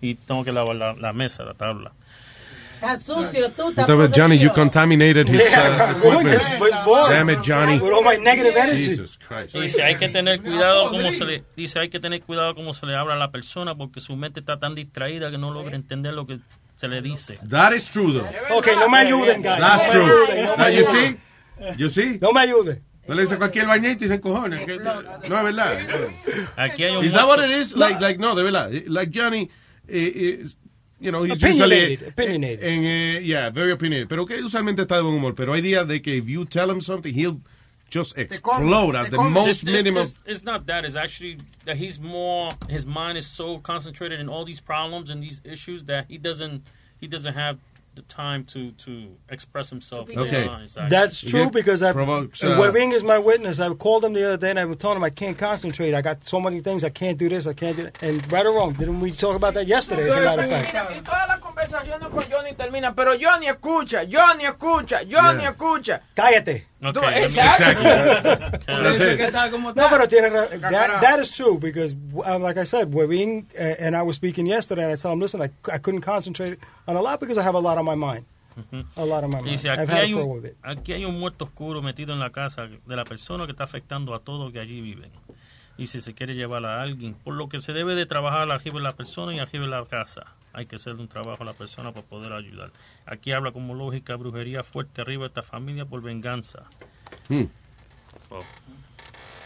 y 0.00 0.14
tengo 0.14 0.42
que 0.42 0.52
lavar 0.52 0.76
la, 0.76 0.94
la 0.94 1.12
mesa, 1.12 1.44
la 1.44 1.52
tabla. 1.52 1.92
Estás 2.80 3.02
sucio 3.02 3.50
tú, 3.50 3.68
estás 3.68 4.10
Johnny, 4.16 4.38
you 4.38 4.50
contaminated 4.54 5.28
his 5.28 5.50
Yeah, 5.50 5.92
uh, 5.92 5.98
equipment. 5.98 6.42
Damn 7.10 7.28
it, 7.28 7.42
Johnny. 7.42 7.78
With 7.78 7.92
all 7.92 8.02
my 8.02 8.16
negative 8.16 8.56
energy. 8.56 8.84
Jesus 8.84 9.18
Christ. 9.18 9.54
Dice, 9.54 9.82
hay 9.82 9.96
que 9.96 10.08
tener 10.08 10.40
cuidado 10.40 10.88
como 10.88 11.12
se 11.12 11.24
le 11.26 11.44
dice, 11.54 11.78
hay 11.78 11.90
que 11.90 12.00
tener 12.00 12.22
cuidado 12.22 12.54
como 12.54 12.72
se 12.72 12.86
le 12.86 12.96
habla 12.96 13.14
a 13.14 13.18
la 13.18 13.30
persona 13.30 13.74
porque 13.74 14.00
su 14.00 14.16
mente 14.16 14.40
está 14.40 14.58
tan 14.58 14.74
distraída 14.74 15.30
que 15.30 15.36
no 15.36 15.50
logra 15.52 15.76
entender 15.76 16.14
lo 16.14 16.26
que 16.26 16.38
se 16.74 16.88
le 16.88 17.02
dice. 17.02 17.38
That 17.46 17.74
is 17.74 17.84
true, 17.84 18.14
though. 18.14 18.58
Okay, 18.58 18.74
no 18.76 18.88
me 18.88 18.96
ayuden, 18.96 19.42
guys. 19.42 19.60
That's 19.60 19.90
true. 19.90 20.02
ayuden, 20.02 20.56
Now, 20.56 20.68
you 20.68 20.86
ayuden. 20.86 21.18
see? 21.66 21.76
You 21.76 21.88
see? 21.90 22.18
No 22.18 22.32
me 22.32 22.40
ayude. 22.40 22.80
No 23.06 23.14
le 23.14 23.22
dice 23.22 23.36
cualquier 23.36 23.66
bañete 23.66 24.06
y 24.06 24.08
se 24.08 24.14
encojona. 24.14 24.56
No, 25.28 25.36
es 25.36 25.44
verdad. 25.44 25.78
Aquí 26.56 26.84
hay 26.84 26.96
un 26.96 27.04
Is 27.04 27.12
that 27.12 27.26
what 27.26 27.44
it 27.44 27.50
is? 27.50 27.76
Like, 27.76 28.00
like, 28.00 28.18
no, 28.18 28.34
de 28.34 28.42
verdad. 28.42 28.70
Like 28.86 29.12
Johnny, 29.12 29.50
eh, 29.86 30.38
eh, 30.42 30.44
you 31.00 31.10
know, 31.10 31.22
he's 31.22 31.42
Opinionated, 31.42 31.90
usually... 31.90 32.08
opinionated. 32.10 32.64
En, 32.64 32.84
eh, 32.84 33.20
yeah, 33.22 33.50
very 33.50 33.72
opinionated. 33.72 34.08
Pero 34.08 34.26
que 34.26 34.42
usualmente 34.42 34.82
está 34.82 34.96
de 34.96 35.02
buen 35.02 35.14
humor. 35.16 35.34
Pero 35.34 35.52
hay 35.54 35.62
días 35.62 35.86
de 35.88 36.00
que 36.00 36.16
if 36.18 36.26
you 36.28 36.44
tell 36.44 36.70
him 36.70 36.80
something, 36.80 37.12
he'll 37.14 37.40
just 37.90 38.16
explode 38.18 38.94
at 38.94 39.10
the 39.10 39.16
most 39.18 39.62
It's- 39.62 39.62
it's- 39.62 39.84
minimum. 39.84 40.02
It's, 40.04 40.18
it's 40.26 40.44
not 40.44 40.66
that. 40.66 40.84
It's 40.84 40.96
actually 40.96 41.38
that 41.64 41.76
he's 41.76 41.98
more. 41.98 42.50
His 42.68 42.86
mind 42.86 43.18
is 43.18 43.26
so 43.26 43.58
concentrated 43.58 44.20
in 44.20 44.28
all 44.28 44.44
these 44.44 44.60
problems 44.60 45.10
and 45.10 45.22
these 45.22 45.40
issues 45.44 45.84
that 45.84 46.06
he 46.08 46.18
doesn't. 46.18 46.62
He 47.00 47.06
doesn't 47.08 47.34
have 47.34 47.58
the 47.94 48.02
time 48.02 48.44
to 48.44 48.72
to 48.72 49.16
express 49.28 49.70
himself. 49.70 50.08
Okay. 50.08 50.44
Exactly. 50.44 50.88
That's 50.88 51.20
true 51.20 51.50
because 51.50 51.82
I, 51.82 51.92
provokes, 51.92 52.42
and 52.42 52.54
uh, 52.54 52.60
Webing 52.60 52.92
is 52.92 53.02
my 53.02 53.18
witness. 53.18 53.58
I 53.58 53.68
called 53.74 54.04
him 54.04 54.12
the 54.12 54.24
other 54.26 54.36
day 54.36 54.50
and 54.50 54.58
I 54.58 54.64
was 54.64 54.78
telling 54.78 54.96
him 54.96 55.04
I 55.04 55.10
can't 55.10 55.36
concentrate. 55.36 55.94
I 55.94 56.02
got 56.02 56.24
so 56.24 56.40
many 56.40 56.60
things. 56.60 56.84
I 56.84 56.90
can't 56.90 57.18
do 57.18 57.28
this. 57.28 57.46
I 57.46 57.52
can't 57.52 57.76
do 57.76 57.84
that. 57.84 58.02
And 58.02 58.32
right 58.32 58.46
or 58.46 58.52
wrong, 58.54 58.72
didn't 58.74 59.00
we 59.00 59.10
talk 59.10 59.36
about 59.36 59.54
that 59.54 59.66
yesterday, 59.66 60.06
as 60.06 60.16
a 60.16 60.20
matter 60.20 60.42
of 60.42 60.50
fact? 60.50 60.74
Y 60.74 61.00
todas 61.02 61.28
las 61.28 61.38
conversaciones 61.40 62.08
con 62.08 62.24
Johnny 62.30 62.52
terminan, 62.54 62.94
pero 62.94 63.12
Johnny 63.18 63.46
escucha, 63.46 64.04
Johnny 64.10 64.44
escucha, 64.44 65.00
Johnny 65.10 65.44
escucha. 65.44 66.02
Cállate. 66.14 66.69
Okay. 66.82 67.26
That's 67.28 69.00
it. 69.00 69.32
No, 69.76 69.88
pero 69.90 70.06
tiene 70.06 70.30
that, 70.30 71.00
that 71.02 71.18
is 71.18 71.30
true 71.30 71.58
because, 71.58 71.94
uh, 72.16 72.38
like 72.38 72.56
I 72.56 72.64
said, 72.64 72.94
Webing 72.94 73.46
uh, 73.54 73.62
and 73.78 73.94
I 73.94 74.02
were 74.02 74.14
speaking 74.14 74.46
yesterday, 74.46 74.84
and 74.84 74.92
I 74.92 74.96
told 74.96 75.12
him, 75.12 75.20
listen, 75.20 75.42
I, 75.42 75.50
I 75.70 75.78
couldn't 75.78 76.00
concentrate 76.00 76.58
on 76.88 76.96
a 76.96 77.02
lot 77.02 77.20
because 77.20 77.36
I 77.36 77.42
have 77.42 77.54
a 77.54 77.60
lot 77.60 77.76
on 77.76 77.84
my 77.84 77.96
mind. 77.96 78.24
A 78.96 79.04
lot 79.04 79.24
on 79.24 79.30
my 79.30 79.40
mind. 79.40 79.50
Dice, 79.50 79.66
I've 79.66 79.80
aquí 79.80 79.92
had 79.92 80.04
hay, 80.04 80.14
un, 80.14 80.52
aquí 80.62 80.92
hay 80.92 81.04
un 81.04 81.18
muerto 81.18 81.44
oscuro 81.44 81.82
metido 81.82 82.12
en 82.12 82.20
la 82.20 82.30
casa 82.30 82.66
de 82.66 82.96
la 82.96 83.04
persona 83.04 83.44
que 83.46 83.52
está 83.52 83.64
afectando 83.64 84.14
a 84.14 84.20
todos 84.20 84.52
que 84.52 84.60
allí 84.60 84.80
viven. 84.80 85.10
Y 85.76 85.86
si 85.86 86.00
se 86.00 86.14
quiere 86.14 86.34
llevar 86.34 86.64
a 86.66 86.82
alguien, 86.82 87.14
por 87.14 87.34
lo 87.34 87.48
que 87.48 87.58
se 87.58 87.72
debe 87.72 87.94
de 87.94 88.04
trabajar 88.04 88.50
arriba 88.50 88.78
de 88.78 88.82
la 88.82 88.90
persona 88.90 89.34
y 89.34 89.38
arriba 89.38 89.64
de 89.64 89.70
la 89.70 89.84
casa. 89.86 90.26
Hay 90.52 90.66
que 90.66 90.76
hacerle 90.76 91.00
un 91.00 91.08
trabajo 91.08 91.42
a 91.42 91.46
la 91.46 91.52
persona 91.52 91.92
para 91.92 92.04
poder 92.06 92.32
ayudar. 92.32 92.70
Aquí 93.10 93.32
habla 93.32 93.50
como 93.50 93.74
lógica, 93.74 94.14
brujería 94.14 94.62
fuerte 94.62 95.00
arriba 95.00 95.22
de 95.24 95.28
esta 95.28 95.42
familia 95.42 95.84
por 95.84 96.00
venganza. 96.00 96.60
Hmm. 97.28 97.44
Oh. 98.30 98.44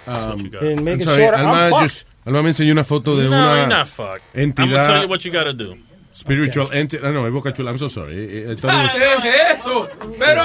Um, 0.07 0.51
I'm 0.87 1.01
sorry, 1.01 1.23
sure 1.25 1.35
I'm 1.35 1.47
Alma, 1.47 1.83
just, 1.83 2.07
Alma 2.27 2.43
me 2.43 2.51
enseñó 2.51 2.73
una 2.73 2.85
foto 2.85 3.17
de 3.17 3.25
No, 3.25 3.31
una. 3.31 3.83
I'm 3.83 4.21
entidad 4.35 5.03
you 5.03 5.09
what 5.09 5.21
you 5.21 5.33
gotta 5.33 5.53
do. 5.55 5.79
spiritual 6.13 6.69
entity. 6.75 7.03
No, 7.03 7.11
no, 7.11 7.27
es 7.27 7.33
Boca 7.33 7.55
Chula. 7.55 7.71
I'm 7.71 7.79
so 7.79 7.89
sorry. 7.89 8.15
Eh, 8.19 8.53
eh, 8.53 8.57
thought 8.57 8.75
it 8.75 9.01
was- 9.01 9.23
¿Qué 9.23 9.29
es 9.31 9.59
eso? 9.61 9.89
Pero, 10.19 10.43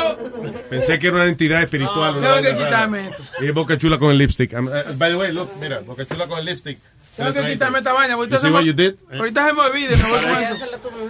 Pensé 0.69 0.97
que 0.97 1.07
era 1.07 1.17
una 1.17 1.25
entidad 1.27 1.61
espiritual. 1.61 2.21
tengo 2.21 2.41
que 2.41 2.63
quitarme. 2.63 3.11
Y 3.41 3.47
es 3.47 3.53
Boca 3.53 3.77
Chula 3.77 3.99
con 3.99 4.11
el 4.11 4.17
lipstick. 4.17 4.53
Uh, 4.53 4.93
by 4.97 5.11
the 5.11 5.17
way, 5.17 5.33
look, 5.33 5.49
mira, 5.59 5.81
Boca 5.81 6.05
Chula 6.05 6.25
con 6.25 6.39
el 6.39 6.45
lipstick. 6.45 6.79
Tengo 7.19 7.33
que 7.33 7.51
quitarme 7.53 7.77
esta 7.79 7.93
vaina. 7.93 8.13
Ahorita 8.15 8.35
You 8.37 8.41
see 8.41 8.47
se 8.47 8.53
me- 8.53 8.65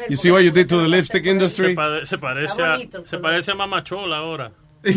you 0.09 0.17
see 0.17 0.31
what 0.31 0.43
you 0.43 0.51
did 0.51 0.67
to 0.69 0.81
the 0.81 0.88
lipstick 0.88 1.23
Se, 1.23 1.29
industry? 1.31 1.75
se 2.03 2.17
parece 2.17 2.61
a, 2.63 2.77
se 3.05 3.17
parece 3.19 3.51
a 3.51 3.55
Mamachola 3.55 4.17
ahora. 4.17 4.51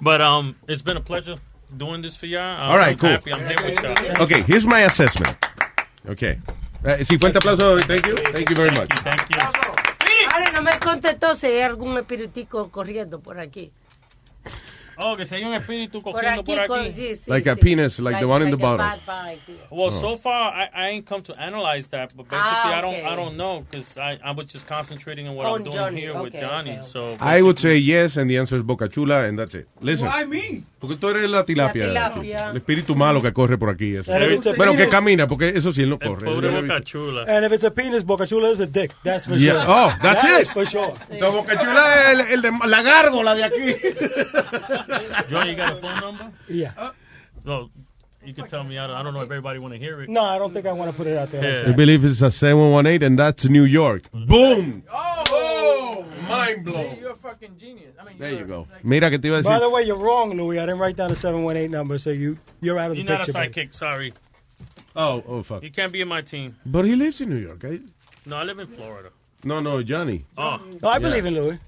But 0.00 0.20
um, 0.20 0.56
it's 0.68 0.82
been 0.82 0.96
a 0.96 1.00
pleasure 1.00 1.36
doing 1.76 2.02
this 2.02 2.16
for 2.16 2.26
y'all. 2.26 2.42
All 2.70 2.76
right, 2.76 2.92
I'm 2.92 2.98
cool. 2.98 3.10
happy 3.10 3.32
I'm 3.32 3.46
here 3.46 3.56
with 3.64 3.82
y'all. 3.82 4.22
Okay, 4.22 4.42
here's 4.42 4.66
my 4.66 4.80
assessment. 4.80 5.36
Okay. 6.08 6.38
Fuerte 6.82 7.38
aplauso, 7.38 7.78
thank 7.86 8.06
you. 8.06 8.14
Thank 8.16 8.50
you 8.50 8.56
very 8.56 8.70
much. 8.72 8.88
Thank 9.00 9.30
you. 9.30 9.38
Ahora 10.32 10.50
no 10.52 10.62
me 10.62 10.72
contestó 10.80 11.34
si 11.34 11.46
hay 11.46 11.62
algún 11.62 11.96
espiritico 11.96 12.70
corriendo 12.70 13.20
por 13.20 13.38
aquí. 13.38 13.70
Oh, 14.98 15.16
que 15.16 15.24
si 15.24 15.34
hay 15.36 15.44
un 15.44 15.54
espíritu 15.54 16.00
cogiendo 16.00 16.44
por 16.44 16.58
aquí. 16.58 16.94
Like 17.26 17.46
a 17.50 17.56
penis, 17.56 17.98
like 18.00 18.18
the 18.18 18.26
one 18.26 18.42
in 18.44 18.50
the 18.50 18.56
bottle. 18.56 18.86
Well, 19.70 19.88
Oh. 19.92 20.00
so 20.00 20.16
far 20.16 20.52
I, 20.54 20.68
I 20.74 20.88
ain't 20.90 21.06
come 21.06 21.22
to 21.22 21.32
analyze 21.40 21.88
that, 21.88 22.12
but 22.16 22.28
basically 22.28 22.70
Ah, 22.72 22.78
I 22.78 22.80
don't 22.80 22.94
okay. 22.94 23.04
I 23.04 23.16
don't 23.16 23.36
know 23.36 23.64
because 23.68 23.96
I, 23.98 24.18
I 24.24 24.30
was 24.32 24.46
just 24.46 24.66
concentrating 24.66 25.28
on 25.28 25.34
what 25.36 25.46
On 25.46 25.56
I'm 25.58 25.64
doing 25.64 25.76
Johnny, 25.76 26.00
here 26.02 26.14
with 26.14 26.34
okay, 26.34 26.40
Johnny. 26.40 26.72
okay, 26.78 26.84
So 26.84 27.16
I 27.20 27.42
would 27.42 27.58
say 27.58 27.76
yes, 27.78 28.16
and 28.16 28.28
the 28.30 28.38
answer 28.38 28.56
is 28.56 28.62
Boca 28.62 28.88
Chula, 28.88 29.24
and 29.26 29.38
that's 29.38 29.54
it. 29.54 29.66
Listen. 29.80 30.08
Why 30.08 30.24
me? 30.24 30.62
Porque 30.80 30.96
tú 30.96 31.08
eres 31.08 31.28
la 31.30 31.44
tilapia. 31.44 31.86
La 31.86 32.10
tilapia. 32.12 32.50
El 32.50 32.56
espíritu 32.58 32.94
malo 32.94 33.22
que 33.22 33.32
corre 33.32 33.56
por 33.56 33.70
aquí. 33.70 33.96
Eso. 33.96 34.12
Bueno, 34.56 34.76
que 34.76 34.88
camina, 34.88 35.26
porque 35.26 35.48
eso 35.48 35.72
sí 35.72 35.82
él 35.82 35.90
no 35.90 35.98
corre. 35.98 36.26
pobre 36.26 36.48
Eso- 36.48 36.60
Boca 36.62 36.80
Chula. 36.82 37.22
And 37.26 37.44
if 37.46 37.52
it's 37.52 37.64
a 37.64 37.70
penis, 37.70 38.04
Boca 38.04 38.26
Chula 38.26 38.50
is 38.50 38.60
a 38.60 38.66
dick. 38.66 38.92
That's 39.02 39.26
for 39.26 39.36
Yeah. 39.36 39.52
sure. 39.52 39.64
Oh, 39.66 39.92
that's 40.02 40.22
That 40.22 40.40
it. 40.42 40.48
for 40.48 40.66
sure. 40.66 40.92
So, 41.18 41.32
Boca 41.32 41.58
Chula 41.58 41.94
es 42.12 42.18
el, 42.18 42.20
el 42.34 42.42
de 42.42 42.50
la 42.66 42.82
gárgola 42.82 43.34
de 43.34 43.44
aquí. 43.44 43.76
Johnny, 45.28 45.50
you 45.50 45.56
got 45.56 45.72
a 45.72 45.76
phone 45.76 46.00
number? 46.00 46.32
Yeah. 46.48 46.90
No, 47.44 47.70
you 48.24 48.32
can 48.34 48.46
tell 48.48 48.64
me. 48.64 48.78
I 48.78 48.86
don't, 48.86 48.96
I 48.96 49.02
don't 49.02 49.12
know 49.14 49.20
if 49.20 49.30
everybody 49.30 49.58
want 49.58 49.74
to 49.74 49.78
hear 49.78 50.00
it. 50.02 50.08
No, 50.08 50.22
I 50.22 50.38
don't 50.38 50.52
think 50.52 50.66
I 50.66 50.72
want 50.72 50.90
to 50.90 50.96
put 50.96 51.06
it 51.06 51.16
out 51.18 51.30
there. 51.30 51.42
like 51.58 51.66
Yeah. 51.66 51.72
I 51.72 51.76
believe 51.76 52.04
it's 52.04 52.22
a 52.22 52.30
718, 52.30 53.02
and 53.06 53.18
that's 53.18 53.44
New 53.48 53.64
York. 53.64 54.10
Boom! 54.12 54.82
Oh, 54.92 56.04
mind 56.28 56.64
blown. 56.64 56.98
You're 56.98 57.12
a 57.12 57.16
fucking 57.16 57.56
genius. 57.58 57.94
I 58.00 58.04
mean, 58.04 58.18
There 58.18 58.32
you're 58.32 58.46
go. 58.46 58.66
like- 58.70 58.84
Mira, 58.84 59.10
que 59.10 59.18
te 59.18 59.28
iba 59.28 59.40
a 59.40 59.42
By 59.42 59.58
the 59.58 59.68
way, 59.68 59.82
you're 59.82 59.96
wrong, 59.98 60.30
Louis. 60.36 60.58
I 60.58 60.66
didn't 60.66 60.78
write 60.80 60.96
down 60.96 61.10
the 61.10 61.16
718 61.16 61.70
number, 61.70 61.98
so 61.98 62.10
you, 62.10 62.38
you're 62.60 62.78
out 62.78 62.90
of 62.90 62.96
the 62.96 63.02
picture. 63.02 63.12
You're 63.12 63.18
not 63.18 63.28
a 63.28 63.32
picture. 63.32 63.60
baby. 63.62 63.68
sidekick. 63.68 63.74
Sorry, 63.74 64.12
Oh, 64.96 65.22
oh, 65.26 65.42
fuck. 65.42 65.62
you 65.62 65.70
can't 65.70 65.92
be 65.92 66.00
in 66.00 66.08
my 66.08 66.22
team. 66.22 66.56
But 66.64 66.84
he 66.86 66.94
lives 66.96 67.20
in 67.20 67.28
New 67.30 67.36
York, 67.36 67.62
eh? 67.64 67.78
No, 68.26 68.36
I 68.36 68.44
live 68.44 68.58
in 68.58 68.66
Florida. 68.68 69.10
No, 69.42 69.60
no, 69.60 69.82
Johnny. 69.82 70.24
Oh, 70.38 70.58
No, 70.80 70.88
I 70.88 70.94
Yeah. 70.94 70.98
believe 71.00 71.26
in 71.26 71.34
Louis. 71.34 71.58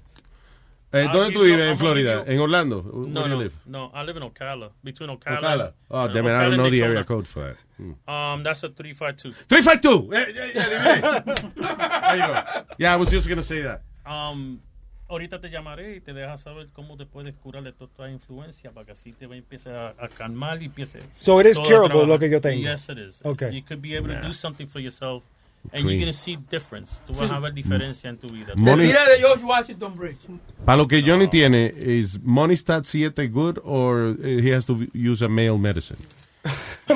Eh, 0.93 1.05
Ah, 1.05 1.11
¿Dónde 1.11 1.33
you 1.33 1.39
tú 1.39 1.43
vives? 1.45 1.69
¿En 1.69 1.77
Florida? 1.77 2.23
¿En 2.25 2.39
Orlando? 2.39 2.81
no, 2.93 3.27
no, 3.27 3.35
live? 3.41 3.51
no. 3.65 3.91
I 3.93 4.05
live 4.05 4.17
in 4.17 4.23
Ocala, 4.23 4.71
between 4.81 5.09
Ocala. 5.09 5.39
Ocala. 5.39 5.73
Oh, 5.89 6.07
damn 6.07 6.25
it, 6.27 6.31
I 6.31 6.43
don't 6.43 6.55
know 6.57 6.69
the 6.69 6.81
area 6.81 7.03
code 7.03 7.27
for 7.27 7.41
that. 7.43 7.57
Hmm. 7.77 8.09
Um, 8.09 8.43
that's 8.43 8.63
a 8.63 8.69
three 8.69 8.93
five 8.93 9.17
two. 9.17 9.33
352! 9.49 10.13
Eh, 10.13 10.25
yeah, 10.33 10.45
yeah, 10.55 11.19
dime. 11.21 11.23
There 11.35 12.15
you 12.15 12.21
go. 12.27 12.63
Yeah, 12.79 12.93
I 12.93 12.95
was 12.95 13.09
just 13.11 13.27
going 13.27 13.37
to 13.37 13.43
say 13.43 13.61
that. 13.63 13.81
Um, 14.05 14.61
ahorita 15.09 15.39
te 15.41 15.49
llamaré 15.49 15.97
y 15.97 15.99
te 15.99 16.13
dejas 16.13 16.41
saber 16.41 16.69
cómo 16.73 16.95
te 16.97 17.05
puedes 17.05 17.35
curar 17.35 17.63
de 17.63 17.73
toda 17.73 17.89
esta 17.91 18.09
influencia 18.09 18.71
para 18.71 18.85
que 18.85 18.93
así 18.93 19.11
te 19.11 19.27
va 19.27 19.35
a 19.35 19.37
empezar 19.37 19.75
a, 19.99 20.05
a 20.05 20.07
calmar 20.07 20.61
y 20.61 20.65
empiece. 20.65 20.99
So 21.19 21.39
it 21.41 21.47
is 21.47 21.59
curable, 21.59 22.05
lo 22.05 22.17
que 22.17 22.29
yo 22.29 22.39
tengo. 22.39 22.61
Yes, 22.61 22.87
it 22.89 22.97
is. 22.97 23.19
Okay. 23.25 23.51
You 23.53 23.61
could 23.63 23.81
be 23.81 23.95
able 23.97 24.07
Nah. 24.07 24.21
to 24.21 24.27
do 24.27 24.33
something 24.33 24.67
for 24.67 24.79
yourself 24.79 25.23
and 25.73 25.83
you're 25.83 25.97
going 25.99 26.05
to 26.05 26.13
see 26.13 26.37
difference. 26.49 27.01
Tú 27.05 27.13
vas 27.13 27.29
a 27.31 27.39
ver 27.39 27.53
diferencia 27.53 28.09
en 28.09 28.17
tu 28.17 28.27
vida. 28.29 28.53
Money- 28.55 28.87
Tira 28.87 29.05
de 29.09 29.19
George 29.19 29.43
Washington 29.43 29.95
Bridge. 29.95 30.17
Para 30.65 30.77
lo 30.77 30.87
que 30.87 31.01
Johnny 31.01 31.27
tiene, 31.27 31.71
is 31.75 32.19
Monistat 32.21 32.85
7 32.85 33.27
good 33.27 33.59
or 33.63 34.15
eh, 34.23 34.41
he 34.41 34.51
has 34.53 34.65
to 34.65 34.87
use 34.93 35.21
a 35.23 35.27
male 35.27 35.57
medicine? 35.57 35.97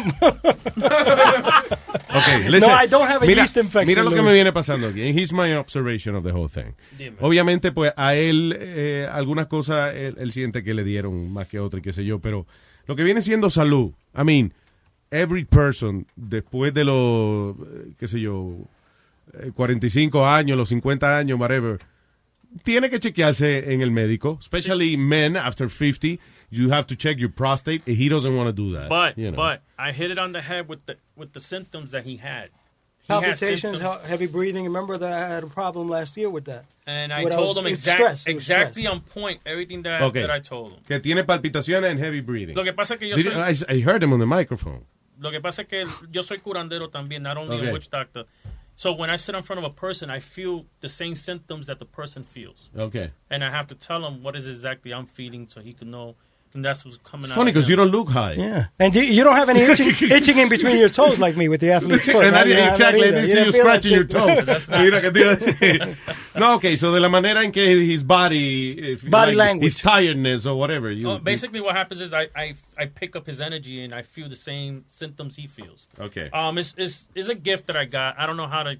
okay, 2.09 2.49
listen. 2.49 2.69
No, 2.69 2.75
I 2.75 2.87
don't 2.87 3.07
have 3.07 3.21
a 3.23 3.25
mira, 3.25 3.41
yeast 3.41 3.57
infection, 3.57 3.87
Mira 3.87 4.03
lo 4.03 4.11
que 4.11 4.21
me 4.21 4.31
viene 4.33 4.51
pasando 4.53 4.87
aquí. 4.87 5.01
And 5.07 5.17
Here's 5.17 5.33
my 5.33 5.55
observation 5.55 6.15
of 6.15 6.23
the 6.23 6.31
whole 6.31 6.47
thing. 6.47 6.73
Dime. 6.97 7.17
Obviamente, 7.19 7.71
pues 7.71 7.93
a 7.97 8.15
él, 8.15 8.55
eh, 8.57 9.07
algunas 9.11 9.47
cosas, 9.47 9.95
él, 9.95 10.15
él 10.19 10.31
siente 10.31 10.63
que 10.63 10.73
le 10.73 10.83
dieron 10.83 11.31
más 11.31 11.47
que 11.47 11.59
otra 11.59 11.79
y 11.79 11.81
qué 11.83 11.91
sé 11.91 12.05
yo, 12.05 12.19
pero 12.19 12.45
lo 12.87 12.95
que 12.95 13.03
viene 13.03 13.21
siendo 13.21 13.49
salud, 13.49 13.91
I 14.17 14.23
mean, 14.23 14.53
every 15.11 15.43
person, 15.45 16.05
después 16.15 16.73
de 16.73 16.83
los, 16.85 17.55
eh, 17.57 17.91
qué 17.99 18.07
sé 18.07 18.19
yo, 18.19 18.55
eh, 19.33 19.51
45 19.53 20.25
años, 20.25 20.57
los 20.57 20.69
50 20.69 21.17
años, 21.17 21.39
whatever, 21.39 21.79
tiene 22.63 22.89
que 22.89 22.99
chequearse 22.99 23.73
en 23.73 23.81
el 23.81 23.91
médico, 23.91 24.37
especially 24.39 24.97
men 24.97 25.37
after 25.37 25.69
50. 25.69 26.17
You 26.49 26.69
have 26.71 26.85
to 26.87 26.95
check 26.95 27.17
your 27.17 27.31
prostate. 27.31 27.83
He 27.87 28.09
doesn't 28.09 28.35
want 28.35 28.47
to 28.47 28.53
do 28.53 28.73
that. 28.73 28.89
But 28.89 29.17
you 29.17 29.31
know. 29.31 29.37
but 29.37 29.61
I 29.77 29.93
hit 29.93 30.11
it 30.11 30.17
on 30.19 30.33
the 30.33 30.41
head 30.41 30.67
with 30.67 30.85
the 30.85 30.97
with 31.15 31.31
the 31.31 31.39
symptoms 31.39 31.91
that 31.91 32.03
he 32.05 32.17
had. 32.17 32.49
He 33.03 33.07
Palpitations, 33.07 33.79
heavy 34.05 34.27
breathing. 34.27 34.65
Remember 34.65 34.97
that 34.97 35.13
I 35.13 35.33
had 35.33 35.43
a 35.43 35.47
problem 35.47 35.87
last 35.89 36.17
year 36.17 36.29
with 36.29 36.45
that. 36.45 36.65
and 36.85 37.13
I 37.13 37.23
What 37.23 37.31
I 37.31 37.35
told 37.35 37.55
was- 37.55 37.65
him 37.65 37.67
exact, 37.71 37.97
stress, 37.99 38.27
exactly 38.27 38.85
on 38.87 38.99
point 39.01 39.39
everything 39.45 39.83
that, 39.83 40.01
Okay. 40.01 40.21
that 40.21 40.29
I 40.31 40.39
told 40.41 40.73
him. 40.73 40.79
que 40.85 40.99
tiene 40.99 41.23
palpitaciones 41.23 41.89
and 41.89 41.99
heavy 41.99 42.19
breathing. 42.21 42.55
Lo 42.55 42.63
que 42.65 42.73
pasa 42.73 42.95
es 42.95 42.99
que 42.99 43.07
yo 43.07 43.15
Did- 43.15 43.31
soy- 43.31 43.65
I, 43.69 43.77
I 43.77 43.81
heard 43.81 44.03
him 44.03 44.11
on 44.11 44.19
the 44.19 44.25
microphone. 44.25 44.83
Lo 45.21 45.29
que 45.31 45.39
pasa 45.39 45.61
es 45.61 45.67
que 45.67 45.85
yo 46.11 46.23
soy 46.23 46.39
curandero 46.39 46.89
también, 46.89 47.21
not 47.21 47.37
only 47.37 47.57
Okay. 47.57 47.69
a 47.69 47.73
witch 47.73 47.89
doctor. 47.91 48.25
So 48.75 48.91
when 48.91 49.11
I 49.11 49.17
sit 49.17 49.35
in 49.35 49.43
front 49.43 49.63
of 49.63 49.71
a 49.71 49.73
person, 49.73 50.09
I 50.09 50.19
feel 50.19 50.65
the 50.79 50.87
same 50.89 51.13
symptoms 51.13 51.67
that 51.67 51.77
the 51.77 51.85
person 51.85 52.23
feels. 52.23 52.69
Okay. 52.75 53.09
And 53.29 53.43
I 53.43 53.51
have 53.51 53.67
to 53.67 53.75
tell 53.75 54.03
him 54.07 54.23
what 54.23 54.35
is 54.35 54.47
exactly 54.47 54.91
I'm 54.91 55.05
feeling 55.05 55.47
so 55.47 55.61
he 55.61 55.73
can 55.73 55.91
know. 55.91 56.15
And 56.53 56.65
that's 56.65 56.83
what's 56.83 56.97
coming 56.97 57.23
It's 57.23 57.31
out. 57.31 57.35
funny 57.35 57.51
because 57.51 57.69
you 57.69 57.77
don't 57.77 57.91
look 57.91 58.09
high. 58.09 58.33
Yeah. 58.33 58.65
And 58.77 58.93
you, 58.93 59.03
you 59.03 59.23
don't 59.23 59.37
have 59.37 59.47
any 59.47 59.61
itching, 59.61 59.87
itching 60.11 60.37
in 60.37 60.49
between 60.49 60.77
your 60.77 60.89
toes 60.89 61.17
like 61.17 61.37
me 61.37 61.47
with 61.47 61.61
the 61.61 61.71
athlete's 61.71 62.03
foot. 62.05 62.25
And 62.25 62.33
right? 62.33 62.45
You 62.45 62.55
didn't- 62.55 62.77
don't 62.77 62.91
have 62.91 62.93
that 62.93 62.93
exactly, 62.95 63.03
I 63.03 63.07
either. 63.07 63.21
didn't 63.21 63.21
You 63.21 63.27
see 63.27 63.39
you 63.39 63.43
didn't 63.45 63.53
feel 63.53 63.63
that 63.63 63.81
scratching 63.81 63.91
your 63.93 64.45
shit. 64.67 64.67
toe. 64.69 64.79
Mira 64.83 65.01
que 65.01 65.11
te 65.11 65.19
iba 65.21 65.31
a 65.31 65.37
decir. 65.37 66.39
no, 66.39 66.55
okay, 66.55 66.75
so 66.75 66.91
de 66.91 66.99
la 66.99 67.07
manera 67.07 67.41
en 67.43 67.51
que 67.53 67.63
his 67.85 68.03
body, 68.03 68.91
if, 68.93 69.09
Body 69.09 69.31
like, 69.31 69.37
language. 69.47 69.73
his 69.75 69.81
tiredness 69.81 70.45
or 70.45 70.57
whatever. 70.59 70.91
You, 70.91 71.11
Oh, 71.11 71.17
basically, 71.19 71.61
what 71.61 71.73
happens 71.75 72.01
is 72.01 72.13
I, 72.13 72.27
I 72.35 72.55
I 72.77 72.85
pick 72.87 73.15
up 73.15 73.25
his 73.25 73.39
energy 73.39 73.83
and 73.83 73.95
I 73.95 74.01
feel 74.01 74.27
the 74.27 74.35
same 74.35 74.83
symptoms 74.89 75.37
he 75.37 75.47
feels. 75.47 75.87
Okay. 75.99 76.29
Um, 76.31 76.57
it's 76.57 76.75
it's, 76.77 77.07
it's 77.15 77.29
a 77.29 77.35
gift 77.35 77.67
that 77.67 77.77
I 77.77 77.85
got. 77.85 78.19
I 78.19 78.25
don't 78.25 78.35
know 78.37 78.47
how 78.47 78.63
to 78.63 78.75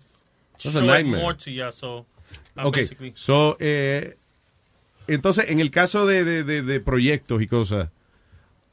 That's 0.62 0.76
show 0.76 0.84
a 0.90 1.00
it 1.00 1.06
more 1.06 1.34
to 1.34 1.52
you. 1.52 1.72
So, 1.72 2.06
I'm 2.58 2.68
Okay, 2.68 2.82
basically. 2.82 3.14
so, 3.16 3.54
eh, 3.54 4.12
entonces, 5.14 5.46
en 5.50 5.60
el 5.60 5.70
caso 5.72 6.06
de, 6.06 6.24
de, 6.24 6.44
de, 6.44 6.62
de 6.62 6.80
proyectos 6.80 7.42
y 7.42 7.48
cosas, 7.48 7.90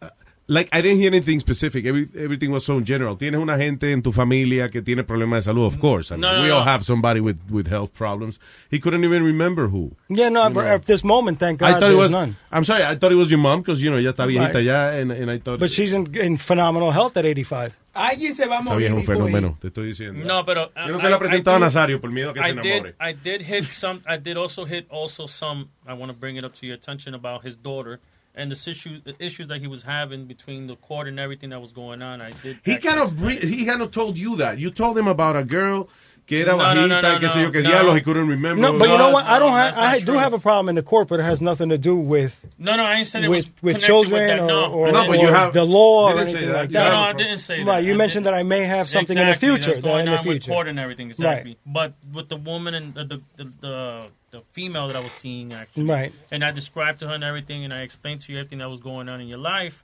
uh, 0.02 0.07
like, 0.47 0.70
I 0.73 0.81
didn't 0.83 1.00
hear 1.00 1.08
anything 1.12 1.41
specific. 1.41 1.84
Every, 1.84 2.08
everything 2.17 2.50
was 2.50 2.65
so 2.65 2.81
general. 2.84 3.17
Tienes 3.17 3.41
una 3.41 3.57
gente 3.58 3.92
en 3.92 4.02
tu 4.02 4.12
familia 4.12 4.68
que 4.70 4.81
tiene 4.83 5.05
problemas 5.05 5.44
de 5.44 5.50
salud, 5.50 5.65
of 5.67 5.78
course. 5.78 6.10
I 6.10 6.17
mean, 6.17 6.23
No, 6.23 6.33
no, 6.36 6.42
we 6.42 6.49
no. 6.49 6.57
all 6.58 6.65
have 6.65 6.84
somebody 6.84 7.20
with, 7.20 7.36
with 7.50 7.67
health 7.68 7.92
problems. 7.92 8.39
He 8.70 8.81
couldn't 8.81 9.05
even 9.05 9.23
remember 9.25 9.68
who. 9.68 9.92
Yeah, 10.08 10.31
no, 10.31 10.49
but 10.50 10.67
at 10.67 10.84
this 10.86 11.02
moment, 11.05 11.39
thank 11.39 11.58
God, 11.60 11.75
I 11.76 11.81
thought 11.81 11.91
it 11.91 11.97
was. 11.97 12.10
none. 12.12 12.36
I'm 12.50 12.65
sorry. 12.65 12.84
I 12.84 12.94
thought 12.97 13.12
it 13.12 13.17
was 13.17 13.31
your 13.31 13.41
mom 13.41 13.60
because 13.60 13.83
you 13.83 13.91
know 13.91 13.99
ya 13.99 14.10
está 14.12 14.26
viejita 14.26 14.55
Right. 14.55 14.65
ya, 14.65 14.89
and, 14.91 15.12
and 15.12 15.31
I 15.31 15.39
thought. 15.39 15.60
But 15.60 15.70
she's 15.70 15.92
in, 15.92 16.15
in 16.17 16.39
phenomenal 16.39 16.92
health 16.92 17.17
at 17.17 17.25
85. 17.26 17.75
Alguien 17.99 18.35
se 18.35 18.47
va 18.47 18.59
a 18.59 18.62
morir. 18.62 18.86
es 18.86 18.93
un 18.93 19.05
fenómeno, 19.05 19.57
te 19.60 19.68
estoy 19.68 19.89
diciendo. 19.89 20.23
No, 20.25 20.44
pero 20.44 20.73
Yo 20.75 20.89
no 20.93 20.97
I- 20.97 21.01
se 21.01 21.09
la 21.09 21.15
he 21.15 21.17
I- 21.17 21.18
presentado 21.18 21.57
a 21.57 21.59
I 21.59 21.62
did- 21.62 21.67
Nazario 21.67 22.01
por 22.01 22.10
miedo 22.10 22.31
a 22.31 22.35
que 22.35 22.41
se 22.43 22.49
I 22.49 22.51
enamore. 22.52 22.81
did, 22.83 22.94
I 23.01 23.12
did 23.12 23.43
hit 23.43 23.65
some. 23.65 24.01
I 24.07 24.17
did 24.18 24.36
also 24.36 24.65
hit 24.65 24.86
also 24.91 25.27
some. 25.27 25.68
I 25.86 25.93
want 25.94 26.12
to 26.12 26.18
bring 26.18 26.36
it 26.36 26.44
up 26.44 26.55
to 26.60 26.67
your 26.67 26.75
attention 26.77 27.15
about 27.15 27.44
his 27.44 27.57
daughter 27.57 27.99
and 28.35 28.51
the 28.52 28.70
issues, 28.70 29.02
the 29.02 29.15
issues 29.18 29.49
that 29.49 29.60
he 29.60 29.67
was 29.67 29.83
having 29.85 30.27
between 30.27 30.68
the 30.68 30.77
court 30.77 31.09
and 31.09 31.18
everything 31.18 31.51
that 31.51 31.60
was 31.60 31.73
going 31.73 32.02
on. 32.02 32.20
I 32.20 32.31
did. 32.43 32.59
He 32.65 32.77
kind 32.77 33.01
of 33.01 33.18
he 33.43 33.65
kind 33.67 33.83
of 33.83 33.91
told 33.91 34.17
you 34.17 34.36
that. 34.36 34.59
You 34.59 34.70
told 34.70 34.97
him 34.97 35.09
about 35.09 35.35
a 35.36 35.43
girl 35.44 35.89
que 36.28 36.42
era 36.42 36.52
No, 36.52 36.58
no, 36.58 36.65
bajita 36.98 37.02
no, 37.02 37.15
y 37.16 37.18
que 37.20 37.28
sé 37.31 37.42
yo 37.42 37.50
que 37.50 37.62
no. 37.62 37.70
diablos 37.70 37.97
he 37.97 38.02
couldn't 38.02 38.28
remember. 38.28 38.60
No, 38.60 38.78
but 38.78 38.89
you 38.89 38.98
know 38.98 39.10
what? 39.10 39.26
I 39.26 39.39
don't 39.39 39.50
have. 39.52 39.74
that's 39.74 39.94
I 39.94 39.98
do 40.00 40.05
true. 40.12 40.18
have 40.18 40.34
a 40.34 40.39
problem 40.39 40.68
in 40.68 40.74
the 40.74 40.82
court, 40.82 41.08
but 41.08 41.18
it 41.20 41.23
has 41.24 41.40
nothing 41.40 41.70
to 41.70 41.78
do 41.78 41.97
with 41.97 42.44
No, 42.58 42.76
no, 42.76 42.84
I 42.84 42.97
ain't 42.97 43.07
said 43.07 43.24
it 43.24 43.31
with 43.31 43.47
was 43.62 43.74
with 43.74 43.82
children 43.82 44.12
with 44.20 44.28
that. 44.28 44.40
or, 44.40 44.47
No, 44.47 44.66
or, 44.73 44.92
No, 44.92 45.07
but 45.07 45.16
or 45.16 45.23
you 45.23 45.28
have- 45.28 45.52
the 45.55 45.65
law 45.65 46.10
or 46.12 46.15
didn't 46.18 46.28
anything 46.28 46.48
that. 46.50 46.55
like 46.57 46.70
that. 46.70 46.78
No, 46.78 46.84
have 46.84 46.92
no, 46.92 46.98
a 46.98 47.08
I 47.08 47.12
didn't 47.15 47.39
say 47.39 47.57
Right, 47.58 47.65
that. 47.66 47.84
you 47.84 47.94
I 47.94 47.97
mentioned 47.97 48.24
did- 48.24 48.34
that 48.34 48.39
I 48.39 48.42
may 48.42 48.60
have 48.65 48.89
something 48.89 49.16
in 49.16 49.26
the 49.26 49.34
future. 49.34 49.73
That's 49.73 49.78
going 49.78 50.00
in 50.00 50.12
the 50.12 50.18
on 50.18 50.26
with 50.26 50.32
future. 50.34 50.50
court 50.52 50.68
and 50.68 50.78
everything, 50.78 51.08
exactly. 51.08 51.57
But 51.66 51.94
with 52.12 52.28
the 52.28 52.36
woman 52.36 52.74
and 52.74 52.94
the 52.94 53.05
the, 53.05 53.20
the 53.39 53.44
the 53.60 54.02
the 54.31 54.42
female 54.52 54.89
that 54.89 54.97
I 54.97 55.00
was 55.00 55.12
seeing, 55.12 55.55
actually, 55.55 55.84
Right. 55.84 56.12
And 56.31 56.44
I 56.44 56.50
described 56.50 57.00
to 57.00 57.08
her 57.08 57.15
and 57.15 57.24
everything, 57.24 57.65
and 57.65 57.73
I 57.73 57.81
explained 57.81 58.20
to 58.23 58.32
you 58.32 58.39
everything 58.39 58.58
that 58.58 58.68
was 58.68 58.78
going 58.81 59.08
on 59.08 59.23
in 59.23 59.26
your 59.28 59.39
life. 59.39 59.82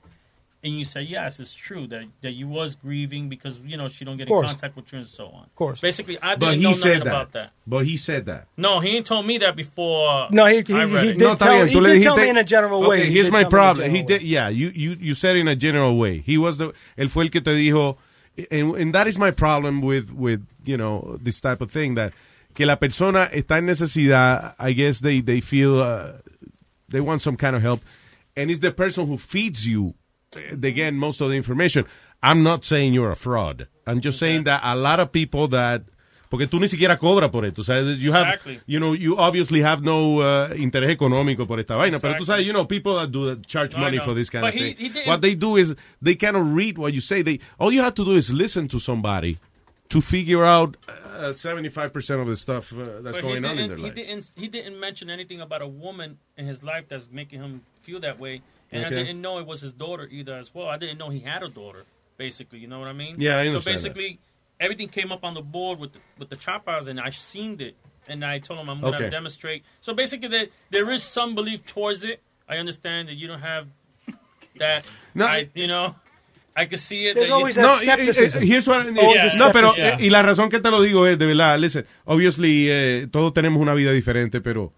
And 0.63 0.73
you 0.79 0.83
said 0.83 1.05
yes, 1.05 1.39
it's 1.39 1.53
true 1.53 1.85
that 1.87 2.05
that 2.21 2.31
you 2.31 2.47
was 2.47 2.75
grieving 2.75 3.29
because 3.29 3.59
you 3.59 3.77
know 3.77 3.87
she 3.87 4.03
don't 4.03 4.17
get 4.17 4.23
in 4.23 4.29
course. 4.29 4.47
contact 4.47 4.75
with 4.75 4.91
you 4.91 4.97
and 4.99 5.07
so 5.07 5.27
on. 5.27 5.43
Of 5.43 5.53
course. 5.55 5.79
Basically, 5.79 6.17
I 6.19 6.29
didn't 6.29 6.39
But 6.39 6.45
know 6.45 6.51
he 6.53 6.63
nothing 6.63 6.79
said 6.81 6.97
that. 7.01 7.07
about 7.07 7.31
that. 7.33 7.51
But 7.67 7.85
he 7.85 7.97
said 7.97 8.25
that. 8.25 8.47
No, 8.57 8.79
he 8.79 8.97
ain't 8.97 9.05
told 9.05 9.27
me 9.27 9.37
that 9.39 9.55
before. 9.55 10.27
No, 10.31 10.47
he- 10.47 10.63
he- 10.65 10.73
I 10.73 10.85
read 10.85 11.03
he 11.03 11.09
it. 11.09 11.17
did 11.19 11.19
No, 11.19 11.35
tell- 11.35 11.51
bien. 11.65 11.67
he 11.67 11.73
did 11.75 11.83
dijiste- 11.83 12.03
tell 12.03 12.17
me 12.17 12.29
in 12.29 12.37
a 12.37 12.43
general 12.43 12.81
way. 12.81 12.97
Okay, 13.01 13.05
He 13.09 13.13
here's 13.13 13.25
did 13.27 13.33
my 13.33 13.43
tell 13.43 13.43
me 13.43 13.43
in 13.43 13.47
a 13.47 13.49
problem. 13.51 13.89
He 13.91 13.97
general 13.97 14.07
did, 14.07 14.21
yeah, 14.23 14.49
you, 14.49 14.67
you, 14.69 14.91
you 14.99 15.13
said 15.13 15.35
in 15.35 15.47
a 15.47 15.55
general 15.55 15.97
way. 15.99 16.19
He 16.19 16.37
was 16.39 16.57
the, 16.57 16.73
él 16.97 17.11
fue 17.11 17.25
el 17.25 17.29
que 17.29 17.41
te 17.41 17.51
dijo, 17.51 17.97
and, 18.49 18.75
and 18.75 18.95
that 18.95 19.05
is 19.05 19.19
my 19.19 19.29
problem 19.29 19.81
with, 19.81 20.09
with, 20.11 20.47
you 20.65 20.77
know, 20.77 21.19
this 21.21 21.39
type 21.39 21.61
of 21.61 21.69
thing, 21.71 21.93
that 21.93 22.11
que 22.55 22.65
la 22.65 22.77
persona 22.77 23.29
está 23.31 23.57
en 23.57 23.67
necesidad, 23.67 24.55
I 24.57 24.73
guess 24.73 24.99
they, 25.01 25.21
they 25.21 25.41
feel, 25.41 25.79
uh, 25.79 26.13
they 26.89 27.01
want 27.01 27.21
some 27.21 27.37
kind 27.37 27.55
of 27.55 27.61
help, 27.61 27.81
and 28.35 28.49
it's 28.49 28.61
the 28.61 28.71
person 28.71 29.05
who 29.05 29.17
feeds 29.17 29.67
you, 29.67 29.93
they 30.51 30.71
get 30.71 30.93
most 30.93 31.21
of 31.21 31.29
the 31.29 31.35
information. 31.35 31.85
I'm 32.23 32.43
not 32.43 32.65
saying 32.65 32.93
you're 32.93 33.11
a 33.11 33.15
fraud. 33.15 33.67
I'm 33.85 34.01
just 34.01 34.17
saying 34.19 34.45
that 34.45 34.61
a 34.63 34.75
lot 34.75 34.99
of 34.99 35.11
people 35.11 35.47
that, 35.49 35.83
porque 36.29 36.47
tú 36.49 36.59
ni 36.59 36.67
siquiera 36.67 36.97
cobras 36.97 37.29
por 37.29 37.45
esto. 37.45 37.61
O 37.61 37.63
sea, 37.63 37.81
you 37.81 38.11
have, 38.11 38.27
Exactly. 38.33 38.59
you 38.65 38.79
know, 38.79 38.93
you 38.93 39.15
obviously 39.17 39.61
have 39.61 39.83
no 39.83 40.19
uh, 40.21 40.49
interés 40.55 40.89
económico 40.95 41.45
por 41.45 41.59
esta 41.59 41.75
vaina. 41.75 41.99
Pero 41.99 42.13
tú 42.15 42.21
Exactly. 42.21 42.43
sabes, 42.43 42.45
you 42.47 42.53
know, 42.53 42.65
people 42.65 42.95
that 42.95 43.11
do 43.11 43.25
that 43.25 43.45
charge 43.47 43.75
I 43.75 43.79
money 43.79 43.99
for 43.99 44.13
this 44.15 44.29
kind 44.29 44.41
But 44.43 44.55
of 44.55 44.59
he- 44.59 44.73
thing. 44.73 44.91
he 44.93 45.07
what 45.07 45.21
they 45.21 45.35
do 45.35 45.55
is 45.55 45.75
they 46.01 46.15
kind 46.15 46.35
of 46.35 46.51
read 46.53 46.77
what 46.79 46.93
you 46.93 47.01
say. 47.01 47.21
They 47.21 47.39
all 47.59 47.71
you 47.71 47.81
have 47.81 47.93
to 47.95 48.03
do 48.05 48.11
is 48.13 48.33
listen 48.33 48.67
to 48.69 48.79
somebody 48.79 49.37
to 49.89 50.01
figure 50.01 50.43
out 50.43 50.77
uh, 50.89 51.29
75% 51.29 52.19
of 52.21 52.27
the 52.27 52.35
stuff 52.35 52.73
uh, 52.73 53.01
that's 53.01 53.17
But 53.17 53.21
going 53.21 53.45
on 53.45 53.57
in 53.59 53.69
their 53.69 53.77
he 53.77 53.89
didn't. 53.91 54.25
He 54.35 54.47
didn't 54.47 54.79
mention 54.79 55.11
anything 55.11 55.41
about 55.41 55.61
a 55.61 55.67
woman 55.67 56.17
in 56.37 56.47
his 56.47 56.63
life 56.63 56.85
that's 56.89 57.07
making 57.11 57.39
him 57.39 57.61
feel 57.81 57.99
that 57.99 58.19
way, 58.19 58.41
and 58.75 58.85
Okay. 58.85 58.95
I 58.95 59.03
didn't 59.03 59.21
know 59.21 59.39
it 59.39 59.45
was 59.47 59.61
his 59.61 59.73
daughter 59.73 60.07
either 60.11 60.35
as 60.35 60.53
well. 60.53 60.67
I 60.67 60.77
didn't 60.77 60.97
know 60.97 61.09
he 61.09 61.19
had 61.19 61.41
a 61.43 61.49
daughter. 61.49 61.83
Basically, 62.17 62.59
you 62.59 62.67
know 62.67 62.79
what 62.79 62.87
I 62.87 62.93
mean? 62.93 63.15
Yeah, 63.19 63.37
I 63.39 63.43
So 63.45 63.49
understand 63.57 63.77
that. 63.77 63.83
basically, 63.93 64.19
everything 64.59 64.87
came 64.89 65.11
up 65.11 65.23
on 65.23 65.33
the 65.33 65.41
board 65.41 65.79
with 65.79 65.93
the, 65.93 65.99
with 66.17 66.29
the 66.29 66.35
choppers, 66.37 66.87
and 66.87 66.99
I 66.99 67.09
seen 67.09 67.59
it, 67.59 67.75
and 68.07 68.23
I 68.23 68.39
told 68.39 68.59
him 68.59 68.69
I'm 68.69 68.79
going 68.81 68.93
to 68.93 68.99
Okay. 68.99 69.09
demonstrate. 69.09 69.63
So 69.81 69.93
basically, 69.93 70.29
there, 70.29 70.47
there 70.71 70.89
is 70.91 71.03
some 71.03 71.35
belief 71.35 71.65
towards 71.65 72.03
it. 72.05 72.21
I 72.47 72.57
understand 72.57 73.09
that 73.09 73.15
you 73.15 73.27
don't 73.27 73.41
have 73.41 73.67
that. 74.59 74.85
No, 75.13 75.25
I, 75.25 75.49
you 75.53 75.67
know, 75.67 75.95
I 76.55 76.65
can 76.65 76.77
see 76.77 77.07
it. 77.07 77.15
There's 77.15 77.31
always 77.31 77.57
No, 77.57 77.63
y- 77.63 77.79
y- 77.79 77.83
skepticism. 77.83 78.41
y- 78.41 78.45
here's 78.47 78.65
what- 78.67 78.87
Always 78.97 79.33
a 79.33 79.37
no, 79.37 79.51
pero 79.51 79.71
skepticism. 79.71 79.99
eh, 80.01 80.05
y 80.07 80.09
la 80.09 80.21
razón 80.21 80.49
que 80.49 80.59
te 80.61 80.71
lo 80.71 80.81
digo 80.81 81.05
es 81.05 81.17
de 81.19 81.25
verdad, 81.25 81.59
listen, 81.59 81.85
obviously 82.05 82.67
eh, 82.69 83.07
todos 83.11 83.33
tenemos 83.33 83.61
una 83.61 83.73
vida 83.73 83.91
diferente, 83.91 84.39
pero 84.39 84.71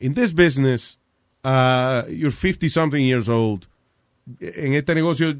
in 0.00 0.14
this 0.14 0.32
business, 0.34 0.97
uh, 1.48 2.04
you're 2.10 2.30
50 2.30 2.68
something 2.68 3.04
years 3.04 3.28
old. 3.28 3.66
En 4.40 4.74
este 4.74 4.94
negocio, 4.94 5.34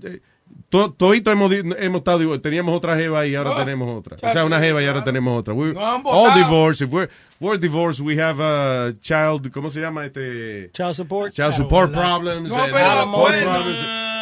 to- 0.70 0.92
todito 0.94 1.30
hemos, 1.30 1.50
di- 1.50 1.58
hemos 1.78 1.98
estado, 1.98 2.40
teníamos 2.40 2.74
otra 2.74 2.96
jeva 2.96 3.26
y 3.26 3.34
ahora 3.34 3.50
Ah, 3.54 3.64
tenemos 3.64 3.88
otra. 3.98 4.16
O 4.16 4.32
sea, 4.32 4.44
una 4.46 4.58
jeva 4.60 4.82
y 4.82 4.86
ahora 4.86 5.04
tenemos 5.04 5.38
otra. 5.38 5.52
We're 5.52 5.74
No 5.74 5.84
han 5.84 6.02
all 6.06 6.34
divorced. 6.34 6.86
If 6.86 6.92
we're, 6.92 7.10
we're 7.38 7.58
divorced, 7.58 8.00
we 8.00 8.18
have 8.18 8.40
a 8.40 8.94
child, 9.00 9.50
¿cómo 9.52 9.70
se 9.70 9.80
llama 9.80 10.06
este? 10.06 10.70
Child 10.72 10.94
support. 10.94 11.32
Child 11.34 11.52
support 11.54 11.92
problems. 11.92 12.48
No. 12.48 12.56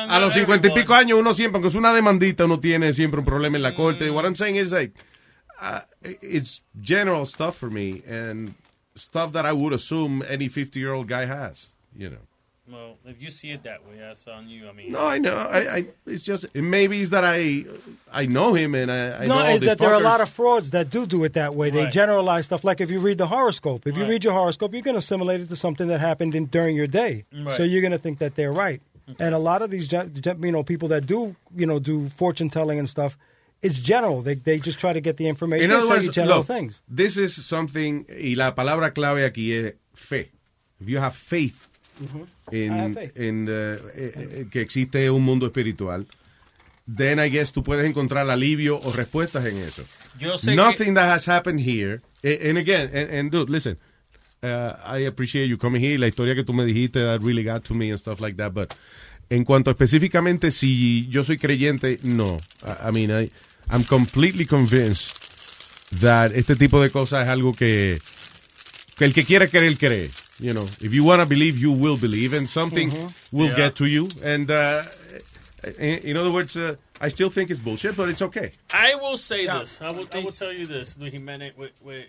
A 0.08 0.20
los 0.20 0.34
cincuenta 0.34 0.68
y 0.68 0.70
pico 0.72 0.94
años 0.94 1.18
uno 1.18 1.34
siempre, 1.34 1.56
aunque 1.58 1.68
es 1.68 1.74
una 1.74 1.92
demandita, 1.92 2.44
uno 2.44 2.58
tiene 2.60 2.92
siempre 2.92 3.20
un 3.20 3.26
problema 3.26 3.56
en 3.56 3.62
la 3.62 3.74
corte. 3.74 4.10
What 4.10 4.24
I'm 4.24 4.36
saying 4.36 4.56
is 4.56 4.70
like, 4.72 4.94
uh, 5.60 5.80
it's 6.22 6.62
general 6.80 7.26
stuff 7.26 7.56
for 7.56 7.70
me 7.70 8.02
and 8.08 8.54
stuff 8.94 9.32
that 9.32 9.44
I 9.44 9.52
would 9.52 9.72
assume 9.74 10.22
any 10.28 10.48
50 10.48 10.78
year 10.78 10.92
old 10.92 11.08
guy 11.08 11.26
has, 11.26 11.72
you 11.96 12.10
know. 12.10 12.18
Well, 12.68 12.96
if 13.04 13.22
you 13.22 13.30
see 13.30 13.52
it 13.52 13.62
that 13.62 13.86
way, 13.86 13.98
that's 14.00 14.26
on 14.26 14.48
you. 14.48 14.68
I 14.68 14.72
mean, 14.72 14.90
No, 14.90 15.06
I 15.06 15.18
know. 15.18 15.36
I, 15.36 15.58
I, 15.76 15.86
it's 16.04 16.24
just, 16.24 16.52
maybe 16.52 17.00
it's 17.00 17.10
that 17.10 17.24
I, 17.24 17.64
I 18.12 18.26
know 18.26 18.54
him 18.54 18.74
and 18.74 18.90
I, 18.90 19.22
I 19.22 19.26
know 19.26 19.36
no, 19.36 19.40
all 19.40 19.46
it's 19.50 19.60
these 19.60 19.68
that 19.68 19.78
there 19.78 19.90
are 19.90 20.00
a 20.00 20.02
lot 20.02 20.20
of 20.20 20.28
frauds 20.28 20.72
that 20.72 20.90
do 20.90 21.06
do 21.06 21.22
it 21.22 21.34
that 21.34 21.54
way. 21.54 21.70
They 21.70 21.86
generalize 21.86 22.46
stuff. 22.46 22.64
Like 22.64 22.80
if 22.80 22.90
you 22.90 22.98
read 22.98 23.18
the 23.18 23.28
horoscope, 23.28 23.86
if 23.86 23.96
you 23.96 24.04
read 24.04 24.24
your 24.24 24.32
horoscope, 24.32 24.72
you're 24.72 24.82
going 24.82 24.96
to 24.96 24.98
assimilate 24.98 25.42
it 25.42 25.48
to 25.50 25.54
something 25.56 25.86
that 25.86 26.00
happened 26.00 26.34
in, 26.34 26.46
during 26.46 26.74
your 26.74 26.88
day. 26.88 27.24
Right. 27.32 27.56
So 27.56 27.62
you're 27.62 27.82
going 27.82 27.92
to 27.92 27.98
think 27.98 28.18
that 28.18 28.34
they're 28.34 28.52
right. 28.52 28.82
And 29.20 29.32
a 29.32 29.38
lot 29.38 29.62
of 29.62 29.70
these, 29.70 29.86
gen- 29.86 30.12
gen- 30.20 30.42
you 30.42 30.50
know, 30.50 30.64
people 30.64 30.88
that 30.88 31.06
do, 31.06 31.36
you 31.54 31.66
know, 31.66 31.78
do 31.78 32.08
fortune 32.08 32.50
telling 32.50 32.80
and 32.80 32.88
stuff, 32.88 33.16
it's 33.62 33.78
general. 33.78 34.22
They 34.22 34.34
they 34.34 34.58
just 34.58 34.80
try 34.80 34.92
to 34.92 35.00
get 35.00 35.16
the 35.16 35.28
information. 35.28 35.64
In 35.66 35.70
They 35.70 35.76
other 35.76 35.88
words, 35.88 36.08
general 36.08 36.38
look, 36.38 36.46
things. 36.48 36.80
this 36.88 37.16
is 37.16 37.32
something, 37.46 38.04
y 38.10 38.34
la 38.36 38.56
palabra 38.56 38.92
clave 38.92 39.24
aquí 39.24 39.52
es 39.56 39.74
fe. 39.94 40.30
If 40.80 40.88
you 40.88 40.98
have 40.98 41.14
faith 41.14 41.68
have 42.70 42.94
faith. 42.94 43.16
in, 43.16 43.48
uh, 43.48 43.76
eh, 43.94 44.12
eh, 44.14 44.46
que 44.50 44.60
existe 44.60 45.10
un 45.10 45.22
mundo 45.22 45.46
espiritual, 45.46 46.06
then 46.86 47.18
I 47.18 47.28
guess 47.30 47.52
tú 47.52 47.62
puedes 47.62 47.84
encontrar 47.86 48.28
alivio 48.30 48.80
o 48.80 48.92
respuestas 48.92 49.44
en 49.46 49.58
eso. 49.58 49.84
Yo 50.18 50.38
sé 50.38 50.54
Nothing 50.54 50.94
that 50.94 51.10
has 51.10 51.28
happened 51.28 51.60
here, 51.60 52.00
eh, 52.22 52.48
and 52.48 52.58
again, 52.58 52.90
and, 52.94 53.10
and 53.10 53.30
dude, 53.30 53.50
listen, 53.50 53.78
uh, 54.42 54.74
I 54.84 55.06
appreciate 55.06 55.48
you 55.48 55.58
coming 55.58 55.82
here, 55.82 55.98
la 55.98 56.06
historia 56.06 56.34
que 56.34 56.44
tú 56.44 56.52
me 56.52 56.64
dijiste 56.64 57.00
that 57.00 57.22
really 57.22 57.42
got 57.42 57.64
to 57.64 57.74
me 57.74 57.90
and 57.90 57.98
stuff 57.98 58.20
like 58.20 58.36
that, 58.36 58.52
but 58.52 58.74
en 59.28 59.44
cuanto 59.44 59.70
específicamente 59.70 60.50
si 60.50 61.08
yo 61.08 61.24
soy 61.24 61.38
creyente, 61.38 61.98
no. 62.02 62.38
I, 62.64 62.88
I 62.88 62.92
mean, 62.92 63.10
I, 63.10 63.30
I'm 63.70 63.84
completely 63.84 64.46
convinced 64.46 65.16
that 66.00 66.32
este 66.34 66.56
tipo 66.56 66.80
de 66.80 66.90
cosas 66.90 67.24
es 67.24 67.28
algo 67.28 67.52
que, 67.52 67.98
que 68.96 69.04
el 69.04 69.12
que 69.12 69.24
quiera 69.24 69.48
creer, 69.48 69.76
cree. 69.76 70.10
You 70.38 70.52
know, 70.52 70.64
if 70.80 70.92
you 70.92 71.02
want 71.02 71.22
to 71.22 71.26
believe, 71.28 71.58
you 71.58 71.72
will 71.72 71.96
believe, 71.96 72.34
and 72.34 72.46
something 72.48 72.90
Mhm. 72.90 73.12
will 73.32 73.48
Yeah. 73.48 73.56
get 73.56 73.76
to 73.76 73.86
you. 73.86 74.06
And 74.22 74.50
uh, 74.50 74.82
in, 75.78 75.98
in 76.10 76.16
other 76.16 76.30
words, 76.30 76.56
uh, 76.56 76.74
I 77.00 77.08
still 77.08 77.30
think 77.30 77.50
it's 77.50 77.58
bullshit, 77.60 77.96
but 77.96 78.08
it's 78.10 78.20
okay. 78.22 78.50
I 78.72 78.94
will 78.96 79.16
say 79.16 79.46
this. 79.46 79.78
I 79.80 79.88
will, 79.94 80.06
I 80.14 80.18
will 80.18 80.32
tell 80.32 80.52
you 80.52 80.66
this, 80.66 80.94
Luis 80.98 81.12
Jimenez. 81.12 81.52
Wait, 81.56 81.72
wait. 81.82 82.08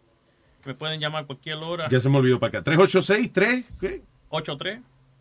Me 0.65 0.73
pueden 0.73 0.99
llamar 0.99 1.23
a 1.23 1.27
cualquier 1.27 1.57
hora. 1.57 1.87
Ya 1.89 1.99
se 1.99 2.09
me 2.09 2.17
olvidó 2.17 2.39
para 2.39 2.49
acá. 2.59 2.63
386 2.63 3.31
3 3.31 3.65
¿qué? 3.79 4.01
83 4.29 4.79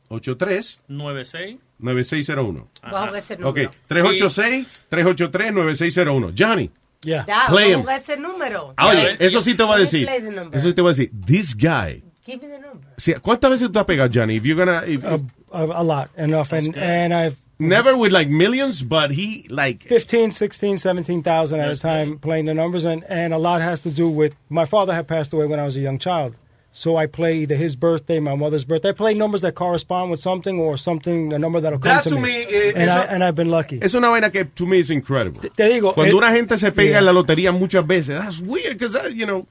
83 0.08 0.80
96 0.88 1.56
9601. 1.78 2.68
Bajo 2.90 3.14
ese 3.14 3.34
Ok, 3.34 3.40
número. 3.40 3.70
386 3.86 4.66
383 4.88 5.52
9601. 5.52 6.32
Johnny. 6.36 6.70
Yeah. 7.02 7.24
Play 7.48 7.72
him. 7.72 7.80
ponga 7.80 7.96
ese 7.96 8.16
número. 8.16 8.74
Oye, 8.82 9.16
eso 9.20 9.40
sí 9.42 9.54
te 9.54 9.62
voy 9.62 9.76
a 9.76 9.78
decir. 9.78 10.08
Eso 10.08 10.68
sí 10.68 10.74
te 10.74 10.80
voy 10.82 10.90
a 10.90 10.94
decir. 10.96 11.10
This 11.24 11.54
guy. 11.54 12.02
Give 12.24 12.44
me 12.44 12.48
the 12.52 12.58
number. 12.58 12.88
Sí, 12.96 13.14
¿Cuántas 13.22 13.50
veces 13.52 13.70
tú 13.70 13.78
has 13.78 13.84
pegado, 13.84 14.10
Johnny? 14.12 14.36
If 14.36 14.42
you're 14.44 14.64
gonna, 14.64 14.84
if- 14.84 15.04
A, 15.04 15.14
a, 15.52 15.62
a 15.62 15.82
lot, 15.84 16.08
enough, 16.16 16.52
and 16.52 16.76
and 16.76 17.14
I've 17.14 17.36
Mm-hmm. 17.58 17.68
never 17.70 17.96
with 17.96 18.12
like 18.12 18.28
millions, 18.28 18.82
but 18.82 19.10
he 19.12 19.46
like 19.48 19.82
15, 19.84 20.30
16, 20.30 20.76
17,000 20.76 21.58
at 21.60 21.70
a 21.70 21.76
time 21.76 22.18
playing 22.18 22.44
the 22.44 22.52
numbers, 22.54 22.84
and, 22.84 23.02
and 23.08 23.32
a 23.32 23.38
lot 23.38 23.62
has 23.62 23.80
to 23.80 23.90
do 23.90 24.08
with 24.10 24.34
my 24.50 24.66
father 24.66 24.92
had 24.92 25.06
passed 25.08 25.32
away 25.32 25.46
when 25.46 25.58
I 25.58 25.64
was 25.64 25.74
a 25.76 25.80
young 25.80 25.98
child. 25.98 26.34
So 26.72 26.96
I 26.98 27.06
play 27.06 27.38
either 27.38 27.56
his 27.56 27.74
birthday, 27.74 28.20
my 28.20 28.34
mother's 28.34 28.66
birthday. 28.66 28.90
I 28.90 28.92
play 28.92 29.14
numbers 29.14 29.40
that 29.40 29.54
correspond 29.54 30.10
with 30.10 30.20
something 30.20 30.60
or 30.60 30.76
something, 30.76 31.32
a 31.32 31.38
number 31.38 31.58
that'll 31.58 31.78
come 31.78 31.88
That 31.88 32.02
to, 32.02 32.10
to 32.10 32.16
me. 32.16 32.20
me, 32.20 32.42
eh, 32.50 32.72
and, 32.76 32.90
I, 32.90 33.04
and 33.04 33.24
I've 33.24 33.34
been 33.34 33.48
lucky. 33.48 33.78
Es 33.80 33.94
una 33.94 34.10
vaina 34.10 34.30
que 34.30 34.44
to 34.44 34.66
me 34.66 34.80
is 34.80 34.90
incredible. 34.90 35.40
Te 35.40 35.64
digo, 35.70 35.94
Cuando 35.94 36.10
el- 36.12 36.18
una 36.18 36.32
gente 36.36 36.58
se 36.58 36.70
pega 36.72 36.90
Yeah. 36.90 36.98
en 36.98 37.06
la 37.06 37.12
lotería 37.14 37.50
muchas 37.52 37.86
veces, 37.86 38.18
that's 38.20 38.40
weird 38.40 38.74
because 38.78 38.94
uh, 38.94 39.08
you 39.08 39.24
know 39.24 39.46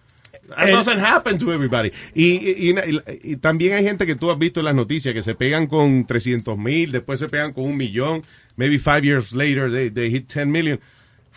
that 0.50 0.68
doesn't 0.68 1.00
happen 1.00 1.38
to 1.40 1.52
everybody. 1.52 1.92
Y, 2.14 2.38
y- 2.38 2.72
y- 2.72 3.02
y 3.24 3.36
también 3.38 3.74
hay 3.74 3.84
gente 3.84 4.06
que 4.06 4.16
tú 4.16 4.30
has 4.32 4.38
visto 4.38 4.60
en 4.60 4.66
las 4.66 4.76
noticias 4.76 5.14
que 5.14 5.22
se 5.24 5.36
pegan 5.36 5.68
con 5.68 6.06
300 6.06 6.58
mil, 6.58 6.92
después 6.92 7.20
se 7.20 7.28
pegan 7.28 7.54
con 7.54 7.64
un 7.66 7.78
millón, 7.78 8.24
maybe 8.56 8.78
five 8.78 9.04
years 9.04 9.34
later 9.34 9.72
they, 9.72 9.90
they 9.90 10.10
hit 10.12 10.28
10 10.28 10.52
million. 10.52 10.80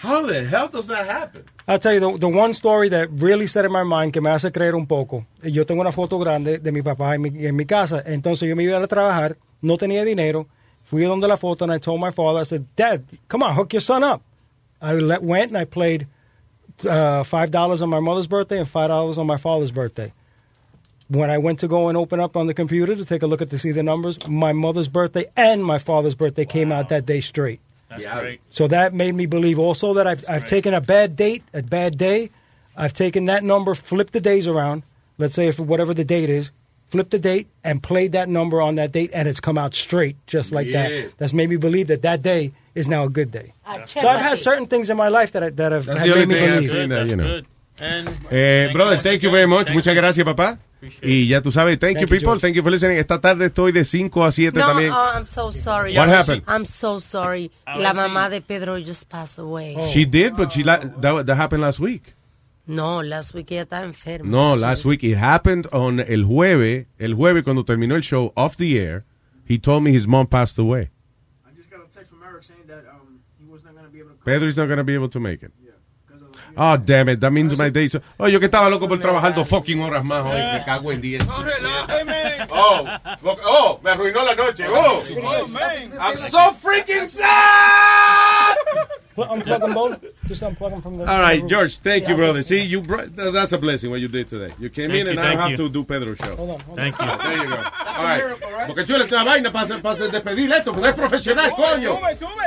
How 0.02 0.24
the 0.26 0.44
hell 0.46 0.68
does 0.72 0.86
that 0.86 1.08
happen? 1.08 1.42
I'll 1.66 1.78
tell 1.80 1.92
you, 1.92 2.00
the, 2.00 2.18
the 2.20 2.28
one 2.28 2.54
story 2.54 2.88
that 2.90 3.08
really 3.10 3.46
set 3.48 3.64
in 3.64 3.72
my 3.72 3.82
mind, 3.82 4.12
que 4.12 4.20
me 4.20 4.30
hace 4.30 4.52
creer 4.52 4.74
un 4.76 4.86
poco, 4.86 5.26
yo 5.42 5.64
tengo 5.66 5.80
una 5.80 5.90
foto 5.92 6.18
grande 6.18 6.58
de 6.58 6.70
mi 6.70 6.82
papá 6.82 7.14
en 7.16 7.22
mi, 7.22 7.46
en 7.46 7.56
mi 7.56 7.64
casa, 7.66 8.02
entonces 8.06 8.48
yo 8.48 8.54
me 8.54 8.62
iba 8.62 8.78
a 8.78 8.86
trabajar, 8.86 9.36
no 9.60 9.76
tenía 9.76 10.04
dinero, 10.04 10.46
Fui 10.84 11.02
donde 11.02 11.28
la 11.28 11.36
foto 11.36 11.64
and 11.66 11.74
I 11.74 11.78
told 11.78 12.00
my 12.00 12.10
father, 12.10 12.40
I 12.40 12.44
said, 12.46 12.64
Dad, 12.74 13.02
come 13.28 13.42
on, 13.42 13.54
hook 13.54 13.74
your 13.74 13.82
son 13.82 14.02
up. 14.02 14.22
I 14.80 14.94
went 15.18 15.50
and 15.52 15.58
I 15.58 15.66
played 15.66 16.06
uh, 16.84 17.22
$5 17.22 17.82
on 17.82 17.88
my 17.88 18.00
mother's 18.00 18.26
birthday 18.26 18.58
and 18.58 18.68
$5 18.68 19.18
on 19.18 19.26
my 19.26 19.36
father's 19.36 19.70
birthday. 19.70 20.12
When 21.08 21.30
I 21.30 21.38
went 21.38 21.60
to 21.60 21.68
go 21.68 21.88
and 21.88 21.96
open 21.96 22.20
up 22.20 22.36
on 22.36 22.46
the 22.46 22.54
computer 22.54 22.94
to 22.94 23.04
take 23.04 23.22
a 23.22 23.26
look 23.26 23.40
at 23.40 23.48
to 23.50 23.58
see 23.58 23.72
the 23.72 23.82
numbers, 23.82 24.18
my 24.28 24.52
mother's 24.52 24.88
birthday 24.88 25.24
and 25.36 25.64
my 25.64 25.78
father's 25.78 26.14
birthday 26.14 26.44
came 26.44 26.70
out 26.70 26.90
that 26.90 27.06
day 27.06 27.20
straight. 27.20 27.60
That's 27.88 28.04
great. 28.04 28.40
So 28.50 28.68
that 28.68 28.92
made 28.92 29.14
me 29.14 29.24
believe 29.24 29.58
also 29.58 29.94
that 29.94 30.06
I've, 30.06 30.22
I've 30.28 30.44
taken 30.44 30.74
a 30.74 30.82
bad 30.82 31.16
date, 31.16 31.42
a 31.54 31.62
bad 31.62 31.96
day. 31.96 32.28
I've 32.76 32.92
taken 32.92 33.24
that 33.26 33.42
number, 33.42 33.74
flipped 33.74 34.12
the 34.12 34.20
days 34.20 34.46
around. 34.46 34.82
Let's 35.16 35.34
say 35.34 35.48
if 35.48 35.58
whatever 35.58 35.94
the 35.94 36.04
date 36.04 36.28
is, 36.28 36.50
flipped 36.90 37.10
the 37.10 37.18
date 37.18 37.48
and 37.64 37.82
played 37.82 38.12
that 38.12 38.28
number 38.28 38.60
on 38.60 38.74
that 38.74 38.92
date, 38.92 39.10
and 39.14 39.26
it's 39.26 39.40
come 39.40 39.56
out 39.56 39.74
straight 39.74 40.16
just 40.26 40.52
like 40.52 40.66
Yeah. 40.66 40.88
that. 40.88 41.12
That's 41.18 41.32
made 41.32 41.48
me 41.48 41.56
believe 41.56 41.86
that 41.88 42.02
that 42.02 42.22
day 42.22 42.52
is 42.74 42.88
now 42.88 43.04
a 43.04 43.08
good 43.08 43.30
day. 43.30 43.52
Ah, 43.66 43.84
So 43.86 44.00
I've 44.06 44.20
had 44.20 44.38
certain 44.38 44.66
things 44.66 44.88
in 44.90 44.96
my 44.96 45.08
life 45.08 45.32
that 45.32 45.42
I, 45.42 45.50
that 45.50 45.72
have, 45.72 45.86
That's 45.86 45.98
have 46.00 46.06
the 46.08 46.14
only 46.14 46.26
made 46.26 46.40
me 46.40 46.54
believe. 46.56 46.70
seen 46.70 46.88
that, 46.90 47.06
you 47.08 47.16
know. 47.16 47.40
And 47.80 48.08
Eh, 48.30 48.70
brother, 48.72 48.98
thank 49.02 49.22
you 49.22 49.30
very 49.30 49.46
much. 49.46 49.70
Muchas 49.72 49.94
gracias, 49.94 50.24
papá. 50.26 50.58
Y 51.02 51.26
ya 51.26 51.40
tú 51.40 51.50
sabes, 51.50 51.78
thank, 51.78 51.98
you, 51.98 52.00
Thank 52.00 52.00
you, 52.00 52.06
people. 52.06 52.26
George. 52.34 52.40
Thank 52.40 52.56
you 52.56 52.62
for 52.62 52.70
listening. 52.70 52.98
Esta 52.98 53.20
tarde 53.20 53.46
estoy 53.46 53.72
de 53.72 53.84
5 53.84 54.24
a 54.24 54.30
7 54.32 54.58
No, 54.60 54.66
también. 54.66 54.92
oh, 54.92 55.10
I'm 55.16 55.26
so 55.26 55.50
sorry. 55.52 55.96
What 55.96 56.08
happened? 56.08 56.42
I'm 56.46 56.64
so 56.64 56.98
sorry. 57.00 57.50
Ahora 57.66 57.82
La 57.82 57.92
mamá 57.94 58.28
de 58.30 58.40
Pedro 58.40 58.78
just 58.78 59.08
passed 59.08 59.38
away. 59.38 59.76
She 59.92 60.04
did, 60.06 60.34
but 60.36 60.52
she 60.52 60.62
la- 60.62 60.78
that, 60.78 61.26
that 61.26 61.36
happened 61.36 61.62
last 61.62 61.80
week. 61.80 62.02
No, 62.66 63.00
last 63.00 63.32
week 63.34 63.50
ella 63.50 63.64
estaba 63.64 63.84
enferma. 63.86 64.24
No, 64.28 64.54
last 64.54 64.84
week 64.84 65.02
it 65.02 65.16
happened 65.16 65.66
on 65.72 65.98
el 66.00 66.24
jueves. 66.24 66.86
El 67.00 67.14
jueves 67.14 67.42
cuando 67.42 67.64
terminó 67.64 67.94
el 67.96 68.02
show 68.02 68.32
off 68.36 68.56
the 68.56 68.78
air, 68.78 69.04
he 69.46 69.58
told 69.58 69.82
me 69.82 69.90
his 69.92 70.06
mom 70.06 70.26
passed 70.26 70.58
away. 70.58 70.90
I 71.46 71.50
just 71.56 71.70
got 71.70 71.80
a 71.80 71.88
text 71.90 72.10
from 72.10 72.22
Eric 72.22 72.42
saying 72.44 72.66
that 72.68 72.84
um, 72.90 73.20
he 73.40 73.46
was 73.50 73.64
not 73.64 73.72
going 73.72 73.86
to 73.86 73.90
be 73.90 73.98
able 74.00 74.10
to 74.10 74.16
Pedro's 74.28 74.56
not 74.56 74.66
going 74.66 74.76
to 74.78 74.84
be 74.84 74.94
able 74.94 75.08
to 75.08 75.20
make 75.20 75.42
it. 75.42 75.52
Oh, 76.56 76.76
damn 76.76 77.08
it. 77.08 77.20
That 77.20 77.32
means 77.32 77.56
my 77.56 77.70
day. 77.70 77.88
So, 77.88 78.00
oh, 78.18 78.26
yo 78.26 78.40
que 78.40 78.48
estaba 78.48 78.68
loco 78.68 78.88
por 78.88 78.98
trabajar 78.98 79.34
dos 79.34 79.48
fucking 79.48 79.80
horas 79.80 80.04
más 80.04 80.24
hoy. 80.24 80.40
Me 80.40 80.64
cago 80.64 80.92
en 80.92 81.00
10. 81.00 81.26
Oh, 82.50 82.84
oh, 83.44 83.80
me 83.82 83.90
arruinó 83.90 84.24
la 84.24 84.34
noche. 84.34 84.64
Oh, 84.68 85.02
I'm 86.00 86.16
so 86.16 86.52
freaking 86.52 87.06
sad. 87.06 88.56
Pl- 89.18 89.36
Unplug 89.36 89.60
them 89.60 89.74
both. 89.74 90.04
Just 90.28 90.42
unplug 90.42 90.70
them 90.70 90.80
from 90.82 90.98
the. 90.98 91.04
All 91.10 91.20
right, 91.20 91.44
George, 91.46 91.78
thank 91.80 92.04
Yeah, 92.04 92.10
you, 92.10 92.16
brother. 92.16 92.42
See, 92.42 92.62
you 92.62 92.80
brought, 92.80 93.16
th- 93.16 93.32
that's 93.32 93.52
a 93.52 93.58
blessing 93.58 93.90
what 93.90 93.98
you 94.00 94.06
did 94.06 94.28
today. 94.30 94.52
You 94.60 94.70
came 94.70 94.90
Thank 94.90 95.00
in 95.00 95.06
you, 95.06 95.10
and 95.12 95.20
I 95.20 95.34
have 95.34 95.50
you. 95.50 95.56
to 95.56 95.68
do 95.68 95.82
Pedro 95.82 96.14
show. 96.14 96.36
Hold 96.36 96.50
on, 96.50 96.60
hold 96.60 96.78
Thank 96.78 96.98
you. 97.00 97.06
There 97.06 97.36
you 97.36 97.48
go. 97.48 97.56
All 97.56 98.04
right. 98.04 98.66
Porque 98.68 98.84
chula 98.86 99.02
esta 99.04 99.24
vaina 99.24 99.50
para 99.50 99.78
para 99.82 100.08
despedir 100.08 100.52
esto, 100.52 100.72
porque 100.72 100.90
es 100.90 100.94
profesional, 100.94 101.50
coño. 101.56 101.98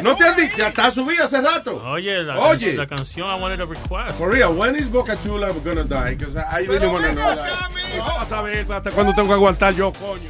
No 0.01 0.15
te 0.15 0.23
han 0.23 0.35
dicho, 0.37 0.57
ya 0.57 0.69
está 0.69 0.89
subido 0.91 1.25
hace 1.25 1.41
rato. 1.41 1.81
Oye, 1.85 2.23
la, 2.23 2.39
Oye. 2.39 2.73
la 2.73 2.87
canción 2.87 3.27
I 3.29 3.39
wanted 3.41 3.57
to 3.57 3.65
request. 3.65 4.17
For 4.17 4.29
real, 4.31 4.53
when 4.55 4.75
is 4.77 4.87
Boca 4.89 5.17
Chula 5.17 5.51
gonna 5.63 5.83
die? 5.83 6.15
Because 6.15 6.35
I 6.37 6.61
really 6.65 6.87
want 6.87 7.05
to 7.05 7.13
know 7.15 7.35
that. 7.35 7.69
Vamos 7.97 8.31
a 8.31 8.41
ver 8.43 8.65
hasta 8.71 8.91
cuándo 8.91 9.13
tengo 9.13 9.27
que 9.27 9.33
aguantar 9.33 9.73
yo, 9.75 9.91
coño. 9.91 10.29